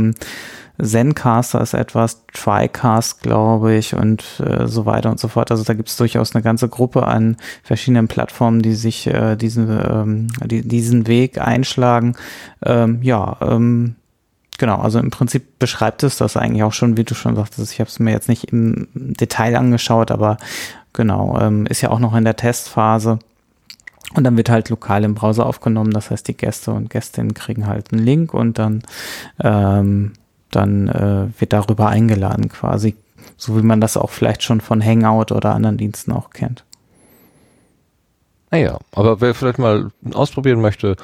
Zencaster 0.82 1.60
ist 1.60 1.74
etwas, 1.74 2.22
TriCast, 2.32 3.22
glaube 3.22 3.74
ich, 3.74 3.94
und 3.94 4.24
äh, 4.40 4.66
so 4.66 4.86
weiter 4.86 5.10
und 5.10 5.20
so 5.20 5.28
fort. 5.28 5.50
Also 5.50 5.62
da 5.62 5.74
gibt 5.74 5.88
es 5.88 5.96
durchaus 5.96 6.34
eine 6.34 6.42
ganze 6.42 6.68
Gruppe 6.68 7.06
an 7.06 7.36
verschiedenen 7.62 8.08
Plattformen, 8.08 8.60
die 8.60 8.74
sich 8.74 9.06
äh, 9.06 9.36
diesen, 9.36 9.68
ähm, 9.68 10.28
die, 10.44 10.66
diesen 10.66 11.06
Weg 11.06 11.38
einschlagen. 11.38 12.16
Ähm, 12.64 13.00
ja, 13.02 13.36
ähm, 13.40 13.94
genau, 14.58 14.78
also 14.80 14.98
im 14.98 15.10
Prinzip 15.10 15.60
beschreibt 15.60 16.02
es 16.02 16.16
das 16.16 16.36
eigentlich 16.36 16.64
auch 16.64 16.72
schon, 16.72 16.96
wie 16.96 17.04
du 17.04 17.14
schon 17.14 17.36
sagtest. 17.36 17.72
Ich 17.72 17.78
habe 17.78 17.88
es 17.88 18.00
mir 18.00 18.10
jetzt 18.10 18.28
nicht 18.28 18.52
im 18.52 18.88
Detail 18.94 19.56
angeschaut, 19.56 20.10
aber 20.10 20.38
genau, 20.92 21.38
ähm, 21.40 21.66
ist 21.66 21.82
ja 21.82 21.90
auch 21.90 22.00
noch 22.00 22.16
in 22.16 22.24
der 22.24 22.36
Testphase. 22.36 23.20
Und 24.16 24.24
dann 24.24 24.36
wird 24.36 24.48
halt 24.48 24.70
lokal 24.70 25.04
im 25.04 25.14
Browser 25.14 25.46
aufgenommen. 25.46 25.90
Das 25.92 26.10
heißt, 26.10 26.26
die 26.28 26.36
Gäste 26.36 26.72
und 26.72 26.90
Gästinnen 26.90 27.34
kriegen 27.34 27.66
halt 27.66 27.92
einen 27.92 28.04
Link 28.04 28.34
und 28.34 28.58
dann 28.58 28.82
ähm, 29.42 30.12
dann 30.54 30.88
äh, 30.88 31.28
wird 31.38 31.52
darüber 31.52 31.88
eingeladen 31.88 32.48
quasi. 32.48 32.96
So 33.36 33.56
wie 33.56 33.62
man 33.62 33.80
das 33.80 33.96
auch 33.96 34.10
vielleicht 34.10 34.42
schon 34.42 34.60
von 34.60 34.84
Hangout 34.84 35.32
oder 35.32 35.54
anderen 35.54 35.76
Diensten 35.76 36.12
auch 36.12 36.30
kennt. 36.30 36.64
Naja, 38.50 38.78
aber 38.92 39.20
wer 39.20 39.34
vielleicht 39.34 39.58
mal 39.58 39.90
ausprobieren 40.12 40.60
möchte, 40.60 40.96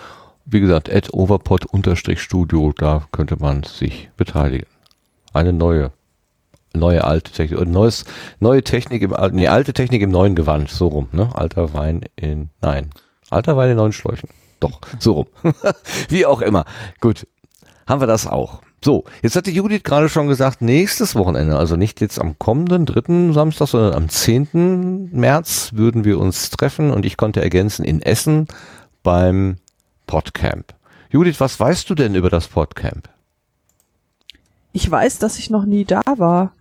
wie 0.45 0.61
gesagt, 0.61 0.89
at 0.89 1.13
overpod-studio, 1.13 2.73
da 2.77 3.07
könnte 3.13 3.37
man 3.41 3.63
sich 3.63 4.11
beteiligen. 4.17 4.67
Eine 5.33 5.53
neue, 5.53 5.93
neue 6.75 7.05
alte 7.05 7.33
Technik, 7.33 7.61
äh, 7.61 7.65
neues, 7.65 8.05
neue 8.39 8.63
Technik 8.63 9.03
im 9.03 9.13
alten, 9.13 9.37
nee, 9.37 9.49
alte 9.49 9.73
Technik 9.73 10.03
im 10.03 10.11
neuen 10.11 10.35
Gewand, 10.35 10.71
so 10.71 10.89
rum, 10.89 11.09
ne? 11.13 11.31
Alter 11.35 11.75
Wein 11.75 12.05
in, 12.17 12.51
nein, 12.61 12.91
alter 13.31 13.57
Wein 13.57 13.71
in 13.71 13.77
neuen 13.77 13.93
Schläuchen. 13.93 14.29
Doch, 14.61 14.81
so 14.99 15.13
rum. 15.13 15.27
wie 16.09 16.27
auch 16.27 16.43
immer. 16.43 16.65
Gut, 17.01 17.27
haben 17.87 18.01
wir 18.01 18.07
das 18.07 18.27
auch. 18.27 18.63
So, 18.83 19.05
jetzt 19.23 19.37
hatte 19.37 19.51
Judith 19.51 19.83
gerade 19.83 20.09
schon 20.09 20.27
gesagt, 20.27 20.63
nächstes 20.63 21.15
Wochenende, 21.15 21.59
also 21.59 21.77
nicht 21.77 22.01
jetzt 22.01 22.19
am 22.19 22.39
kommenden 22.39 22.87
dritten 22.87 23.35
Samstag, 23.35 23.69
sondern 23.69 23.93
am 23.93 24.09
10. 24.09 25.11
März 25.13 25.73
würden 25.75 26.05
wir 26.05 26.19
uns 26.19 26.49
treffen 26.49 26.91
und 26.91 27.05
ich 27.05 27.19
konnte 27.19 27.43
ergänzen 27.43 27.85
in 27.85 28.01
Essen 28.01 28.49
beim 29.03 29.57
Podcamp. 30.07 30.75
Judith, 31.11 31.41
was 31.41 31.61
weißt 31.61 31.91
du 31.91 31.95
denn 31.95 32.15
über 32.15 32.31
das 32.31 32.49
Podcamp? 32.49 33.11
Ich 34.73 34.91
weiß, 34.91 35.19
dass 35.19 35.39
ich 35.39 35.51
noch 35.51 35.67
nie 35.67 35.85
da 35.85 36.03
war. 36.17 36.53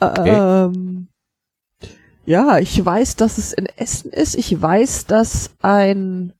ähm, 0.00 1.08
ja, 2.26 2.58
ich 2.58 2.84
weiß, 2.84 3.16
dass 3.16 3.38
es 3.38 3.52
in 3.52 3.66
Essen 3.66 4.10
ist. 4.10 4.34
Ich 4.34 4.60
weiß, 4.60 5.06
dass 5.06 5.50
ein 5.62 6.34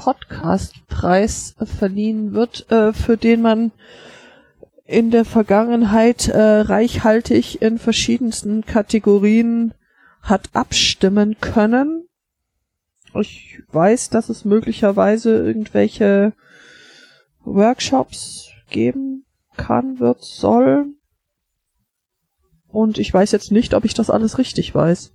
Podcastpreis 0.00 1.56
verliehen 1.62 2.32
wird, 2.32 2.70
äh, 2.70 2.94
für 2.94 3.18
den 3.18 3.42
man 3.42 3.70
in 4.86 5.10
der 5.10 5.26
Vergangenheit 5.26 6.26
äh, 6.28 6.60
reichhaltig 6.60 7.60
in 7.60 7.78
verschiedensten 7.78 8.64
Kategorien 8.64 9.74
hat 10.22 10.48
abstimmen 10.54 11.36
können. 11.40 12.08
Ich 13.14 13.62
weiß, 13.72 14.08
dass 14.08 14.30
es 14.30 14.46
möglicherweise 14.46 15.36
irgendwelche 15.36 16.32
Workshops 17.44 18.52
geben 18.70 19.26
kann, 19.58 20.00
wird, 20.00 20.24
soll. 20.24 20.86
Und 22.68 22.96
ich 22.96 23.12
weiß 23.12 23.32
jetzt 23.32 23.52
nicht, 23.52 23.74
ob 23.74 23.84
ich 23.84 23.92
das 23.92 24.08
alles 24.08 24.38
richtig 24.38 24.74
weiß. 24.74 25.12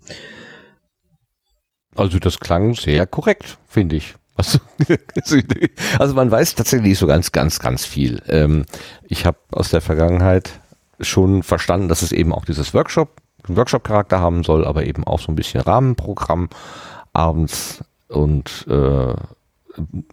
Also 1.95 2.19
das 2.19 2.39
klang 2.39 2.75
sehr 2.75 3.07
korrekt, 3.07 3.57
finde 3.67 3.95
ich. 3.95 4.14
Also, 4.35 4.59
also 5.99 6.14
man 6.14 6.30
weiß 6.30 6.55
tatsächlich 6.55 6.89
nicht 6.89 6.99
so 6.99 7.07
ganz, 7.07 7.31
ganz, 7.31 7.59
ganz 7.59 7.85
viel. 7.85 8.22
Ähm, 8.27 8.65
ich 9.03 9.25
habe 9.25 9.38
aus 9.51 9.69
der 9.69 9.81
Vergangenheit 9.81 10.59
schon 10.99 11.43
verstanden, 11.43 11.88
dass 11.88 12.01
es 12.01 12.11
eben 12.11 12.33
auch 12.33 12.45
dieses 12.45 12.73
Workshop, 12.73 13.22
Workshop-Charakter 13.47 14.19
haben 14.19 14.43
soll, 14.43 14.65
aber 14.65 14.85
eben 14.85 15.03
auch 15.03 15.19
so 15.19 15.31
ein 15.31 15.35
bisschen 15.35 15.61
Rahmenprogramm 15.61 16.49
abends 17.14 17.83
und 18.07 18.65
äh, 18.67 19.14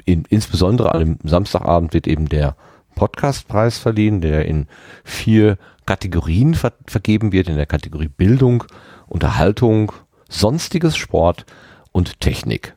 in, 0.04 0.24
insbesondere 0.28 0.94
am 0.94 1.18
Samstagabend 1.24 1.94
wird 1.94 2.06
eben 2.06 2.28
der 2.28 2.56
Podcastpreis 2.94 3.78
verliehen, 3.78 4.20
der 4.20 4.46
in 4.46 4.66
vier 5.04 5.56
Kategorien 5.86 6.54
ver 6.54 6.72
vergeben 6.86 7.32
wird, 7.32 7.48
in 7.48 7.56
der 7.56 7.66
Kategorie 7.66 8.08
Bildung, 8.08 8.64
Unterhaltung, 9.08 9.92
sonstiges 10.28 10.96
Sport 10.96 11.46
und 11.92 12.20
Technik. 12.20 12.74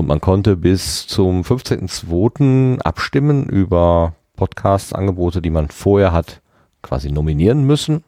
Und 0.00 0.06
man 0.06 0.22
konnte 0.22 0.56
bis 0.56 1.06
zum 1.06 1.42
15.02. 1.42 2.80
abstimmen 2.80 3.44
über 3.44 4.14
Podcast-Angebote, 4.36 5.42
die 5.42 5.50
man 5.50 5.68
vorher 5.68 6.14
hat 6.14 6.40
quasi 6.80 7.12
nominieren 7.12 7.64
müssen. 7.66 8.02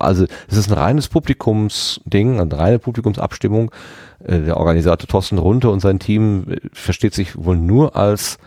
Also 0.00 0.26
es 0.48 0.56
ist 0.56 0.72
ein 0.72 0.76
reines 0.76 1.06
Publikumsding, 1.06 2.40
eine 2.40 2.58
reine 2.58 2.80
Publikumsabstimmung. 2.80 3.70
Äh, 4.24 4.40
Der 4.40 4.56
Organisator 4.56 5.06
Thorsten 5.06 5.38
Runte 5.38 5.70
und 5.70 5.78
sein 5.78 6.00
Team 6.00 6.46
äh, 6.50 6.56
versteht 6.72 7.14
sich 7.14 7.36
wohl 7.36 7.56
nur 7.56 7.94
als 7.94 8.38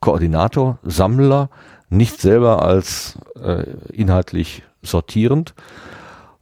Koordinator, 0.00 0.78
Sammler, 0.82 1.50
nicht 1.90 2.22
selber 2.22 2.62
als 2.62 3.18
äh, 3.38 3.64
inhaltlich 3.92 4.62
sortierend. 4.80 5.52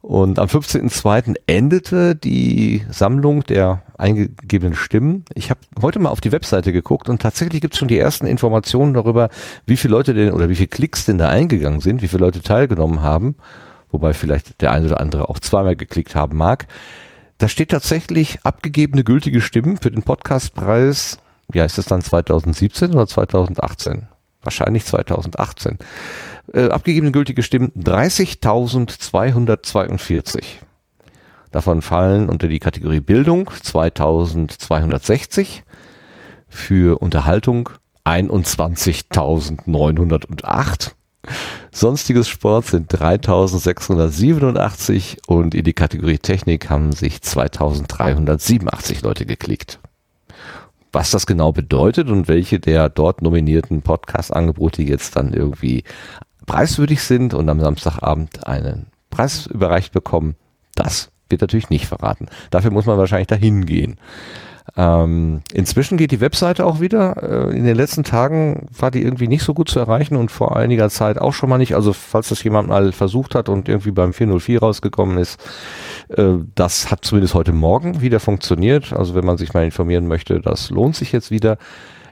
Und 0.01 0.39
am 0.39 0.47
15.02. 0.47 1.35
endete 1.45 2.15
die 2.15 2.85
Sammlung 2.89 3.43
der 3.43 3.83
eingegebenen 3.97 4.75
Stimmen. 4.75 5.25
Ich 5.33 5.49
habe 5.49 5.59
heute 5.81 5.99
mal 5.99 6.09
auf 6.09 6.21
die 6.21 6.31
Webseite 6.31 6.71
geguckt 6.71 7.09
und 7.09 7.21
tatsächlich 7.21 7.59
gibt 7.59 7.73
es 7.73 7.79
schon 7.79 7.89
die 7.89 7.99
ersten 7.99 8.25
Informationen 8.25 8.93
darüber, 8.93 9.29
wie 9.65 9.75
viele 9.75 9.93
Leute 9.93 10.13
denn 10.13 10.31
oder 10.31 10.47
wie 10.47 10.55
viele 10.55 10.69
Klicks 10.69 11.05
denn 11.05 11.17
da 11.17 11.27
eingegangen 11.27 11.81
sind, 11.81 12.01
wie 12.01 12.07
viele 12.07 12.23
Leute 12.23 12.41
teilgenommen 12.41 13.01
haben, 13.01 13.35
wobei 13.91 14.13
vielleicht 14.13 14.61
der 14.61 14.71
eine 14.71 14.85
oder 14.85 15.01
andere 15.01 15.27
auch 15.27 15.39
zweimal 15.39 15.75
geklickt 15.75 16.15
haben 16.15 16.37
mag. 16.37 16.67
Da 17.37 17.49
steht 17.49 17.71
tatsächlich 17.71 18.39
abgegebene 18.43 19.03
gültige 19.03 19.41
Stimmen 19.41 19.77
für 19.77 19.91
den 19.91 20.03
Podcastpreis. 20.03 21.19
Ja, 21.53 21.65
ist 21.65 21.77
das 21.77 21.85
dann 21.85 22.01
2017 22.01 22.91
oder 22.91 23.07
2018? 23.07 24.07
Wahrscheinlich 24.43 24.85
2018 24.85 25.77
äh, 26.53 26.69
abgegebene 26.69 27.11
gültige 27.11 27.43
Stimmen 27.43 27.71
30.242. 27.77 30.43
Davon 31.51 31.81
fallen 31.81 32.29
unter 32.29 32.47
die 32.47 32.59
Kategorie 32.59 32.99
Bildung 32.99 33.49
2260, 33.61 35.63
für 36.47 37.01
Unterhaltung 37.01 37.69
21.908. 38.05 40.91
Sonstiges 41.71 42.27
Sport 42.27 42.65
sind 42.65 42.87
3687 42.89 45.19
und 45.27 45.53
in 45.53 45.63
die 45.63 45.73
Kategorie 45.73 46.17
Technik 46.17 46.69
haben 46.69 46.91
sich 46.91 47.21
2387 47.21 49.01
Leute 49.01 49.25
geklickt. 49.25 49.79
Was 50.91 51.11
das 51.11 51.27
genau 51.27 51.51
bedeutet 51.51 52.09
und 52.09 52.27
welche 52.27 52.59
der 52.59 52.89
dort 52.89 53.21
nominierten 53.21 53.83
Podcast-Angebote 53.83 54.81
jetzt 54.81 55.15
dann 55.15 55.33
irgendwie 55.33 55.83
preiswürdig 56.49 57.03
sind 57.03 57.33
und 57.33 57.47
am 57.47 57.59
Samstagabend 57.59 58.47
einen 58.47 58.87
Preis 59.11 59.45
überreicht 59.45 59.93
bekommen, 59.93 60.35
das 60.75 61.11
wird 61.29 61.41
natürlich 61.41 61.69
nicht 61.69 61.85
verraten. 61.85 62.27
Dafür 62.49 62.71
muss 62.71 62.87
man 62.87 62.97
wahrscheinlich 62.97 63.27
dahin 63.27 63.65
gehen. 63.67 63.97
Ähm, 64.75 65.41
inzwischen 65.53 65.97
geht 65.97 66.11
die 66.11 66.21
Webseite 66.21 66.65
auch 66.65 66.79
wieder. 66.79 67.49
Äh, 67.51 67.55
in 67.55 67.65
den 67.65 67.75
letzten 67.75 68.03
Tagen 68.03 68.67
war 68.77 68.89
die 68.89 69.03
irgendwie 69.03 69.27
nicht 69.27 69.43
so 69.43 69.53
gut 69.53 69.69
zu 69.69 69.79
erreichen 69.79 70.15
und 70.15 70.31
vor 70.31 70.57
einiger 70.57 70.89
Zeit 70.89 71.19
auch 71.19 71.33
schon 71.33 71.49
mal 71.49 71.59
nicht. 71.59 71.75
Also 71.75 71.93
falls 71.93 72.29
das 72.29 72.43
jemand 72.43 72.67
mal 72.67 72.91
versucht 72.93 73.35
hat 73.35 73.47
und 73.47 73.69
irgendwie 73.69 73.91
beim 73.91 74.13
404 74.13 74.59
rausgekommen 74.59 75.17
ist, 75.19 75.39
äh, 76.09 76.33
das 76.55 76.89
hat 76.89 77.05
zumindest 77.05 77.35
heute 77.35 77.53
Morgen 77.53 78.01
wieder 78.01 78.19
funktioniert. 78.19 78.91
Also 78.93 79.13
wenn 79.13 79.25
man 79.25 79.37
sich 79.37 79.53
mal 79.53 79.65
informieren 79.65 80.07
möchte, 80.07 80.39
das 80.39 80.71
lohnt 80.71 80.95
sich 80.95 81.11
jetzt 81.11 81.29
wieder. 81.29 81.57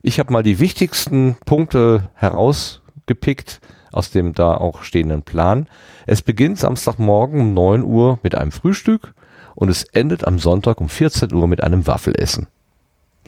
Ich 0.03 0.19
habe 0.19 0.31
mal 0.31 0.43
die 0.43 0.59
wichtigsten 0.59 1.37
Punkte 1.45 2.09
herausgepickt 2.13 3.61
aus 3.91 4.11
dem 4.11 4.33
da 4.33 4.55
auch 4.55 4.83
stehenden 4.83 5.23
Plan. 5.23 5.67
Es 6.05 6.21
beginnt 6.21 6.59
Samstagmorgen 6.59 7.39
um 7.41 7.53
9 7.53 7.83
Uhr 7.83 8.19
mit 8.23 8.35
einem 8.35 8.51
Frühstück 8.51 9.13
und 9.55 9.69
es 9.69 9.83
endet 9.83 10.25
am 10.25 10.39
Sonntag 10.39 10.79
um 10.81 10.89
14 10.89 11.33
Uhr 11.33 11.47
mit 11.47 11.63
einem 11.63 11.87
Waffelessen. 11.87 12.47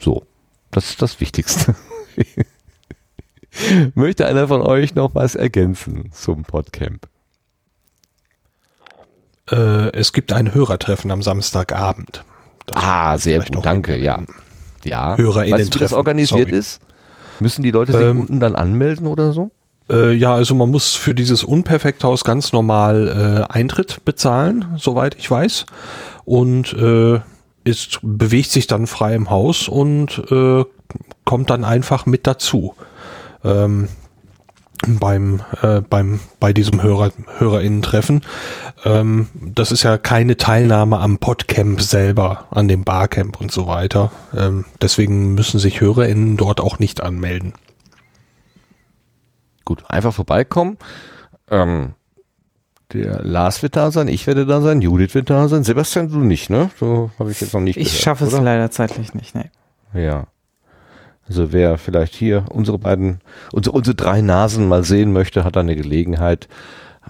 So, 0.00 0.24
das 0.70 0.90
ist 0.90 1.02
das 1.02 1.20
Wichtigste. 1.20 1.74
Möchte 3.94 4.26
einer 4.26 4.46
von 4.48 4.62
euch 4.62 4.94
noch 4.94 5.14
was 5.14 5.34
ergänzen 5.34 6.10
zum 6.12 6.44
Podcamp? 6.44 7.08
Äh, 9.50 9.90
es 9.96 10.12
gibt 10.12 10.32
ein 10.32 10.54
Hörertreffen 10.54 11.10
am 11.10 11.22
Samstagabend. 11.22 12.24
Das 12.66 12.82
Ah, 12.82 13.18
sehr 13.18 13.40
gut, 13.44 13.64
danke, 13.64 13.96
ja. 13.96 14.22
Ja. 14.84 15.16
HörerInnen 15.16 15.58
weißt 15.60 15.74
du, 15.74 15.78
wie 15.78 15.82
das 15.82 15.92
organisiert 15.92 16.48
sorry. 16.48 16.58
ist? 16.58 16.80
Müssen 17.40 17.62
die 17.62 17.70
Leute 17.70 17.92
sich 17.92 18.00
Ähm, 18.00 18.20
unten 18.20 18.40
dann 18.40 18.54
anmelden 18.54 19.06
oder 19.06 19.32
so? 19.32 19.50
Äh, 19.90 20.12
ja, 20.12 20.34
also 20.34 20.54
man 20.54 20.70
muss 20.70 20.94
für 20.94 21.14
dieses 21.14 21.44
Unperfekthaus 21.44 22.24
ganz 22.24 22.52
normal 22.52 23.46
äh, 23.48 23.52
Eintritt 23.52 24.04
bezahlen, 24.04 24.66
soweit 24.76 25.16
ich 25.16 25.30
weiß. 25.30 25.66
Und 26.24 26.72
äh, 26.74 27.20
ist, 27.64 27.98
bewegt 28.02 28.50
sich 28.50 28.66
dann 28.66 28.86
frei 28.86 29.14
im 29.14 29.30
Haus 29.30 29.68
und 29.68 30.22
äh, 30.30 30.64
kommt 31.24 31.50
dann 31.50 31.64
einfach 31.64 32.06
mit 32.06 32.26
dazu. 32.26 32.74
Ähm, 33.44 33.88
beim, 34.86 35.42
äh, 35.60 35.82
beim, 35.82 36.20
bei 36.38 36.52
diesem 36.54 36.82
Hörer, 36.82 37.12
HörerInnen-Treffen. 37.38 38.22
Ähm, 38.84 39.28
das 39.34 39.72
ist 39.72 39.82
ja 39.82 39.98
keine 39.98 40.38
Teilnahme 40.38 40.98
am 41.00 41.18
Podcamp 41.18 41.82
selber, 41.82 42.46
an 42.50 42.66
dem 42.66 42.84
Barcamp 42.84 43.40
und 43.40 43.52
so 43.52 43.66
weiter. 43.66 44.10
Ähm, 44.34 44.64
deswegen 44.80 45.34
müssen 45.34 45.60
sich 45.60 45.80
HörerInnen 45.80 46.38
dort 46.38 46.60
auch 46.60 46.78
nicht 46.78 47.02
anmelden. 47.02 47.52
Gut, 49.70 49.84
einfach 49.88 50.12
vorbeikommen. 50.12 50.78
Ähm, 51.48 51.94
der 52.92 53.22
Lars 53.22 53.62
wird 53.62 53.76
da 53.76 53.92
sein, 53.92 54.08
ich 54.08 54.26
werde 54.26 54.44
da 54.44 54.60
sein, 54.60 54.82
Judith 54.82 55.14
wird 55.14 55.30
da 55.30 55.46
sein, 55.46 55.62
Sebastian 55.62 56.08
du 56.08 56.18
nicht, 56.18 56.50
ne? 56.50 56.72
So 56.80 57.12
habe 57.20 57.30
ich 57.30 57.40
jetzt 57.40 57.54
noch 57.54 57.60
nicht 57.60 57.76
Ich 57.76 57.84
gehört, 57.84 58.02
schaffe 58.02 58.24
es 58.24 58.34
oder? 58.34 58.42
leider 58.42 58.72
zeitlich 58.72 59.14
nicht, 59.14 59.36
ne. 59.36 59.48
Ja. 59.94 60.26
Also 61.28 61.52
wer 61.52 61.78
vielleicht 61.78 62.16
hier 62.16 62.46
unsere 62.50 62.80
beiden, 62.80 63.20
unsere, 63.52 63.76
unsere 63.76 63.94
drei 63.94 64.22
Nasen 64.22 64.66
mal 64.66 64.82
sehen 64.82 65.12
möchte, 65.12 65.44
hat 65.44 65.56
eine 65.56 65.76
Gelegenheit. 65.76 66.48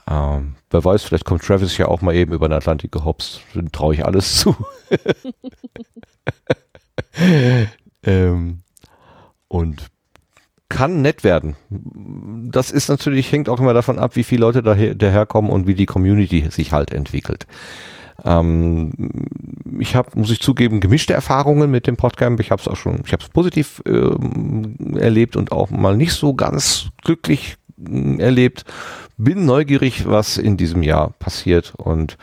Ähm, 0.06 0.56
wer 0.68 0.84
weiß, 0.84 1.02
vielleicht 1.02 1.24
kommt 1.24 1.42
Travis 1.42 1.78
ja 1.78 1.89
auch 1.89 2.02
mal 2.02 2.14
eben 2.14 2.34
über 2.34 2.47
den 2.47 2.58
Atlantik 2.58 2.92
gehopst. 2.92 3.40
Dann 3.55 3.72
traue 3.72 3.94
ich 3.94 4.05
alles 4.05 4.36
zu. 4.36 4.55
ähm, 8.02 8.60
und 9.48 9.90
kann 10.70 11.02
nett 11.02 11.23
werden. 11.24 11.57
Das 11.68 12.70
ist 12.70 12.89
natürlich, 12.89 13.31
hängt 13.31 13.50
auch 13.50 13.60
immer 13.60 13.74
davon 13.74 13.99
ab, 13.99 14.16
wie 14.16 14.24
viele 14.24 14.40
Leute 14.40 14.62
daher, 14.62 14.94
daherkommen 14.94 15.50
und 15.50 15.66
wie 15.66 15.74
die 15.74 15.84
Community 15.84 16.47
sich 16.49 16.73
halt 16.73 16.92
entwickelt. 16.92 17.47
Ähm, 18.24 18.92
ich 19.78 19.94
habe, 19.97 20.18
muss 20.18 20.31
ich 20.31 20.40
zugeben, 20.40 20.81
gemischte 20.81 21.12
Erfahrungen 21.12 21.70
mit 21.70 21.86
dem 21.86 21.97
Podcamp. 21.97 22.40
Ich 22.40 22.50
habe 22.50 22.62
es 22.62 22.68
auch 22.68 22.76
schon, 22.76 23.02
ich 23.05 23.12
habe 23.12 23.23
es 23.23 23.28
positiv 23.28 23.82
ähm, 23.86 24.97
erlebt 24.97 25.36
und 25.36 25.52
auch 25.52 25.70
mal 25.70 25.97
nicht 25.97 26.12
so 26.12 26.34
ganz 26.34 26.89
glücklich 27.02 27.57
äh, 27.78 28.16
erlebt. 28.18 28.65
Bin 29.16 29.44
neugierig, 29.44 30.07
was 30.08 30.39
in 30.39 30.57
diesem 30.57 30.82
Jahr 30.82 31.10
passiert 31.18 31.74
und 31.76 32.16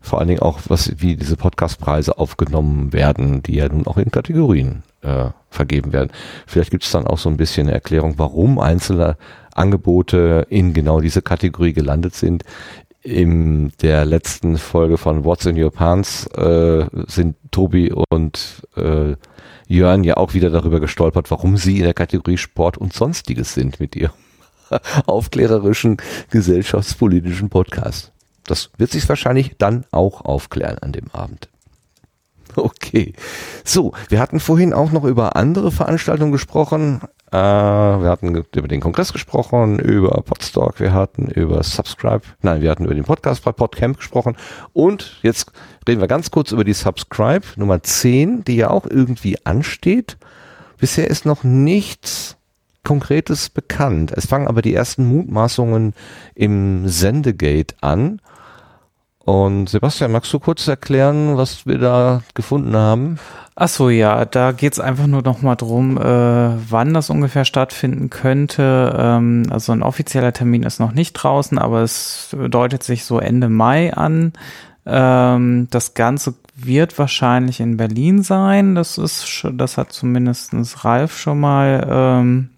vor 0.00 0.18
allen 0.18 0.28
Dingen 0.28 0.40
auch, 0.40 0.60
was, 0.68 0.92
wie 0.96 1.14
diese 1.16 1.36
Podcastpreise 1.36 2.18
aufgenommen 2.18 2.92
werden, 2.92 3.42
die 3.42 3.56
ja 3.56 3.68
nun 3.68 3.86
auch 3.86 3.98
in 3.98 4.10
Kategorien 4.10 4.82
äh, 5.02 5.28
vergeben 5.50 5.92
werden. 5.92 6.10
Vielleicht 6.46 6.70
gibt 6.70 6.84
es 6.84 6.92
dann 6.92 7.06
auch 7.06 7.18
so 7.18 7.28
ein 7.28 7.36
bisschen 7.36 7.66
eine 7.66 7.74
Erklärung, 7.74 8.14
warum 8.16 8.58
einzelne 8.58 9.16
Angebote 9.54 10.46
in 10.48 10.72
genau 10.72 11.00
diese 11.00 11.22
Kategorie 11.22 11.72
gelandet 11.72 12.14
sind. 12.14 12.44
In 13.02 13.72
der 13.80 14.04
letzten 14.04 14.58
Folge 14.58 14.98
von 14.98 15.24
What's 15.24 15.46
in 15.46 15.60
Your 15.60 15.72
Pants 15.72 16.26
äh, 16.28 16.86
sind 17.06 17.36
Tobi 17.50 17.92
und 18.10 18.62
äh, 18.76 19.16
Jörn 19.66 20.04
ja 20.04 20.16
auch 20.16 20.34
wieder 20.34 20.50
darüber 20.50 20.80
gestolpert, 20.80 21.30
warum 21.30 21.56
sie 21.56 21.78
in 21.78 21.84
der 21.84 21.94
Kategorie 21.94 22.36
Sport 22.36 22.76
und 22.76 22.92
Sonstiges 22.92 23.54
sind 23.54 23.80
mit 23.80 23.96
ihrem 23.96 24.12
aufklärerischen 25.06 25.96
gesellschaftspolitischen 26.30 27.48
Podcast. 27.48 28.12
Das 28.44 28.70
wird 28.78 28.90
sich 28.90 29.08
wahrscheinlich 29.08 29.56
dann 29.58 29.84
auch 29.92 30.24
aufklären 30.24 30.78
an 30.78 30.92
dem 30.92 31.10
Abend. 31.12 31.48
Okay. 32.56 33.14
So, 33.64 33.92
wir 34.08 34.20
hatten 34.20 34.40
vorhin 34.40 34.72
auch 34.72 34.90
noch 34.90 35.04
über 35.04 35.36
andere 35.36 35.70
Veranstaltungen 35.70 36.32
gesprochen. 36.32 37.00
Äh, 37.30 37.36
wir 37.36 38.08
hatten 38.08 38.34
über 38.34 38.68
den 38.68 38.80
Kongress 38.80 39.12
gesprochen, 39.12 39.78
über 39.78 40.22
Podstock, 40.22 40.80
wir 40.80 40.92
hatten 40.92 41.28
über 41.28 41.62
Subscribe, 41.62 42.22
nein, 42.42 42.60
wir 42.60 42.70
hatten 42.70 42.84
über 42.84 42.94
den 42.94 43.04
Podcast 43.04 43.44
bei 43.44 43.52
Podcamp 43.52 43.98
gesprochen. 43.98 44.36
Und 44.72 45.18
jetzt 45.22 45.52
reden 45.86 46.00
wir 46.00 46.08
ganz 46.08 46.30
kurz 46.30 46.50
über 46.52 46.64
die 46.64 46.72
Subscribe 46.72 47.46
Nummer 47.56 47.82
10, 47.82 48.44
die 48.44 48.56
ja 48.56 48.70
auch 48.70 48.86
irgendwie 48.86 49.36
ansteht. 49.44 50.16
Bisher 50.78 51.08
ist 51.08 51.24
noch 51.24 51.44
nichts 51.44 52.36
Konkretes 52.82 53.50
bekannt. 53.50 54.12
Es 54.16 54.26
fangen 54.26 54.48
aber 54.48 54.62
die 54.62 54.74
ersten 54.74 55.04
Mutmaßungen 55.04 55.94
im 56.34 56.88
Sendegate 56.88 57.74
an. 57.82 58.20
Und 59.24 59.68
Sebastian, 59.68 60.12
magst 60.12 60.32
du 60.32 60.38
kurz 60.38 60.66
erklären, 60.66 61.36
was 61.36 61.66
wir 61.66 61.78
da 61.78 62.22
gefunden 62.34 62.74
haben? 62.74 63.18
Ach 63.54 63.68
so, 63.68 63.90
ja, 63.90 64.24
da 64.24 64.52
geht's 64.52 64.80
einfach 64.80 65.06
nur 65.06 65.22
noch 65.22 65.42
mal 65.42 65.54
drum, 65.54 65.98
äh, 65.98 66.02
wann 66.02 66.94
das 66.94 67.10
ungefähr 67.10 67.44
stattfinden 67.44 68.08
könnte. 68.08 68.96
Ähm, 68.98 69.42
also 69.50 69.72
ein 69.72 69.82
offizieller 69.82 70.32
Termin 70.32 70.62
ist 70.62 70.80
noch 70.80 70.92
nicht 70.92 71.12
draußen, 71.12 71.58
aber 71.58 71.82
es 71.82 72.34
deutet 72.48 72.82
sich 72.82 73.04
so 73.04 73.18
Ende 73.18 73.50
Mai 73.50 73.92
an. 73.92 74.32
Ähm, 74.86 75.68
das 75.70 75.92
Ganze 75.92 76.34
wird 76.56 76.98
wahrscheinlich 76.98 77.60
in 77.60 77.76
Berlin 77.76 78.22
sein. 78.22 78.74
Das 78.74 78.96
ist, 78.96 79.46
das 79.52 79.76
hat 79.76 79.92
zumindestens 79.92 80.84
Ralf 80.84 81.18
schon 81.18 81.40
mal 81.40 81.86
ähm, 81.90 82.48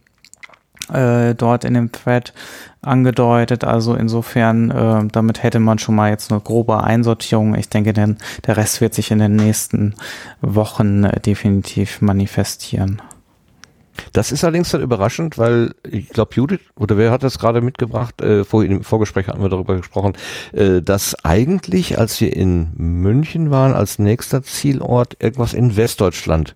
äh, 0.92 1.34
dort 1.34 1.64
in 1.64 1.74
dem 1.74 1.92
Thread 1.92 2.32
angedeutet. 2.80 3.64
Also 3.64 3.94
insofern, 3.94 4.70
äh, 4.70 5.08
damit 5.10 5.42
hätte 5.42 5.60
man 5.60 5.78
schon 5.78 5.94
mal 5.94 6.10
jetzt 6.10 6.32
eine 6.32 6.40
grobe 6.40 6.82
Einsortierung. 6.82 7.54
Ich 7.54 7.68
denke, 7.68 7.92
denn 7.92 8.16
der 8.46 8.56
Rest 8.56 8.80
wird 8.80 8.94
sich 8.94 9.10
in 9.10 9.18
den 9.18 9.36
nächsten 9.36 9.94
Wochen 10.40 11.04
äh, 11.04 11.20
definitiv 11.20 12.00
manifestieren. 12.00 13.00
Das 14.12 14.32
ist 14.32 14.42
allerdings 14.42 14.70
dann 14.70 14.80
überraschend, 14.80 15.38
weil 15.38 15.74
ich 15.88 16.08
glaube, 16.08 16.34
Judith, 16.34 16.60
oder 16.76 16.96
wer 16.96 17.10
hat 17.10 17.22
das 17.22 17.38
gerade 17.38 17.60
mitgebracht, 17.60 18.20
äh, 18.22 18.44
vorhin 18.44 18.72
im 18.72 18.84
Vorgespräch 18.84 19.28
hatten 19.28 19.42
wir 19.42 19.48
darüber 19.48 19.76
gesprochen, 19.76 20.14
äh, 20.52 20.80
dass 20.80 21.14
eigentlich, 21.24 21.98
als 21.98 22.20
wir 22.20 22.34
in 22.34 22.72
München 22.76 23.50
waren, 23.50 23.74
als 23.74 23.98
nächster 23.98 24.42
Zielort 24.42 25.16
irgendwas 25.20 25.52
in 25.52 25.76
Westdeutschland 25.76 26.54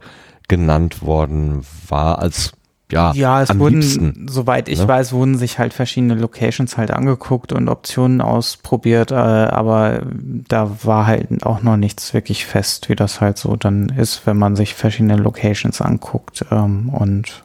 genannt 0.48 1.02
worden 1.02 1.62
war, 1.88 2.20
als 2.20 2.52
ja, 2.90 3.12
Ja, 3.14 3.42
es 3.42 3.50
am 3.50 3.58
wurden, 3.58 3.80
liebsten. 3.80 4.26
soweit 4.28 4.68
ich 4.68 4.80
ne? 4.80 4.88
weiß, 4.88 5.12
wurden 5.12 5.36
sich 5.36 5.58
halt 5.58 5.74
verschiedene 5.74 6.14
Locations 6.14 6.76
halt 6.76 6.90
angeguckt 6.90 7.52
und 7.52 7.68
Optionen 7.68 8.20
ausprobiert, 8.20 9.10
äh, 9.10 9.14
aber 9.14 10.02
da 10.48 10.70
war 10.84 11.06
halt 11.06 11.44
auch 11.44 11.62
noch 11.62 11.76
nichts 11.76 12.14
wirklich 12.14 12.46
fest, 12.46 12.88
wie 12.88 12.94
das 12.96 13.20
halt 13.20 13.38
so 13.38 13.56
dann 13.56 13.88
ist, 13.88 14.26
wenn 14.26 14.36
man 14.36 14.54
sich 14.56 14.74
verschiedene 14.74 15.16
Locations 15.16 15.80
anguckt. 15.80 16.44
Ähm, 16.50 16.88
und 16.90 17.44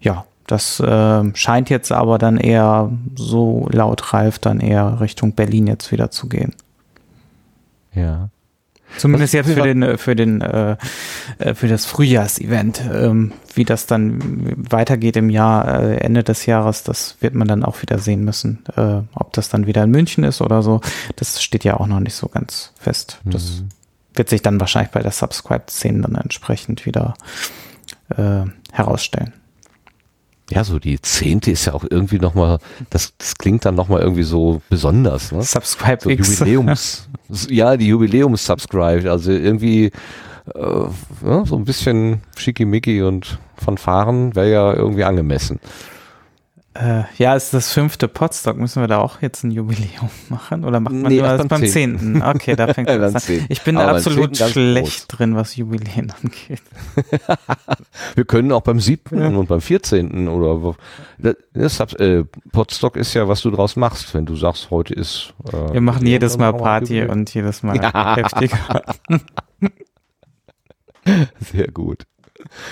ja, 0.00 0.24
das 0.46 0.80
ähm, 0.86 1.34
scheint 1.34 1.70
jetzt 1.70 1.90
aber 1.90 2.18
dann 2.18 2.36
eher 2.36 2.92
so 3.16 3.66
laut 3.72 4.12
Ralf 4.12 4.38
dann 4.38 4.60
eher 4.60 5.00
Richtung 5.00 5.32
Berlin 5.32 5.66
jetzt 5.66 5.90
wieder 5.90 6.12
zu 6.12 6.28
gehen. 6.28 6.54
Ja. 7.92 8.28
Zumindest 8.96 9.34
jetzt 9.34 9.50
für 9.50 9.62
den, 9.62 9.82
äh, 9.82 9.98
für 9.98 10.16
den, 10.16 10.40
äh, 10.40 10.76
äh, 11.38 11.54
für 11.54 11.68
das 11.68 11.86
Frühjahrsevent. 11.86 12.82
Ähm, 12.92 13.32
wie 13.54 13.64
das 13.64 13.86
dann 13.86 14.20
weitergeht 14.70 15.16
im 15.16 15.30
Jahr, 15.30 15.82
äh, 15.82 15.96
Ende 15.98 16.22
des 16.22 16.46
Jahres, 16.46 16.82
das 16.82 17.16
wird 17.20 17.34
man 17.34 17.48
dann 17.48 17.64
auch 17.64 17.82
wieder 17.82 17.98
sehen 17.98 18.24
müssen. 18.24 18.64
Äh, 18.76 19.00
ob 19.14 19.32
das 19.32 19.48
dann 19.48 19.66
wieder 19.66 19.84
in 19.84 19.90
München 19.90 20.24
ist 20.24 20.40
oder 20.40 20.62
so, 20.62 20.80
das 21.16 21.42
steht 21.42 21.64
ja 21.64 21.78
auch 21.78 21.86
noch 21.86 22.00
nicht 22.00 22.14
so 22.14 22.28
ganz 22.28 22.72
fest. 22.78 23.20
Das 23.24 23.62
wird 24.14 24.28
sich 24.28 24.42
dann 24.42 24.60
wahrscheinlich 24.60 24.92
bei 24.92 25.02
der 25.02 25.12
Subscribe-Szene 25.12 26.02
dann 26.02 26.14
entsprechend 26.16 26.86
wieder 26.86 27.14
äh, 28.16 28.44
herausstellen. 28.72 29.32
Ja, 30.50 30.62
so 30.62 30.78
die 30.78 31.00
zehnte 31.02 31.50
ist 31.50 31.64
ja 31.64 31.74
auch 31.74 31.84
irgendwie 31.88 32.18
nochmal, 32.18 32.58
das, 32.90 33.14
das 33.18 33.36
klingt 33.36 33.64
dann 33.64 33.74
nochmal 33.74 34.00
irgendwie 34.02 34.22
so 34.22 34.62
besonders, 34.68 35.32
ne? 35.32 35.42
Subscribe 35.42 35.98
so 36.02 36.10
X. 36.10 36.38
Jubiläums, 36.38 37.08
ja, 37.48 37.76
die 37.76 37.88
Jubiläums-Subscribe, 37.88 39.10
also 39.10 39.32
irgendwie 39.32 39.90
äh, 40.54 40.60
ja, 41.24 41.44
so 41.44 41.56
ein 41.56 41.64
bisschen 41.64 42.20
schickimicki 42.36 43.02
und 43.02 43.38
Fanfaren 43.56 44.34
wäre 44.36 44.50
ja 44.50 44.72
irgendwie 44.74 45.04
angemessen. 45.04 45.58
Äh, 46.80 47.04
ja, 47.16 47.34
ist 47.34 47.54
das 47.54 47.72
fünfte 47.72 48.08
Podstock. 48.08 48.56
Müssen 48.56 48.82
wir 48.82 48.88
da 48.88 48.98
auch 48.98 49.22
jetzt 49.22 49.44
ein 49.44 49.50
Jubiläum 49.50 50.10
machen? 50.28 50.64
Oder 50.64 50.80
macht 50.80 50.94
man 50.94 51.10
Nee, 51.10 51.18
nur 51.20 51.28
das 51.36 51.46
beim 51.46 51.64
zehnten. 51.66 52.22
Okay, 52.22 52.56
da 52.56 52.72
fängt 52.72 52.88
das 52.88 53.28
an. 53.28 53.46
Ich 53.48 53.62
bin 53.62 53.76
Aber 53.76 53.92
da 53.92 53.96
absolut 53.96 54.36
schlecht 54.36 55.06
drin, 55.08 55.36
was 55.36 55.56
Jubiläen 55.56 56.12
angeht. 56.22 56.62
Wir 58.14 58.24
können 58.24 58.52
auch 58.52 58.62
beim 58.62 58.80
siebten 58.80 59.36
und 59.36 59.46
beim 59.48 59.60
vierzehnten 59.60 60.28
oder 60.28 60.74
das, 61.52 61.80
äh, 61.94 62.24
Podstock 62.52 62.96
ist 62.96 63.14
ja, 63.14 63.28
was 63.28 63.40
du 63.42 63.50
draus 63.50 63.76
machst, 63.76 64.12
wenn 64.14 64.26
du 64.26 64.36
sagst, 64.36 64.70
heute 64.70 64.94
ist. 64.94 65.34
Äh, 65.52 65.72
Wir 65.74 65.80
machen 65.80 66.06
jedes 66.06 66.36
Mal 66.36 66.52
Party 66.52 67.04
und 67.04 67.32
jedes 67.32 67.62
Mal 67.62 67.76
Ja. 67.76 68.16
heftiger. 68.16 68.82
Sehr 71.40 71.68
gut. 71.68 72.02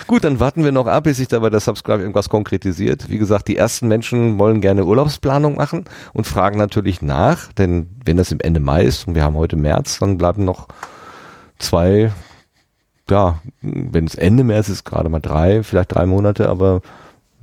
Gut, 0.07 0.25
dann 0.25 0.41
warten 0.41 0.65
wir 0.65 0.73
noch 0.73 0.87
ab, 0.87 1.05
bis 1.05 1.19
sich 1.19 1.29
da 1.29 1.39
bei 1.39 1.51
der 1.51 1.61
Subscribe 1.61 2.01
irgendwas 2.01 2.29
konkretisiert. 2.29 3.09
Wie 3.11 3.19
gesagt, 3.19 3.49
die 3.49 3.57
ersten 3.57 3.89
Menschen 3.89 4.39
wollen 4.39 4.61
gerne 4.61 4.85
Urlaubsplanung 4.85 5.57
machen 5.57 5.85
und 6.13 6.27
fragen 6.27 6.59
natürlich 6.59 7.03
nach, 7.03 7.53
denn 7.53 7.89
wenn 8.05 8.17
das 8.17 8.33
im 8.33 8.41
Ende 8.41 8.61
Mai 8.61 8.85
ist 8.85 9.07
und 9.07 9.15
wir 9.15 9.25
haben 9.25 9.37
heute 9.37 9.57
März, 9.57 9.99
dann 9.99 10.19
bleiben 10.19 10.45
noch 10.45 10.69
zwei, 11.59 12.13
ja, 13.09 13.41
wenn 13.61 14.07
es 14.07 14.15
Ende 14.15 14.45
März 14.45 14.69
ist, 14.69 14.85
gerade 14.85 15.09
mal 15.09 15.21
drei, 15.21 15.63
vielleicht 15.63 15.95
drei 15.95 16.07
Monate, 16.07 16.49
aber 16.49 16.81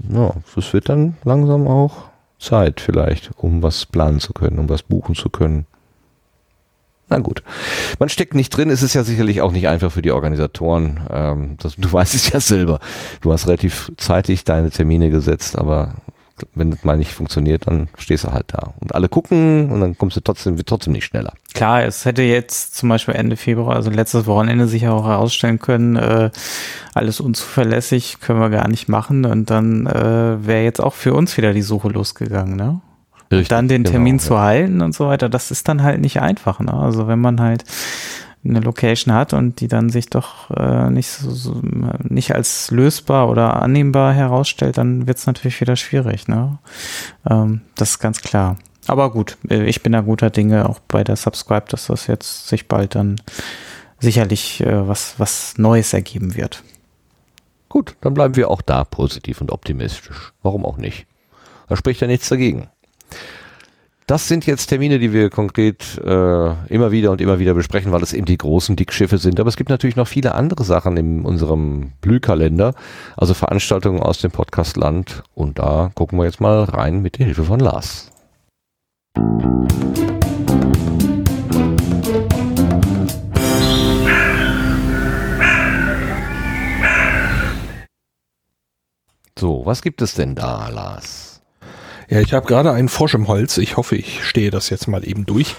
ja, 0.10 0.34
es 0.58 0.74
wird 0.74 0.90
dann 0.90 1.18
langsam 1.24 1.68
auch 1.68 2.10
Zeit 2.40 2.82
vielleicht, 2.82 3.32
um 3.38 3.61
was 3.61 3.86
planen 3.86 4.20
zu 4.20 4.34
können, 4.34 4.60
um 4.60 4.68
was 4.68 4.84
buchen 4.84 5.16
zu 5.16 5.30
können. 5.30 5.68
Na 7.11 7.19
gut. 7.19 7.43
Man 7.99 8.07
steckt 8.07 8.33
nicht 8.35 8.49
drin, 8.49 8.69
es 8.69 8.81
ist 8.81 8.93
ja 8.93 9.03
sicherlich 9.03 9.41
auch 9.41 9.51
nicht 9.51 9.67
einfach 9.67 9.91
für 9.91 10.01
die 10.01 10.11
Organisatoren. 10.11 11.01
Ähm, 11.11 11.57
das, 11.61 11.75
du 11.75 11.91
weißt 11.93 12.15
es 12.15 12.31
ja 12.31 12.40
selber. 12.40 12.80
Du 13.19 13.31
hast 13.33 13.48
relativ 13.48 13.91
zeitig 13.98 14.45
deine 14.45 14.72
Termine 14.72 15.09
gesetzt, 15.09 15.57
aber 15.57 15.95
wenn 16.56 16.72
das 16.72 16.83
mal 16.83 16.98
nicht 16.98 17.11
funktioniert, 17.11 17.67
dann 17.67 17.90
stehst 17.98 18.23
du 18.23 18.31
halt 18.31 18.45
da. 18.48 18.73
Und 18.80 18.95
alle 18.95 19.09
gucken 19.09 19.69
und 19.69 19.81
dann 19.81 19.98
kommst 19.98 20.15
du 20.15 20.22
trotzdem, 20.22 20.57
wird 20.57 20.69
trotzdem 20.69 20.93
nicht 20.93 21.06
schneller. 21.06 21.33
Klar, 21.53 21.83
es 21.83 22.06
hätte 22.06 22.22
jetzt 22.22 22.75
zum 22.75 22.90
Beispiel 22.90 23.14
Ende 23.14 23.35
Februar, 23.35 23.75
also 23.75 23.91
letztes 23.91 24.25
Wochenende 24.25 24.67
sich 24.67 24.88
auch 24.88 25.06
herausstellen 25.06 25.59
können, 25.59 25.98
äh, 25.98 26.31
alles 26.93 27.19
unzuverlässig, 27.19 28.22
können 28.22 28.40
wir 28.40 28.49
gar 28.49 28.69
nicht 28.69 28.88
machen 28.88 29.25
und 29.25 29.49
dann 29.49 29.85
äh, 29.85 30.45
wäre 30.48 30.64
jetzt 30.64 30.80
auch 30.80 30.93
für 30.93 31.14
uns 31.14 31.35
wieder 31.38 31.53
die 31.53 31.61
Suche 31.61 31.90
losgegangen, 31.90 32.56
ne? 32.56 32.81
Richtig, 33.32 33.48
dann 33.48 33.68
den 33.68 33.84
genau, 33.84 33.92
Termin 33.92 34.18
ja. 34.18 34.24
zu 34.24 34.40
halten 34.40 34.82
und 34.82 34.93
so 34.93 35.08
weiter, 35.08 35.30
das 35.30 35.51
ist 35.51 35.68
dann 35.68 35.84
halt 35.84 36.01
nicht 36.01 36.22
einfach. 36.22 36.60
Ne? 36.60 36.74
Also 36.74 37.08
wenn 37.08 37.19
man 37.19 37.40
halt 37.40 37.64
eine 38.43 38.60
Location 38.60 39.14
hat 39.14 39.34
und 39.34 39.61
die 39.61 39.68
dann 39.68 39.90
sich 39.90 40.10
doch 40.10 40.50
äh, 40.51 40.90
nicht 40.90 41.10
so, 41.10 41.30
so 41.32 41.61
nicht 42.00 42.34
als 42.34 42.72
lösbar 42.72 43.30
oder 43.30 43.61
annehmbar 43.61 44.14
herausstellt, 44.14 44.77
dann 44.77 45.08
wird 45.08 45.18
es 45.18 45.27
natürlich 45.27 45.61
wieder 45.61 45.76
schwierig. 45.76 46.27
Ne? 46.27 46.58
Ähm, 47.30 47.61
das 47.76 47.92
ist 47.92 48.00
ganz 48.00 48.22
klar. 48.22 48.58
Aber 48.88 49.11
gut, 49.11 49.38
äh, 49.48 49.64
ich 49.66 49.84
bin 49.84 49.92
da 49.92 50.01
guter 50.01 50.30
Dinge, 50.30 50.68
auch 50.68 50.80
bei 50.80 51.03
der 51.03 51.16
Subscribe, 51.16 51.66
dass 51.69 51.88
das 51.88 52.08
jetzt 52.08 52.48
sich 52.48 52.68
bald 52.68 52.95
dann 52.95 53.22
sicherlich 54.00 54.61
äh, 54.61 54.88
was, 54.88 55.16
was 55.19 55.58
Neues 55.58 55.93
ergeben 55.93 56.35
wird. 56.35 56.64
Gut, 57.69 57.95
dann 58.01 58.14
bleiben 58.14 58.35
wir 58.35 58.50
auch 58.50 58.61
da 58.61 58.84
positiv 58.84 59.40
und 59.40 59.51
optimistisch. 59.51 60.34
Warum 60.42 60.66
auch 60.66 60.77
nicht? 60.77 61.06
Da 61.69 61.77
spricht 61.77 62.01
ja 62.01 62.08
nichts 62.08 62.27
dagegen. 62.27 62.68
Das 64.11 64.27
sind 64.27 64.45
jetzt 64.45 64.67
Termine, 64.67 64.99
die 64.99 65.14
wir 65.14 65.30
konkret 65.30 65.98
äh, 66.03 66.51
immer 66.67 66.91
wieder 66.91 67.11
und 67.11 67.22
immer 67.22 67.40
wieder 67.40 67.53
besprechen, 67.53 67.93
weil 67.93 68.03
es 68.03 68.11
eben 68.11 68.25
die 68.25 68.38
großen 68.38 68.75
Dickschiffe 68.75 69.17
sind. 69.17 69.40
Aber 69.40 69.48
es 69.48 69.56
gibt 69.56 69.69
natürlich 69.69 69.95
noch 69.95 70.09
viele 70.09 70.35
andere 70.35 70.65
Sachen 70.65 70.98
in 70.98 71.23
unserem 71.23 71.93
Blühkalender, 72.01 72.73
also 73.15 73.33
Veranstaltungen 73.33 74.01
aus 74.01 74.19
dem 74.19 74.31
Podcastland. 74.31 75.23
Und 75.33 75.59
da 75.59 75.91
gucken 75.95 76.19
wir 76.19 76.25
jetzt 76.25 76.41
mal 76.41 76.65
rein 76.65 77.01
mit 77.01 77.19
der 77.19 77.27
Hilfe 77.27 77.45
von 77.45 77.61
Lars. 77.61 78.11
So, 89.40 89.65
was 89.65 89.81
gibt 89.81 90.01
es 90.01 90.15
denn 90.15 90.35
da, 90.35 90.67
Lars? 90.67 91.31
Ja, 92.11 92.19
ich 92.19 92.33
habe 92.33 92.45
gerade 92.45 92.73
einen 92.73 92.90
Frosch 92.90 93.14
im 93.14 93.30
Holz. 93.30 93.57
Ich 93.57 93.77
hoffe, 93.77 93.95
ich 93.95 94.25
stehe 94.25 94.51
das 94.51 94.69
jetzt 94.69 94.90
mal 94.90 95.07
eben 95.07 95.25
durch. 95.25 95.56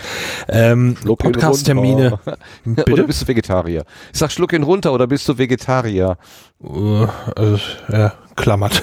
Ähm, 0.48 0.96
Podcast-Termine. 1.02 2.18
Oder 2.66 2.84
Bitte? 2.84 3.04
bist 3.04 3.22
du 3.22 3.28
Vegetarier? 3.28 3.86
Ich 4.12 4.18
sag, 4.18 4.30
schluck 4.30 4.52
ihn 4.52 4.62
runter 4.62 4.92
oder 4.92 5.06
bist 5.06 5.26
du 5.30 5.38
Vegetarier? 5.38 6.18
Äh, 6.62 7.04
äh, 7.04 7.58
ja, 7.90 8.12
klammert. 8.36 8.82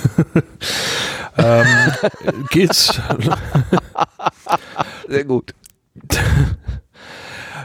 ähm, 1.38 1.67
geht's? 2.49 2.99
Sehr 5.07 5.25
gut. 5.25 5.53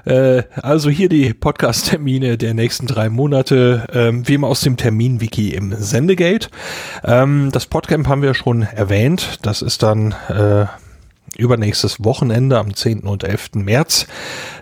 Äh, 0.05 0.43
also 0.61 0.91
hier 0.91 1.09
die 1.09 1.35
Podcast-Termine 1.35 2.39
der 2.39 2.55
nächsten 2.55 2.87
drei 2.87 3.09
Monate, 3.09 3.87
ähm, 3.93 4.27
wie 4.29 4.35
immer 4.35 4.49
aus 4.49 4.61
dem 4.61 4.77
Termin-Wiki 4.77 5.51
im 5.51 5.75
Sendegate. 5.77 6.49
Ähm, 7.05 7.51
das 7.53 7.67
Podcamp 7.67 8.09
haben 8.09 8.23
wir 8.23 8.35
schon 8.35 8.63
erwähnt. 8.63 9.39
Das 9.43 9.63
ist 9.63 9.83
dann 9.83 10.15
äh, 10.29 10.67
übernächstes 11.37 12.03
Wochenende 12.05 12.59
am 12.59 12.75
10. 12.75 13.01
und 13.01 13.25
11. 13.25 13.55
März 13.55 14.07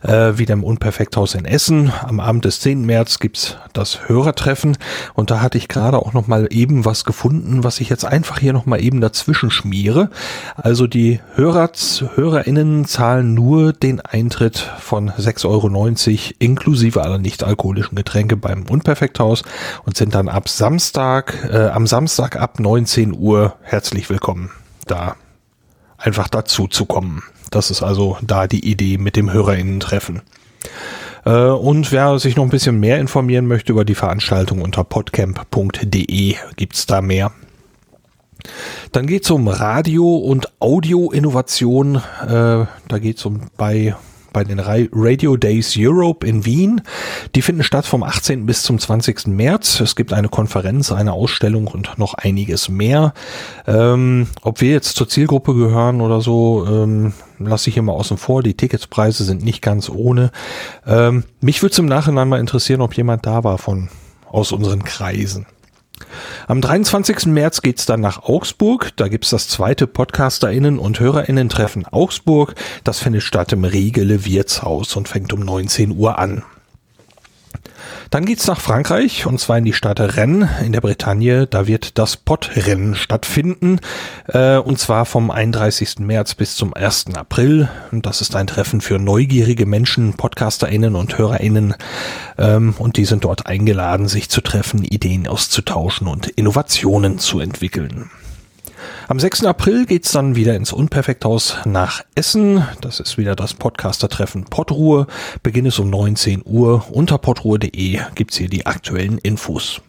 äh, 0.02 0.38
wieder 0.38 0.54
im 0.54 0.64
Unperfekthaus 0.64 1.34
in 1.34 1.44
Essen. 1.44 1.92
Am 2.02 2.20
Abend 2.20 2.44
des 2.44 2.60
10. 2.60 2.84
März 2.84 3.18
gibt's 3.18 3.56
das 3.72 4.08
Hörertreffen 4.08 4.76
und 5.14 5.30
da 5.30 5.40
hatte 5.40 5.58
ich 5.58 5.68
gerade 5.68 5.98
auch 5.98 6.12
noch 6.12 6.26
mal 6.26 6.48
eben 6.50 6.84
was 6.84 7.04
gefunden, 7.04 7.64
was 7.64 7.80
ich 7.80 7.88
jetzt 7.88 8.04
einfach 8.04 8.38
hier 8.38 8.52
noch 8.52 8.66
mal 8.66 8.82
eben 8.82 9.00
dazwischen 9.00 9.50
schmiere. 9.50 10.10
Also 10.56 10.86
die 10.86 11.20
Hörer, 11.34 11.70
HörerInnen 12.14 12.86
zahlen 12.86 13.34
nur 13.34 13.72
den 13.72 14.00
Eintritt 14.00 14.58
von 14.58 15.10
6,90 15.10 15.46
Euro 15.46 16.34
inklusive 16.38 17.02
aller 17.02 17.18
nicht-alkoholischen 17.18 17.96
Getränke 17.96 18.36
beim 18.36 18.64
Unperfekthaus 18.68 19.42
und 19.84 19.96
sind 19.96 20.14
dann 20.14 20.28
ab 20.28 20.48
Samstag, 20.48 21.48
äh, 21.50 21.68
am 21.68 21.86
Samstag 21.86 22.36
ab 22.36 22.58
19 22.58 23.12
Uhr 23.12 23.54
herzlich 23.62 24.10
willkommen 24.10 24.50
da 24.86 25.16
einfach 26.02 26.28
dazu 26.28 26.66
zu 26.66 26.86
kommen. 26.86 27.22
Das 27.50 27.70
ist 27.70 27.82
also 27.82 28.16
da 28.22 28.46
die 28.46 28.68
Idee 28.68 28.98
mit 28.98 29.16
dem 29.16 29.32
HörerInnen-Treffen. 29.32 30.22
Äh, 31.24 31.30
Und 31.30 31.92
wer 31.92 32.18
sich 32.18 32.36
noch 32.36 32.44
ein 32.44 32.50
bisschen 32.50 32.80
mehr 32.80 32.98
informieren 32.98 33.46
möchte 33.46 33.72
über 33.72 33.84
die 33.84 33.94
Veranstaltung 33.94 34.62
unter 34.62 34.84
podcamp.de 34.84 36.36
gibt's 36.56 36.86
da 36.86 37.00
mehr. 37.00 37.32
Dann 38.90 39.06
geht's 39.06 39.30
um 39.30 39.46
Radio- 39.48 40.16
und 40.16 40.48
Audio-Innovation. 40.60 41.96
Äh, 41.96 42.00
da 42.28 42.98
geht's 43.00 43.24
um 43.24 43.42
bei 43.56 43.94
bei 44.32 44.44
den 44.44 44.58
Ra- 44.58 44.86
Radio 44.92 45.36
Days 45.36 45.74
Europe 45.76 46.26
in 46.26 46.44
Wien. 46.44 46.80
Die 47.34 47.42
finden 47.42 47.62
statt 47.62 47.86
vom 47.86 48.02
18. 48.02 48.46
bis 48.46 48.62
zum 48.62 48.78
20. 48.78 49.28
März. 49.28 49.80
Es 49.80 49.96
gibt 49.96 50.12
eine 50.12 50.28
Konferenz, 50.28 50.92
eine 50.92 51.12
Ausstellung 51.12 51.66
und 51.66 51.98
noch 51.98 52.14
einiges 52.14 52.68
mehr. 52.68 53.14
Ähm, 53.66 54.26
ob 54.42 54.60
wir 54.60 54.70
jetzt 54.70 54.96
zur 54.96 55.08
Zielgruppe 55.08 55.54
gehören 55.54 56.00
oder 56.00 56.20
so, 56.20 56.66
ähm, 56.68 57.12
lasse 57.38 57.68
ich 57.68 57.74
hier 57.74 57.82
mal 57.82 57.92
außen 57.92 58.16
vor. 58.18 58.42
Die 58.42 58.54
Ticketspreise 58.54 59.24
sind 59.24 59.44
nicht 59.44 59.62
ganz 59.62 59.88
ohne. 59.88 60.30
Ähm, 60.86 61.24
mich 61.40 61.62
würde 61.62 61.72
es 61.72 61.78
im 61.78 61.86
Nachhinein 61.86 62.28
mal 62.28 62.40
interessieren, 62.40 62.80
ob 62.80 62.96
jemand 62.96 63.26
da 63.26 63.44
war 63.44 63.58
von 63.58 63.88
aus 64.30 64.52
unseren 64.52 64.82
Kreisen. 64.82 65.46
Am 66.46 66.60
23. 66.60 67.26
März 67.26 67.62
geht's 67.62 67.86
dann 67.86 68.00
nach 68.00 68.22
Augsburg. 68.22 68.90
Da 68.96 69.08
gibt's 69.08 69.30
das 69.30 69.48
zweite 69.48 69.86
PodcasterInnen- 69.86 70.78
und 70.78 71.00
HörerInnen-Treffen 71.00 71.86
Augsburg. 71.86 72.54
Das 72.84 72.98
findet 72.98 73.22
statt 73.22 73.52
im 73.52 73.64
Riegele 73.64 74.24
Wirtshaus 74.24 74.96
und 74.96 75.08
fängt 75.08 75.32
um 75.32 75.40
19 75.40 75.96
Uhr 75.96 76.18
an. 76.18 76.42
Dann 78.10 78.24
geht's 78.24 78.46
nach 78.46 78.60
Frankreich 78.60 79.26
und 79.26 79.40
zwar 79.40 79.58
in 79.58 79.64
die 79.64 79.72
Stadt 79.72 80.00
Rennes 80.00 80.48
in 80.64 80.72
der 80.72 80.80
Bretagne. 80.80 81.46
Da 81.46 81.66
wird 81.66 81.98
das 81.98 82.16
Podrennen 82.16 82.94
stattfinden 82.94 83.80
äh, 84.28 84.56
und 84.56 84.78
zwar 84.78 85.04
vom 85.04 85.30
31. 85.30 85.98
März 85.98 86.34
bis 86.34 86.56
zum 86.56 86.74
1. 86.74 87.14
April. 87.14 87.68
Und 87.90 88.06
das 88.06 88.20
ist 88.20 88.36
ein 88.36 88.46
Treffen 88.46 88.80
für 88.80 88.98
neugierige 88.98 89.66
Menschen, 89.66 90.14
PodcasterInnen 90.14 90.94
und 90.94 91.18
HörerInnen 91.18 91.74
ähm, 92.38 92.74
und 92.78 92.96
die 92.96 93.04
sind 93.04 93.24
dort 93.24 93.46
eingeladen, 93.46 94.08
sich 94.08 94.28
zu 94.28 94.40
treffen, 94.40 94.84
Ideen 94.84 95.26
auszutauschen 95.26 96.06
und 96.06 96.28
Innovationen 96.28 97.18
zu 97.18 97.40
entwickeln. 97.40 98.10
Am 99.08 99.20
6. 99.20 99.44
April 99.44 99.86
geht's 99.86 100.12
dann 100.12 100.36
wieder 100.36 100.54
ins 100.56 100.72
Unperfekthaus 100.72 101.58
nach 101.64 102.02
Essen. 102.14 102.66
Das 102.80 103.00
ist 103.00 103.18
wieder 103.18 103.36
das 103.36 103.54
Podcaster-Treffen 103.54 104.44
Podruhe. 104.44 105.06
Beginn 105.42 105.66
ist 105.66 105.78
um 105.78 105.90
19 105.90 106.42
Uhr. 106.44 106.86
Unter 106.90 107.18
podruhe.de 107.18 108.00
gibt's 108.14 108.36
hier 108.36 108.48
die 108.48 108.66
aktuellen 108.66 109.18
Infos. 109.18 109.82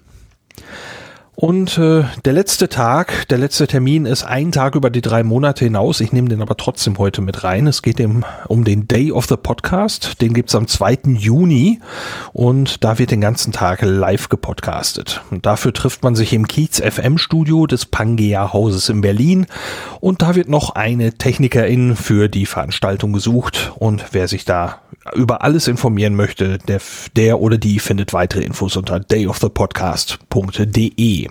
Und 1.36 1.80
äh, 1.80 2.03
der 2.26 2.34
letzte 2.34 2.70
Tag, 2.70 3.28
der 3.30 3.40
letzte 3.40 3.66
Termin 3.66 4.06
ist 4.06 4.24
ein 4.24 4.52
Tag 4.52 4.76
über 4.76 4.92
die 4.92 5.02
drei 5.02 5.24
Monate 5.24 5.66
hinaus. 5.66 6.00
Ich 6.00 6.14
nehme 6.14 6.30
den 6.30 6.44
aber 6.44 6.56
trotzdem 6.58 7.00
heute 7.00 7.22
mit 7.22 7.44
rein. 7.44 7.66
Es 7.66 7.82
geht 7.82 7.98
dem, 7.98 8.24
um 8.48 8.64
den 8.64 8.88
Day 8.88 9.12
of 9.12 9.26
the 9.26 9.36
Podcast. 9.36 10.22
Den 10.22 10.34
gibt's 10.34 10.53
am 10.53 10.68
2. 10.68 11.00
Juni 11.18 11.80
und 12.34 12.84
da 12.84 13.00
wird 13.00 13.10
den 13.10 13.22
ganzen 13.22 13.52
Tag 13.52 13.82
live 13.82 14.30
gepodcastet. 14.30 15.22
Und 15.32 15.48
dafür 15.48 15.74
trifft 15.74 16.03
man 16.03 16.16
sich 16.16 16.34
im 16.34 16.48
Kiez 16.48 16.80
FM 16.80 17.18
Studio 17.18 17.66
des 17.66 17.88
Pangea 17.88 18.53
Hauses 18.53 18.90
in 18.90 19.02
Berlin. 19.02 19.48
Und 20.02 20.22
da 20.22 20.36
wird 20.36 20.50
noch 20.50 20.76
eine 20.76 21.14
Technikerin 21.14 21.95
für 21.95 22.30
die 22.30 22.45
Veranstaltung 22.45 23.12
gesucht. 23.12 23.74
Und 23.76 24.06
wer 24.12 24.28
sich 24.28 24.45
da 24.45 24.82
über 25.14 25.41
alles 25.41 25.67
informieren 25.67 26.15
möchte, 26.15 26.59
der, 26.59 26.80
der 27.15 27.40
oder 27.40 27.57
die 27.57 27.80
findet 27.80 28.14
weitere 28.14 28.43
Infos 28.43 28.77
unter 28.77 28.99
dayofthepodcast.de. 28.99 31.27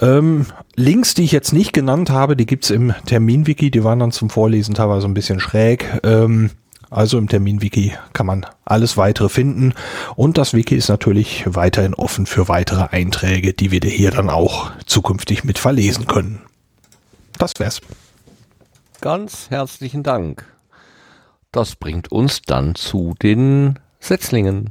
Ähm, 0.00 0.46
Links, 0.76 1.14
die 1.14 1.24
ich 1.24 1.32
jetzt 1.32 1.52
nicht 1.52 1.72
genannt 1.72 2.10
habe, 2.10 2.36
die 2.36 2.46
gibt's 2.46 2.70
im 2.70 2.94
Terminwiki, 3.06 3.70
die 3.70 3.84
waren 3.84 3.98
dann 3.98 4.12
zum 4.12 4.30
Vorlesen 4.30 4.74
teilweise 4.74 5.06
ein 5.06 5.14
bisschen 5.14 5.40
schräg. 5.40 6.00
Ähm, 6.04 6.50
also 6.90 7.18
im 7.18 7.28
Terminwiki 7.28 7.94
kann 8.12 8.26
man 8.26 8.46
alles 8.64 8.96
weitere 8.96 9.28
finden 9.28 9.74
und 10.16 10.38
das 10.38 10.54
Wiki 10.54 10.74
ist 10.74 10.88
natürlich 10.88 11.44
weiterhin 11.46 11.94
offen 11.94 12.26
für 12.26 12.48
weitere 12.48 12.88
Einträge, 12.90 13.54
die 13.54 13.70
wir 13.70 13.80
hier 13.88 14.10
dann 14.10 14.28
auch 14.28 14.72
zukünftig 14.86 15.44
mit 15.44 15.58
verlesen 15.58 16.08
können. 16.08 16.40
Das 17.38 17.52
wär's. 17.58 17.80
Ganz 19.00 19.50
herzlichen 19.50 20.02
Dank. 20.02 20.44
Das 21.52 21.74
bringt 21.74 22.12
uns 22.12 22.42
dann 22.42 22.76
zu 22.76 23.14
den 23.20 23.80
Setzlingen. 23.98 24.70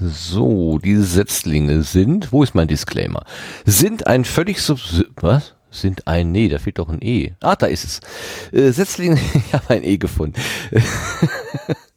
So, 0.00 0.78
diese 0.78 1.04
Setzlinge 1.04 1.84
sind, 1.84 2.32
wo 2.32 2.42
ist 2.42 2.56
mein 2.56 2.66
Disclaimer? 2.66 3.24
Sind 3.64 4.08
ein 4.08 4.24
völlig 4.24 4.60
sub, 4.60 4.80
was? 5.20 5.54
Sind 5.70 6.08
ein, 6.08 6.32
nee, 6.32 6.48
da 6.48 6.58
fehlt 6.58 6.80
doch 6.80 6.88
ein 6.88 7.00
E. 7.00 7.34
Ah, 7.40 7.54
da 7.54 7.66
ist 7.66 7.84
es. 7.84 8.00
Äh, 8.52 8.72
Setzlinge, 8.72 9.20
ich 9.34 9.54
habe 9.54 9.70
ein 9.70 9.84
E 9.84 9.98
gefunden. 9.98 10.40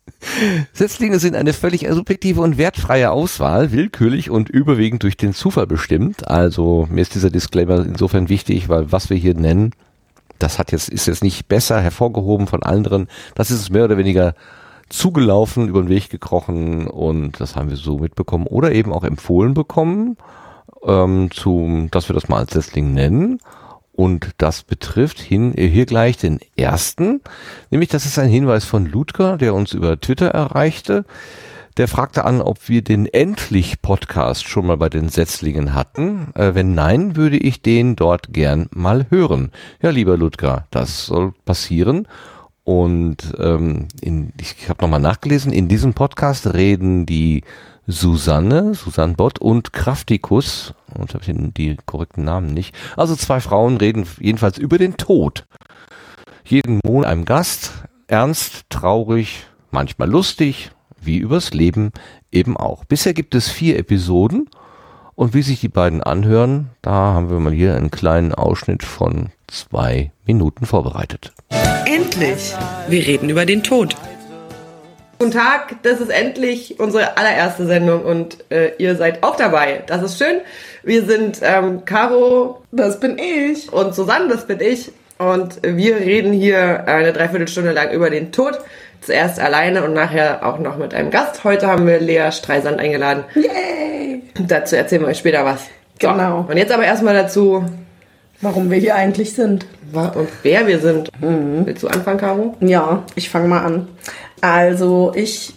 Setzlinge 0.73 1.19
sind 1.19 1.35
eine 1.35 1.53
völlig 1.53 1.87
subjektive 1.89 2.41
und 2.41 2.57
wertfreie 2.57 3.11
Auswahl, 3.11 3.71
willkürlich 3.71 4.29
und 4.29 4.49
überwiegend 4.49 5.03
durch 5.03 5.17
den 5.17 5.33
Zufall 5.33 5.67
bestimmt. 5.67 6.27
Also 6.27 6.87
mir 6.91 7.01
ist 7.01 7.15
dieser 7.15 7.29
Disclaimer 7.29 7.85
insofern 7.85 8.29
wichtig, 8.29 8.69
weil 8.69 8.91
was 8.91 9.09
wir 9.09 9.17
hier 9.17 9.33
nennen, 9.33 9.71
das 10.39 10.59
hat 10.59 10.71
jetzt, 10.71 10.89
ist 10.89 11.07
jetzt 11.07 11.23
nicht 11.23 11.47
besser 11.47 11.81
hervorgehoben 11.81 12.47
von 12.47 12.63
anderen. 12.63 13.07
Das 13.35 13.51
ist 13.51 13.61
es 13.61 13.69
mehr 13.69 13.85
oder 13.85 13.97
weniger 13.97 14.35
zugelaufen, 14.89 15.67
über 15.67 15.81
den 15.81 15.89
Weg 15.89 16.09
gekrochen 16.09 16.87
und 16.87 17.39
das 17.41 17.55
haben 17.55 17.69
wir 17.69 17.77
so 17.77 17.97
mitbekommen 17.97 18.47
oder 18.47 18.71
eben 18.71 18.93
auch 18.93 19.03
empfohlen 19.03 19.53
bekommen, 19.53 20.17
ähm, 20.85 21.29
zu, 21.31 21.87
dass 21.91 22.07
wir 22.09 22.13
das 22.13 22.29
mal 22.29 22.37
als 22.37 22.53
Setzling 22.53 22.93
nennen. 22.93 23.39
Und 23.97 24.29
das 24.37 24.61
betrifft 24.61 25.19
hin, 25.19 25.55
hier 25.57 25.87
gleich 25.87 26.17
den 26.17 26.39
ersten, 26.55 27.19
nämlich 27.71 27.89
das 27.89 28.05
ist 28.05 28.19
ein 28.19 28.29
Hinweis 28.29 28.63
von 28.63 28.85
Ludger, 28.85 29.37
der 29.37 29.55
uns 29.55 29.73
über 29.73 29.99
Twitter 29.99 30.27
erreichte. 30.27 31.03
Der 31.77 31.87
fragte 31.87 32.23
an, 32.23 32.39
ob 32.39 32.69
wir 32.69 32.83
den 32.83 33.07
Endlich-Podcast 33.07 34.47
schon 34.47 34.67
mal 34.67 34.77
bei 34.77 34.89
den 34.89 35.09
Setzlingen 35.09 35.73
hatten. 35.73 36.27
Äh, 36.35 36.53
wenn 36.53 36.75
nein, 36.75 37.15
würde 37.15 37.37
ich 37.37 37.63
den 37.63 37.95
dort 37.95 38.31
gern 38.31 38.67
mal 38.71 39.07
hören. 39.09 39.51
Ja, 39.81 39.89
lieber 39.89 40.15
Ludger, 40.15 40.67
das 40.69 41.07
soll 41.07 41.33
passieren. 41.45 42.07
Und 42.63 43.33
ähm, 43.39 43.87
in, 43.99 44.31
ich 44.39 44.69
habe 44.69 44.83
nochmal 44.83 44.99
nachgelesen, 44.99 45.51
in 45.51 45.67
diesem 45.69 45.95
Podcast 45.95 46.53
reden 46.53 47.07
die 47.07 47.41
Susanne, 47.87 48.73
Susanne 48.73 49.13
Bott 49.13 49.39
und 49.39 49.71
Kraftikus, 49.71 50.73
und 50.93 51.13
habe 51.13 51.23
ich 51.25 51.33
die 51.53 51.77
korrekten 51.85 52.25
Namen 52.25 52.53
nicht. 52.53 52.75
Also 52.97 53.15
zwei 53.15 53.39
Frauen 53.39 53.77
reden 53.77 54.05
jedenfalls 54.19 54.57
über 54.57 54.77
den 54.77 54.97
Tod. 54.97 55.45
Jeden 56.43 56.79
Monat 56.85 57.09
einem 57.09 57.25
Gast, 57.25 57.71
ernst, 58.07 58.65
traurig, 58.69 59.45
manchmal 59.71 60.09
lustig, 60.09 60.71
wie 61.01 61.17
übers 61.17 61.53
Leben 61.53 61.91
eben 62.31 62.57
auch. 62.57 62.83
Bisher 62.85 63.13
gibt 63.13 63.35
es 63.35 63.49
vier 63.49 63.79
Episoden 63.79 64.49
und 65.15 65.33
wie 65.33 65.41
sich 65.41 65.61
die 65.61 65.69
beiden 65.69 66.03
anhören, 66.03 66.69
da 66.81 66.91
haben 66.91 67.29
wir 67.29 67.39
mal 67.39 67.53
hier 67.53 67.75
einen 67.75 67.91
kleinen 67.91 68.35
Ausschnitt 68.35 68.83
von 68.83 69.29
zwei 69.47 70.11
Minuten 70.25 70.65
vorbereitet. 70.65 71.33
Endlich! 71.85 72.53
Wir 72.89 73.05
reden 73.05 73.29
über 73.29 73.45
den 73.45 73.63
Tod. 73.63 73.95
Guten 75.19 75.31
Tag, 75.31 75.77
das 75.81 75.99
ist 75.99 76.11
endlich 76.11 76.79
unsere 76.79 77.17
allererste 77.17 77.65
Sendung 77.65 78.03
und 78.03 78.37
äh, 78.51 78.73
ihr 78.77 78.95
seid 78.95 79.23
auch 79.23 79.35
dabei. 79.35 79.81
Das 79.87 80.03
ist 80.03 80.19
schön. 80.19 80.41
Wir 80.83 81.05
sind 81.05 81.39
ähm, 81.41 81.85
Caro, 81.85 82.61
das 82.71 82.99
bin 82.99 83.17
ich, 83.17 83.73
und 83.73 83.95
Susanne, 83.95 84.27
das 84.27 84.45
bin 84.45 84.59
ich. 84.59 84.91
Und 85.17 85.59
wir 85.63 85.95
reden 85.95 86.33
hier 86.33 86.87
eine 86.87 87.13
Dreiviertelstunde 87.13 87.71
lang 87.71 87.91
über 87.91 88.11
den 88.11 88.31
Tod. 88.31 88.59
Zuerst 89.01 89.39
alleine 89.39 89.83
und 89.83 89.93
nachher 89.93 90.45
auch 90.45 90.59
noch 90.59 90.77
mit 90.77 90.93
einem 90.93 91.09
Gast. 91.09 91.43
Heute 91.43 91.65
haben 91.65 91.87
wir 91.87 91.99
Lea 91.99 92.31
Streisand 92.31 92.79
eingeladen. 92.79 93.23
Yay! 93.33 94.21
Dazu 94.47 94.75
erzählen 94.75 95.01
wir 95.01 95.07
euch 95.07 95.17
später 95.17 95.43
was. 95.43 95.61
So, 95.99 96.09
Genau. 96.09 96.45
Und 96.47 96.57
jetzt 96.57 96.71
aber 96.71 96.85
erstmal 96.85 97.15
dazu, 97.15 97.65
Warum 98.39 98.69
wir 98.69 98.77
hier 98.77 98.95
eigentlich 98.95 99.33
sind. 99.33 99.65
Und 99.93 100.29
wer 100.43 100.67
wir 100.67 100.79
sind. 100.79 101.09
Willst 101.19 101.83
du 101.83 101.87
anfangen, 101.87 102.19
Caro? 102.19 102.55
Ja, 102.59 103.03
ich 103.15 103.29
fange 103.29 103.47
mal 103.47 103.63
an. 103.63 103.87
Also 104.41 105.11
ich 105.15 105.53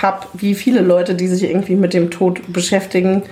habe, 0.00 0.26
wie 0.34 0.54
viele 0.54 0.80
Leute, 0.80 1.14
die 1.14 1.28
sich 1.28 1.44
irgendwie 1.44 1.76
mit 1.76 1.94
dem 1.94 2.10
Tod 2.10 2.40
beschäftigen, 2.52 3.22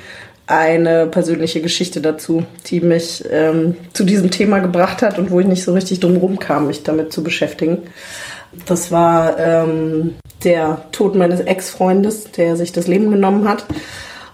eine 0.47 1.07
persönliche 1.07 1.63
Geschichte 1.63 2.01
dazu, 2.01 2.45
die 2.67 2.81
mich 2.81 3.25
ähm, 3.31 3.77
zu 3.93 4.05
diesem 4.05 4.31
Thema 4.31 4.59
gebracht 4.59 5.01
hat 5.03 5.19
und 5.19 5.31
wo 5.31 5.41
ich 5.41 5.47
nicht 5.47 5.65
so 5.65 5.73
richtig 5.73 6.01
drum 6.01 6.17
rum 6.17 6.39
kam, 6.39 6.67
mich 6.67 6.83
damit 6.83 7.13
zu 7.13 7.23
beschäftigen. 7.23 7.79
Das 8.67 8.91
war 8.91 9.39
ähm, 9.39 10.15
der 10.45 10.85
Tod 10.93 11.15
meines 11.15 11.41
Ex-Freundes, 11.41 12.33
der 12.33 12.57
sich 12.57 12.73
das 12.73 12.87
Leben 12.87 13.11
genommen 13.11 13.49
hat. 13.49 13.65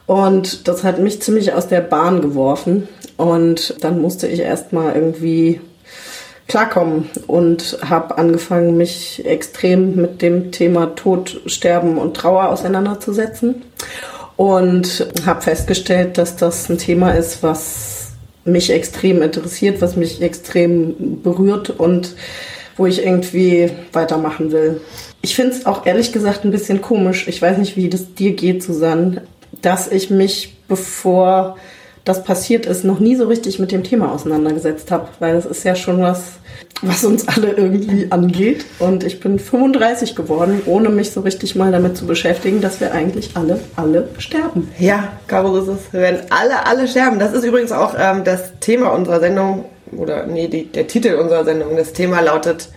Und 0.06 0.66
das 0.66 0.82
hat 0.82 0.98
mich 0.98 1.20
ziemlich 1.22 1.52
aus 1.52 1.68
der 1.68 1.82
Bahn 1.82 2.20
geworfen. 2.20 2.88
Und 3.16 3.84
dann 3.84 4.00
musste 4.00 4.26
ich 4.26 4.40
erstmal 4.40 4.94
irgendwie 4.94 5.60
klarkommen 6.48 7.08
und 7.26 7.78
habe 7.84 8.18
angefangen, 8.18 8.76
mich 8.76 9.24
extrem 9.24 9.94
mit 9.94 10.22
dem 10.22 10.50
Thema 10.50 10.94
Tod, 10.96 11.40
Sterben 11.46 11.98
und 11.98 12.16
Trauer 12.16 12.48
auseinanderzusetzen. 12.48 13.62
Und 14.36 15.08
habe 15.26 15.42
festgestellt, 15.42 16.16
dass 16.16 16.36
das 16.36 16.68
ein 16.68 16.78
Thema 16.78 17.10
ist, 17.10 17.42
was 17.42 18.12
mich 18.44 18.70
extrem 18.70 19.20
interessiert, 19.20 19.82
was 19.82 19.96
mich 19.96 20.22
extrem 20.22 21.22
berührt 21.22 21.70
und 21.70 22.14
wo 22.76 22.86
ich 22.86 23.04
irgendwie 23.04 23.70
weitermachen 23.92 24.52
will. 24.52 24.80
Ich 25.22 25.34
finde 25.34 25.54
es 25.54 25.66
auch 25.66 25.84
ehrlich 25.86 26.12
gesagt 26.12 26.44
ein 26.44 26.52
bisschen 26.52 26.80
komisch. 26.80 27.26
Ich 27.26 27.42
weiß 27.42 27.58
nicht, 27.58 27.76
wie 27.76 27.88
das 27.88 28.14
dir 28.14 28.34
geht, 28.34 28.62
Susanne, 28.62 29.22
dass 29.60 29.88
ich 29.88 30.08
mich, 30.10 30.56
bevor 30.68 31.56
das 32.08 32.24
passiert 32.24 32.64
ist, 32.64 32.84
noch 32.84 33.00
nie 33.00 33.16
so 33.16 33.26
richtig 33.26 33.58
mit 33.58 33.70
dem 33.70 33.84
Thema 33.84 34.12
auseinandergesetzt 34.12 34.90
habe, 34.90 35.08
weil 35.18 35.36
es 35.36 35.44
ist 35.44 35.62
ja 35.64 35.74
schon 35.74 36.00
was, 36.00 36.38
was 36.80 37.04
uns 37.04 37.28
alle 37.28 37.50
irgendwie 37.50 38.06
angeht. 38.10 38.64
Und 38.78 39.04
ich 39.04 39.20
bin 39.20 39.38
35 39.38 40.16
geworden, 40.16 40.62
ohne 40.64 40.88
mich 40.88 41.10
so 41.10 41.20
richtig 41.20 41.54
mal 41.54 41.70
damit 41.70 41.98
zu 41.98 42.06
beschäftigen, 42.06 42.62
dass 42.62 42.80
wir 42.80 42.92
eigentlich 42.92 43.36
alle, 43.36 43.60
alle 43.76 44.08
sterben. 44.16 44.70
Ja, 44.78 45.12
Caro, 45.26 45.58
ist, 45.58 45.92
wir 45.92 46.00
werden 46.00 46.20
alle, 46.30 46.64
alle 46.66 46.88
sterben. 46.88 47.18
Das 47.18 47.34
ist 47.34 47.44
übrigens 47.44 47.72
auch 47.72 47.94
ähm, 47.98 48.24
das 48.24 48.58
Thema 48.60 48.88
unserer 48.94 49.20
Sendung, 49.20 49.66
oder 49.92 50.26
nee, 50.26 50.48
die, 50.48 50.64
der 50.64 50.86
Titel 50.86 51.14
unserer 51.14 51.44
Sendung. 51.44 51.76
Das 51.76 51.92
Thema 51.92 52.20
lautet 52.20 52.70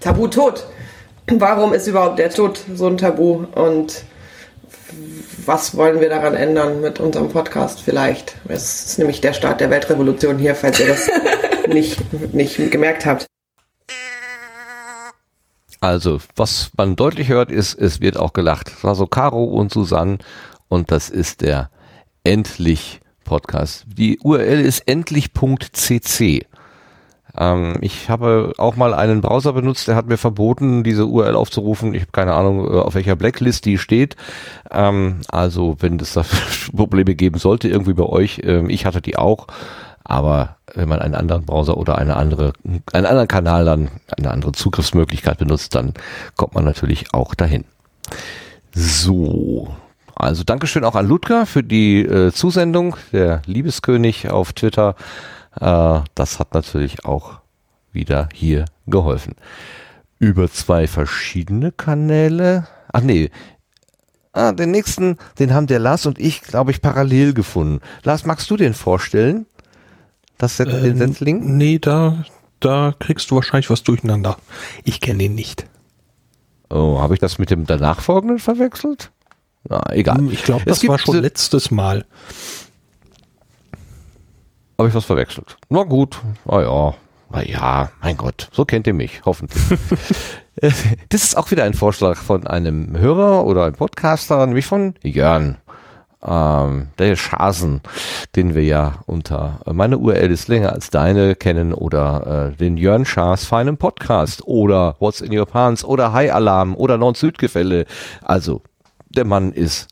Tabu 0.00 0.26
Tod. 0.26 0.66
Warum 1.28 1.72
ist 1.72 1.86
überhaupt 1.86 2.18
der 2.18 2.30
Tod 2.30 2.60
so 2.74 2.88
ein 2.88 2.98
Tabu? 2.98 3.44
Und 3.54 4.02
was 5.46 5.76
wollen 5.76 6.00
wir 6.00 6.08
daran 6.08 6.34
ändern 6.34 6.80
mit 6.80 7.00
unserem 7.00 7.28
Podcast 7.28 7.80
vielleicht? 7.80 8.36
Es 8.48 8.86
ist 8.86 8.98
nämlich 8.98 9.20
der 9.20 9.32
Start 9.32 9.60
der 9.60 9.70
Weltrevolution 9.70 10.38
hier, 10.38 10.54
falls 10.54 10.80
ihr 10.80 10.88
das 10.88 11.10
nicht, 11.68 12.00
nicht 12.32 12.70
gemerkt 12.70 13.06
habt. 13.06 13.26
Also, 15.80 16.20
was 16.36 16.70
man 16.76 16.94
deutlich 16.94 17.28
hört, 17.28 17.50
ist, 17.50 17.74
es 17.74 18.00
wird 18.00 18.16
auch 18.16 18.32
gelacht. 18.32 18.68
Das 18.68 18.84
war 18.84 18.94
so 18.94 19.06
Caro 19.06 19.44
und 19.44 19.72
Susanne 19.72 20.18
und 20.68 20.92
das 20.92 21.10
ist 21.10 21.40
der 21.40 21.70
Endlich 22.22 23.00
Podcast. 23.24 23.84
Die 23.88 24.18
URL 24.20 24.60
ist 24.60 24.86
endlich.cc. 24.86 26.46
Ähm, 27.36 27.76
ich 27.80 28.10
habe 28.10 28.52
auch 28.58 28.76
mal 28.76 28.94
einen 28.94 29.20
Browser 29.20 29.52
benutzt, 29.52 29.88
der 29.88 29.96
hat 29.96 30.06
mir 30.06 30.18
verboten, 30.18 30.84
diese 30.84 31.06
URL 31.06 31.34
aufzurufen. 31.34 31.94
Ich 31.94 32.02
habe 32.02 32.12
keine 32.12 32.34
Ahnung, 32.34 32.66
äh, 32.66 32.78
auf 32.78 32.94
welcher 32.94 33.16
Blacklist 33.16 33.64
die 33.64 33.78
steht. 33.78 34.16
Ähm, 34.70 35.20
also, 35.28 35.76
wenn 35.80 35.98
es 35.98 36.12
da 36.12 36.24
Probleme 36.76 37.14
geben 37.14 37.38
sollte, 37.38 37.68
irgendwie 37.68 37.94
bei 37.94 38.04
euch, 38.04 38.40
ähm, 38.44 38.68
ich 38.68 38.86
hatte 38.86 39.00
die 39.00 39.16
auch. 39.16 39.46
Aber 40.04 40.56
wenn 40.74 40.88
man 40.88 40.98
einen 40.98 41.14
anderen 41.14 41.44
Browser 41.44 41.76
oder 41.76 41.96
eine 41.96 42.16
andere, 42.16 42.52
einen 42.92 43.06
anderen 43.06 43.28
Kanal 43.28 43.64
dann, 43.64 43.88
eine 44.16 44.30
andere 44.30 44.52
Zugriffsmöglichkeit 44.52 45.38
benutzt, 45.38 45.74
dann 45.74 45.94
kommt 46.36 46.54
man 46.54 46.64
natürlich 46.64 47.14
auch 47.14 47.34
dahin. 47.34 47.64
So. 48.74 49.74
Also 50.14 50.44
Dankeschön 50.44 50.84
auch 50.84 50.94
an 50.94 51.08
Ludger 51.08 51.46
für 51.46 51.62
die 51.62 52.02
äh, 52.02 52.32
Zusendung, 52.32 52.96
der 53.12 53.42
Liebeskönig 53.46 54.30
auf 54.30 54.52
Twitter. 54.52 54.94
Äh, 55.60 56.00
das 56.14 56.38
hat 56.38 56.54
natürlich 56.54 57.04
auch 57.04 57.40
wieder 57.92 58.28
hier 58.32 58.64
geholfen. 58.86 59.34
Über 60.18 60.50
zwei 60.50 60.86
verschiedene 60.86 61.72
Kanäle. 61.72 62.66
Ach 62.92 63.00
nee. 63.00 63.30
Ah, 64.32 64.52
den 64.52 64.70
nächsten, 64.70 65.18
den 65.38 65.52
haben 65.52 65.66
der 65.66 65.78
Lars 65.78 66.06
und 66.06 66.18
ich, 66.18 66.40
glaube 66.40 66.70
ich, 66.70 66.80
parallel 66.80 67.34
gefunden. 67.34 67.80
Lars, 68.02 68.24
magst 68.24 68.50
du 68.50 68.56
den 68.56 68.72
vorstellen? 68.72 69.46
Das 70.38 70.56
den 70.56 70.68
Ähm, 70.70 70.96
Setzling? 70.96 71.56
Nee, 71.56 71.78
da, 71.78 72.24
da 72.60 72.94
kriegst 72.98 73.30
du 73.30 73.34
wahrscheinlich 73.34 73.68
was 73.68 73.82
durcheinander. 73.82 74.38
Ich 74.84 75.00
kenne 75.00 75.24
ihn 75.24 75.34
nicht. 75.34 75.66
Oh, 76.70 76.98
habe 77.00 77.12
ich 77.14 77.20
das 77.20 77.38
mit 77.38 77.50
dem 77.50 77.66
danach 77.66 78.00
folgenden 78.00 78.38
verwechselt? 78.38 79.10
Na, 79.68 79.82
egal. 79.92 80.16
Hm, 80.18 80.30
Ich 80.30 80.42
glaube, 80.42 80.64
das 80.64 80.86
war 80.88 80.98
schon 80.98 81.18
letztes 81.20 81.70
Mal. 81.70 82.06
Habe 84.82 84.88
ich 84.88 84.96
was 84.96 85.04
verwechselt? 85.04 85.58
Na 85.68 85.84
gut, 85.84 86.20
na 86.44 86.60
ja, 86.60 86.94
na 87.30 87.44
ja, 87.44 87.92
mein 88.02 88.16
Gott, 88.16 88.48
so 88.50 88.64
kennt 88.64 88.88
ihr 88.88 88.94
mich, 88.94 89.22
hoffentlich. 89.24 89.62
Das 91.08 91.22
ist 91.22 91.36
auch 91.36 91.52
wieder 91.52 91.62
ein 91.62 91.74
Vorschlag 91.74 92.16
von 92.16 92.48
einem 92.48 92.98
Hörer 92.98 93.46
oder 93.46 93.64
einem 93.66 93.76
Podcaster, 93.76 94.44
nämlich 94.44 94.66
von 94.66 94.94
Jörn. 95.04 95.58
Ähm, 96.20 96.88
der 96.98 97.14
Schasen, 97.14 97.80
den 98.34 98.56
wir 98.56 98.64
ja 98.64 98.96
unter 99.06 99.60
äh, 99.66 99.72
meine 99.72 99.98
URL 99.98 100.32
ist 100.32 100.48
länger 100.48 100.72
als 100.72 100.90
deine 100.90 101.36
kennen 101.36 101.72
oder 101.72 102.50
äh, 102.50 102.56
den 102.56 102.76
Jörn 102.76 103.04
Schaas 103.04 103.44
feinen 103.44 103.76
Podcast 103.76 104.42
oder 104.44 104.96
What's 104.98 105.20
in 105.20 105.36
Your 105.36 105.46
Pants 105.46 105.84
oder 105.84 106.12
High 106.12 106.32
Alarm 106.32 106.74
oder 106.74 106.98
Nord-Süd-Gefälle. 106.98 107.86
Also, 108.20 108.62
der 109.10 109.26
Mann 109.26 109.52
ist 109.52 109.86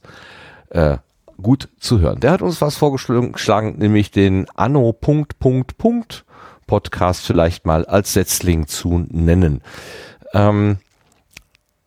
äh, 0.70 0.96
gut 1.40 1.68
zu 1.78 2.00
hören. 2.00 2.20
Der 2.20 2.32
hat 2.32 2.42
uns 2.42 2.60
was 2.60 2.76
vorgeschlagen, 2.76 3.76
nämlich 3.78 4.10
den 4.10 4.46
Anno 4.54 4.92
Punkt 4.92 5.38
Punkt 5.38 5.78
Punkt 5.78 6.24
Podcast 6.66 7.26
vielleicht 7.26 7.66
mal 7.66 7.84
als 7.84 8.12
Setzling 8.12 8.66
zu 8.68 9.04
nennen. 9.08 9.62
Ähm, 10.32 10.78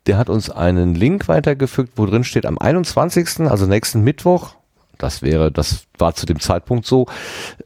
der 0.05 0.17
hat 0.17 0.29
uns 0.29 0.49
einen 0.49 0.95
Link 0.95 1.27
weitergefügt, 1.27 1.93
wo 1.95 2.05
drin 2.05 2.25
steht, 2.25 2.45
am 2.45 2.57
21., 2.57 3.49
also 3.49 3.65
nächsten 3.65 4.03
Mittwoch, 4.03 4.55
das 4.97 5.21
wäre, 5.21 5.51
das 5.51 5.85
war 5.97 6.15
zu 6.15 6.25
dem 6.25 6.39
Zeitpunkt 6.39 6.85
so, 6.85 7.07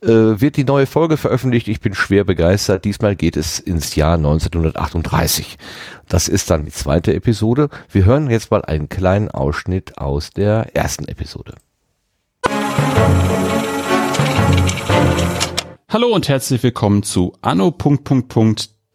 äh, 0.01 0.07
wird 0.07 0.57
die 0.57 0.63
neue 0.63 0.85
Folge 0.85 1.17
veröffentlicht. 1.17 1.67
Ich 1.67 1.81
bin 1.81 1.93
schwer 1.93 2.23
begeistert. 2.23 2.85
Diesmal 2.85 3.15
geht 3.15 3.37
es 3.37 3.59
ins 3.59 3.95
Jahr 3.95 4.15
1938. 4.15 5.57
Das 6.07 6.27
ist 6.27 6.49
dann 6.49 6.65
die 6.65 6.71
zweite 6.71 7.13
Episode. 7.13 7.69
Wir 7.91 8.05
hören 8.05 8.29
jetzt 8.29 8.51
mal 8.51 8.63
einen 8.63 8.89
kleinen 8.89 9.29
Ausschnitt 9.29 9.97
aus 9.97 10.29
der 10.31 10.75
ersten 10.75 11.07
Episode. 11.07 11.55
Hallo 15.89 16.13
und 16.13 16.27
herzlich 16.27 16.61
willkommen 16.63 17.01
zu 17.03 17.33
Anno. 17.41 17.71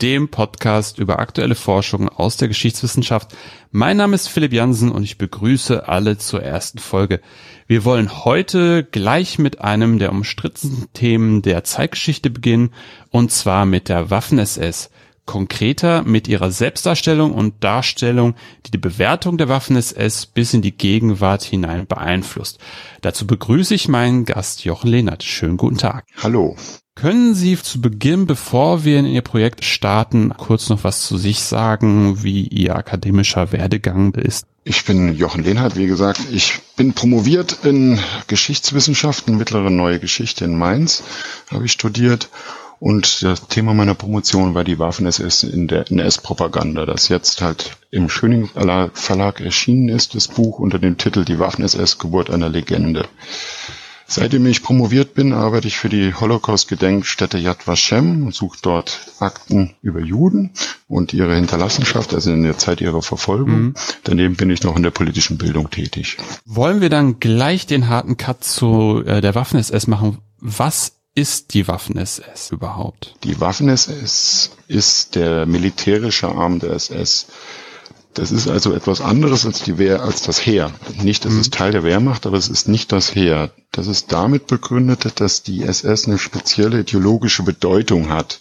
dem 0.03 0.29
Podcast 0.29 0.99
über 0.99 1.21
aktuelle 1.21 1.55
Forschung 1.55 2.09
aus 2.09 2.37
der 2.37 2.49
Geschichtswissenschaft. 2.49 3.37
Mein 3.71 3.97
Name 3.97 4.17
ist 4.17 4.29
Philipp 4.29 4.53
Jansen 4.53 4.91
und 4.91 5.05
ich 5.05 5.17
begrüße 5.17 5.89
alle 5.89 6.19
zur 6.19 6.43
ersten 6.43 6.79
Folge. 6.79 7.21
Wir 7.69 7.85
wollen 7.85 8.25
heute 8.25 8.83
gleich 8.83 9.39
mit 9.39 9.61
einem 9.61 10.01
der 10.01 10.11
umstrittensten 10.11 10.93
Themen 10.93 11.41
der 11.43 11.63
Zeitgeschichte 11.63 12.31
beginnen, 12.31 12.75
und 13.11 13.31
zwar 13.31 13.65
mit 13.65 13.89
der 13.89 14.11
Waffen-SS. 14.11 14.91
Konkreter 15.25 16.03
mit 16.03 16.29
ihrer 16.29 16.51
Selbstdarstellung 16.51 17.33
und 17.33 17.63
Darstellung, 17.63 18.35
die 18.67 18.71
die 18.73 18.79
Bewertung 18.79 19.39
der 19.39 19.49
Waffen-SS 19.49 20.27
bis 20.27 20.53
in 20.55 20.63
die 20.63 20.77
Gegenwart 20.77 21.43
hinein 21.43 21.87
beeinflusst. 21.87 22.59
Dazu 23.01 23.27
begrüße 23.27 23.75
ich 23.75 23.89
meinen 23.89 24.25
Gast 24.25 24.65
Jochen 24.65 24.91
Lehnert. 24.91 25.23
Schönen 25.23 25.57
guten 25.57 25.79
Tag. 25.79 26.05
Hallo. 26.23 26.57
Können 26.95 27.35
Sie 27.35 27.57
zu 27.57 27.81
Beginn, 27.81 28.27
bevor 28.27 28.85
wir 28.85 28.99
in 28.99 29.07
Ihr 29.07 29.23
Projekt 29.23 29.65
starten, 29.65 30.35
kurz 30.37 30.69
noch 30.69 30.85
was 30.85 31.07
zu 31.07 31.17
sich 31.17 31.41
sagen, 31.41 32.23
wie 32.23 32.47
Ihr 32.47 32.77
akademischer 32.77 33.51
Werdegang 33.51 34.15
ist? 34.15 34.45
Ich 34.65 34.85
bin 34.85 35.17
Jochen 35.17 35.43
Lehnhardt, 35.43 35.77
wie 35.77 35.87
gesagt. 35.87 36.21
Ich 36.31 36.61
bin 36.77 36.93
promoviert 36.93 37.65
in 37.65 37.99
Geschichtswissenschaften, 38.29 39.37
mittlere 39.37 39.71
neue 39.71 39.99
Geschichte 39.99 40.45
in 40.45 40.57
Mainz, 40.57 41.03
habe 41.51 41.65
ich 41.65 41.73
studiert. 41.73 42.29
Und 42.83 43.23
das 43.23 43.47
Thema 43.47 43.75
meiner 43.75 43.95
Promotion 43.95 44.57
war 44.57 44.65
die 44.65 44.81
Waffen-SS 44.81 45.45
in 45.45 45.69
der 45.69 45.89
NS-Propaganda, 45.89 46.85
das 46.85 47.09
jetzt 47.09 47.41
halt 47.41 47.77
im 47.93 48.09
Schöning 48.09 48.49
Verlag 48.49 49.41
erschienen 49.41 49.89
ist, 49.89 50.17
das 50.17 50.27
Buch 50.27 50.59
unter 50.59 50.81
dem 50.81 50.99
Titel 50.99 51.25
Die 51.25 51.39
Waffen-SS, 51.39 51.99
Geburt 51.99 52.29
einer 52.29 52.49
Legende. 52.49 53.07
Seitdem 54.09 54.47
ich 54.47 54.65
promoviert 54.65 55.15
bin, 55.15 55.33
arbeite 55.33 55.69
ich 55.69 55.79
für 55.79 55.89
die 55.89 56.13
Holocaust-Gedenkstätte 56.13 57.39
Yad 57.39 57.69
Vashem 57.69 58.27
und 58.27 58.35
suche 58.35 58.59
dort 58.61 58.99
Akten 59.21 59.77
über 59.81 60.01
Juden 60.01 60.51
und 60.89 61.15
ihre 61.15 61.37
Hinterlassenschaft, 61.37 62.13
also 62.13 62.33
in 62.33 62.43
der 62.43 62.59
Zeit 62.59 62.81
ihrer 62.81 63.01
Verfolgung. 63.01 63.63
Mhm. 63.63 63.75
Daneben 64.03 64.35
bin 64.35 64.51
ich 64.51 64.65
noch 64.65 64.77
in 64.77 64.83
der 64.83 64.91
politischen 64.91 65.39
Bildung 65.39 65.71
tätig. 65.71 66.17
Wollen 66.47 66.81
wir 66.81 66.89
dann 66.89 67.21
gleich 67.21 67.65
den 67.65 67.87
harten 67.87 68.17
Cut 68.17 68.43
zu 68.43 69.05
äh, 69.07 69.21
der 69.21 69.37
Waffen-SS 69.37 69.87
machen? 69.87 70.19
Was 70.41 71.02
ist 71.15 71.55
die 71.55 71.69
Waffen-SS 71.69 72.51
überhaupt? 72.51 73.15
Die 73.25 73.41
Waffen-SS 73.41 74.51
ist 74.69 75.15
der 75.15 75.47
militärische 75.47 76.29
Arm 76.29 76.59
der 76.59 76.71
SS. 76.73 77.27
Das 78.15 78.31
ist 78.31 78.49
also 78.49 78.73
etwas 78.75 79.01
anderes 79.01 79.47
als 79.47 79.63
die 79.63 79.79
Wehr, 79.79 80.03
als 80.03 80.23
das 80.23 80.45
Heer. 80.45 80.71
Nicht, 81.03 81.25
es 81.25 81.35
ist 81.35 81.55
Teil 81.55 81.73
der 81.73 81.83
Wehrmacht, 81.83 82.27
aber 82.27 82.37
es 82.37 82.49
ist 82.49 82.69
nicht 82.69 82.93
das 82.93 83.15
Heer. 83.15 83.51
Das 83.71 83.87
ist 83.87 84.13
damit 84.13 84.47
begründet, 84.47 85.21
dass 85.21 85.43
die 85.43 85.63
SS 85.63 86.07
eine 86.07 86.19
spezielle 86.19 86.81
ideologische 86.81 87.43
Bedeutung 87.43 88.11
hat. 88.11 88.41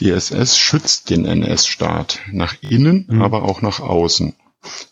Die 0.00 0.10
SS 0.10 0.58
schützt 0.58 1.10
den 1.10 1.26
NS-Staat 1.26 2.20
nach 2.32 2.56
innen, 2.60 3.20
aber 3.20 3.42
auch 3.42 3.62
nach 3.62 3.80
außen. 3.80 4.34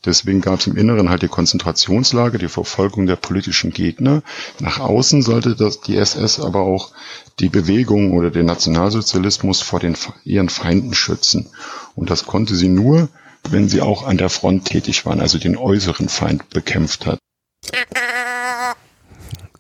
Deswegen 0.05 0.41
gab 0.41 0.61
es 0.61 0.67
im 0.67 0.77
Inneren 0.77 1.11
halt 1.11 1.23
die 1.23 1.29
Konzentrationslage, 1.29 2.39
die 2.39 2.49
Verfolgung 2.49 3.07
der 3.07 3.17
politischen 3.17 3.73
Gegner. 3.73 4.23
Nach 4.61 4.79
außen 4.79 5.23
sollte 5.23 5.57
das 5.57 5.81
die 5.81 5.97
SS 5.97 6.39
aber 6.39 6.61
auch 6.61 6.93
die 7.41 7.49
Bewegung 7.49 8.13
oder 8.13 8.31
den 8.31 8.47
Nationalsozialismus 8.47 9.63
vor 9.63 9.81
den 9.81 9.97
ihren 10.25 10.49
Feinden 10.49 10.95
schützen. 10.95 11.51
Und 11.95 12.11
das 12.11 12.27
konnte 12.27 12.55
sie 12.55 12.69
nur, 12.69 13.09
wenn 13.51 13.69
sie 13.69 13.83
auch 13.83 14.07
an 14.07 14.19
der 14.19 14.31
Front 14.31 14.67
tätig 14.67 15.05
waren, 15.05 15.21
also 15.21 15.39
den 15.39 15.57
äußeren 15.57 16.09
Feind 16.09 16.49
bekämpft 16.51 17.07
hat. 17.07 17.19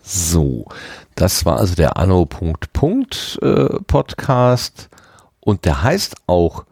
So, 0.02 0.66
das 1.16 1.44
war 1.44 1.58
also 1.58 1.74
der 1.74 1.96
Anno 1.96 2.26
Punkt 2.26 2.72
Punkt 2.72 3.38
äh, 3.42 3.80
Podcast 3.86 4.88
und 5.40 5.64
der 5.64 5.82
heißt 5.82 6.16
auch 6.26 6.64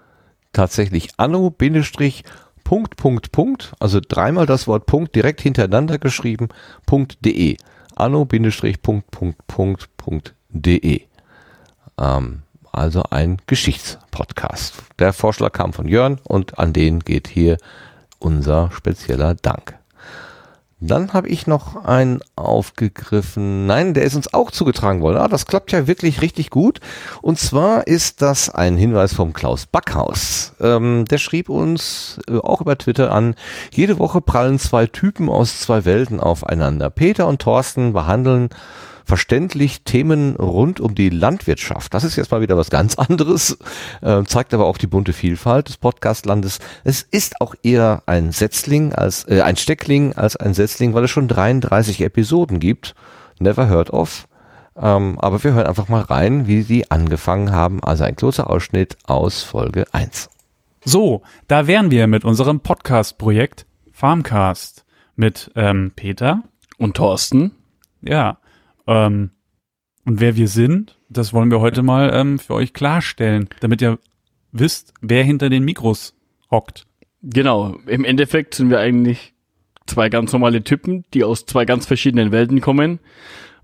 tatsächlich 0.52 1.10
Anno 1.16 1.50
Bindestrich 1.50 2.24
Punkt 2.64 2.96
Punkt 2.96 3.30
Punkt, 3.30 3.72
also 3.78 4.00
dreimal 4.06 4.46
das 4.46 4.66
Wort 4.66 4.86
Punkt 4.86 5.14
direkt 5.14 5.40
hintereinander 5.40 5.98
geschrieben 5.98 6.48
.de 7.24 7.56
Anno 7.94 8.24
Bindestrich 8.24 8.82
Punkt 8.82 9.10
Punkt 9.10 9.46
Punkt 9.46 9.88
Punkt 9.96 10.34
de 10.48 11.02
ähm, 11.98 12.42
also 12.72 13.04
ein 13.10 13.38
Geschichtspodcast. 13.46 14.74
Der 14.98 15.12
Vorschlag 15.12 15.52
kam 15.52 15.72
von 15.72 15.86
Jörn 15.86 16.18
und 16.24 16.58
an 16.58 16.72
den 16.72 17.00
geht 17.00 17.28
hier 17.28 17.58
unser 18.18 18.70
spezieller 18.72 19.34
Dank. 19.34 19.78
Dann 20.86 21.14
habe 21.14 21.28
ich 21.28 21.46
noch 21.46 21.84
einen 21.84 22.20
aufgegriffen. 22.36 23.66
Nein, 23.66 23.94
der 23.94 24.04
ist 24.04 24.16
uns 24.16 24.34
auch 24.34 24.50
zugetragen 24.50 25.00
worden. 25.00 25.16
Ah, 25.16 25.28
das 25.28 25.46
klappt 25.46 25.72
ja 25.72 25.86
wirklich 25.86 26.20
richtig 26.20 26.50
gut. 26.50 26.80
Und 27.22 27.38
zwar 27.38 27.86
ist 27.86 28.20
das 28.20 28.50
ein 28.50 28.76
Hinweis 28.76 29.14
vom 29.14 29.32
Klaus 29.32 29.64
Backhaus. 29.64 30.52
Ähm, 30.60 31.06
der 31.06 31.16
schrieb 31.18 31.48
uns 31.48 32.20
äh, 32.28 32.36
auch 32.36 32.60
über 32.60 32.76
Twitter 32.76 33.12
an, 33.12 33.34
jede 33.70 33.98
Woche 33.98 34.20
prallen 34.20 34.58
zwei 34.58 34.86
Typen 34.86 35.30
aus 35.30 35.58
zwei 35.60 35.86
Welten 35.86 36.20
aufeinander. 36.20 36.90
Peter 36.90 37.28
und 37.28 37.40
Thorsten 37.40 37.94
behandeln 37.94 38.50
verständlich 39.04 39.82
Themen 39.82 40.36
rund 40.36 40.80
um 40.80 40.94
die 40.94 41.10
Landwirtschaft. 41.10 41.92
Das 41.94 42.04
ist 42.04 42.16
jetzt 42.16 42.30
mal 42.30 42.40
wieder 42.40 42.56
was 42.56 42.70
ganz 42.70 42.94
anderes, 42.98 43.58
äh, 44.02 44.24
zeigt 44.24 44.54
aber 44.54 44.66
auch 44.66 44.78
die 44.78 44.86
bunte 44.86 45.12
Vielfalt 45.12 45.68
des 45.68 45.76
Podcastlandes. 45.76 46.58
Es 46.84 47.02
ist 47.02 47.40
auch 47.40 47.54
eher 47.62 48.02
ein 48.06 48.32
Setzling 48.32 48.92
als 48.94 49.24
äh, 49.28 49.42
ein 49.42 49.56
Steckling 49.56 50.14
als 50.14 50.36
ein 50.36 50.54
Setzling, 50.54 50.94
weil 50.94 51.04
es 51.04 51.10
schon 51.10 51.28
33 51.28 52.00
Episoden 52.00 52.60
gibt. 52.60 52.94
Never 53.38 53.68
heard 53.68 53.90
of. 53.90 54.26
Ähm, 54.76 55.18
aber 55.20 55.42
wir 55.44 55.52
hören 55.52 55.66
einfach 55.66 55.88
mal 55.88 56.02
rein, 56.02 56.46
wie 56.46 56.64
die 56.64 56.90
angefangen 56.90 57.52
haben. 57.52 57.82
Also 57.82 58.04
ein 58.04 58.16
kurzer 58.16 58.50
Ausschnitt 58.50 58.96
aus 59.04 59.42
Folge 59.42 59.84
1. 59.92 60.30
So, 60.84 61.22
da 61.48 61.66
wären 61.66 61.90
wir 61.90 62.06
mit 62.06 62.24
unserem 62.24 62.60
Podcast-Projekt 62.60 63.66
Farmcast 63.92 64.84
mit 65.16 65.50
ähm, 65.54 65.92
Peter 65.94 66.42
und 66.78 66.96
Thorsten. 66.96 67.52
Ja, 68.02 68.38
ähm, 68.86 69.30
und 70.04 70.20
wer 70.20 70.36
wir 70.36 70.48
sind, 70.48 70.98
das 71.08 71.32
wollen 71.32 71.50
wir 71.50 71.60
heute 71.60 71.82
mal 71.82 72.10
ähm, 72.12 72.38
für 72.38 72.54
euch 72.54 72.72
klarstellen, 72.72 73.48
damit 73.60 73.80
ihr 73.80 73.98
wisst, 74.52 74.92
wer 75.00 75.24
hinter 75.24 75.48
den 75.48 75.64
Mikros 75.64 76.14
hockt. 76.50 76.86
Genau, 77.22 77.76
im 77.86 78.04
Endeffekt 78.04 78.54
sind 78.54 78.70
wir 78.70 78.80
eigentlich 78.80 79.32
zwei 79.86 80.08
ganz 80.08 80.32
normale 80.32 80.62
Typen, 80.62 81.04
die 81.14 81.24
aus 81.24 81.46
zwei 81.46 81.64
ganz 81.64 81.86
verschiedenen 81.86 82.32
Welten 82.32 82.60
kommen 82.60 83.00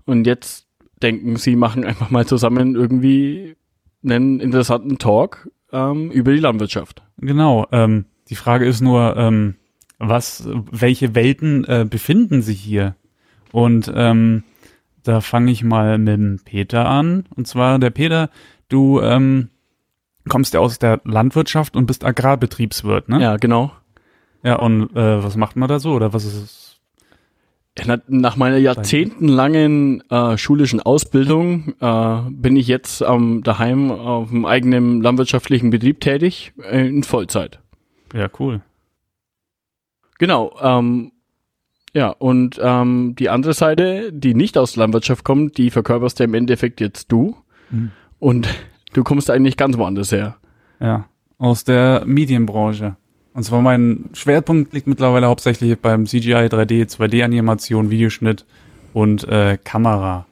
und 0.05 0.25
jetzt 0.25 0.67
denken, 1.01 1.35
sie 1.37 1.55
machen 1.55 1.83
einfach 1.85 2.09
mal 2.09 2.25
zusammen 2.25 2.75
irgendwie 2.75 3.55
einen 4.03 4.39
interessanten 4.39 4.97
Talk 4.97 5.49
ähm, 5.71 6.11
über 6.11 6.31
die 6.31 6.39
Landwirtschaft. 6.39 7.03
Genau, 7.17 7.67
ähm, 7.71 8.05
die 8.29 8.35
Frage 8.35 8.65
ist 8.65 8.81
nur, 8.81 9.15
ähm, 9.17 9.55
was, 9.99 10.47
welche 10.71 11.13
Welten 11.13 11.63
äh, 11.65 11.85
befinden 11.87 12.41
sich 12.41 12.59
hier? 12.59 12.95
Und 13.51 13.91
ähm, 13.93 14.43
da 15.03 15.21
fange 15.21 15.51
ich 15.51 15.63
mal 15.63 15.97
mit 15.97 16.07
dem 16.09 16.39
Peter 16.43 16.87
an. 16.87 17.25
Und 17.35 17.47
zwar 17.47 17.79
der 17.79 17.89
Peter, 17.89 18.29
du 18.69 19.01
ähm, 19.01 19.49
kommst 20.29 20.53
ja 20.53 20.59
aus 20.59 20.79
der 20.79 21.01
Landwirtschaft 21.03 21.75
und 21.75 21.85
bist 21.85 22.05
Agrarbetriebswirt, 22.05 23.09
ne? 23.09 23.21
Ja, 23.21 23.37
genau. 23.37 23.71
Ja, 24.43 24.55
und 24.55 24.95
äh, 24.95 25.23
was 25.23 25.35
macht 25.35 25.55
man 25.55 25.69
da 25.69 25.79
so? 25.79 25.93
Oder 25.93 26.13
was 26.13 26.25
ist 26.25 26.35
es? 26.35 26.67
Nach 28.07 28.35
meiner 28.35 28.57
jahrzehntelangen 28.57 30.03
äh, 30.09 30.37
schulischen 30.37 30.81
Ausbildung 30.81 31.73
äh, 31.79 32.17
bin 32.29 32.57
ich 32.57 32.67
jetzt 32.67 33.01
ähm, 33.01 33.43
daheim 33.43 33.91
auf 33.91 34.29
dem 34.29 34.45
eigenen 34.45 35.01
landwirtschaftlichen 35.01 35.69
Betrieb 35.69 36.01
tätig, 36.01 36.51
äh, 36.63 36.85
in 36.85 37.03
Vollzeit. 37.03 37.59
Ja, 38.13 38.27
cool. 38.39 38.61
Genau. 40.19 40.53
Ähm, 40.61 41.10
ja, 41.93 42.09
und 42.09 42.59
ähm, 42.61 43.15
die 43.17 43.29
andere 43.29 43.53
Seite, 43.53 44.11
die 44.13 44.33
nicht 44.33 44.57
aus 44.57 44.73
der 44.73 44.81
Landwirtschaft 44.81 45.25
kommt, 45.25 45.57
die 45.57 45.69
verkörperst 45.71 46.19
ja 46.19 46.25
im 46.25 46.33
Endeffekt 46.33 46.79
jetzt 46.79 47.11
du. 47.11 47.35
Mhm. 47.69 47.91
Und 48.19 48.47
du 48.93 49.03
kommst 49.03 49.29
eigentlich 49.29 49.57
ganz 49.57 49.77
woanders 49.77 50.11
her. 50.11 50.37
Ja, 50.79 51.05
aus 51.37 51.63
der 51.63 52.03
Medienbranche. 52.05 52.95
Und 53.33 53.43
zwar 53.43 53.61
mein 53.61 54.09
Schwerpunkt 54.13 54.73
liegt 54.73 54.87
mittlerweile 54.87 55.27
hauptsächlich 55.27 55.77
beim 55.79 56.05
CGI, 56.05 56.47
3D, 56.47 56.89
2D-Animation, 56.89 57.89
Videoschnitt 57.89 58.45
und 58.93 59.23
äh, 59.27 59.57
Kamera. 59.63 60.25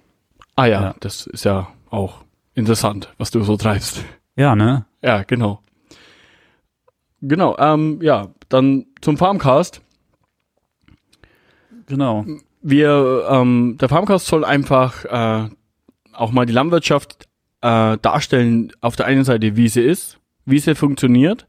Ah 0.55 0.65
ja, 0.65 0.81
ja, 0.81 0.95
das 0.99 1.25
ist 1.27 1.45
ja 1.45 1.69
auch 1.89 2.23
interessant, 2.55 3.13
was 3.17 3.31
du 3.31 3.41
so 3.43 3.55
treibst. 3.55 4.03
Ja, 4.35 4.55
ne? 4.55 4.85
Ja, 5.01 5.23
genau. 5.23 5.61
Genau, 7.21 7.57
ähm, 7.57 7.99
ja, 8.01 8.29
dann 8.49 8.85
zum 9.01 9.17
Farmcast. 9.17 9.81
Genau. 11.89 12.25
Wir, 12.61 13.27
ähm, 13.29 13.77
der 13.81 13.89
Farmcast 13.89 14.27
soll 14.27 14.45
einfach 14.45 15.05
äh, 15.05 15.49
auch 16.13 16.31
mal 16.31 16.45
die 16.45 16.53
Landwirtschaft 16.53 17.27
äh, 17.61 17.97
darstellen, 17.97 18.71
auf 18.79 18.95
der 18.95 19.07
einen 19.07 19.23
Seite, 19.23 19.57
wie 19.57 19.67
sie 19.67 19.81
ist, 19.81 20.19
wie 20.45 20.59
sie 20.59 20.75
funktioniert 20.75 21.47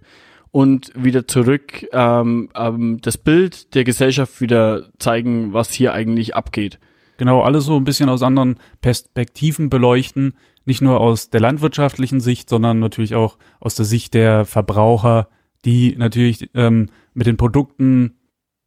und 0.50 0.92
wieder 0.96 1.28
zurück 1.28 1.86
ähm, 1.92 2.48
ähm, 2.56 2.98
das 3.02 3.18
Bild 3.18 3.74
der 3.74 3.84
Gesellschaft 3.84 4.40
wieder 4.40 4.88
zeigen, 4.98 5.52
was 5.52 5.72
hier 5.72 5.92
eigentlich 5.92 6.34
abgeht. 6.34 6.78
Genau, 7.18 7.42
alles 7.42 7.66
so 7.66 7.76
ein 7.76 7.84
bisschen 7.84 8.08
aus 8.08 8.22
anderen 8.22 8.56
Perspektiven 8.80 9.68
beleuchten. 9.68 10.34
nicht 10.64 10.80
nur 10.80 11.00
aus 11.00 11.30
der 11.30 11.40
landwirtschaftlichen 11.40 12.20
Sicht, 12.20 12.48
sondern 12.48 12.78
natürlich 12.78 13.14
auch 13.14 13.36
aus 13.60 13.74
der 13.74 13.84
Sicht 13.84 14.14
der 14.14 14.44
Verbraucher, 14.46 15.28
die 15.64 15.96
natürlich 15.96 16.50
ähm, 16.54 16.88
mit 17.12 17.26
den 17.26 17.36
Produkten 17.36 18.14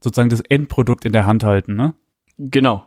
sozusagen 0.04 0.30
das 0.30 0.42
Endprodukt 0.42 1.06
in 1.06 1.14
der 1.14 1.26
Hand 1.26 1.44
halten, 1.44 1.76
ne? 1.76 1.94
Genau. 2.38 2.86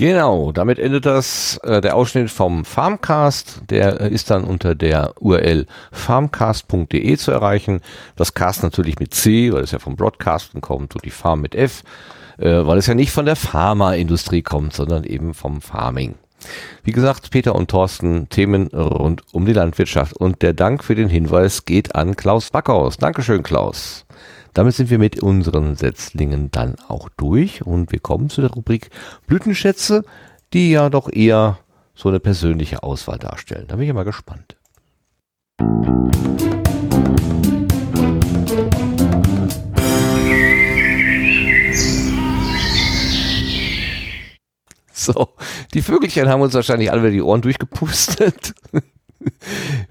Genau, 0.00 0.50
damit 0.50 0.78
endet 0.78 1.04
das 1.04 1.58
äh, 1.62 1.82
der 1.82 1.94
Ausschnitt 1.94 2.30
vom 2.30 2.64
Farmcast. 2.64 3.64
Der 3.68 4.00
äh, 4.00 4.08
ist 4.08 4.30
dann 4.30 4.44
unter 4.44 4.74
der 4.74 5.12
URL 5.20 5.66
farmcast.de 5.92 7.18
zu 7.18 7.30
erreichen. 7.30 7.82
Das 8.16 8.32
Cast 8.32 8.62
natürlich 8.62 8.98
mit 8.98 9.12
C, 9.12 9.52
weil 9.52 9.62
es 9.62 9.72
ja 9.72 9.78
vom 9.78 9.96
Broadcasten 9.96 10.62
kommt 10.62 10.94
und 10.94 11.04
die 11.04 11.10
Farm 11.10 11.42
mit 11.42 11.54
F, 11.54 11.82
äh, 12.38 12.64
weil 12.64 12.78
es 12.78 12.86
ja 12.86 12.94
nicht 12.94 13.12
von 13.12 13.26
der 13.26 13.36
Pharmaindustrie 13.36 14.40
kommt, 14.40 14.72
sondern 14.72 15.04
eben 15.04 15.34
vom 15.34 15.60
Farming. 15.60 16.14
Wie 16.82 16.92
gesagt, 16.92 17.30
Peter 17.30 17.54
und 17.54 17.70
Thorsten, 17.70 18.28
Themen 18.28 18.68
rund 18.68 19.22
um 19.32 19.46
die 19.46 19.52
Landwirtschaft. 19.52 20.16
Und 20.16 20.42
der 20.42 20.52
Dank 20.52 20.84
für 20.84 20.94
den 20.94 21.08
Hinweis 21.08 21.64
geht 21.64 21.94
an 21.94 22.16
Klaus 22.16 22.50
Backhaus. 22.50 22.96
Dankeschön, 22.96 23.42
Klaus. 23.42 24.06
Damit 24.54 24.74
sind 24.74 24.90
wir 24.90 24.98
mit 24.98 25.22
unseren 25.22 25.76
Setzlingen 25.76 26.50
dann 26.50 26.74
auch 26.88 27.08
durch 27.16 27.64
und 27.64 27.92
wir 27.92 28.00
kommen 28.00 28.30
zu 28.30 28.40
der 28.40 28.50
Rubrik 28.50 28.90
Blütenschätze, 29.26 30.04
die 30.52 30.72
ja 30.72 30.90
doch 30.90 31.10
eher 31.12 31.58
so 31.94 32.08
eine 32.08 32.20
persönliche 32.20 32.82
Auswahl 32.82 33.18
darstellen. 33.18 33.66
Da 33.68 33.76
bin 33.76 33.86
ich 33.86 33.94
mal 33.94 34.04
gespannt. 34.04 34.56
So, 45.12 45.28
die 45.72 45.80
Vögelchen 45.80 46.28
haben 46.28 46.42
uns 46.42 46.52
wahrscheinlich 46.52 46.90
alle 46.92 47.02
wieder 47.02 47.12
die 47.12 47.22
Ohren 47.22 47.40
durchgepustet. 47.40 48.54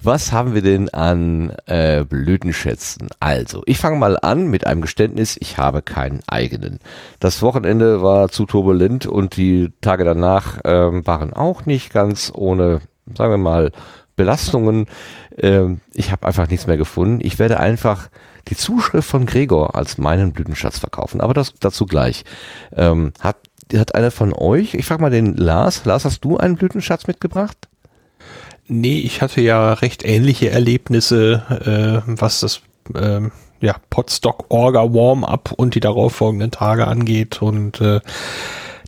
Was 0.04 0.32
haben 0.32 0.54
wir 0.54 0.62
denn 0.62 0.90
an 0.90 1.52
äh, 1.66 2.04
Blütenschätzen? 2.04 3.10
Also, 3.20 3.64
ich 3.66 3.80
fange 3.80 3.98
mal 3.98 4.18
an 4.20 4.48
mit 4.48 4.68
einem 4.68 4.82
Geständnis, 4.82 5.36
ich 5.40 5.58
habe 5.58 5.82
keinen 5.82 6.22
eigenen. 6.28 6.80
Das 7.20 7.42
Wochenende 7.42 8.04
war 8.04 8.30
zu 8.30 8.46
turbulent 8.46 9.08
und 9.08 9.36
die 9.36 9.72
Tage 9.82 10.04
danach 10.04 10.60
ähm, 10.64 11.06
waren 11.08 11.34
auch 11.34 11.66
nicht 11.66 11.92
ganz 11.92 12.32
ohne, 12.34 12.82
sagen 13.16 13.34
wir 13.34 13.38
mal, 13.38 13.72
Belastungen. 14.16 14.88
Ähm, 15.38 15.82
ich 15.94 16.12
habe 16.12 16.28
einfach 16.28 16.50
nichts 16.50 16.68
mehr 16.68 16.78
gefunden. 16.78 17.20
Ich 17.22 17.40
werde 17.40 17.60
einfach 17.60 18.10
die 18.50 18.56
Zuschrift 18.56 19.10
von 19.10 19.26
Gregor 19.26 19.76
als 19.76 19.98
meinen 19.98 20.34
Blütenschatz 20.34 20.80
verkaufen, 20.80 21.22
aber 21.22 21.34
das 21.34 21.54
dazu 21.60 21.86
gleich. 21.86 22.26
Ähm, 22.76 23.14
hat, 23.20 23.38
hat 23.74 23.96
einer 23.96 24.12
von 24.12 24.34
euch, 24.34 24.74
ich 24.74 24.86
frage 24.86 25.02
mal 25.02 25.12
den 25.12 25.36
Lars, 25.36 25.86
Lars, 25.86 26.06
hast 26.06 26.24
du 26.24 26.38
einen 26.38 26.56
Blütenschatz 26.56 27.08
mitgebracht? 27.08 27.58
Nee, 28.68 29.00
ich 29.00 29.22
hatte 29.22 29.42
ja 29.42 29.74
recht 29.74 30.06
ähnliche 30.06 30.50
Erlebnisse, 30.50 32.04
äh, 32.06 32.12
was 32.20 32.40
das 32.40 32.62
ähm, 32.96 33.32
ja, 33.62 33.76
Potstock 33.90 34.46
Orga 34.50 34.94
Warm-up 34.94 35.52
und 35.56 35.76
die 35.76 35.80
darauffolgenden 35.80 36.52
Tage 36.52 36.88
angeht. 36.88 37.42
Und 37.42 37.82
äh, 37.82 38.00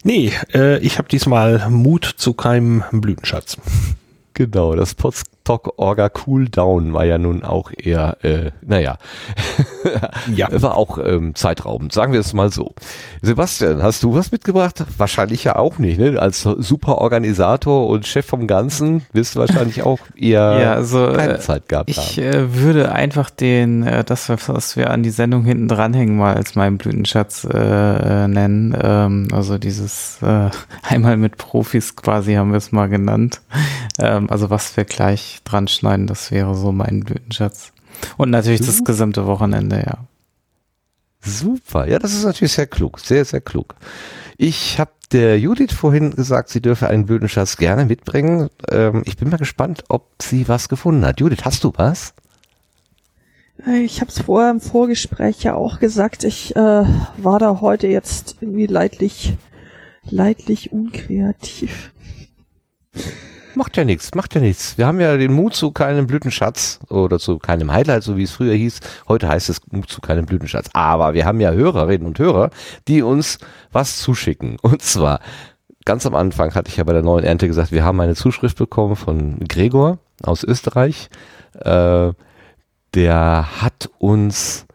nee, 0.03 0.31
äh, 0.53 0.77
ich 0.79 0.97
habe 0.97 1.09
diesmal 1.09 1.67
Mut 1.69 2.05
zu 2.17 2.33
keinem 2.33 2.83
Blütenschatz. 2.91 3.57
Genau, 4.33 4.75
das 4.75 4.95
Potstock 5.51 5.73
Orga 5.77 6.07
Cooldown 6.09 6.93
war 6.93 7.03
ja 7.03 7.17
nun 7.17 7.43
auch 7.43 7.71
eher, 7.75 8.17
äh, 8.23 8.51
naja, 8.61 8.97
ja. 10.35 10.47
war 10.61 10.77
auch 10.77 10.97
ähm, 10.97 11.35
zeitraubend, 11.35 11.91
sagen 11.91 12.13
wir 12.13 12.21
es 12.21 12.33
mal 12.33 12.51
so. 12.51 12.73
Sebastian, 13.21 13.83
hast 13.83 14.03
du 14.03 14.13
was 14.13 14.31
mitgebracht? 14.31 14.85
Wahrscheinlich 14.97 15.43
ja 15.43 15.57
auch 15.57 15.77
nicht, 15.77 15.99
ne? 15.99 16.19
Als 16.19 16.43
super 16.43 16.99
Organisator 16.99 17.87
und 17.87 18.07
Chef 18.07 18.25
vom 18.25 18.47
Ganzen 18.47 19.05
wirst 19.11 19.35
du 19.35 19.39
wahrscheinlich 19.39 19.83
auch 19.85 19.99
eher 20.15 20.59
ja, 20.61 20.73
also, 20.73 21.11
keine 21.13 21.35
äh, 21.35 21.39
Zeit 21.39 21.67
gehabt 21.67 21.89
ich, 21.89 21.97
haben. 21.97 22.23
äh, 22.23 22.55
würde 22.55 22.93
einfach 22.93 23.29
den, 23.29 23.83
äh, 23.83 24.03
das, 24.03 24.29
was 24.29 24.77
wir 24.77 24.89
an 24.89 25.03
die 25.03 25.09
Sendung 25.09 25.43
hinten 25.43 25.67
dranhängen, 25.67 26.17
mal 26.17 26.35
als 26.35 26.55
meinen 26.55 26.77
Blütenschatz 26.77 27.43
äh, 27.43 28.27
nennen. 28.27 28.77
Ähm, 28.81 29.27
also 29.33 29.57
dieses 29.57 30.19
äh, 30.21 30.49
einmal 30.83 31.17
mit 31.17 31.37
Profis 31.37 31.95
quasi 31.95 32.35
haben 32.35 32.51
wir 32.51 32.57
es 32.57 32.71
mal 32.71 32.87
genannt. 32.87 33.41
Ähm, 33.99 34.29
also 34.29 34.49
was 34.49 34.77
wir 34.77 34.85
gleich 34.85 35.40
dran 35.43 35.67
schneiden, 35.67 36.07
das 36.07 36.31
wäre 36.31 36.55
so 36.55 36.71
mein 36.71 37.01
Blütenschatz. 37.01 37.73
Und 38.17 38.29
natürlich 38.29 38.61
das 38.61 38.79
Mhm. 38.79 38.85
gesamte 38.85 39.25
Wochenende, 39.27 39.77
ja. 39.85 39.97
Super, 41.23 41.87
ja, 41.87 41.99
das 41.99 42.13
ist 42.13 42.23
natürlich 42.23 42.53
sehr 42.53 42.65
klug, 42.67 42.99
sehr, 42.99 43.23
sehr 43.25 43.41
klug. 43.41 43.75
Ich 44.37 44.79
habe 44.79 44.91
der 45.11 45.39
Judith 45.39 45.73
vorhin 45.73 46.11
gesagt, 46.15 46.49
sie 46.49 46.61
dürfe 46.61 46.87
einen 46.87 47.05
Blütenschatz 47.05 47.57
gerne 47.57 47.85
mitbringen. 47.85 48.49
Ähm, 48.69 49.03
ich 49.05 49.17
bin 49.17 49.29
mal 49.29 49.37
gespannt, 49.37 49.83
ob 49.89 50.07
sie 50.21 50.47
was 50.47 50.67
gefunden 50.69 51.05
hat. 51.05 51.19
Judith, 51.19 51.43
hast 51.43 51.63
du 51.63 51.73
was? 51.75 52.13
Äh, 53.67 53.81
Ich 53.83 54.01
habe 54.01 54.09
es 54.09 54.19
vorher 54.21 54.49
im 54.49 54.61
Vorgespräch 54.61 55.43
ja 55.43 55.53
auch 55.53 55.79
gesagt, 55.79 56.23
ich 56.23 56.55
äh, 56.55 56.59
war 57.17 57.37
da 57.37 57.61
heute 57.61 57.85
jetzt 57.87 58.37
irgendwie 58.41 58.65
leidlich, 58.65 59.35
leidlich 60.09 60.71
unkreativ. 60.71 61.91
Macht 63.55 63.75
ja 63.75 63.83
nichts, 63.83 64.15
macht 64.15 64.33
ja 64.35 64.41
nichts. 64.41 64.77
Wir 64.77 64.87
haben 64.87 64.99
ja 64.99 65.17
den 65.17 65.33
Mut 65.33 65.55
zu 65.55 65.71
keinem 65.71 66.07
Blütenschatz 66.07 66.79
oder 66.89 67.19
zu 67.19 67.37
keinem 67.37 67.71
Highlight, 67.71 68.03
so 68.03 68.15
wie 68.15 68.23
es 68.23 68.31
früher 68.31 68.53
hieß. 68.53 68.79
Heute 69.07 69.27
heißt 69.27 69.49
es 69.49 69.61
Mut 69.71 69.89
zu 69.89 69.99
keinem 69.99 70.25
Blütenschatz. 70.25 70.69
Aber 70.73 71.13
wir 71.13 71.25
haben 71.25 71.41
ja 71.41 71.51
Hörerinnen 71.51 72.07
und 72.07 72.17
Hörer, 72.17 72.49
die 72.87 73.01
uns 73.01 73.39
was 73.71 73.99
zuschicken. 73.99 74.57
Und 74.61 74.81
zwar, 74.81 75.19
ganz 75.85 76.05
am 76.05 76.15
Anfang 76.15 76.55
hatte 76.55 76.69
ich 76.69 76.77
ja 76.77 76.83
bei 76.83 76.93
der 76.93 77.01
neuen 77.01 77.25
Ernte 77.25 77.47
gesagt, 77.47 77.71
wir 77.71 77.83
haben 77.83 77.99
eine 77.99 78.15
Zuschrift 78.15 78.57
bekommen 78.57 78.95
von 78.95 79.39
Gregor 79.39 79.99
aus 80.23 80.43
Österreich. 80.43 81.09
Äh, 81.59 82.13
der 82.93 83.61
hat 83.61 83.89
uns 83.97 84.65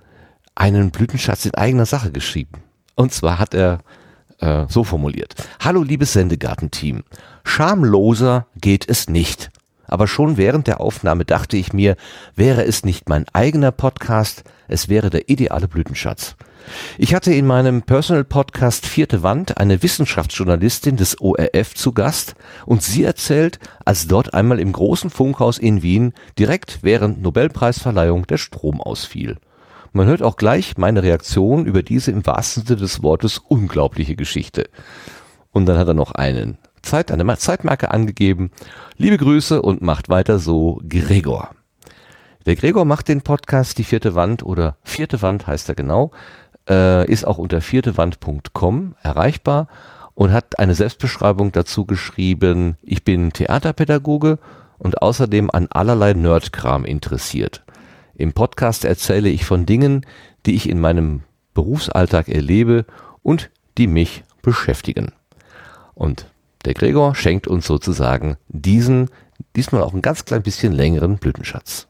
einen 0.54 0.90
Blütenschatz 0.90 1.44
in 1.46 1.54
eigener 1.54 1.86
Sache 1.86 2.10
geschrieben. 2.10 2.62
Und 2.94 3.12
zwar 3.12 3.38
hat 3.38 3.54
er 3.54 3.80
äh, 4.40 4.66
so 4.68 4.84
formuliert. 4.84 5.34
Hallo 5.60 5.82
liebes 5.82 6.12
Sendegartenteam. 6.12 7.04
Schamloser 7.44 8.46
geht 8.60 8.88
es 8.88 9.08
nicht. 9.08 9.50
Aber 9.88 10.08
schon 10.08 10.36
während 10.36 10.66
der 10.66 10.80
Aufnahme 10.80 11.24
dachte 11.24 11.56
ich 11.56 11.72
mir, 11.72 11.96
wäre 12.34 12.64
es 12.64 12.84
nicht 12.84 13.08
mein 13.08 13.24
eigener 13.32 13.70
Podcast, 13.70 14.42
es 14.68 14.88
wäre 14.88 15.10
der 15.10 15.28
ideale 15.28 15.68
Blütenschatz. 15.68 16.34
Ich 16.98 17.14
hatte 17.14 17.32
in 17.32 17.46
meinem 17.46 17.82
Personal 17.82 18.24
Podcast 18.24 18.86
Vierte 18.86 19.22
Wand 19.22 19.58
eine 19.58 19.82
Wissenschaftsjournalistin 19.84 20.96
des 20.96 21.20
ORF 21.20 21.74
zu 21.74 21.92
Gast 21.92 22.34
und 22.64 22.82
sie 22.82 23.04
erzählt, 23.04 23.60
als 23.84 24.08
dort 24.08 24.34
einmal 24.34 24.58
im 24.58 24.72
großen 24.72 25.10
Funkhaus 25.10 25.58
in 25.58 25.82
Wien 25.82 26.12
direkt 26.38 26.80
während 26.82 27.22
Nobelpreisverleihung 27.22 28.26
der 28.26 28.38
Strom 28.38 28.80
ausfiel. 28.80 29.36
Man 29.96 30.08
hört 30.08 30.22
auch 30.22 30.36
gleich 30.36 30.76
meine 30.76 31.02
Reaktion 31.02 31.64
über 31.64 31.82
diese 31.82 32.10
im 32.10 32.26
wahrsten 32.26 32.66
Sinne 32.66 32.80
des 32.80 33.02
Wortes 33.02 33.38
unglaubliche 33.38 34.14
Geschichte. 34.14 34.68
Und 35.52 35.64
dann 35.64 35.78
hat 35.78 35.88
er 35.88 35.94
noch 35.94 36.12
einen 36.12 36.58
Zeit, 36.82 37.10
eine 37.10 37.24
Ma- 37.24 37.38
Zeitmarke 37.38 37.90
angegeben. 37.90 38.50
Liebe 38.98 39.16
Grüße 39.16 39.62
und 39.62 39.80
macht 39.80 40.10
weiter 40.10 40.38
so, 40.38 40.82
Gregor. 40.86 41.52
Der 42.44 42.56
Gregor 42.56 42.84
macht 42.84 43.08
den 43.08 43.22
Podcast 43.22 43.78
Die 43.78 43.84
vierte 43.84 44.14
Wand 44.14 44.42
oder 44.44 44.76
vierte 44.84 45.22
Wand 45.22 45.46
heißt 45.46 45.70
er 45.70 45.74
genau, 45.74 46.10
äh, 46.68 47.10
ist 47.10 47.26
auch 47.26 47.38
unter 47.38 47.62
viertewand.com 47.62 48.96
erreichbar 49.02 49.66
und 50.12 50.30
hat 50.30 50.58
eine 50.58 50.74
Selbstbeschreibung 50.74 51.52
dazu 51.52 51.86
geschrieben, 51.86 52.76
ich 52.82 53.02
bin 53.02 53.32
Theaterpädagoge 53.32 54.38
und 54.76 55.00
außerdem 55.00 55.50
an 55.50 55.68
allerlei 55.70 56.12
Nerdkram 56.12 56.84
interessiert. 56.84 57.64
Im 58.18 58.32
Podcast 58.32 58.84
erzähle 58.84 59.28
ich 59.28 59.44
von 59.44 59.66
Dingen, 59.66 60.06
die 60.46 60.54
ich 60.54 60.68
in 60.68 60.80
meinem 60.80 61.22
Berufsalltag 61.52 62.28
erlebe 62.28 62.86
und 63.22 63.50
die 63.76 63.86
mich 63.86 64.24
beschäftigen. 64.40 65.12
Und 65.94 66.26
der 66.64 66.74
Gregor 66.74 67.14
schenkt 67.14 67.46
uns 67.46 67.66
sozusagen 67.66 68.36
diesen, 68.48 69.10
diesmal 69.54 69.82
auch 69.82 69.92
ein 69.92 70.02
ganz 70.02 70.24
klein 70.24 70.42
bisschen 70.42 70.72
längeren 70.72 71.18
Blütenschatz. 71.18 71.86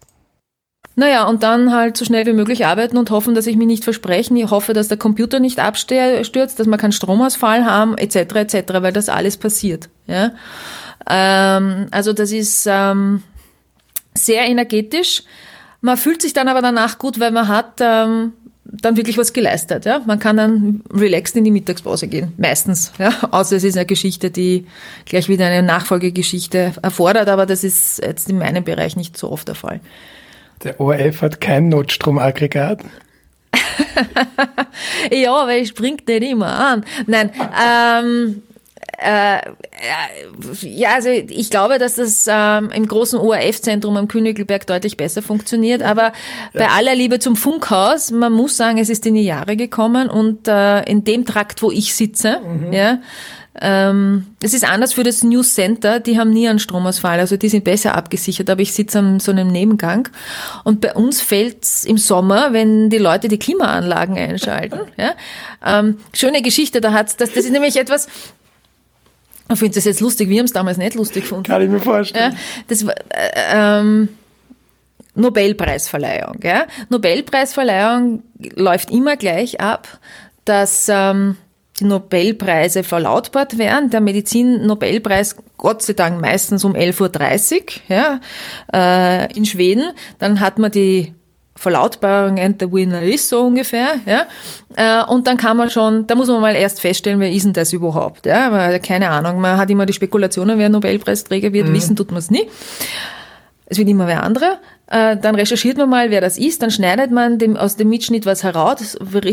Naja, 0.97 1.25
und 1.29 1.43
dann 1.43 1.73
halt 1.73 1.97
so 1.97 2.05
schnell 2.05 2.27
wie 2.27 2.33
möglich 2.33 2.65
arbeiten 2.67 2.97
und 2.97 3.11
hoffen, 3.11 3.35
dass 3.35 3.47
ich 3.47 3.57
mich 3.57 3.67
nicht 3.67 3.85
versprechen. 3.85 4.37
Ich 4.37 4.51
hoffe, 4.51 4.73
dass 4.73 4.89
der 4.89 4.97
Computer 4.97 5.41
nicht 5.41 5.61
abstürzt, 5.61 6.59
dass 6.59 6.67
wir 6.67 6.79
keinen 6.79 6.93
Stromausfall 6.93 7.67
haben, 7.67 7.99
etc., 7.99 8.17
etc., 8.17 8.73
weil 8.81 8.95
das 8.95 9.11
alles 9.11 9.37
passiert. 9.37 9.91
Ja? 10.07 10.33
Ähm, 11.09 11.89
also 11.91 12.15
das 12.15 12.33
ist 12.33 12.67
ähm, 12.69 13.23
sehr 14.15 14.47
energetisch. 14.47 15.23
Man 15.87 15.97
fühlt 15.97 16.21
sich 16.21 16.33
dann 16.33 16.49
aber 16.49 16.63
danach 16.63 16.99
gut, 16.99 17.21
weil 17.21 17.31
man 17.31 17.47
hat 17.47 17.81
ähm, 17.81 18.33
dann 18.65 18.97
wirklich 18.97 19.17
was 19.19 19.33
geleistet. 19.33 19.85
Ja? 19.85 20.01
Man 20.05 20.19
kann 20.19 20.37
dann 20.37 20.83
relaxed 20.93 21.37
in 21.37 21.45
die 21.45 21.53
Mittagspause 21.53 22.09
gehen, 22.09 22.33
meistens. 22.39 22.93
Ja? 22.99 23.13
Außer 23.31 23.55
es 23.55 23.63
ist 23.63 23.77
eine 23.77 23.87
Geschichte, 23.87 24.33
die 24.33 24.67
gleich 25.05 25.29
wieder 25.29 25.47
eine 25.47 25.63
Nachfolgegeschichte 25.63 26.73
erfordert, 26.83 27.29
aber 27.29 27.47
das 27.47 27.63
ist 27.63 28.03
jetzt 28.03 28.29
in 28.29 28.39
meinem 28.39 28.65
Bereich 28.65 28.97
nicht 28.97 29.17
so 29.17 29.31
oft 29.31 29.47
der 29.47 29.55
Fall. 29.55 29.79
Der 30.65 30.81
ORF 30.81 31.23
hat 31.23 31.41
kein 31.41 31.69
Notstromaggregat. 31.69 32.81
ja, 35.13 35.47
weil 35.47 35.63
es 35.63 35.69
springt 35.69 36.09
nicht 36.09 36.25
immer 36.25 36.49
an. 36.49 36.85
Nein, 37.07 37.31
ähm, 37.65 38.43
äh, 38.99 39.39
äh, 39.39 39.43
ja, 40.63 40.95
also 40.95 41.11
ich 41.11 41.51
glaube, 41.51 41.79
dass 41.79 41.97
das 41.97 42.27
ähm, 42.29 42.71
im 42.75 42.89
großen 42.89 43.19
ORF-Zentrum 43.19 43.97
am 43.97 44.09
Königelberg 44.09 44.67
deutlich 44.67 44.97
besser 44.97 45.23
funktioniert. 45.23 45.83
Aber 45.83 46.13
bei 46.55 46.69
aller 46.69 46.95
Liebe 46.95 47.19
zum 47.19 47.37
Funkhaus, 47.37 48.11
man 48.11 48.33
muss 48.33 48.57
sagen, 48.57 48.79
es 48.79 48.89
ist 48.89 49.07
in 49.07 49.15
die 49.15 49.25
Jahre 49.25 49.57
gekommen 49.57 50.09
und 50.09 50.49
äh, 50.49 50.83
in 50.85 51.05
dem 51.05 51.25
Trakt, 51.27 51.63
wo 51.63 51.71
ich 51.71 51.95
sitze, 51.95 52.41
ja, 52.71 52.99
ähm, 53.61 54.27
es 54.43 54.53
ist 54.53 54.69
anders 54.69 54.93
für 54.93 55.03
das 55.03 55.23
News 55.23 55.55
Center, 55.55 56.01
die 56.01 56.19
haben 56.19 56.31
nie 56.31 56.49
einen 56.49 56.59
Stromausfall, 56.59 57.19
also 57.19 57.37
die 57.37 57.49
sind 57.49 57.65
besser 57.65 57.95
abgesichert, 57.95 58.51
aber 58.51 58.61
ich 58.61 58.73
sitze 58.73 58.99
an 58.99 59.21
so 59.21 59.33
einem 59.33 59.49
Nebengang 59.49 60.09
und 60.65 60.83
bei 60.83 60.93
uns 60.93 61.23
fällt's 61.23 61.85
im 61.85 61.97
Sommer, 61.97 62.53
wenn 62.53 62.91
die 62.91 62.99
Leute 62.99 63.29
die 63.29 63.39
Klimaanlagen 63.39 64.17
einschalten. 64.17 64.81
Ja? 64.97 65.13
Ähm, 65.65 65.99
schöne 66.15 66.43
Geschichte, 66.43 66.81
da 66.81 66.93
hat's, 66.93 67.17
das, 67.17 67.33
das 67.33 67.45
ist 67.45 67.53
nämlich 67.53 67.77
etwas, 67.77 68.09
ich 69.51 69.59
finde 69.59 69.75
das 69.75 69.85
jetzt 69.85 70.01
lustig, 70.01 70.29
wir 70.29 70.39
haben 70.39 70.47
es 70.47 70.53
damals 70.53 70.79
nicht 70.79 70.95
lustig 70.95 71.23
gefunden. 71.23 71.45
Kann 71.45 71.63
ich 71.63 71.69
mir 71.69 71.81
vorstellen. 71.81 72.33
Ja, 72.33 72.39
das 72.69 72.87
war, 72.87 72.95
äh, 73.11 73.81
ähm, 73.81 74.09
Nobelpreisverleihung. 75.17 76.41
Ja? 76.43 76.67
Nobelpreisverleihung 76.89 78.23
läuft 78.55 78.91
immer 78.91 79.17
gleich 79.17 79.61
ab, 79.61 79.99
dass 80.45 80.89
ähm, 80.89 81.37
die 81.81 81.85
Nobelpreise 81.85 82.83
verlautbart 82.83 83.59
werden. 83.59 83.91
Der 83.91 84.01
Medizin-Nobelpreis, 84.01 85.37
Gott 85.57 85.83
sei 85.83 85.95
Dank, 85.95 86.21
meistens 86.21 86.65
um 86.65 86.75
11.30 86.75 87.55
Uhr 87.55 87.71
ja, 87.89 88.21
äh, 88.73 89.33
in 89.37 89.45
Schweden. 89.45 89.93
Dann 90.19 90.41
hat 90.41 90.59
man 90.59 90.71
die 90.71 91.15
Verlautbarung 91.57 92.39
and 92.39 92.61
the 92.61 92.71
winner 92.71 93.03
is 93.03 93.29
so 93.29 93.43
ungefähr, 93.47 93.95
ja. 94.07 94.27
Äh, 94.77 95.05
und 95.11 95.27
dann 95.27 95.37
kann 95.37 95.57
man 95.57 95.71
schon, 95.71 96.07
da 96.07 96.15
muss 96.15 96.29
man 96.29 96.41
mal 96.41 96.55
erst 96.55 96.81
feststellen, 96.81 97.19
wer 97.19 97.33
ist 97.33 97.45
denn 97.45 97.53
das 97.55 97.73
überhaupt, 97.73 98.27
ja. 98.27 98.53
Weil, 98.53 98.79
keine 98.81 99.09
Ahnung, 99.11 99.41
man 99.41 99.57
hat 99.57 99.71
immer 99.71 99.87
die 99.87 99.93
Spekulationen, 99.95 100.59
wer 100.59 100.69
Nobelpreisträger 100.69 101.53
wird, 101.53 101.69
Mhm. 101.69 101.75
wissen 101.75 101.97
tut 101.97 102.11
man 102.11 102.19
es 102.19 102.31
nie. 102.31 102.47
Es 103.69 103.79
wird 103.79 103.89
immer 103.89 104.07
wer 104.07 104.23
andere. 104.23 104.59
Äh, 104.89 105.17
dann 105.17 105.35
recherchiert 105.35 105.77
man 105.77 105.89
mal, 105.91 106.11
wer 106.13 106.21
das 106.21 106.39
ist, 106.39 106.63
dann 106.63 106.71
schneidet 106.71 107.11
man 107.11 107.39
dem, 107.39 107.57
aus 107.57 107.75
dem 107.75 107.89
Mitschnitt 107.89 108.25
was 108.25 108.45
heraus. 108.45 108.77
Das, 108.79 108.95
äh, 108.95 109.33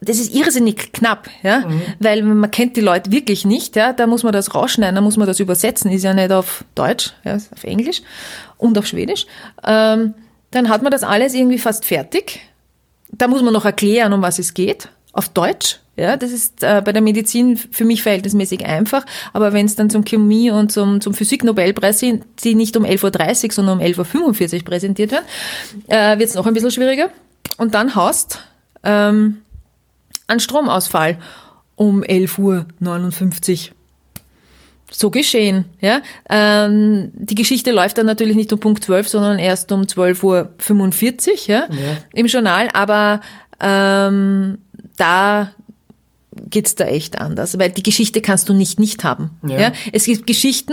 das 0.00 0.18
ist 0.18 0.34
irrsinnig 0.34 0.92
knapp, 0.92 1.28
ja, 1.44 1.62
weil 2.00 2.22
man 2.22 2.50
kennt 2.50 2.74
die 2.76 2.80
Leute 2.80 3.12
wirklich 3.12 3.44
nicht, 3.44 3.76
ja. 3.76 3.92
Da 3.92 4.08
muss 4.08 4.24
man 4.24 4.32
das 4.32 4.52
rausschneiden, 4.54 4.96
da 4.96 5.00
muss 5.00 5.16
man 5.16 5.28
das 5.28 5.38
übersetzen, 5.38 5.92
ist 5.92 6.02
ja 6.02 6.12
nicht 6.14 6.32
auf 6.32 6.64
Deutsch, 6.74 7.12
ja, 7.22 7.34
ist 7.34 7.52
auf 7.52 7.62
Englisch 7.62 8.02
und 8.58 8.76
auf 8.76 8.86
Schwedisch. 8.86 9.26
Ähm, 9.64 10.14
dann 10.50 10.68
hat 10.68 10.82
man 10.82 10.92
das 10.92 11.02
alles 11.02 11.34
irgendwie 11.34 11.58
fast 11.58 11.84
fertig. 11.84 12.40
Da 13.12 13.28
muss 13.28 13.42
man 13.42 13.52
noch 13.52 13.64
erklären, 13.64 14.12
um 14.12 14.22
was 14.22 14.38
es 14.38 14.54
geht, 14.54 14.88
auf 15.12 15.28
Deutsch. 15.28 15.80
Ja, 15.96 16.16
das 16.16 16.30
ist 16.30 16.62
äh, 16.62 16.80
bei 16.82 16.92
der 16.92 17.02
Medizin 17.02 17.56
für 17.58 17.84
mich 17.84 18.02
verhältnismäßig 18.02 18.64
einfach, 18.64 19.04
aber 19.34 19.52
wenn 19.52 19.66
es 19.66 19.76
dann 19.76 19.90
zum 19.90 20.04
Chemie 20.04 20.50
und 20.50 20.72
zum, 20.72 21.02
zum 21.02 21.12
Physik-Nobelpreis 21.12 21.98
sind, 21.98 22.24
die 22.42 22.54
nicht 22.54 22.74
um 22.76 22.84
11.30 22.84 23.44
Uhr, 23.44 23.52
sondern 23.52 23.78
um 23.80 23.84
11.45 23.84 24.54
Uhr 24.54 24.64
präsentiert 24.64 25.12
werden, 25.12 25.26
äh, 25.88 26.18
wird 26.18 26.30
es 26.30 26.34
noch 26.36 26.46
ein 26.46 26.54
bisschen 26.54 26.70
schwieriger. 26.70 27.10
Und 27.58 27.74
dann 27.74 27.94
haust 27.94 28.38
ähm, 28.82 29.42
ein 30.26 30.40
Stromausfall 30.40 31.18
um 31.74 32.02
11.59 32.02 32.38
Uhr. 33.68 33.74
So 34.92 35.10
geschehen, 35.10 35.66
ja. 35.80 36.00
Ähm, 36.28 37.12
die 37.14 37.34
Geschichte 37.36 37.70
läuft 37.70 37.98
dann 37.98 38.06
natürlich 38.06 38.36
nicht 38.36 38.52
um 38.52 38.58
Punkt 38.58 38.82
12, 38.84 39.08
sondern 39.08 39.38
erst 39.38 39.70
um 39.72 39.82
12.45 39.82 40.24
Uhr, 40.24 41.46
ja, 41.46 41.68
im 42.12 42.26
Journal, 42.26 42.68
aber 42.72 43.20
ähm, 43.60 44.58
da 44.96 45.52
geht's 46.48 46.74
da 46.74 46.84
echt 46.84 47.20
anders, 47.20 47.58
weil 47.58 47.70
die 47.70 47.82
Geschichte 47.82 48.20
kannst 48.20 48.48
du 48.48 48.54
nicht 48.54 48.78
nicht 48.80 49.04
haben. 49.04 49.30
Ja. 49.46 49.60
Ja. 49.60 49.72
Es 49.92 50.04
gibt 50.04 50.26
Geschichten, 50.26 50.72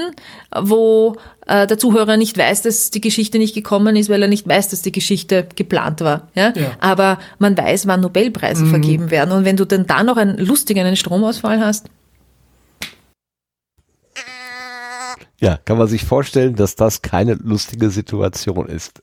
wo 0.56 1.16
äh, 1.48 1.66
der 1.68 1.78
Zuhörer 1.78 2.16
nicht 2.16 2.38
weiß, 2.38 2.62
dass 2.62 2.90
die 2.92 3.02
Geschichte 3.02 3.38
nicht 3.38 3.54
gekommen 3.56 3.96
ist, 3.96 4.10
weil 4.10 4.22
er 4.22 4.28
nicht 4.28 4.48
weiß, 4.48 4.70
dass 4.70 4.82
die 4.84 4.92
Geschichte 4.92 5.48
geplant 5.56 6.02
war. 6.02 6.28
Ja? 6.36 6.54
Ja. 6.56 6.72
Aber 6.80 7.20
man 7.40 7.58
weiß, 7.58 7.88
wann 7.88 8.02
Nobelpreise 8.02 8.66
Mhm. 8.66 8.70
vergeben 8.70 9.12
werden. 9.12 9.32
Und 9.32 9.46
wenn 9.46 9.58
du 9.58 9.66
dann 9.66 9.88
da 9.88 10.04
noch 10.04 10.18
einen 10.18 10.38
lustigen 10.38 10.86
einen 10.86 10.96
Stromausfall 10.96 11.60
hast, 11.60 11.88
Ja, 15.40 15.58
kann 15.66 15.78
man 15.78 15.88
sich 15.88 16.04
vorstellen, 16.04 16.56
dass 16.56 16.76
das 16.76 17.02
keine 17.02 17.36
lustige 17.36 17.90
Situation 17.90 18.68
ist. 18.68 19.02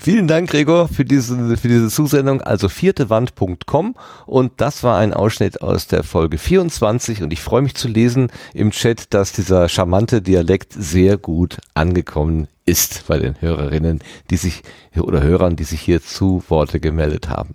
Vielen 0.00 0.26
Dank, 0.26 0.50
Gregor, 0.50 0.88
für 0.88 1.04
diese, 1.04 1.56
für 1.56 1.68
diese 1.68 1.88
Zusendung. 1.88 2.40
Also 2.42 2.68
viertewand.com 2.68 3.94
und 4.26 4.52
das 4.56 4.82
war 4.82 4.98
ein 4.98 5.14
Ausschnitt 5.14 5.62
aus 5.62 5.86
der 5.86 6.02
Folge 6.02 6.36
24 6.36 7.22
und 7.22 7.32
ich 7.32 7.40
freue 7.40 7.62
mich 7.62 7.76
zu 7.76 7.86
lesen 7.86 8.28
im 8.54 8.72
Chat, 8.72 9.14
dass 9.14 9.32
dieser 9.32 9.68
charmante 9.68 10.20
Dialekt 10.20 10.72
sehr 10.72 11.16
gut 11.16 11.58
angekommen 11.74 12.48
ist 12.66 13.06
bei 13.06 13.18
den 13.18 13.40
Hörerinnen, 13.40 14.00
die 14.30 14.36
sich 14.36 14.62
oder 14.96 15.22
Hörern, 15.22 15.54
die 15.54 15.64
sich 15.64 15.80
hier 15.80 16.02
zu 16.02 16.42
Worte 16.48 16.80
gemeldet 16.80 17.28
haben. 17.28 17.54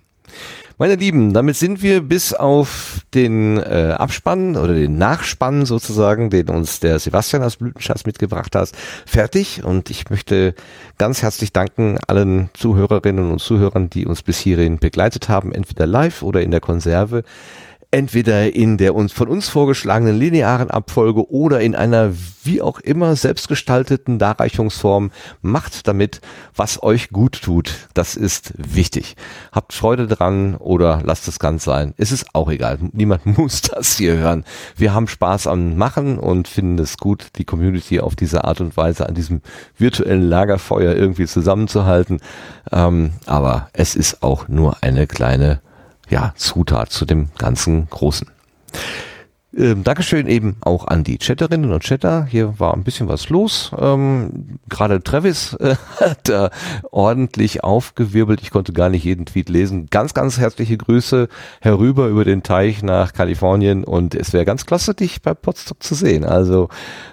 Meine 0.80 0.94
Lieben, 0.94 1.32
damit 1.32 1.56
sind 1.56 1.82
wir 1.82 2.02
bis 2.02 2.32
auf 2.32 3.00
den 3.12 3.56
äh, 3.56 3.96
Abspann 3.98 4.54
oder 4.54 4.74
den 4.74 4.96
Nachspann 4.96 5.66
sozusagen, 5.66 6.30
den 6.30 6.48
uns 6.50 6.78
der 6.78 7.00
Sebastian 7.00 7.42
aus 7.42 7.56
Blütenschatz 7.56 8.06
mitgebracht 8.06 8.54
hat, 8.54 8.70
fertig. 9.04 9.64
Und 9.64 9.90
ich 9.90 10.08
möchte 10.08 10.54
ganz 10.96 11.20
herzlich 11.22 11.52
danken 11.52 11.98
allen 12.06 12.50
Zuhörerinnen 12.54 13.32
und 13.32 13.40
Zuhörern, 13.40 13.90
die 13.90 14.06
uns 14.06 14.22
bis 14.22 14.38
hierhin 14.38 14.78
begleitet 14.78 15.28
haben, 15.28 15.50
entweder 15.50 15.84
live 15.84 16.22
oder 16.22 16.42
in 16.42 16.52
der 16.52 16.60
Konserve. 16.60 17.24
Entweder 17.90 18.54
in 18.54 18.76
der 18.76 18.94
uns 18.94 19.14
von 19.14 19.28
uns 19.28 19.48
vorgeschlagenen 19.48 20.18
linearen 20.18 20.70
Abfolge 20.70 21.30
oder 21.30 21.62
in 21.62 21.74
einer 21.74 22.12
wie 22.44 22.60
auch 22.60 22.80
immer 22.80 23.16
selbstgestalteten 23.16 24.18
Darreichungsform. 24.18 25.10
Macht 25.40 25.88
damit, 25.88 26.20
was 26.54 26.82
euch 26.82 27.08
gut 27.08 27.40
tut. 27.40 27.88
Das 27.94 28.14
ist 28.14 28.52
wichtig. 28.56 29.16
Habt 29.52 29.72
Freude 29.72 30.06
dran 30.06 30.56
oder 30.56 31.00
lasst 31.02 31.28
es 31.28 31.38
ganz 31.38 31.64
sein. 31.64 31.94
Es 31.96 32.12
ist 32.12 32.26
auch 32.34 32.50
egal. 32.50 32.78
Niemand 32.92 33.24
muss 33.38 33.62
das 33.62 33.96
hier 33.96 34.18
hören. 34.18 34.44
Wir 34.76 34.92
haben 34.92 35.08
Spaß 35.08 35.46
am 35.46 35.76
Machen 35.76 36.18
und 36.18 36.46
finden 36.46 36.78
es 36.78 36.98
gut, 36.98 37.28
die 37.36 37.44
Community 37.44 38.00
auf 38.00 38.16
diese 38.16 38.44
Art 38.44 38.60
und 38.60 38.76
Weise 38.76 39.08
an 39.08 39.14
diesem 39.14 39.40
virtuellen 39.78 40.28
Lagerfeuer 40.28 40.94
irgendwie 40.94 41.26
zusammenzuhalten. 41.26 42.20
Ähm, 42.70 43.12
aber 43.24 43.70
es 43.72 43.96
ist 43.96 44.22
auch 44.22 44.46
nur 44.48 44.82
eine 44.82 45.06
kleine 45.06 45.62
ja, 46.10 46.32
Zutat 46.36 46.90
zu 46.90 47.04
dem 47.04 47.28
ganzen 47.38 47.88
Großen. 47.90 48.28
Ähm, 49.56 49.82
Dankeschön 49.82 50.26
eben 50.28 50.56
auch 50.60 50.86
an 50.86 51.04
die 51.04 51.18
Chatterinnen 51.18 51.72
und 51.72 51.82
Chatter. 51.82 52.26
Hier 52.26 52.60
war 52.60 52.74
ein 52.74 52.84
bisschen 52.84 53.08
was 53.08 53.30
los. 53.30 53.72
Ähm, 53.78 54.58
Gerade 54.68 55.02
Travis 55.02 55.54
äh, 55.60 55.74
hat 55.98 56.28
da 56.28 56.50
ordentlich 56.90 57.64
aufgewirbelt. 57.64 58.40
Ich 58.42 58.50
konnte 58.50 58.72
gar 58.72 58.90
nicht 58.90 59.04
jeden 59.04 59.26
Tweet 59.26 59.48
lesen. 59.48 59.88
Ganz, 59.90 60.12
ganz 60.12 60.38
herzliche 60.38 60.76
Grüße 60.76 61.28
herüber 61.60 62.08
über 62.08 62.24
den 62.24 62.42
Teich 62.42 62.82
nach 62.82 63.14
Kalifornien 63.14 63.84
und 63.84 64.14
es 64.14 64.32
wäre 64.32 64.44
ganz 64.44 64.66
klasse, 64.66 64.94
dich 64.94 65.22
bei 65.22 65.32
Potsdok 65.34 65.82
zu 65.82 65.94
sehen. 65.94 66.24
Also 66.24 66.68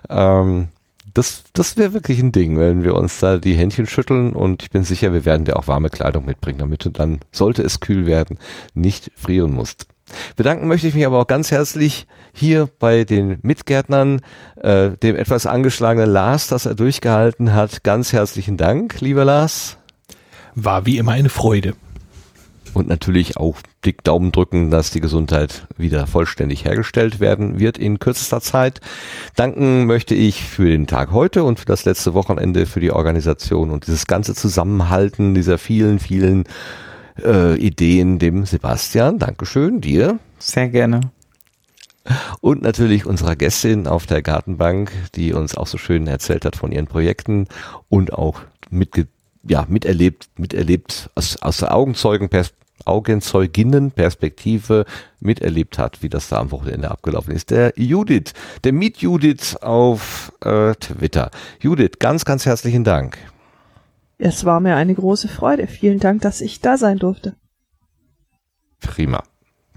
ähm, 0.10 0.68
das, 1.16 1.46
das 1.54 1.78
wäre 1.78 1.94
wirklich 1.94 2.20
ein 2.20 2.34
Ding, 2.34 2.60
wenn 2.60 2.84
wir 2.84 2.94
uns 2.94 3.20
da 3.20 3.38
die 3.38 3.56
Händchen 3.56 3.88
schütteln 3.88 4.34
und 4.34 4.64
ich 4.64 4.70
bin 4.70 4.84
sicher, 4.84 5.14
wir 5.14 5.24
werden 5.24 5.46
dir 5.46 5.56
auch 5.56 5.68
warme 5.68 5.90
Kleidung 5.90 6.26
mitbringen, 6.26 6.60
damit 6.60 6.84
du 6.84 6.90
dann, 6.90 7.20
sollte 7.32 7.64
es 7.64 7.80
kühl 7.80 8.06
werden, 8.06 8.38
nicht 8.74 9.12
frieren 9.16 9.54
musst. 9.54 9.88
Bedanken 10.36 10.68
möchte 10.68 10.88
ich 10.88 10.94
mich 10.94 11.06
aber 11.06 11.20
auch 11.20 11.28
ganz 11.28 11.52
herzlich 11.52 12.06
hier 12.34 12.70
bei 12.80 13.06
den 13.06 13.40
Mitgärtnern, 13.42 14.22
äh, 14.58 14.92
dem 14.92 15.16
etwas 15.16 15.46
angeschlagenen 15.46 16.10
Lars, 16.10 16.48
dass 16.48 16.66
er 16.66 16.76
durchgehalten 16.76 17.54
hat. 17.54 17.84
Ganz 17.84 18.12
herzlichen 18.12 18.58
Dank, 18.58 19.00
lieber 19.00 19.24
Lars. 19.24 19.78
War 20.54 20.86
wie 20.86 20.98
immer 20.98 21.14
eine 21.14 21.30
Freude. 21.30 21.76
Und 22.76 22.90
natürlich 22.90 23.38
auch 23.38 23.56
dick 23.86 24.04
Daumen 24.04 24.34
drücken, 24.34 24.70
dass 24.70 24.92
die 24.92 25.00
Gesundheit 25.00 25.66
wieder 25.78 26.08
vollständig 26.08 26.66
hergestellt 26.66 27.22
werden 27.22 27.58
wird 27.58 27.78
in 27.78 28.00
kürzester 28.00 28.42
Zeit. 28.42 28.82
Danken 29.38 29.86
möchte 29.86 30.14
ich 30.14 30.44
für 30.44 30.70
den 30.70 30.86
Tag 30.86 31.12
heute 31.12 31.46
und 31.46 31.58
für 31.58 31.66
das 31.66 31.86
letzte 31.86 32.14
Wochenende 32.14 32.66
für 32.66 32.82
die 32.82 32.92
Organisation 32.92 33.72
und 33.72 33.88
dieses 33.88 34.08
ganze 34.08 34.36
Zusammenhalten 34.36 35.34
dieser 35.34 35.58
vielen, 35.58 36.00
vielen 36.00 36.44
äh, 37.24 37.56
Ideen 37.56 38.20
dem 38.20 38.46
Sebastian. 38.46 39.20
Dankeschön, 39.20 39.80
dir. 39.80 40.20
Sehr 40.38 40.68
gerne. 40.68 41.00
Und 42.42 42.62
natürlich 42.62 43.06
unserer 43.06 43.38
Gästin 43.38 43.88
auf 43.88 44.06
der 44.06 44.22
Gartenbank, 44.22 44.92
die 45.16 45.32
uns 45.32 45.56
auch 45.56 45.68
so 45.68 45.78
schön 45.78 46.08
erzählt 46.08 46.44
hat 46.44 46.58
von 46.58 46.74
ihren 46.74 46.88
Projekten 46.88 47.48
und 47.88 48.12
auch 48.12 48.42
mitge 48.70 49.08
ja, 49.48 49.66
miterlebt, 49.68 50.28
miterlebt 50.38 51.10
aus, 51.16 51.38
aus 51.42 51.58
der 51.58 51.74
Augenzeugen 51.74 52.30
Augenzeuginnenperspektive 52.86 54.86
miterlebt 55.20 55.78
hat, 55.78 56.02
wie 56.02 56.10
das 56.10 56.30
da 56.30 56.38
am 56.38 56.52
Wochenende 56.52 56.92
abgelaufen 56.92 57.34
ist. 57.34 57.52
Der 57.52 57.74
Judith, 57.76 58.34
der 58.64 58.74
Meet 58.74 58.98
Judith 58.98 59.56
auf 59.62 60.32
äh, 60.42 60.74
Twitter. 60.76 61.32
Judith, 61.60 61.94
ganz, 62.00 62.26
ganz 62.26 62.46
herzlichen 62.46 62.84
Dank. 62.84 63.18
Es 64.18 64.46
war 64.46 64.60
mir 64.60 64.76
eine 64.76 64.96
große 64.96 65.28
Freude. 65.28 65.68
Vielen 65.68 66.00
Dank, 66.00 66.22
dass 66.22 66.42
ich 66.42 66.62
da 66.62 66.78
sein 66.78 67.00
durfte. 67.00 67.36
Prima. 68.80 69.24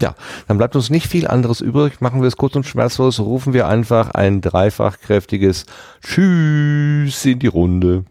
Ja, 0.01 0.15
dann 0.47 0.57
bleibt 0.57 0.77
uns 0.77 0.89
nicht 0.89 1.07
viel 1.07 1.27
anderes 1.27 1.59
übrig. 1.59 1.99
Machen 1.99 2.21
wir 2.21 2.27
es 2.27 2.37
kurz 2.37 2.55
und 2.55 2.65
schmerzlos. 2.65 3.19
Rufen 3.19 3.53
wir 3.53 3.67
einfach 3.67 4.11
ein 4.11 4.39
dreifach 4.39 4.99
kräftiges 4.99 5.65
Tschüss 6.01 7.25
in 7.25 7.39
die 7.39 7.47
Runde. 7.47 8.05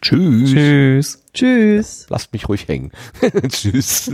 Tschüss. 0.00 0.50
Tschüss. 0.50 1.22
Tschüss. 1.34 2.06
Lasst 2.08 2.32
mich 2.32 2.48
ruhig 2.48 2.68
hängen. 2.68 2.92
Tschüss. 3.48 4.10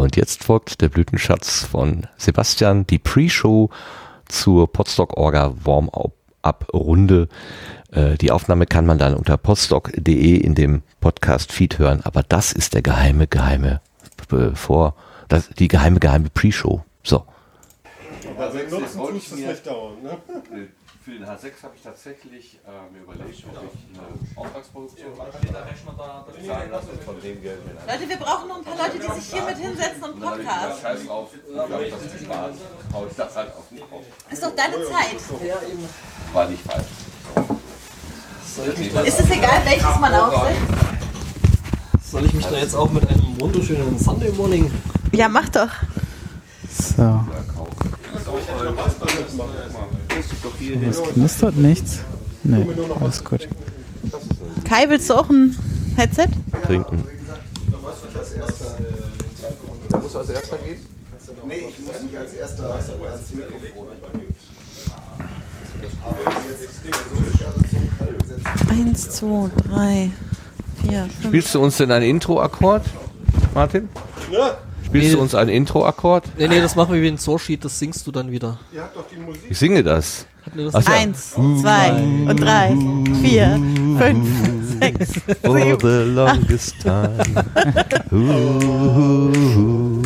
Und 0.00 0.16
jetzt 0.16 0.44
folgt 0.44 0.80
der 0.80 0.88
Blütenschatz 0.88 1.62
von 1.62 2.06
Sebastian, 2.16 2.86
die 2.86 2.98
Pre-Show 2.98 3.68
zur 4.26 4.72
Podstock 4.72 5.18
Orga 5.18 5.52
Warm-Up-Runde. 5.62 7.28
Äh, 7.92 8.16
Die 8.16 8.30
Aufnahme 8.30 8.64
kann 8.64 8.86
man 8.86 8.96
dann 8.96 9.14
unter 9.14 9.36
podstock.de 9.36 10.36
in 10.36 10.54
dem 10.54 10.82
Podcast-Feed 11.00 11.78
hören, 11.78 12.00
aber 12.02 12.22
das 12.22 12.52
ist 12.52 12.72
der 12.72 12.80
geheime, 12.80 13.26
geheime, 13.26 13.82
äh, 14.32 14.54
vor, 14.54 14.94
das, 15.28 15.50
die 15.50 15.68
geheime, 15.68 16.00
geheime 16.00 16.30
Pre-Show. 16.32 16.82
So. 17.02 17.24
Also 18.38 18.58
nutzen 18.70 19.00
tust 19.00 19.32
es 19.32 19.38
nicht 19.38 19.66
dauern, 19.66 19.96
ne? 20.02 20.16
Für 21.10 21.18
den 21.18 21.26
H6 21.26 21.64
habe 21.64 21.74
ich 21.74 21.82
tatsächlich 21.82 22.60
äh, 22.64 22.70
mir 22.92 23.02
überlegt, 23.02 23.42
ob 24.36 24.46
ich 24.54 24.62
eine 24.78 26.46
sagen 26.46 26.98
von 27.04 27.20
dem 27.20 27.42
Geld 27.42 27.66
mir 27.66 27.74
Leute, 27.74 28.08
wir 28.08 28.16
brauchen 28.16 28.46
noch 28.48 28.58
ein 28.58 28.64
paar 28.64 28.76
Leute, 28.76 28.96
die 29.00 29.20
sich 29.20 29.32
hier 29.32 29.42
mit 29.42 29.56
hinsetzen 29.56 30.04
und 30.04 30.20
Podcast. 30.20 30.82
Scheiß 30.82 31.06
drauf, 31.06 31.30
ich 31.34 31.52
glaube, 31.52 31.90
das 31.90 32.02
ist 32.02 32.24
Spaß. 32.24 32.54
Hau 32.92 33.06
ich 33.10 33.16
das 33.16 33.36
halt 33.36 33.48
auf 33.56 33.68
den 33.70 33.80
Kopf. 33.80 34.04
Ist 34.30 34.40
doch 34.40 34.54
deine 34.54 34.76
Zeit. 34.84 35.16
War 36.32 36.48
nicht 36.48 36.62
falsch. 36.62 36.86
Ist 39.04 39.20
es 39.20 39.30
egal, 39.30 39.62
welches 39.64 39.98
man 39.98 40.14
aufsetzt? 40.14 40.60
Soll 42.08 42.24
ich 42.26 42.34
mich 42.34 42.46
da 42.46 42.56
jetzt 42.56 42.76
auch 42.76 42.90
mit 42.92 43.08
einem 43.08 43.40
wunderschönen 43.40 43.98
Sunday 43.98 44.30
Morning? 44.30 44.70
Ja, 45.10 45.28
mach 45.28 45.48
doch. 45.48 45.70
So. 46.68 47.24
Es 50.88 51.02
knistert 51.12 51.56
nichts. 51.56 52.00
Nee, 52.42 52.66
alles 53.00 53.24
gut. 53.24 53.48
Kai, 54.64 54.88
willst 54.88 55.10
du 55.10 55.14
auch 55.14 55.28
ein 55.28 55.56
Headset? 55.96 56.28
Trinken. 56.64 57.04
Da 59.88 59.98
muss 59.98 60.16
als 60.16 60.30
erster 60.30 60.56
gehen? 60.58 60.78
Nee, 61.46 61.54
ich 61.68 61.84
muss 61.84 62.02
nicht 62.02 62.16
als 62.16 62.32
erster 62.34 62.74
ans 62.74 62.88
Mikrofon. 63.32 63.88
Eins, 68.70 69.10
zwei, 69.10 69.50
drei, 69.68 70.10
vier, 70.82 71.08
fünf. 71.20 71.26
Spielst 71.26 71.54
du 71.54 71.62
uns 71.62 71.76
denn 71.76 71.90
ein 71.90 72.02
Intro-Akkord, 72.02 72.84
Martin? 73.54 73.88
Ja. 74.30 74.56
Spielst 74.90 75.08
Nee. 75.10 75.14
du 75.14 75.20
uns 75.22 75.34
ein 75.36 75.48
Intro-Akkord? 75.48 76.24
Nee, 76.36 76.48
nee, 76.48 76.60
das 76.60 76.74
machen 76.74 76.92
wir 76.94 77.00
wie 77.02 77.06
ein 77.08 77.18
Source-Sheet, 77.18 77.64
das 77.64 77.78
singst 77.78 78.04
du 78.06 78.10
dann 78.10 78.30
wieder. 78.32 78.58
Ihr 78.74 78.82
habt 78.82 78.96
doch 78.96 79.04
die 79.08 79.20
Musik. 79.20 79.42
Ich 79.48 79.56
singe 79.58 79.84
das. 79.84 80.26
Das 80.56 80.74
Ach 80.74 80.82
ja. 80.82 80.92
Eins, 80.94 81.30
zwei 81.34 81.92
und 82.28 82.40
drei, 82.40 82.74
vier, 83.22 83.60
fünf, 83.98 84.28
sechs, 84.80 85.12
For 85.44 85.58
sieben, 85.60 85.78
the 85.80 86.12
longest 86.12 86.74
time. 86.80 87.10
Ooh, 88.10 90.02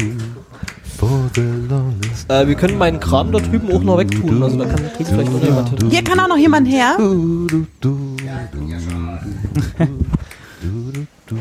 for 0.98 1.30
the 1.34 1.40
longest 1.70 2.30
Äh, 2.30 2.46
wir 2.46 2.56
können 2.56 2.76
meinen 2.76 3.00
Kram 3.00 3.32
da 3.32 3.38
drüben 3.38 3.72
auch 3.72 3.82
noch 3.82 3.96
wegtun, 3.96 4.42
also 4.42 4.58
da 4.58 4.66
kann 4.66 4.76
drüben 4.76 5.06
vielleicht 5.06 5.32
noch 5.32 5.42
jemand 5.42 5.68
hin. 5.70 5.90
Hier 5.90 6.04
kann 6.04 6.20
auch 6.20 6.28
noch 6.28 6.36
jemand 6.36 6.68
her. 6.68 6.98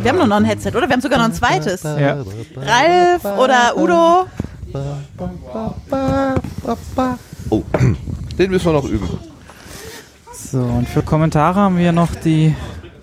Wir 0.03 0.09
haben 0.11 0.17
nur 0.17 0.27
noch 0.27 0.37
ein 0.37 0.45
Headset, 0.45 0.69
oder? 0.69 0.87
Wir 0.87 0.93
haben 0.93 1.01
sogar 1.01 1.17
noch 1.17 1.25
ein 1.25 1.33
zweites. 1.33 1.83
Ja. 1.83 2.17
Ralf 2.57 3.23
oder 3.37 3.77
Udo. 3.77 4.27
Oh, 7.49 7.63
den 8.37 8.51
müssen 8.51 8.65
wir 8.65 8.73
noch 8.73 8.85
üben. 8.85 9.09
So, 10.33 10.59
und 10.59 10.87
für 10.89 11.01
Kommentare 11.03 11.55
haben 11.55 11.77
wir 11.77 11.91
noch 11.91 12.13
die. 12.15 12.55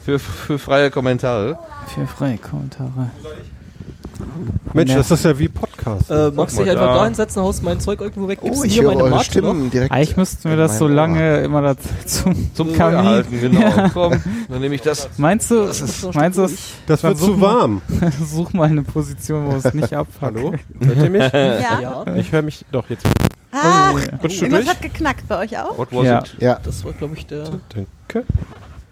Für, 0.05 0.19
für 0.19 0.59
freie 0.59 0.91
Kommentare. 0.91 1.59
Für 1.95 2.07
freie 2.07 2.39
Kommentare. 2.39 3.11
Mensch, 4.73 4.91
Ja. 4.91 4.99
das 4.99 5.11
ist 5.11 5.25
ja 5.25 5.39
wie 5.39 5.49
Podcast. 5.49 6.11
Äh, 6.11 6.31
magst 6.31 6.57
du 6.59 6.63
dich 6.65 6.73
mal 6.75 6.81
einfach 6.83 6.97
da. 6.99 7.05
hinsetzen, 7.07 7.43
haust 7.43 7.63
mein 7.63 7.81
Zeug 7.81 8.01
irgendwo 8.01 8.29
weg, 8.29 8.41
gibst 8.43 8.61
Oh, 8.61 8.65
ich 8.65 8.73
hier 8.75 8.83
höre 8.83 8.91
meine 8.91 9.03
eure 9.03 9.11
Marke 9.11 9.25
Stimmen 9.25 9.65
noch? 9.65 9.71
direkt. 9.71 9.93
Eigentlich 9.93 10.17
müssten 10.17 10.49
wir 10.49 10.57
das 10.57 10.79
so 10.79 10.87
lange 10.87 11.39
immer 11.41 11.63
dazu 11.63 11.89
zum, 12.07 12.51
Zum 12.55 12.73
Kamin. 12.73 13.05
Halten, 13.05 13.41
genau. 13.41 13.89
Komm, 13.93 14.23
dann 14.49 14.61
nehme 14.61 14.75
ich 14.77 14.83
das. 14.83 15.09
Meinst 15.17 15.51
du, 15.51 15.67
Das 15.67 15.81
ist- 15.81 16.15
meinst 16.15 16.39
du, 16.39 16.47
Das 16.87 17.03
wird 17.03 17.19
zu 17.19 17.31
mal- 17.33 17.41
warm. 17.61 17.83
Such 18.25 18.53
mal 18.53 18.69
eine 18.69 18.83
Position, 18.83 19.47
wo 19.51 19.57
es 19.57 19.75
nicht 19.75 19.93
abfuckt. 19.95 20.21
Hallo? 20.23 20.53
Hört 20.81 20.97
ihr 20.99 21.11
mich? 21.11 21.33
Ja. 21.33 22.05
Ich 22.17 22.31
höre 22.31 22.43
mich 22.43 22.65
doch 22.71 22.89
jetzt. 22.91 23.05
Ah, 23.53 23.91
Rutscht 24.23 24.41
du 24.43 24.45
irgendwas 24.47 24.69
hat 24.69 24.81
geknackt 24.83 25.27
bei 25.27 25.39
euch 25.41 25.59
auch. 25.59 25.77
What 25.77 25.89
was 25.91 26.05
Ja. 26.07 26.19
it? 26.21 26.37
Ja. 26.39 26.59
Das 26.63 26.85
war, 26.85 26.93
glaube 26.93 27.15
ich, 27.17 27.27
der. 27.27 27.45
Danke. 27.75 28.25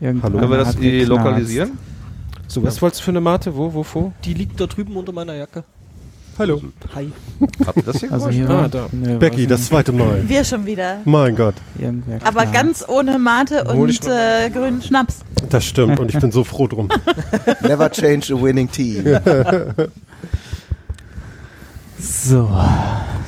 Irgendwann 0.00 0.32
Können 0.32 0.50
wir 0.50 0.58
das 0.58 0.76
eh 0.81 1.05
lokalisieren? 1.05 1.78
So, 2.51 2.62
was 2.62 2.81
wolltest 2.81 3.02
du 3.02 3.05
für 3.05 3.10
eine 3.10 3.20
Mate? 3.20 3.55
Wo, 3.55 3.73
wo, 3.75 3.85
wo? 3.93 4.12
Die 4.25 4.33
liegt 4.35 4.59
da 4.60 4.67
drüben 4.67 4.97
unter 4.97 5.12
meiner 5.12 5.35
Jacke. 5.35 5.65
Hallo. 6.39 6.62
Hi. 6.94 7.10
Habt 7.67 7.77
ihr 7.78 7.83
das 7.83 7.99
hier 8.01 8.12
Also 8.12 8.28
gemacht? 8.28 8.35
hier 8.47 8.49
Ah, 8.51 8.68
da. 8.68 8.86
nee, 8.93 9.17
Becky, 9.17 9.47
das 9.47 9.67
zweite 9.67 9.93
Mal. 9.93 10.23
Wir 10.28 10.44
schon 10.44 10.65
wieder. 10.65 10.99
Mein 11.05 11.35
Gott, 11.36 11.57
Irgendwer 11.78 12.20
Aber 12.25 12.47
ganz 12.47 12.85
ohne 12.89 13.18
Mate 13.18 13.65
und 13.65 14.07
äh, 14.07 14.49
grünen 14.51 14.81
Schnaps. 14.81 15.17
das 15.51 15.65
stimmt 15.65 15.99
und 15.99 16.15
ich 16.15 16.20
bin 16.20 16.31
so 16.33 16.44
froh 16.44 16.68
drum. 16.68 16.89
Never 17.62 17.91
change 17.91 18.33
a 18.33 18.41
winning 18.41 18.70
team. 18.70 19.05
So. 21.99 22.49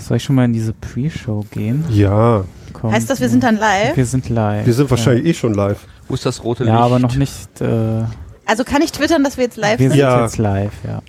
Soll 0.00 0.16
ich 0.16 0.22
schon 0.24 0.36
mal 0.36 0.44
in 0.44 0.52
diese 0.52 0.72
Pre-Show 0.72 1.44
gehen? 1.50 1.84
Ja, 1.90 2.44
Komm. 2.72 2.92
Heißt 2.92 3.10
das, 3.10 3.20
wir 3.20 3.28
sind 3.28 3.42
dann 3.42 3.56
live? 3.56 3.96
Wir 3.96 4.06
sind 4.06 4.28
live. 4.28 4.64
wir 4.64 4.72
sind 4.72 4.88
wahrscheinlich 4.88 5.26
eh 5.26 5.34
schon 5.34 5.52
live. 5.54 5.84
Wo 6.08 6.14
ist 6.14 6.24
das 6.24 6.42
rote 6.44 6.64
Ja, 6.64 6.74
Licht? 6.74 6.84
aber 6.84 6.98
noch 7.00 7.16
nicht. 7.16 7.60
Äh, 7.60 8.04
Also 8.50 8.64
kann 8.64 8.82
ich 8.82 8.90
twittern, 8.90 9.22
dass 9.22 9.36
wir 9.36 9.44
jetzt 9.44 9.56
live 9.56 9.78
wir 9.78 9.90
sind? 9.90 9.90
sind 9.92 10.00
Ja. 10.00 10.22
jetzt 10.24 10.36
live, 10.38 10.72
ja. 10.84 11.02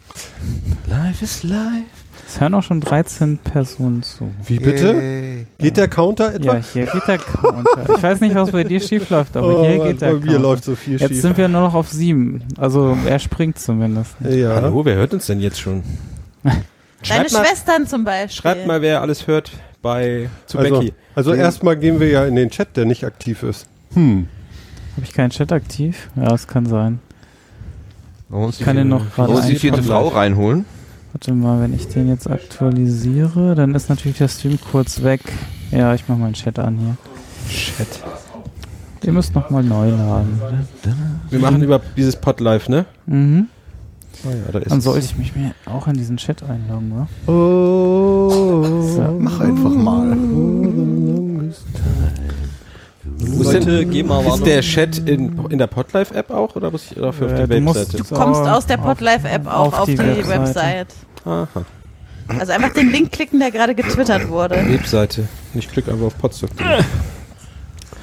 Live 0.85 1.23
is 1.23 1.41
live. 1.41 1.85
Es 2.27 2.39
hören 2.39 2.53
auch 2.53 2.61
schon 2.61 2.79
13 2.81 3.39
Personen 3.39 4.03
zu. 4.03 4.29
Wie 4.45 4.59
bitte? 4.59 5.45
Geht 5.57 5.75
der 5.75 5.87
Counter 5.87 6.35
etwa? 6.35 6.57
Ja, 6.57 6.61
hier 6.71 6.85
geht 6.85 7.07
der 7.07 7.17
Counter. 7.17 7.95
Ich 7.97 8.03
weiß 8.03 8.19
nicht, 8.21 8.35
was 8.35 8.51
bei 8.51 8.63
dir 8.63 8.79
schief 8.79 9.09
läuft, 9.09 9.35
aber 9.35 9.59
Oh, 9.61 9.65
hier 9.65 9.83
geht 9.85 10.01
der 10.01 10.09
bei 10.09 10.13
mir 10.13 10.19
Counter. 10.27 10.39
läuft 10.39 10.63
so 10.65 10.75
viel 10.75 10.99
Jetzt 10.99 11.09
schief. 11.09 11.21
sind 11.21 11.35
wir 11.35 11.47
nur 11.47 11.61
noch 11.61 11.73
auf 11.73 11.89
sieben. 11.89 12.43
Also 12.59 12.95
er 13.07 13.17
springt 13.17 13.57
zumindest. 13.57 14.11
Ja. 14.21 14.55
Hallo, 14.57 14.85
wer 14.85 14.95
hört 14.97 15.13
uns 15.15 15.25
denn 15.25 15.39
jetzt 15.39 15.59
schon? 15.59 15.81
Deine 16.43 16.61
Schreibt 17.01 17.31
mal, 17.33 17.45
Schwestern 17.47 17.87
zum 17.87 18.03
Beispiel. 18.03 18.39
schreibt 18.39 18.67
mal, 18.67 18.81
wer 18.83 19.01
alles 19.01 19.25
hört 19.25 19.51
bei 19.81 20.29
zu 20.45 20.59
Also, 20.59 20.75
Becky. 20.79 20.93
also 21.15 21.31
Den- 21.31 21.39
erstmal 21.39 21.75
gehen 21.75 21.99
wir 21.99 22.07
ja 22.07 22.23
in 22.25 22.35
den 22.35 22.51
Chat, 22.51 22.77
der 22.77 22.85
nicht 22.85 23.03
aktiv 23.03 23.41
ist. 23.41 23.65
Hm. 23.95 24.27
Habe 24.95 25.05
ich 25.05 25.11
keinen 25.13 25.31
Chat 25.31 25.51
aktiv? 25.51 26.09
Ja, 26.15 26.25
das 26.29 26.47
kann 26.47 26.67
sein. 26.67 26.99
Uns 28.31 28.59
Ich 28.59 28.65
kann 28.65 28.75
den 28.77 28.87
noch 28.87 29.03
gerade 29.13 29.33
uns 29.33 29.45
die 29.47 29.55
vierte. 29.55 29.83
Frau 29.83 30.07
reinholen? 30.07 30.65
Warte 31.13 31.33
mal, 31.33 31.61
wenn 31.61 31.73
ich 31.73 31.87
den 31.89 32.07
jetzt 32.07 32.29
aktualisiere, 32.29 33.53
dann 33.55 33.75
ist 33.75 33.89
natürlich 33.89 34.17
der 34.19 34.29
Stream 34.29 34.57
kurz 34.71 35.03
weg. 35.03 35.21
Ja, 35.71 35.93
ich 35.93 36.07
mache 36.07 36.19
meinen 36.19 36.33
Chat 36.33 36.57
an 36.59 36.77
hier. 36.77 36.97
Chat. 37.49 37.87
Ihr 39.03 39.11
müsst 39.13 39.35
nochmal 39.35 39.63
neu 39.63 39.89
laden. 39.89 40.39
Wir 41.29 41.39
machen 41.39 41.61
über 41.63 41.81
dieses 41.97 42.15
Podlife, 42.15 42.71
ne? 42.71 42.85
Mhm. 43.07 43.47
Ah 44.23 44.27
ja, 44.29 44.51
da 44.51 44.59
ist 44.59 44.71
Dann 44.71 44.77
es. 44.77 44.83
sollte 44.83 45.05
ich 45.05 45.17
mich 45.17 45.35
mir 45.35 45.51
auch 45.65 45.87
in 45.87 45.95
diesen 45.95 46.17
Chat 46.17 46.43
einloggen, 46.43 46.93
wa? 46.95 47.31
Oh, 47.31 48.29
So. 48.95 49.17
Mach 49.19 49.39
einfach 49.39 49.71
mal. 49.71 50.15
Leute, 53.43 53.85
denn, 53.85 54.25
ist 54.27 54.45
der 54.45 54.61
Chat 54.61 54.97
in, 54.99 55.45
in 55.49 55.57
der 55.57 55.67
Podlife-App 55.67 56.29
auch 56.31 56.55
oder 56.55 56.71
muss 56.71 56.91
ich 56.91 56.97
dafür 56.97 57.27
auf 57.27 57.33
Äh, 57.33 57.47
die 57.47 57.55
du 57.55 57.61
musst- 57.61 57.79
Webseite? 57.79 58.03
Du 58.03 58.15
kommst 58.15 58.41
Auf- 58.41 58.47
aus 58.47 58.65
der 58.65 58.77
Podlife-App 58.77 59.47
auch 59.47 59.67
auf 59.73 59.79
auf, 59.79 59.85
die 59.85 59.95
die, 59.95 59.99
Webseite. 59.99 60.29
Website. 60.29 60.87
Aha. 61.25 61.47
Also 62.39 62.53
einfach 62.53 62.73
den 62.73 62.91
Link 62.91 63.11
klicken, 63.11 63.39
der 63.39 63.51
gerade 63.51 63.75
getwittert 63.75 64.29
wurde. 64.29 64.55
Webseite. 64.67 65.27
Ich 65.53 65.69
klicke 65.69 65.91
einfach 65.91 66.07
auf 66.07 66.17
Podstock. 66.17 66.49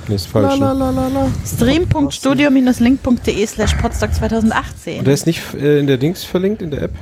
Nee, 0.09 0.15
ist 0.15 0.27
falsch. 0.27 0.59
Ne? 0.59 1.31
Stream.studio-link.de 1.45 3.47
slash 3.47 3.75
podstock 3.75 4.15
2018. 4.15 5.01
Und 5.01 5.07
der 5.07 5.13
ist 5.13 5.27
nicht 5.27 5.43
äh, 5.53 5.81
in 5.81 5.87
der 5.87 5.99
Dings 5.99 6.25
verlinkt, 6.25 6.63
in 6.63 6.71
der 6.71 6.81
App? 6.85 6.93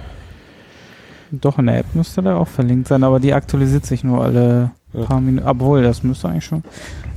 Doch, 1.31 1.57
in 1.61 1.67
der 1.67 1.79
App 1.79 1.87
müsste 1.95 2.21
der 2.23 2.37
auch 2.37 2.49
verlinkt 2.49 2.89
sein, 2.89 3.05
aber 3.05 3.21
die 3.21 3.33
aktualisiert 3.33 3.87
sich 3.87 4.03
nur 4.03 4.25
alle 4.25 4.73
paar 5.05 5.21
Minuten. 5.21 5.47
Obwohl, 5.47 5.83
das 5.83 6.03
müsste 6.03 6.29
eigentlich 6.29 6.45
schon. 6.45 6.63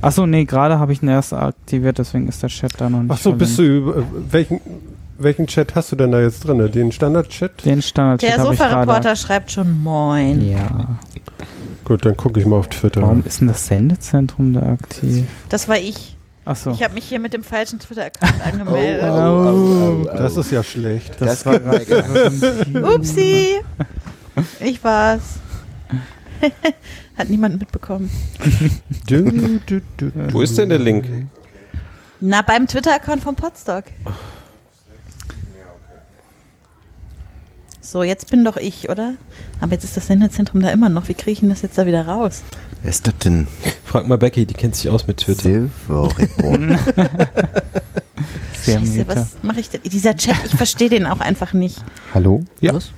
Achso, 0.02 0.26
nee, 0.26 0.44
gerade 0.44 0.78
habe 0.78 0.92
ich 0.92 1.02
ihn 1.02 1.08
erst 1.08 1.32
aktiviert, 1.32 1.98
deswegen 1.98 2.28
ist 2.28 2.42
der 2.42 2.48
Chat 2.50 2.72
da 2.78 2.88
noch 2.90 3.02
nicht. 3.02 3.10
Ach 3.12 3.18
so, 3.18 3.32
bist 3.32 3.58
du 3.58 3.62
über, 3.62 3.96
äh, 3.98 4.02
welchen, 4.30 4.60
welchen 5.18 5.46
Chat 5.46 5.74
hast 5.74 5.92
du 5.92 5.96
denn 5.96 6.12
da 6.12 6.20
jetzt 6.20 6.46
drin? 6.46 6.70
Den 6.72 6.90
Standard-Chat? 6.92 7.64
Den 7.64 7.82
Standard-Chat 7.82 8.36
Der. 8.36 8.44
Sofa-Reporter 8.44 9.16
schreibt 9.16 9.50
schon 9.50 9.82
Moin. 9.82 10.50
Ja. 10.50 10.98
Gut, 11.84 12.04
dann 12.06 12.16
gucke 12.16 12.40
ich 12.40 12.46
mal 12.46 12.56
auf 12.56 12.68
Twitter. 12.68 13.02
Warum 13.02 13.22
ist 13.24 13.40
denn 13.40 13.48
das 13.48 13.66
Sendezentrum 13.66 14.52
da 14.52 14.62
aktiv? 14.62 15.26
Das 15.48 15.68
war 15.68 15.76
ich. 15.76 16.16
Achso. 16.44 16.70
Ich 16.70 16.82
habe 16.82 16.94
mich 16.94 17.04
hier 17.04 17.20
mit 17.20 17.32
dem 17.34 17.44
falschen 17.44 17.78
Twitter-Account 17.78 18.34
angemeldet. 18.46 19.04
Oh, 19.04 20.06
Das 20.16 20.36
ist 20.36 20.50
ja 20.50 20.62
schlecht. 20.62 21.16
Das, 21.20 21.44
war 21.44 21.58
gerade. 21.58 22.32
Upsi. 22.96 23.56
Ich 24.60 24.82
war's. 24.82 25.38
Hat 27.20 27.28
niemand 27.28 27.60
mitbekommen. 27.60 28.10
Du, 29.06 29.58
du, 29.66 29.80
du. 29.98 30.10
Wo 30.32 30.40
ist 30.40 30.56
denn 30.56 30.70
der 30.70 30.78
Link? 30.78 31.04
Na, 32.20 32.40
beim 32.42 32.66
Twitter-Account 32.66 33.22
vom 33.22 33.34
Podstock. 33.34 33.84
So, 37.82 38.02
jetzt 38.04 38.30
bin 38.30 38.44
doch 38.44 38.56
ich, 38.56 38.88
oder? 38.88 39.14
Aber 39.60 39.72
jetzt 39.72 39.84
ist 39.84 39.96
das 39.96 40.06
Sendezentrum 40.06 40.62
da 40.62 40.70
immer 40.70 40.88
noch. 40.88 41.08
Wie 41.08 41.14
kriege 41.14 41.32
ich 41.32 41.40
denn 41.40 41.50
das 41.50 41.60
jetzt 41.60 41.76
da 41.76 41.84
wieder 41.86 42.06
raus? 42.06 42.42
Wer 42.82 42.90
ist 42.90 43.06
das 43.06 43.18
denn? 43.18 43.48
Frag 43.84 44.06
mal 44.06 44.16
Becky, 44.16 44.46
die 44.46 44.54
kennt 44.54 44.76
sich 44.76 44.88
aus 44.88 45.06
mit 45.06 45.18
Twitter. 45.18 45.68
Sehr 48.62 48.78
Scheiße, 48.78 49.08
was 49.08 49.36
mache 49.42 49.60
ich 49.60 49.68
denn? 49.68 49.82
Dieser 49.84 50.16
Chat, 50.16 50.36
ich 50.46 50.52
verstehe 50.52 50.88
den 50.88 51.04
auch 51.04 51.20
einfach 51.20 51.52
nicht. 51.52 51.84
Hallo? 52.14 52.44
Ja. 52.60 52.74
Was 52.74 52.92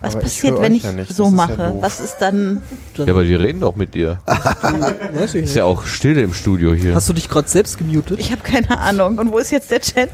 Aber 0.00 0.14
ich 0.14 0.20
passiert, 0.20 0.54
höre 0.54 0.62
wenn 0.62 0.74
ich 0.74 0.82
ja 0.84 0.92
so 0.92 0.96
das 0.98 1.10
ist 1.10 1.18
ja 1.18 1.30
mache? 1.30 1.56
doof. 1.56 1.76
Was 1.82 2.00
ist 2.00 2.18
dann. 2.18 2.62
Ja, 2.96 3.08
aber 3.08 3.24
die 3.24 3.34
reden 3.34 3.60
doch 3.60 3.74
mit 3.76 3.94
dir. 3.94 4.20
Weiß 4.26 5.34
ich 5.34 5.44
Ist 5.44 5.56
ja 5.56 5.64
auch 5.64 5.84
Stille 5.86 6.22
im 6.22 6.32
Studio 6.34 6.72
hier. 6.74 6.94
Hast 6.94 7.08
du 7.08 7.12
dich 7.12 7.28
gerade 7.28 7.48
selbst 7.48 7.78
gemutet? 7.78 8.18
Ich 8.20 8.30
habe 8.30 8.42
keine 8.42 8.78
Ahnung. 8.78 9.18
Und 9.18 9.32
wo 9.32 9.38
ist 9.38 9.50
jetzt 9.50 9.70
der 9.70 9.80
Chat? 9.80 10.10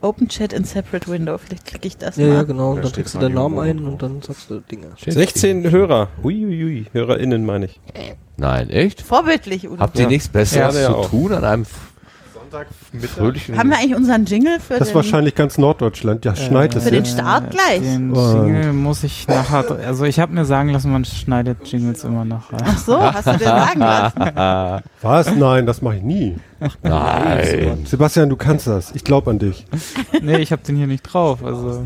Open 0.00 0.28
Chat 0.28 0.52
in 0.52 0.64
Separate 0.64 1.10
Window. 1.10 1.38
Vielleicht 1.38 1.64
klicke 1.66 1.86
ich 1.88 1.96
das 1.96 2.16
Ja, 2.16 2.26
mal. 2.26 2.34
ja, 2.34 2.42
genau. 2.42 2.74
Da 2.76 2.82
Dann 2.82 2.92
trägst 2.92 3.14
du 3.14 3.18
deinen 3.18 3.34
Namen 3.34 3.58
ein 3.58 3.78
und 3.84 4.02
dann 4.02 4.20
sagst 4.22 4.50
du 4.50 4.60
Dinge. 4.60 4.88
16 5.06 5.70
Hörer. 5.70 6.08
Uiuiui. 6.22 6.86
HörerInnen 6.92 7.44
meine 7.46 7.66
ich. 7.66 7.80
Nein, 8.36 8.68
echt? 8.70 9.00
Vorbildlich, 9.02 9.68
Udo. 9.68 9.78
Habt 9.80 9.96
ihr 9.96 10.02
Ja. 10.02 10.08
nichts 10.08 10.28
Besseres 10.28 10.74
Ja, 10.76 10.86
zu 10.88 10.96
auch. 10.96 11.10
tun 11.10 11.32
an 11.32 11.44
einem 11.44 11.66
fröhlichen... 13.14 13.58
Haben 13.58 13.70
wir 13.70 13.78
eigentlich 13.78 13.94
unseren 13.94 14.24
Jingle 14.24 14.60
für 14.60 14.78
Das 14.78 14.88
ist 14.88 14.94
wahrscheinlich 14.94 15.34
ganz 15.34 15.58
Norddeutschland. 15.58 16.24
Ja, 16.24 16.34
schneit 16.36 16.74
es 16.74 16.84
für 16.84 16.90
den. 16.90 17.04
Start 17.04 17.50
gleich? 17.50 17.80
Den. 17.80 18.14
Jingle 18.14 18.72
muss 18.72 19.04
ich 19.04 19.26
nachher. 19.28 19.64
Also, 19.86 20.04
ich 20.04 20.20
habe 20.20 20.32
mir 20.32 20.44
sagen 20.44 20.70
lassen, 20.70 20.92
man 20.92 21.04
schneidet 21.04 21.66
Jingles 21.66 22.04
immer 22.04 22.24
nachher. 22.24 22.58
Ach 22.64 22.78
so, 22.78 23.00
hast 23.00 23.26
du 23.26 23.32
dir 23.36 23.44
sagen 23.44 23.80
lassen? 23.80 24.82
Was? 25.02 25.34
Nein, 25.34 25.66
das 25.66 25.82
mache 25.82 25.96
ich 25.96 26.02
nie. 26.02 26.36
Nein. 26.82 27.84
Sebastian, 27.84 28.28
du 28.28 28.36
kannst 28.36 28.66
das. 28.66 28.92
Ich 28.94 29.04
glaube 29.04 29.30
an 29.30 29.38
dich. 29.38 29.66
nee, 30.22 30.38
ich 30.38 30.52
habe 30.52 30.62
den 30.62 30.76
hier 30.76 30.86
nicht 30.86 31.02
drauf. 31.02 31.44
Also. 31.44 31.84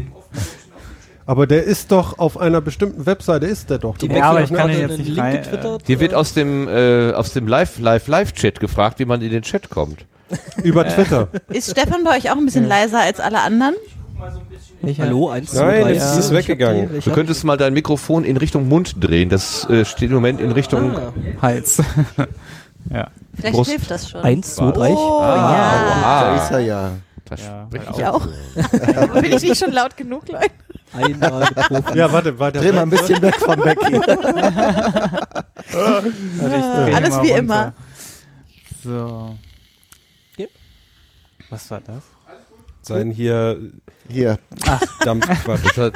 Aber 1.29 1.47
der 1.47 1.65
ist 1.65 1.93
doch 1.93 2.19
auf 2.19 2.39
einer 2.39 2.63
bestimmten 2.63 3.05
Webseite, 3.05 3.45
ist 3.45 3.69
der 3.69 3.77
doch. 3.77 3.99
Du 3.99 4.07
Ja, 4.07 4.31
aber 4.31 4.45
ich 4.45 4.51
kann 4.51 4.71
den 4.71 4.81
jetzt 4.81 4.99
nicht 4.99 5.19
rein. 5.19 5.43
Dir 5.87 6.01
wird 6.01 6.15
aus 6.15 6.33
dem, 6.33 6.67
äh, 6.69 7.13
aus 7.13 7.35
dem 7.35 7.47
Live, 7.47 7.79
Live, 7.79 8.09
Live-Chat 8.09 8.61
gefragt, 8.61 8.99
wie 8.99 9.05
man 9.05 9.21
in 9.21 9.31
den 9.31 9.43
Chat 9.43 9.69
kommt. 9.69 10.07
Über 10.62 10.86
Twitter. 10.89 11.28
Ist 11.48 11.70
Stefan 11.70 12.05
bei 12.05 12.16
euch 12.16 12.31
auch 12.31 12.36
ein 12.36 12.44
bisschen 12.44 12.66
leiser 12.68 13.00
als 13.00 13.20
alle 13.20 13.40
anderen? 13.40 13.74
Hallo, 14.98 15.28
eins, 15.31 15.52
Nein, 15.52 15.62
zwei, 15.65 15.81
drei, 15.82 15.92
es 15.94 16.16
ist 16.16 16.31
weggegangen. 16.32 17.00
Du 17.05 17.10
könntest 17.12 17.44
mal 17.44 17.57
dein 17.57 17.73
Mikrofon 17.73 18.24
in 18.24 18.36
Richtung 18.36 18.68
Mund 18.68 18.94
drehen. 19.00 19.28
Das 19.28 19.68
äh, 19.68 19.84
steht 19.84 20.08
im 20.10 20.15
Moment 20.15 20.40
in 20.40 20.52
Richtung 20.52 20.97
Ah. 20.97 21.12
Hals. 21.42 21.82
ja. 22.90 23.08
Vielleicht 23.34 23.55
Brust. 23.57 23.70
hilft 23.70 23.90
das 23.90 24.08
schon. 24.10 24.20
Eins, 24.20 24.55
zwei, 24.55 24.70
drei. 24.73 24.90
Oh, 24.90 25.20
Ah, 25.20 25.52
ja. 25.52 25.97
wow. 25.97 26.36
Da 26.39 26.44
ist 26.44 26.50
er 26.52 26.58
ja. 26.60 26.90
Das 27.28 27.40
Ja, 27.40 27.66
spricht 27.66 27.84
Ich 27.98 28.07
auch. 28.07 28.26
Bin 29.20 29.24
ich 29.32 29.42
nicht 29.42 29.58
schon 29.58 29.73
laut 29.73 29.97
genug, 29.97 30.28
Leute? 30.28 30.47
Einmal 30.92 31.42
Profi. 31.68 31.98
Ja, 31.98 32.10
warte, 32.12 32.39
warte. 32.39 32.60
Dreh 32.60 32.73
mal 32.73 32.82
ein 32.82 32.90
bisschen 32.90 33.20
weg 33.20 33.34
von 33.36 33.60
Becky. 33.60 34.00
Also 35.70 36.08
ich 36.89 36.94
Alles 36.97 37.10
mal 37.10 37.23
wie 37.24 37.28
runter. 37.32 37.36
immer. 37.39 37.73
So. 38.82 39.36
Ja. 41.49 41.55
Was 41.55 41.70
war 41.70 41.81
das? 41.81 42.02
Sein 42.83 43.10
hier 43.10 43.59
Hier. 44.09 44.39
Dampfquatsch. 45.05 45.77
Das 45.77 45.93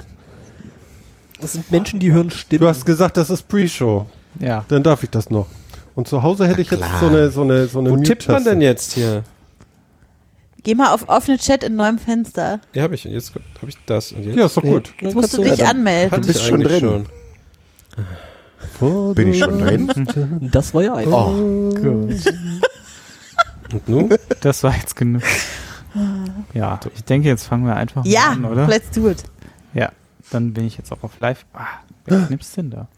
Das 1.41 1.53
sind 1.55 1.73
Menschen, 1.73 1.99
die 1.99 2.13
hören 2.13 2.31
Stimmen. 2.31 2.61
Du 2.61 2.69
hast 2.69 2.87
gesagt, 2.87 3.17
das 3.17 3.29
ist 3.29 3.49
Pre-Show. 3.49 4.07
Ja. 4.39 4.65
Dann 4.69 4.83
darf 4.85 5.03
ich 5.03 5.11
das 5.11 5.29
noch. 5.29 5.49
Und 5.95 6.07
zu 6.09 6.23
Hause 6.23 6.47
hätte 6.47 6.61
ich 6.61 6.71
jetzt 6.71 6.85
so 7.01 7.07
eine, 7.07 7.31
so 7.31 7.43
eine, 7.43 7.67
so 7.67 7.81
eine 7.81 7.91
Wo 7.91 7.97
tippt 7.97 8.29
man 8.29 8.45
denn 8.45 8.61
jetzt 8.61 8.93
hier? 8.93 9.25
Geh 10.63 10.77
mal 10.77 10.95
auf 10.95 11.09
offene 11.09 11.39
Chat 11.39 11.65
in 11.65 11.75
neuem 11.75 11.99
Fenster. 11.99 12.61
Ja, 12.73 12.85
habe 12.85 12.95
ich. 12.95 13.05
Jetzt 13.05 13.35
habe 13.35 13.69
ich 13.69 13.77
das. 13.87 14.13
Und 14.13 14.23
jetzt? 14.23 14.37
Ja, 14.37 14.47
ist 14.47 14.57
doch 14.57 14.63
gut. 14.63 14.95
Jetzt 15.01 15.15
musst 15.15 15.37
du 15.37 15.43
dich 15.43 15.67
anmelden. 15.67 16.13
Hatte 16.13 16.27
bist 16.27 16.45
schon 16.45 16.61
drin. 16.61 17.07
schon. 18.79 19.15
Bin 19.15 19.29
ich 19.29 19.41
schon 19.41 19.59
drin? 19.59 20.49
Das 20.53 20.73
war 20.73 20.83
ja 20.83 20.95
ein. 20.95 21.13
Oh. 21.13 21.71
Gut. 21.75 22.15
Und 23.73 23.89
nun? 23.89 24.15
Das 24.41 24.63
war 24.63 24.75
jetzt 24.77 24.97
genug. 24.97 25.23
Ja, 26.55 26.81
ich 26.95 27.05
denke, 27.05 27.29
jetzt 27.29 27.45
fangen 27.45 27.67
wir 27.67 27.77
einfach 27.77 28.03
mal 28.03 28.11
Ja, 28.11 28.31
an, 28.31 28.47
oder? 28.47 28.67
let's 28.67 28.91
do 28.93 29.11
it. 29.11 29.25
Ja, 29.75 29.93
dann 30.31 30.55
bin 30.55 30.65
ich 30.65 30.79
jetzt 30.79 30.91
auch 30.91 31.03
auf 31.03 31.21
live. 31.21 31.45
Ah, 31.53 31.67
wer 32.07 32.21
knippst 32.29 32.57
denn 32.57 32.71
da? 32.71 32.89